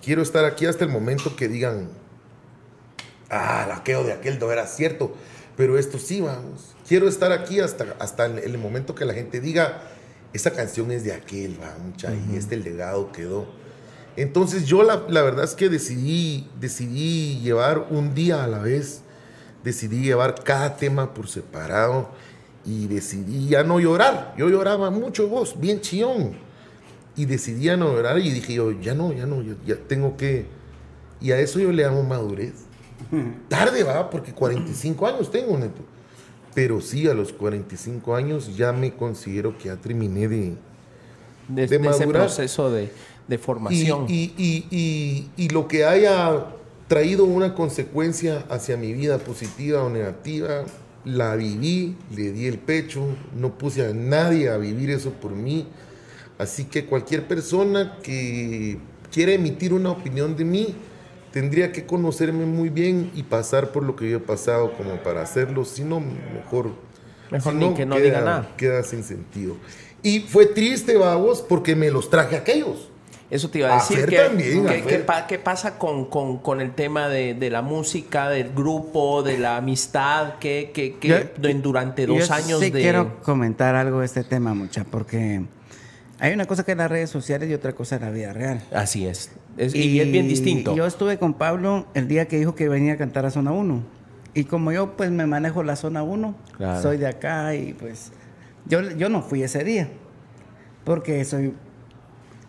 quiero 0.05 0.22
estar 0.22 0.44
aquí 0.44 0.66
hasta 0.66 0.85
el 0.85 0.90
momento 0.90 1.35
que 1.36 1.48
digan 1.48 1.89
ah 3.31 3.65
el 3.66 3.73
aquello 3.73 4.05
de 4.05 4.12
aquel 4.12 4.39
no 4.39 4.51
era 4.52 4.66
cierto 4.66 5.15
pero 5.57 5.78
esto 5.78 5.98
sí 5.98 6.20
vamos 6.20 6.74
quiero 6.86 7.09
estar 7.09 7.32
aquí 7.32 7.61
hasta 7.61 7.97
hasta 7.98 8.27
el, 8.27 8.39
el 8.39 8.59
momento 8.59 8.94
que 8.94 9.05
la 9.05 9.15
gente 9.15 9.40
diga 9.40 9.82
esa 10.32 10.52
canción 10.52 10.90
es 10.90 11.05
de 11.05 11.12
aquel 11.12 11.61
va 11.61 11.77
mucha 11.82 12.12
y 12.15 12.36
este 12.36 12.57
legado 12.57 13.12
quedó 13.12 13.47
Entonces 14.16 14.66
yo 14.66 14.82
la, 14.82 15.05
la 15.09 15.23
verdad 15.23 15.44
es 15.44 15.55
que 15.55 15.69
decidí, 15.69 16.48
decidí 16.61 17.40
llevar 17.40 17.86
un 17.90 18.15
día 18.15 18.44
a 18.44 18.47
la 18.47 18.59
vez, 18.59 19.02
decidí 19.65 20.02
llevar 20.02 20.43
cada 20.43 20.77
tema 20.77 21.15
por 21.15 21.28
separado 21.28 22.11
y 22.65 22.89
decidí 22.89 23.48
ya 23.48 23.62
no 23.62 23.81
llorar. 23.81 24.35
Yo 24.36 24.48
lloraba 24.48 24.90
mucho 24.90 25.28
vos, 25.28 25.59
bien 25.59 25.81
chillón. 25.81 26.32
Y 27.16 27.24
decidí 27.27 27.65
ya 27.65 27.77
no 27.77 27.93
llorar 27.93 28.19
y 28.19 28.31
dije 28.31 28.55
yo, 28.55 28.73
ya 28.73 28.94
no, 28.94 29.12
ya 29.12 29.27
no, 29.27 29.43
ya, 29.43 29.55
ya 29.65 29.77
tengo 29.77 30.16
que... 30.16 30.47
Y 31.20 31.32
a 31.32 31.39
eso 31.39 31.59
yo 31.59 31.70
le 31.73 31.82
llamo 31.85 32.02
madurez. 32.02 32.55
Tarde 33.48 33.82
va, 33.85 34.09
porque 34.10 34.32
45 34.32 35.06
años 35.06 35.31
tengo, 35.31 35.56
neto. 35.59 35.82
Pero 36.55 36.81
sí, 36.81 37.06
a 37.06 37.14
los 37.14 37.32
45 37.32 38.14
años 38.14 38.56
ya 38.56 38.72
me 38.72 38.93
considero 38.93 39.56
que 39.56 39.64
ya 39.66 39.77
terminé 39.77 40.27
de... 40.28 40.55
de, 41.48 41.66
de 41.66 41.78
de 41.78 41.89
ese 41.89 42.05
proceso 42.20 42.70
de, 42.70 42.90
de 43.28 43.39
formación. 43.39 44.06
y- 44.09 44.32
y- 44.36 44.66
y- 44.70 45.31
y 45.36 45.48
lo 45.51 45.68
que 45.68 45.85
haya 45.85 46.47
traído 46.89 47.24
una 47.24 47.55
consecuencia 47.55 48.44
hacia 48.51 48.77
mi 48.77 48.93
vida 48.93 49.18
positiva 49.18 49.85
o 49.85 49.90
negativa, 49.90 50.64
la 51.05 51.36
viví, 51.36 51.97
le 52.14 52.32
di 52.32 52.47
el 52.47 52.59
pecho, 52.59 53.06
no 53.36 53.56
puse 53.56 53.86
a 53.86 53.93
nadie 53.94 54.48
a 54.51 54.56
vivir 54.56 54.90
eso 54.90 55.10
por 55.12 55.31
mí. 55.32 55.66
Así 56.36 56.64
que 56.64 56.85
cualquier 56.86 57.28
persona 57.28 57.98
que 58.02 58.78
quiera 59.12 59.32
emitir 59.32 59.72
una 59.72 59.90
opinión 59.93 60.36
de 60.36 60.44
mí, 60.44 60.74
tendría 61.32 61.73
que 61.73 61.86
conocerme 61.86 62.44
muy 62.47 62.69
bien 62.69 63.11
y 63.15 63.23
pasar 63.23 63.70
por 63.73 63.82
lo 63.85 63.97
que 63.97 64.11
yo 64.11 64.16
he 64.19 64.20
pasado 64.20 64.73
como 64.73 64.97
para 65.02 65.23
hacerlo, 65.23 65.65
si 65.65 65.85
no, 65.85 66.01
mejor, 66.01 66.70
Mejor 67.31 67.55
ni 67.55 67.73
que 67.74 67.86
no 67.86 67.97
queda- 67.97 68.05
diga 68.05 68.20
nada. 68.23 68.48
Queda 68.57 68.82
sin 68.82 69.05
sentido. 69.05 69.57
Y 70.02 70.20
fue 70.20 70.47
triste, 70.47 70.97
vagos, 70.97 71.43
porque 71.43 71.77
me 71.77 71.90
los 71.90 72.11
traje 72.11 72.36
aquellos. 72.36 72.89
Eso 73.31 73.48
te 73.48 73.61
iba 73.61 73.73
a 73.73 73.77
decir. 73.77 73.98
Fer 73.98 74.09
que, 74.09 74.16
también, 74.16 74.66
a 74.66 74.73
que- 74.73 74.82
Fer. 74.82 74.89
que 74.89 74.98
pa- 75.05 75.27
¿Qué 75.28 75.39
pasa 75.39 75.78
con, 75.78 76.07
con- 76.07 76.39
con 76.39 76.61
el 76.61 76.74
tema 76.74 77.09
de, 77.09 77.35
de 77.35 77.48
la 77.51 77.62
música, 77.62 78.28
del 78.28 78.51
grupo, 78.52 79.23
de 79.23 79.39
la 79.39 79.59
amistad? 79.59 80.39
que 80.40 80.73
que 80.74 80.97
que 80.97 81.09
Yo- 81.40 81.48
en- 81.48 81.62
durante 81.62 82.07
dos 82.07 82.27
Yo 82.27 82.35
años 82.35 82.59
sí 82.59 82.70
de. 82.70 82.81
quiero 82.81 83.23
comentar 83.23 83.77
algo 83.77 84.01
de 84.01 84.07
este 84.07 84.24
tema, 84.24 84.52
mucha, 84.55 84.82
porque 84.82 85.43
hay 86.19 86.32
una 86.32 86.47
cosa 86.47 86.65
que 86.65 86.73
es 86.73 86.77
las 86.78 86.90
redes 86.90 87.09
sociales 87.11 87.48
y 87.48 87.55
otra 87.55 87.73
cosa 87.73 87.94
es 87.97 88.02
la 88.02 88.11
vida 88.11 88.32
real. 88.32 88.65
Así 88.73 89.07
es. 89.07 89.31
Es- 89.56 89.74
y, 89.74 90.01
es 90.01 90.10
bien 90.10 90.28
distinto. 90.28 90.74
Yo 90.77 90.86
estuve 90.86 91.18
con 91.18 91.35
Pablo 91.35 91.86
el 91.94 92.09
día 92.09 92.27
que 92.28 92.39
dijo 92.39 92.55
que 92.55 92.68
venía 92.68 92.94
a 92.94 92.97
cantar 92.97 93.27
a 93.27 93.31
Zona 93.31 93.52
1. 93.52 93.82
Y 94.32 94.44
como 94.44 94.70
yo 94.72 94.97
pues 94.97 95.10
me 95.10 95.27
manejo 95.27 95.62
la 95.62 95.77
Zona 95.77 96.02
1, 96.02 96.35
Claro. 96.56 96.81
soy 96.82 96.97
de 96.98 97.06
acá 97.09 97.55
y 97.55 97.72
pues 97.74 98.12
yo, 98.66 98.81
yo 98.93 99.09
no 99.09 99.22
fui 99.22 99.43
ese 99.43 99.64
día. 99.64 99.89
Porque 100.85 101.24
soy 101.24 101.52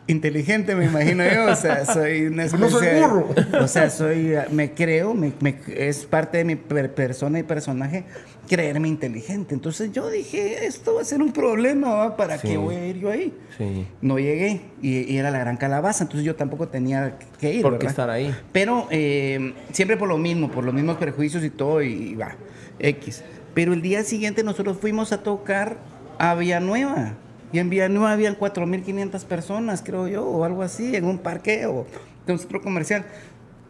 inteligente, 0.08 0.76
me 0.76 0.86
imagino 0.86 1.24
yo. 1.24 1.52
O 1.52 1.56
sea, 1.56 1.86
soy 1.86 2.28
una 2.28 2.46
No 2.58 2.70
soy 2.70 2.88
especie 2.88 3.08
burro. 3.08 3.28
O 3.62 3.68
sea, 3.68 3.90
soy, 3.90 4.34
me 4.52 4.74
creo, 4.74 5.14
me, 5.14 5.32
me- 5.40 5.60
es 5.68 6.06
parte 6.06 6.40
de 6.40 6.46
mi 6.46 6.56
per- 6.56 6.94
persona 6.94 7.40
y 7.40 7.44
personaje 7.44 8.04
creerme 8.50 8.90
inteligente. 8.90 9.54
Entonces 9.54 9.92
yo 9.94 10.10
dije, 10.10 10.66
esto 10.66 10.96
va 10.96 11.02
a 11.02 11.06
ser 11.06 11.22
un 11.22 11.32
problema, 11.32 11.94
¿va? 11.94 12.18
¿para 12.18 12.38
Sí. 12.38 12.50
qué 12.50 12.58
voy 12.58 12.76
a 12.76 12.86
ir 12.88 12.98
yo 13.00 13.10
ahí? 13.10 13.34
Sí. 13.58 13.86
No 14.02 14.20
llegué 14.20 14.62
y, 14.82 15.00
y 15.14 15.18
era 15.18 15.32
la 15.32 15.40
gran 15.40 15.56
calabaza, 15.56 16.04
entonces 16.04 16.26
yo 16.26 16.36
tampoco 16.36 16.68
tenía 16.68 17.18
que 17.40 17.54
ir. 17.54 17.62
¿Por 17.62 17.78
qué 17.80 17.88
estar 17.88 18.10
ahí? 18.10 18.36
Pero 18.52 18.88
eh, 18.90 19.54
siempre 19.72 19.96
por 19.96 20.10
lo 20.10 20.18
mismo, 20.18 20.52
por 20.52 20.66
los 20.66 20.74
mismos 20.74 20.98
prejuicios 20.98 21.44
y 21.46 21.50
todo, 21.50 21.82
y 21.82 22.16
va, 22.16 22.36
X. 22.80 23.24
Pero 23.54 23.72
el 23.74 23.82
día 23.82 24.04
siguiente 24.04 24.44
nosotros 24.44 24.78
fuimos 24.82 25.14
a 25.14 25.24
tocar 25.24 25.78
a 26.18 26.36
Villanueva. 26.36 27.14
Y 27.54 27.60
en 27.60 27.70
Villanueva 27.70 28.12
habían 28.14 28.38
4.500 28.38 29.24
personas, 29.26 29.82
creo 29.86 30.08
yo, 30.08 30.24
o 30.26 30.44
algo 30.46 30.64
así, 30.64 30.96
en 30.96 31.06
un 31.06 31.18
parque 31.20 31.66
o 31.66 31.86
en 32.28 32.34
un 32.34 32.40
centro 32.40 32.62
comercial. 32.62 33.06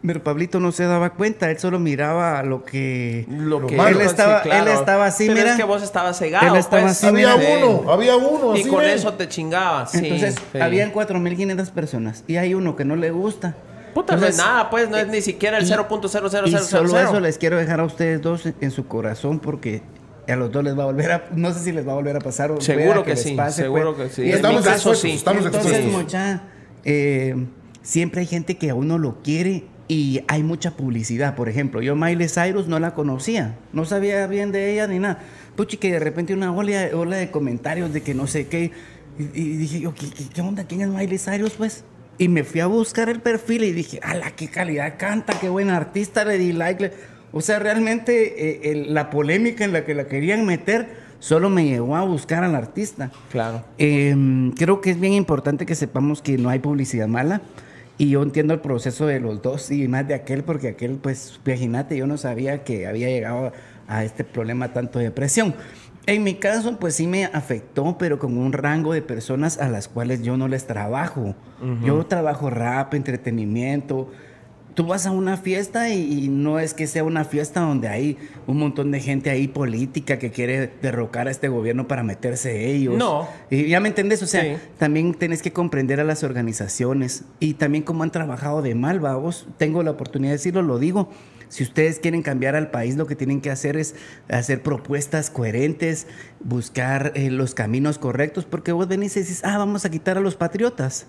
Pero 0.04 0.20
Pablito 0.22 0.58
no 0.58 0.72
se 0.72 0.82
daba 0.84 1.10
cuenta, 1.10 1.48
él 1.50 1.60
solo 1.60 1.78
miraba 1.78 2.42
lo 2.42 2.64
que... 2.64 3.24
Lo 3.28 3.64
que. 3.66 3.76
Él 3.76 4.00
estaba- 4.00 4.40
él 4.42 4.66
estaba 4.66 5.06
así, 5.06 5.26
Pero 5.26 5.38
mira. 5.38 5.50
es 5.52 5.56
que 5.56 5.62
vos 5.62 5.80
estabas 5.80 6.18
cegado. 6.18 6.46
Él 6.52 6.58
estaba 6.58 6.82
pues. 6.82 6.92
así, 6.96 7.06
había 7.06 7.36
mira. 7.36 7.64
uno, 7.64 7.92
había 7.92 8.16
uno. 8.16 8.56
Y 8.56 8.62
así, 8.62 8.68
con 8.68 8.80
ven. 8.80 8.90
eso 8.90 9.14
te 9.14 9.28
chingabas. 9.28 9.92
sí, 9.92 9.98
Entonces, 10.02 10.34
sí. 10.52 10.58
habían 10.58 10.92
4.500 10.92 11.70
personas 11.70 12.24
y 12.26 12.36
hay 12.36 12.54
uno 12.54 12.74
que 12.74 12.84
no 12.84 12.96
le 12.96 13.12
gusta. 13.12 13.54
Puta, 13.94 14.16
no 14.16 14.22
es 14.26 14.30
Entonces, 14.30 14.44
nada, 14.44 14.70
pues, 14.70 14.88
no 14.90 14.96
es 14.96 15.06
ni 15.06 15.20
siquiera 15.20 15.58
el 15.58 15.64
y- 15.64 15.68
0.00000. 15.70 16.48
Y 16.48 16.58
solo 16.58 16.98
eso 16.98 17.20
les 17.20 17.38
quiero 17.38 17.56
dejar 17.56 17.78
a 17.78 17.84
ustedes 17.84 18.20
dos 18.22 18.44
en, 18.46 18.56
en 18.60 18.70
su 18.72 18.88
corazón 18.88 19.38
porque 19.38 19.82
a 20.32 20.36
los 20.36 20.50
dos 20.50 20.64
les 20.64 20.76
va 20.78 20.82
a 20.82 20.86
volver 20.86 21.12
a... 21.12 21.24
No 21.34 21.52
sé 21.52 21.60
si 21.60 21.72
les 21.72 21.86
va 21.86 21.92
a 21.92 21.94
volver 21.94 22.16
a 22.16 22.20
pasar 22.20 22.50
o 22.50 22.60
Seguro 22.60 23.04
que 23.04 23.10
les 23.10 23.22
sí, 23.22 23.34
pase, 23.34 23.62
seguro 23.62 23.94
pues. 23.94 24.08
que 24.10 24.14
sí. 24.16 24.22
Y 24.22 24.30
en 24.30 24.36
Estamos 24.36 24.60
mi 24.60 24.64
caso, 24.64 24.90
expuestos, 24.92 25.00
sí. 25.00 25.16
estamos 25.16 25.46
Entonces, 25.46 25.72
expuestos. 25.72 26.02
mucha, 26.02 26.42
eh, 26.84 27.46
siempre 27.82 28.20
hay 28.22 28.26
gente 28.26 28.56
que 28.56 28.70
a 28.70 28.74
uno 28.74 28.98
lo 28.98 29.22
quiere 29.22 29.64
y 29.88 30.22
hay 30.28 30.42
mucha 30.42 30.72
publicidad. 30.76 31.34
Por 31.34 31.48
ejemplo, 31.48 31.82
yo 31.82 31.94
Miley 31.96 32.28
Cyrus 32.28 32.66
no 32.66 32.78
la 32.78 32.94
conocía, 32.94 33.56
no 33.72 33.84
sabía 33.84 34.26
bien 34.26 34.52
de 34.52 34.72
ella 34.72 34.86
ni 34.86 34.98
nada. 34.98 35.18
Puchi, 35.56 35.76
que 35.76 35.92
de 35.92 35.98
repente 35.98 36.32
una 36.34 36.52
ola, 36.52 36.88
ola 36.94 37.16
de 37.16 37.30
comentarios 37.30 37.92
de 37.92 38.02
que 38.02 38.14
no 38.14 38.26
sé 38.26 38.46
qué. 38.46 38.70
Y, 39.18 39.24
y 39.38 39.56
dije 39.56 39.80
yo, 39.80 39.94
¿qué, 39.94 40.08
qué, 40.08 40.24
qué 40.32 40.40
onda? 40.40 40.64
¿Quién 40.64 40.80
es 40.80 40.88
Miley 40.88 41.18
Cyrus, 41.18 41.52
pues? 41.52 41.84
Y 42.18 42.28
me 42.28 42.44
fui 42.44 42.60
a 42.60 42.66
buscar 42.66 43.08
el 43.08 43.20
perfil 43.20 43.64
y 43.64 43.72
dije, 43.72 43.98
¡ala, 44.02 44.30
qué 44.30 44.48
calidad 44.48 44.94
canta! 44.98 45.38
¡Qué 45.40 45.48
buena 45.48 45.76
artista! 45.76 46.24
Le 46.24 46.38
di 46.38 46.52
like. 46.52 46.92
O 47.32 47.40
sea, 47.40 47.58
realmente 47.58 48.68
eh, 48.68 48.72
el- 48.72 48.94
la 48.94 49.10
polémica 49.10 49.64
en 49.64 49.72
la 49.72 49.84
que 49.84 49.94
la 49.94 50.04
querían 50.06 50.44
meter 50.46 50.88
solo 51.18 51.48
me 51.50 51.64
llevó 51.64 51.96
a 51.96 52.02
buscar 52.04 52.44
al 52.44 52.54
artista. 52.54 53.10
Claro. 53.30 53.64
Eh, 53.78 54.14
creo 54.56 54.80
que 54.80 54.90
es 54.90 55.00
bien 55.00 55.12
importante 55.14 55.64
que 55.66 55.74
sepamos 55.74 56.20
que 56.20 56.36
no 56.38 56.48
hay 56.50 56.58
publicidad 56.58 57.08
mala. 57.08 57.40
Y 57.98 58.10
yo 58.10 58.22
entiendo 58.22 58.52
el 58.54 58.60
proceso 58.60 59.06
de 59.06 59.20
los 59.20 59.42
dos 59.42 59.70
y 59.70 59.86
más 59.86 60.08
de 60.08 60.14
aquel, 60.14 60.42
porque 60.42 60.68
aquel, 60.68 60.92
pues, 60.96 61.38
imagínate, 61.46 61.96
yo 61.96 62.06
no 62.06 62.16
sabía 62.16 62.64
que 62.64 62.86
había 62.86 63.08
llegado 63.08 63.52
a 63.86 64.02
este 64.04 64.24
problema 64.24 64.72
tanto 64.72 64.98
de 64.98 65.04
depresión. 65.06 65.54
En 66.06 66.24
mi 66.24 66.34
caso, 66.34 66.78
pues 66.80 66.96
sí 66.96 67.06
me 67.06 67.26
afectó, 67.26 67.96
pero 67.98 68.18
con 68.18 68.36
un 68.36 68.52
rango 68.52 68.92
de 68.92 69.02
personas 69.02 69.58
a 69.58 69.68
las 69.68 69.86
cuales 69.86 70.22
yo 70.22 70.36
no 70.36 70.48
les 70.48 70.66
trabajo. 70.66 71.36
Yo 71.84 72.04
trabajo 72.06 72.50
rap, 72.50 72.92
entretenimiento. 72.94 74.10
Tú 74.74 74.86
vas 74.86 75.06
a 75.06 75.10
una 75.10 75.36
fiesta 75.36 75.90
y, 75.90 76.24
y 76.24 76.28
no 76.28 76.58
es 76.58 76.72
que 76.74 76.86
sea 76.86 77.04
una 77.04 77.24
fiesta 77.24 77.60
donde 77.60 77.88
hay 77.88 78.16
un 78.46 78.58
montón 78.58 78.90
de 78.90 79.00
gente 79.00 79.28
ahí 79.30 79.46
política 79.48 80.18
que 80.18 80.30
quiere 80.30 80.70
derrocar 80.80 81.28
a 81.28 81.30
este 81.30 81.48
gobierno 81.48 81.86
para 81.88 82.02
meterse 82.02 82.70
ellos. 82.70 82.96
No. 82.96 83.28
Y 83.50 83.68
ya 83.68 83.80
me 83.80 83.88
entendés, 83.88 84.22
o 84.22 84.26
sea, 84.26 84.42
Sí. 84.42 84.52
también 84.78 85.14
tenés 85.14 85.42
que 85.42 85.52
comprender 85.52 86.00
a 86.00 86.04
las 86.04 86.22
organizaciones 86.24 87.24
y 87.40 87.54
también 87.54 87.84
cómo 87.84 88.02
han 88.02 88.10
trabajado 88.12 88.62
de 88.62 88.74
mal, 88.74 89.00
vamos. 89.00 89.46
Tengo 89.58 89.82
la 89.82 89.90
oportunidad 89.90 90.30
de 90.30 90.36
decirlo, 90.38 90.62
lo 90.62 90.78
digo. 90.78 91.08
Si 91.52 91.62
ustedes 91.62 91.98
quieren 91.98 92.22
cambiar 92.22 92.56
al 92.56 92.70
país, 92.70 92.96
lo 92.96 93.06
que 93.06 93.14
tienen 93.14 93.42
que 93.42 93.50
hacer 93.50 93.76
es 93.76 93.94
hacer 94.30 94.62
propuestas 94.62 95.28
coherentes, 95.28 96.06
buscar 96.40 97.12
eh, 97.14 97.28
los 97.30 97.54
caminos 97.54 97.98
correctos, 97.98 98.46
porque 98.46 98.72
vos 98.72 98.88
venís 98.88 99.14
y 99.18 99.20
decís, 99.20 99.42
ah, 99.44 99.58
vamos 99.58 99.84
a 99.84 99.90
quitar 99.90 100.16
a 100.16 100.20
los 100.22 100.34
patriotas. 100.34 101.06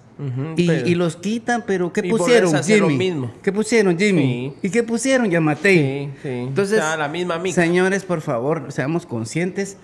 Y, 0.57 0.67
pero- 0.67 0.85
y 0.87 0.95
los 0.95 1.15
quitan, 1.15 1.63
pero 1.65 1.93
¿qué 1.93 2.01
Y 2.05 2.09
pusieron, 2.09 2.53
hacer 2.57 2.79
lo 2.81 2.89
Jimmy? 2.89 3.05
mismo. 3.11 3.31
¿Qué 3.41 3.53
pusieron, 3.53 3.97
Jimmy? 3.97 4.53
Sí. 4.61 4.67
¿Y 4.67 4.69
qué 4.69 4.83
pusieron, 4.83 5.29
Yamatei? 5.31 5.77
Sí, 5.77 6.09
sí. 6.23 6.29
Entonces, 6.29 6.79
O 6.79 6.81
sea, 6.81 6.97
la 6.97 7.07
misma 7.07 7.39
mica. 7.39 7.55
señores, 7.55 8.03
por 8.03 8.19
favor, 8.19 8.65
seamos 8.73 9.05
conscientes. 9.05 9.77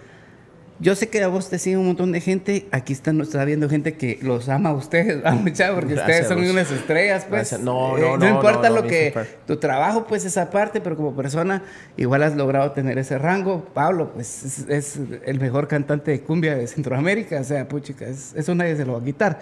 Yo 0.82 0.96
sé 0.96 1.10
que 1.10 1.22
a 1.22 1.28
vos 1.28 1.50
te 1.50 1.60
sigue 1.60 1.76
un 1.76 1.88
montón 1.88 2.14
de 2.14 2.22
gente. 2.22 2.68
Aquí 2.72 2.94
están, 2.94 3.20
está 3.20 3.44
viendo 3.44 3.68
gente 3.68 3.96
que 3.96 4.18
los 4.22 4.48
ama 4.48 4.70
a 4.70 4.74
ustedes, 4.74 5.22
a 5.26 5.32
mucha, 5.32 5.74
porque 5.76 5.94
Gracias, 5.96 6.22
ustedes 6.22 6.28
son 6.46 6.50
unas 6.50 6.72
estrellas, 6.72 7.24
pues. 7.28 7.32
Gracias. 7.42 7.62
No, 7.62 7.98
no, 7.98 8.18
no, 8.18 8.28
importa 8.30 8.70
no, 8.70 8.76
no, 8.76 8.82
lo 8.82 8.88
que 8.88 9.14
tu 9.46 9.58
trabajo, 9.58 10.06
pues 10.08 10.24
esa 10.24 10.50
parte, 10.50 10.80
pero 10.80 10.96
como 10.96 11.14
persona 11.16 11.64
igual 11.98 12.24
has 12.24 12.36
logrado 12.38 12.72
tener 12.72 12.98
ese 12.98 13.18
rango. 13.18 13.66
Pablo, 13.74 14.14
pues 14.14 14.46
es, 14.46 14.70
es 14.70 15.00
el 15.26 15.40
mejor 15.40 15.68
cantante 15.68 16.12
de 16.12 16.22
cumbia 16.22 16.56
de 16.56 16.66
Centroamérica, 16.68 17.42
o 17.42 17.44
sea, 17.44 17.68
puchica, 17.68 18.08
es- 18.08 18.34
eso 18.36 18.56
nadie 18.56 18.78
se 18.78 18.86
lo 18.86 18.94
va 18.94 19.00
a 19.00 19.04
quitar. 19.04 19.40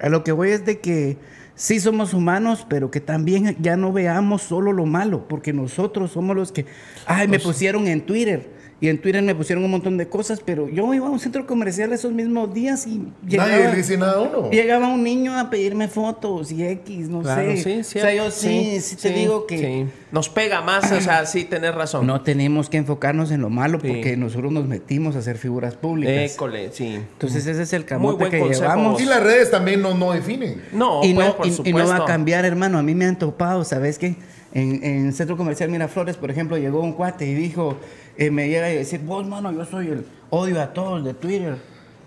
A 0.00 0.08
lo 0.08 0.24
que 0.24 0.32
voy 0.32 0.50
es 0.52 0.64
de 0.64 0.78
que 0.78 1.18
sí 1.54 1.80
somos 1.80 2.14
humanos, 2.14 2.64
pero 2.68 2.90
que 2.90 3.00
también 3.00 3.56
ya 3.60 3.76
no 3.76 3.92
veamos 3.92 4.42
solo 4.42 4.72
lo 4.72 4.86
malo, 4.86 5.28
porque 5.28 5.52
nosotros 5.52 6.12
somos 6.12 6.34
los 6.34 6.50
que, 6.52 6.64
ay, 7.04 7.28
me 7.28 7.38
pusieron 7.40 7.86
en 7.88 8.06
Twitter. 8.06 8.56
Y 8.80 8.88
en 8.88 9.00
Twitter 9.00 9.20
me 9.24 9.34
pusieron 9.34 9.64
un 9.64 9.72
montón 9.72 9.96
de 9.96 10.08
cosas, 10.08 10.40
pero 10.44 10.68
yo 10.68 10.94
iba 10.94 11.08
a 11.08 11.10
un 11.10 11.18
centro 11.18 11.44
comercial 11.48 11.92
esos 11.92 12.12
mismos 12.12 12.54
días 12.54 12.86
y 12.86 13.02
llegaba, 13.26 13.50
Nadie 13.50 13.68
le 13.70 13.76
dice 13.76 13.96
nada 13.98 14.12
a 14.12 14.20
uno. 14.20 14.50
llegaba 14.52 14.86
un 14.86 15.02
niño 15.02 15.36
a 15.36 15.50
pedirme 15.50 15.88
fotos 15.88 16.52
y 16.52 16.62
X, 16.64 17.08
no 17.08 17.22
Claro, 17.22 17.56
sé. 17.56 17.82
sí, 17.82 17.98
o 17.98 18.00
sea, 18.02 18.14
yo 18.14 18.30
sí, 18.30 18.80
sí, 18.80 18.94
te 18.94 19.10
digo 19.10 19.46
que 19.48 19.58
sí. 19.58 19.86
Nos 20.12 20.28
pega 20.28 20.60
más, 20.60 20.92
o 20.92 21.00
sea, 21.00 21.26
sí, 21.26 21.42
tenés 21.44 21.74
razón. 21.74 22.06
no 22.06 22.20
tenemos 22.20 22.70
que 22.70 22.76
enfocarnos 22.76 23.32
en 23.32 23.40
lo 23.40 23.50
malo 23.50 23.80
Sí. 23.82 23.88
porque 23.88 24.16
nosotros 24.16 24.52
nos 24.52 24.66
metimos 24.68 25.16
a 25.16 25.22
ser 25.22 25.38
figuras 25.38 25.74
públicas. 25.74 26.32
École, 26.34 26.70
sí. 26.72 26.94
Entonces 26.94 27.46
ese 27.48 27.62
es 27.62 27.72
el 27.72 27.80
Muy 27.80 27.88
camote 27.88 28.16
buen 28.18 28.30
que 28.30 28.38
consejo. 28.38 28.62
llevamos. 28.62 29.02
Y 29.02 29.06
las 29.06 29.22
redes 29.24 29.50
también 29.50 29.82
no, 29.82 29.94
no 29.94 30.12
definen. 30.12 30.62
No, 30.72 31.02
y, 31.04 31.14
pues, 31.14 31.26
no, 31.26 31.36
por 31.36 31.46
y- 31.66 31.72
no 31.72 31.88
va 31.88 31.96
a 31.96 32.04
cambiar, 32.04 32.44
hermano. 32.44 32.78
A 32.78 32.82
mí 32.84 32.94
me 32.94 33.06
han 33.06 33.18
topado, 33.18 33.64
¿sabes 33.64 33.98
qué? 33.98 34.14
En, 34.52 34.82
en 34.82 35.12
Centro 35.12 35.36
Comercial 35.36 35.70
Miraflores, 35.70 36.16
por 36.16 36.30
ejemplo, 36.30 36.56
llegó 36.56 36.80
un 36.80 36.92
cuate 36.92 37.26
y 37.26 37.34
dijo, 37.34 37.76
eh, 38.16 38.30
me 38.30 38.48
llega 38.48 38.72
y 38.72 38.76
decir, 38.76 39.00
vos, 39.00 39.26
mano, 39.26 39.52
yo 39.52 39.64
soy 39.66 39.88
el 39.88 40.04
odio 40.30 40.60
a 40.62 40.72
todos 40.72 41.04
de 41.04 41.14
Twitter. 41.14 41.56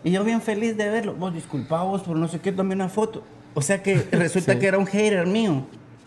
Y 0.04 0.12
yo 0.12 0.24
bien 0.24 0.42
feliz 0.42 0.76
de 0.78 0.90
verlo. 0.90 1.14
Vos 1.14 1.34
disculpa 1.34 1.84
vos 1.84 2.02
por 2.02 2.18
no 2.18 2.28
sé 2.28 2.40
qué, 2.40 2.52
tomé 2.52 2.74
una 2.74 2.90
foto. 2.90 3.24
O 3.54 3.62
sea 3.62 3.84
que 3.84 3.96
resulta 4.12 4.58
que 4.58 4.66
era 4.68 4.78
un 4.80 4.88
hater 4.88 5.26
mío. 5.28 5.66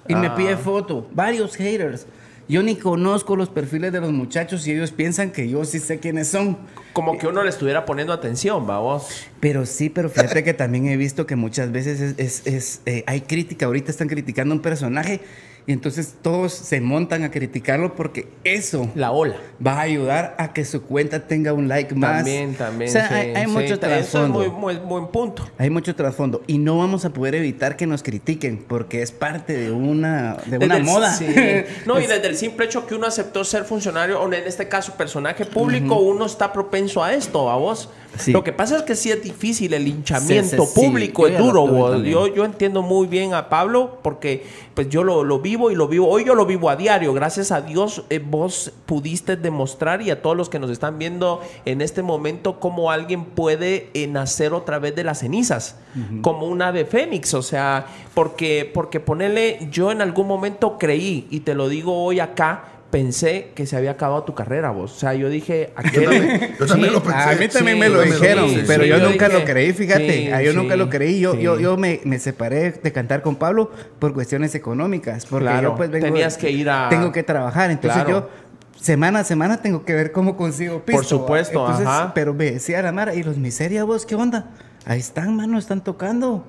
Y 0.09 0.15
me 0.17 0.27
Ah. 0.27 0.35
pide 0.35 0.57
foto. 0.57 1.07
Varios 1.13 1.55
haters. 1.57 2.07
Yo 2.47 2.63
ni 2.63 2.77
conozco 2.77 3.37
los 3.37 3.49
perfiles 3.49 3.91
de 3.91 4.01
los 4.01 4.13
muchachos 4.13 4.67
y 4.67 4.73
ellos 4.73 4.91
piensan 4.91 5.31
que 5.31 5.49
yo 5.49 5.65
sí 5.65 5.79
sé 5.79 5.99
quiénes 5.99 6.29
son. 6.29 6.59
Como 6.93 7.17
que 7.17 7.27
uno 7.27 7.43
le 7.43 7.49
estuviera 7.49 7.87
poniendo 7.87 8.13
atención, 8.13 8.67
vamos. 8.67 9.07
Pero 9.41 9.65
sí, 9.65 9.89
pero 9.89 10.11
fíjate 10.11 10.45
que 10.45 10.53
también 10.53 10.87
he 10.89 10.97
visto 10.99 11.27
que 11.27 11.37
muchas 11.37 11.73
veces 11.73 12.01
es, 12.01 12.15
es- 12.19 12.47
es, 12.47 12.81
eh, 12.85 13.03
hay 13.07 13.23
crítica. 13.23 13.65
Ahorita 13.65 13.91
están 13.91 14.09
criticando 14.09 14.55
un 14.55 14.61
personaje 14.61 15.21
y 15.67 15.73
entonces 15.73 16.15
todos 16.21 16.53
se 16.53 16.81
montan 16.81 17.23
a 17.25 17.31
criticarlo 17.31 17.95
porque 17.95 18.29
eso 18.45 18.91
La 18.95 19.13
ola. 19.13 19.37
va 19.67 19.79
a 19.79 19.81
ayudar 19.81 20.35
a 20.39 20.53
que 20.53 20.65
su 20.65 20.83
cuenta 20.83 21.27
tenga 21.27 21.53
un 21.55 21.69
like 21.69 21.95
más. 21.95 22.17
También, 22.19 22.55
también. 22.55 22.91
O 22.91 22.93
sea, 22.93 23.09
sí, 23.09 23.15
hay, 23.15 23.35
hay 23.35 23.45
sí. 23.47 23.51
mucho 23.51 23.65
Eso 23.65 23.75
es 23.75 23.81
trasfondo. 23.81 24.39
muy, 24.41 24.51
muy 24.51 24.77
buen 24.77 25.07
punto. 25.09 25.49
Hay 25.57 25.71
mucho 25.71 25.95
trasfondo 25.95 26.43
y 26.47 26.59
no 26.59 26.77
vamos 26.79 27.05
a 27.05 27.11
poder 27.11 27.35
evitar 27.35 27.77
que 27.77 27.87
nos 27.87 28.03
critiquen 28.03 28.59
porque 28.69 29.01
es 29.03 29.11
parte 29.13 29.55
de 29.57 29.71
una, 29.71 30.35
de 30.45 30.59
Desde 30.59 30.65
una 30.67 30.77
el- 30.77 30.85
moda. 30.85 31.13
sí. 31.15 31.27
No, 31.87 31.99
y 32.01 32.07
desde 32.07 32.27
el 32.29 32.37
simple 32.37 32.67
hecho 32.67 32.87
que 32.87 32.95
uno 32.95 33.07
aceptó 33.07 33.45
ser 33.45 33.65
funcionario, 33.65 34.21
o 34.21 34.27
en 34.33 34.47
este 34.47 34.69
caso 34.69 34.93
personaje 34.95 35.45
público, 35.47 35.97
uno 35.97 36.27
está 36.27 36.53
propenso 36.53 37.03
a 37.03 37.13
esto, 37.15 37.51
a 37.51 37.57
vos. 37.57 37.89
Sí. 38.19 38.33
Lo 38.33 38.45
que 38.45 38.53
pasa 38.53 38.77
es 38.77 38.83
que 38.83 38.95
sí 38.95 39.11
es 39.11 39.23
difícil, 39.23 39.75
el 39.75 39.89
hinchamiento 39.89 40.65
Sí, 40.65 40.73
sí, 40.73 40.81
sí. 40.81 40.87
público 40.87 41.27
es 41.27 41.39
duro. 41.39 42.03
Yo, 42.03 42.27
yo 42.29 42.45
entiendo 42.45 42.83
muy 42.83 43.07
bien 43.07 43.35
a 43.35 43.49
Pablo 43.49 43.99
porque 44.03 44.45
pues 44.75 44.89
yo 44.89 45.05
lo, 45.05 45.25
lo 45.25 45.39
vivo 45.41 45.71
y 45.71 45.75
lo 45.75 45.89
vivo. 45.89 46.09
Hoy 46.09 46.25
yo 46.25 46.35
lo 46.35 46.47
vivo 46.47 46.69
a 46.71 46.77
diario. 46.77 47.13
Gracias 47.13 47.53
a 47.53 47.61
Dios 47.61 48.05
eh, 48.11 48.19
vos 48.19 48.73
pudiste 48.87 49.37
demostrar 49.37 50.03
y 50.03 50.11
a 50.11 50.23
todos 50.23 50.37
los 50.37 50.49
que 50.49 50.59
nos 50.59 50.71
están 50.71 50.99
viendo 50.99 51.41
en 51.65 51.81
este 51.81 52.03
momento 52.03 52.61
cómo 52.61 52.91
alguien 52.91 53.25
puede 53.25 53.91
eh, 53.95 54.07
nacer 54.07 54.53
otra 54.53 54.79
vez 54.79 54.95
de 54.95 55.05
las 55.05 55.21
cenizas, 55.21 55.77
como 56.23 56.47
un 56.47 56.63
ave 56.63 56.85
fénix. 56.85 57.35
O 57.35 57.43
sea, 57.43 57.87
porque, 58.15 58.71
porque 58.73 59.01
ponerle, 59.01 59.69
yo 59.71 59.91
en 59.93 60.01
algún 60.01 60.27
momento 60.27 60.79
creí, 60.79 61.27
y 61.31 61.41
te 61.41 61.55
lo 61.55 61.69
digo 61.69 62.05
hoy 62.05 62.21
acá, 62.21 62.65
pensé 62.95 63.49
que 63.57 63.67
se 63.67 63.77
había 63.77 63.91
acabado 63.91 64.23
tu 64.23 64.37
carrera 64.37 64.71
vos. 64.71 64.93
O 64.93 64.95
sea, 65.01 65.15
yo 65.15 65.29
dije, 65.29 65.73
aquel... 65.75 66.05
también- 66.05 66.57
yo 66.61 66.67
también 66.67 66.93
lo 66.93 67.03
pensé. 67.03 67.19
A 67.19 67.33
mí 67.35 67.49
también 67.49 67.77
Sí, 67.77 67.81
me 67.81 67.89
lo 67.89 68.03
dijeron, 68.03 68.49
sí, 68.51 68.63
pero 68.69 68.85
sí, 68.85 68.89
yo 68.89 68.99
yo 68.99 69.09
nunca 69.11 69.29
dije, 69.29 69.41
lo 69.41 69.45
creí, 69.45 69.73
fíjate. 69.73 70.13
sí, 70.13 70.31
Ah, 70.33 70.41
yo 70.43 70.53
sí, 70.53 70.57
nunca 70.57 70.77
lo 70.77 70.89
creí. 70.89 71.19
Yo, 71.19 71.33
sí. 71.35 71.43
yo, 71.43 71.59
yo 71.59 71.77
me, 71.77 72.01
me 72.05 72.21
separé 72.21 72.71
de 72.71 72.93
cantar 72.93 73.23
con 73.23 73.35
Pablo 73.35 73.73
por 73.99 74.15
cuestiones 74.15 74.55
económicas. 74.55 75.27
Porque 75.27 75.47
Claro, 75.47 75.71
yo 75.71 75.75
pues 75.77 75.91
vengo- 75.91 76.07
tenías 76.07 76.39
que 76.39 76.53
ir 76.53 76.71
a- 76.71 76.89
Tengo 76.89 77.11
que 77.11 77.25
trabajar. 77.25 77.73
Entonces 77.73 78.05
Claro. 78.05 78.31
yo 78.31 78.81
semana 78.81 79.19
a 79.21 79.25
semana 79.25 79.61
tengo 79.61 79.85
que 79.85 79.93
ver 79.95 80.13
cómo 80.13 80.37
consigo 80.37 80.85
pisto. 80.85 80.99
Por 81.01 81.05
supuesto. 81.05 81.59
Entonces, 81.63 81.87
ajá. 81.89 82.13
Pero 82.15 82.33
me 82.33 82.45
decía 82.53 82.81
la 82.81 82.93
Mara, 82.93 83.13
¿y 83.17 83.25
los 83.25 83.39
miseria 83.39 83.83
vos 83.83 84.07
qué 84.07 84.15
onda? 84.15 84.51
Ahí 84.87 85.01
están, 85.01 85.35
mano, 85.35 85.59
están 85.59 85.83
tocando. 85.83 86.47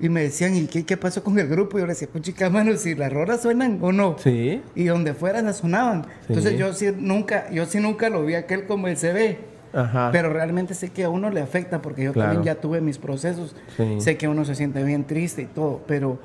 Y 0.00 0.08
me 0.08 0.22
decían, 0.22 0.56
¿y 0.56 0.66
qué, 0.66 0.84
qué 0.84 0.96
pasó 0.96 1.22
con 1.22 1.38
el 1.38 1.46
grupo? 1.46 1.76
Y 1.76 1.82
yo 1.82 1.86
le 1.86 1.92
decía, 1.92 2.08
pues 2.10 2.24
chica, 2.24 2.48
mano, 2.48 2.74
si 2.76 2.94
las 2.94 3.12
rolas 3.12 3.42
suenan 3.42 3.78
o 3.82 3.92
no. 3.92 4.16
Sí. 4.18 4.62
Y 4.74 4.84
donde 4.84 5.12
fueran 5.14 5.44
las 5.46 5.58
sonaban. 5.58 6.06
Entonces 6.28 6.58
yo 6.58 6.72
sí 6.72 6.86
nunca, 6.98 7.50
yo 7.50 7.66
sí 7.66 7.80
nunca 7.80 8.08
lo 8.08 8.24
vi 8.24 8.34
aquel 8.34 8.64
como 8.66 8.88
se 8.96 9.12
ve. 9.12 9.38
Ajá. 9.72 10.08
Pero 10.10 10.32
realmente 10.32 10.74
sé 10.74 10.88
que 10.88 11.04
a 11.04 11.10
uno 11.10 11.30
le 11.30 11.40
afecta 11.40 11.80
porque 11.82 12.02
yo 12.04 12.12
Claro. 12.12 12.32
también 12.32 12.44
ya 12.54 12.60
tuve 12.60 12.80
mis 12.80 12.98
procesos. 12.98 13.54
Sí. 13.76 14.00
Sé 14.00 14.16
que 14.16 14.26
uno 14.26 14.44
se 14.44 14.54
siente 14.54 14.82
bien 14.82 15.04
triste 15.04 15.42
y 15.42 15.46
todo, 15.46 15.82
pero 15.86 16.18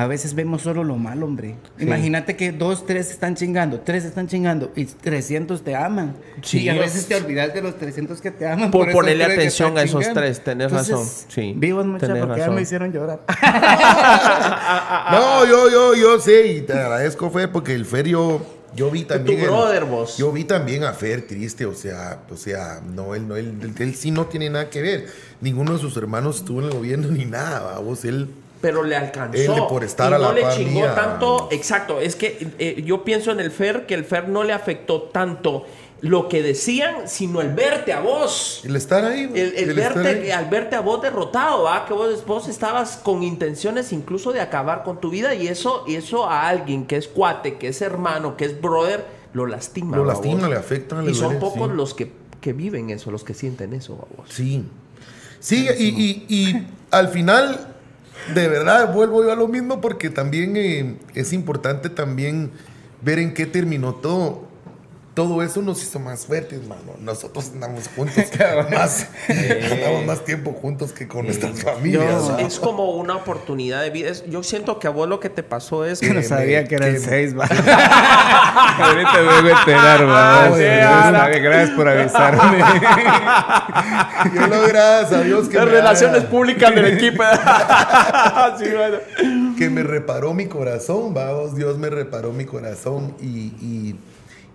a 0.00 0.06
veces 0.06 0.34
vemos 0.34 0.62
solo 0.62 0.84
lo 0.84 0.94
malo, 0.94 1.26
hombre. 1.26 1.56
Imagínate 1.80 2.36
que 2.36 2.52
dos, 2.52 2.86
tres 2.86 3.10
están 3.10 3.34
chingando, 3.34 3.80
tres 3.80 4.04
están 4.04 4.28
chingando 4.28 4.70
y 4.76 4.84
300 4.84 5.62
te 5.64 5.74
aman. 5.74 6.14
Sí. 6.40 6.60
y 6.60 6.68
a 6.68 6.74
veces 6.74 7.06
te 7.08 7.16
olvidas 7.16 7.52
de 7.52 7.62
los 7.62 7.76
300 7.78 8.20
que 8.20 8.30
te 8.30 8.46
aman. 8.46 8.70
Por 8.70 8.88
esos 8.90 9.00
ponerle 9.00 9.24
atención 9.24 9.76
a 9.76 9.82
esos 9.82 10.02
chingando. 10.02 10.20
tres, 10.20 10.44
tenés 10.44 10.70
Entonces, 10.70 10.92
razón, 10.94 11.08
sí, 11.28 11.52
Vivos 11.56 11.84
mucho 11.84 12.06
tenés 12.06 12.24
porque 12.24 12.40
ya 12.40 12.50
me 12.50 12.62
hicieron 12.62 12.92
llorar. 12.92 13.22
No, 15.10 15.44
yo, 15.46 15.68
yo, 15.70 15.94
yo 15.94 16.20
sé 16.20 16.46
y 16.46 16.60
te 16.60 16.74
agradezco, 16.74 17.28
Fer, 17.30 17.50
porque 17.50 17.74
el 17.74 17.84
Fer 17.84 18.06
yo, 18.06 18.40
yo 18.76 18.90
vi 18.92 19.02
también. 19.04 19.38
tu 19.38 19.44
el- 19.46 19.50
brother, 19.50 19.84
vos. 19.84 20.16
Yo 20.16 20.30
vi 20.30 20.44
también 20.44 20.84
a 20.84 20.92
Fer 20.92 21.26
triste, 21.26 21.66
o 21.66 21.74
sea, 21.74 22.20
o 22.30 22.36
sea, 22.36 22.80
no, 22.94 23.14
él, 23.16 23.26
no, 23.26 23.36
él, 23.36 23.54
él, 23.62 23.74
él 23.78 23.94
sí 23.96 24.10
no 24.12 24.26
tiene 24.26 24.48
nada 24.50 24.70
que 24.70 24.80
ver. 24.80 25.06
Ninguno 25.40 25.72
de 25.72 25.78
sus 25.80 25.96
hermanos 25.96 26.36
estuvo 26.36 26.60
en 26.60 26.66
el 26.66 26.72
gobierno 26.74 27.08
ni 27.08 27.24
nada, 27.24 27.78
vos, 27.80 28.04
él. 28.04 28.28
Pero 28.60 28.82
le 28.82 28.96
alcanzó. 28.96 29.38
Él 29.54 29.62
por 29.68 29.84
estar 29.84 30.10
y 30.10 30.14
a 30.14 30.18
no 30.18 30.28
la 30.28 30.32
le 30.32 30.42
par 30.42 30.56
chingó 30.56 30.80
mía. 30.80 30.94
tanto. 30.94 31.48
Exacto, 31.52 32.00
es 32.00 32.16
que 32.16 32.48
eh, 32.58 32.82
yo 32.84 33.04
pienso 33.04 33.30
en 33.32 33.40
el 33.40 33.50
Fer 33.50 33.86
que 33.86 33.94
el 33.94 34.04
Fer 34.04 34.28
no 34.28 34.44
le 34.44 34.52
afectó 34.52 35.02
tanto 35.02 35.64
lo 36.00 36.28
que 36.28 36.42
decían, 36.42 37.08
sino 37.08 37.40
el 37.40 37.48
verte 37.54 37.92
a 37.92 37.98
vos. 38.00 38.62
El 38.64 38.76
estar 38.76 39.04
ahí. 39.04 39.30
El, 39.34 39.54
el 39.56 39.74
verte, 39.74 40.08
ahí. 40.08 40.30
al 40.30 40.44
verte 40.48 40.76
a 40.76 40.80
vos 40.80 41.02
derrotado, 41.02 41.64
¿va? 41.64 41.84
que 41.86 41.92
vos, 41.92 42.24
vos 42.24 42.46
estabas 42.48 42.98
con 43.02 43.24
intenciones 43.24 43.92
incluso 43.92 44.32
de 44.32 44.40
acabar 44.40 44.84
con 44.84 45.00
tu 45.00 45.10
vida 45.10 45.34
y 45.34 45.48
eso, 45.48 45.82
y 45.88 45.96
eso 45.96 46.26
a 46.30 46.48
alguien 46.48 46.86
que 46.86 46.96
es 46.96 47.08
cuate, 47.08 47.58
que 47.58 47.68
es 47.68 47.82
hermano, 47.82 48.36
que 48.36 48.44
es 48.44 48.60
brother, 48.60 49.04
lo 49.32 49.46
lastima. 49.46 49.96
Lo 49.96 50.04
¿va 50.04 50.12
lastima, 50.14 50.42
vos? 50.42 50.50
le 50.50 50.56
afecta, 50.56 51.02
le 51.02 51.10
Y 51.10 51.14
son 51.14 51.24
duele, 51.34 51.40
pocos 51.40 51.68
sí. 51.70 51.76
los 51.76 51.94
que, 51.94 52.12
que 52.40 52.52
viven 52.52 52.90
eso, 52.90 53.10
los 53.10 53.24
que 53.24 53.34
sienten 53.34 53.72
eso. 53.72 53.96
¿va 53.98 54.04
vos? 54.16 54.28
Sí. 54.30 54.64
Sí, 55.40 55.68
y, 55.78 55.84
y- 55.84 56.26
y 56.28 56.66
al 56.92 57.08
final, 57.08 57.74
de 58.34 58.48
verdad, 58.48 58.92
vuelvo 58.92 59.22
yo 59.24 59.32
a 59.32 59.36
lo 59.36 59.48
mismo 59.48 59.80
porque 59.80 60.10
también 60.10 60.56
eh, 60.56 60.96
es 61.14 61.32
importante 61.32 61.88
también 61.88 62.50
ver 63.02 63.18
en 63.18 63.34
qué 63.34 63.46
terminó 63.46 63.94
todo. 63.94 64.47
Todo 65.18 65.42
eso 65.42 65.60
nos 65.62 65.82
hizo 65.82 65.98
más 65.98 66.26
fuertes, 66.26 66.60
mano. 66.68 66.92
Nosotros 67.00 67.50
andamos 67.52 67.88
juntos 67.96 68.14
más, 68.72 69.08
andamos 69.28 70.06
más 70.06 70.24
tiempo 70.24 70.52
juntos 70.52 70.92
que 70.92 71.08
con 71.08 71.24
nuestras 71.24 71.60
familias. 71.60 72.28
Yo-. 72.28 72.38
Es 72.38 72.60
como 72.60 72.92
una 72.92 73.16
oportunidad 73.16 73.82
de 73.82 73.90
vida. 73.90 74.10
Es- 74.10 74.24
yo 74.30 74.44
siento 74.44 74.78
que 74.78 74.86
a 74.86 74.90
vos 74.90 75.08
lo 75.08 75.18
que 75.18 75.28
te 75.28 75.42
pasó 75.42 75.84
es 75.84 75.98
Que 75.98 76.06
no 76.10 76.14
me- 76.14 76.22
sabía 76.22 76.62
que 76.68 76.76
eran 76.76 76.92
que- 76.92 77.00
seis, 77.00 77.36
va. 77.36 77.46
Ahorita 78.78 79.12
me 79.14 79.42
vengo 79.42 79.56
a 79.56 79.58
enterar, 79.58 80.08
va. 80.08 80.44
Ah, 80.44 80.50
sí, 80.56 80.64
ahora. 80.64 81.28
Gracias 81.38 81.70
por 81.70 81.88
avisarme. 81.88 82.58
Yo 84.34 84.46
lo 84.46 84.62
gracias 84.68 85.12
a 85.12 85.22
Dios 85.22 85.48
que 85.48 85.56
Las 85.56 85.66
me 85.66 85.72
relaciones 85.72 86.20
haga- 86.20 86.30
públicas 86.30 86.74
del 86.74 86.84
equipo. 86.96 87.24
Sí, 88.58 88.64
bueno. 88.70 89.54
que 89.58 89.68
me 89.68 89.82
reparó 89.82 90.32
mi 90.32 90.46
corazón, 90.46 91.12
vamos, 91.12 91.56
Dios 91.56 91.76
me 91.76 91.90
reparó 91.90 92.32
mi 92.32 92.44
corazón 92.44 93.14
y, 93.20 93.26
y, 93.60 93.96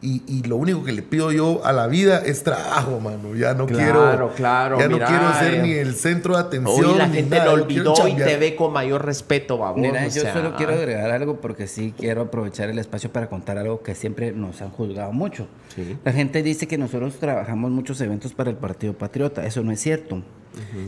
y- 0.03 0.21
y 0.27 0.43
lo 0.43 0.57
único 0.57 0.84
que 0.84 0.91
le 0.91 1.01
pido 1.01 1.31
yo 1.31 1.65
a 1.65 1.71
la 1.71 1.88
vida 1.88 2.21
es 2.25 2.43
trabajo, 2.43 2.99
mano. 2.99 3.34
Ya 3.35 3.53
no 3.53 3.65
Claro, 3.65 4.01
quiero, 4.09 4.34
claro, 4.35 4.77
ya 4.80 4.88
no 4.89 4.97
quiero 4.97 5.34
ser 5.39 5.53
eh. 5.55 5.61
ni 5.63 5.71
el 5.71 5.95
centro 5.95 6.35
de 6.35 6.41
atención. 6.41 6.85
Hoy 6.91 6.97
la 6.97 7.07
ni 7.07 7.15
gente 7.15 7.38
nada, 7.38 7.45
lo 7.55 7.63
olvidó 7.63 7.93
y 8.07 8.15
te 8.15 8.38
ve 8.38 8.55
con 8.55 8.73
mayor 8.73 9.05
respeto, 9.05 9.57
babos. 9.57 9.80
Mira, 9.80 10.01
o 10.01 10.09
yo 10.09 10.21
sea, 10.21 10.34
solo 10.34 10.55
quiero 10.55 10.73
agregar 10.73 11.09
algo 11.11 11.39
porque 11.41 11.67
sí 11.67 11.93
quiero 11.97 12.21
aprovechar 12.23 12.69
el 12.69 12.77
espacio 12.80 13.11
para 13.11 13.30
contar 13.30 13.57
algo 13.57 13.81
que 13.81 13.95
siempre 13.95 14.31
nos 14.34 14.61
han 14.61 14.69
juzgado 14.71 15.11
mucho. 15.13 15.47
Sí. 15.75 15.97
La 16.03 16.11
gente 16.11 16.43
dice 16.43 16.67
que 16.67 16.77
nosotros 16.77 17.15
trabajamos 17.19 17.71
muchos 17.71 17.99
eventos 18.01 18.34
para 18.34 18.49
el 18.49 18.57
Partido 18.57 18.93
Patriota. 18.93 19.45
Eso 19.45 19.63
no 19.63 19.71
es 19.71 19.80
cierto. 19.80 20.21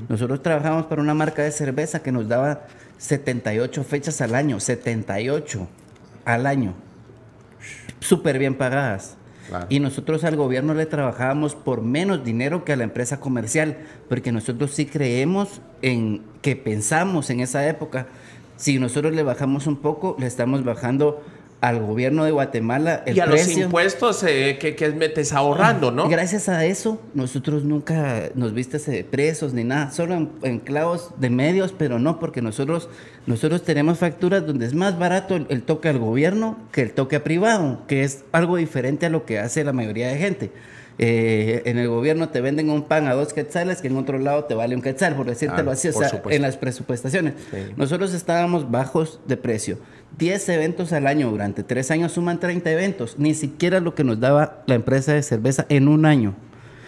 Nosotros 0.09 0.43
trabajamos 0.43 0.85
para 0.85 1.01
una 1.01 1.13
marca 1.15 1.41
de 1.41 1.51
cerveza 1.51 2.03
que 2.03 2.11
nos 2.11 2.27
daba 2.27 2.67
78 2.99 3.83
fechas 3.83 4.21
al 4.21 4.35
año. 4.35 4.59
78 4.59 5.67
al 6.25 6.45
año. 6.45 6.73
Súper 7.99 8.39
bien 8.39 8.55
pagadas. 8.55 9.17
Claro. 9.47 9.67
Y 9.69 9.80
nosotros 9.80 10.23
al 10.23 10.35
gobierno 10.35 10.73
le 10.73 10.85
trabajábamos 10.88 11.53
por 11.53 11.81
menos 11.81 12.23
dinero 12.23 12.65
que 12.65 12.73
a 12.73 12.76
la 12.76 12.84
empresa 12.84 13.19
comercial, 13.19 13.77
porque 14.09 14.31
nosotros 14.31 14.72
sí 14.72 14.88
creemos 14.88 15.61
en 15.81 16.22
que 16.41 16.55
pensamos 16.55 17.30
en 17.30 17.41
esa 17.41 17.67
época. 17.67 18.07
Si 18.57 18.80
nosotros 18.80 19.13
le 19.13 19.23
bajamos 19.23 19.67
un 19.67 19.77
poco, 19.77 20.15
le 20.19 20.27
estamos 20.27 20.63
bajando 20.63 21.22
al 21.61 21.82
gobierno 21.82 22.26
de 22.26 22.32
Guatemala 22.32 23.03
el 23.06 23.18
y 23.18 23.19
a 23.19 23.26
los 23.26 23.48
impuestos 23.49 24.23
eh, 24.23 24.57
que, 24.60 24.76
que 24.76 24.90
metes 24.90 25.34
ahorrando, 25.34 25.91
¿no? 25.91 26.07
Gracias 26.07 26.48
a 26.49 26.65
eso, 26.65 27.02
nosotros 27.14 27.64
nunca 27.64 28.30
nos 28.36 28.53
viste 28.53 29.03
presos 29.03 29.53
ni 29.53 29.64
nada, 29.64 29.91
solo 29.91 30.15
en, 30.15 30.32
en 30.44 30.60
clavos 30.60 31.11
de 31.18 31.30
medios, 31.30 31.73
pero 31.76 31.98
no, 31.98 32.19
porque 32.19 32.41
nosotros, 32.41 32.90
nosotros 33.26 33.64
tenemos 33.64 33.98
facturas 33.98 34.45
donde 34.45 34.65
es 34.65 34.73
más 34.73 34.99
barato 34.99 35.36
el, 35.36 35.48
el 35.49 35.64
toque 35.64 35.90
al 35.90 35.98
gobierno 35.98 36.57
que 36.72 36.82
el 36.82 36.94
toque 36.94 37.15
a 37.15 37.23
privado, 37.23 37.80
que 37.88 38.03
es 38.03 38.26
algo 38.32 38.57
diferente 38.57 39.06
a 39.06 39.10
lo 39.10 39.26
que 39.26 39.40
hace 39.40 39.64
la 39.64 39.73
mayoría 39.73 40.10
de 40.10 40.18
gente. 40.18 40.52
Eh, 40.97 41.61
en 41.65 41.77
el 41.77 41.89
gobierno 41.89 42.30
te 42.30 42.39
venden 42.39 42.69
un 42.69 42.84
pan 42.84 43.07
a 43.07 43.13
dos 43.13 43.34
quetzales 43.34 43.81
que 43.81 43.88
en 43.89 43.97
otro 43.97 44.17
lado 44.17 44.45
te 44.45 44.53
vale 44.55 44.76
un 44.76 44.81
quetzal, 44.81 45.15
por 45.15 45.26
decírtelo 45.26 45.55
Claro, 45.63 45.72
así, 45.72 45.89
o 45.89 45.91
sea, 45.93 46.07
supuesto. 46.07 46.30
en 46.30 46.41
las 46.41 46.55
presupuestaciones. 46.57 47.34
Sí. 47.51 47.57
Nosotros 47.76 48.13
estábamos 48.13 48.72
bajos 48.72 49.19
de 49.27 49.35
precio. 49.35 49.77
10 50.17 50.47
eventos 50.49 50.93
al 50.93 51.07
año 51.07 51.30
durante 51.30 51.63
3 51.63 51.91
años 51.91 52.13
suman 52.13 52.39
30 52.39 52.72
eventos. 52.72 53.15
Ni 53.19 53.34
siquiera 53.34 53.81
lo 53.81 53.93
que 53.93 54.05
nos 54.05 54.19
daba 54.22 54.63
la 54.67 54.76
empresa 54.76 55.11
de 55.13 55.22
cerveza 55.23 55.65
en 55.67 55.89
un 55.89 56.05
año. 56.05 56.34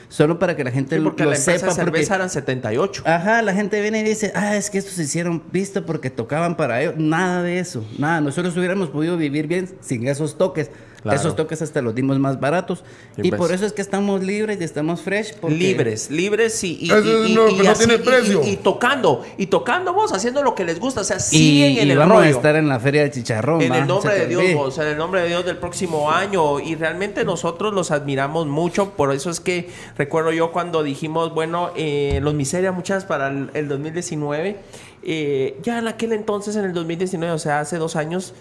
Solo 0.10 0.40
para 0.40 0.56
que 0.56 0.64
la 0.64 0.72
gente 0.72 0.96
Sí, 0.96 1.02
lo, 1.02 1.10
porque 1.10 1.24
lo 1.26 1.32
la 1.32 1.36
empresa 1.36 1.60
sepa. 1.60 1.74
de 1.74 1.82
porque- 1.84 1.98
cerveza 1.98 2.16
eran 2.16 2.30
78. 2.30 3.04
Ajá, 3.06 3.42
la 3.42 3.54
gente 3.54 3.82
viene 3.82 4.00
y 4.00 4.04
dice, 4.04 4.32
ah, 4.36 4.56
es 4.56 4.70
que 4.70 4.78
estos 4.78 4.94
se 4.94 5.04
hicieron 5.04 5.44
visto 5.52 5.86
porque 5.86 6.10
tocaban 6.10 6.56
para 6.56 6.82
ellos. 6.82 6.94
Nada 6.98 7.44
de 7.44 7.60
eso, 7.60 7.86
nada. 7.98 8.22
Nosotros 8.22 8.56
hubiéramos 8.56 8.88
podido 8.90 9.18
vivir 9.18 9.48
bien 9.48 9.68
sin 9.82 10.08
esos 10.08 10.38
toques. 10.38 10.72
Claro. 11.02 11.20
Esos 11.20 11.36
toques 11.36 11.62
hasta 11.62 11.82
los 11.82 11.94
dimos 11.96 12.18
más 12.20 12.40
baratos. 12.40 12.84
Y 13.18 13.30
pues. 13.30 13.40
por 13.40 13.52
eso 13.52 13.66
es 13.66 13.74
que 13.74 13.82
estamos 13.82 14.24
libres 14.24 14.60
y 14.60 14.64
estamos 14.64 15.02
fresh. 15.02 15.36
porque- 15.40 15.56
Libres, 15.56 16.10
libres 16.12 16.64
y, 16.64 16.78
y, 16.82 16.92
Eso 16.92 17.26
y- 17.26 17.34
no, 17.34 17.48
y- 17.48 17.52
pero 17.52 17.64
y 17.64 17.66
no 17.66 17.72
así- 17.72 17.86
tiene 17.88 18.04
precio. 18.04 18.42
Y, 18.44 18.50
y 18.50 18.56
tocando, 18.58 19.24
y 19.38 19.48
tocando 19.48 19.94
vos, 19.94 20.12
haciendo 20.12 20.44
lo 20.44 20.56
que 20.56 20.66
les 20.66 20.80
gusta, 20.80 21.02
o 21.02 21.04
sea, 21.04 21.18
Y, 21.18 21.20
siguen 21.20 21.78
en 21.78 21.88
y 21.88 21.92
el 21.92 21.98
vamos 21.98 22.24
a 22.24 22.30
estar 22.30 22.56
en 22.56 22.68
la 22.68 22.80
Feria 22.80 23.02
del 23.04 23.12
Chicharrón. 23.12 23.62
En 23.62 23.74
el 23.74 23.88
nombre 23.88 24.16
de 24.16 24.28
Dios, 24.28 24.44
vos, 24.56 24.78
en 24.80 24.88
el 24.88 24.98
nombre 24.98 25.22
de 25.22 25.28
Dios 25.30 25.46
del 25.46 25.58
próximo 25.58 26.12
año. 26.12 26.60
Y 26.60 26.76
realmente 26.76 27.24
nosotros 27.26 27.74
los 27.74 27.92
admiramos 27.92 28.48
mucho. 28.48 28.92
Por 28.92 29.14
eso 29.14 29.30
es 29.30 29.40
que 29.40 29.70
recuerdo 29.98 30.32
yo 30.32 30.52
cuando 30.52 30.84
dijimos, 30.84 31.34
bueno, 31.34 31.72
eh, 31.76 32.20
los 32.22 32.34
miserias 32.34 32.74
muchas 32.74 33.06
para 33.06 33.28
el, 33.30 33.50
el 33.54 33.68
2019. 33.68 34.58
eh, 35.04 35.58
ya 35.64 35.80
en 35.80 35.88
aquel 35.88 36.12
entonces, 36.12 36.56
en 36.58 36.66
el 36.66 36.74
2019, 36.74 37.32
o 37.34 37.40
sea, 37.40 37.60
hace 37.62 37.78
dos 37.78 37.96
años, 37.96 38.34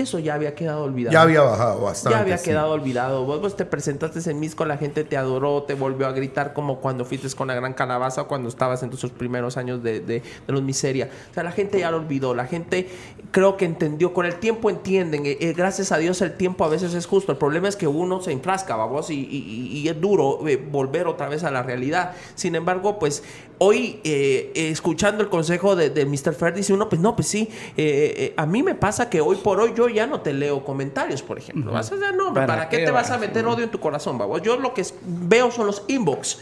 eso 0.00 0.18
ya 0.18 0.34
había 0.34 0.54
quedado 0.54 0.84
olvidado. 0.84 1.12
Ya 1.12 1.20
había 1.22 1.42
bajado 1.42 1.82
bastante. 1.82 2.16
Ya 2.16 2.22
había 2.22 2.38
sí. 2.38 2.44
quedado 2.48 2.70
olvidado. 2.72 3.26
Vos, 3.26 3.40
vos 3.42 3.56
te 3.56 3.66
presentaste 3.66 4.30
en 4.30 4.40
Misco, 4.40 4.64
la 4.64 4.78
gente 4.78 5.04
te 5.04 5.18
adoró, 5.18 5.64
te 5.64 5.74
volvió 5.74 6.06
a 6.06 6.12
gritar 6.12 6.54
como 6.54 6.78
cuando 6.80 7.04
fuiste 7.04 7.28
con 7.36 7.48
la 7.48 7.54
gran 7.54 7.74
calabaza 7.74 8.22
o 8.22 8.28
cuando 8.28 8.48
estabas 8.48 8.82
en 8.82 8.90
tus 8.90 9.04
primeros 9.10 9.56
años 9.56 9.82
de, 9.82 10.00
de, 10.00 10.20
de 10.46 10.52
los 10.52 10.62
miseria. 10.62 11.10
O 11.30 11.34
sea, 11.34 11.42
la 11.42 11.52
gente 11.52 11.78
ya 11.80 11.90
lo 11.90 11.98
olvidó. 11.98 12.34
La 12.34 12.46
gente 12.46 12.88
creo 13.32 13.56
que 13.56 13.64
entendió. 13.64 14.14
Con 14.14 14.24
el 14.24 14.36
tiempo 14.36 14.70
entienden. 14.70 15.26
Eh, 15.26 15.36
eh, 15.40 15.52
gracias 15.54 15.92
a 15.92 15.98
Dios 15.98 16.22
el 16.22 16.36
tiempo 16.36 16.64
a 16.64 16.68
veces 16.68 16.94
es 16.94 17.06
justo. 17.06 17.32
El 17.32 17.38
problema 17.38 17.68
es 17.68 17.76
que 17.76 17.86
uno 17.86 18.20
se 18.22 18.32
enfrasca, 18.32 18.76
vos, 18.76 19.10
y, 19.10 19.14
y- 19.14 19.78
y 19.78 19.88
es 19.88 20.00
duro 20.00 20.46
eh, 20.48 20.56
volver 20.56 21.06
otra 21.06 21.28
vez 21.28 21.44
a 21.44 21.50
la 21.50 21.62
realidad. 21.62 22.12
Sin 22.34 22.54
embargo, 22.54 22.98
pues 22.98 23.22
hoy 23.64 24.00
eh, 24.02 24.50
escuchando 24.54 25.22
el 25.22 25.28
consejo 25.28 25.76
de, 25.76 25.90
de 25.90 26.04
Mr. 26.04 26.34
Fair, 26.34 26.52
dice 26.52 26.72
uno, 26.72 26.88
pues 26.88 27.00
no, 27.00 27.14
pues 27.14 27.28
sí, 27.28 27.48
eh, 27.76 28.14
eh, 28.16 28.34
a 28.36 28.44
mí 28.44 28.60
me 28.64 28.74
pasa 28.74 29.08
que 29.08 29.20
hoy 29.20 29.36
por 29.36 29.60
hoy 29.60 29.72
yo 29.76 29.88
ya 29.88 30.04
no 30.08 30.20
te 30.20 30.32
leo 30.32 30.64
comentarios, 30.64 31.22
por 31.22 31.38
ejemplo. 31.38 31.70
Vas 31.70 31.92
a 31.92 31.94
decir, 31.94 32.12
no, 32.16 32.34
¿Para 32.34 32.46
¿para, 32.46 32.68
qué, 32.68 32.78
qué 32.78 32.86
te 32.86 32.90
vas 32.90 33.08
vas? 33.08 33.18
a 33.18 33.20
meter 33.20 33.46
odio 33.46 33.62
en 33.64 33.70
tu 33.70 33.78
corazón, 33.78 34.18
babos? 34.18 34.42
Yo 34.42 34.56
lo 34.56 34.74
que 34.74 34.84
veo 35.04 35.52
son 35.52 35.66
los 35.68 35.84
inbox. 35.86 36.38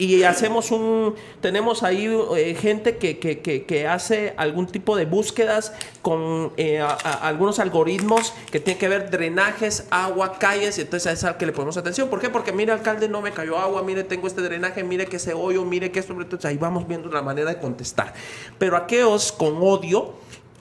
Y 0.00 0.22
hacemos 0.22 0.70
un, 0.70 1.16
tenemos 1.40 1.82
ahí 1.82 2.06
eh, 2.36 2.54
gente 2.54 2.98
que, 2.98 3.18
que- 3.18 3.40
que- 3.40 3.88
hace 3.88 4.32
algún 4.36 4.68
tipo 4.68 4.96
de 4.96 5.06
búsquedas 5.06 5.72
con 6.02 6.52
eh, 6.56 6.78
a- 6.80 6.92
algunos 7.26 7.58
algoritmos 7.58 8.32
que 8.52 8.60
tienen 8.60 8.78
que 8.78 8.88
ver 8.88 9.10
drenajes, 9.10 9.88
agua, 9.90 10.38
calles, 10.38 10.78
y 10.78 10.82
entonces 10.82 11.12
es 11.14 11.24
al 11.24 11.36
que 11.36 11.46
le 11.46 11.52
ponemos 11.52 11.76
atención. 11.76 12.08
¿Por 12.08 12.20
qué? 12.20 12.30
Porque 12.30 12.52
mire, 12.52 12.70
alcalde, 12.70 13.08
no 13.08 13.20
me 13.20 13.32
cayó 13.32 13.58
agua, 13.58 13.82
mire, 13.82 14.04
tengo 14.04 14.28
este 14.28 14.40
drenaje, 14.40 14.84
mire 14.84 15.06
que 15.06 15.16
ese 15.16 15.34
hoyo, 15.34 15.64
mire 15.64 15.90
que 15.90 15.98
esto, 15.98 16.12
entonces 16.12 16.44
ahí 16.44 16.56
vamos 16.58 16.86
viendo 16.86 17.08
la 17.10 17.22
manera 17.22 17.50
de 17.50 17.58
contestar. 17.58 18.14
Pero 18.56 18.76
aquellos 18.76 19.32
con 19.32 19.56
odio, 19.60 20.12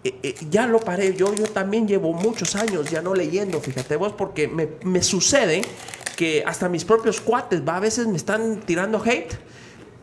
eh, 0.03 0.15
eh, 0.23 0.35
ya 0.49 0.65
lo 0.65 0.79
paré. 0.79 1.13
Yo, 1.15 1.31
yo 1.35 1.45
también 1.45 1.87
llevo 1.87 2.11
muchos 2.11 2.55
años 2.55 2.89
ya 2.89 3.03
no 3.03 3.13
leyendo, 3.13 3.61
fíjate 3.61 3.97
vos, 3.97 4.13
porque 4.13 4.47
me, 4.47 4.67
me 4.83 5.03
sucede 5.03 5.61
que 6.17 6.43
hasta 6.45 6.67
mis 6.67 6.83
propios 6.83 7.21
cuates, 7.21 7.61
va, 7.65 7.77
a 7.77 7.79
veces 7.79 8.07
me 8.07 8.17
están 8.17 8.59
tirando 8.61 9.01
hate. 9.01 9.35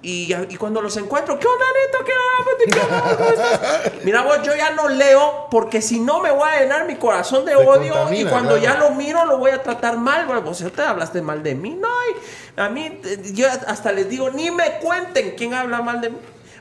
Y, 0.00 0.32
y 0.50 0.56
cuando 0.56 0.80
los 0.82 0.96
encuentro, 0.98 1.38
¿qué 1.38 1.46
onda, 1.46 1.64
Neto? 1.74 2.04
¿Qué 2.04 2.12
onda? 2.12 2.78
¿Qué 2.78 2.80
onda? 2.80 3.16
¿Cómo 3.16 3.30
estás? 3.30 3.92
Mira, 4.04 4.22
vos, 4.22 4.38
yo 4.42 4.54
ya 4.54 4.70
no 4.72 4.88
leo 4.88 5.48
porque 5.50 5.82
si 5.82 5.98
no 5.98 6.20
me 6.20 6.30
voy 6.30 6.48
a 6.48 6.60
llenar 6.60 6.86
mi 6.86 6.96
corazón 6.96 7.44
de 7.44 7.52
Te 7.52 7.56
odio 7.56 8.12
y 8.12 8.24
cuando 8.26 8.58
claro. 8.58 8.62
ya 8.62 8.78
lo 8.78 8.90
miro 8.92 9.24
lo 9.24 9.38
voy 9.38 9.50
a 9.50 9.62
tratar 9.62 9.96
mal. 9.96 10.26
Bueno, 10.26 10.42
vos 10.42 10.58
ya 10.58 10.70
te 10.70 10.82
hablaste 10.82 11.20
mal 11.22 11.42
de 11.42 11.54
mí. 11.54 11.74
No, 11.74 11.88
y 11.88 12.60
a 12.60 12.68
mí, 12.68 13.00
eh, 13.02 13.32
yo 13.32 13.48
hasta 13.66 13.92
les 13.92 14.08
digo, 14.08 14.30
ni 14.30 14.50
me 14.50 14.78
cuenten 14.78 15.34
quién 15.36 15.54
habla 15.54 15.82
mal 15.82 16.00
de 16.00 16.10
mí. 16.10 16.18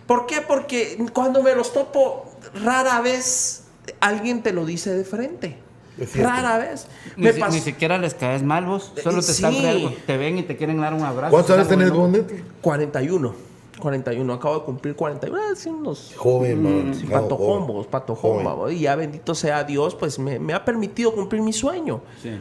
¿Por 0.07 0.25
qué? 0.25 0.41
Porque 0.41 0.97
cuando 1.13 1.43
me 1.43 1.53
los 1.53 1.73
topo, 1.73 2.33
rara 2.63 3.01
vez 3.01 3.65
alguien 3.99 4.41
te 4.41 4.53
lo 4.53 4.65
dice 4.65 4.93
de 4.93 5.03
frente. 5.03 5.62
Rara 6.15 6.57
vez. 6.57 6.87
Ni, 7.17 7.25
Me 7.25 7.33
si- 7.33 7.39
pasó- 7.39 7.53
ni 7.55 7.61
siquiera 7.61 7.97
les 7.97 8.13
caes 8.13 8.41
mal 8.43 8.65
vos. 8.65 8.91
Solo 9.03 9.17
te, 9.17 9.23
Sí. 9.23 9.31
están 9.31 9.55
algo, 9.65 9.91
te 10.07 10.17
ven 10.17 10.37
y 10.39 10.43
te 10.43 10.57
quieren 10.57 10.79
dar 10.81 10.93
un 10.93 11.01
abrazo. 11.03 11.31
¿Cuántos 11.31 11.55
años 11.55 11.67
tenés. 11.67 11.91
Bonete? 11.91 12.43
41. 12.61 13.33
41. 13.79 14.33
Acabo 14.33 14.59
de 14.59 14.65
cumplir 14.65 14.95
41. 14.95 15.37
Ah, 15.37 15.55
sí, 15.55 15.69
unos 15.69 16.13
Joven, 16.15 16.63
man. 16.63 16.95
Sí, 16.95 17.05
Claro, 17.05 17.27
Joven. 18.15 18.45
vamos. 18.45 18.71
Y 18.71 18.79
ya 18.79 18.95
bendito 18.95 19.35
sea 19.35 19.63
Dios, 19.63 19.95
pues 19.95 20.17
me, 20.19 20.39
me 20.39 20.53
ha 20.53 20.63
permitido 20.63 21.13
cumplir 21.13 21.41
mi 21.41 21.53
sueño. 21.53 22.01
Sí. 22.21 22.31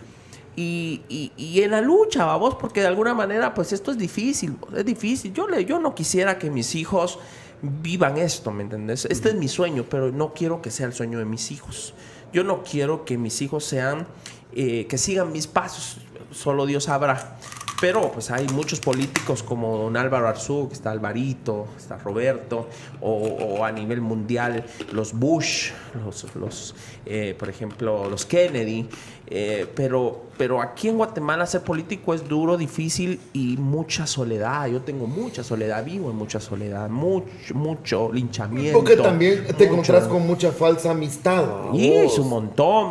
Y, 0.54 1.00
y- 1.08 1.32
y 1.36 1.62
en 1.62 1.70
la 1.70 1.80
lucha, 1.80 2.26
vamos, 2.26 2.54
porque 2.56 2.80
de 2.82 2.86
alguna 2.86 3.14
manera, 3.14 3.54
pues 3.54 3.72
esto 3.72 3.90
es 3.90 3.98
difícil, 3.98 4.52
vos, 4.60 4.70
es 4.76 4.84
difícil. 4.84 5.32
Yo, 5.32 5.48
le, 5.48 5.64
yo 5.64 5.78
no 5.78 5.94
quisiera 5.94 6.38
que 6.38 6.50
mis 6.50 6.74
hijos 6.74 7.18
vivan 7.62 8.18
esto, 8.18 8.50
¿me 8.50 8.62
entendés? 8.62 9.06
Este 9.06 9.30
es 9.30 9.34
mi 9.34 9.48
sueño, 9.48 9.84
pero 9.88 10.12
no 10.12 10.34
quiero 10.34 10.60
que 10.60 10.70
sea 10.70 10.86
el 10.86 10.92
sueño 10.92 11.18
de 11.18 11.24
mis 11.24 11.50
hijos. 11.50 11.94
Yo 12.32 12.44
no 12.44 12.62
quiero 12.62 13.04
que 13.04 13.18
mis 13.18 13.42
hijos 13.42 13.64
sean, 13.64 14.06
eh, 14.54 14.86
que 14.86 14.98
sigan 14.98 15.32
mis 15.32 15.46
pasos, 15.46 15.98
solo 16.30 16.66
Dios 16.66 16.84
sabrá. 16.84 17.36
Pero 17.82 18.12
pues 18.12 18.30
hay 18.30 18.46
muchos 18.46 18.78
políticos 18.78 19.42
como 19.42 19.76
don 19.76 19.96
Álvaro 19.96 20.28
Arzú, 20.28 20.68
que 20.68 20.74
está 20.74 20.92
Alvarito, 20.92 21.66
está 21.76 21.98
Roberto, 21.98 22.68
o, 23.00 23.64
a 23.64 23.72
nivel 23.72 24.00
mundial 24.00 24.64
los 24.92 25.12
Bush, 25.12 25.72
los, 26.04 26.32
los 26.36 26.76
eh, 27.04 27.34
por 27.36 27.48
ejemplo, 27.48 28.08
los 28.08 28.24
Kennedy. 28.24 28.88
Eh, 29.34 29.66
pero, 29.74 30.24
pero 30.36 30.60
aquí 30.60 30.88
en 30.88 30.98
Guatemala 30.98 31.46
ser 31.46 31.62
político 31.62 32.12
es 32.12 32.28
duro, 32.28 32.58
difícil 32.58 33.18
y 33.32 33.56
mucha 33.56 34.06
soledad. 34.06 34.66
Yo 34.66 34.82
tengo 34.82 35.06
mucha 35.06 35.42
soledad, 35.42 35.82
vivo 35.82 36.10
en 36.10 36.16
mucha 36.16 36.38
soledad, 36.38 36.90
mucho, 36.90 37.54
mucho 37.54 38.12
linchamiento. 38.12 38.78
Porque 38.78 38.94
también 38.94 39.46
te 39.56 39.64
encontrás 39.64 40.04
con 40.04 40.26
mucha 40.26 40.52
falsa 40.52 40.90
amistad. 40.90 41.72
y 41.72 41.92
es 41.92 42.18
un 42.18 42.28
montón. 42.28 42.90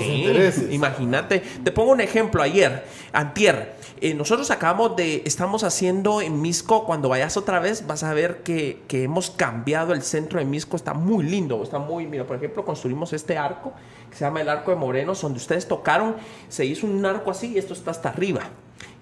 sí. 0.00 0.68
Imagínate. 0.72 1.40
Te 1.62 1.70
pongo 1.70 1.92
un 1.92 2.00
ejemplo 2.00 2.42
ayer, 2.42 2.84
antier. 3.12 3.76
eh, 4.00 4.12
nosotros 4.12 4.50
acabamos 4.50 4.96
de, 4.96 5.22
estamos 5.24 5.62
haciendo 5.62 6.20
en 6.20 6.42
Misco, 6.42 6.84
cuando 6.84 7.08
vayas 7.08 7.36
otra 7.36 7.60
vez, 7.60 7.86
vas 7.86 8.02
a 8.02 8.12
ver 8.12 8.42
que, 8.42 8.82
que 8.88 9.04
hemos 9.04 9.30
cambiado 9.30 9.92
el 9.92 10.02
centro 10.02 10.40
de 10.40 10.44
Misco, 10.44 10.76
está 10.76 10.94
muy 10.94 11.24
lindo, 11.24 11.62
está 11.62 11.78
muy, 11.78 12.06
mira, 12.06 12.26
por 12.26 12.36
ejemplo, 12.36 12.64
construimos 12.64 13.12
este 13.12 13.38
arco, 13.38 13.72
se 14.14 14.24
llama 14.24 14.40
el 14.40 14.48
Arco 14.48 14.70
de 14.70 14.76
Morenos, 14.76 15.20
donde 15.20 15.38
ustedes 15.38 15.66
tocaron, 15.66 16.16
se 16.48 16.64
hizo 16.64 16.86
un 16.86 17.04
arco 17.04 17.30
así 17.30 17.52
y 17.54 17.58
esto 17.58 17.74
está 17.74 17.90
hasta 17.90 18.08
arriba. 18.08 18.42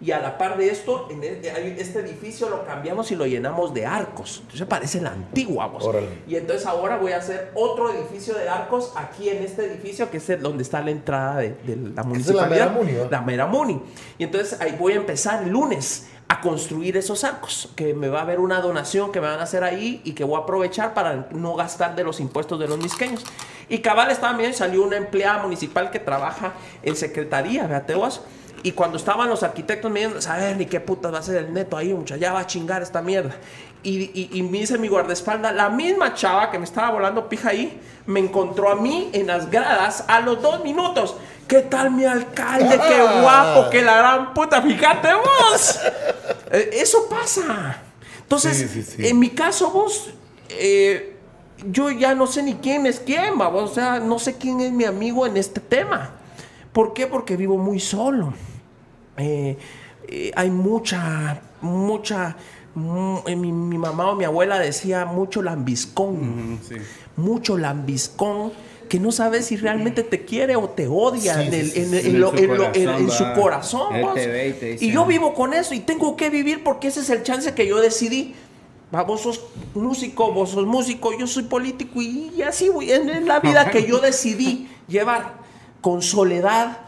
Y 0.02 0.10
a 0.10 0.18
la 0.20 0.36
par 0.36 0.56
de 0.58 0.68
esto, 0.68 1.06
en 1.10 1.22
e- 1.22 1.48
hay- 1.54 1.76
este 1.78 2.00
edificio 2.00 2.48
lo 2.50 2.64
cambiamos 2.64 3.12
y 3.12 3.16
lo 3.16 3.24
llenamos 3.24 3.72
de 3.72 3.86
arcos. 3.86 4.38
Entonces 4.42 4.66
parece 4.66 5.00
la 5.00 5.10
antigua, 5.10 5.66
vos. 5.66 5.84
Y 6.26 6.34
entonces 6.34 6.66
ahora 6.66 6.96
voy 6.96 7.12
a 7.12 7.18
hacer 7.18 7.52
otro 7.54 7.92
edificio 7.92 8.34
de 8.34 8.48
arcos 8.48 8.92
aquí 8.96 9.28
en 9.28 9.44
este 9.44 9.64
edificio, 9.66 10.10
que 10.10 10.16
es 10.16 10.42
donde 10.42 10.64
está 10.64 10.80
la 10.82 10.90
entrada 10.90 11.36
de, 11.36 11.50
de 11.64 11.76
la 11.76 11.88
es 11.90 11.94
la 11.96 12.02
municipalidad. 12.02 12.48
Mera 12.50 12.72
Muni, 12.72 12.92
¿va? 12.94 13.08
La 13.10 13.20
Mera 13.20 13.46
Muni. 13.46 13.80
Y 14.18 14.24
entonces 14.24 14.60
ahí 14.60 14.74
voy 14.78 14.94
a 14.94 14.96
empezar 14.96 15.44
el 15.44 15.50
lunes 15.50 16.08
a 16.28 16.40
construir 16.40 16.96
esos 16.96 17.24
arcos, 17.24 17.70
que 17.76 17.92
me 17.94 18.08
va 18.08 18.20
a 18.20 18.22
haber 18.22 18.40
una 18.40 18.60
donación 18.60 19.12
que 19.12 19.20
me 19.20 19.26
van 19.28 19.38
a 19.38 19.42
hacer 19.42 19.62
ahí 19.64 20.00
y 20.02 20.12
que 20.14 20.24
voy 20.24 20.36
a 20.40 20.44
aprovechar 20.44 20.94
para 20.94 21.28
no 21.30 21.54
gastar 21.54 21.94
de 21.94 22.04
los 22.04 22.20
impuestos 22.20 22.58
de 22.58 22.66
los 22.66 22.78
misqueños. 22.78 23.22
Y 23.68 23.78
cabal 23.80 24.10
estaba 24.10 24.36
bien, 24.36 24.54
salió 24.54 24.82
una 24.82 24.96
empleada 24.96 25.42
municipal 25.42 25.90
que 25.90 25.98
trabaja 25.98 26.54
en 26.82 26.96
secretaría, 26.96 27.66
fíjate 27.66 27.94
vos. 27.94 28.22
Y 28.64 28.72
cuando 28.72 28.96
estaban 28.96 29.28
los 29.28 29.42
arquitectos 29.42 29.90
me 29.90 30.00
dijeron, 30.00 30.22
¿sabes 30.22 30.56
ni 30.56 30.66
qué 30.66 30.78
putas 30.80 31.12
va 31.12 31.18
a 31.18 31.22
ser 31.22 31.36
el 31.36 31.52
neto 31.52 31.76
ahí, 31.76 31.92
muchacha? 31.92 32.16
Ya 32.20 32.32
va 32.32 32.40
a 32.40 32.46
chingar 32.46 32.80
esta 32.82 33.02
mierda. 33.02 33.34
Y, 33.82 34.02
y- 34.14 34.30
y 34.34 34.42
me 34.44 34.58
dice 34.58 34.78
mi 34.78 34.86
guardaespaldas, 34.86 35.52
la 35.54 35.68
misma 35.68 36.14
chava 36.14 36.50
que 36.52 36.58
me 36.58 36.64
estaba 36.64 36.90
volando 36.90 37.28
pija 37.28 37.48
ahí, 37.48 37.80
me 38.06 38.20
encontró 38.20 38.70
a 38.70 38.76
mí 38.76 39.10
en 39.12 39.26
las 39.26 39.50
gradas 39.50 40.04
a 40.06 40.20
los 40.20 40.40
dos 40.40 40.62
minutos. 40.62 41.16
¿Qué 41.48 41.60
tal 41.62 41.90
mi 41.90 42.04
alcalde? 42.04 42.78
¡Qué 42.88 43.02
guapo! 43.20 43.68
¡Qué 43.70 43.82
la 43.82 43.96
gran 43.98 44.32
puta! 44.34 44.62
¡Fíjate 44.62 45.08
vos! 45.14 45.80
Eh, 46.52 46.70
Eso 46.74 47.08
pasa. 47.08 47.78
Entonces, 48.20 48.56
Sí, 48.56 48.68
sí, 48.68 48.82
sí. 48.84 49.06
en 49.08 49.18
mi 49.18 49.30
caso, 49.30 49.70
vos, 49.72 50.10
eh, 50.50 51.16
yo 51.66 51.90
ya 51.90 52.14
no 52.14 52.28
sé 52.28 52.42
ni 52.44 52.54
quién 52.54 52.86
es 52.86 53.00
quién, 53.00 53.36
vamos. 53.36 53.70
O 53.70 53.74
sea, 53.74 53.98
no 53.98 54.20
sé 54.20 54.36
quién 54.38 54.60
es 54.60 54.70
mi 54.70 54.84
amigo 54.84 55.26
en 55.26 55.36
este 55.36 55.60
tema. 55.60 56.10
¿Por 56.72 56.94
qué? 56.94 57.06
Porque 57.08 57.36
vivo 57.36 57.58
muy 57.58 57.80
solo. 57.80 58.32
Eh, 59.22 59.56
eh, 60.08 60.30
hay 60.34 60.50
mucha, 60.50 61.40
mucha. 61.60 62.36
mu- 62.74 63.20
eh, 63.26 63.36
mi, 63.36 63.52
mi 63.52 63.76
mamá 63.78 64.10
o 64.10 64.14
mi 64.16 64.24
abuela 64.24 64.58
decía 64.58 65.04
mucho 65.04 65.42
lambiscón. 65.42 66.58
sí. 66.66 66.76
Mucho 67.16 67.56
lambiscón. 67.58 68.52
Que 68.88 68.98
no 69.00 69.10
sabes 69.10 69.46
si 69.46 69.56
realmente 69.56 70.02
te 70.02 70.24
quiere 70.26 70.54
o 70.56 70.68
te 70.68 70.86
odia 70.86 71.34
Sí, 71.36 71.42
en, 71.46 71.54
el- 71.54 71.70
sí, 71.70 71.80
en- 71.80 71.90
sí, 71.90 71.96
en 71.98 72.06
en 72.06 72.20
lo- 72.20 72.30
su 73.10 73.24
corazón, 73.34 73.94
en 73.94 74.02
su 74.06 74.10
y 74.18 74.52
te 74.52 74.66
dice, 74.72 74.84
Y 74.84 74.90
yo 74.92 75.04
"Ah". 75.04 75.06
vivo 75.06 75.32
con 75.32 75.54
eso 75.54 75.72
y 75.72 75.80
tengo 75.80 76.14
que 76.16 76.28
vivir 76.28 76.62
porque 76.62 76.88
ese 76.88 77.00
es 77.00 77.08
el 77.08 77.22
chance 77.22 77.54
que 77.54 77.66
yo 77.66 77.80
decidí. 77.80 78.34
Va, 78.94 79.02
vos 79.04 79.22
sos 79.22 79.40
músico, 79.74 80.32
vos 80.32 80.50
sos 80.50 80.66
músico, 80.66 81.16
yo 81.18 81.26
soy 81.26 81.44
político 81.44 82.02
y 82.02 82.42
así 82.42 82.68
voy. 82.68 82.90
En 82.92 83.26
la 83.26 83.40
vida 83.40 83.70
que 83.70 83.86
yo 83.86 83.98
decidí 83.98 84.68
llevar 84.88 85.34
con 85.80 86.02
soledad, 86.02 86.78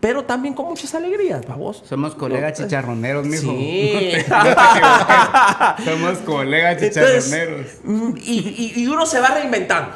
pero 0.00 0.24
también 0.24 0.54
con 0.54 0.66
muchas 0.66 0.94
alegrías, 0.94 1.42
va, 1.50 1.56
vos. 1.56 1.82
Somos 1.88 2.14
colegas 2.14 2.52
chicharroneros, 2.58 3.26
mijo. 3.26 3.42
Sí. 3.50 4.12
Somos 5.84 6.18
colegas 6.18 6.80
chicharroneros. 6.80 7.66
mm, 7.84 8.10
y, 8.22 8.72
y- 8.76 8.80
y 8.82 8.86
uno 8.86 9.06
se 9.06 9.20
va 9.20 9.28
reinventando. 9.28 9.90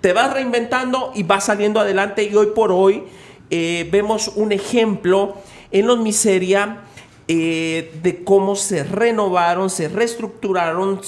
Te 0.00 0.12
vas 0.12 0.32
reinventando 0.32 1.12
y 1.14 1.22
vas 1.22 1.44
saliendo 1.44 1.80
adelante. 1.80 2.24
Y 2.24 2.34
hoy 2.36 2.48
por 2.54 2.70
hoy, 2.70 3.04
eh, 3.50 3.88
vemos 3.90 4.28
un 4.36 4.52
ejemplo 4.52 5.36
en 5.70 5.86
los 5.86 5.98
Miseria 5.98 6.78
eh, 7.26 7.90
de 8.02 8.22
cómo 8.22 8.54
se 8.54 8.84
renovaron, 8.84 9.70
se 9.70 9.88
reestructuraron, 9.88 11.00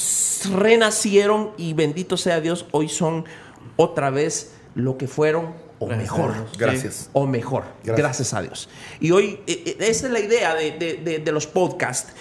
renacieron 0.55 1.51
y 1.59 1.75
bendito 1.75 2.17
sea 2.17 2.41
Dios, 2.41 2.67
hoy 2.71 2.89
son 2.89 3.25
otra 3.77 4.09
vez 4.11 4.55
lo 4.75 4.97
que 4.97 5.07
fueron 5.09 5.55
o 5.79 5.87
mejor. 5.87 6.35
Gracias. 6.59 7.11
O 7.13 7.27
mejor. 7.27 7.65
Gracias, 7.85 7.99
Gracias. 7.99 8.35
a 8.35 8.43
Dios. 8.43 8.69
Y 9.01 9.11
hoy, 9.11 9.41
eh, 9.47 9.63
eh, 9.67 9.77
esa 9.81 10.07
es 10.07 10.13
la 10.13 10.21
idea 10.21 10.55
de, 10.55 10.73
de- 10.73 10.95
de- 11.05 11.19
de 11.19 11.33
los 11.33 11.47
podcasts. 11.47 12.13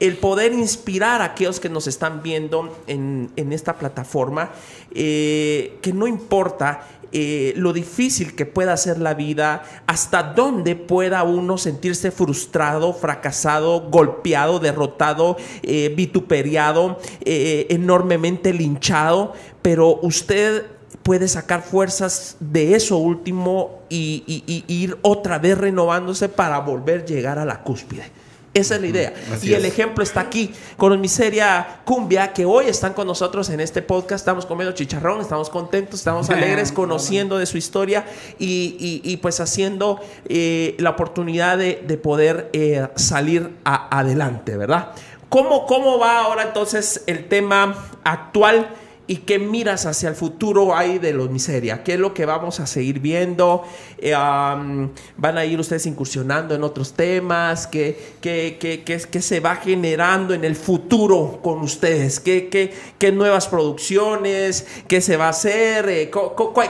El 0.00 0.16
poder 0.16 0.52
inspirar 0.52 1.20
a 1.22 1.24
aquellos 1.24 1.58
que 1.58 1.68
nos 1.68 1.86
están 1.88 2.22
viendo 2.22 2.78
en, 2.86 3.30
en 3.34 3.52
esta 3.52 3.78
plataforma, 3.78 4.50
eh, 4.94 5.78
que 5.82 5.92
no 5.92 6.06
importa 6.06 6.86
eh, 7.10 7.54
lo 7.56 7.72
difícil 7.72 8.36
que 8.36 8.44
pueda 8.46 8.76
ser 8.76 8.98
la 8.98 9.14
vida, 9.14 9.64
hasta 9.86 10.22
dónde 10.22 10.76
pueda 10.76 11.22
uno 11.24 11.56
sentirse 11.58 12.10
frustrado, 12.12 12.92
fracasado, 12.92 13.88
golpeado, 13.90 14.60
derrotado, 14.60 15.36
eh, 15.62 15.92
vituperiado, 15.96 17.00
eh, 17.24 17.66
enormemente 17.70 18.52
linchado, 18.52 19.32
pero 19.62 19.98
usted 20.02 20.66
puede 21.08 21.26
sacar 21.26 21.62
fuerzas 21.62 22.36
de 22.38 22.74
eso 22.74 22.98
último 22.98 23.80
y, 23.88 24.22
y- 24.26 24.64
y 24.68 24.74
ir 24.84 24.98
otra 25.00 25.38
vez 25.38 25.56
renovándose 25.56 26.28
para 26.28 26.58
volver 26.60 27.00
a 27.00 27.04
llegar 27.06 27.38
a 27.38 27.46
la 27.46 27.62
cúspide. 27.62 28.10
Esa 28.52 28.74
es 28.74 28.80
la 28.82 28.86
idea. 28.88 29.14
Así 29.32 29.48
y 29.48 29.54
el 29.54 29.64
es. 29.64 29.72
ejemplo 29.72 30.02
está 30.04 30.20
aquí 30.20 30.50
con 30.76 31.00
Miseria 31.00 31.80
Cumbia, 31.86 32.32
que 32.34 32.44
hoy 32.44 32.66
están 32.66 32.92
con 32.92 33.06
nosotros 33.06 33.48
en 33.48 33.60
este 33.60 33.80
podcast. 33.80 34.20
Estamos 34.20 34.44
comiendo 34.44 34.74
chicharrón, 34.74 35.20
estamos 35.22 35.48
contentos, 35.48 36.00
estamos 36.00 36.28
alegres, 36.28 36.72
conociendo 36.72 37.38
de 37.38 37.46
su 37.46 37.56
historia 37.56 38.04
y, 38.38 39.16
pues 39.22 39.40
haciendo 39.40 40.00
eh, 40.26 40.74
la 40.78 40.90
oportunidad 40.90 41.56
de, 41.56 41.82
de 41.86 41.96
poder 41.96 42.50
eh, 42.52 42.86
salir 42.96 43.50
a- 43.64 43.98
adelante, 43.98 44.56
¿verdad? 44.58 44.90
¿Cómo, 45.30 45.64
¿Cómo 45.66 45.98
va 45.98 46.18
ahora 46.20 46.42
entonces 46.42 47.02
el 47.06 47.28
tema 47.28 47.74
actual? 48.04 48.68
¿Y 49.10 49.16
qué 49.16 49.38
miras 49.38 49.86
hacia 49.86 50.10
el 50.10 50.14
futuro 50.14 50.76
hay 50.76 50.98
de 50.98 51.14
los 51.14 51.30
miseria? 51.30 51.82
¿Qué 51.82 51.94
es 51.94 51.98
lo 51.98 52.12
que 52.12 52.26
vamos 52.26 52.60
a 52.60 52.66
seguir 52.66 53.00
viendo? 53.00 53.64
Eh, 53.96 54.12
¿Van 54.14 55.38
a 55.38 55.44
ir 55.46 55.58
ustedes 55.58 55.86
incursionando 55.86 56.54
en 56.54 56.62
otros 56.62 56.92
temas? 56.92 57.66
¿Qué, 57.66 57.98
qué, 58.20 58.58
qué- 58.60 58.84
qué- 58.84 59.22
se 59.22 59.40
va 59.40 59.56
generando 59.56 60.34
en 60.34 60.44
el 60.44 60.54
futuro 60.54 61.40
con 61.42 61.60
ustedes? 61.60 62.20
¿Qué, 62.20 62.74
nuevas 63.14 63.48
producciones? 63.48 64.66
¿Qué 64.86 65.00
se 65.00 65.16
va 65.16 65.28
a 65.28 65.30
hacer? 65.30 65.88
Eh, 65.88 66.10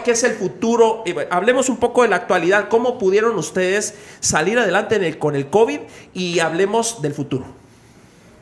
¿Qué 0.04 0.10
es 0.12 0.22
el 0.22 0.34
futuro? 0.34 1.02
Hablemos 1.30 1.68
un 1.68 1.78
poco 1.78 2.02
de 2.04 2.08
la 2.08 2.16
actualidad. 2.16 2.68
¿Cómo 2.68 2.98
pudieron 2.98 3.36
ustedes 3.36 3.94
salir 4.20 4.60
adelante 4.60 5.18
con 5.18 5.34
el 5.34 5.48
COVID? 5.50 5.80
Y 6.14 6.38
hablemos 6.38 7.02
del 7.02 7.14
futuro. 7.14 7.46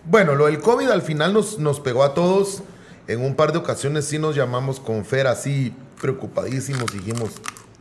Bueno, 0.04 0.34
lo 0.34 0.44
del 0.46 0.60
COVID 0.60 0.90
al 0.90 1.00
final 1.00 1.32
nos, 1.32 1.58
nos 1.58 1.80
pegó 1.80 2.02
a 2.04 2.12
todos. 2.12 2.62
En 3.08 3.20
un 3.20 3.36
par 3.36 3.52
de 3.52 3.58
ocasiones 3.58 4.04
sí 4.04 4.18
nos 4.18 4.34
llamamos 4.34 4.80
con 4.80 5.04
Fer 5.04 5.28
así 5.28 5.72
preocupadísimos. 6.00 6.92
Dijimos, 6.92 7.30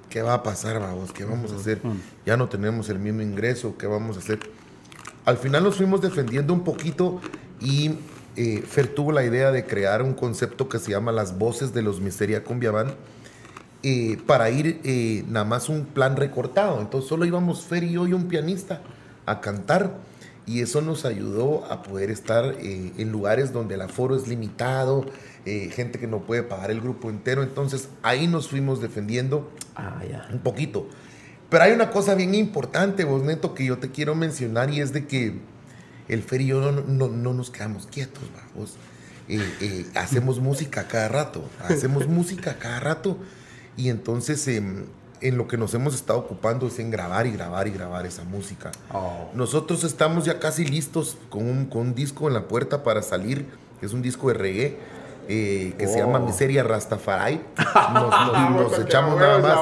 ¿qué 0.09 0.21
va 0.21 0.35
a 0.35 0.43
pasar, 0.43 0.79
vamos? 0.79 1.11
¿Qué 1.11 1.25
vamos 1.25 1.51
a 1.51 1.55
hacer? 1.55 1.81
Ya 2.25 2.37
no 2.37 2.47
tenemos 2.47 2.89
el 2.89 2.99
mismo 2.99 3.21
ingreso, 3.21 3.75
¿qué 3.77 3.87
vamos 3.87 4.17
a 4.17 4.19
hacer? 4.19 4.39
Al 5.25 5.37
final 5.37 5.63
nos 5.63 5.77
fuimos 5.77 6.01
defendiendo 6.01 6.53
un 6.53 6.63
poquito 6.63 7.19
y 7.59 7.97
eh, 8.35 8.63
Fer 8.67 8.87
tuvo 8.87 9.11
la 9.11 9.23
idea 9.23 9.51
de 9.51 9.65
crear 9.65 10.03
un 10.03 10.13
concepto 10.13 10.69
que 10.69 10.77
se 10.77 10.91
llama 10.91 11.11
las 11.11 11.39
voces 11.39 11.73
de 11.73 11.81
los 11.81 12.01
Misteria 12.01 12.43
Cumbia 12.43 12.69
Band 12.69 12.93
eh, 13.81 14.19
para 14.27 14.51
ir 14.51 14.79
eh, 14.83 15.23
nada 15.27 15.45
más 15.45 15.69
un 15.69 15.85
plan 15.85 16.15
recortado. 16.15 16.79
Entonces 16.79 17.09
solo 17.09 17.25
íbamos 17.25 17.65
Fer 17.65 17.83
y 17.83 17.93
yo 17.93 18.05
y 18.05 18.13
un 18.13 18.27
pianista 18.27 18.81
a 19.25 19.41
cantar 19.41 19.97
y 20.47 20.61
eso 20.61 20.81
nos 20.81 21.05
ayudó 21.05 21.65
a 21.71 21.81
poder 21.83 22.11
estar 22.11 22.55
eh, 22.59 22.91
en 22.97 23.11
lugares 23.11 23.51
donde 23.53 23.75
el 23.75 23.81
aforo 23.81 24.15
es 24.15 24.27
limitado, 24.27 25.05
eh, 25.45 25.69
gente 25.73 25.97
que 25.99 26.07
no 26.07 26.19
puede 26.21 26.43
pagar 26.43 26.69
el 26.71 26.81
grupo 26.81 27.09
entero. 27.09 27.41
Entonces 27.43 27.89
ahí 28.03 28.27
nos 28.27 28.47
fuimos 28.49 28.81
defendiendo 28.81 29.51
Ah, 29.75 30.01
un 30.31 30.39
poquito. 30.39 30.87
Pero 31.49 31.63
hay 31.63 31.71
una 31.73 31.91
cosa 31.91 32.15
bien 32.15 32.33
importante, 32.35 33.03
vos 33.03 33.23
Neto, 33.23 33.53
que 33.53 33.65
yo 33.65 33.77
te 33.77 33.91
quiero 33.91 34.15
mencionar 34.15 34.69
y 34.71 34.81
es 34.81 34.93
de 34.93 35.05
que 35.05 35.39
el 36.07 36.21
Fer 36.23 36.41
y 36.41 36.47
yo 36.47 36.71
no, 36.71 36.81
no- 36.81 37.07
no 37.09 37.33
nos 37.33 37.49
quedamos 37.49 37.87
quietos, 37.87 38.23
vamos. 38.53 38.75
Eh, 39.27 39.39
eh, 39.61 39.85
hacemos 39.95 40.39
música 40.39 40.87
cada 40.87 41.07
rato, 41.07 41.43
hacemos 41.67 42.07
música 42.07 42.57
cada 42.59 42.79
rato 42.79 43.17
y 43.75 43.89
entonces 43.89 44.47
em, 44.47 44.85
en 45.21 45.37
lo 45.37 45.47
que 45.47 45.57
nos 45.57 45.73
hemos 45.73 45.93
estado 45.95 46.19
ocupando 46.19 46.67
es 46.67 46.79
en 46.79 46.91
grabar 46.91 47.25
y 47.27 47.31
grabar 47.31 47.67
y 47.67 47.71
grabar 47.71 48.05
esa 48.05 48.23
música. 48.23 48.71
Nosotros 49.33 49.83
estamos 49.83 50.25
ya 50.25 50.39
casi 50.39 50.65
listos 50.65 51.17
con 51.29 51.47
un, 51.47 51.65
con 51.65 51.81
un 51.81 51.95
disco 51.95 52.27
en 52.27 52.33
la 52.33 52.43
puerta 52.47 52.83
para 52.83 53.01
salir, 53.01 53.45
que 53.79 53.85
es 53.85 53.93
un 53.93 54.01
disco 54.01 54.27
de 54.29 54.33
reggae. 54.35 54.77
eh, 55.27 55.73
que 55.79 55.87
se 55.87 55.97
llama 55.97 56.19
Miseria 56.19 56.61
Rastafari. 56.63 57.41
Nos, 57.93 58.09
nos- 58.11 58.51
nos 58.51 58.79
echamos 58.79 59.19
nada 59.19 59.39
más 59.39 59.57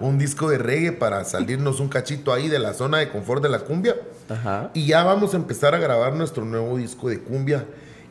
un 0.00 0.18
disco 0.18 0.50
de 0.50 0.58
reggae 0.58 0.92
para 0.92 1.24
salirnos 1.24 1.80
un 1.80 1.88
cachito 1.88 2.34
ahí 2.34 2.48
de 2.48 2.58
la 2.58 2.74
zona 2.74 2.98
de 2.98 3.08
confort 3.08 3.42
de 3.42 3.48
la 3.48 3.60
cumbia. 3.60 3.96
Ajá. 4.28 4.70
Y 4.74 4.86
ya 4.86 5.04
vamos 5.04 5.32
a 5.32 5.38
empezar 5.38 5.74
a 5.74 5.78
grabar 5.78 6.12
nuestro 6.12 6.44
nuevo 6.44 6.76
disco 6.76 7.08
de 7.08 7.20
cumbia. 7.20 7.64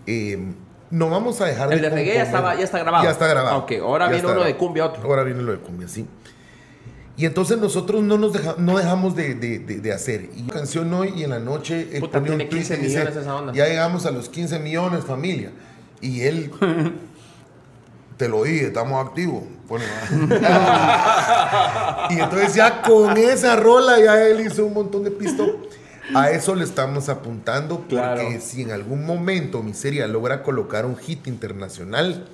Eh, 0.07 0.53
no 0.89 1.09
vamos 1.11 1.41
a 1.41 1.45
dejar 1.45 1.71
El 1.73 1.81
de 1.81 1.89
reggae 1.91 2.15
ya, 2.15 2.23
estaba, 2.23 2.55
ya 2.55 2.63
está 2.63 2.79
grabado. 2.79 3.03
Ya 3.03 3.11
está 3.11 3.27
grabado. 3.27 3.57
Ok, 3.59 3.73
ahora 3.83 4.05
Ya 4.07 4.13
viene 4.13 4.27
uno 4.31 4.43
de 4.43 4.55
cumbia 4.57 4.85
otro. 4.85 5.03
Ahora 5.03 5.23
viene 5.23 5.43
lo 5.43 5.51
de 5.51 5.59
cumbia, 5.59 5.87
sí. 5.87 6.07
Y 7.17 7.25
entonces 7.25 7.57
nosotros 7.59 8.03
no 8.03 8.17
nos 8.17 8.33
deja- 8.33 8.55
no 8.57 8.77
dejamos 8.77 9.15
de, 9.15 9.35
de- 9.35 9.59
de- 9.59 9.79
de 9.79 9.93
hacer. 9.93 10.29
Y 10.35 10.43
canción 10.43 10.93
hoy 10.93 11.13
y 11.15 11.23
en 11.23 11.29
la 11.29 11.39
noche 11.39 11.87
él 11.93 12.01
Puta, 12.01 12.17
un 12.19 12.25
tiene 12.25 12.45
tweet 12.45 12.59
15 12.59 12.73
y 12.73 12.77
dice, 12.77 12.97
millones 12.99 13.15
esa 13.15 13.35
onda. 13.35 13.53
Ya 13.53 13.67
llegamos 13.67 14.05
a 14.05 14.11
los 14.11 14.27
15 14.29 14.59
millones, 14.59 15.05
familia. 15.05 15.51
Y 16.01 16.21
él 16.21 16.51
te 18.17 18.27
lo 18.27 18.43
dije, 18.43 18.65
estamos 18.67 19.05
activos. 19.05 19.43
"Ah". 20.41 22.07
y 22.09 22.19
entonces 22.19 22.53
ya 22.53 22.81
con 22.81 23.15
esa 23.17 23.55
rola 23.55 23.99
ya 23.99 24.21
él 24.27 24.45
hizo 24.45 24.65
un 24.65 24.73
montón 24.73 25.03
de 25.03 25.11
pisto. 25.11 25.61
A 26.13 26.29
eso 26.29 26.53
le 26.53 26.63
estamos 26.65 27.09
apuntando 27.09 27.77
porque 27.79 27.95
Claro. 27.95 28.21
si 28.39 28.61
en 28.61 28.71
algún 28.71 29.05
momento 29.07 29.63
Miseria 29.63 30.05
logra 30.07 30.43
colocar 30.43 30.85
un 30.85 30.95
hit 30.97 31.25
internacional, 31.27 32.27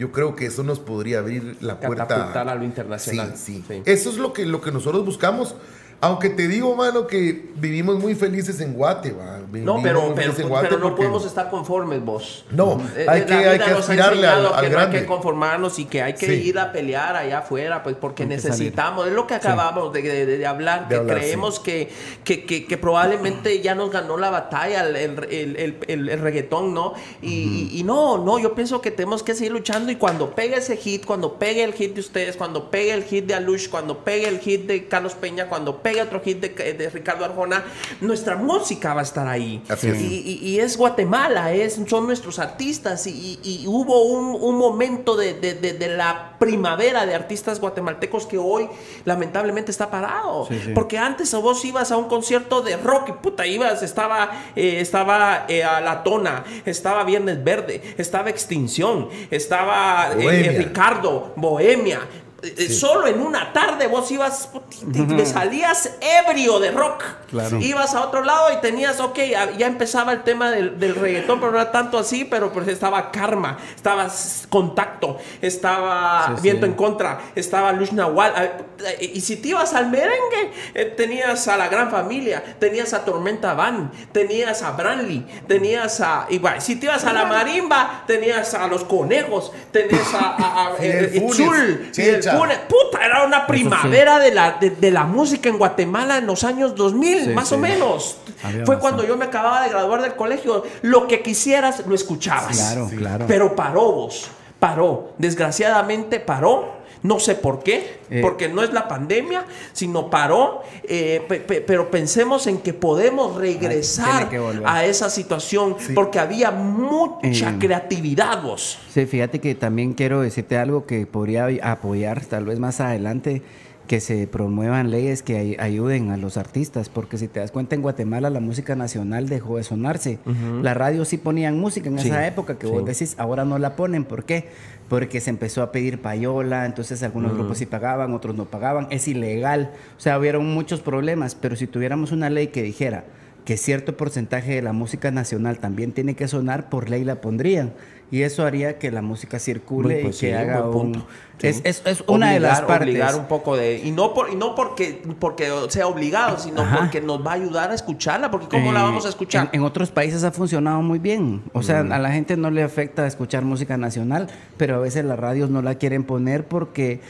yo 0.00 0.10
creo 0.12 0.34
que 0.34 0.46
eso 0.46 0.62
nos 0.62 0.80
podría 0.80 1.18
abrir 1.18 1.58
la 1.60 1.78
puerta 1.78 2.06
Catapultar 2.06 2.48
a 2.48 2.54
lo 2.54 2.64
internacional. 2.64 3.34
Sí, 3.36 3.62
sí. 3.62 3.64
Sí. 3.68 3.82
Eso 3.84 4.08
es 4.08 4.16
lo 4.16 4.32
que, 4.32 4.46
lo 4.46 4.62
que 4.62 4.72
nosotros 4.72 5.04
buscamos. 5.04 5.54
Aunque 6.02 6.30
te 6.30 6.48
digo, 6.48 6.74
mano, 6.76 7.06
que 7.06 7.50
vivimos 7.56 7.98
muy 7.98 8.14
felices 8.14 8.58
en 8.62 8.72
Guate, 8.72 9.10
No, 9.12 9.82
pero, 9.82 10.00
pero, 10.00 10.14
felices 10.16 10.38
en 10.40 10.48
Guate 10.48 10.68
pero 10.68 10.78
no 10.80 10.86
porque- 10.88 10.96
podemos 11.02 11.26
estar 11.26 11.50
conformes 11.50 12.02
vos. 12.02 12.46
No, 12.50 12.80
Eh, 12.96 13.04
hay 13.06 13.20
la 13.20 13.26
que, 13.26 13.34
hay 13.34 13.58
que 13.58 13.64
aspirarle 13.70 14.26
al, 14.26 14.46
al 14.46 14.52
que 14.52 14.56
no 14.56 14.62
hay 14.62 14.70
grande. 14.70 15.00
que 15.00 15.04
conformarnos 15.06 15.78
y 15.78 15.84
que 15.84 16.00
hay 16.00 16.14
que 16.14 16.24
Sí. 16.24 16.32
ir 16.48 16.58
a 16.58 16.72
pelear 16.72 17.16
allá 17.16 17.40
afuera, 17.40 17.82
pues 17.82 17.96
porque 18.00 18.22
Hay 18.22 18.30
necesitamos, 18.30 19.08
es 19.08 19.12
lo 19.12 19.26
que 19.26 19.34
acabamos 19.34 19.92
de, 19.92 20.00
de- 20.00 20.38
de 20.38 20.46
hablar, 20.46 20.84
De 20.88 20.94
que 20.94 21.00
hablar, 21.02 21.18
creemos 21.18 21.60
que, 21.60 21.90
que, 22.24 22.46
que- 22.46 22.66
que 22.66 22.78
probablemente 22.78 23.60
ya 23.60 23.74
nos 23.74 23.90
ganó 23.90 24.16
la 24.16 24.30
batalla 24.30 24.86
el, 24.86 24.96
el, 24.96 25.24
el- 25.30 25.56
el- 25.56 25.76
el- 25.86 26.08
el 26.08 26.20
reggaetón, 26.20 26.72
¿no? 26.72 26.94
Y, 27.20 27.68
y- 27.74 27.78
y 27.80 27.82
no, 27.84 28.16
no, 28.16 28.38
yo 28.38 28.54
pienso 28.54 28.80
que 28.80 28.90
tenemos 28.90 29.22
que 29.22 29.34
seguir 29.34 29.52
luchando 29.52 29.92
y 29.92 29.96
cuando 29.96 30.30
pegue 30.34 30.56
ese 30.56 30.78
hit, 30.78 31.04
cuando 31.04 31.34
pegue 31.38 31.62
el 31.62 31.74
hit 31.74 31.92
de 31.92 32.00
ustedes, 32.00 32.36
cuando 32.38 32.70
pegue 32.70 32.94
el 32.94 33.04
hit 33.04 33.26
de 33.26 33.34
Alush, 33.34 33.68
cuando 33.68 33.98
pegue 34.02 34.26
el 34.28 34.38
hit 34.38 34.62
de 34.66 34.88
Carlos 34.88 35.12
Peña, 35.12 35.48
cuando 35.50 35.76
pegue 35.82 35.89
otro 35.98 36.20
hit 36.20 36.40
de, 36.40 36.74
de 36.74 36.90
Ricardo 36.90 37.24
Arjona, 37.24 37.64
nuestra 38.00 38.36
música 38.36 38.94
va 38.94 39.00
a 39.00 39.04
estar 39.04 39.26
ahí. 39.26 39.62
Así 39.68 39.88
es. 39.88 40.00
Y, 40.00 40.06
y- 40.42 40.48
y 40.50 40.60
es 40.60 40.76
Guatemala, 40.76 41.52
es, 41.52 41.80
son 41.88 42.06
nuestros 42.06 42.38
artistas 42.38 43.06
y, 43.06 43.64
hubo 43.66 44.02
un, 44.04 44.36
un 44.40 44.56
momento 44.56 45.16
de, 45.16 45.34
de- 45.34 45.54
de- 45.54 45.72
de 45.72 45.88
la 45.96 46.36
primavera 46.38 47.06
de 47.06 47.14
artistas 47.14 47.60
guatemaltecos 47.60 48.26
que 48.26 48.38
hoy 48.38 48.68
lamentablemente 49.04 49.70
está 49.70 49.90
parado. 49.90 50.46
Sí, 50.46 50.60
sí. 50.64 50.72
Porque 50.74 50.98
antes 50.98 51.34
vos 51.34 51.64
ibas 51.64 51.90
a 51.90 51.96
un 51.96 52.04
concierto 52.08 52.60
de 52.62 52.76
rock 52.76 53.08
y 53.08 53.12
puta, 53.12 53.46
ibas, 53.46 53.82
estaba, 53.82 54.30
eh, 54.54 54.80
estaba 54.80 55.46
eh, 55.48 55.64
a 55.64 55.80
La 55.80 56.02
Tona, 56.02 56.44
estaba 56.66 57.04
Viernes 57.04 57.42
Verde, 57.42 57.94
estaba 57.98 58.30
Extinción, 58.30 59.08
estaba 59.30 60.10
eh, 60.18 60.54
Ricardo, 60.58 61.32
Bohemia. 61.36 62.00
Eh, 62.42 62.70
Solo 62.70 63.06
en 63.06 63.20
una 63.20 63.52
tarde 63.52 63.86
vos 63.86 64.10
ibas, 64.10 64.50
te, 64.92 65.02
te 65.02 65.26
salías 65.26 65.90
ebrio 66.00 66.58
de 66.58 66.70
rock. 66.70 67.02
Claro. 67.30 67.58
Ibas 67.58 67.94
a 67.94 68.02
otro 68.02 68.24
lado 68.24 68.52
y 68.52 68.60
tenías, 68.60 69.00
ok, 69.00 69.18
ya 69.58 69.66
empezaba 69.66 70.12
el 70.12 70.22
tema 70.22 70.50
del, 70.50 70.78
del 70.78 70.94
reggaetón, 70.94 71.38
pero 71.40 71.52
no 71.52 71.60
era 71.60 71.70
tanto 71.70 71.98
así, 71.98 72.24
pero 72.24 72.52
pues 72.52 72.68
estaba 72.68 73.10
Karma, 73.10 73.58
estaba 73.74 74.08
Contacto, 74.48 75.18
estaba 75.40 76.26
Sí, 76.28 76.32
sí. 76.36 76.42
Viento 76.42 76.66
en 76.66 76.72
Contra, 76.74 77.20
estaba 77.34 77.72
Luz 77.72 77.92
Nahual. 77.92 78.66
Y 79.00 79.20
si 79.20 79.36
te 79.36 79.48
ibas 79.48 79.74
al 79.74 79.90
merengue, 79.90 80.52
eh, 80.74 80.84
tenías 80.96 81.46
a 81.48 81.56
la 81.56 81.68
gran 81.68 81.90
familia, 81.90 82.42
tenías 82.58 82.92
a 82.94 83.04
Tormenta 83.04 83.54
Van, 83.54 83.90
tenías 84.12 84.62
a 84.62 84.72
Branly, 84.72 85.26
tenías 85.46 86.00
a. 86.00 86.26
Igual, 86.30 86.60
si 86.60 86.76
te 86.76 86.86
ibas 86.86 87.04
a 87.04 87.12
la 87.12 87.24
marimba, 87.26 88.04
tenías 88.06 88.54
a 88.54 88.66
los 88.66 88.84
conejos, 88.84 89.52
tenías 89.72 90.12
a. 90.14 90.36
a, 90.36 90.66
a 90.68 90.74
Fidel 90.76 91.90
Checha. 91.92 92.36
Funes. 92.36 92.58
Puta, 92.68 93.04
era 93.04 93.24
una 93.24 93.46
primavera 93.46 94.18
de, 94.18 94.32
la, 94.32 94.52
de, 94.60 94.70
de 94.70 94.90
la 94.90 95.04
música 95.04 95.48
en 95.48 95.58
Guatemala 95.58 96.18
en 96.18 96.26
los 96.26 96.44
años 96.44 96.74
2000, 96.74 97.24
Sí, 97.24 97.28
más 97.30 97.48
sí. 97.48 97.54
o 97.54 97.58
menos. 97.58 98.16
Había 98.42 98.64
Fue 98.64 98.78
cuando 98.78 99.06
yo 99.06 99.16
me 99.16 99.26
acababa 99.26 99.62
de 99.62 99.68
graduar 99.70 100.02
del 100.02 100.14
colegio. 100.14 100.64
Lo 100.82 101.06
que 101.06 101.22
quisieras, 101.22 101.86
lo 101.86 101.94
escuchabas. 101.94 102.56
Claro, 102.56 102.90
claro. 102.96 103.24
Pero 103.28 103.54
paró 103.56 103.92
vos, 103.92 104.28
paró. 104.58 105.12
Desgraciadamente 105.18 106.20
paró. 106.20 106.79
No 107.02 107.18
sé 107.18 107.34
por 107.34 107.62
qué, 107.62 107.98
Eh. 108.10 108.20
porque 108.20 108.48
no 108.48 108.62
es 108.62 108.72
la 108.72 108.86
pandemia, 108.88 109.44
sino 109.72 110.10
paró. 110.10 110.62
eh, 110.92 111.22
pe- 111.28 111.40
pe- 111.40 111.60
pero 111.60 111.90
pensemos 111.90 112.46
en 112.48 112.58
que 112.58 112.74
podemos 112.74 113.36
regresar 113.36 114.28
que 114.28 114.40
a 114.64 114.84
esa 114.84 115.08
situación, 115.08 115.76
porque 115.94 116.18
había 116.18 116.50
mucha 116.50 117.50
Eh. 117.50 117.56
creatividad 117.60 118.42
vos. 118.42 118.78
Sí, 118.92 119.06
fíjate 119.06 119.38
que 119.40 119.54
también 119.54 119.92
quiero 119.94 120.20
decirte 120.20 120.56
algo 120.58 120.86
que 120.86 121.06
podría 121.06 121.48
apoyar 121.62 122.24
tal 122.26 122.44
vez 122.44 122.58
más 122.58 122.80
adelante, 122.80 123.42
que 123.86 124.00
se 124.00 124.26
promuevan 124.28 124.90
leyes 124.92 125.22
que 125.24 125.36
ay- 125.36 125.56
ayuden 125.58 126.10
a 126.10 126.16
los 126.16 126.36
artistas, 126.36 126.88
porque 126.88 127.18
si 127.18 127.26
te 127.28 127.40
das 127.40 127.50
cuenta 127.50 127.74
en 127.74 127.82
Guatemala 127.82 128.30
la 128.30 128.38
música 128.40 128.76
nacional 128.76 129.28
dejó 129.28 129.56
de 129.56 129.64
sonarse. 129.64 130.18
La 130.62 130.74
radio 130.74 131.04
sí 131.04 131.16
ponían 131.18 131.58
música 131.58 131.88
en 131.88 131.98
Sí, 131.98 132.08
esa 132.08 132.24
época 132.26 132.56
que 132.58 132.66
vos 132.68 132.84
decís, 132.84 133.14
ahora 133.18 133.44
no 133.44 133.58
la 133.58 133.74
ponen, 133.76 134.04
¿por 134.04 134.24
qué? 134.24 134.48
Porque 134.90 135.20
se 135.20 135.30
empezó 135.30 135.62
a 135.62 135.72
pedir 135.72 136.02
payola, 136.02 136.66
entonces 136.66 137.02
algunos 137.02 137.32
grupos 137.32 137.58
sí 137.58 137.64
pagaban, 137.64 138.12
otros 138.12 138.36
no 138.36 138.44
pagaban, 138.44 138.88
es 138.90 139.08
ilegal, 139.08 139.70
o 139.96 140.00
sea, 140.00 140.18
hubieron 140.18 140.44
muchos 140.52 140.80
problemas, 140.80 141.34
pero 141.34 141.56
si 141.56 141.66
tuviéramos 141.66 142.12
una 142.12 142.28
ley 142.28 142.48
que 142.48 142.62
dijera 142.62 143.04
que 143.44 143.56
cierto 143.56 143.96
porcentaje 143.96 144.56
de 144.56 144.62
la 144.62 144.72
música 144.72 145.10
nacional 145.10 145.58
también 145.60 145.92
tiene 145.92 146.14
que 146.14 146.28
sonar, 146.28 146.68
por 146.68 146.90
ley 146.90 147.04
la 147.04 147.20
pondrían. 147.20 147.72
Y 148.10 148.22
eso 148.22 148.44
haría 148.44 148.78
que 148.78 148.90
la 148.90 149.02
música 149.02 149.38
circule 149.38 150.00
pues 150.02 150.16
y 150.16 150.26
que 150.26 150.26
sí, 150.28 150.32
haga 150.32 150.64
un... 150.66 150.72
punto. 150.72 151.06
Sí. 151.38 151.46
Es, 151.46 151.60
es- 151.64 151.82
es 151.86 152.04
una 152.06 152.32
de 152.32 152.40
las 152.40 152.58
Obligar- 152.60 152.66
partes. 152.66 152.88
Obligar 152.88 153.14
un 153.14 153.24
poco 153.26 153.56
de. 153.56 153.78
Y 153.78 153.92
no, 153.92 154.12
por, 154.12 154.30
y 154.30 154.36
no 154.36 154.54
porque, 154.54 155.00
porque 155.18 155.48
sea 155.68 155.86
obligado, 155.86 156.38
sino 156.38 156.60
Ajá. 156.62 156.78
porque 156.80 157.00
nos 157.00 157.24
va 157.26 157.30
a 157.30 157.34
ayudar 157.34 157.70
a 157.70 157.74
escucharla. 157.74 158.30
Porque 158.30 158.46
¿cómo 158.48 158.72
la 158.72 158.80
Eh, 158.80 158.82
vamos 158.82 159.06
a 159.06 159.08
escuchar? 159.08 159.48
En, 159.52 159.60
en 159.60 159.66
otros 159.66 159.90
países 159.90 160.22
ha 160.24 160.32
funcionado 160.32 160.82
muy 160.82 160.98
bien. 160.98 161.40
O 161.54 161.62
sea, 161.62 161.80
a 161.80 161.98
la 161.98 162.12
gente 162.12 162.36
no 162.36 162.50
le 162.50 162.62
afecta 162.62 163.06
escuchar 163.06 163.44
música 163.44 163.76
nacional, 163.78 164.26
pero 164.58 164.74
a 164.74 164.78
veces 164.80 165.04
las 165.06 165.18
radios 165.18 165.48
no 165.48 165.62
la 165.62 165.76
quieren 165.76 166.04
poner 166.04 166.44
porque, 166.46 167.00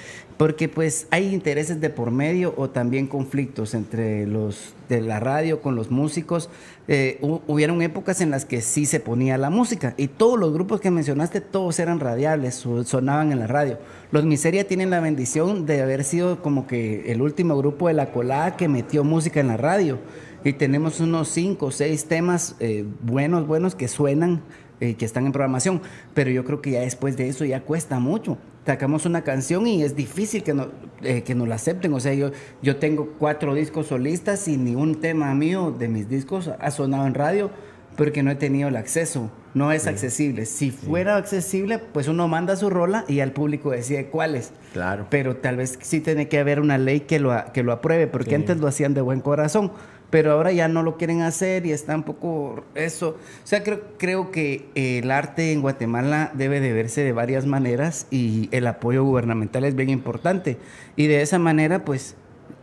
porque 0.41 0.71
pues 0.71 1.07
hay 1.11 1.35
intereses 1.35 1.83
de 1.83 1.91
por 1.91 2.11
medio 2.11 2.55
o 2.57 2.71
también 2.71 3.07
conflictos 3.09 3.75
entre 3.75 4.27
los 4.27 4.73
de 4.89 5.03
la 5.03 5.21
radio 5.21 5.61
con 5.61 5.75
los 5.77 5.91
músicos. 5.91 6.49
Eh, 6.89 7.19
hu- 7.21 7.43
hubieron 7.47 7.83
épocas 7.83 8.23
en 8.23 8.31
las 8.31 8.47
que 8.47 8.63
sí 8.63 8.87
se 8.87 9.01
ponía 9.01 9.37
la 9.37 9.51
música 9.51 9.93
y 9.99 10.09
todos 10.09 10.39
los 10.41 10.55
grupos 10.55 10.81
que 10.81 10.91
mencionaste, 10.91 11.43
todos 11.43 11.79
eran 11.79 12.01
radiables, 12.01 12.55
so- 12.55 12.85
sonaban 12.85 13.33
en 13.33 13.39
la 13.39 13.49
radio. 13.49 13.77
Los 14.13 14.25
Miseria 14.25 14.67
tienen 14.67 14.89
la 14.89 15.01
bendición 15.01 15.67
de 15.67 15.83
haber 15.83 16.05
sido 16.05 16.41
como 16.41 16.67
que 16.67 17.13
el 17.13 17.21
último 17.21 17.55
grupo 17.59 17.89
de 17.89 17.95
la 17.95 18.11
colada 18.11 18.57
que 18.57 18.67
metió 18.67 19.05
música 19.05 19.41
en 19.41 19.49
la 19.49 19.59
radio. 19.59 19.99
Y 20.43 20.55
tenemos 20.55 21.01
unos 21.01 21.29
cinco 21.29 21.67
o 21.67 21.71
seis 21.71 22.07
temas 22.07 22.57
eh, 22.61 22.87
buenos, 23.03 23.47
buenos 23.47 23.75
que 23.75 23.89
suenan, 23.89 24.41
eh, 24.81 24.95
que 24.95 25.05
están 25.05 25.27
en 25.27 25.33
programación. 25.33 25.83
Pero 26.15 26.31
yo 26.31 26.47
creo 26.47 26.63
que 26.63 26.71
ya 26.71 26.81
después 26.81 27.19
de 27.19 27.29
eso 27.29 27.45
ya 27.45 27.61
cuesta 27.61 27.99
mucho. 27.99 28.39
Sacamos 28.67 29.07
una 29.07 29.23
canción 29.23 29.67
y 29.67 29.83
es 29.83 29.97
difícil 29.97 30.43
que, 30.43 30.55
no, 30.55 30.69
eh, 31.03 31.23
que 31.23 31.35
nos 31.35 31.49
la 31.49 31.55
acepten. 31.55 31.93
O 31.95 32.01
sea, 32.01 32.15
yo, 32.15 32.31
yo 32.63 32.77
tengo 32.77 33.15
cuatro 33.19 33.55
discos 33.55 33.87
solistas 33.89 34.47
y 34.49 34.57
ni 34.57 34.75
un 34.75 35.01
tema 35.01 35.35
mío 35.35 35.75
de 35.77 35.89
mis 35.89 36.09
discos 36.09 36.49
ha 36.49 36.71
sonado 36.71 37.07
en 37.07 37.15
radio 37.15 37.51
porque 37.97 38.23
no 38.23 38.31
he 38.31 38.37
tenido 38.37 38.69
el 38.69 38.77
acceso. 38.77 39.31
No 39.53 39.73
es 39.73 39.87
accesible. 39.87 40.47
Si 40.47 40.71
fuera 40.71 41.17
accesible, 41.17 41.79
pues 41.79 42.07
uno 42.07 42.29
manda 42.29 42.55
su 42.57 42.71
rola 42.71 43.05
y 43.09 43.21
al 43.21 43.33
público 43.33 43.71
decide 43.71 44.07
cuáles. 44.07 44.53
Claro. 44.73 45.07
Pero 45.11 45.37
tal 45.37 45.57
vez 45.57 45.79
sí 45.83 46.01
tiene 46.01 46.29
que 46.29 46.39
haber 46.39 46.61
una 46.61 46.79
ley 46.79 47.01
que 47.01 47.19
lo, 47.19 47.35
que 47.53 47.63
lo 47.63 47.73
apruebe, 47.73 48.07
porque 48.07 48.37
antes 48.37 48.59
lo 48.59 48.69
hacían 48.69 48.95
de 48.95 49.01
buen 49.01 49.21
corazón, 49.21 49.73
pero 50.11 50.33
ahora 50.33 50.53
ya 50.53 50.69
no 50.69 50.83
lo 50.83 50.97
quieren 50.97 51.23
hacer 51.23 51.67
y 51.67 51.73
está 51.73 51.95
un 51.95 52.03
poco 52.03 52.65
eso. 52.75 53.11
O 53.11 53.47
sea, 53.47 53.63
creo, 53.63 53.81
creo 53.97 54.31
que 54.31 54.69
eh, 54.75 54.99
el 54.99 55.11
arte 55.11 55.53
en 55.53 55.63
Guatemala 55.63 56.31
debe 56.35 56.61
de 56.61 56.73
verse 56.73 57.03
de 57.03 57.13
varias 57.13 57.47
maneras 57.47 58.07
y 58.11 58.49
el 58.53 58.67
apoyo 58.67 59.05
gubernamental 59.05 59.65
es 59.65 59.75
bien 59.75 59.91
importante. 59.91 60.59
Y 60.97 61.07
de 61.07 61.23
esa 61.23 61.39
manera, 61.39 61.85
pues, 61.85 62.17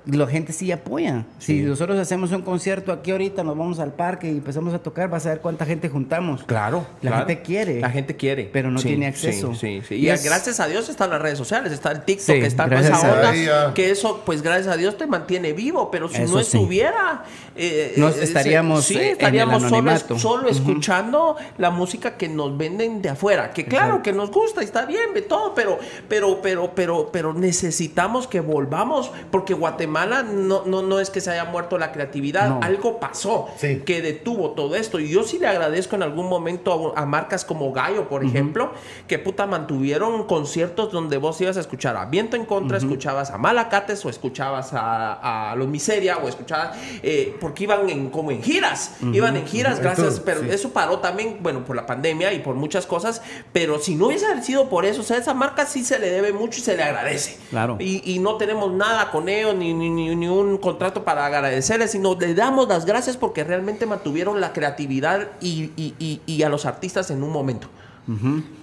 la 0.07 0.25
gente 0.27 0.53
sí 0.53 0.71
apoya. 0.71 1.25
Si 1.37 1.61
nosotros 1.61 1.99
hacemos 1.99 2.31
un 2.31 2.41
concierto 2.41 2.91
aquí 2.91 3.11
ahorita, 3.11 3.43
nos 3.43 3.57
vamos 3.57 3.79
al 3.79 3.93
parque 3.93 4.27
y 4.27 4.37
empezamos 4.37 4.73
a 4.73 4.79
tocar, 4.79 5.09
vas 5.09 5.25
a 5.25 5.29
ver 5.29 5.41
cuánta 5.41 5.65
gente 5.65 5.89
juntamos. 5.89 6.43
Claro. 6.45 6.85
La 7.01 7.11
claro. 7.11 7.27
gente 7.27 7.41
quiere. 7.41 7.79
La 7.81 7.89
gente 7.89 8.15
quiere. 8.15 8.49
Pero 8.51 8.71
no 8.71 8.79
tiene 8.81 9.07
acceso. 9.07 9.53
Sí, 9.53 9.81
sí, 9.81 9.81
sí. 9.87 9.95
Y 9.95 10.05
Y, 10.07 10.09
es- 10.09 10.23
gracias 10.23 10.59
a 10.59 10.67
Dios 10.67 10.87
están 10.89 11.09
las 11.09 11.21
redes 11.21 11.37
sociales, 11.37 11.71
está 11.73 11.91
el 11.91 12.01
TikTok, 12.03 12.25
Sí, 12.25 12.41
está 12.41 12.65
toda 12.65 12.79
esa 12.79 12.95
a 12.95 13.13
onda. 13.13 13.73
Que 13.73 13.91
eso, 13.91 14.21
pues 14.25 14.41
gracias 14.41 14.67
a 14.73 14.77
Dios 14.77 14.97
te 14.97 15.07
mantiene 15.07 15.51
vivo. 15.53 15.91
Pero 15.91 16.07
si 16.07 16.21
Eso 16.21 16.33
no 16.35 16.43
sí. 16.43 16.57
estuviera. 16.57 17.23
eh, 17.55 17.95
Nos 17.97 18.15
eh, 18.17 18.23
estaríamos, 18.23 18.85
sí, 18.85 18.95
eh, 18.95 18.99
en 18.99 19.05
el 19.07 19.11
estaríamos 19.13 19.63
solo, 19.63 19.75
anonimato. 19.77 20.19
solo 20.19 20.47
escuchando 20.49 21.35
la 21.57 21.69
música 21.71 22.15
que 22.17 22.29
nos 22.29 22.57
venden 22.57 23.01
de 23.01 23.09
afuera. 23.09 23.51
Que 23.51 23.65
claro, 23.65 24.01
que 24.01 24.13
nos 24.13 24.31
gusta 24.31 24.61
y 24.61 24.65
está 24.65 24.85
bien, 24.85 25.13
de 25.13 25.23
todo, 25.23 25.53
pero, 25.53 25.79
pero, 26.07 26.39
pero, 26.41 26.71
pero, 26.75 27.09
pero 27.11 27.33
necesitamos 27.33 28.27
que 28.27 28.39
volvamos. 28.39 29.11
Porque 29.31 29.53
Guatemala 29.53 29.96
no, 30.05 30.63
no, 30.65 30.81
no 30.81 30.99
es 30.99 31.09
que 31.09 31.21
se 31.21 31.31
haya 31.31 31.45
muerto 31.45 31.77
la 31.77 31.91
creatividad. 31.91 32.49
No. 32.49 32.59
Algo 32.61 32.99
pasó 32.99 33.47
Sí. 33.57 33.81
que 33.85 34.01
detuvo 34.01 34.51
todo 34.51 34.75
esto. 34.75 34.99
Y 34.99 35.09
yo 35.09 35.23
sí 35.23 35.39
le 35.39 35.47
agradezco 35.47 35.95
en 35.95 36.03
algún 36.03 36.27
momento 36.29 36.93
a, 36.95 37.01
a 37.01 37.05
marcas 37.05 37.43
como 37.45 37.71
Gallo, 37.71 38.07
por 38.09 38.23
ejemplo, 38.23 38.71
que 39.07 39.17
puta 39.19 39.47
mantuvieron 39.47 40.25
conciertos 40.27 40.91
donde 40.91 41.17
vos 41.17 41.39
ibas 41.41 41.57
a 41.57 41.61
escuchar 41.61 41.95
a 41.97 42.05
Viento 42.05 42.35
en 42.35 42.45
Contra, 42.45 42.77
escuchabas 42.77 43.31
a 43.31 43.37
Malacates 43.37 44.03
o 44.05 44.09
escuchabas 44.09 44.73
a, 44.73 45.51
a 45.51 45.55
Los 45.55 45.67
Miseria 45.67 46.17
o 46.17 46.27
escuchabas, 46.27 46.77
eh, 47.03 47.35
porque 47.39 47.63
iban 47.63 47.89
en, 47.89 48.09
como 48.09 48.31
en 48.31 48.41
giras, 48.43 48.97
iban 49.13 49.35
en 49.37 49.45
giras, 49.47 49.79
gracias, 49.79 49.99
Entonces, 49.99 50.21
pero 50.25 50.41
sí. 50.41 50.49
eso 50.51 50.69
paró 50.71 50.99
también, 50.99 51.37
bueno, 51.41 51.63
por 51.65 51.75
la 51.75 51.85
pandemia 51.85 52.33
y 52.33 52.39
por 52.39 52.55
muchas 52.55 52.85
cosas, 52.85 53.21
pero 53.53 53.79
si 53.79 53.95
no 53.95 54.07
hubiese 54.07 54.25
sido 54.43 54.69
por 54.69 54.85
eso, 54.85 55.01
o 55.01 55.03
sea, 55.03 55.17
esa 55.17 55.33
marca 55.33 55.65
sí 55.65 55.83
se 55.83 55.99
le 55.99 56.09
debe 56.09 56.33
mucho 56.33 56.59
y 56.59 56.63
se 56.63 56.75
le 56.75 56.83
agradece. 56.83 57.37
Claro. 57.49 57.77
Y, 57.79 58.01
y 58.05 58.19
no 58.19 58.35
tenemos 58.37 58.71
nada 58.73 59.11
con 59.11 59.29
ellos, 59.29 59.55
ni, 59.55 59.73
ni, 59.73 59.86
ni- 59.89 60.15
ni 60.15 60.27
un 60.27 60.57
contrato 60.57 61.03
para 61.03 61.25
agradecerles, 61.25 61.91
sino 61.91 62.15
le 62.19 62.33
damos 62.33 62.67
las 62.67 62.85
gracias 62.85 63.17
porque 63.17 63.43
realmente 63.43 63.85
mantuvieron 63.85 64.39
la 64.41 64.53
creatividad 64.53 65.27
y, 65.41 65.71
y- 65.75 65.95
y- 65.99 66.21
y 66.25 66.43
a 66.43 66.49
los 66.49 66.65
artistas 66.65 67.09
en 67.11 67.23
un 67.23 67.31
momento. 67.31 67.67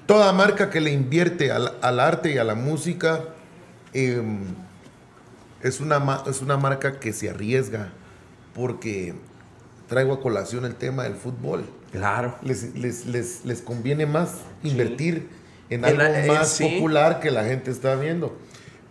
Toda 0.06 0.32
marca 0.32 0.70
que 0.70 0.80
le 0.80 0.90
invierte 0.90 1.52
al, 1.52 1.74
al 1.82 2.00
arte 2.00 2.32
y 2.32 2.38
a 2.38 2.44
la 2.44 2.54
música 2.54 3.24
eh, 3.92 4.22
es, 5.62 5.80
una, 5.80 6.22
es 6.26 6.40
una 6.40 6.56
marca 6.56 6.98
que 6.98 7.12
se 7.12 7.28
arriesga 7.30 7.90
porque 8.54 9.14
traigo 9.88 10.14
a 10.14 10.20
colación 10.20 10.64
el 10.64 10.74
tema 10.76 11.02
del 11.04 11.14
fútbol. 11.14 11.64
Claro. 11.92 12.36
Les, 12.42 12.74
les, 12.74 13.06
les, 13.06 13.44
les 13.44 13.60
conviene 13.60 14.06
más 14.06 14.36
invertir 14.62 15.28
en 15.70 15.80
En 15.80 15.84
algo 15.84 15.98
la- 16.02 16.24
eh, 16.24 16.28
más 16.28 16.48
sí. 16.48 16.64
popular 16.64 17.20
que 17.20 17.30
la 17.30 17.44
gente 17.44 17.70
está 17.70 17.94
viendo. 17.96 18.36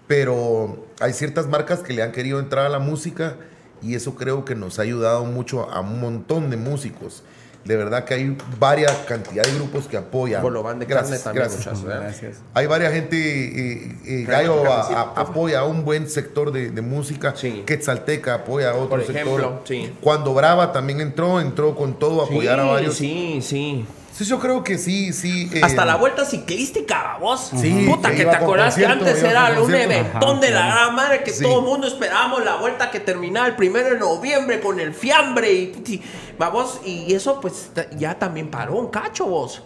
Pero 0.08 0.86
hay 1.00 1.14
ciertas 1.14 1.48
marcas 1.48 1.80
que 1.80 1.94
le 1.94 2.04
han 2.04 2.12
querido 2.12 2.40
entrar 2.40 2.66
a 2.66 2.70
la 2.70 2.80
música 2.80 3.36
y 3.82 3.96
eso 3.96 4.16
creo 4.16 4.46
que 4.46 4.56
nos 4.56 4.80
ha 4.80 4.82
ayudado 4.82 5.26
mucho 5.26 5.70
a 5.72 5.80
un 5.82 6.00
montón 6.02 6.50
de 6.50 6.58
músicos. 6.58 7.24
De 7.66 7.78
verdad 7.78 8.04
que 8.04 8.14
hay 8.14 8.38
varias 8.60 8.92
cantidad 9.08 9.42
de 9.44 9.54
grupos 9.54 9.88
que 9.88 9.96
apoyan. 9.96 10.42
Bolobán 10.42 10.80
de 10.80 10.86
Gracias, 10.86 11.22
carne 11.24 11.40
también, 11.40 11.46
gracias. 11.46 11.80
muchachos, 11.82 11.96
¿eh? 11.96 12.04
Gracias. 12.04 12.38
Hay 12.54 12.68
varias 12.68 12.92
gente, 12.92 13.16
eh, 13.18 13.98
eh, 14.06 14.24
Tráeme 14.26 14.50
Gallo 14.58 14.70
a- 14.70 14.82
a- 14.82 15.22
apoya 15.22 15.60
a 15.62 15.66
un 15.66 15.86
buen 15.86 16.10
sector 16.10 16.52
de, 16.52 16.72
de 16.72 16.82
música, 16.82 17.34
Sí. 17.38 17.64
Quetzalteca 17.66 18.34
apoya 18.34 18.72
a 18.72 18.74
otro 18.74 18.90
Por 18.90 19.00
sector. 19.06 19.16
ejemplo, 19.40 19.62
sí. 19.64 19.94
Cuando 20.02 20.34
Brava 20.34 20.74
también 20.74 21.00
entró, 21.00 21.40
entró 21.40 21.74
con 21.74 21.98
todo 21.98 22.22
a 22.22 22.26
apoyar 22.26 22.60
a 22.60 22.66
varios. 22.66 22.96
Sí, 22.96 23.40
sí. 23.42 23.86
Sí, 24.14 24.26
yo 24.26 24.40
creo 24.40 24.64
que 24.64 24.78
sí, 24.78 25.12
sí. 25.12 25.50
eh, 25.54 25.62
Hasta 25.64 25.86
la 25.86 25.96
vuelta 25.96 26.24
ciclística, 26.24 27.18
vos. 27.20 27.52
Sí, 27.60 27.88
Puta, 27.90 28.12
que 28.12 28.26
te 28.26 28.30
acordás 28.36 28.76
que 28.76 28.86
antes 28.86 29.24
era 29.24 29.60
un 29.62 29.74
eventón 29.74 30.40
de 30.40 30.52
la 30.52 30.68
gran 30.68 30.96
madre 30.96 31.24
que 31.24 31.32
Sí. 31.32 31.44
todo 31.44 31.60
el 31.60 31.66
mundo 31.66 31.88
esperábamos 31.88 32.46
la 32.46 32.58
vuelta 32.58 32.92
que 32.92 33.00
terminaba 33.00 33.48
el 33.48 33.56
primero 33.56 33.90
de 33.90 33.98
noviembre 33.98 34.60
con 34.60 34.80
el 34.80 34.94
fiambre 34.94 35.52
y, 35.52 35.72
y- 35.88 36.02
vamos, 36.38 36.80
y 36.86 37.12
eso 37.14 37.42
pues 37.42 37.72
ya 37.98 38.20
también 38.20 38.50
paró 38.52 38.76
un 38.76 38.88
cacho, 38.90 39.26
vos. 39.26 39.64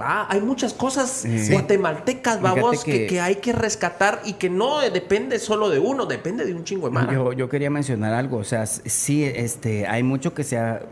Va, 0.00 0.26
hay 0.30 0.40
muchas 0.40 0.72
cosas 0.72 1.10
Sí. 1.10 1.48
guatemaltecas, 1.52 2.40
vamos, 2.40 2.84
que, 2.84 2.92
que- 2.92 3.06
que 3.06 3.20
hay 3.20 3.36
que 3.36 3.52
rescatar 3.52 4.20
y 4.24 4.34
que 4.34 4.48
no 4.48 4.80
depende 4.80 5.38
solo 5.38 5.68
de 5.68 5.78
uno, 5.78 6.06
depende 6.06 6.44
de 6.44 6.54
un 6.54 6.64
chingo 6.64 6.86
de 6.88 6.92
mano. 6.94 7.12
Yo, 7.12 7.32
yo 7.32 7.48
quería 7.48 7.70
mencionar 7.70 8.14
algo, 8.14 8.38
o 8.38 8.44
sea, 8.44 8.66
sí, 8.66 9.24
este, 9.24 9.86
hay 9.86 10.02
mucho 10.02 10.32
que 10.32 10.44
sea, 10.44 10.82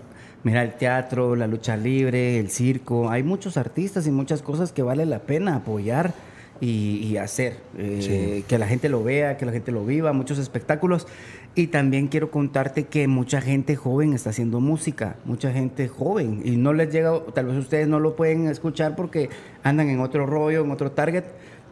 mira, 0.45 0.63
el 0.63 0.75
teatro, 0.75 1.37
la 1.37 1.47
lucha 1.47 1.77
libre, 1.77 2.39
el 2.39 2.51
circo, 2.51 3.11
hay 3.11 3.23
muchos 3.23 3.57
artistas 3.57 4.07
y 4.07 4.11
muchas 4.11 4.43
cosas 4.43 4.73
que 4.73 4.83
vale 4.83 5.07
la 5.07 5.21
pena 5.21 5.57
apoyar 5.57 6.15
y, 6.61 7.07
y 7.07 7.17
hacer, 7.17 7.57
eh, 7.77 8.43
que 8.49 8.59
la 8.59 8.67
gente 8.67 8.89
lo 8.89 9.05
vea, 9.05 9.37
que 9.37 9.47
la 9.47 9.53
gente 9.53 9.73
lo 9.73 9.85
viva, 9.85 10.13
muchos 10.13 10.39
espectáculos. 10.39 11.07
Y 11.55 11.69
también 11.69 12.09
quiero 12.09 12.31
contarte 12.31 12.85
que 12.85 13.09
mucha 13.09 13.41
gente 13.41 13.75
joven 13.75 14.13
está 14.13 14.31
haciendo 14.31 14.61
música, 14.61 15.17
mucha 15.25 15.53
gente 15.53 15.89
joven, 15.89 16.41
y 16.45 16.57
no 16.57 16.73
les 16.73 16.93
llega, 16.93 17.21
tal 17.35 17.47
vez 17.47 17.57
ustedes 17.57 17.89
no 17.89 17.99
lo 18.01 18.17
pueden 18.17 18.47
escuchar 18.47 18.95
porque 18.95 19.31
andan 19.63 19.89
en 19.89 20.01
otro 20.01 20.25
rollo, 20.27 20.65
en 20.65 20.71
otro 20.71 20.93
target, 20.93 21.25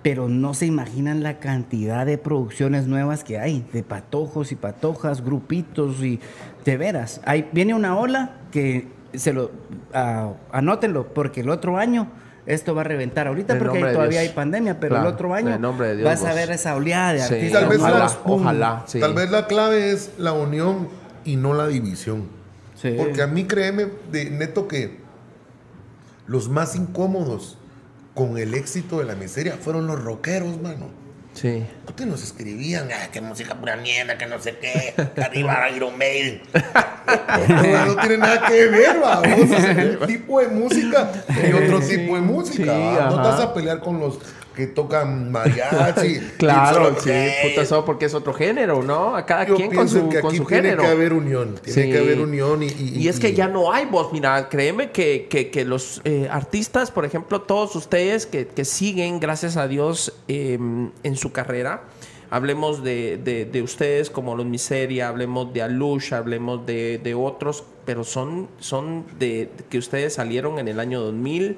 pero 0.03 0.29
no 0.29 0.55
se 0.55 0.67
imaginan 0.67 1.23
la 1.23 1.39
cantidad 1.39 2.07
de 2.07 2.19
producciones 2.19 2.87
nuevas 2.87 3.25
que 3.25 3.39
hay, 3.39 3.65
de 3.73 3.83
patojos 3.83 4.53
y 4.53 4.57
patojas, 4.57 5.25
grupitos 5.25 6.03
y 6.03 6.21
de 6.67 6.77
veras. 6.77 7.21
Ahí 7.25 7.49
viene 7.53 7.75
una 7.75 7.97
ola 7.97 8.33
que 8.51 8.89
se 9.15 9.33
lo 9.33 9.51
anótenlo 10.53 11.07
porque 11.15 11.41
el 11.41 11.49
otro 11.49 11.79
año 11.79 12.09
esto 12.45 12.75
va 12.75 12.83
a 12.83 12.85
reventar. 12.85 13.27
Ahorita 13.29 13.59
porque 13.59 13.83
hay- 13.83 13.95
todavía 13.95 14.21
hay 14.21 14.29
pandemia, 14.31 14.79
pero 14.79 14.95
Claro, 14.97 15.09
el 15.09 15.15
otro 15.15 15.35
año 15.35 15.59
Dios, 15.59 16.05
vas 16.05 16.25
a 16.25 16.35
ver 16.35 16.51
esa 16.51 16.77
oleada 16.77 17.13
de 17.15 17.19
Sí, 17.21 17.35
artistas. 17.35 17.61
Tal 17.61 17.69
vez 17.71 17.81
ojalá, 18.25 18.83
sí. 18.87 19.01
Tal 19.01 19.15
vez 19.15 19.31
la 19.31 19.47
clave 19.47 19.93
es 19.93 20.11
la 20.19 20.33
unión 20.33 20.89
y 21.25 21.37
no 21.37 21.55
la 21.55 21.67
división. 21.69 22.29
Sí. 22.75 22.95
Porque 22.97 23.23
a 23.23 23.27
mí 23.27 23.45
créeme, 23.45 23.87
de 24.13 24.31
neto 24.31 24.69
que 24.69 24.99
los 26.27 26.49
más 26.49 26.77
incómodos 26.77 27.59
con 28.15 28.39
el 28.39 28.55
éxito 28.55 28.99
de 28.99 29.05
la 29.07 29.15
miseria 29.15 29.55
fueron 29.61 29.87
los 29.87 30.03
rockeros, 30.03 30.61
mano. 30.61 30.89
Sí. 31.37 31.67
Porque 31.85 32.07
nos 32.07 32.23
escribían, 32.23 32.89
ah, 32.91 33.11
que 33.13 33.21
música 33.21 33.55
pura 33.55 33.77
mierda, 33.77 34.17
que 34.17 34.25
no 34.27 34.41
sé 34.41 34.57
qué, 34.59 34.95
que 35.15 35.21
arriba 35.23 35.69
Iron 35.77 35.97
Maiden. 35.99 36.41
no, 37.49 37.87
no 37.87 37.97
tiene 37.97 38.17
nada 38.19 38.47
que 38.47 38.67
ver, 38.67 39.03
va. 39.03 39.21
vos, 39.21 39.51
o 39.51 39.61
sea, 39.61 39.77
un 40.01 40.07
tipo 40.07 40.41
de 40.41 40.49
música 40.49 41.13
y 41.47 41.53
otro 41.53 41.83
Sí, 41.83 41.99
tipo 41.99 42.15
de 42.17 42.23
música. 42.23 42.65
sí. 42.73 42.97
No 43.11 43.23
te 43.23 43.29
vas 43.29 43.41
a 43.41 43.53
pelear 43.55 43.81
con 43.81 44.01
los 44.01 44.19
que 44.57 44.67
tocan 44.67 45.31
mariachi. 45.31 46.19
Claro, 46.39 46.97
sí, 46.99 47.11
puta, 47.55 47.85
porque 47.85 48.07
es 48.07 48.15
otro 48.15 48.33
género, 48.33 48.83
¿no? 48.83 49.15
A 49.15 49.25
cada 49.27 49.45
Yo 49.47 49.55
quien 49.55 49.73
con 49.75 49.89
su, 49.89 50.09
que 50.09 50.21
con 50.21 50.31
aquí 50.31 50.39
su 50.39 50.45
tiene 50.47 50.63
género. 50.71 50.83
que 50.83 50.89
haber 50.89 51.13
unión. 51.13 51.55
Tiene 51.63 51.83
Sí. 51.85 51.91
que 51.93 51.99
haber 51.99 52.21
unión 52.21 52.63
y... 52.63 52.67
Y, 52.69 52.93
Y 53.03 53.09
es 53.09 53.21
que 53.21 53.35
ya 53.35 53.47
no 53.49 53.73
hay 53.73 53.85
voz, 53.87 54.13
mira, 54.13 54.49
créeme 54.49 54.91
que, 54.91 55.27
que- 55.31 55.51
que 55.51 55.65
los 55.65 56.01
eh, 56.05 56.29
artistas, 56.31 56.91
por 56.91 57.05
ejemplo, 57.05 57.43
todos 57.43 57.77
ustedes 57.77 58.27
que, 58.27 58.47
que 58.49 58.65
siguen, 58.65 59.21
gracias 59.21 59.57
a 59.57 59.69
Dios, 59.69 60.15
eh, 60.29 60.59
en 61.03 61.17
su 61.17 61.31
carrera, 61.33 61.83
hablemos 62.31 62.83
de, 62.83 63.19
de- 63.23 63.45
de 63.45 63.63
ustedes 63.63 64.11
como 64.11 64.35
los 64.35 64.47
Miseria, 64.47 65.09
hablemos 65.09 65.53
de 65.53 65.63
Alush, 65.63 66.13
hablemos 66.15 66.65
de, 66.67 66.99
de 66.99 67.15
otros, 67.15 67.63
pero 67.85 68.03
son, 68.05 68.49
son 68.59 69.05
de, 69.19 69.51
que 69.69 69.79
ustedes 69.79 70.15
salieron 70.15 70.59
en 70.59 70.67
el 70.69 70.81
año 70.81 71.01
2000, 71.03 71.57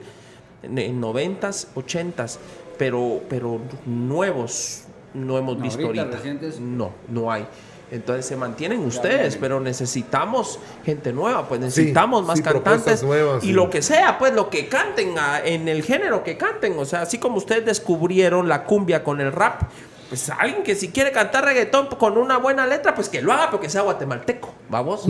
en, 0.64 0.78
en 0.78 1.00
90s, 1.00 1.68
80s, 1.76 2.36
pero, 2.78 3.20
pero 3.28 3.58
nuevos 3.86 4.82
no 5.14 5.36
hemos 5.38 5.60
visto 5.60 5.84
ahorita, 5.84 6.02
ahorita. 6.02 6.16
recientes. 6.18 6.60
No, 6.60 6.92
no 7.08 7.30
hay. 7.30 7.46
Entonces 7.90 8.26
se 8.26 8.36
mantienen 8.36 8.84
ustedes, 8.84 9.36
pero 9.36 9.60
necesitamos 9.60 10.58
gente 10.84 11.10
nueva, 11.10 11.48
pues 11.48 11.58
necesitamos 11.60 12.26
más 12.26 12.36
sí, 12.38 12.44
cantantes 12.44 13.02
nuevas, 13.02 13.42
y 13.42 13.46
sí. 13.46 13.52
lo 13.54 13.70
que 13.70 13.80
sea, 13.80 14.18
pues 14.18 14.34
lo 14.34 14.50
que 14.50 14.68
canten 14.68 15.14
ah, 15.18 15.40
en 15.42 15.68
el 15.68 15.82
género 15.82 16.22
que 16.22 16.36
canten, 16.36 16.78
o 16.78 16.84
sea, 16.84 17.00
así 17.02 17.16
como 17.16 17.38
ustedes 17.38 17.64
descubrieron 17.64 18.46
la 18.46 18.64
cumbia 18.64 19.02
con 19.02 19.22
el 19.22 19.32
rap, 19.32 19.62
pues 20.10 20.28
alguien 20.28 20.62
que 20.64 20.74
si 20.74 20.88
quiere 20.88 21.12
cantar 21.12 21.46
reggaetón 21.46 21.86
con 21.86 22.18
una 22.18 22.36
buena 22.36 22.66
letra, 22.66 22.94
pues 22.94 23.08
que 23.08 23.22
lo 23.22 23.32
haga, 23.32 23.46
pero 23.46 23.60
que 23.60 23.70
sea 23.70 23.80
guatemalteco, 23.80 24.52
vamos, 24.68 25.06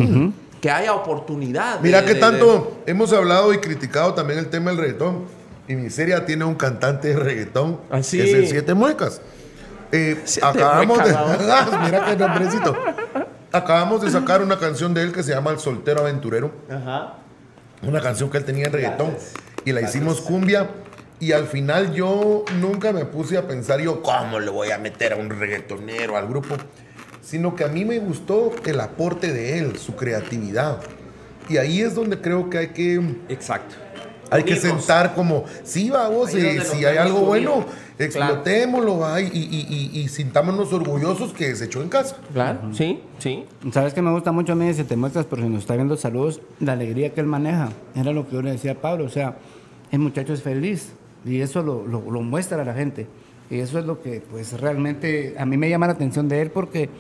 que 0.60 0.70
haya 0.70 0.94
oportunidad. 0.94 1.80
Mira 1.80 2.02
de- 2.02 2.06
que 2.06 2.14
de- 2.14 2.20
tanto 2.20 2.78
hemos 2.86 3.12
hablado 3.12 3.52
y 3.52 3.58
criticado 3.58 4.14
también 4.14 4.38
el 4.38 4.50
tema 4.50 4.70
del 4.70 4.78
reggaetón. 4.78 5.24
Y 5.68 5.76
Miseria 5.76 6.24
tiene 6.24 6.44
un 6.44 6.54
cantante 6.54 7.08
de 7.08 7.16
reggaetón. 7.16 7.80
Ah, 7.90 8.02
sí. 8.02 8.16
que 8.16 8.24
Es 8.24 8.34
el 8.34 8.48
Siete 8.48 8.74
Muecas. 8.74 9.20
Eh, 9.92 10.20
Siete 10.24 10.46
acabamos 10.46 10.98
Muecas, 10.98 11.38
de... 11.70 11.78
Mira 11.84 12.04
qué 12.06 12.16
nombrecito. 12.16 12.76
Acabamos 13.52 14.02
de 14.02 14.10
sacar 14.10 14.42
una 14.42 14.58
canción 14.58 14.94
de 14.94 15.02
él 15.02 15.12
que 15.12 15.22
se 15.22 15.32
llama 15.32 15.50
El 15.50 15.58
Soltero 15.58 16.00
Aventurero. 16.00 16.52
Ajá. 16.70 17.14
Una 17.82 18.00
canción 18.00 18.30
que 18.30 18.38
él 18.38 18.44
tenía 18.44 18.66
en 18.66 18.72
reggaetón. 18.72 19.16
Y 19.64 19.72
la 19.72 19.82
hicimos 19.82 20.22
cumbia. 20.22 20.68
Y 21.20 21.32
al 21.32 21.46
final 21.48 21.92
yo 21.92 22.44
nunca 22.60 22.92
me 22.92 23.04
puse 23.04 23.36
a 23.36 23.46
pensar 23.46 23.80
yo, 23.80 24.02
¿cómo 24.02 24.38
le 24.38 24.50
voy 24.50 24.70
a 24.70 24.78
meter 24.78 25.12
a 25.12 25.16
un 25.16 25.30
reggaetonero 25.30 26.16
al 26.16 26.28
grupo? 26.28 26.56
Sino 27.22 27.56
que 27.56 27.64
a 27.64 27.68
mí 27.68 27.84
me 27.84 27.98
gustó 27.98 28.52
el 28.64 28.80
aporte 28.80 29.32
de 29.32 29.58
él, 29.58 29.78
su 29.78 29.96
creatividad. 29.96 30.78
Y 31.48 31.56
ahí 31.56 31.80
es 31.80 31.94
donde 31.94 32.20
creo 32.20 32.48
que 32.48 32.58
hay 32.58 32.68
que, 32.68 33.00
Exacto. 33.28 33.74
Hay 34.30 34.42
que 34.44 34.56
sentar 34.56 35.14
como, 35.14 35.44
sí, 35.64 35.90
vamos, 35.90 36.34
eh, 36.34 36.60
si 36.62 36.84
hay 36.84 36.96
algo 36.98 37.20
bueno, 37.20 37.64
explotémoslo 37.98 38.98
va, 38.98 39.20
y, 39.20 39.26
y, 39.26 39.66
y- 39.92 40.00
y 40.00 40.08
sintámonos 40.08 40.72
orgullosos 40.72 41.32
que 41.32 41.54
se 41.56 41.66
echó 41.66 41.82
en 41.82 41.88
casa. 41.88 42.16
Claro, 42.32 42.60
sí, 42.72 43.00
sí. 43.18 43.44
¿Sabes 43.72 43.94
que 43.94 44.02
me 44.02 44.10
gusta 44.10 44.32
mucho 44.32 44.52
a 44.52 44.54
mí 44.54 44.72
Si 44.74 44.84
te 44.84 44.96
muestras, 44.96 45.26
pero 45.26 45.42
si 45.42 45.48
nos 45.48 45.60
está 45.62 45.74
viendo 45.74 45.96
saludos, 45.96 46.40
la 46.60 46.72
alegría 46.72 47.12
que 47.14 47.20
él 47.20 47.26
maneja? 47.26 47.70
Era 47.94 48.12
lo 48.12 48.26
que 48.26 48.34
yo 48.34 48.42
le 48.42 48.52
decía 48.52 48.72
a 48.72 48.76
Pablo, 48.76 49.04
o 49.04 49.08
sea, 49.08 49.36
el 49.90 49.98
muchacho 50.00 50.32
es 50.32 50.42
feliz 50.42 50.92
y 51.24 51.40
eso 51.40 51.62
lo, 51.62 51.86
lo- 51.86 52.10
lo 52.10 52.20
muestra 52.22 52.60
a 52.62 52.64
la 52.64 52.74
gente. 52.74 53.06
Y 53.50 53.60
eso 53.60 53.78
es 53.78 53.86
lo 53.86 54.02
que, 54.02 54.20
pues, 54.30 54.60
realmente 54.60 55.34
a 55.38 55.46
mí 55.46 55.56
me 55.56 55.70
llama 55.70 55.86
la 55.86 55.94
atención 55.94 56.28
de 56.28 56.42
él 56.42 56.50
porque 56.50 56.90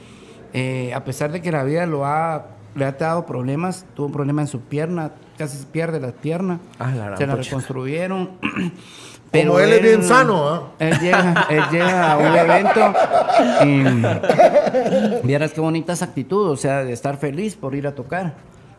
eh, 0.54 0.92
a 0.94 1.04
pesar 1.04 1.30
de 1.30 1.42
que 1.42 1.52
la 1.52 1.62
vida 1.62 1.84
lo 1.84 2.06
ha, 2.06 2.46
le 2.78 2.84
ha 2.86 2.92
dado 2.92 3.26
problemas, 3.26 3.84
tuvo 3.94 4.06
un 4.06 4.12
problema 4.12 4.40
en 4.42 4.48
su 4.48 4.60
pierna, 4.60 5.12
casi 5.36 5.64
pierde 5.66 6.00
la 6.00 6.12
pierna, 6.12 6.60
Ah, 6.78 6.90
la 6.94 7.16
se 7.16 7.26
la 7.26 7.34
reconstruyeron. 7.36 8.30
Como 9.30 9.60
él 9.60 9.72
es 9.74 9.82
bien 9.82 10.02
sano, 10.02 10.48
¿ah? 10.48 10.62
Él 10.78 10.98
llega, 11.00 11.46
él 11.50 11.62
llega 11.70 12.12
a 12.12 12.16
un 12.16 12.34
evento 12.34 12.94
y 15.22 15.26
vieras 15.26 15.52
qué 15.52 15.60
bonita 15.60 15.92
esa 15.92 16.06
actitud, 16.06 16.48
o 16.48 16.56
sea, 16.56 16.82
de 16.84 16.92
estar 16.94 17.18
feliz 17.18 17.54
por 17.54 17.74
ir 17.74 17.86
a 17.86 17.94
tocar. 17.94 18.34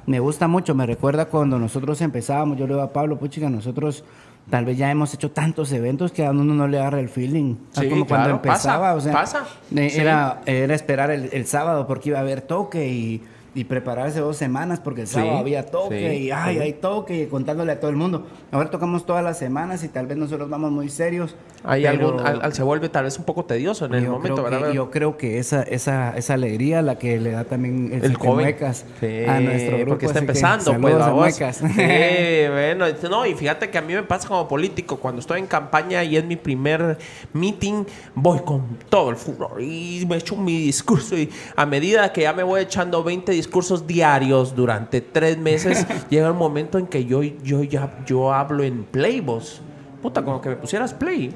Me 0.08 0.20
gusta 0.20 0.48
mucho, 0.48 0.74
me 0.74 0.88
recuerda 0.88 1.26
cuando 1.26 1.60
nosotros 1.60 2.02
empezábamos, 2.02 2.58
yo 2.58 2.66
le 2.66 2.74
digo 2.74 2.84
a 2.84 2.92
Pablo, 2.92 3.20
puchica, 3.20 3.48
nosotros 3.48 4.04
tal 4.50 4.66
vez 4.66 4.76
ya 4.76 4.90
hemos 4.90 5.14
hecho 5.14 5.30
tantos 5.30 5.72
eventos 5.72 6.12
que 6.12 6.26
a 6.26 6.32
uno 6.32 6.44
no 6.56 6.68
le 6.68 6.80
agarra 6.80 7.00
el 7.00 7.10
feeling. 7.10 7.54
Ah, 7.76 7.82
Sí, 7.82 7.90
como 7.90 8.08
cuando 8.08 8.26
claro, 8.30 8.36
empezaba, 8.38 8.94
pasa, 8.94 8.96
o 8.96 9.02
sea, 9.02 9.14
pasa, 9.14 9.44
eh, 9.76 9.90
sí. 9.92 10.00
era, 10.00 10.42
era 10.48 10.74
esperar 10.74 11.12
el, 11.12 11.30
el 11.32 11.46
sábado 11.46 11.86
porque 11.86 12.10
iba 12.10 12.18
a 12.18 12.22
haber 12.22 12.42
toque 12.42 12.88
y, 12.88 13.22
y 13.60 13.64
prepararse 13.66 14.20
dos 14.20 14.38
semanas 14.38 14.80
porque 14.80 15.02
el 15.02 15.08
Sí, 15.08 15.16
sábado 15.16 15.38
había 15.38 15.66
toque 15.66 16.10
sí, 16.12 16.18
y 16.26 16.32
ay, 16.32 16.56
sí. 16.56 16.62
hay 16.62 16.74
toque 16.74 17.24
y 17.24 17.26
contándole 17.28 17.72
a 17.74 17.80
todo 17.80 17.90
el 17.92 17.98
mundo. 17.98 18.26
Ahora 18.52 18.70
tocamos 18.70 19.06
todas 19.06 19.24
las 19.24 19.38
semanas 19.38 19.84
y 19.84 19.90
tal 19.90 20.08
vez 20.08 20.18
nosotros 20.18 20.50
vamos 20.50 20.72
muy 20.72 20.90
serios. 20.90 21.36
Hay 21.64 21.84
pero- 21.84 22.08
algún, 22.10 22.26
al, 22.26 22.42
al- 22.42 22.54
se 22.54 22.64
vuelve 22.64 22.88
tal 22.88 23.04
vez 23.04 23.18
un 23.20 23.26
poco 23.26 23.44
tedioso 23.44 23.86
en 23.86 23.94
el 23.96 24.08
momento, 24.08 24.44
¿verdad? 24.44 24.72
yo 24.72 24.90
creo 24.92 25.18
que 25.18 25.40
esa, 25.40 25.64
esa, 25.64 26.16
esa 26.18 26.34
alegría 26.36 26.82
la 26.82 26.98
que 26.98 27.20
le 27.20 27.32
da 27.32 27.44
también 27.44 27.92
el, 27.92 28.06
el 28.06 28.16
joven. 28.16 28.56
Sí, 29.00 29.26
a 29.28 29.40
nuestro 29.42 29.76
grupo. 29.78 29.90
porque 29.90 30.06
está 30.06 30.20
así 30.20 30.26
que 30.26 30.32
empezando, 30.32 30.78
pues, 30.80 31.42
a. 31.42 31.54
Sí, 31.54 31.64
bueno, 32.52 32.86
no, 33.10 33.26
y 33.26 33.34
fíjate 33.34 33.70
que 33.70 33.78
a 33.78 33.82
mí 33.82 33.94
me 33.94 34.04
pasa 34.04 34.28
como 34.28 34.48
político, 34.48 34.98
cuando 34.98 35.20
estoy 35.20 35.40
en 35.40 35.48
campaña 35.48 36.02
y 36.04 36.16
es 36.16 36.24
mi 36.24 36.38
primer 36.38 36.98
meeting, 37.34 37.84
voy 38.16 38.40
con 38.40 38.78
todo 38.90 39.10
el 39.10 39.18
furor 39.18 39.62
y 39.62 40.06
me 40.08 40.16
echo 40.16 40.38
mi 40.38 40.58
discurso 40.62 41.18
y 41.18 41.30
a 41.58 41.66
medida 41.66 42.14
que 42.14 42.22
ya 42.22 42.32
me 42.32 42.44
voy 42.44 42.62
echando 42.62 43.04
20 43.04 43.32
discursos 43.34 43.49
diarios 43.88 44.56
durante 44.56 45.02
tres 45.02 45.38
meses, 45.38 45.86
llega 46.10 46.32
un 46.32 46.38
momento 46.38 46.78
en 46.78 46.88
que 46.88 47.06
yo, 47.06 47.22
yo 47.24 47.64
ya 47.64 48.04
yo 48.06 48.34
hablo 48.34 48.64
en 48.64 48.84
playbos. 48.84 49.62
Puta, 50.02 50.24
como 50.24 50.40
que 50.40 50.48
me 50.48 50.56
pusieras 50.56 50.94
play. 50.94 51.36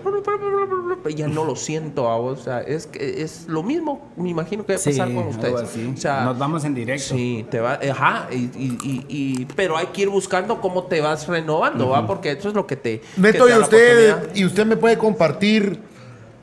Y 1.09 1.15
ya 1.15 1.27
no 1.27 1.43
lo 1.43 1.53
siento 1.57 2.09
a 2.09 2.17
vos. 2.17 2.39
O 2.39 2.43
sea, 2.43 2.61
es, 2.61 2.87
que 2.87 3.21
es 3.21 3.45
lo 3.49 3.61
mismo, 3.61 4.09
me 4.15 4.29
imagino 4.29 4.65
que 4.65 4.71
debe 4.77 4.81
Sí, 4.83 4.91
pasar 4.91 5.07
con 5.09 5.17
algo 5.17 5.29
ustedes. 5.31 5.61
así. 5.63 5.91
O 5.93 5.97
sea, 5.97 6.23
Nos 6.23 6.37
vamos 6.39 6.63
en 6.63 6.73
directo. 6.73 7.13
Sí, 7.13 7.45
te 7.51 7.59
va, 7.59 7.73
ajá, 7.91 8.29
y, 8.31 8.35
y- 8.35 8.77
y- 8.81 9.05
y- 9.09 9.45
pero 9.57 9.75
hay 9.75 9.87
que 9.87 10.03
ir 10.03 10.09
buscando 10.09 10.61
cómo 10.61 10.83
te 10.83 11.01
vas 11.01 11.27
renovando, 11.27 11.89
¿va? 11.89 12.07
Porque 12.07 12.31
eso 12.31 12.47
es 12.47 12.53
lo 12.55 12.65
que 12.65 12.77
te. 12.77 13.01
que 13.01 13.05
Neto, 13.21 13.47
te 13.47 13.51
y 13.53 13.57
usted, 13.59 14.29
y 14.33 14.45
usted 14.45 14.65
me 14.65 14.77
puede 14.77 14.97
compartir 14.97 15.81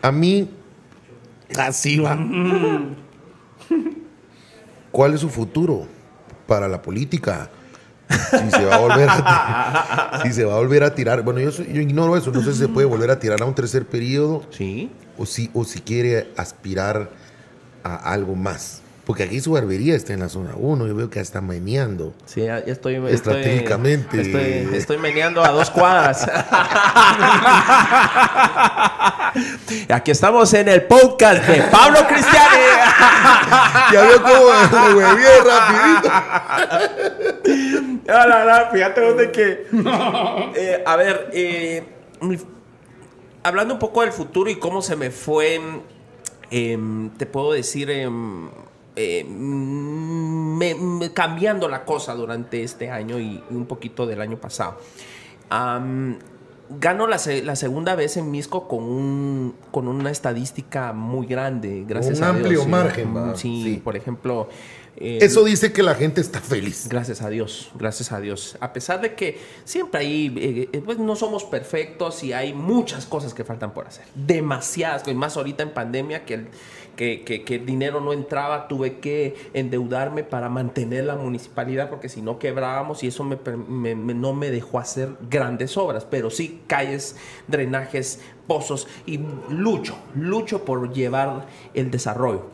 a 0.03 0.13
mí, 0.13 0.47
así 1.57 1.99
va. 2.01 2.19
¿Cuál 4.91 5.15
es 5.15 5.21
su 5.21 5.29
futuro 5.29 5.87
para 6.47 6.69
la 6.69 6.83
política? 6.83 7.51
Si 8.09 8.51
se 8.51 8.65
va 8.65 8.75
a 8.75 8.79
volver 8.79 9.09
a, 9.09 10.21
si 10.25 10.33
se 10.33 10.45
va 10.45 10.55
a 10.55 10.57
volver 10.57 10.83
a 10.83 10.95
tirar. 10.95 11.23
Bueno, 11.23 11.39
yo, 11.41 11.51
yo 11.51 11.81
ignoro 11.81 12.17
eso. 12.17 12.33
No 12.33 12.43
sé 12.43 12.53
si 12.53 12.59
se 12.59 12.69
puede 12.69 12.87
volver 12.87 13.11
a 13.11 13.19
tirar 13.21 13.41
a 13.41 13.45
un 13.45 13.55
tercer 13.55 13.87
periodo 13.87 14.43
Sí. 14.51 14.91
o 15.17 15.27
si, 15.27 15.49
o 15.55 15.65
si 15.65 15.81
quiere 15.81 16.33
aspirar 16.37 17.11
a 17.85 17.95
algo 18.13 18.35
más. 18.35 18.80
Porque 19.11 19.25
aquí 19.25 19.41
su 19.41 19.51
barbería 19.51 19.97
está 19.97 20.13
en 20.13 20.21
la 20.21 20.29
zona 20.29 20.53
1, 20.55 20.87
yo 20.87 20.95
veo 20.95 21.11
que 21.11 21.19
está 21.19 21.41
meneando. 21.41 22.15
Sí, 22.27 22.43
estoy. 22.67 22.95
Estratégicamente. 23.09 24.21
Estoy, 24.21 24.69
estoy, 24.73 24.99
meneando 24.99 25.43
a 25.45 25.49
dos 25.49 25.69
cuadras. 25.69 26.31
aquí 29.89 30.13
estamos 30.13 30.55
en 30.55 30.69
el 30.69 30.83
podcast 30.83 31.45
de 31.45 31.61
Pablo 31.63 32.07
Cristiani. 32.07 32.63
ya 33.93 34.01
veo 34.01 34.23
cómo 34.23 34.45
me 34.71 34.95
huevié 34.95 35.41
rapidito. 35.45 36.09
no, 38.07 38.29
no, 38.29 38.45
no, 38.45 38.71
fíjate 38.71 39.01
dónde 39.01 39.33
que. 39.33 39.67
Eh, 40.55 40.85
a 40.87 40.95
ver, 40.95 41.31
eh, 41.33 41.83
hablando 43.43 43.75
un 43.75 43.81
poco 43.81 44.03
del 44.03 44.13
futuro 44.13 44.49
y 44.49 44.55
cómo 44.61 44.83
se 44.83 44.95
me 44.95 45.11
fue. 45.11 45.61
Em, 46.53 47.11
te 47.11 47.27
puedo 47.27 47.51
decir 47.53 47.91
em, 47.91 48.51
eh, 49.21 49.25
me- 49.25 50.75
me- 50.75 51.13
cambiando 51.13 51.69
la 51.69 51.85
cosa 51.85 52.15
durante 52.15 52.63
este 52.63 52.91
año 52.91 53.19
y, 53.19 53.43
y 53.51 53.55
un 53.55 53.67
poquito 53.67 54.07
del 54.07 54.21
año 54.21 54.37
pasado. 54.37 54.79
Am, 55.49 56.19
gano 56.79 57.07
la, 57.07 57.19
se- 57.19 57.43
la 57.43 57.57
segunda 57.57 57.95
vez 57.95 58.17
en 58.17 58.31
Misco 58.31 58.69
con, 58.69 58.85
un, 58.85 59.55
con 59.71 59.89
una 59.89 60.11
estadística 60.11 60.93
muy 60.93 61.27
grande, 61.27 61.85
gracias 61.87 62.19
Un 62.19 62.25
a 62.25 62.27
Dios. 62.33 62.37
amplio 62.43 62.63
sí. 62.63 62.69
margen. 62.69 63.15
Sí, 63.37 63.63
Sí. 63.65 63.81
por 63.83 63.97
ejemplo... 63.97 64.49
eh, 64.97 65.19
Eso 65.23 65.43
dice 65.45 65.73
que 65.73 65.83
la 65.83 65.95
gente 65.95 66.21
está 66.21 66.41
feliz. 66.41 66.87
Gracias 66.89 67.23
a 67.23 67.29
Dios, 67.31 67.71
gracias 67.75 68.13
a 68.13 68.21
Dios. 68.21 68.57
A 68.61 68.73
pesar 68.73 69.01
de 69.01 69.15
que 69.15 69.41
siempre 69.65 70.01
hay, 70.03 70.27
eh, 70.37 70.69
eh, 70.73 70.83
pues 70.85 70.99
no 70.99 71.17
somos 71.17 71.43
perfectos 71.45 72.23
y 72.23 72.33
hay 72.35 72.53
muchas 72.53 73.07
cosas 73.07 73.35
que 73.35 73.43
faltan 73.45 73.73
por 73.73 73.87
hacer. 73.89 74.05
Demasiadas, 74.15 75.09
y 75.09 75.15
más 75.15 75.37
ahorita 75.37 75.63
en 75.65 75.71
pandemia 75.71 76.25
que 76.25 76.35
el, 76.35 76.49
que, 77.01 77.45
el 77.57 77.65
dinero 77.65 78.03
no 78.03 78.13
entraba, 78.13 78.69
tuve 78.69 78.99
que 78.99 79.35
endeudarme 79.55 80.23
para 80.23 80.51
mantener 80.51 81.05
la 81.05 81.17
municipalidad 81.17 81.89
porque 81.89 82.11
si 82.11 82.21
no 82.21 82.39
quebrábamos 82.39 83.03
y 83.03 83.07
eso 83.07 83.25
me- 83.25 83.95
no 83.95 84.35
me 84.35 84.51
dejó 84.51 84.79
hacer 84.79 85.17
grandes 85.31 85.79
obras, 85.79 86.05
pero 86.05 86.29
sí 86.29 86.61
calles, 86.67 87.17
drenajes, 87.49 88.21
pozos 88.47 88.87
y 89.07 89.19
lucho, 89.49 89.97
lucho 90.15 90.65
por 90.67 90.93
llevar 90.93 91.47
el 91.73 91.91
desarrollo. 91.91 92.51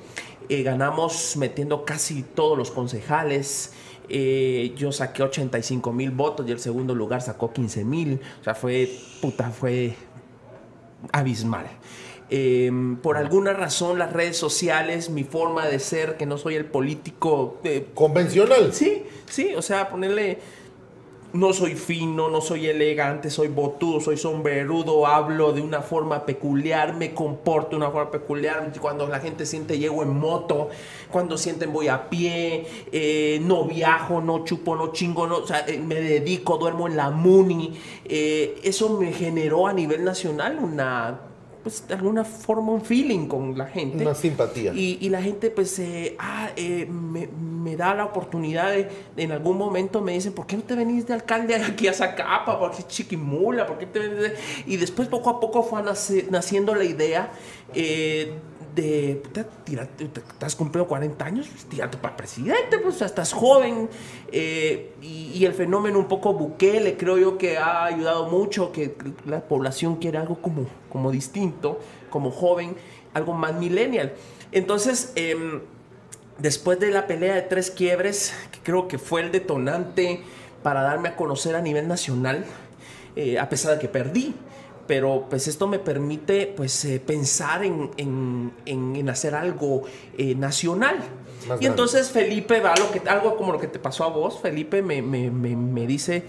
Eh, 0.49 0.63
ganamos 0.63 1.37
metiendo 1.37 1.85
casi 1.85 2.23
todos 2.23 2.57
los 2.57 2.71
concejales. 2.71 3.73
Eh, 4.09 4.73
yo 4.77 4.93
saqué 4.93 5.25
85 5.25 5.93
mil 5.93 6.13
votos 6.13 6.47
y 6.49 6.53
el 6.53 6.61
segundo 6.61 6.95
lugar 6.95 7.21
sacó 7.21 7.53
15 7.53 7.85
mil. 7.85 8.21
O 8.41 8.45
sea, 8.45 8.55
fue, 8.55 8.89
puta, 9.21 9.51
fue 9.51 9.97
abismal. 11.11 11.67
Eh, 12.29 12.73
por 13.03 13.17
alguna 13.17 13.53
razón 13.53 13.99
las 13.99 14.13
redes 14.13 14.37
sociales, 14.37 15.11
mi 15.11 15.25
forma 15.25 15.67
de 15.67 15.79
ser, 15.79 16.17
que 16.17 16.27
no 16.27 16.39
soy 16.39 16.57
el 16.57 16.65
político... 16.65 17.59
eh, 17.65 17.87
Convencional. 17.95 18.73
sí, 18.73 19.05
sí, 19.29 19.55
o 19.55 19.63
sea, 19.63 19.89
ponerle... 19.89 20.39
No 21.33 21.53
soy 21.53 21.75
fino, 21.75 22.31
no 22.31 22.41
soy 22.41 22.67
elegante, 22.67 23.29
soy 23.29 23.49
botudo, 23.49 24.01
soy 24.01 24.17
sombrerudo, 24.17 25.07
hablo 25.07 25.53
de 25.53 25.61
una 25.61 25.83
forma 25.83 26.25
peculiar, 26.25 26.95
me 26.95 27.13
comporto 27.13 27.71
de 27.71 27.77
una 27.77 27.91
forma 27.91 28.11
peculiar. 28.11 28.73
Cuando 28.81 29.07
la 29.07 29.21
gente 29.21 29.45
siente 29.45 29.79
llego 29.79 30.03
en 30.03 30.17
moto, 30.17 30.71
cuando 31.11 31.37
sienten 31.37 31.75
voy 31.75 31.89
a 31.89 32.09
pie, 32.09 32.67
eh, 32.91 33.39
no 33.43 33.65
viajo, 33.65 34.23
no 34.23 34.45
chupo, 34.45 34.77
no 34.77 34.93
chingo, 34.93 35.27
no, 35.27 35.39
o 35.39 35.47
sea, 35.47 35.67
eh, 35.67 35.79
me 35.79 35.97
dedico, 35.97 36.57
duermo 36.57 36.87
en 36.87 36.97
la 36.97 37.11
MUNI. 37.11 37.79
Eso 38.09 38.97
me 38.99 39.13
generó 39.13 39.67
a 39.67 39.75
nivel 39.75 40.05
nacional 40.05 40.59
una, 40.59 41.21
pues 41.67 41.83
de 41.89 41.95
alguna 41.95 42.23
forma 42.25 42.71
un 42.71 42.81
feeling 42.81 43.27
con 43.27 43.59
la 43.59 43.67
gente. 43.67 44.05
Una 44.05 44.15
simpatía. 44.15 44.73
Y, 44.73 44.99
y 45.01 45.09
la 45.09 45.21
gente 45.21 45.51
pues 45.51 45.77
eh, 45.81 46.15
ah, 46.21 46.51
eh, 46.55 46.87
me, 46.89 47.27
me 47.27 47.75
da 47.75 47.93
la 47.93 48.05
oportunidad 48.05 48.71
de, 48.71 48.89
en 49.17 49.33
algún 49.33 49.59
momento 49.59 50.01
me 50.01 50.13
dicen, 50.13 50.33
¿por 50.33 50.47
qué 50.47 50.55
no 50.57 50.63
te 50.63 50.77
venís 50.77 51.09
de 51.09 51.15
alcalde 51.15 51.57
aquí 51.57 51.89
a 51.89 51.93
Zacapa? 51.93 52.57
¿Por 52.57 52.71
qué 52.71 52.85
chiquimula? 52.85 53.67
¿Por 53.67 53.79
qué 53.79 53.87
te 53.87 53.99
venís 53.99 54.19
de-?" 54.21 54.37
Y 54.69 54.77
después 54.77 55.09
poco 55.09 55.29
a 55.29 55.41
poco 55.41 55.65
fue 55.65 55.83
nace- 55.83 56.29
naciendo 56.31 56.73
la 56.77 56.85
idea 56.85 57.33
eh, 57.75 58.33
de, 58.77 59.21
puta, 59.25 59.45
tírate, 59.65 60.05
te, 60.05 60.21
te 60.21 60.45
has 60.45 60.55
cumplido 60.55 60.87
40 60.87 61.25
años, 61.25 61.49
pues, 61.51 61.65
tírate 61.65 61.97
para 61.97 62.17
presidente, 62.17 62.79
pues 62.79 63.01
estás 63.03 63.33
joven. 63.33 63.89
eh, 64.31 64.93
y, 65.03 65.33
y 65.35 65.45
el 65.47 65.55
fenómeno 65.55 65.99
un 65.99 66.07
poco 66.07 66.35
Bukele 66.35 66.97
creo 66.97 67.19
yo 67.19 67.39
que 67.39 67.59
ha 67.59 67.87
ayudado 67.87 68.29
mucho, 68.29 68.71
que 68.71 68.95
la 69.25 69.41
población 69.41 69.97
quiere 69.97 70.19
algo 70.19 70.37
como, 70.37 70.67
como 70.91 71.11
distinto, 71.11 71.81
como 72.11 72.31
joven, 72.31 72.77
algo 73.15 73.33
más 73.33 73.55
millennial. 73.55 74.13
Entonces, 74.53 75.13
em, 75.17 75.63
después 76.39 76.79
de 76.79 76.91
la 76.91 77.07
pelea 77.07 77.35
de 77.35 77.43
tres 77.43 77.71
quiebres, 77.71 78.35
que 78.53 78.61
creo 78.61 78.89
que 78.89 78.99
fue 78.99 79.23
el 79.23 79.33
detonante 79.33 80.21
para 80.63 80.83
darme 80.83 81.09
a 81.09 81.17
conocer 81.17 81.57
a 81.57 81.63
nivel 81.63 81.89
nacional, 81.89 82.45
eh, 83.17 83.39
a 83.39 83.49
pesar 83.49 83.73
de 83.73 83.79
que 83.79 83.89
perdí. 83.89 84.35
Pero 84.87 85.27
pues 85.29 85.49
esto 85.49 85.67
me 85.67 85.79
permite 85.79 86.53
pues 86.57 86.85
eh, 86.85 87.01
pensar 87.01 87.65
en, 87.65 87.91
en- 87.97 88.53
en- 88.67 88.97
en 88.97 89.09
hacer 89.11 89.35
algo 89.35 89.83
eh, 90.17 90.35
nacional. 90.35 90.97
Más 90.97 91.05
y 91.43 91.47
grande. 91.49 91.67
entonces 91.67 92.11
Felipe 92.11 92.61
va 92.61 92.75
lo 92.77 92.91
que, 92.91 93.09
algo 93.09 93.37
como 93.37 93.53
lo 93.53 93.59
que 93.61 93.67
te 93.69 93.79
pasó 93.79 94.05
a 94.05 94.09
vos. 94.09 94.41
Felipe 94.41 94.83
me, 94.83 95.03
me- 95.03 95.31
me- 95.31 95.55
me 95.57 95.87
dice, 95.87 96.25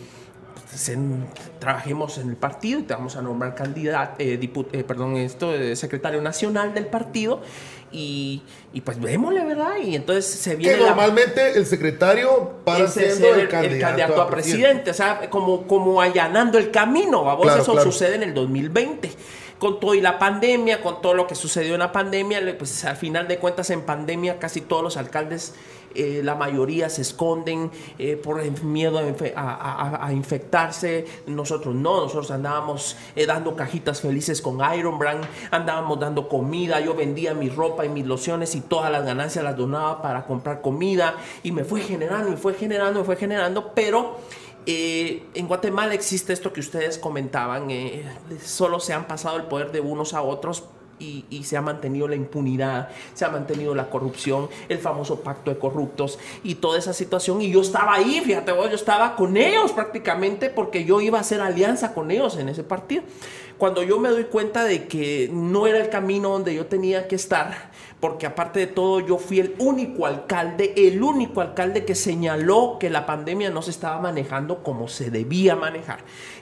pues, 0.69 0.91
trabajemos 1.59 2.17
en 2.17 2.29
el 2.29 2.35
partido 2.35 2.79
y 2.79 2.83
te 2.83 2.93
vamos 2.93 3.15
a 3.15 3.21
nombrar 3.21 3.55
candidato, 3.55 4.15
eh, 4.19 4.39
eh, 4.73 4.83
perdón, 4.83 5.17
esto, 5.17 5.53
eh, 5.53 5.75
secretario 5.75 6.21
nacional 6.21 6.73
del 6.73 6.87
partido. 6.87 7.41
Y, 7.91 8.41
y 8.73 8.81
pues 8.81 8.99
vémosle, 8.99 9.43
¿verdad? 9.45 9.77
Y 9.83 9.95
entonces 9.95 10.25
se 10.25 10.51
Que 10.51 10.55
viene 10.57 10.77
la- 10.77 10.87
normalmente 10.89 11.57
el 11.57 11.65
secretario 11.65 12.51
para 12.65 12.87
siendo 12.87 13.15
ser 13.15 13.39
el, 13.39 13.47
candidato, 13.49 14.21
a 14.21 14.29
presidente. 14.29 14.91
O 14.91 14.93
sea, 14.93 15.29
como, 15.29 15.65
como 15.67 16.01
allanando 16.01 16.57
el 16.57 16.69
camino. 16.71 17.23
¿va? 17.23 17.35
Vos 17.35 17.43
Claro, 17.45 17.61
eso 17.61 17.71
claro. 17.73 17.91
sucede 17.91 18.15
en 18.15 18.23
el 18.23 18.33
2020. 18.33 19.09
Con 19.59 19.79
todo 19.79 19.95
y 19.95 20.01
la 20.01 20.19
pandemia, 20.19 20.81
con 20.81 21.01
todo 21.01 21.15
lo 21.15 21.25
que 21.25 21.35
sucedió 21.35 21.73
en 21.73 21.79
la 21.79 21.91
pandemia, 21.91 22.57
pues 22.57 22.85
al 22.85 22.95
final 22.95 23.27
de 23.27 23.39
cuentas 23.39 23.69
en 23.71 23.81
pandemia 23.81 24.37
casi 24.37 24.61
todos 24.61 24.83
los 24.83 24.97
alcaldes, 24.97 25.53
eh, 25.95 26.21
la 26.23 26.35
mayoría 26.35 26.89
se 26.89 27.01
esconden 27.01 27.71
eh, 27.97 28.17
por 28.17 28.39
el 28.39 28.61
miedo 28.61 28.99
a 28.99 30.13
infectarse. 30.13 31.05
Nosotros 31.25 31.73
no, 31.73 32.01
nosotros 32.01 32.29
andábamos 32.29 32.97
eh, 33.15 33.25
dando 33.25 33.55
cajitas 33.55 34.01
felices 34.01 34.41
con 34.41 34.59
Iron 34.77 34.99
Brand, 34.99 35.25
andábamos 35.49 35.99
dando 35.99 36.29
comida, 36.29 36.79
yo 36.81 36.93
vendía 36.93 37.33
mi 37.33 37.49
ropa 37.49 37.83
y 37.83 37.89
mis 37.89 38.05
lociones 38.05 38.53
y 38.53 38.61
todas 38.61 38.91
las 38.91 39.05
ganancias 39.05 39.43
las 39.43 39.57
donaba 39.57 40.03
para 40.03 40.27
comprar 40.27 40.61
comida 40.61 41.15
y 41.41 41.51
me 41.51 41.63
fue 41.63 41.81
generando, 41.81 42.29
me 42.29 42.37
fue 42.37 42.53
generando, 42.53 42.99
me 42.99 43.05
fue 43.05 43.15
generando, 43.15 43.71
pero 43.73 44.17
eh, 44.69 45.23
en 45.33 45.47
Guatemala 45.47 45.93
existe 45.93 46.33
esto 46.33 46.51
que 46.51 46.59
ustedes 46.59 46.97
comentaban, 46.97 47.71
eh, 47.71 48.03
solo 48.43 48.81
se 48.81 48.93
han 48.93 49.07
pasado 49.07 49.37
el 49.37 49.43
poder 49.43 49.71
de 49.71 49.79
unos 49.79 50.13
a 50.13 50.21
otros. 50.21 50.65
Y, 50.99 51.25
y 51.29 51.43
se 51.43 51.55
ha 51.55 51.61
mantenido 51.61 52.07
la 52.07 52.15
impunidad, 52.15 52.89
se 53.13 53.23
ha 53.23 53.29
mantenido 53.29 53.75
la 53.75 53.87
corrupción, 53.91 54.49
el 54.67 54.79
famoso 54.79 55.19
pacto 55.19 55.51
de 55.51 55.59
corruptos 55.59 56.17
y 56.43 56.55
toda 56.55 56.79
esa 56.79 56.91
situación. 56.91 57.39
Y 57.39 57.51
yo 57.51 57.61
estaba 57.61 57.93
ahí, 57.93 58.19
fíjate 58.25 58.51
vos, 58.51 58.67
yo 58.71 58.75
estaba 58.75 59.15
con 59.15 59.37
ellos 59.37 59.73
prácticamente 59.73 60.49
porque 60.49 60.85
yo 60.85 60.99
iba 60.99 61.19
a 61.19 61.21
hacer 61.21 61.39
alianza 61.39 61.93
con 61.93 62.09
ellos 62.09 62.35
en 62.37 62.49
ese 62.49 62.63
partido. 62.63 63.03
Cuando 63.59 63.83
yo 63.83 63.99
me 63.99 64.09
doy 64.09 64.23
cuenta 64.23 64.63
de 64.63 64.87
que 64.87 65.29
no 65.31 65.67
era 65.67 65.77
el 65.77 65.89
camino 65.89 66.29
donde 66.29 66.55
yo 66.55 66.65
tenía 66.65 67.07
que 67.07 67.15
estar, 67.15 67.69
porque 67.99 68.25
aparte 68.27 68.59
de 68.59 68.67
todo 68.67 68.99
yo 68.99 69.17
fui 69.17 69.39
el 69.39 69.55
único 69.57 70.05
alcalde, 70.05 70.73
el 70.77 71.01
único 71.01 71.41
alcalde 71.41 71.83
que 71.85 71.95
señaló 71.95 72.77
que 72.79 72.89
la 72.89 73.05
pandemia 73.05 73.49
no 73.49 73.61
se 73.61 73.71
estaba 73.71 73.99
manejando 73.99 74.61
como 74.63 74.87
se 74.87 75.09
debía 75.09 75.55
manejar 75.55 75.99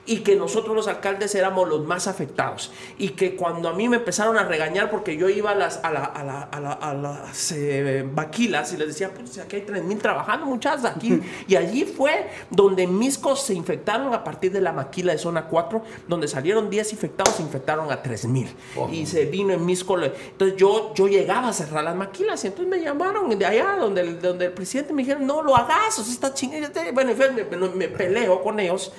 y 0.07 0.17
que 0.19 0.35
nosotros 0.35 0.75
los 0.75 0.87
alcaldes 0.87 1.33
éramos 1.33 1.67
los 1.67 1.85
más 1.85 2.07
afectados 2.07 2.71
y 2.97 3.09
que 3.09 3.35
cuando 3.35 3.69
a 3.69 3.73
mí 3.73 3.89
me 3.89 3.95
empezaron 3.97 4.37
a 4.37 4.43
regañar 4.43 4.91
porque 4.91 5.17
yo 5.17 5.29
iba 5.29 5.51
a 5.51 5.55
las, 5.55 5.79
a 5.83 5.91
la- 5.91 6.03
a 6.05 6.23
la- 6.23 6.41
a 6.43 6.59
la- 6.59 6.71
a 6.73 6.93
las 6.93 7.51
eh, 7.53 8.05
vaquilas 8.13 8.71
y 8.73 8.77
les 8.77 8.89
decía, 8.89 9.11
pues 9.11 9.37
aquí 9.39 9.55
hay 9.55 9.61
3.000 9.63 9.97
trabajando 9.99 10.45
muchachas 10.45 10.85
aquí 10.85 11.21
y 11.47 11.55
allí 11.55 11.85
fue 11.85 12.27
donde 12.49 12.85
miscos 12.85 13.41
se 13.41 13.53
infectaron 13.53 14.13
a 14.13 14.23
partir 14.23 14.51
de 14.51 14.61
la 14.61 14.73
maquila 14.73 15.13
de 15.13 15.17
zona 15.17 15.45
4 15.47 15.81
donde 16.07 16.27
salieron 16.27 16.69
10 16.69 16.91
infectados 16.91 17.35
se 17.35 17.41
infectaron 17.43 17.91
a 17.91 18.03
3.000 18.03 18.47
y 18.91 19.05
se 19.05 19.25
vino 19.25 19.53
en 19.53 19.65
Misco 19.65 19.97
entonces 19.99 20.57
yo, 20.57 20.93
yo 20.93 21.07
llegaba 21.07 21.44
a 21.47 21.53
cerrar 21.53 21.83
las 21.83 21.95
maquilas 21.95 22.43
y 22.43 22.47
entonces 22.47 22.69
me 22.69 22.81
llamaron 22.83 23.37
de 23.37 23.45
allá 23.45 23.75
donde 23.77 24.01
el, 24.01 24.21
donde 24.21 24.45
el 24.45 24.51
presidente 24.53 24.93
me 24.93 25.01
dijeron 25.03 25.25
no 25.25 25.41
lo 25.41 25.55
hagas, 25.55 25.97
o 25.99 26.03
sea, 26.03 26.13
está 26.13 26.33
chingada 26.33 26.69
bueno, 26.93 27.11
me, 27.15 27.57
me- 27.57 27.69
me 27.69 27.87
peleo 27.87 28.41
con 28.41 28.59
ellos 28.59 28.91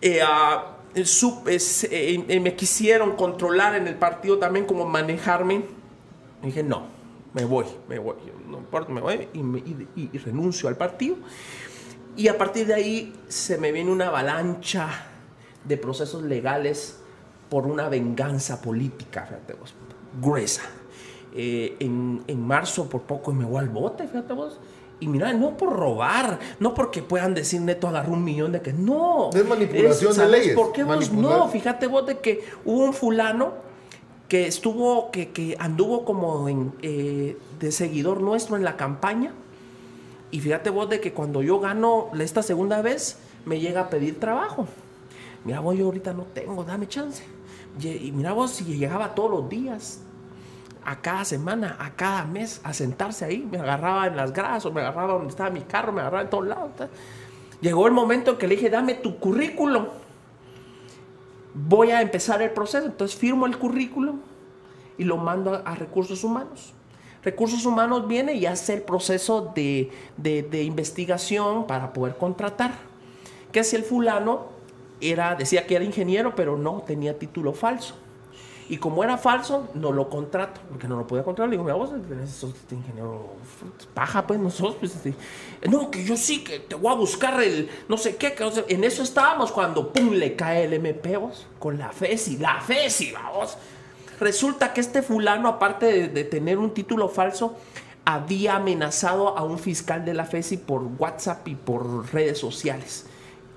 eh, 0.00 0.20
es, 0.94 1.84
eh, 1.90 2.40
me 2.40 2.54
quisieron 2.54 3.16
controlar 3.16 3.74
en 3.74 3.86
el 3.86 3.96
partido 3.96 4.38
también, 4.38 4.64
como 4.66 4.84
manejarme. 4.86 5.64
Y 6.42 6.46
dije, 6.46 6.62
no, 6.62 6.86
me 7.32 7.44
voy, 7.44 7.64
me 7.88 7.98
voy, 7.98 8.16
no 8.48 8.58
importa, 8.58 8.92
me 8.92 9.00
voy 9.00 9.28
y, 9.32 9.42
me- 9.42 9.58
y- 9.60 10.10
y 10.12 10.18
renuncio 10.18 10.68
al 10.68 10.76
partido. 10.76 11.16
Y 12.16 12.28
a 12.28 12.38
partir 12.38 12.66
de 12.66 12.74
ahí 12.74 13.12
se 13.28 13.58
me 13.58 13.72
viene 13.72 13.90
una 13.90 14.08
avalancha 14.08 14.88
de 15.64 15.76
procesos 15.78 16.22
legales 16.22 16.98
por 17.48 17.66
una 17.66 17.88
venganza 17.88 18.60
política, 18.62 19.22
fíjate 19.26 19.54
vos, 19.54 19.74
gruesa. 20.20 20.62
Eh, 21.34 21.76
en, 21.80 22.22
en 22.28 22.46
marzo 22.46 22.88
por 22.88 23.02
poco 23.02 23.32
me 23.32 23.44
voy 23.44 23.58
al 23.58 23.68
bote, 23.68 24.06
fíjate 24.06 24.32
vos. 24.32 24.58
Y 25.00 25.08
mira, 25.08 25.32
no 25.32 25.56
por 25.56 25.72
robar, 25.72 26.38
no 26.60 26.72
porque 26.72 27.02
puedan 27.02 27.34
decir 27.34 27.60
neto 27.60 27.88
agarró 27.88 28.12
un 28.12 28.24
millón 28.24 28.52
de 28.52 28.62
que 28.62 28.72
no. 28.72 29.30
Es 29.34 29.46
manipulación 29.46 30.12
de 30.12 30.16
¿sabes 30.16 30.30
leyes, 30.30 30.56
¿Por 30.56 30.72
qué 30.72 30.84
vos 30.84 31.12
no? 31.12 31.48
Fíjate 31.48 31.88
vos 31.88 32.06
de 32.06 32.18
que 32.20 32.44
hubo 32.64 32.84
un 32.84 32.94
fulano 32.94 33.52
que 34.28 34.46
estuvo, 34.46 35.10
que, 35.10 35.30
que 35.30 35.56
anduvo 35.58 36.04
como 36.04 36.48
en, 36.48 36.72
eh, 36.82 37.36
de 37.58 37.72
seguidor 37.72 38.20
nuestro 38.20 38.56
en 38.56 38.64
la 38.64 38.76
campaña. 38.76 39.34
Y 40.30 40.40
fíjate 40.40 40.70
vos 40.70 40.88
de 40.88 41.00
que 41.00 41.12
cuando 41.12 41.42
yo 41.42 41.60
gano 41.60 42.08
esta 42.18 42.42
segunda 42.42 42.80
vez, 42.80 43.18
me 43.44 43.60
llega 43.60 43.82
a 43.82 43.90
pedir 43.90 44.18
trabajo. 44.18 44.66
Mira, 45.44 45.60
vos 45.60 45.76
yo 45.76 45.86
ahorita 45.86 46.12
no 46.14 46.24
tengo, 46.24 46.64
dame 46.64 46.88
chance. 46.88 47.22
Y, 47.80 48.12
mira 48.12 48.32
vos, 48.32 48.52
si 48.52 48.64
llegaba 48.64 49.14
todos 49.14 49.30
los 49.30 49.48
días, 49.48 50.00
a 50.84 51.00
cada 51.00 51.24
semana, 51.24 51.76
a 51.78 51.90
cada 51.90 52.24
mes, 52.24 52.60
a 52.64 52.72
sentarse 52.72 53.24
ahí, 53.24 53.46
me 53.50 53.58
agarraba 53.58 54.06
en 54.06 54.16
las 54.16 54.32
gradas, 54.32 54.66
o 54.66 54.72
me 54.72 54.80
agarraba 54.80 55.14
donde 55.14 55.30
estaba 55.30 55.50
mi 55.50 55.62
carro, 55.62 55.92
me 55.92 56.00
agarraba 56.00 56.22
en 56.22 56.30
todos 56.30 56.46
lados. 56.46 56.70
Llegó 57.60 57.86
el 57.86 57.92
momento 57.92 58.32
en 58.32 58.38
que 58.38 58.46
le 58.46 58.56
dije, 58.56 58.70
dame 58.70 58.94
tu 58.94 59.18
currículum. 59.18 59.86
Voy 61.54 61.90
a 61.90 62.02
empezar 62.02 62.42
el 62.42 62.50
proceso. 62.50 62.86
Entonces 62.86 63.16
firmo 63.16 63.46
el 63.46 63.56
currículum 63.58 64.20
y 64.98 65.04
lo 65.04 65.16
mando 65.16 65.62
a, 65.64 65.74
recursos 65.74 66.24
humanos. 66.24 66.74
Recursos 67.22 67.64
humanos 67.64 68.06
viene 68.06 68.34
y 68.34 68.44
hace 68.44 68.74
el 68.74 68.82
proceso 68.82 69.52
de, 69.54 69.90
de 70.18 70.62
investigación 70.62 71.66
para 71.66 71.92
poder 71.92 72.16
contratar. 72.16 72.72
Que 73.50 73.64
si 73.64 73.76
el 73.76 73.84
fulano 73.84 74.48
era, 75.00 75.34
decía 75.34 75.66
que 75.66 75.76
era 75.76 75.84
ingeniero, 75.84 76.34
pero 76.34 76.56
no, 76.56 76.82
tenía 76.86 77.18
título 77.18 77.52
falso. 77.52 77.94
Y 78.68 78.78
como 78.78 79.04
era 79.04 79.18
falso, 79.18 79.68
no 79.74 79.92
lo 79.92 80.08
contrato, 80.08 80.60
porque 80.70 80.88
no 80.88 80.96
lo 80.96 81.06
podía 81.06 81.22
contratar. 81.22 81.50
Le 81.50 81.54
digo, 81.54 81.64
mira, 81.64 81.74
vos 81.74 81.90
sos 82.30 82.54
este 82.54 82.74
ingeniero 82.74 83.34
paja, 83.92 84.26
pues 84.26 84.40
nosotros, 84.40 84.76
pues, 84.80 84.96
este, 84.96 85.14
no, 85.68 85.90
que 85.90 86.02
yo 86.04 86.16
sí, 86.16 86.42
que 86.42 86.60
te 86.60 86.74
voy 86.74 86.92
a 86.92 86.96
buscar 86.96 87.42
el 87.42 87.68
no 87.88 87.98
sé 87.98 88.16
qué. 88.16 88.34
Que, 88.34 88.50
en 88.68 88.84
eso 88.84 89.02
estábamos 89.02 89.52
cuando, 89.52 89.92
pum, 89.92 90.12
le 90.12 90.34
cae 90.34 90.64
el 90.64 90.72
MP, 90.74 91.16
vos, 91.18 91.46
con 91.58 91.78
la 91.78 91.90
FESI, 91.90 92.38
la 92.38 92.60
FESI, 92.60 93.12
vamos. 93.12 93.58
Resulta 94.18 94.72
que 94.72 94.80
este 94.80 95.02
fulano, 95.02 95.48
aparte 95.48 96.08
de 96.08 96.24
tener 96.24 96.58
un 96.58 96.72
título 96.72 97.08
falso, 97.08 97.56
había 98.06 98.56
amenazado 98.56 99.36
a 99.36 99.44
un 99.44 99.58
fiscal 99.58 100.04
de 100.04 100.14
la 100.14 100.24
FESI 100.24 100.58
por 100.58 100.82
WhatsApp 100.98 101.46
y 101.48 101.54
por 101.54 102.12
redes 102.12 102.38
sociales 102.38 103.06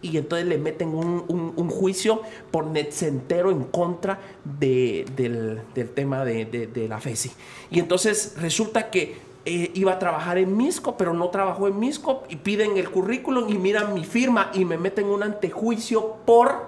y 0.02 0.18
entonces 0.18 0.48
le 0.48 0.58
meten 0.58 0.90
un, 0.90 1.70
juicio 1.70 2.22
por 2.52 2.68
netcentero 2.68 3.52
en 3.52 3.64
contra 3.64 4.20
del, 4.44 5.62
tema 5.96 6.24
de, 6.24 6.88
la 6.88 7.00
FESI. 7.00 7.32
Y 7.72 7.80
entonces 7.80 8.36
resulta 8.40 8.90
que 8.90 9.18
eh, 9.46 9.72
iba 9.74 9.94
a 9.94 10.00
trabajar 10.00 10.38
en 10.38 10.56
Misco, 10.56 10.98
pero 10.98 11.14
no 11.14 11.30
trabajó 11.30 11.68
en 11.68 11.80
Misco 11.80 12.24
y 12.30 12.36
piden 12.38 12.78
el 12.78 12.90
currículum 12.90 13.50
y 13.50 13.58
miran 13.58 13.94
mi 13.94 14.04
firma 14.04 14.52
y 14.54 14.66
me 14.66 14.78
meten 14.78 15.06
un 15.06 15.24
antejuicio 15.24 16.18
por 16.26 16.68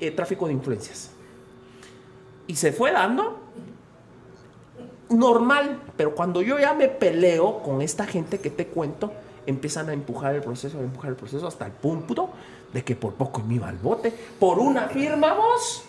eh, 0.00 0.10
tráfico 0.10 0.46
de 0.46 0.52
influencias. 0.52 1.10
Y 2.46 2.56
se 2.56 2.72
fue 2.72 2.92
dando 2.92 3.38
normal, 5.10 5.80
pero 5.96 6.14
cuando 6.14 6.42
yo 6.42 6.58
ya 6.58 6.74
me 6.74 6.88
peleo 6.88 7.62
con 7.62 7.82
esta 7.82 8.06
gente 8.06 8.38
que 8.40 8.50
te 8.50 8.66
cuento, 8.66 9.12
empiezan 9.46 9.88
a 9.88 9.94
empujar 9.94 10.34
el 10.34 10.42
proceso, 10.42 10.78
a 10.78 10.82
empujar 10.82 11.10
el 11.10 11.16
proceso 11.16 11.46
hasta 11.46 11.66
el 11.66 11.72
punto 11.72 12.30
de 12.72 12.84
que 12.84 12.96
por 12.96 13.14
poco 13.14 13.42
me 13.42 13.54
iba 13.54 13.68
al 13.68 13.78
bote. 13.78 14.12
Por 14.38 14.58
una 14.58 14.88
firma, 14.88 15.34
vos. 15.34 15.84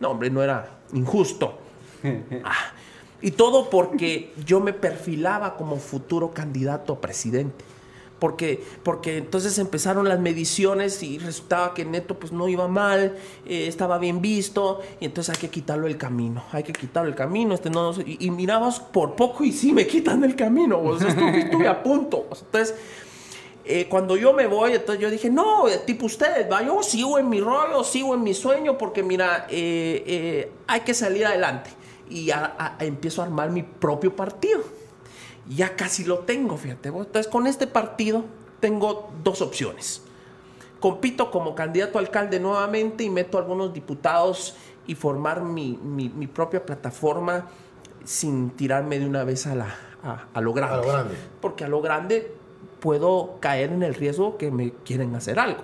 No, 0.00 0.10
hombre, 0.10 0.30
no 0.30 0.42
era 0.42 0.78
injusto. 0.92 1.58
Ah, 2.44 2.72
y 3.20 3.32
todo 3.32 3.70
porque 3.70 4.32
yo 4.44 4.60
me 4.60 4.72
perfilaba 4.72 5.56
como 5.56 5.76
futuro 5.76 6.32
candidato 6.32 6.92
a 6.92 7.00
presidente. 7.00 7.64
Porque, 8.18 8.62
porque 8.82 9.18
entonces 9.18 9.58
empezaron 9.58 10.08
las 10.08 10.20
mediciones 10.20 11.02
y 11.02 11.18
resultaba 11.18 11.74
que 11.74 11.84
Neto 11.84 12.18
pues 12.18 12.32
no 12.32 12.48
iba 12.48 12.66
mal, 12.66 13.16
eh, 13.44 13.66
estaba 13.66 13.98
bien 13.98 14.22
visto, 14.22 14.80
y 15.00 15.04
entonces 15.04 15.34
hay 15.34 15.40
que 15.40 15.50
quitarlo 15.50 15.86
el 15.86 15.98
camino, 15.98 16.42
hay 16.52 16.62
que 16.62 16.72
quitarlo 16.72 17.10
el 17.10 17.14
camino, 17.14 17.54
este 17.54 17.68
no, 17.68 17.92
y, 17.92 18.16
y 18.20 18.30
mirabas 18.30 18.80
por 18.80 19.16
poco 19.16 19.44
y 19.44 19.52
sí 19.52 19.72
me 19.72 19.86
quitan 19.86 20.24
el 20.24 20.34
camino, 20.34 20.96
estuve, 20.96 21.40
estuve 21.40 21.68
a 21.68 21.82
punto. 21.82 22.26
Entonces, 22.30 22.74
eh, 23.68 23.88
cuando 23.88 24.16
yo 24.16 24.32
me 24.32 24.46
voy, 24.46 24.74
entonces 24.74 25.02
yo 25.02 25.10
dije, 25.10 25.28
no, 25.28 25.66
eh, 25.66 25.82
tipo 25.84 26.06
ustedes, 26.06 26.50
¿va? 26.50 26.62
yo 26.62 26.84
sigo 26.84 27.18
en 27.18 27.28
mi 27.28 27.40
rollo, 27.40 27.82
sigo 27.82 28.14
en 28.14 28.22
mi 28.22 28.32
sueño, 28.32 28.78
porque 28.78 29.02
mira, 29.02 29.48
eh, 29.50 30.52
hay 30.68 30.80
que 30.82 30.94
salir 30.94 31.26
adelante. 31.26 31.70
Y 32.08 32.30
empiezo 32.78 33.22
a 33.22 33.24
armar 33.24 33.50
mi 33.50 33.64
propio 33.64 34.14
partido. 34.14 34.60
Ya 35.48 35.74
casi 35.74 36.04
lo 36.04 36.20
tengo, 36.20 36.56
fíjate. 36.56 36.90
Entonces 36.90 37.26
con 37.26 37.48
este 37.48 37.66
partido 37.66 38.24
tengo 38.60 39.10
dos 39.24 39.42
opciones. 39.42 40.02
Compito 40.78 41.32
como 41.32 41.56
candidato 41.56 41.98
a 41.98 42.02
alcalde 42.02 42.38
nuevamente 42.38 43.02
y 43.02 43.10
meto 43.10 43.38
a 43.38 43.40
algunos 43.40 43.74
diputados 43.74 44.54
y 44.86 44.94
formar 44.94 45.42
mi, 45.42 45.76
mi, 45.82 46.26
propia 46.28 46.64
plataforma 46.64 47.46
sin 48.04 48.50
tirarme 48.50 49.00
de 49.00 49.06
una 49.06 49.24
vez 49.24 49.48
a, 49.48 49.56
la, 49.56 49.74
a, 50.32 50.40
lo 50.40 50.52
grande. 50.52 50.74
A 50.74 50.78
lo 50.78 50.86
grande. 50.86 51.14
Porque 51.40 51.64
a 51.64 51.68
lo 51.68 51.80
grande 51.80 52.35
puedo 52.80 53.36
caer 53.40 53.72
en 53.72 53.82
el 53.82 53.94
riesgo 53.94 54.36
que 54.38 54.50
me 54.50 54.72
quieren 54.84 55.14
hacer 55.14 55.38
algo. 55.38 55.62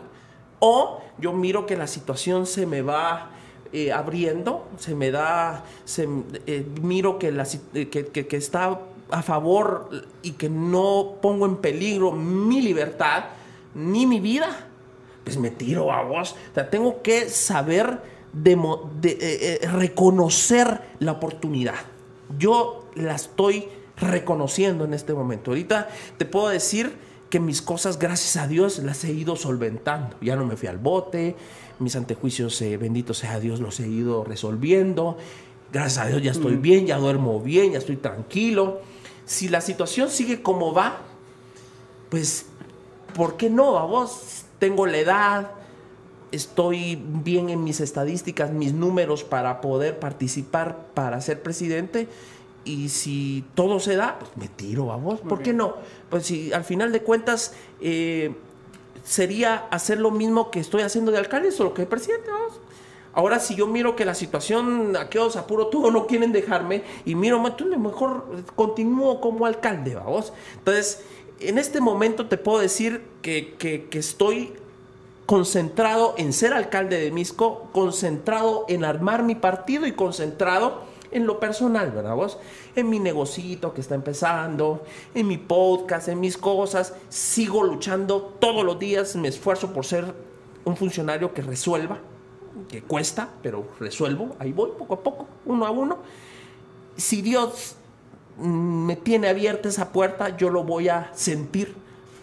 O 0.60 1.00
yo 1.18 1.32
miro 1.32 1.66
que 1.66 1.76
la 1.76 1.86
situación 1.86 2.46
se 2.46 2.66
me 2.66 2.82
va 2.82 3.30
eh, 3.72 3.90
abriendo, 3.90 4.68
se 4.78 4.94
me 4.94 5.10
da, 5.10 5.64
se, 5.86 6.06
eh, 6.46 6.66
miro 6.82 7.18
que, 7.18 7.32
la, 7.32 7.46
eh, 7.72 7.88
que, 7.88 8.04
que, 8.06 8.36
está 8.36 8.78
a 9.10 9.22
favor 9.22 9.88
y 10.22 10.32
que 10.32 10.50
no 10.50 11.14
pongo 11.22 11.46
en 11.46 11.56
peligro 11.56 12.12
mi 12.12 12.60
libertad 12.60 13.24
ni 13.74 14.06
mi 14.06 14.20
vida, 14.20 14.66
pues 15.24 15.38
me 15.38 15.50
tiro 15.50 15.90
a 15.90 16.02
vos. 16.02 16.32
O 16.50 16.54
sea, 16.54 16.68
tengo 16.68 17.00
que 17.00 17.30
saber 17.30 17.98
de, 18.34 19.58
reconocer 19.72 20.82
la 20.98 21.12
oportunidad. 21.12 21.76
Yo 22.38 22.90
la 22.94 23.14
estoy 23.14 23.68
reconociendo 24.02 24.84
en 24.84 24.94
este 24.94 25.14
momento. 25.14 25.50
Ahorita 25.50 25.88
te 26.18 26.24
puedo 26.24 26.48
decir 26.48 26.92
que 27.30 27.40
mis 27.40 27.62
cosas, 27.62 27.98
gracias 27.98 28.36
a 28.36 28.46
Dios, 28.46 28.78
las 28.80 29.04
he 29.04 29.12
ido 29.12 29.36
solventando. 29.36 30.16
Ya 30.20 30.36
no 30.36 30.44
me 30.44 30.56
fui 30.56 30.68
al 30.68 30.78
bote, 30.78 31.34
mis 31.78 31.96
antejuicios, 31.96 32.60
eh, 32.60 32.76
bendito 32.76 33.14
sea 33.14 33.40
Dios, 33.40 33.60
los 33.60 33.80
he 33.80 33.88
ido 33.88 34.24
resolviendo. 34.24 35.16
Gracias 35.72 36.04
a 36.04 36.08
Dios 36.08 36.22
ya 36.22 36.32
estoy 36.32 36.56
mm. 36.56 36.62
bien, 36.62 36.86
ya 36.86 36.98
duermo 36.98 37.40
bien, 37.40 37.72
ya 37.72 37.78
estoy 37.78 37.96
tranquilo. 37.96 38.82
Si 39.24 39.48
la 39.48 39.62
situación 39.62 40.10
sigue 40.10 40.42
como 40.42 40.74
va, 40.74 40.98
pues, 42.10 42.46
¿por 43.14 43.38
qué 43.38 43.48
no? 43.48 43.78
A 43.78 43.86
vos 43.86 44.44
tengo 44.58 44.86
la 44.86 44.98
edad, 44.98 45.50
estoy 46.32 47.02
bien 47.02 47.48
en 47.50 47.64
mis 47.64 47.80
estadísticas, 47.80 48.50
mis 48.50 48.74
números 48.74 49.24
para 49.24 49.60
poder 49.60 49.98
participar 49.98 50.88
para 50.94 51.20
ser 51.20 51.42
presidente 51.42 52.08
y 52.64 52.88
si 52.88 53.44
todo 53.54 53.80
se 53.80 53.96
da, 53.96 54.18
pues 54.18 54.30
me 54.36 54.48
tiro, 54.48 54.86
vamos. 54.86 55.20
¿Por 55.20 55.42
qué 55.42 55.52
no? 55.52 55.74
Pues 56.10 56.26
si 56.26 56.52
al 56.52 56.64
final 56.64 56.92
de 56.92 57.02
cuentas 57.02 57.54
eh, 57.80 58.34
sería 59.04 59.66
hacer 59.70 59.98
lo 59.98 60.10
mismo 60.10 60.50
que 60.50 60.60
estoy 60.60 60.82
haciendo 60.82 61.10
de 61.12 61.18
alcalde, 61.18 61.52
solo 61.52 61.74
que 61.74 61.82
de 61.82 61.88
presidente, 61.88 62.30
vamos. 62.30 62.60
Ahora, 63.14 63.40
si 63.40 63.54
yo 63.54 63.66
miro 63.66 63.94
que 63.94 64.04
la 64.04 64.14
situación, 64.14 64.96
aquellos 64.96 65.36
apuro, 65.36 65.66
todo 65.66 65.90
no 65.90 66.06
quieren 66.06 66.32
dejarme, 66.32 66.82
y 67.04 67.14
miro, 67.14 67.40
mejor 67.40 68.26
continúo 68.56 69.20
como 69.20 69.44
alcalde, 69.44 69.94
vamos. 69.96 70.32
Entonces, 70.54 71.02
en 71.40 71.58
este 71.58 71.80
momento 71.80 72.26
te 72.26 72.38
puedo 72.38 72.58
decir 72.58 73.02
que, 73.20 73.54
que, 73.58 73.88
que 73.90 73.98
estoy 73.98 74.54
concentrado 75.26 76.14
en 76.16 76.32
ser 76.32 76.54
alcalde 76.54 76.98
de 76.98 77.10
Misco, 77.10 77.68
concentrado 77.72 78.64
en 78.68 78.84
armar 78.84 79.22
mi 79.24 79.34
partido 79.34 79.86
y 79.86 79.92
concentrado 79.92 80.91
en 81.12 81.26
lo 81.26 81.38
personal, 81.38 81.90
¿verdad 81.92 82.14
vos? 82.14 82.38
En 82.74 82.90
mi 82.90 82.98
negocito 82.98 83.72
que 83.74 83.80
está 83.80 83.94
empezando, 83.94 84.84
en 85.14 85.28
mi 85.28 85.38
podcast, 85.38 86.08
en 86.08 86.20
mis 86.20 86.36
cosas. 86.36 86.94
Sigo 87.08 87.62
luchando 87.62 88.34
todos 88.40 88.64
los 88.64 88.78
días, 88.78 89.14
me 89.16 89.28
esfuerzo 89.28 89.72
por 89.72 89.84
ser 89.84 90.14
un 90.64 90.76
funcionario 90.76 91.32
que 91.34 91.42
resuelva, 91.42 91.98
que 92.68 92.82
cuesta, 92.82 93.28
pero 93.42 93.68
resuelvo. 93.78 94.34
Ahí 94.38 94.52
voy 94.52 94.70
poco 94.78 94.94
a 94.94 95.02
poco, 95.02 95.26
uno 95.46 95.66
a 95.66 95.70
uno. 95.70 95.98
Si 96.96 97.22
Dios 97.22 97.76
me 98.38 98.96
tiene 98.96 99.28
abierta 99.28 99.68
esa 99.68 99.92
puerta, 99.92 100.36
yo 100.36 100.50
lo 100.50 100.64
voy 100.64 100.88
a 100.88 101.10
sentir 101.14 101.74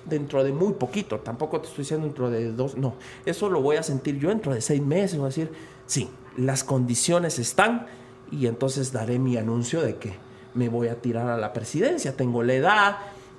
dentro 0.06 0.43
de 0.43 0.51
muy 0.51 0.74
poquito. 0.74 1.19
Tampoco 1.19 1.61
te 1.61 1.68
estoy 1.68 1.84
diciendo 1.84 2.08
dentro 2.08 2.30
de 2.30 2.51
dos, 2.51 2.76
no. 2.76 2.95
Eso 3.26 3.50
lo 3.50 3.61
voy 3.61 3.77
a 3.77 3.84
sentir 3.84 4.18
yo 4.18 4.30
dentro 4.30 4.53
de 4.53 4.61
seis 4.61 4.82
meses. 4.82 5.18
Voy 5.18 5.26
a 5.26 5.30
decir, 5.30 5.51
sí, 5.85 6.09
las 6.38 6.64
condiciones 6.64 7.40
están 7.40 7.88
y 8.32 8.48
entonces 8.48 8.91
daré 8.91 9.19
mi 9.19 9.38
anuncio 9.38 9.82
de 9.82 9.95
que 9.95 10.14
me 10.53 10.69
voy 10.69 10.88
a 10.88 10.95
tirar 10.95 11.27
a 11.30 11.38
la 11.38 11.53
presidencia. 11.53 12.16
Tengo 12.16 12.43
la 12.43 12.53
edad 12.53 12.98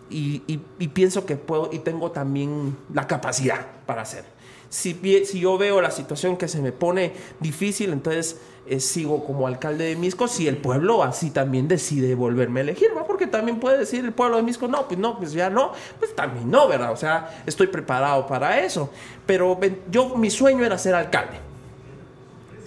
y, 0.09 0.39
pienso 0.89 1.27
que 1.27 1.36
puedo 1.36 1.70
y 1.73 1.81
tengo 1.81 2.10
también 2.10 2.77
la 2.93 3.07
capacidad 3.07 3.67
para 3.86 4.02
hacer. 4.02 4.25
Si, 4.69 4.94
si 5.25 5.41
yo 5.41 5.59
veo 5.59 5.81
la 5.81 5.91
situación 5.91 6.36
que 6.36 6.47
se 6.47 6.62
me 6.62 6.70
pone 6.70 7.12
difícil, 7.41 7.93
entonces 7.93 8.41
eh, 8.67 8.78
sigo 8.78 9.25
como 9.25 9.49
alcalde 9.49 9.85
de 9.85 9.97
Misco. 9.97 10.28
Si 10.28 10.47
el 10.47 10.57
pueblo 10.57 11.02
así 11.02 11.31
también 11.31 11.67
decide 11.67 12.15
volverme 12.15 12.60
a 12.60 12.62
elegir, 12.62 12.91
¿va? 12.97 13.05
porque 13.05 13.27
también 13.27 13.59
puede 13.59 13.78
decir 13.78 14.05
el 14.05 14.12
pueblo 14.12 14.36
de 14.36 14.44
Misco, 14.44 14.69
no, 14.69 14.86
pues 14.86 14.99
no, 14.99 15.19
pues 15.19 15.33
ya 15.33 15.51
no, 15.51 15.73
pues 15.99 16.15
también 16.15 16.49
no, 16.49 16.69
¿verdad? 16.69 16.93
O 16.93 16.97
sea, 16.97 17.43
estoy 17.47 17.67
preparado 17.67 18.27
para 18.28 18.60
eso. 18.60 18.91
Pero 19.27 19.59
yo, 19.91 20.17
mi 20.17 20.31
sueño 20.31 20.65
era 20.65 20.78
ser 20.78 20.94
alcalde 20.94 21.50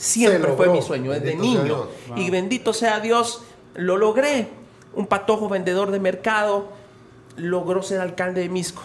Siempre 0.04 0.52
fue 0.54 0.70
mi 0.70 0.82
sueño, 0.82 1.12
desde 1.12 1.36
niño. 1.36 1.88
Y 2.16 2.30
bendito 2.30 2.74
sea 2.74 3.00
Dios, 3.00 3.44
lo 3.76 3.98
logré. 3.98 4.50
Un 4.94 5.08
patojo 5.08 5.50
vendedor 5.50 5.92
de 5.92 6.00
mercado 6.00 6.68
logró 7.38 7.82
ser 7.82 8.00
alcalde 8.00 8.42
de 8.42 8.50
Misco, 8.50 8.84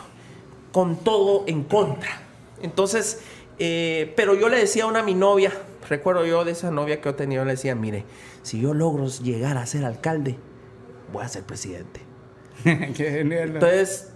con 0.72 0.96
todo 0.96 1.44
en 1.46 1.64
contra. 1.64 2.22
Entonces, 2.62 3.20
Eh, 3.58 4.12
pero 4.16 4.34
yo 4.34 4.48
le 4.48 4.56
decía 4.58 4.84
a 4.84 4.86
una 4.86 5.02
mi 5.02 5.14
novia, 5.14 5.52
recuerdo 5.88 6.24
yo 6.24 6.44
de 6.44 6.52
esa 6.52 6.70
novia 6.70 7.00
que 7.00 7.08
yo 7.08 7.14
tenía, 7.14 7.44
le 7.44 7.52
decía, 7.52 7.74
mire, 7.74 8.04
si 8.42 8.60
yo 8.60 8.72
logro 8.72 9.08
llegar 9.08 9.56
a 9.58 9.66
ser 9.66 9.84
alcalde, 9.84 10.36
voy 11.12 11.24
a 11.24 11.28
ser 11.28 11.42
presidente. 11.42 12.00
Qué 12.64 13.10
genial. 13.10 13.48
¿no? 13.48 13.54
Entonces, 13.54 14.12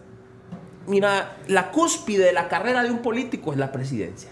mira, 0.87 1.39
la 1.49 1.73
cúspide 1.73 2.27
de 2.27 2.33
la 2.33 2.49
carrera 2.49 2.85
de 2.85 2.91
un 2.91 3.03
político 3.03 3.53
es 3.53 3.59
la 3.59 3.73
presidencia. 3.73 4.31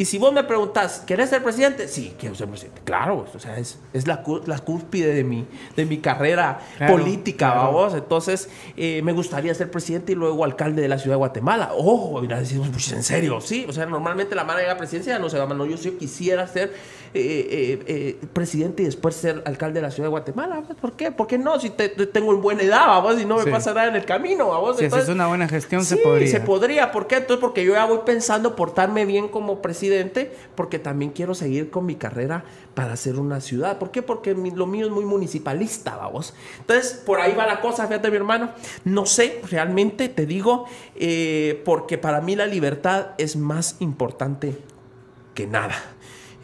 Y 0.00 0.06
si 0.06 0.16
vos 0.16 0.32
me 0.32 0.42
preguntás, 0.44 1.00
¿querés 1.06 1.28
ser 1.28 1.42
presidente? 1.42 1.86
Sí, 1.86 2.14
quiero 2.18 2.34
ser 2.34 2.48
presidente. 2.48 2.80
Claro, 2.84 3.26
o 3.34 3.38
sea, 3.38 3.58
es, 3.58 3.78
es 3.92 4.06
la, 4.06 4.24
la 4.46 4.58
cúspide 4.60 5.12
de 5.12 5.24
mi, 5.24 5.44
de 5.76 5.84
mi 5.84 5.98
carrera 5.98 6.58
Claro, 6.78 6.94
política, 6.94 7.52
claro. 7.52 7.72
vamos. 7.74 7.92
Entonces, 7.92 8.48
eh, 8.78 9.02
me 9.04 9.12
gustaría 9.12 9.52
ser 9.52 9.70
presidente 9.70 10.12
y 10.12 10.14
luego 10.14 10.42
alcalde 10.42 10.80
de 10.80 10.88
la 10.88 10.98
ciudad 10.98 11.16
de 11.16 11.18
Guatemala. 11.18 11.72
Ojo, 11.76 12.18
mira, 12.22 12.40
decimos, 12.40 12.70
pues, 12.72 12.90
en 12.92 13.02
serio, 13.02 13.42
sí. 13.42 13.66
O 13.68 13.74
sea, 13.74 13.84
normalmente 13.84 14.34
la 14.34 14.44
mano 14.44 14.60
de 14.60 14.68
la 14.68 14.78
presidencia 14.78 15.18
no 15.18 15.28
se 15.28 15.38
va, 15.38 15.44
no, 15.52 15.66
yo 15.66 15.76
sí 15.76 15.90
quisiera 15.90 16.46
ser 16.46 16.72
eh, 17.12 17.82
eh, 17.86 18.18
presidente 18.32 18.82
y 18.82 18.86
después 18.86 19.14
ser 19.16 19.42
alcalde 19.44 19.80
de 19.80 19.86
la 19.86 19.90
ciudad 19.90 20.06
de 20.06 20.10
Guatemala. 20.12 20.62
¿Por 20.80 20.92
qué? 20.94 21.10
¿Por 21.12 21.26
qué 21.26 21.36
no? 21.36 21.60
Si 21.60 21.68
te- 21.68 21.90
te- 21.90 22.06
tengo 22.06 22.32
en 22.32 22.40
buena 22.40 22.62
edad, 22.62 22.86
vamos, 22.86 23.20
y 23.20 23.26
no 23.26 23.36
me 23.36 23.44
Sí. 23.44 23.50
pasa 23.50 23.74
nada 23.74 23.88
en 23.88 23.96
el 23.96 24.06
camino, 24.06 24.48
vamos. 24.48 24.78
Si 24.78 24.86
haces 24.86 25.10
una 25.10 25.26
buena 25.26 25.46
gestión, 25.46 25.84
se 25.84 25.96
Sí, 25.96 26.00
podría. 26.02 26.30
se 26.30 26.40
podría. 26.40 26.90
¿Por 26.90 27.06
qué? 27.06 27.16
Entonces, 27.16 27.40
porque 27.42 27.64
yo 27.66 27.74
ya 27.74 27.84
voy 27.84 27.98
pensando 28.06 28.56
portarme 28.56 29.04
bien 29.04 29.28
como 29.28 29.60
presidente, 29.60 29.89
porque 30.54 30.78
también 30.78 31.10
quiero 31.10 31.34
seguir 31.34 31.70
con 31.70 31.86
mi 31.86 31.94
carrera 31.96 32.44
para 32.74 32.92
hacer 32.92 33.16
una 33.18 33.40
ciudad. 33.40 33.78
¿Por 33.78 33.90
qué? 33.90 34.02
Porque 34.02 34.34
mi- 34.34 34.50
lo 34.50 34.66
mío 34.66 34.86
es 34.86 34.92
muy 34.92 35.04
municipalista, 35.04 35.96
vamos. 35.96 36.34
Entonces, 36.60 37.02
por 37.04 37.20
ahí 37.20 37.34
va 37.34 37.46
la 37.46 37.60
cosa, 37.60 37.86
fíjate, 37.86 38.10
mi 38.10 38.16
hermano. 38.16 38.50
No 38.84 39.06
sé, 39.06 39.40
realmente 39.50 40.08
te 40.08 40.26
digo, 40.26 40.66
eh, 40.96 41.62
porque 41.64 41.98
para 41.98 42.20
mí 42.20 42.36
la 42.36 42.46
libertad 42.46 43.08
es 43.18 43.36
más 43.36 43.76
importante 43.80 44.56
que 45.34 45.46
nada. 45.46 45.74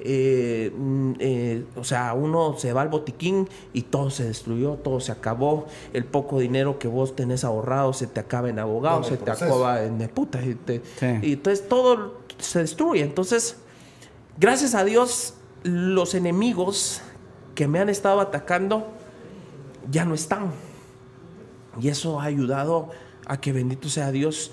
Eh, 0.01 0.71
mm, 0.77 1.13
eh, 1.19 1.65
o 1.75 1.83
sea, 1.83 2.13
uno 2.13 2.55
se 2.59 2.73
va 2.73 2.83
al 2.83 2.89
botiquín 2.89 3.49
y 3.73 3.83
todo 3.83 4.11
se 4.11 4.25
destruyó, 4.25 4.75
todo 4.75 5.01
se 5.01 5.11
acabó. 5.11 5.67
El 5.95 6.05
poco 6.05 6.39
dinero 6.39 6.79
que 6.79 6.87
vos 6.87 7.17
tenés 7.17 7.45
ahorrado 7.45 7.93
se 7.95 8.07
te 8.07 8.21
acaba 8.21 8.51
en 8.51 8.59
abogados, 8.59 9.07
se 9.09 9.17
te 9.17 9.31
acaba 9.31 9.83
en 9.83 9.99
de 9.99 10.09
puta. 10.09 10.41
Y, 10.43 10.55
te- 10.55 10.83
Sí. 10.99 11.07
y 11.23 11.33
entonces 11.33 11.67
todo 11.67 12.26
se 12.39 12.61
destruye. 12.61 13.03
Entonces, 13.03 13.57
gracias 14.39 14.75
a 14.75 14.85
Dios, 14.85 15.35
los 15.63 16.15
enemigos 16.15 17.01
que 17.55 17.69
me 17.69 17.81
han 17.81 17.89
estado 17.89 18.21
atacando 18.21 18.93
ya 19.91 20.05
no 20.05 20.15
están. 20.15 20.53
Y 21.81 21.89
eso 21.89 22.21
ha 22.21 22.25
ayudado 22.25 22.91
a 23.27 23.41
que 23.41 23.53
bendito 23.53 23.89
sea 23.89 24.13
Dios, 24.13 24.53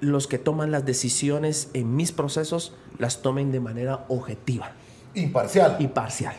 los 0.00 0.26
que 0.26 0.38
toman 0.38 0.70
las 0.70 0.84
decisiones 0.84 1.70
en 1.72 1.96
mis 1.96 2.12
procesos 2.12 2.74
las 2.98 3.22
tomen 3.22 3.50
de 3.52 3.60
manera 3.60 4.04
objetiva 4.08 4.72
Imparcial. 5.14 5.76
y 5.78 5.88
parcial. 5.88 6.34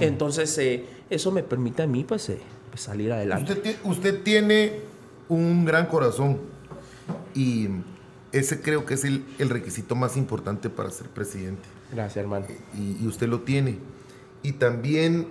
Entonces, 0.00 0.56
eh, 0.58 0.84
eso 1.10 1.30
me 1.30 1.42
permite 1.42 1.82
a 1.82 1.86
mí 1.86 2.04
pues, 2.04 2.28
eh, 2.30 2.40
pues, 2.70 2.82
salir 2.82 3.12
adelante. 3.12 3.52
Usted, 3.52 3.76
usted 3.84 4.22
tiene 4.22 4.80
un 5.28 5.64
gran 5.64 5.86
corazón 5.86 6.38
y 7.34 7.68
ese 8.34 8.60
creo 8.60 8.84
que 8.84 8.94
es 8.94 9.04
el, 9.04 9.24
el 9.38 9.48
requisito 9.48 9.94
más 9.94 10.16
importante 10.16 10.68
para 10.68 10.90
ser 10.90 11.08
presidente. 11.08 11.62
Gracias, 11.92 12.16
hermano. 12.16 12.46
Y, 12.76 13.02
y 13.02 13.06
usted 13.06 13.28
lo 13.28 13.40
tiene. 13.42 13.78
Y 14.42 14.52
también 14.52 15.28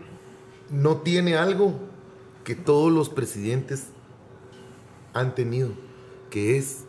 no 0.70 0.98
tiene 0.98 1.36
algo 1.36 1.80
que 2.44 2.56
todos 2.56 2.92
los 2.92 3.10
presidentes 3.10 3.88
han 5.14 5.36
tenido, 5.36 5.72
que 6.30 6.58
es 6.58 6.86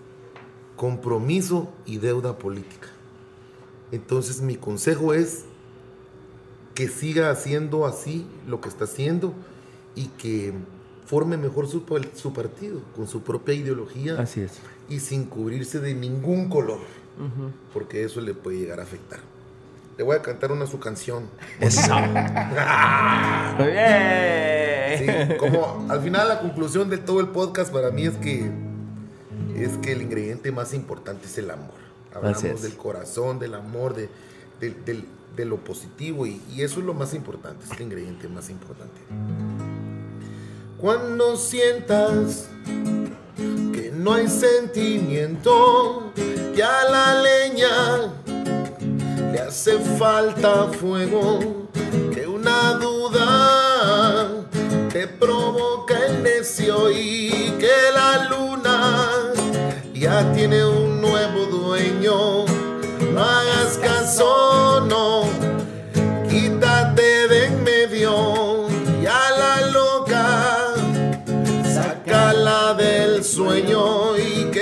compromiso 0.76 1.72
y 1.84 1.98
deuda 1.98 2.38
política. 2.38 2.88
Entonces 3.92 4.40
mi 4.40 4.56
consejo 4.56 5.14
es 5.14 5.44
que 6.74 6.88
siga 6.88 7.30
haciendo 7.30 7.86
así 7.86 8.26
lo 8.46 8.60
que 8.60 8.68
está 8.68 8.84
haciendo 8.84 9.34
y 9.94 10.06
que 10.08 10.52
forme 11.06 11.36
mejor 11.36 11.68
su 11.68 11.84
partido, 11.84 12.80
con 12.96 13.06
su 13.06 13.22
propia 13.22 13.54
ideología 13.54 14.20
Así 14.20 14.40
es. 14.40 14.58
Y 14.88 15.00
sin 15.00 15.24
cubrirse 15.24 15.80
de 15.80 15.94
ningún 15.94 16.48
color, 16.48 16.78
porque 17.72 18.04
eso 18.04 18.20
le 18.20 18.34
puede 18.34 18.58
llegar 18.58 18.80
a 18.80 18.82
afectar. 18.84 19.20
Le 19.96 20.02
voy 20.04 20.16
a 20.16 20.22
cantar 20.22 20.50
una 20.52 20.66
su 20.66 20.78
canción. 20.80 21.28
Eso. 21.60 21.80
Muy 23.58 23.66
bien. 23.68 24.98
Sí, 24.98 25.06
como 25.38 25.86
al 25.88 26.00
final 26.02 26.28
la 26.28 26.40
conclusión 26.40 26.90
de 26.90 26.98
todo 26.98 27.20
el 27.20 27.28
podcast 27.28 27.72
para 27.72 27.90
mí 27.90 28.04
es 28.06 28.14
que 28.16 28.50
es 29.56 29.76
que 29.78 29.92
el 29.92 30.02
ingrediente 30.02 30.50
más 30.50 30.74
importante 30.74 31.26
es 31.26 31.38
el 31.38 31.50
amor. 31.50 31.74
Hablamos 32.12 32.42
es. 32.44 32.62
del 32.62 32.76
corazón, 32.76 33.38
del 33.38 33.54
amor, 33.54 33.94
de, 33.94 34.08
del- 34.60 34.84
del- 34.84 35.04
de 35.36 35.44
lo 35.44 35.56
positivo 35.58 36.26
y, 36.26 36.40
y 36.52 36.62
eso 36.62 36.78
es 36.80 36.86
lo 36.86 36.94
más 36.94 37.12
importante, 37.14 37.64
es 37.64 37.72
el 37.72 37.82
ingrediente 37.82 38.28
más 38.28 38.50
importante. 38.50 39.00
Cuando 40.78 41.36
sientas 41.36 42.48
no 43.97 44.14
hay 44.14 44.28
sentimiento, 44.28 46.12
ya 46.55 46.84
la 46.90 47.23
leña 47.23 48.12
le 49.32 49.40
hace 49.40 49.78
falta 49.98 50.68
fuego, 50.68 51.68
que 52.12 52.26
una 52.26 52.74
duda 52.74 54.47
te 54.92 55.06
provoca 55.06 55.94
el 56.06 56.23
necio 56.23 56.90
y 56.90 57.55
que 57.58 57.73
la 57.94 58.28
luna 58.28 59.32
ya 59.94 60.32
tiene 60.32 60.64
un 60.64 61.00
nuevo 61.00 61.47
dueño. 61.47 62.44
No 63.12 63.20
hagas 63.23 63.78
caso, 63.78 64.86
no, 64.89 65.24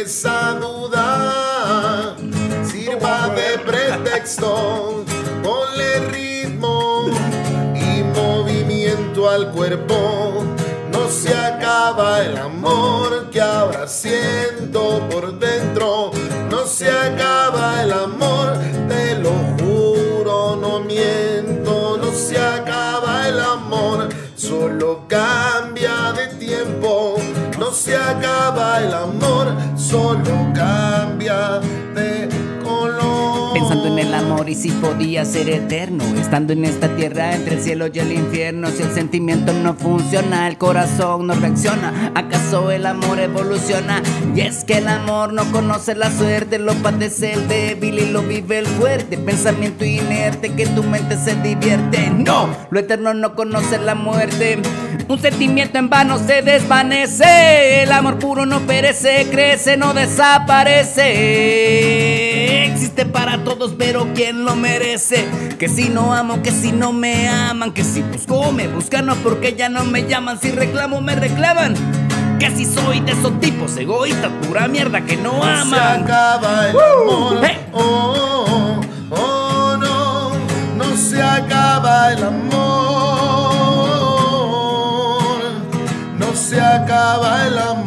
esa 0.02 0.58
duda 0.60 2.16
sirva 2.64 3.28
de 3.28 3.58
pretexto. 3.58 5.04
Ponle 5.44 5.98
ritmo 6.10 7.06
y 7.74 8.02
movimiento 8.02 9.30
al 9.30 9.52
cuerpo. 9.52 10.44
No 10.90 11.08
se 11.08 11.32
acaba 11.34 12.22
el 12.22 12.36
amor 12.36 13.30
que 13.30 13.40
ahora 13.40 13.86
siento 13.86 15.06
por 15.08 15.38
dentro. 15.38 16.10
No 16.50 16.66
se 16.66 16.90
acaba 16.90 17.82
el 17.82 17.92
amor, 17.92 18.58
te 18.88 19.14
lo 19.16 19.30
juro, 19.60 20.56
no 20.56 20.80
miento. 20.80 21.96
No 21.96 22.12
se 22.12 22.38
acaba 22.38 23.28
el 23.28 23.38
amor, 23.40 24.08
solo. 24.34 24.82
No 24.82 25.08
se 27.72 27.96
acaba 27.96 28.80
el 28.80 28.92
amor, 28.92 29.56
solo 29.76 30.52
cambia 30.54 31.60
de. 31.94 32.41
Pensando 33.72 33.98
en 33.98 34.06
el 34.06 34.14
amor 34.14 34.50
y 34.50 34.54
si 34.54 34.70
podía 34.70 35.24
ser 35.24 35.48
eterno 35.48 36.04
Estando 36.20 36.52
en 36.52 36.66
esta 36.66 36.94
tierra 36.94 37.34
entre 37.34 37.54
el 37.54 37.62
cielo 37.62 37.86
y 37.86 37.98
el 38.00 38.12
infierno 38.12 38.68
Si 38.68 38.82
el 38.82 38.92
sentimiento 38.92 39.54
no 39.54 39.72
funciona, 39.72 40.46
el 40.46 40.58
corazón 40.58 41.26
no 41.26 41.32
reacciona 41.32 42.12
¿Acaso 42.14 42.70
el 42.70 42.84
amor 42.84 43.18
evoluciona? 43.18 44.02
Y 44.34 44.42
es 44.42 44.64
que 44.64 44.76
el 44.76 44.88
amor 44.88 45.32
no 45.32 45.50
conoce 45.52 45.94
la 45.94 46.10
suerte 46.10 46.58
Lo 46.58 46.74
padece 46.74 47.32
el 47.32 47.48
débil 47.48 47.98
y 47.98 48.10
lo 48.10 48.20
vive 48.20 48.58
el 48.58 48.66
fuerte 48.66 49.16
Pensamiento 49.16 49.86
inerte 49.86 50.52
que 50.52 50.66
tu 50.66 50.82
mente 50.82 51.16
se 51.16 51.34
divierte 51.36 52.10
No, 52.10 52.54
lo 52.68 52.78
eterno 52.78 53.14
no 53.14 53.34
conoce 53.34 53.78
la 53.78 53.94
muerte 53.94 54.60
un 55.08 55.18
sentimiento 55.18 55.78
en 55.78 55.90
vano 55.90 56.18
se 56.18 56.42
desvanece, 56.42 57.82
el 57.82 57.92
amor 57.92 58.18
puro 58.18 58.46
no 58.46 58.60
perece, 58.60 59.26
crece, 59.30 59.76
no 59.76 59.92
desaparece. 59.92 62.51
Existe 62.72 63.04
para 63.04 63.44
todos, 63.44 63.74
pero 63.76 64.08
¿quién 64.14 64.44
lo 64.44 64.56
merece? 64.56 65.26
Que 65.58 65.68
si 65.68 65.88
no 65.88 66.12
amo, 66.14 66.42
que 66.42 66.50
si 66.50 66.72
no 66.72 66.92
me 66.92 67.28
aman, 67.28 67.72
que 67.72 67.84
si 67.84 68.00
busco, 68.02 68.50
me 68.50 68.66
buscan, 68.66 69.06
no 69.06 69.14
porque 69.16 69.54
ya 69.54 69.68
no 69.68 69.84
me 69.84 70.06
llaman, 70.08 70.40
si 70.40 70.50
reclamo, 70.50 71.00
me 71.00 71.14
reclaman. 71.14 71.74
Que 72.38 72.50
si 72.50 72.64
soy 72.64 73.00
de 73.00 73.12
esos 73.12 73.38
tipos 73.40 73.76
egoístas, 73.76 74.30
pura 74.46 74.66
mierda 74.68 75.02
que 75.02 75.16
no 75.16 75.34
No 75.36 75.42
se 75.42 75.48
aman. 75.50 76.02
acaba 76.02 76.68
el 76.70 76.76
amor. 76.80 77.38
¡Hey! 77.44 77.58
Oh, 77.72 78.80
oh, 79.10 79.16
oh, 79.16 79.76
no, 79.76 80.30
no 80.76 80.96
se 80.96 81.22
acaba 81.22 82.12
el 82.12 82.24
amor. 82.24 82.62
No 86.18 86.34
se 86.34 86.60
acaba 86.60 87.46
el 87.46 87.58
amor. 87.58 87.81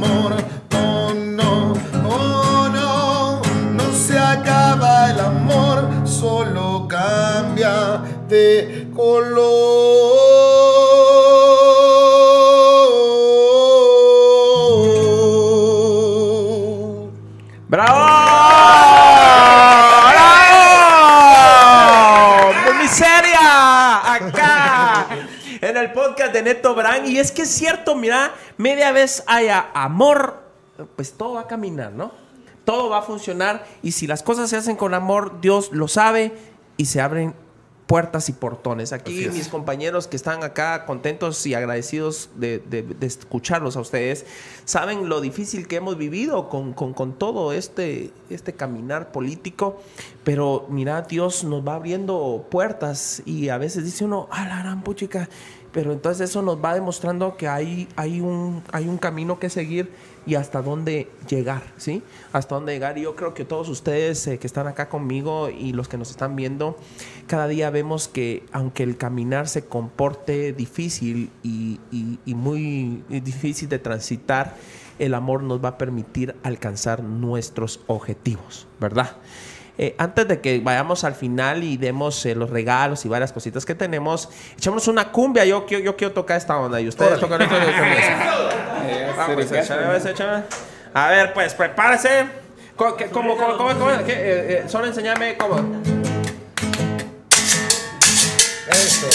de 8.28 8.88
color. 8.96 9.86
¡Bravo! 17.68 18.06
en 25.62 25.78
el 25.78 25.92
podcast 25.94 26.32
de 26.34 26.44
Neto 26.44 26.76
Brand. 26.76 27.08
Y 27.08 27.18
es 27.18 27.32
que 27.32 27.44
es 27.44 27.50
cierto, 27.50 27.96
mira, 27.96 28.34
media 28.58 28.92
vez 28.92 29.24
haya 29.28 29.72
amor, 29.74 30.44
pues 30.96 31.14
todo 31.14 31.34
va 31.34 31.42
a 31.42 31.48
caminar, 31.48 31.92
¿no? 31.92 32.12
Todo 32.64 32.90
va 32.90 33.00
a 33.00 33.02
funcionar. 33.02 33.66
Y 33.82 33.92
si 33.92 34.08
las 34.08 34.24
cosas 34.24 34.50
se 34.50 34.58
hacen 34.58 34.76
con 34.76 34.94
amor, 34.94 35.42
Dios 35.42 35.72
lo 35.72 35.88
sabe 35.88 36.34
y 36.78 36.86
se 36.86 37.02
abren 37.02 37.36
puertas 37.88 38.30
y 38.30 38.34
portones. 38.34 38.94
Aquí 38.94 39.14
mis 39.38 39.48
compañeros 39.48 40.08
que 40.08 40.16
están 40.16 40.44
acá 40.44 40.86
contentos 40.86 41.46
y 41.46 41.54
agradecidos 41.54 42.30
de, 42.36 42.58
de- 42.60 42.82
de 42.82 43.06
escucharlos 43.06 43.78
a 43.78 43.82
ustedes, 43.82 44.26
saben 44.66 45.08
lo 45.08 45.22
difícil 45.22 45.68
que 45.68 45.76
hemos 45.76 45.96
vivido 45.98 46.50
con, 46.50 46.74
con- 46.74 46.94
con 46.94 47.14
todo 47.14 47.54
este, 47.54 48.12
este 48.32 48.54
caminar 48.54 49.12
político, 49.12 49.80
pero 50.24 50.66
mira, 50.70 51.04
Dios 51.04 51.44
nos 51.44 51.66
va 51.68 51.76
abriendo 51.76 52.48
puertas 52.50 53.22
y 53.26 53.50
a 53.50 53.58
veces 53.60 53.84
dice 53.86 54.04
uno, 54.06 54.28
a 54.32 54.48
la 54.48 54.60
gran 54.64 54.82
puchica, 54.84 55.30
pero 55.76 55.92
entonces 55.92 56.30
eso 56.30 56.42
nos 56.42 56.64
va 56.64 56.74
demostrando 56.74 57.36
que 57.36 57.50
hay, 57.50 57.88
hay, 57.98 58.22
un, 58.22 58.64
hay 58.72 58.88
un 58.88 58.98
camino 58.98 59.40
que 59.40 59.50
seguir 59.50 59.92
y 60.26 60.36
hasta 60.36 60.62
dónde 60.62 61.10
llegar, 61.30 61.62
¿sí? 61.78 62.02
Hasta 62.32 62.56
dónde 62.56 62.72
llegar. 62.74 62.98
Y 62.98 63.02
yo 63.02 63.16
creo 63.18 63.34
que 63.34 63.44
todos 63.44 63.68
ustedes 63.68 64.26
eh, 64.26 64.40
que 64.40 64.48
están 64.48 64.68
acá 64.68 64.88
conmigo 64.88 65.50
y 65.50 65.74
los 65.74 65.90
que 65.90 65.98
nos 65.98 66.10
están 66.12 66.38
viendo, 66.38 66.78
cada 67.28 67.48
día 67.50 67.70
vemos 67.72 68.08
que 68.08 68.44
aunque 68.54 68.84
el 68.84 68.96
caminar 68.96 69.50
se 69.50 69.66
comporte 69.66 70.54
difícil 70.54 71.30
y, 71.44 71.80
y- 71.92 72.20
y 72.26 72.34
muy 72.36 73.04
difícil 73.10 73.68
de 73.68 73.78
transitar, 73.78 74.56
el 74.98 75.14
amor 75.14 75.44
nos 75.44 75.62
va 75.62 75.70
a 75.70 75.78
permitir 75.78 76.36
alcanzar 76.44 77.04
nuestros 77.04 77.82
objetivos, 77.88 78.66
¿verdad? 78.80 79.18
Eh, 79.78 79.94
antes 79.98 80.28
de 80.28 80.40
que 80.40 80.60
vayamos 80.60 81.04
al 81.04 81.16
final 81.16 81.64
y 81.64 81.76
demos 81.78 82.26
eh, 82.26 82.34
los 82.36 82.50
regalos 82.50 83.04
y 83.06 83.10
varias 83.10 83.32
cositas 83.34 83.66
que 83.66 83.76
tenemos, 83.76 84.30
echamos 84.58 84.88
una 84.88 85.12
cumbia. 85.12 85.44
Yo, 85.46 85.66
quiero- 85.66 85.84
yo 85.84 85.96
quiero 85.98 86.14
tocar 86.14 86.38
esta 86.38 86.58
onda 86.58 86.80
y 86.80 86.88
ustedes 86.88 87.20
tocan 87.20 87.42
esto. 87.42 87.56
Pues, 89.34 90.06
échale. 90.06 90.44
A 90.94 91.10
ver, 91.10 91.34
pues, 91.34 91.54
prepárese. 91.54 92.26
¿Cómo, 92.76 92.96
cómo, 93.12 93.38
cómo, 93.38 93.72
solo 94.68 94.86
enséñame 94.88 95.38
cómo. 95.38 95.82
Eso. 98.70 99.08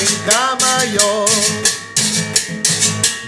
En 0.00 0.30
cama 0.30 0.84
yo, 0.92 1.24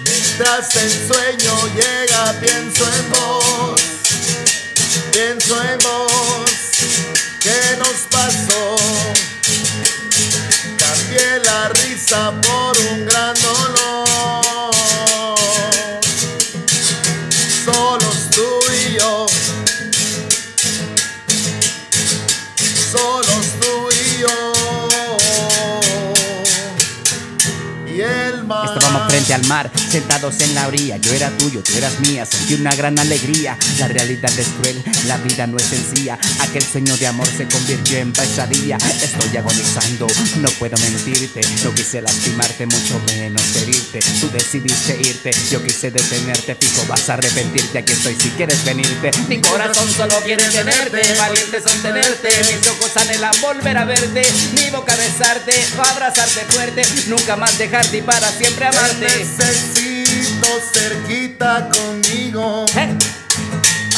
mientras 0.04 0.76
el 0.76 0.90
sueño 0.90 1.52
llega, 1.74 2.32
pienso 2.40 2.84
en 2.84 3.10
vos, 3.10 3.82
pienso 5.16 5.62
en 5.62 5.78
vos, 5.78 6.50
¿qué 7.40 7.76
nos 7.78 8.00
pasó? 8.10 8.76
Cambié 10.76 11.38
la 11.42 11.68
risa 11.70 12.32
por 12.42 12.76
un 12.90 13.06
gran 13.06 13.34
dolor, 13.40 14.05
Estábamos 28.64 29.10
frente 29.10 29.34
al 29.34 29.46
mar, 29.46 29.70
sentados 29.90 30.40
en 30.40 30.54
la 30.54 30.66
orilla. 30.66 30.96
Yo 30.96 31.12
era 31.12 31.30
tuyo, 31.36 31.62
tú 31.62 31.76
eras 31.76 32.00
mía. 32.00 32.24
Sentí 32.24 32.54
una 32.54 32.74
gran 32.74 32.98
alegría. 32.98 33.58
La 33.78 33.88
realidad 33.88 34.30
es 34.38 34.48
cruel, 34.60 34.82
la 35.06 35.18
vida 35.18 35.46
no 35.46 35.58
es 35.58 35.64
sencilla. 35.64 36.18
Aquel 36.40 36.62
sueño 36.62 36.96
de 36.96 37.06
amor 37.06 37.28
se 37.28 37.46
convirtió 37.46 37.98
en 37.98 38.12
pesadilla. 38.12 38.78
Estoy 39.02 39.36
agonizando, 39.36 40.06
no 40.36 40.48
puedo 40.52 40.76
mentirte. 40.78 41.40
No 41.64 41.74
quise 41.74 42.00
lastimarte, 42.00 42.66
mucho 42.66 43.00
menos 43.06 43.42
herirte. 43.56 44.00
Tú 44.20 44.30
decidiste 44.30 44.98
irte, 45.00 45.30
yo 45.50 45.62
quise 45.62 45.90
detenerte. 45.90 46.54
Fijo, 46.54 46.86
vas 46.88 47.08
a 47.10 47.14
arrepentirte. 47.14 47.78
Aquí 47.78 47.92
estoy 47.92 48.16
si 48.18 48.30
quieres 48.30 48.64
venirte. 48.64 49.10
Mi 49.28 49.40
corazón 49.40 49.88
solo 49.90 50.14
quiere 50.24 50.44
tenerte, 50.48 51.02
valiente 51.18 51.60
sostenerte. 51.60 52.28
Mis 52.52 52.68
ojos 52.68 52.96
anhelan 52.96 53.34
volver 53.42 53.76
a 53.76 53.84
verte. 53.84 54.22
Mi 54.54 54.70
boca 54.70 54.96
besarte, 54.96 55.52
abrazarte 55.78 56.40
fuerte. 56.48 56.82
Nunca 57.08 57.36
más 57.36 57.58
dejarte 57.58 57.98
y 57.98 58.02
para 58.02 58.28
siempre 58.30 58.45
Te 58.54 58.64
amarte. 58.64 59.00
necesito 59.00 60.48
cerquita 60.72 61.68
conmigo. 61.68 62.64
Eh. 62.76 62.96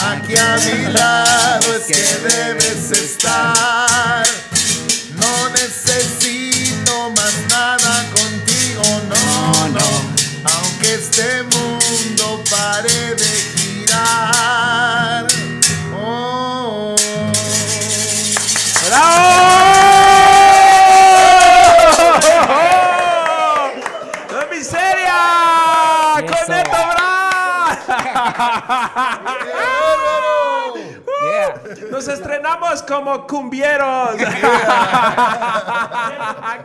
Aquí 0.00 0.36
a 0.36 0.56
mi 0.56 0.92
lado 0.92 1.76
es 1.76 1.84
que 1.84 2.28
debes 2.28 2.90
estar. 2.90 4.47
Yeah. 31.20 31.60
Nos 31.90 32.06
estrenamos 32.06 32.82
como 32.82 33.26
cumbieros. 33.26 34.10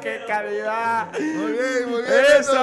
¡Qué 0.02 0.22
calidad! 0.28 1.08
Muy 1.20 1.52
bien, 1.54 1.90
muy 1.90 2.02
bien. 2.04 2.14
Eso, 2.40 2.56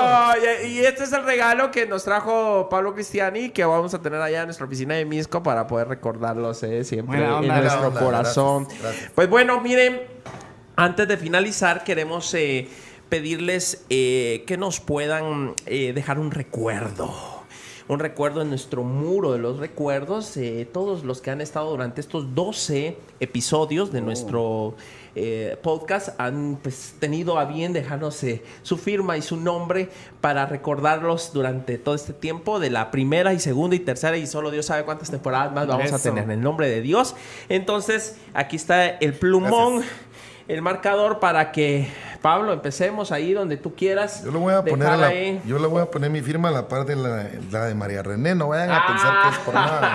y, 0.65 0.67
y 0.69 0.79
este 0.81 1.05
es 1.05 1.13
el 1.13 1.25
regalo 1.25 1.71
que 1.71 1.87
nos 1.87 2.05
trajo 2.05 2.69
Pablo 2.71 2.95
Cristiani, 2.95 3.51
que 3.51 3.65
vamos 3.65 3.93
a 3.95 4.01
tener 4.01 4.21
allá 4.21 4.41
en 4.41 4.47
nuestra 4.47 4.67
oficina 4.67 4.95
de 4.95 5.05
Misco 5.05 5.43
para 5.43 5.67
poder 5.67 5.89
recordarlos 5.89 6.63
eh, 6.63 6.85
siempre 6.85 7.25
en 7.25 7.31
onda. 7.31 7.61
nuestro 7.61 7.89
onda, 7.89 8.01
corazón. 8.01 8.65
gracias, 8.65 8.83
gracias. 8.83 9.11
Pues 9.15 9.29
bueno, 9.29 9.61
miren, 9.61 10.01
antes 10.77 11.09
de 11.09 11.17
finalizar, 11.17 11.83
queremos 11.83 12.33
eh, 12.35 12.69
pedirles 13.09 13.85
eh, 13.91 14.45
que 14.47 14.57
nos 14.57 14.81
puedan 14.81 15.55
eh, 15.67 15.93
dejar 15.93 16.19
un 16.19 16.31
recuerdo. 16.31 17.30
Un 17.91 17.99
recuerdo 17.99 18.41
en 18.41 18.51
nuestro 18.51 18.85
muro 18.85 19.33
de 19.33 19.41
los 19.41 19.59
recuerdos. 19.59 20.37
eh, 20.37 20.65
todos 20.73 21.03
los 21.03 21.21
que 21.21 21.33
han 21.33 21.41
estado 21.41 21.71
durante 21.71 22.01
estos 22.01 22.37
12 22.37 22.97
episodios 23.19 23.91
de 23.91 24.01
nuestro 24.01 24.77
eh, 25.17 25.59
podcast 25.61 26.11
han 26.19 26.61
pues, 26.63 26.95
tenido 27.01 27.37
a 27.37 27.47
bien 27.47 27.73
dejarnos 27.73 28.23
eh, 28.23 28.45
su 28.63 28.77
firma 28.77 29.17
y 29.17 29.23
su 29.23 29.37
nombre 29.37 29.89
para 30.21 30.47
recordarlos 30.47 31.33
durante 31.33 31.79
todo 31.79 31.97
este 31.97 32.13
tiempo 32.13 32.61
de 32.61 32.71
la 32.71 32.93
primera 32.93 33.35
y 33.35 33.41
segunda 33.41 33.75
y 33.75 33.81
tercera 33.81 34.17
y 34.17 34.29
solo 34.29 34.53
Dios 34.53 34.67
sabe 34.67 34.85
cuántas 34.85 35.11
temporadas 35.11 35.53
más 35.53 35.67
vamos 35.67 35.93
a 35.93 35.99
tener 35.99 36.23
en 36.23 36.31
el 36.31 36.41
nombre 36.41 36.69
de 36.71 36.83
Dios. 36.83 37.17
Entonces, 37.49 38.19
aquí 38.35 38.55
está 38.55 38.87
el 38.87 39.15
plumón, 39.15 39.83
el 40.49 40.63
marcador 40.63 41.21
para 41.21 41.53
que 41.53 41.89
Pablo 42.23 42.53
empecemos 42.53 43.13
ahí 43.13 43.33
donde 43.33 43.57
tú 43.57 43.75
quieras. 43.75 44.25
Yo 44.25 44.31
le 44.33 44.39
voy 44.39 44.55
a 44.55 44.63
poner 44.65 44.89
a 44.89 44.97
la- 44.97 45.13
yo 45.45 45.59
le 45.59 45.67
voy 45.67 45.83
a 45.83 45.87
poner 45.91 46.11
mi 46.11 46.21
firma 46.23 46.49
a 46.49 46.53
la 46.53 46.69
par 46.69 46.85
de 46.85 46.97
la, 46.97 47.27
la 47.51 47.65
de 47.67 47.75
María 47.75 48.03
René. 48.03 48.35
No 48.35 48.49
vayan 48.49 48.71
a 48.71 48.87
pensar 48.87 49.23
que 49.23 49.29
es 49.31 49.39
por 49.39 49.55
nada. 49.55 49.91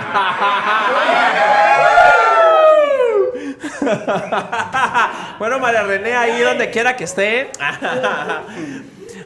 bueno, 5.38 5.58
María 5.58 5.82
René, 5.82 6.14
ahí 6.14 6.40
donde 6.40 6.70
quiera 6.70 6.96
que 6.96 7.04
esté. 7.04 7.50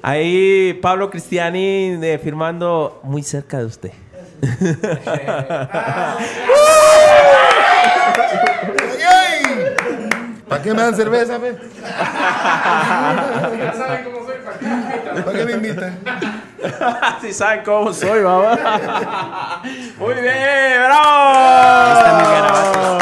Ahí 0.02 0.78
Pablo 0.80 1.10
Cristiani 1.10 1.98
eh, 2.02 2.18
firmando 2.22 3.00
muy 3.02 3.22
cerca 3.22 3.58
de 3.58 3.66
usted. 3.66 3.92
¿Para 10.50 10.62
qué 10.62 10.74
me 10.74 10.82
dan 10.82 10.96
cerveza, 10.96 11.38
fe? 11.38 11.56
¿Para 15.24 15.38
qué 15.38 15.44
me 15.44 15.52
invitan? 15.52 16.00
si 17.20 17.32
saben 17.40 17.62
cómo 17.64 17.92
soy, 17.92 18.20
vamos. 18.24 18.58
Muy 19.98 20.14
bien, 20.14 20.82
bravo. 20.86 21.92
está 21.98 22.18
mi 22.18 22.24
garabato. 22.24 22.98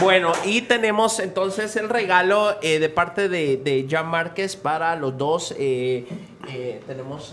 Bueno, 0.00 0.32
y 0.44 0.60
tenemos 0.60 1.18
entonces 1.18 1.76
el 1.76 1.88
regalo 1.88 2.58
eh, 2.60 2.78
de 2.78 2.90
parte 2.90 3.30
de, 3.30 3.56
de 3.56 3.86
Jan 3.88 4.08
Márquez 4.08 4.54
para 4.54 4.96
los 4.96 5.16
dos. 5.16 5.54
eh, 5.58 6.06
eh, 6.48 6.82
tenemos. 6.86 7.32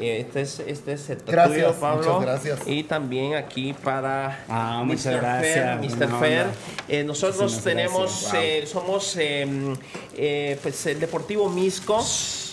Este 0.00 0.40
es, 0.42 0.60
este 0.60 0.92
es 0.92 1.10
el 1.10 1.18
Gracias, 1.26 1.54
tuyo, 1.68 1.80
Pablo. 1.80 2.20
muchas 2.20 2.20
gracias. 2.22 2.60
Y 2.66 2.82
también 2.84 3.34
aquí 3.34 3.72
para 3.72 4.44
Ah, 4.48 4.82
muchas 4.84 5.06
Mr. 5.14 5.20
gracias, 5.20 5.80
Fer, 5.80 6.08
Mr. 6.08 6.18
Fer. 6.20 6.46
Eh, 6.88 7.04
nosotros 7.04 7.40
Muchísimas 7.40 7.64
tenemos, 7.64 8.20
gracias, 8.22 8.32
wow. 8.32 8.40
eh, 8.42 8.66
somos 8.66 9.16
eh, 9.16 9.74
eh, 10.16 10.58
pues 10.62 10.86
el 10.86 11.00
Deportivo 11.00 11.48
Misco. 11.48 12.04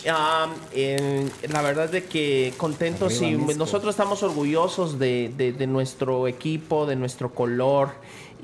Ah, 0.10 0.48
en- 0.74 1.32
la 1.50 1.62
verdad 1.62 1.90
de 1.90 2.04
que 2.04 2.54
contentos 2.58 3.18
Arriba, 3.18 3.32
y 3.32 3.38
Misco. 3.38 3.54
nosotros 3.60 3.92
estamos 3.94 4.22
orgullosos 4.24 5.00
de, 5.00 5.32
de- 5.38 5.54
de 5.54 5.68
nuestro 5.68 6.28
equipo, 6.28 6.86
de 6.86 6.96
nuestro 6.98 7.34
color. 7.34 7.92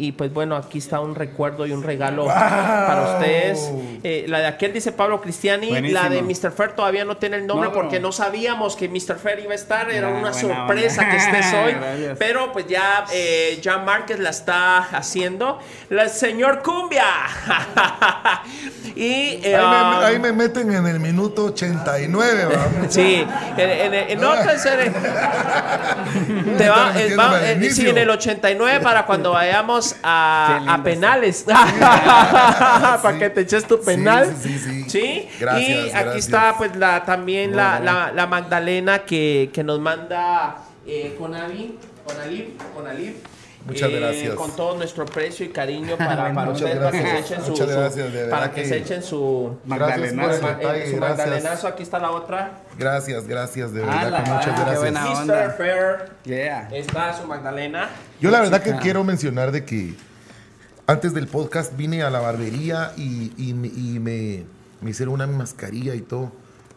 Y 0.01 0.13
pues 0.13 0.31
bueno, 0.33 0.55
aquí 0.55 0.77
está 0.77 1.01
un 1.01 1.13
recuerdo 1.13 1.65
y 1.67 1.73
un 1.73 1.83
regalo 1.83 2.25
para 2.25 3.15
ustedes. 3.15 3.69
Eh, 4.01 4.23
la 4.29 4.39
de 4.39 4.47
aquel 4.47 4.71
dice 4.71 4.93
Pablo 4.93 5.19
Cristiani, 5.19 5.67
Buenísimo. 5.71 6.01
la 6.01 6.07
de 6.09 6.21
Mr. 6.21 6.51
Fer 6.53 6.71
todavía 6.71 7.03
no 7.03 7.17
tiene 7.17 7.35
el 7.35 7.45
nombre 7.45 7.67
No, 7.67 7.75
porque 7.75 7.99
no 7.99 8.13
sabíamos 8.13 8.77
que 8.77 8.87
Mr. 8.87 9.17
Fer 9.21 9.39
iba 9.41 9.51
a 9.51 9.55
estar. 9.55 9.91
Era 9.91 10.07
Ah, 10.07 10.11
una 10.11 10.31
sorpresa 10.33 11.01
onda. 11.01 11.11
que 11.11 11.17
estés 11.17 11.53
hoy. 11.65 11.73
Gracias. 11.73 12.17
Pero 12.17 12.53
pues 12.53 12.67
ya 12.67 13.03
eh, 13.11 13.59
Márquez 13.85 14.19
la 14.19 14.29
está 14.29 14.77
haciendo. 14.77 15.59
La 15.89 16.07
señor 16.07 16.61
Cumbia. 16.63 17.03
y 18.95 19.03
Ahí 19.03 19.41
eh, 19.43 19.57
me, 19.57 19.63
um, 19.65 20.03
ahí 20.05 20.19
me 20.19 20.31
meten 20.31 20.73
en 20.73 20.87
el 20.87 20.99
minuto 21.01 21.45
89, 21.45 22.45
¿va? 22.45 22.89
Sí, 22.89 23.25
en, 23.57 23.69
en, 23.69 23.93
en 23.93 24.23
serie. 24.59 24.91
Te 26.57 26.69
va, 26.69 26.93
eh, 26.95 27.15
va- 27.15 27.39
sí, 27.69 27.87
en 27.89 27.97
el 27.97 28.09
89 28.09 28.79
para 28.81 29.05
cuando 29.05 29.31
vayamos 29.31 29.88
A, 30.03 30.79
penales. 30.83 31.45
para 31.47 33.17
que 33.19 33.29
te 33.29 33.41
eches 33.41 33.65
tu 33.65 33.81
penal. 33.81 34.35
Sí, 34.41 34.49
sí, 34.49 34.59
sí, 34.59 34.83
sí. 34.83 34.89
Sí, 34.89 35.29
Gracias, 35.39 35.69
y 35.69 35.73
aquí 35.73 35.89
gracias. 35.91 36.15
está 36.15 36.55
pues 36.57 36.75
la 36.75 37.03
también 37.05 37.55
la, 37.55 37.77
Bueno. 37.77 37.85
la, 37.85 38.11
la 38.11 38.27
Magdalena 38.27 38.99
que, 38.99 39.49
que 39.53 39.63
nos 39.63 39.79
manda 39.79 40.57
eh, 40.85 41.15
con 41.19 41.35
Avi, 41.35 41.77
con 42.05 42.19
Alib, 42.19 42.57
con 42.75 42.87
Alib. 42.87 43.15
Muchas 43.65 43.89
eh, 43.89 43.99
gracias. 43.99 44.35
Con 44.35 44.55
todo 44.55 44.75
nuestro 44.77 45.05
precio 45.05 45.45
y 45.45 45.49
cariño 45.49 45.95
para, 45.97 46.33
para 46.33 46.51
ustedes, 46.51 46.77
para 46.77 46.91
que 46.91 46.97
se 46.97 47.03
gracias. 47.03 47.31
echen 47.31 47.43
su, 47.45 47.51
Muchas 47.51 47.67
su- 47.69 47.75
gracias, 47.75 48.05
de 48.13 48.19
verdad 48.21 48.29
para 48.39 48.51
que, 48.51 48.61
que- 48.63 48.67
se 48.67 48.77
echen 48.77 49.03
su, 49.03 49.57
Magdalenazo. 49.65 50.47
detalle, 50.47 50.87
eh, 50.87 50.91
su 50.91 50.97
magdalenazo. 50.97 51.67
Aquí 51.67 51.83
está 51.83 51.99
la 51.99 52.11
otra. 52.11 52.61
Gracias, 52.77 53.27
gracias, 53.27 53.73
de 53.73 53.83
Ah, 53.83 53.85
verdad 53.87 54.11
la 54.11 54.23
que 54.23 54.29
muchas 54.31 54.45
qué 54.45 54.51
gracias. 54.61 54.79
buena 54.79 55.01
Mr. 55.05 55.17
onda. 55.21 55.49
Fair. 55.51 56.09
Yeah. 56.23 56.69
Está 56.71 57.13
su 57.13 57.27
Magdalena. 57.27 57.89
Yo 58.21 58.31
la 58.31 58.39
verdad 58.41 58.61
que 58.63 58.75
quiero 58.77 59.03
mencionar 59.03 59.51
de 59.51 59.65
que 59.65 59.93
antes 60.87 61.13
del 61.13 61.27
podcast 61.27 61.75
vine 61.77 62.01
a 62.03 62.09
la 62.09 62.19
barbería 62.19 62.93
y, 62.97 63.31
y 63.37 63.53
me- 63.53 63.67
y 63.67 63.99
me, 63.99 64.45
me 64.81 64.89
hicieron 64.91 65.13
una 65.15 65.27
mascarilla 65.27 65.93
y 65.95 66.01
todo. 66.01 66.31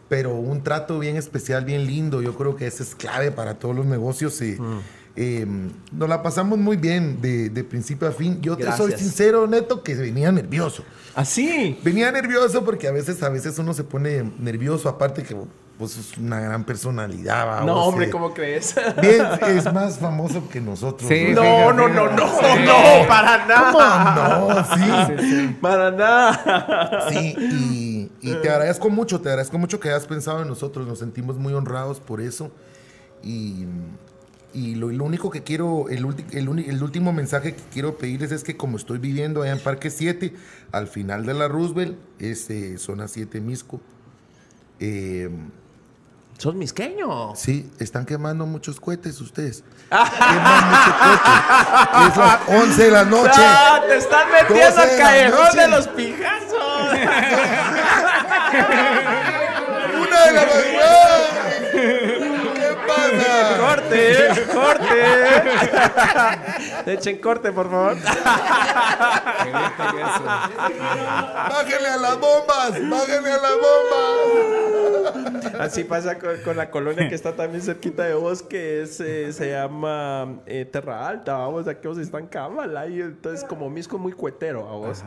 Pero 0.09 0.35
un 0.35 0.63
trato 0.63 0.99
bien 0.99 1.15
especial, 1.15 1.65
bien 1.65 1.87
lindo. 1.87 2.21
Yo 2.21 2.35
creo 2.35 2.55
que 2.55 2.67
eso 2.67 2.83
es 2.83 2.93
clave 2.93 3.31
para 3.31 3.55
todos 3.55 3.75
los 3.75 3.85
negocios. 3.85 4.39
y, 4.41 4.57
Mm. 4.59 4.81
Eh, 5.15 5.45
nos 5.91 6.09
la 6.09 6.23
pasamos 6.23 6.57
muy 6.57 6.77
bien 6.77 7.21
de, 7.21 7.49
de 7.49 7.63
principio 7.63 8.07
a 8.07 8.11
fin. 8.11 8.41
Yo 8.41 8.57
te 8.57 8.71
soy 8.71 8.93
sincero, 8.93 9.47
Neto, 9.47 9.83
que 9.83 9.93
venía 9.95 10.31
nervioso. 10.31 10.83
Así. 11.15 11.79
Venía 11.83 12.11
nervioso 12.11 12.65
porque 12.65 12.87
a 12.87 12.91
veces, 12.91 13.21
a 13.21 13.29
veces 13.29 13.59
uno 13.59 13.73
se 13.73 13.83
pone 13.83 14.31
nervioso. 14.39 14.89
Aparte 14.89 15.21
que 15.21 15.35
pues, 15.77 15.97
es 15.97 16.17
una 16.17 16.39
gran 16.39 16.63
personalidad. 16.63 17.47
¿va? 17.47 17.61
No, 17.61 17.75
Vos, 17.75 17.87
hombre, 17.89 18.07
eh, 18.07 18.09
¿cómo 18.09 18.33
crees? 18.33 18.73
Bien, 19.01 19.27
es 19.55 19.71
más 19.71 19.99
famoso 19.99 20.49
que 20.49 20.59
nosotros. 20.59 21.07
Sí, 21.07 21.27
¿no? 21.35 21.73
No, 21.73 21.73
no, 21.73 21.89
no, 21.89 22.09
no, 22.09 22.55
no, 22.65 23.07
para 23.07 23.43
¿Cómo 23.43 23.79
nada. 23.79 24.39
no? 24.39 25.19
Sí. 25.19 25.57
Para 25.61 25.91
nada. 25.91 27.09
Sí, 27.09 27.35
y, 27.37 28.11
y 28.21 28.33
te 28.41 28.49
agradezco 28.49 28.89
mucho, 28.89 29.21
te 29.21 29.29
agradezco 29.29 29.59
mucho 29.59 29.79
que 29.79 29.89
hayas 29.89 30.07
pensado 30.07 30.41
en 30.41 30.47
nosotros, 30.47 30.87
nos 30.87 30.99
sentimos 30.99 31.37
muy 31.37 31.53
honrados 31.53 31.99
por 31.99 32.19
eso. 32.19 32.49
Y, 33.21 33.65
y 34.53 34.75
lo, 34.75 34.89
lo 34.91 35.03
único 35.05 35.29
que 35.29 35.43
quiero, 35.43 35.89
el, 35.89 36.05
ulti- 36.05 36.25
el, 36.31 36.47
el 36.69 36.83
último 36.83 37.11
mensaje 37.13 37.55
que 37.55 37.63
quiero 37.71 37.97
pedirles 37.97 38.31
es 38.31 38.43
que 38.43 38.55
como 38.57 38.77
estoy 38.77 38.97
viviendo 38.99 39.41
allá 39.41 39.53
en 39.53 39.59
Parque 39.59 39.89
7, 39.89 40.33
al 40.71 40.87
final 40.87 41.25
de 41.25 41.33
la 41.33 41.47
Roosevelt, 41.47 41.97
es 42.19 42.49
eh, 42.49 42.77
zona 42.77 43.07
7 43.07 43.41
Misco, 43.41 43.81
eh, 44.79 45.29
Sos 46.37 46.55
misqueño. 46.55 47.35
sí, 47.35 47.69
están 47.79 48.05
quemando 48.05 48.45
muchos 48.45 48.79
cohetes 48.79 49.21
ustedes. 49.21 49.63
Queman 49.89 50.69
muchos 50.69 50.93
cohetes. 50.99 52.09
Es 52.11 52.17
las 52.17 52.39
11 52.49 52.83
de 52.83 52.91
la 52.91 53.05
noche. 53.05 53.31
Ah, 53.35 53.81
te 53.87 53.97
están 53.97 54.27
metiendo 54.31 54.81
al 54.81 54.97
callejón 54.97 55.55
de 55.57 55.67
los 55.69 55.87
pijazos. 55.89 56.93
¡Una 59.95 60.25
de 60.25 60.31
la 60.33 60.45
madrugada! 60.45 61.12
Corte, 63.59 64.29
corte. 64.53 65.03
Echen 66.93 67.17
corte, 67.19 67.51
por 67.51 67.69
favor. 67.69 67.97
¡Bájenle 71.49 71.87
a 71.89 71.97
las 71.97 72.19
bombas! 72.19 72.71
¡Bájenle 72.89 73.31
a 73.31 73.37
las 73.37 73.53
bombas! 73.53 75.03
Así 75.59 75.83
pasa 75.83 76.17
con, 76.17 76.37
con 76.43 76.57
la 76.57 76.69
colonia 76.69 77.07
que 77.07 77.15
está 77.15 77.35
también 77.35 77.61
cerquita 77.61 78.03
de 78.03 78.13
vos, 78.15 78.41
que 78.41 78.81
es, 78.81 78.99
eh, 78.99 79.31
se 79.33 79.51
llama 79.51 80.39
eh, 80.45 80.65
Terra 80.65 81.07
Alta. 81.07 81.37
Vamos, 81.37 81.67
aquí 81.67 81.87
vos 81.87 81.97
están 81.97 82.27
cámara. 82.27 82.87
Y 82.87 83.01
entonces, 83.01 83.43
como 83.43 83.69
Misco, 83.69 83.97
muy 83.97 84.13
cuetero 84.13 84.67
a 84.67 84.73
vos. 84.73 85.03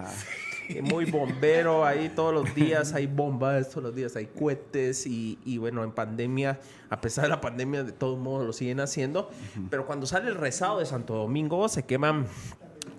Muy 0.83 1.05
bombero, 1.11 1.85
ahí 1.85 2.11
todos 2.15 2.33
los 2.35 2.55
días 2.55 2.93
hay 2.95 3.07
bombas, 3.07 3.71
todos 3.71 3.85
los 3.85 3.95
días 3.95 4.17
hay 4.17 4.27
cohetes 4.27 5.07
y, 5.07 5.39
y 5.45 5.59
bueno, 5.59 5.85
en 5.85 5.93
pandemia, 5.93 6.61
a 6.91 7.01
pesar 7.01 7.25
de 7.25 7.31
la 7.31 7.41
pandemia, 7.41 7.85
de 7.85 7.93
todos 7.93 8.19
modos 8.19 8.47
lo 8.47 8.53
siguen 8.53 8.81
haciendo, 8.81 9.31
pero 9.71 9.87
cuando 9.87 10.07
sale 10.07 10.29
el 10.29 10.35
rezado 10.35 10.79
de 10.79 10.87
Santo 10.87 11.15
Domingo 11.15 11.69
se 11.69 11.85
queman 11.85 12.27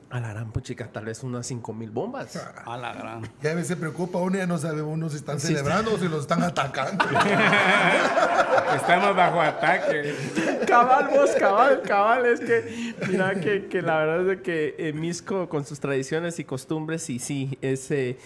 a 0.09 0.19
la 0.19 0.29
gran 0.29 0.51
puchica, 0.51 0.89
tal 0.91 1.05
vez 1.05 1.23
unas 1.23 1.45
5 1.47 1.73
mil 1.73 1.91
bombas. 1.91 2.35
A 2.65 2.77
la 2.77 2.93
gran. 2.93 3.21
Ya 3.41 3.51
a 3.51 3.53
veces 3.55 3.67
se 3.69 3.75
preocupa 3.75 4.19
uno, 4.19 4.37
ya 4.37 4.47
no 4.47 4.57
sabe 4.57 4.81
uno 4.81 5.09
si 5.09 5.17
están 5.17 5.39
celebrando 5.39 5.93
o 5.93 5.97
si 5.97 6.07
los 6.07 6.21
están 6.21 6.43
atacando. 6.43 7.03
Estamos 8.75 9.15
bajo 9.15 9.41
ataque. 9.41 10.15
Cabal, 10.67 11.09
vos, 11.09 11.31
cabal, 11.37 11.81
cabal. 11.81 12.25
Es 12.25 12.39
que, 12.39 12.95
mira, 13.09 13.35
que, 13.35 13.67
que 13.67 13.81
la 13.81 13.97
verdad 13.97 14.21
es 14.21 14.27
de 14.27 14.41
que 14.41 14.75
eh, 14.77 14.93
Misco, 14.93 15.49
con 15.49 15.65
sus 15.65 15.79
tradiciones 15.79 16.39
y 16.39 16.43
costumbres, 16.43 17.09
y 17.09 17.19
sí, 17.19 17.57
es, 17.61 17.91
eh, 17.91 18.17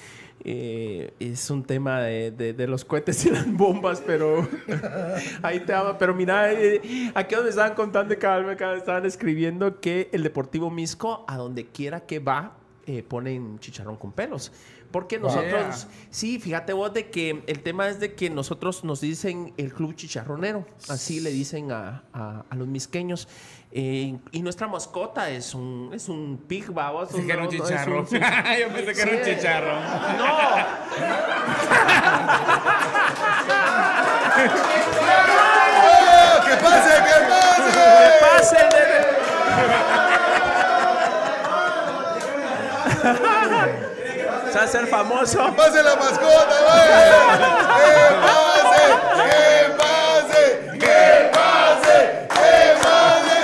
eh, 0.44 1.14
es 1.20 1.50
un 1.50 1.64
tema 1.64 2.02
de, 2.02 2.32
de- 2.32 2.54
de 2.54 2.68
los 2.68 2.84
cohetes 2.86 3.26
y 3.26 3.30
las 3.30 3.52
bombas, 3.52 4.02
pero 4.06 4.48
ahí 5.42 5.60
te 5.62 5.74
ama. 5.74 5.98
Pero 5.98 6.14
mira, 6.14 6.52
eh, 6.52 7.12
aquí 7.16 7.36
donde 7.36 7.50
estaban 7.50 7.76
contando, 7.76 8.10
me 8.10 8.52
acaban- 8.54 8.78
estaban 8.78 9.06
escribiendo 9.06 9.80
que 9.80 10.10
el 10.12 10.24
Deportivo 10.24 10.70
Misco, 10.70 11.26
a 11.28 11.38
donde 11.38 11.68
quiera 11.68 12.02
que 12.02 12.20
va, 12.20 12.58
eh, 12.88 13.04
ponen 13.04 13.60
chicharrón 13.60 13.98
con 13.98 14.12
pelos. 14.12 14.52
Porque 14.92 15.20
nosotros, 15.20 15.52
Yeah. 15.54 16.08
sí, 16.10 16.38
fíjate 16.40 16.74
vos 16.74 16.94
de 16.94 17.10
que 17.10 17.44
el 17.48 17.62
tema 17.62 17.88
es 17.88 18.02
de 18.02 18.14
que 18.14 18.30
nosotros 18.30 18.84
nos 18.84 19.00
dicen 19.00 19.54
el 19.56 19.72
club 19.74 19.96
chicharronero, 19.96 20.66
así 20.90 21.22
le 21.22 21.32
dicen 21.32 21.72
a, 21.72 22.04
a- 22.12 22.44
a 22.50 22.56
los 22.56 22.68
misqueños. 22.68 23.30
Eh, 23.74 24.18
y 24.32 24.42
nuestra 24.42 24.68
mascota 24.68 25.30
es 25.30 25.54
un, 25.56 25.92
es 25.94 26.10
un 26.10 26.44
pig, 26.48 26.70
babos. 26.72 27.10
Pensé 27.10 27.26
que 27.26 27.32
era 27.32 27.44
un 27.44 27.48
no, 27.48 27.58
no, 27.58 27.64
chicharro. 27.66 28.00
un- 28.02 28.06
Yo 28.60 28.68
pensé 28.74 28.94
que 28.94 29.02
era 29.02 29.12
un 29.12 29.24
Sí. 29.24 29.32
chicharro. 29.36 29.74
No, 30.18 30.26
¡Oh, 35.84 36.42
¡Que 36.46 36.56
pase, 36.64 36.94
que 37.08 37.18
pase! 37.30 37.82
pase 38.22 38.58
el 38.62 38.70
de- 38.70 39.02
Se 44.52 44.58
va 44.58 44.64
a 44.64 44.68
ser 44.68 44.88
famoso. 44.88 45.46
¡Que 45.46 45.52
pase 45.54 45.84
la 45.84 45.96
mascota, 45.96 46.56
güey! 46.66 46.88
¡Que 47.78 47.96
pase! 48.26 48.84
¡Que 49.18 49.36
pase! 49.78 50.44
¡Que 50.80 51.00
pase! 51.34 51.98
¡Que 52.30 52.56
pase! 52.84 53.40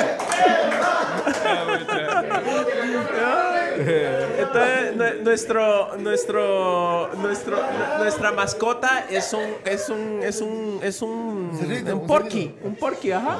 Entonces, 4.40 4.96
nue- 4.96 5.16
nuestro, 5.28 5.98
nuestro, 5.98 7.10
nuestro, 7.18 7.58
nuestra 8.00 8.32
mascota 8.32 9.06
es 9.10 9.34
un, 9.34 9.42
es 9.66 9.90
un, 9.90 10.20
es 10.24 10.42
un, 10.42 10.80
es 10.82 11.02
un, 11.02 11.52
un 11.94 12.08
porky, 12.08 12.56
un 12.64 12.76
porky, 12.76 13.12
ajá. 13.12 13.38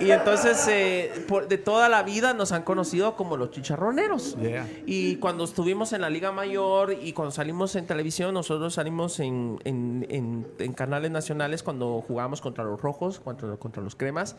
Y 0.00 0.10
entonces, 0.10 0.66
eh, 0.68 1.12
por- 1.28 1.48
de 1.48 1.58
toda 1.58 1.88
la 1.90 2.02
vida 2.02 2.32
nos 2.32 2.52
han 2.52 2.62
conocido 2.62 3.14
como 3.14 3.36
los 3.36 3.50
chicharroneros. 3.50 4.36
Yeah. 4.40 4.66
Y 4.86 5.16
cuando 5.16 5.44
estuvimos 5.44 5.92
en 5.92 6.00
la 6.00 6.08
Liga 6.10 6.32
Mayor 6.32 6.94
y 6.94 7.12
cuando 7.12 7.30
salimos 7.30 7.76
en 7.76 7.86
televisión, 7.86 8.32
nosotros 8.32 8.72
salimos 8.74 9.20
en, 9.20 9.58
en- 9.64 10.06
en- 10.08 10.46
en 10.58 10.72
canales 10.72 11.10
nacionales 11.10 11.62
cuando 11.62 12.02
jugamos 12.06 12.40
contra 12.40 12.64
los 12.64 12.80
rojos, 12.80 13.20
contra, 13.20 13.56
contra 13.58 13.82
los 13.82 13.94
cremas. 13.96 14.36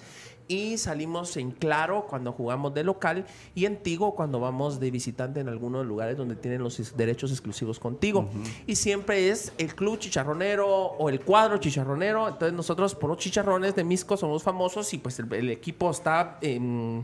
Y 0.47 0.77
salimos 0.77 1.35
en 1.37 1.51
Claro 1.51 2.05
cuando 2.09 2.31
jugamos 2.31 2.73
de 2.73 2.83
local 2.83 3.25
y 3.53 3.65
en 3.65 3.77
Tigo 3.77 4.15
cuando 4.15 4.39
vamos 4.39 4.79
de 4.79 4.91
visitante 4.91 5.39
en 5.39 5.49
algunos 5.49 5.85
lugares 5.85 6.17
donde 6.17 6.35
tienen 6.35 6.63
los 6.63 6.95
derechos 6.95 7.31
exclusivos 7.31 7.79
contigo. 7.79 8.29
Y 8.65 8.75
siempre 8.75 9.29
es 9.29 9.51
el 9.57 9.75
club 9.75 9.99
chicharronero 9.99 10.67
o 10.67 11.09
el 11.09 11.21
cuadro 11.21 11.57
chicharronero. 11.57 12.27
Entonces 12.27 12.53
nosotros 12.53 12.95
por 12.95 13.09
los 13.09 13.19
chicharrones 13.19 13.75
de 13.75 13.83
Misco 13.83 14.15
somos 14.17 14.43
famosos 14.43 14.93
y 14.93 14.97
pues 14.97 15.19
el, 15.19 15.31
el 15.33 15.49
equipo 15.49 15.91
está 15.91 16.37
em, 16.41 17.03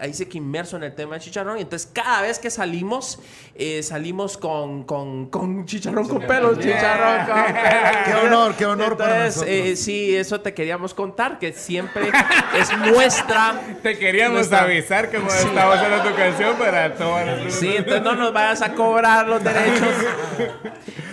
ahí 0.00 0.12
sí 0.14 0.26
que 0.26 0.38
inmerso 0.38 0.76
en 0.76 0.84
el 0.84 0.94
tema 0.94 1.12
del 1.14 1.20
chicharrón. 1.22 1.58
Y 1.58 1.62
entonces 1.62 1.88
cada 1.92 2.22
vez 2.22 2.38
que 2.38 2.50
salimos, 2.50 3.18
eh, 3.54 3.82
salimos 3.82 4.36
con, 4.38 4.84
con, 4.84 5.26
con 5.30 5.66
chicharrón 5.66 6.08
con 6.08 6.22
pelos, 6.26 6.58
chicharrón 6.58 7.26
con 7.26 7.44
pelos. 7.52 7.92
Qué 8.06 8.14
honor, 8.26 8.54
qué 8.56 8.66
honor 8.66 8.96
para 8.96 9.26
Entonces, 9.26 9.36
nosotros. 9.36 9.56
eh, 9.68 9.76
sí, 9.76 10.16
eso 10.16 10.40
te 10.40 10.54
queríamos 10.54 10.94
contar, 10.94 11.38
que 11.38 11.52
siempre 11.52 12.10
es 12.58 12.76
nuestra. 12.78 13.60
Te 13.82 13.98
queríamos 13.98 14.36
nuestra- 14.38 14.62
avisar 14.62 15.10
que 15.10 15.16
estaba 15.18 15.74
haciendo 15.74 16.02
tu 16.10 16.14
canción 16.16 16.56
para 16.56 16.94
todas 16.94 17.26
las 17.44 17.54
Sí, 17.54 17.74
entonces 17.76 18.02
no 18.02 18.14
nos 18.14 18.32
vayas 18.32 18.62
a 18.62 18.74
cobrar 18.74 19.26
los 19.28 19.42
derechos. 19.44 19.88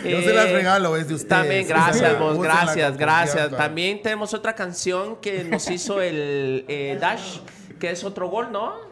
Yo 0.04 0.22
se 0.22 0.34
las 0.34 0.52
regalo, 0.52 0.96
es 0.96 1.08
de 1.08 1.14
ustedes. 1.16 1.30
También, 1.30 1.68
gracias, 1.68 2.18
vos, 2.18 2.42
gracias, 2.42 2.98
gracias. 2.98 3.52
También 3.52 4.02
tenemos 4.02 4.34
otra 4.34 4.54
canción 4.56 5.18
que 5.18 5.44
nos 5.44 5.70
hizo 5.70 6.02
el 6.02 6.66
eh, 6.68 6.98
Dash, 7.00 7.40
que 7.80 7.92
es 7.92 8.04
otro 8.04 8.30
gol, 8.30 8.52
¿no? 8.52 8.89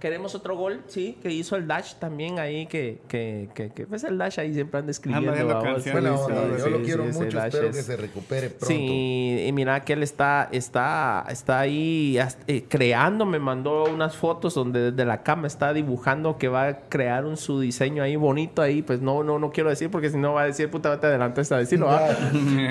Queremos 0.00 0.34
otro 0.34 0.56
gol, 0.56 0.82
sí, 0.86 1.16
que 1.22 1.30
hizo 1.30 1.56
el 1.56 1.66
Dash 1.66 1.94
también 1.94 2.38
ahí, 2.38 2.66
que, 2.66 3.00
que, 3.08 3.48
que, 3.54 3.70
que 3.70 3.86
pues 3.86 4.04
el 4.04 4.18
Dash 4.18 4.38
ahí 4.38 4.52
siempre 4.52 4.80
anda 4.80 4.90
escribiendo. 4.90 5.32
Buena 5.32 5.78
Sí, 5.80 5.90
yo 5.90 6.68
lo 6.70 6.82
quiero 6.82 7.04
mucho, 7.04 7.38
espero 7.40 7.68
es- 7.68 7.76
que 7.76 7.82
se 7.82 7.96
recupere 7.96 8.48
pronto. 8.50 8.66
Sí, 8.66 9.44
y 9.46 9.52
mira 9.52 9.80
que 9.84 9.94
él 9.94 10.02
está, 10.02 10.48
está, 10.52 11.24
está 11.30 11.60
ahí 11.60 12.18
eh, 12.46 12.64
creando, 12.68 13.24
me 13.24 13.38
mandó 13.38 13.84
unas 13.84 14.14
fotos 14.16 14.54
donde 14.54 14.90
desde 14.92 15.04
la 15.06 15.22
cama 15.22 15.46
está 15.46 15.72
dibujando 15.72 16.36
que 16.36 16.48
va 16.48 16.66
a 16.68 16.78
crear 16.88 17.24
un 17.24 17.36
su 17.36 17.60
diseño 17.60 18.02
ahí 18.02 18.16
bonito 18.16 18.60
ahí, 18.60 18.82
pues 18.82 19.00
no, 19.00 19.22
no, 19.24 19.38
no 19.38 19.50
quiero 19.52 19.70
decir 19.70 19.90
porque 19.90 20.10
si 20.10 20.18
no 20.18 20.34
va 20.34 20.42
a 20.42 20.46
decir 20.46 20.70
puta 20.70 20.90
vete 20.90 21.06
adelante 21.06 21.40
a 21.50 21.56
decirlo, 21.56 21.86
¿va? 21.86 22.08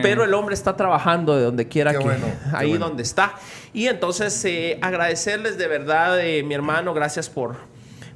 pero 0.01 0.23
el 0.23 0.33
hombre 0.33 0.53
está 0.53 0.75
trabajando 0.75 1.35
de 1.35 1.43
donde 1.43 1.67
quiera 1.67 1.91
Qué 1.91 1.97
que, 1.97 2.03
bueno, 2.03 2.25
ahí 2.53 2.69
bueno. 2.69 2.87
donde 2.89 3.03
está. 3.03 3.35
Y 3.73 3.87
entonces 3.87 4.43
eh, 4.45 4.77
agradecerles 4.81 5.57
de 5.57 5.67
verdad, 5.67 6.19
eh, 6.19 6.43
mi 6.43 6.53
hermano, 6.53 6.93
gracias 6.93 7.22
por 7.29 7.73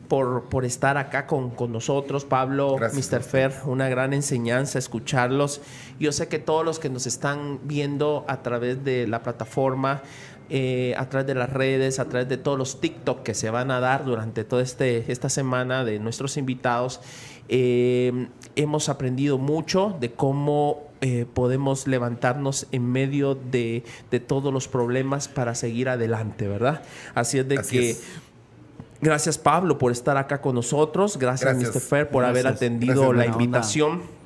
por, 0.07 0.45
por 0.45 0.65
estar 0.65 0.97
acá 0.97 1.27
con, 1.27 1.49
con 1.49 1.71
nosotros, 1.71 2.25
Pablo, 2.25 2.75
Gracias. 2.75 3.11
Mr. 3.11 3.21
Fer, 3.21 3.53
una 3.65 3.89
gran 3.89 4.13
enseñanza 4.13 4.79
escucharlos. 4.79 5.61
Yo 5.99 6.11
sé 6.11 6.27
que 6.27 6.39
todos 6.39 6.65
los 6.65 6.79
que 6.79 6.89
nos 6.89 7.07
están 7.07 7.59
viendo 7.63 8.25
a 8.27 8.41
través 8.41 8.83
de 8.83 9.07
la 9.07 9.21
plataforma, 9.21 10.01
eh, 10.49 10.95
a 10.97 11.09
través 11.09 11.27
de 11.27 11.35
las 11.35 11.49
redes, 11.49 11.99
a 11.99 12.05
través 12.05 12.29
de 12.29 12.37
todos 12.37 12.57
los 12.57 12.79
TikTok 12.79 13.23
que 13.23 13.33
se 13.33 13.49
van 13.49 13.69
a 13.71 13.79
dar 13.79 14.05
durante 14.05 14.43
toda 14.43 14.61
este, 14.63 15.11
esta 15.11 15.29
semana 15.29 15.83
de 15.83 15.99
nuestros 15.99 16.37
invitados, 16.37 17.01
eh, 17.49 18.27
hemos 18.55 18.89
aprendido 18.89 19.37
mucho 19.37 19.95
de 19.99 20.11
cómo 20.11 20.87
eh, 21.01 21.25
podemos 21.31 21.85
levantarnos 21.85 22.67
en 22.71 22.91
medio 22.91 23.35
de, 23.35 23.83
de 24.09 24.19
todos 24.19 24.53
los 24.53 24.67
problemas 24.67 25.27
para 25.27 25.53
seguir 25.53 25.89
adelante, 25.89 26.47
¿verdad? 26.47 26.81
Así 27.13 27.39
es 27.39 27.47
de 27.47 27.57
Así 27.57 27.77
que... 27.77 27.89
es. 27.91 28.03
Gracias 29.01 29.37
Pablo 29.37 29.77
por 29.77 29.91
estar 29.91 30.17
acá 30.17 30.41
con 30.41 30.55
nosotros. 30.55 31.17
Gracias, 31.17 31.53
Gracias. 31.53 31.75
Mr. 31.75 31.81
Fer 31.81 32.09
por 32.09 32.25
haber 32.25 32.47
atendido 32.47 33.09
Gracias, 33.09 33.27
la 33.27 33.37
onda. 33.37 34.16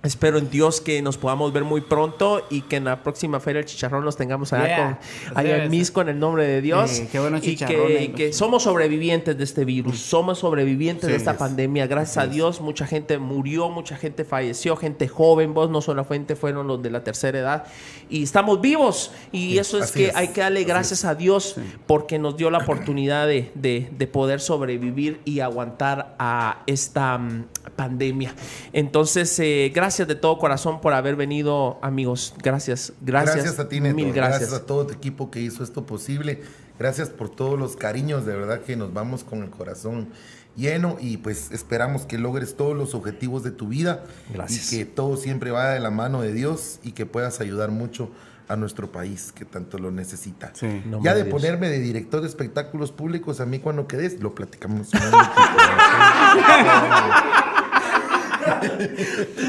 Espero 0.00 0.38
en 0.38 0.48
Dios 0.48 0.80
que 0.80 1.02
nos 1.02 1.18
podamos 1.18 1.52
ver 1.52 1.64
muy 1.64 1.80
pronto 1.80 2.46
y 2.50 2.60
que 2.62 2.76
en 2.76 2.84
la 2.84 3.02
próxima 3.02 3.40
Feria 3.40 3.58
del 3.62 3.64
Chicharrón 3.68 4.04
los 4.04 4.16
tengamos 4.16 4.52
allá, 4.52 4.66
Yeah. 4.68 4.98
con, 5.30 5.38
allá 5.38 5.64
en. 5.64 5.70
Misco 5.72 6.00
en 6.02 6.08
el 6.10 6.18
nombre 6.20 6.46
de 6.46 6.60
Dios. 6.60 6.88
Sí, 6.90 7.08
qué 7.10 7.18
buenos 7.18 7.44
y 7.44 7.56
que, 7.56 8.12
que 8.14 8.32
somos 8.32 8.62
sobrevivientes 8.62 9.36
de 9.36 9.42
este 9.42 9.64
virus, 9.64 9.98
somos 9.98 10.38
sobrevivientes 10.38 11.10
de 11.10 11.16
esta 11.16 11.36
pandemia. 11.36 11.88
Gracias 11.88 12.16
a 12.16 12.28
Dios, 12.28 12.60
mucha 12.60 12.86
gente 12.86 13.18
murió, 13.18 13.70
mucha 13.70 13.96
gente 13.96 14.24
falleció, 14.24 14.76
gente 14.76 15.08
joven, 15.08 15.52
vos 15.52 15.68
no 15.68 15.80
solamente 15.80 16.36
fueron 16.36 16.68
los 16.68 16.80
de 16.80 16.90
la 16.90 17.02
tercera 17.02 17.36
edad. 17.40 17.64
Y 18.08 18.22
estamos 18.22 18.60
vivos. 18.60 19.10
Y 19.32 19.58
eso 19.58 19.82
es 19.82 19.90
que 19.90 20.06
es, 20.06 20.16
hay 20.16 20.28
que 20.28 20.42
darle 20.42 20.62
gracias 20.62 21.04
a 21.04 21.16
Dios 21.16 21.56
porque 21.88 22.20
nos 22.20 22.36
dio 22.36 22.50
la 22.50 22.58
oportunidad 22.58 23.26
de, 23.26 23.50
de- 23.56 23.88
de 23.90 24.06
poder 24.06 24.40
sobrevivir 24.40 25.20
y 25.24 25.40
aguantar 25.40 26.14
a 26.20 26.62
esta 26.68 27.18
mm, 27.18 27.46
pandemia. 27.74 28.32
Entonces, 28.72 29.36
eh, 29.40 29.72
gracias 29.74 29.87
de 29.96 30.14
todo 30.14 30.38
corazón 30.38 30.80
por 30.80 30.92
haber 30.92 31.16
venido, 31.16 31.78
amigos. 31.82 32.34
Gracias, 32.42 32.92
gracias. 33.00 33.36
Gracias, 33.36 33.58
a 33.58 33.68
ti, 33.68 33.80
Neto. 33.80 33.96
Mil 33.96 34.12
gracias. 34.12 34.40
gracias. 34.40 34.60
a 34.60 34.66
todo 34.66 34.86
tu 34.86 34.94
equipo 34.94 35.30
que 35.30 35.40
hizo 35.40 35.64
esto 35.64 35.86
posible. 35.86 36.42
Gracias 36.78 37.08
por 37.08 37.28
todos 37.28 37.58
los 37.58 37.74
cariños, 37.74 38.24
de 38.26 38.36
verdad 38.36 38.60
que 38.60 38.76
nos 38.76 38.92
vamos 38.92 39.24
con 39.24 39.42
el 39.42 39.50
corazón 39.50 40.08
lleno 40.56 40.96
y 41.00 41.16
pues 41.16 41.50
esperamos 41.50 42.06
que 42.06 42.18
logres 42.18 42.56
todos 42.56 42.76
los 42.76 42.94
objetivos 42.94 43.42
de 43.42 43.50
tu 43.52 43.68
vida 43.68 44.04
Gracias. 44.32 44.72
y 44.72 44.78
que 44.78 44.84
todo 44.84 45.16
siempre 45.16 45.50
vaya 45.50 45.70
de 45.70 45.80
la 45.80 45.90
mano 45.90 46.20
de 46.20 46.32
Dios 46.32 46.78
y 46.82 46.92
que 46.92 47.06
puedas 47.06 47.40
ayudar 47.40 47.70
mucho 47.70 48.10
a 48.48 48.56
nuestro 48.56 48.90
país 48.90 49.30
que 49.32 49.44
tanto 49.44 49.78
lo 49.78 49.90
necesita. 49.90 50.52
Sí. 50.54 50.82
Ya 51.02 51.12
de 51.12 51.18
de 51.18 51.24
Dios. 51.24 51.34
ponerme 51.34 51.68
de 51.68 51.80
director 51.80 52.22
de 52.22 52.28
espectáculos 52.28 52.92
públicos, 52.92 53.40
a 53.40 53.46
mí 53.46 53.58
cuando 53.58 53.86
quedes, 53.86 54.20
lo 54.20 54.34
platicamos. 54.34 54.88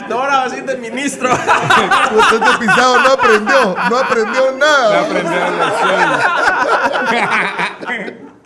No, 0.10 0.20
ahora 0.20 0.44
así 0.44 0.62
de 0.62 0.78
ministro. 0.78 1.30
Pues 1.30 2.32
este 2.34 2.58
pisado 2.60 3.02
no 3.02 3.10
aprendió, 3.10 3.76
no 3.90 3.98
aprendió 3.98 4.52
nada. 4.58 5.08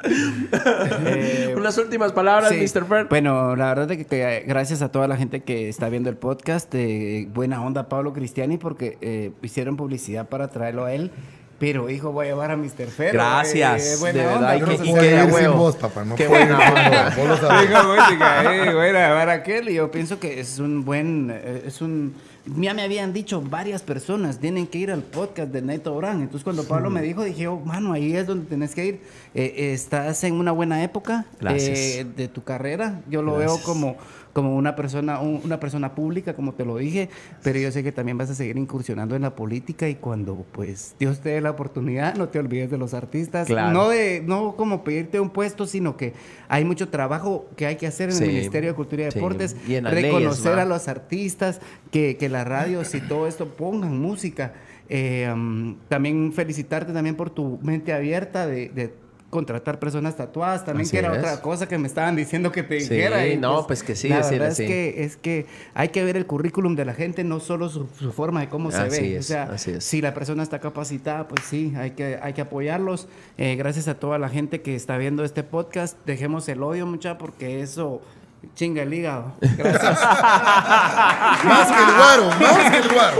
Eh, 0.06 1.54
Unas 1.58 1.78
últimas 1.78 2.12
palabras, 2.12 2.50
Sí. 2.50 2.58
Mr. 2.58 2.86
Fer. 2.86 3.06
Bueno, 3.10 3.56
la 3.56 3.68
verdad 3.70 3.92
es 3.92 3.98
que, 4.00 4.06
que 4.06 4.44
gracias 4.48 4.82
a 4.82 4.92
toda 4.92 5.08
la 5.08 5.16
gente 5.18 5.44
que 5.44 5.70
está 5.70 5.90
viendo 5.90 6.10
el 6.10 6.18
podcast, 6.18 6.74
eh, 6.76 7.28
buena 7.34 7.64
onda 7.64 7.88
Pablo 7.88 8.14
Cristiani 8.14 8.58
porque 8.58 8.98
eh, 9.02 9.32
hicieron 9.42 9.78
publicidad 9.78 10.28
para 10.28 10.50
traerlo 10.50 10.86
a 10.86 10.94
él, 10.94 11.12
pero 11.64 11.90
hijo 11.90 12.12
voy 12.12 12.26
a 12.26 12.30
llevar 12.32 12.52
a 12.52 12.58
Mr. 12.58 12.88
Fer. 12.88 13.14
Gracias, 13.14 14.02
eh, 14.04 14.06
de 14.12 14.12
verdad, 14.14 14.36
onda. 14.36 14.58
y 14.58 14.60
que- 14.60 14.66
no 14.66 14.84
y 14.84 14.94
que 15.00 15.18
a 15.18 15.32
sin 15.32 15.52
vos, 15.54 15.76
papá. 15.78 16.04
No 16.04 16.16
Qué 16.16 16.28
buena 16.28 16.58
onda. 16.70 17.14
vos, 17.16 17.28
lo 17.30 17.38
sabes. 17.38 17.70
Eh, 17.70 18.74
voy 18.74 18.88
a 18.88 18.92
grabar 18.92 19.30
aquel 19.30 19.70
y 19.70 19.76
yo 19.76 19.90
pienso 19.90 20.20
que 20.20 20.42
es 20.42 20.60
un 20.60 20.84
buen, 20.84 21.32
eh, 21.34 21.64
es 21.66 21.82
un, 21.82 22.16
ya 22.58 22.74
me 22.74 22.82
habían 22.82 23.14
dicho 23.14 23.42
varias 23.42 23.82
personas, 23.82 24.40
tienen 24.40 24.68
que 24.68 24.78
ir 24.78 24.92
al 24.92 25.04
podcast 25.04 25.52
de 25.54 25.62
Neto 25.62 25.96
Brand, 25.96 26.22
entonces 26.24 26.44
cuando 26.44 26.66
Pablo 26.66 26.90
me 26.90 27.02
dijo, 27.02 27.24
dije, 27.24 27.48
oh, 27.48 27.60
mano, 27.62 27.94
ahí 27.94 28.14
es 28.14 28.28
donde 28.28 28.46
tenés 28.46 28.76
que 28.76 28.86
ir, 28.86 29.02
Eh, 29.34 29.72
estás 29.74 30.24
en 30.26 30.34
una 30.36 30.52
buena 30.52 30.84
época 30.84 31.26
eh, 31.50 32.06
de 32.16 32.28
tu 32.28 32.44
carrera, 32.44 33.02
yo 33.10 33.22
lo 33.22 33.36
Gracias. 33.36 33.58
veo 33.58 33.66
como, 33.66 33.96
como 34.34 34.56
una 34.56 34.76
persona, 34.76 35.20
un- 35.20 35.42
una 35.44 35.60
persona 35.60 35.94
pública, 35.96 36.34
como 36.36 36.54
te 36.54 36.66
lo 36.66 36.78
dije, 36.78 37.10
pero 37.44 37.60
yo 37.60 37.72
sé 37.72 37.84
que 37.84 37.92
también 37.92 38.18
vas 38.18 38.30
a 38.32 38.36
seguir 38.36 38.58
incursionando 38.58 39.16
en 39.16 39.22
la 39.22 39.36
política 39.36 39.88
y 39.88 39.96
cuando 39.96 40.44
pues 40.52 40.96
Dios 41.00 41.20
te 41.20 41.30
dé 41.30 41.40
la 41.42 41.52
oportunidad, 41.52 42.16
no 42.16 42.30
te 42.30 42.40
olvides 42.40 42.72
de 42.72 42.78
los 42.80 42.94
artistas, 42.94 43.48
Claro. 43.48 43.72
no 43.72 43.90
de, 43.90 44.24
no 44.26 44.56
como 44.56 44.84
pedirte 44.84 45.20
un 45.20 45.30
puesto, 45.30 45.68
sino 45.68 45.98
que 45.98 46.14
hay 46.50 46.66
mucho 46.66 46.90
trabajo 46.90 47.46
que 47.56 47.68
hay 47.68 47.76
que 47.76 47.86
hacer 47.88 48.10
en 48.10 48.16
Sí. 48.16 48.24
el 48.24 48.30
Ministerio 48.32 48.70
de 48.72 48.76
Cultura 48.76 49.08
y 49.08 49.12
Sí. 49.12 49.16
Deportes, 49.20 49.56
Y 49.68 49.80
las 49.80 49.94
leyes, 49.94 50.12
reconocer 50.12 50.58
a 50.60 50.66
los 50.66 50.88
artistas, 50.88 51.62
que, 51.92 52.18
que 52.18 52.28
las 52.28 52.48
radios 52.48 52.94
y 52.96 53.02
todo 53.02 53.28
esto 53.28 53.48
pongan 53.50 54.00
música. 54.02 54.54
Eh, 54.90 55.30
um, 55.34 55.78
también 55.88 56.34
felicitarte 56.34 56.92
también 56.92 57.16
por 57.16 57.30
tu 57.30 57.58
mente 57.64 57.94
abierta 57.94 58.46
de, 58.48 58.70
de 58.70 58.94
contratar 59.34 59.80
personas 59.80 60.16
tatuadas, 60.16 60.64
también 60.64 60.84
Así 60.86 60.92
que 60.92 61.00
era 61.00 61.12
es. 61.12 61.18
otra 61.20 61.42
cosa 61.42 61.68
que 61.68 61.78
me 61.78 61.88
estaban 61.88 62.16
diciendo 62.16 62.52
que 62.52 62.64
te 62.64 62.80
Sí, 62.80 62.90
dijera. 62.94 63.28
y, 63.28 63.36
no, 63.38 63.68
pues 63.68 63.84
que 63.84 63.96
sí, 63.96 64.08
La 64.08 64.22
verdad 64.22 64.50
es 64.50 64.58
sí. 64.58 64.66
que, 64.68 65.04
es 65.04 65.18
que 65.18 65.46
hay 65.74 65.90
que 65.90 66.06
ver 66.06 66.16
el 66.16 66.26
currículum 66.26 66.76
de 66.76 66.86
la 66.86 66.94
gente, 66.94 67.24
no 67.24 67.40
solo 67.40 67.68
su, 67.70 67.88
su 68.00 68.14
forma 68.14 68.40
de 68.42 68.50
cómo 68.50 68.72
se 68.72 68.84
ve. 68.86 69.16
es, 69.18 69.26
o 69.26 69.28
sea, 69.28 69.44
así 69.52 69.72
es. 69.72 69.84
si 69.84 70.02
la 70.02 70.14
persona 70.14 70.44
está 70.44 70.60
capacitada, 70.60 71.28
pues 71.28 71.42
sí, 71.46 71.74
hay 71.76 71.92
que, 71.92 72.20
hay 72.22 72.34
que 72.34 72.42
apoyarlos. 72.42 73.08
Eh, 73.38 73.56
gracias 73.56 73.88
a 73.88 73.96
toda 73.96 74.20
la 74.20 74.30
gente 74.30 74.62
que 74.62 74.76
está 74.76 74.98
viendo 74.98 75.24
este 75.26 75.44
podcast. 75.44 75.98
Dejemos 76.06 76.48
el 76.48 76.62
odio, 76.64 76.86
mucha, 76.86 77.18
porque 77.18 77.62
eso 77.62 78.02
chinga 78.56 78.84
el 78.84 78.94
hígado. 78.94 79.34
Gracias. 79.58 80.00
Más 81.46 81.72
que 81.72 81.80
el 81.84 81.96
guaro, 81.98 82.26
más 82.40 82.72
que 82.72 82.78
el 82.78 82.90
guaro. 82.94 83.18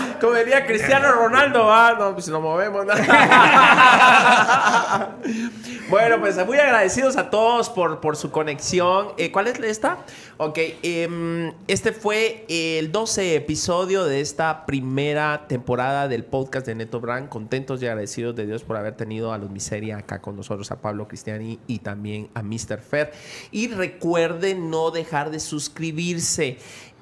Como 0.24 0.38
diría 0.38 0.64
Cristiano 0.64 1.12
Ronaldo, 1.12 1.64
ah, 1.70 1.96
no, 1.98 2.14
pues 2.14 2.28
nos 2.28 2.40
movemos. 2.40 2.86
¿no? 2.86 2.94
bueno, 5.90 6.18
pues 6.18 6.46
muy 6.46 6.56
agradecidos 6.56 7.18
a 7.18 7.28
todos 7.28 7.68
por, 7.68 8.00
por 8.00 8.16
su 8.16 8.30
conexión. 8.30 9.08
Eh, 9.18 9.30
¿Cuál 9.30 9.48
es 9.48 9.58
esta? 9.58 9.98
Ok, 10.38 10.58
em, 10.82 11.52
este 11.68 11.92
fue 11.92 12.46
el 12.48 12.90
12 12.90 13.36
episodio 13.36 14.06
de 14.06 14.22
esta 14.22 14.64
primera 14.64 15.46
temporada 15.46 16.08
del 16.08 16.24
podcast 16.24 16.66
de 16.66 16.74
Neto 16.74 17.00
Brand. 17.00 17.28
Contentos 17.28 17.82
y 17.82 17.86
agradecidos 17.86 18.34
de 18.34 18.46
Dios 18.46 18.64
por 18.64 18.78
haber 18.78 18.96
tenido 18.96 19.34
a 19.34 19.36
los 19.36 19.50
Miseria 19.50 19.98
acá 19.98 20.22
con 20.22 20.36
nosotros, 20.36 20.70
a 20.70 20.80
Pablo 20.80 21.06
Cristiani 21.06 21.58
y 21.66 21.80
también 21.80 22.30
a 22.32 22.42
Mr. 22.42 22.80
Fer. 22.80 23.12
Y 23.50 23.68
recuerden 23.68 24.70
no 24.70 24.90
dejar 24.90 25.30
de 25.30 25.38
suscribirse. 25.38 26.56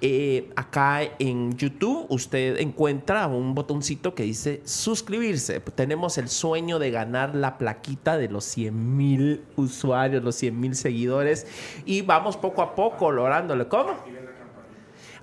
Eh, 0.04 0.50
acá 0.56 1.00
en 1.20 1.56
YouTube 1.56 2.06
usted 2.08 2.58
encuentra 2.58 3.28
un 3.28 3.54
botoncito 3.54 4.16
que 4.16 4.24
dice 4.24 4.60
suscribirse. 4.64 5.60
Tenemos 5.60 6.18
el 6.18 6.28
sueño 6.28 6.80
de 6.80 6.90
ganar 6.90 7.36
la 7.36 7.56
plaquita 7.56 8.16
de 8.16 8.28
los 8.28 8.42
100 8.44 8.96
mil 8.96 9.44
usuarios, 9.54 10.24
los 10.24 10.34
100 10.34 10.60
mil 10.60 10.74
seguidores 10.74 11.46
y 11.86 12.02
vamos 12.02 12.36
poco 12.36 12.62
a 12.62 12.74
poco 12.74 13.12
lográndolo. 13.12 13.68
¿Cómo? 13.68 13.94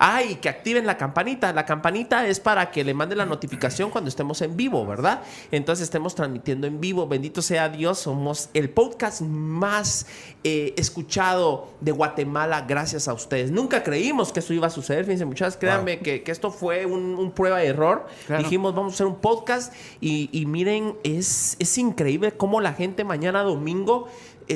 Ay, 0.01 0.35
que 0.35 0.47
activen 0.47 0.85
la 0.85 0.97
campanita. 0.97 1.51
La 1.51 1.65
campanita 1.65 2.25
es 2.25 2.39
para 2.39 2.71
que 2.71 2.85
le 2.85 2.93
mande 2.93 3.17
la 3.17 3.25
notificación 3.25 3.89
cuando 3.89 4.07
estemos 4.07 4.41
en 4.41 4.55
vivo, 4.55 4.85
¿verdad? 4.85 5.21
Entonces 5.51 5.83
estemos 5.83 6.15
transmitiendo 6.15 6.67
en 6.67 6.79
vivo. 6.79 7.05
Bendito 7.05 7.41
sea 7.41 7.67
Dios. 7.67 7.99
Somos 7.99 8.49
el 8.53 8.69
podcast 8.69 9.19
más 9.21 10.07
eh, 10.45 10.73
escuchado 10.77 11.67
de 11.81 11.91
Guatemala 11.91 12.61
gracias 12.61 13.09
a 13.09 13.13
ustedes. 13.13 13.51
Nunca 13.51 13.83
creímos 13.83 14.31
que 14.31 14.39
eso 14.39 14.53
iba 14.53 14.67
a 14.67 14.69
suceder. 14.69 15.03
Fíjense, 15.03 15.25
muchachos, 15.25 15.57
créanme 15.57 15.99
que, 15.99 16.23
que 16.23 16.31
esto 16.31 16.49
fue 16.49 16.85
un, 16.85 17.15
un 17.15 17.31
prueba 17.31 17.57
de 17.57 17.67
error. 17.67 18.07
Claro. 18.25 18.43
Dijimos, 18.43 18.73
vamos 18.73 18.93
a 18.93 18.95
hacer 18.95 19.07
un 19.07 19.17
podcast 19.17 19.73
y, 19.99 20.29
y 20.31 20.45
miren, 20.45 20.95
es, 21.03 21.57
es 21.59 21.77
increíble 21.77 22.31
cómo 22.31 22.61
la 22.61 22.71
gente 22.73 23.03
mañana 23.03 23.43
domingo 23.43 24.07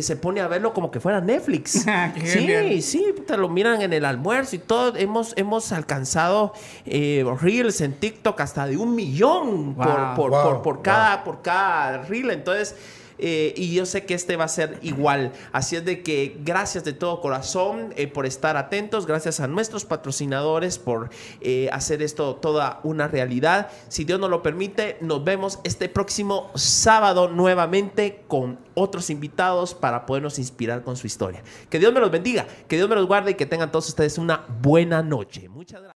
se 0.02 0.16
pone 0.16 0.42
a 0.42 0.48
verlo 0.48 0.74
como 0.74 0.90
que 0.90 1.00
fuera 1.00 1.22
Netflix. 1.22 1.86
Qué 2.16 2.22
sí, 2.28 2.40
genial. 2.48 2.82
sí, 2.82 3.06
puta, 3.16 3.38
lo 3.38 3.50
miran 3.50 3.82
en 3.82 3.94
el 3.94 4.06
almuerzo 4.06 4.56
y 4.56 4.60
todo. 4.60 4.96
Hemos, 4.96 5.34
hemos 5.38 5.72
alcanzado 5.72 6.54
eh, 6.86 7.24
reels 7.42 7.82
en 7.82 7.94
TikTok 7.94 8.40
hasta 8.42 8.66
de 8.66 8.78
un 8.78 8.96
millón 8.96 9.76
por, 9.76 9.86
Wow. 9.86 10.16
por, 10.16 10.32
Wow. 10.32 10.44
por, 10.44 10.62
por 10.64 10.82
cada, 10.82 11.24
por 11.24 11.42
cada 11.42 12.00
reel. 12.04 12.32
Entonces, 12.32 12.76
eh, 13.17 13.53
y 13.56 13.74
yo 13.74 13.85
sé 13.85 14.06
que 14.06 14.14
este 14.14 14.35
va 14.35 14.45
a 14.45 14.50
ser 14.50 14.80
igual. 14.82 15.32
Así 15.51 15.75
es 15.75 15.85
de 15.85 16.03
que 16.03 16.38
gracias 16.43 16.83
de 16.83 16.93
todo 16.93 17.22
corazón 17.22 17.93
eh, 17.95 18.08
por 18.08 18.25
estar 18.25 18.58
atentos. 18.58 19.06
Gracias 19.06 19.40
a 19.40 19.48
nuestros 19.48 19.85
patrocinadores 19.85 20.80
por 20.80 21.09
eh, 21.42 21.69
hacer 21.72 22.01
esto 22.01 22.35
toda 22.35 22.80
una 22.83 23.08
realidad. 23.08 23.69
Si 23.90 24.03
Dios 24.03 24.19
nos 24.19 24.30
lo 24.30 24.43
permite, 24.43 24.98
nos 25.01 25.24
vemos 25.24 25.59
este 25.64 25.90
próximo 25.90 26.51
sábado 26.56 27.30
nuevamente 27.30 28.24
con 28.27 28.59
otros 28.75 29.09
invitados 29.09 29.74
para 29.74 30.06
podernos 30.06 30.40
inspirar 30.40 30.83
con 30.83 30.98
su 30.98 31.08
historia. 31.08 31.43
Que 31.69 31.80
Dios 31.80 31.93
me 31.93 32.00
los 32.00 32.11
bendiga, 32.11 32.45
que 32.67 32.75
Dios 32.75 32.90
me 32.90 32.95
los 32.95 33.08
guarde 33.08 33.32
y 33.32 33.35
que 33.35 33.45
tengan 33.45 33.72
todos 33.72 33.88
ustedes 33.90 34.17
una 34.17 34.45
buena 34.61 35.01
noche. 35.01 35.50
Muchas 35.50 35.82
gracias. 35.82 35.92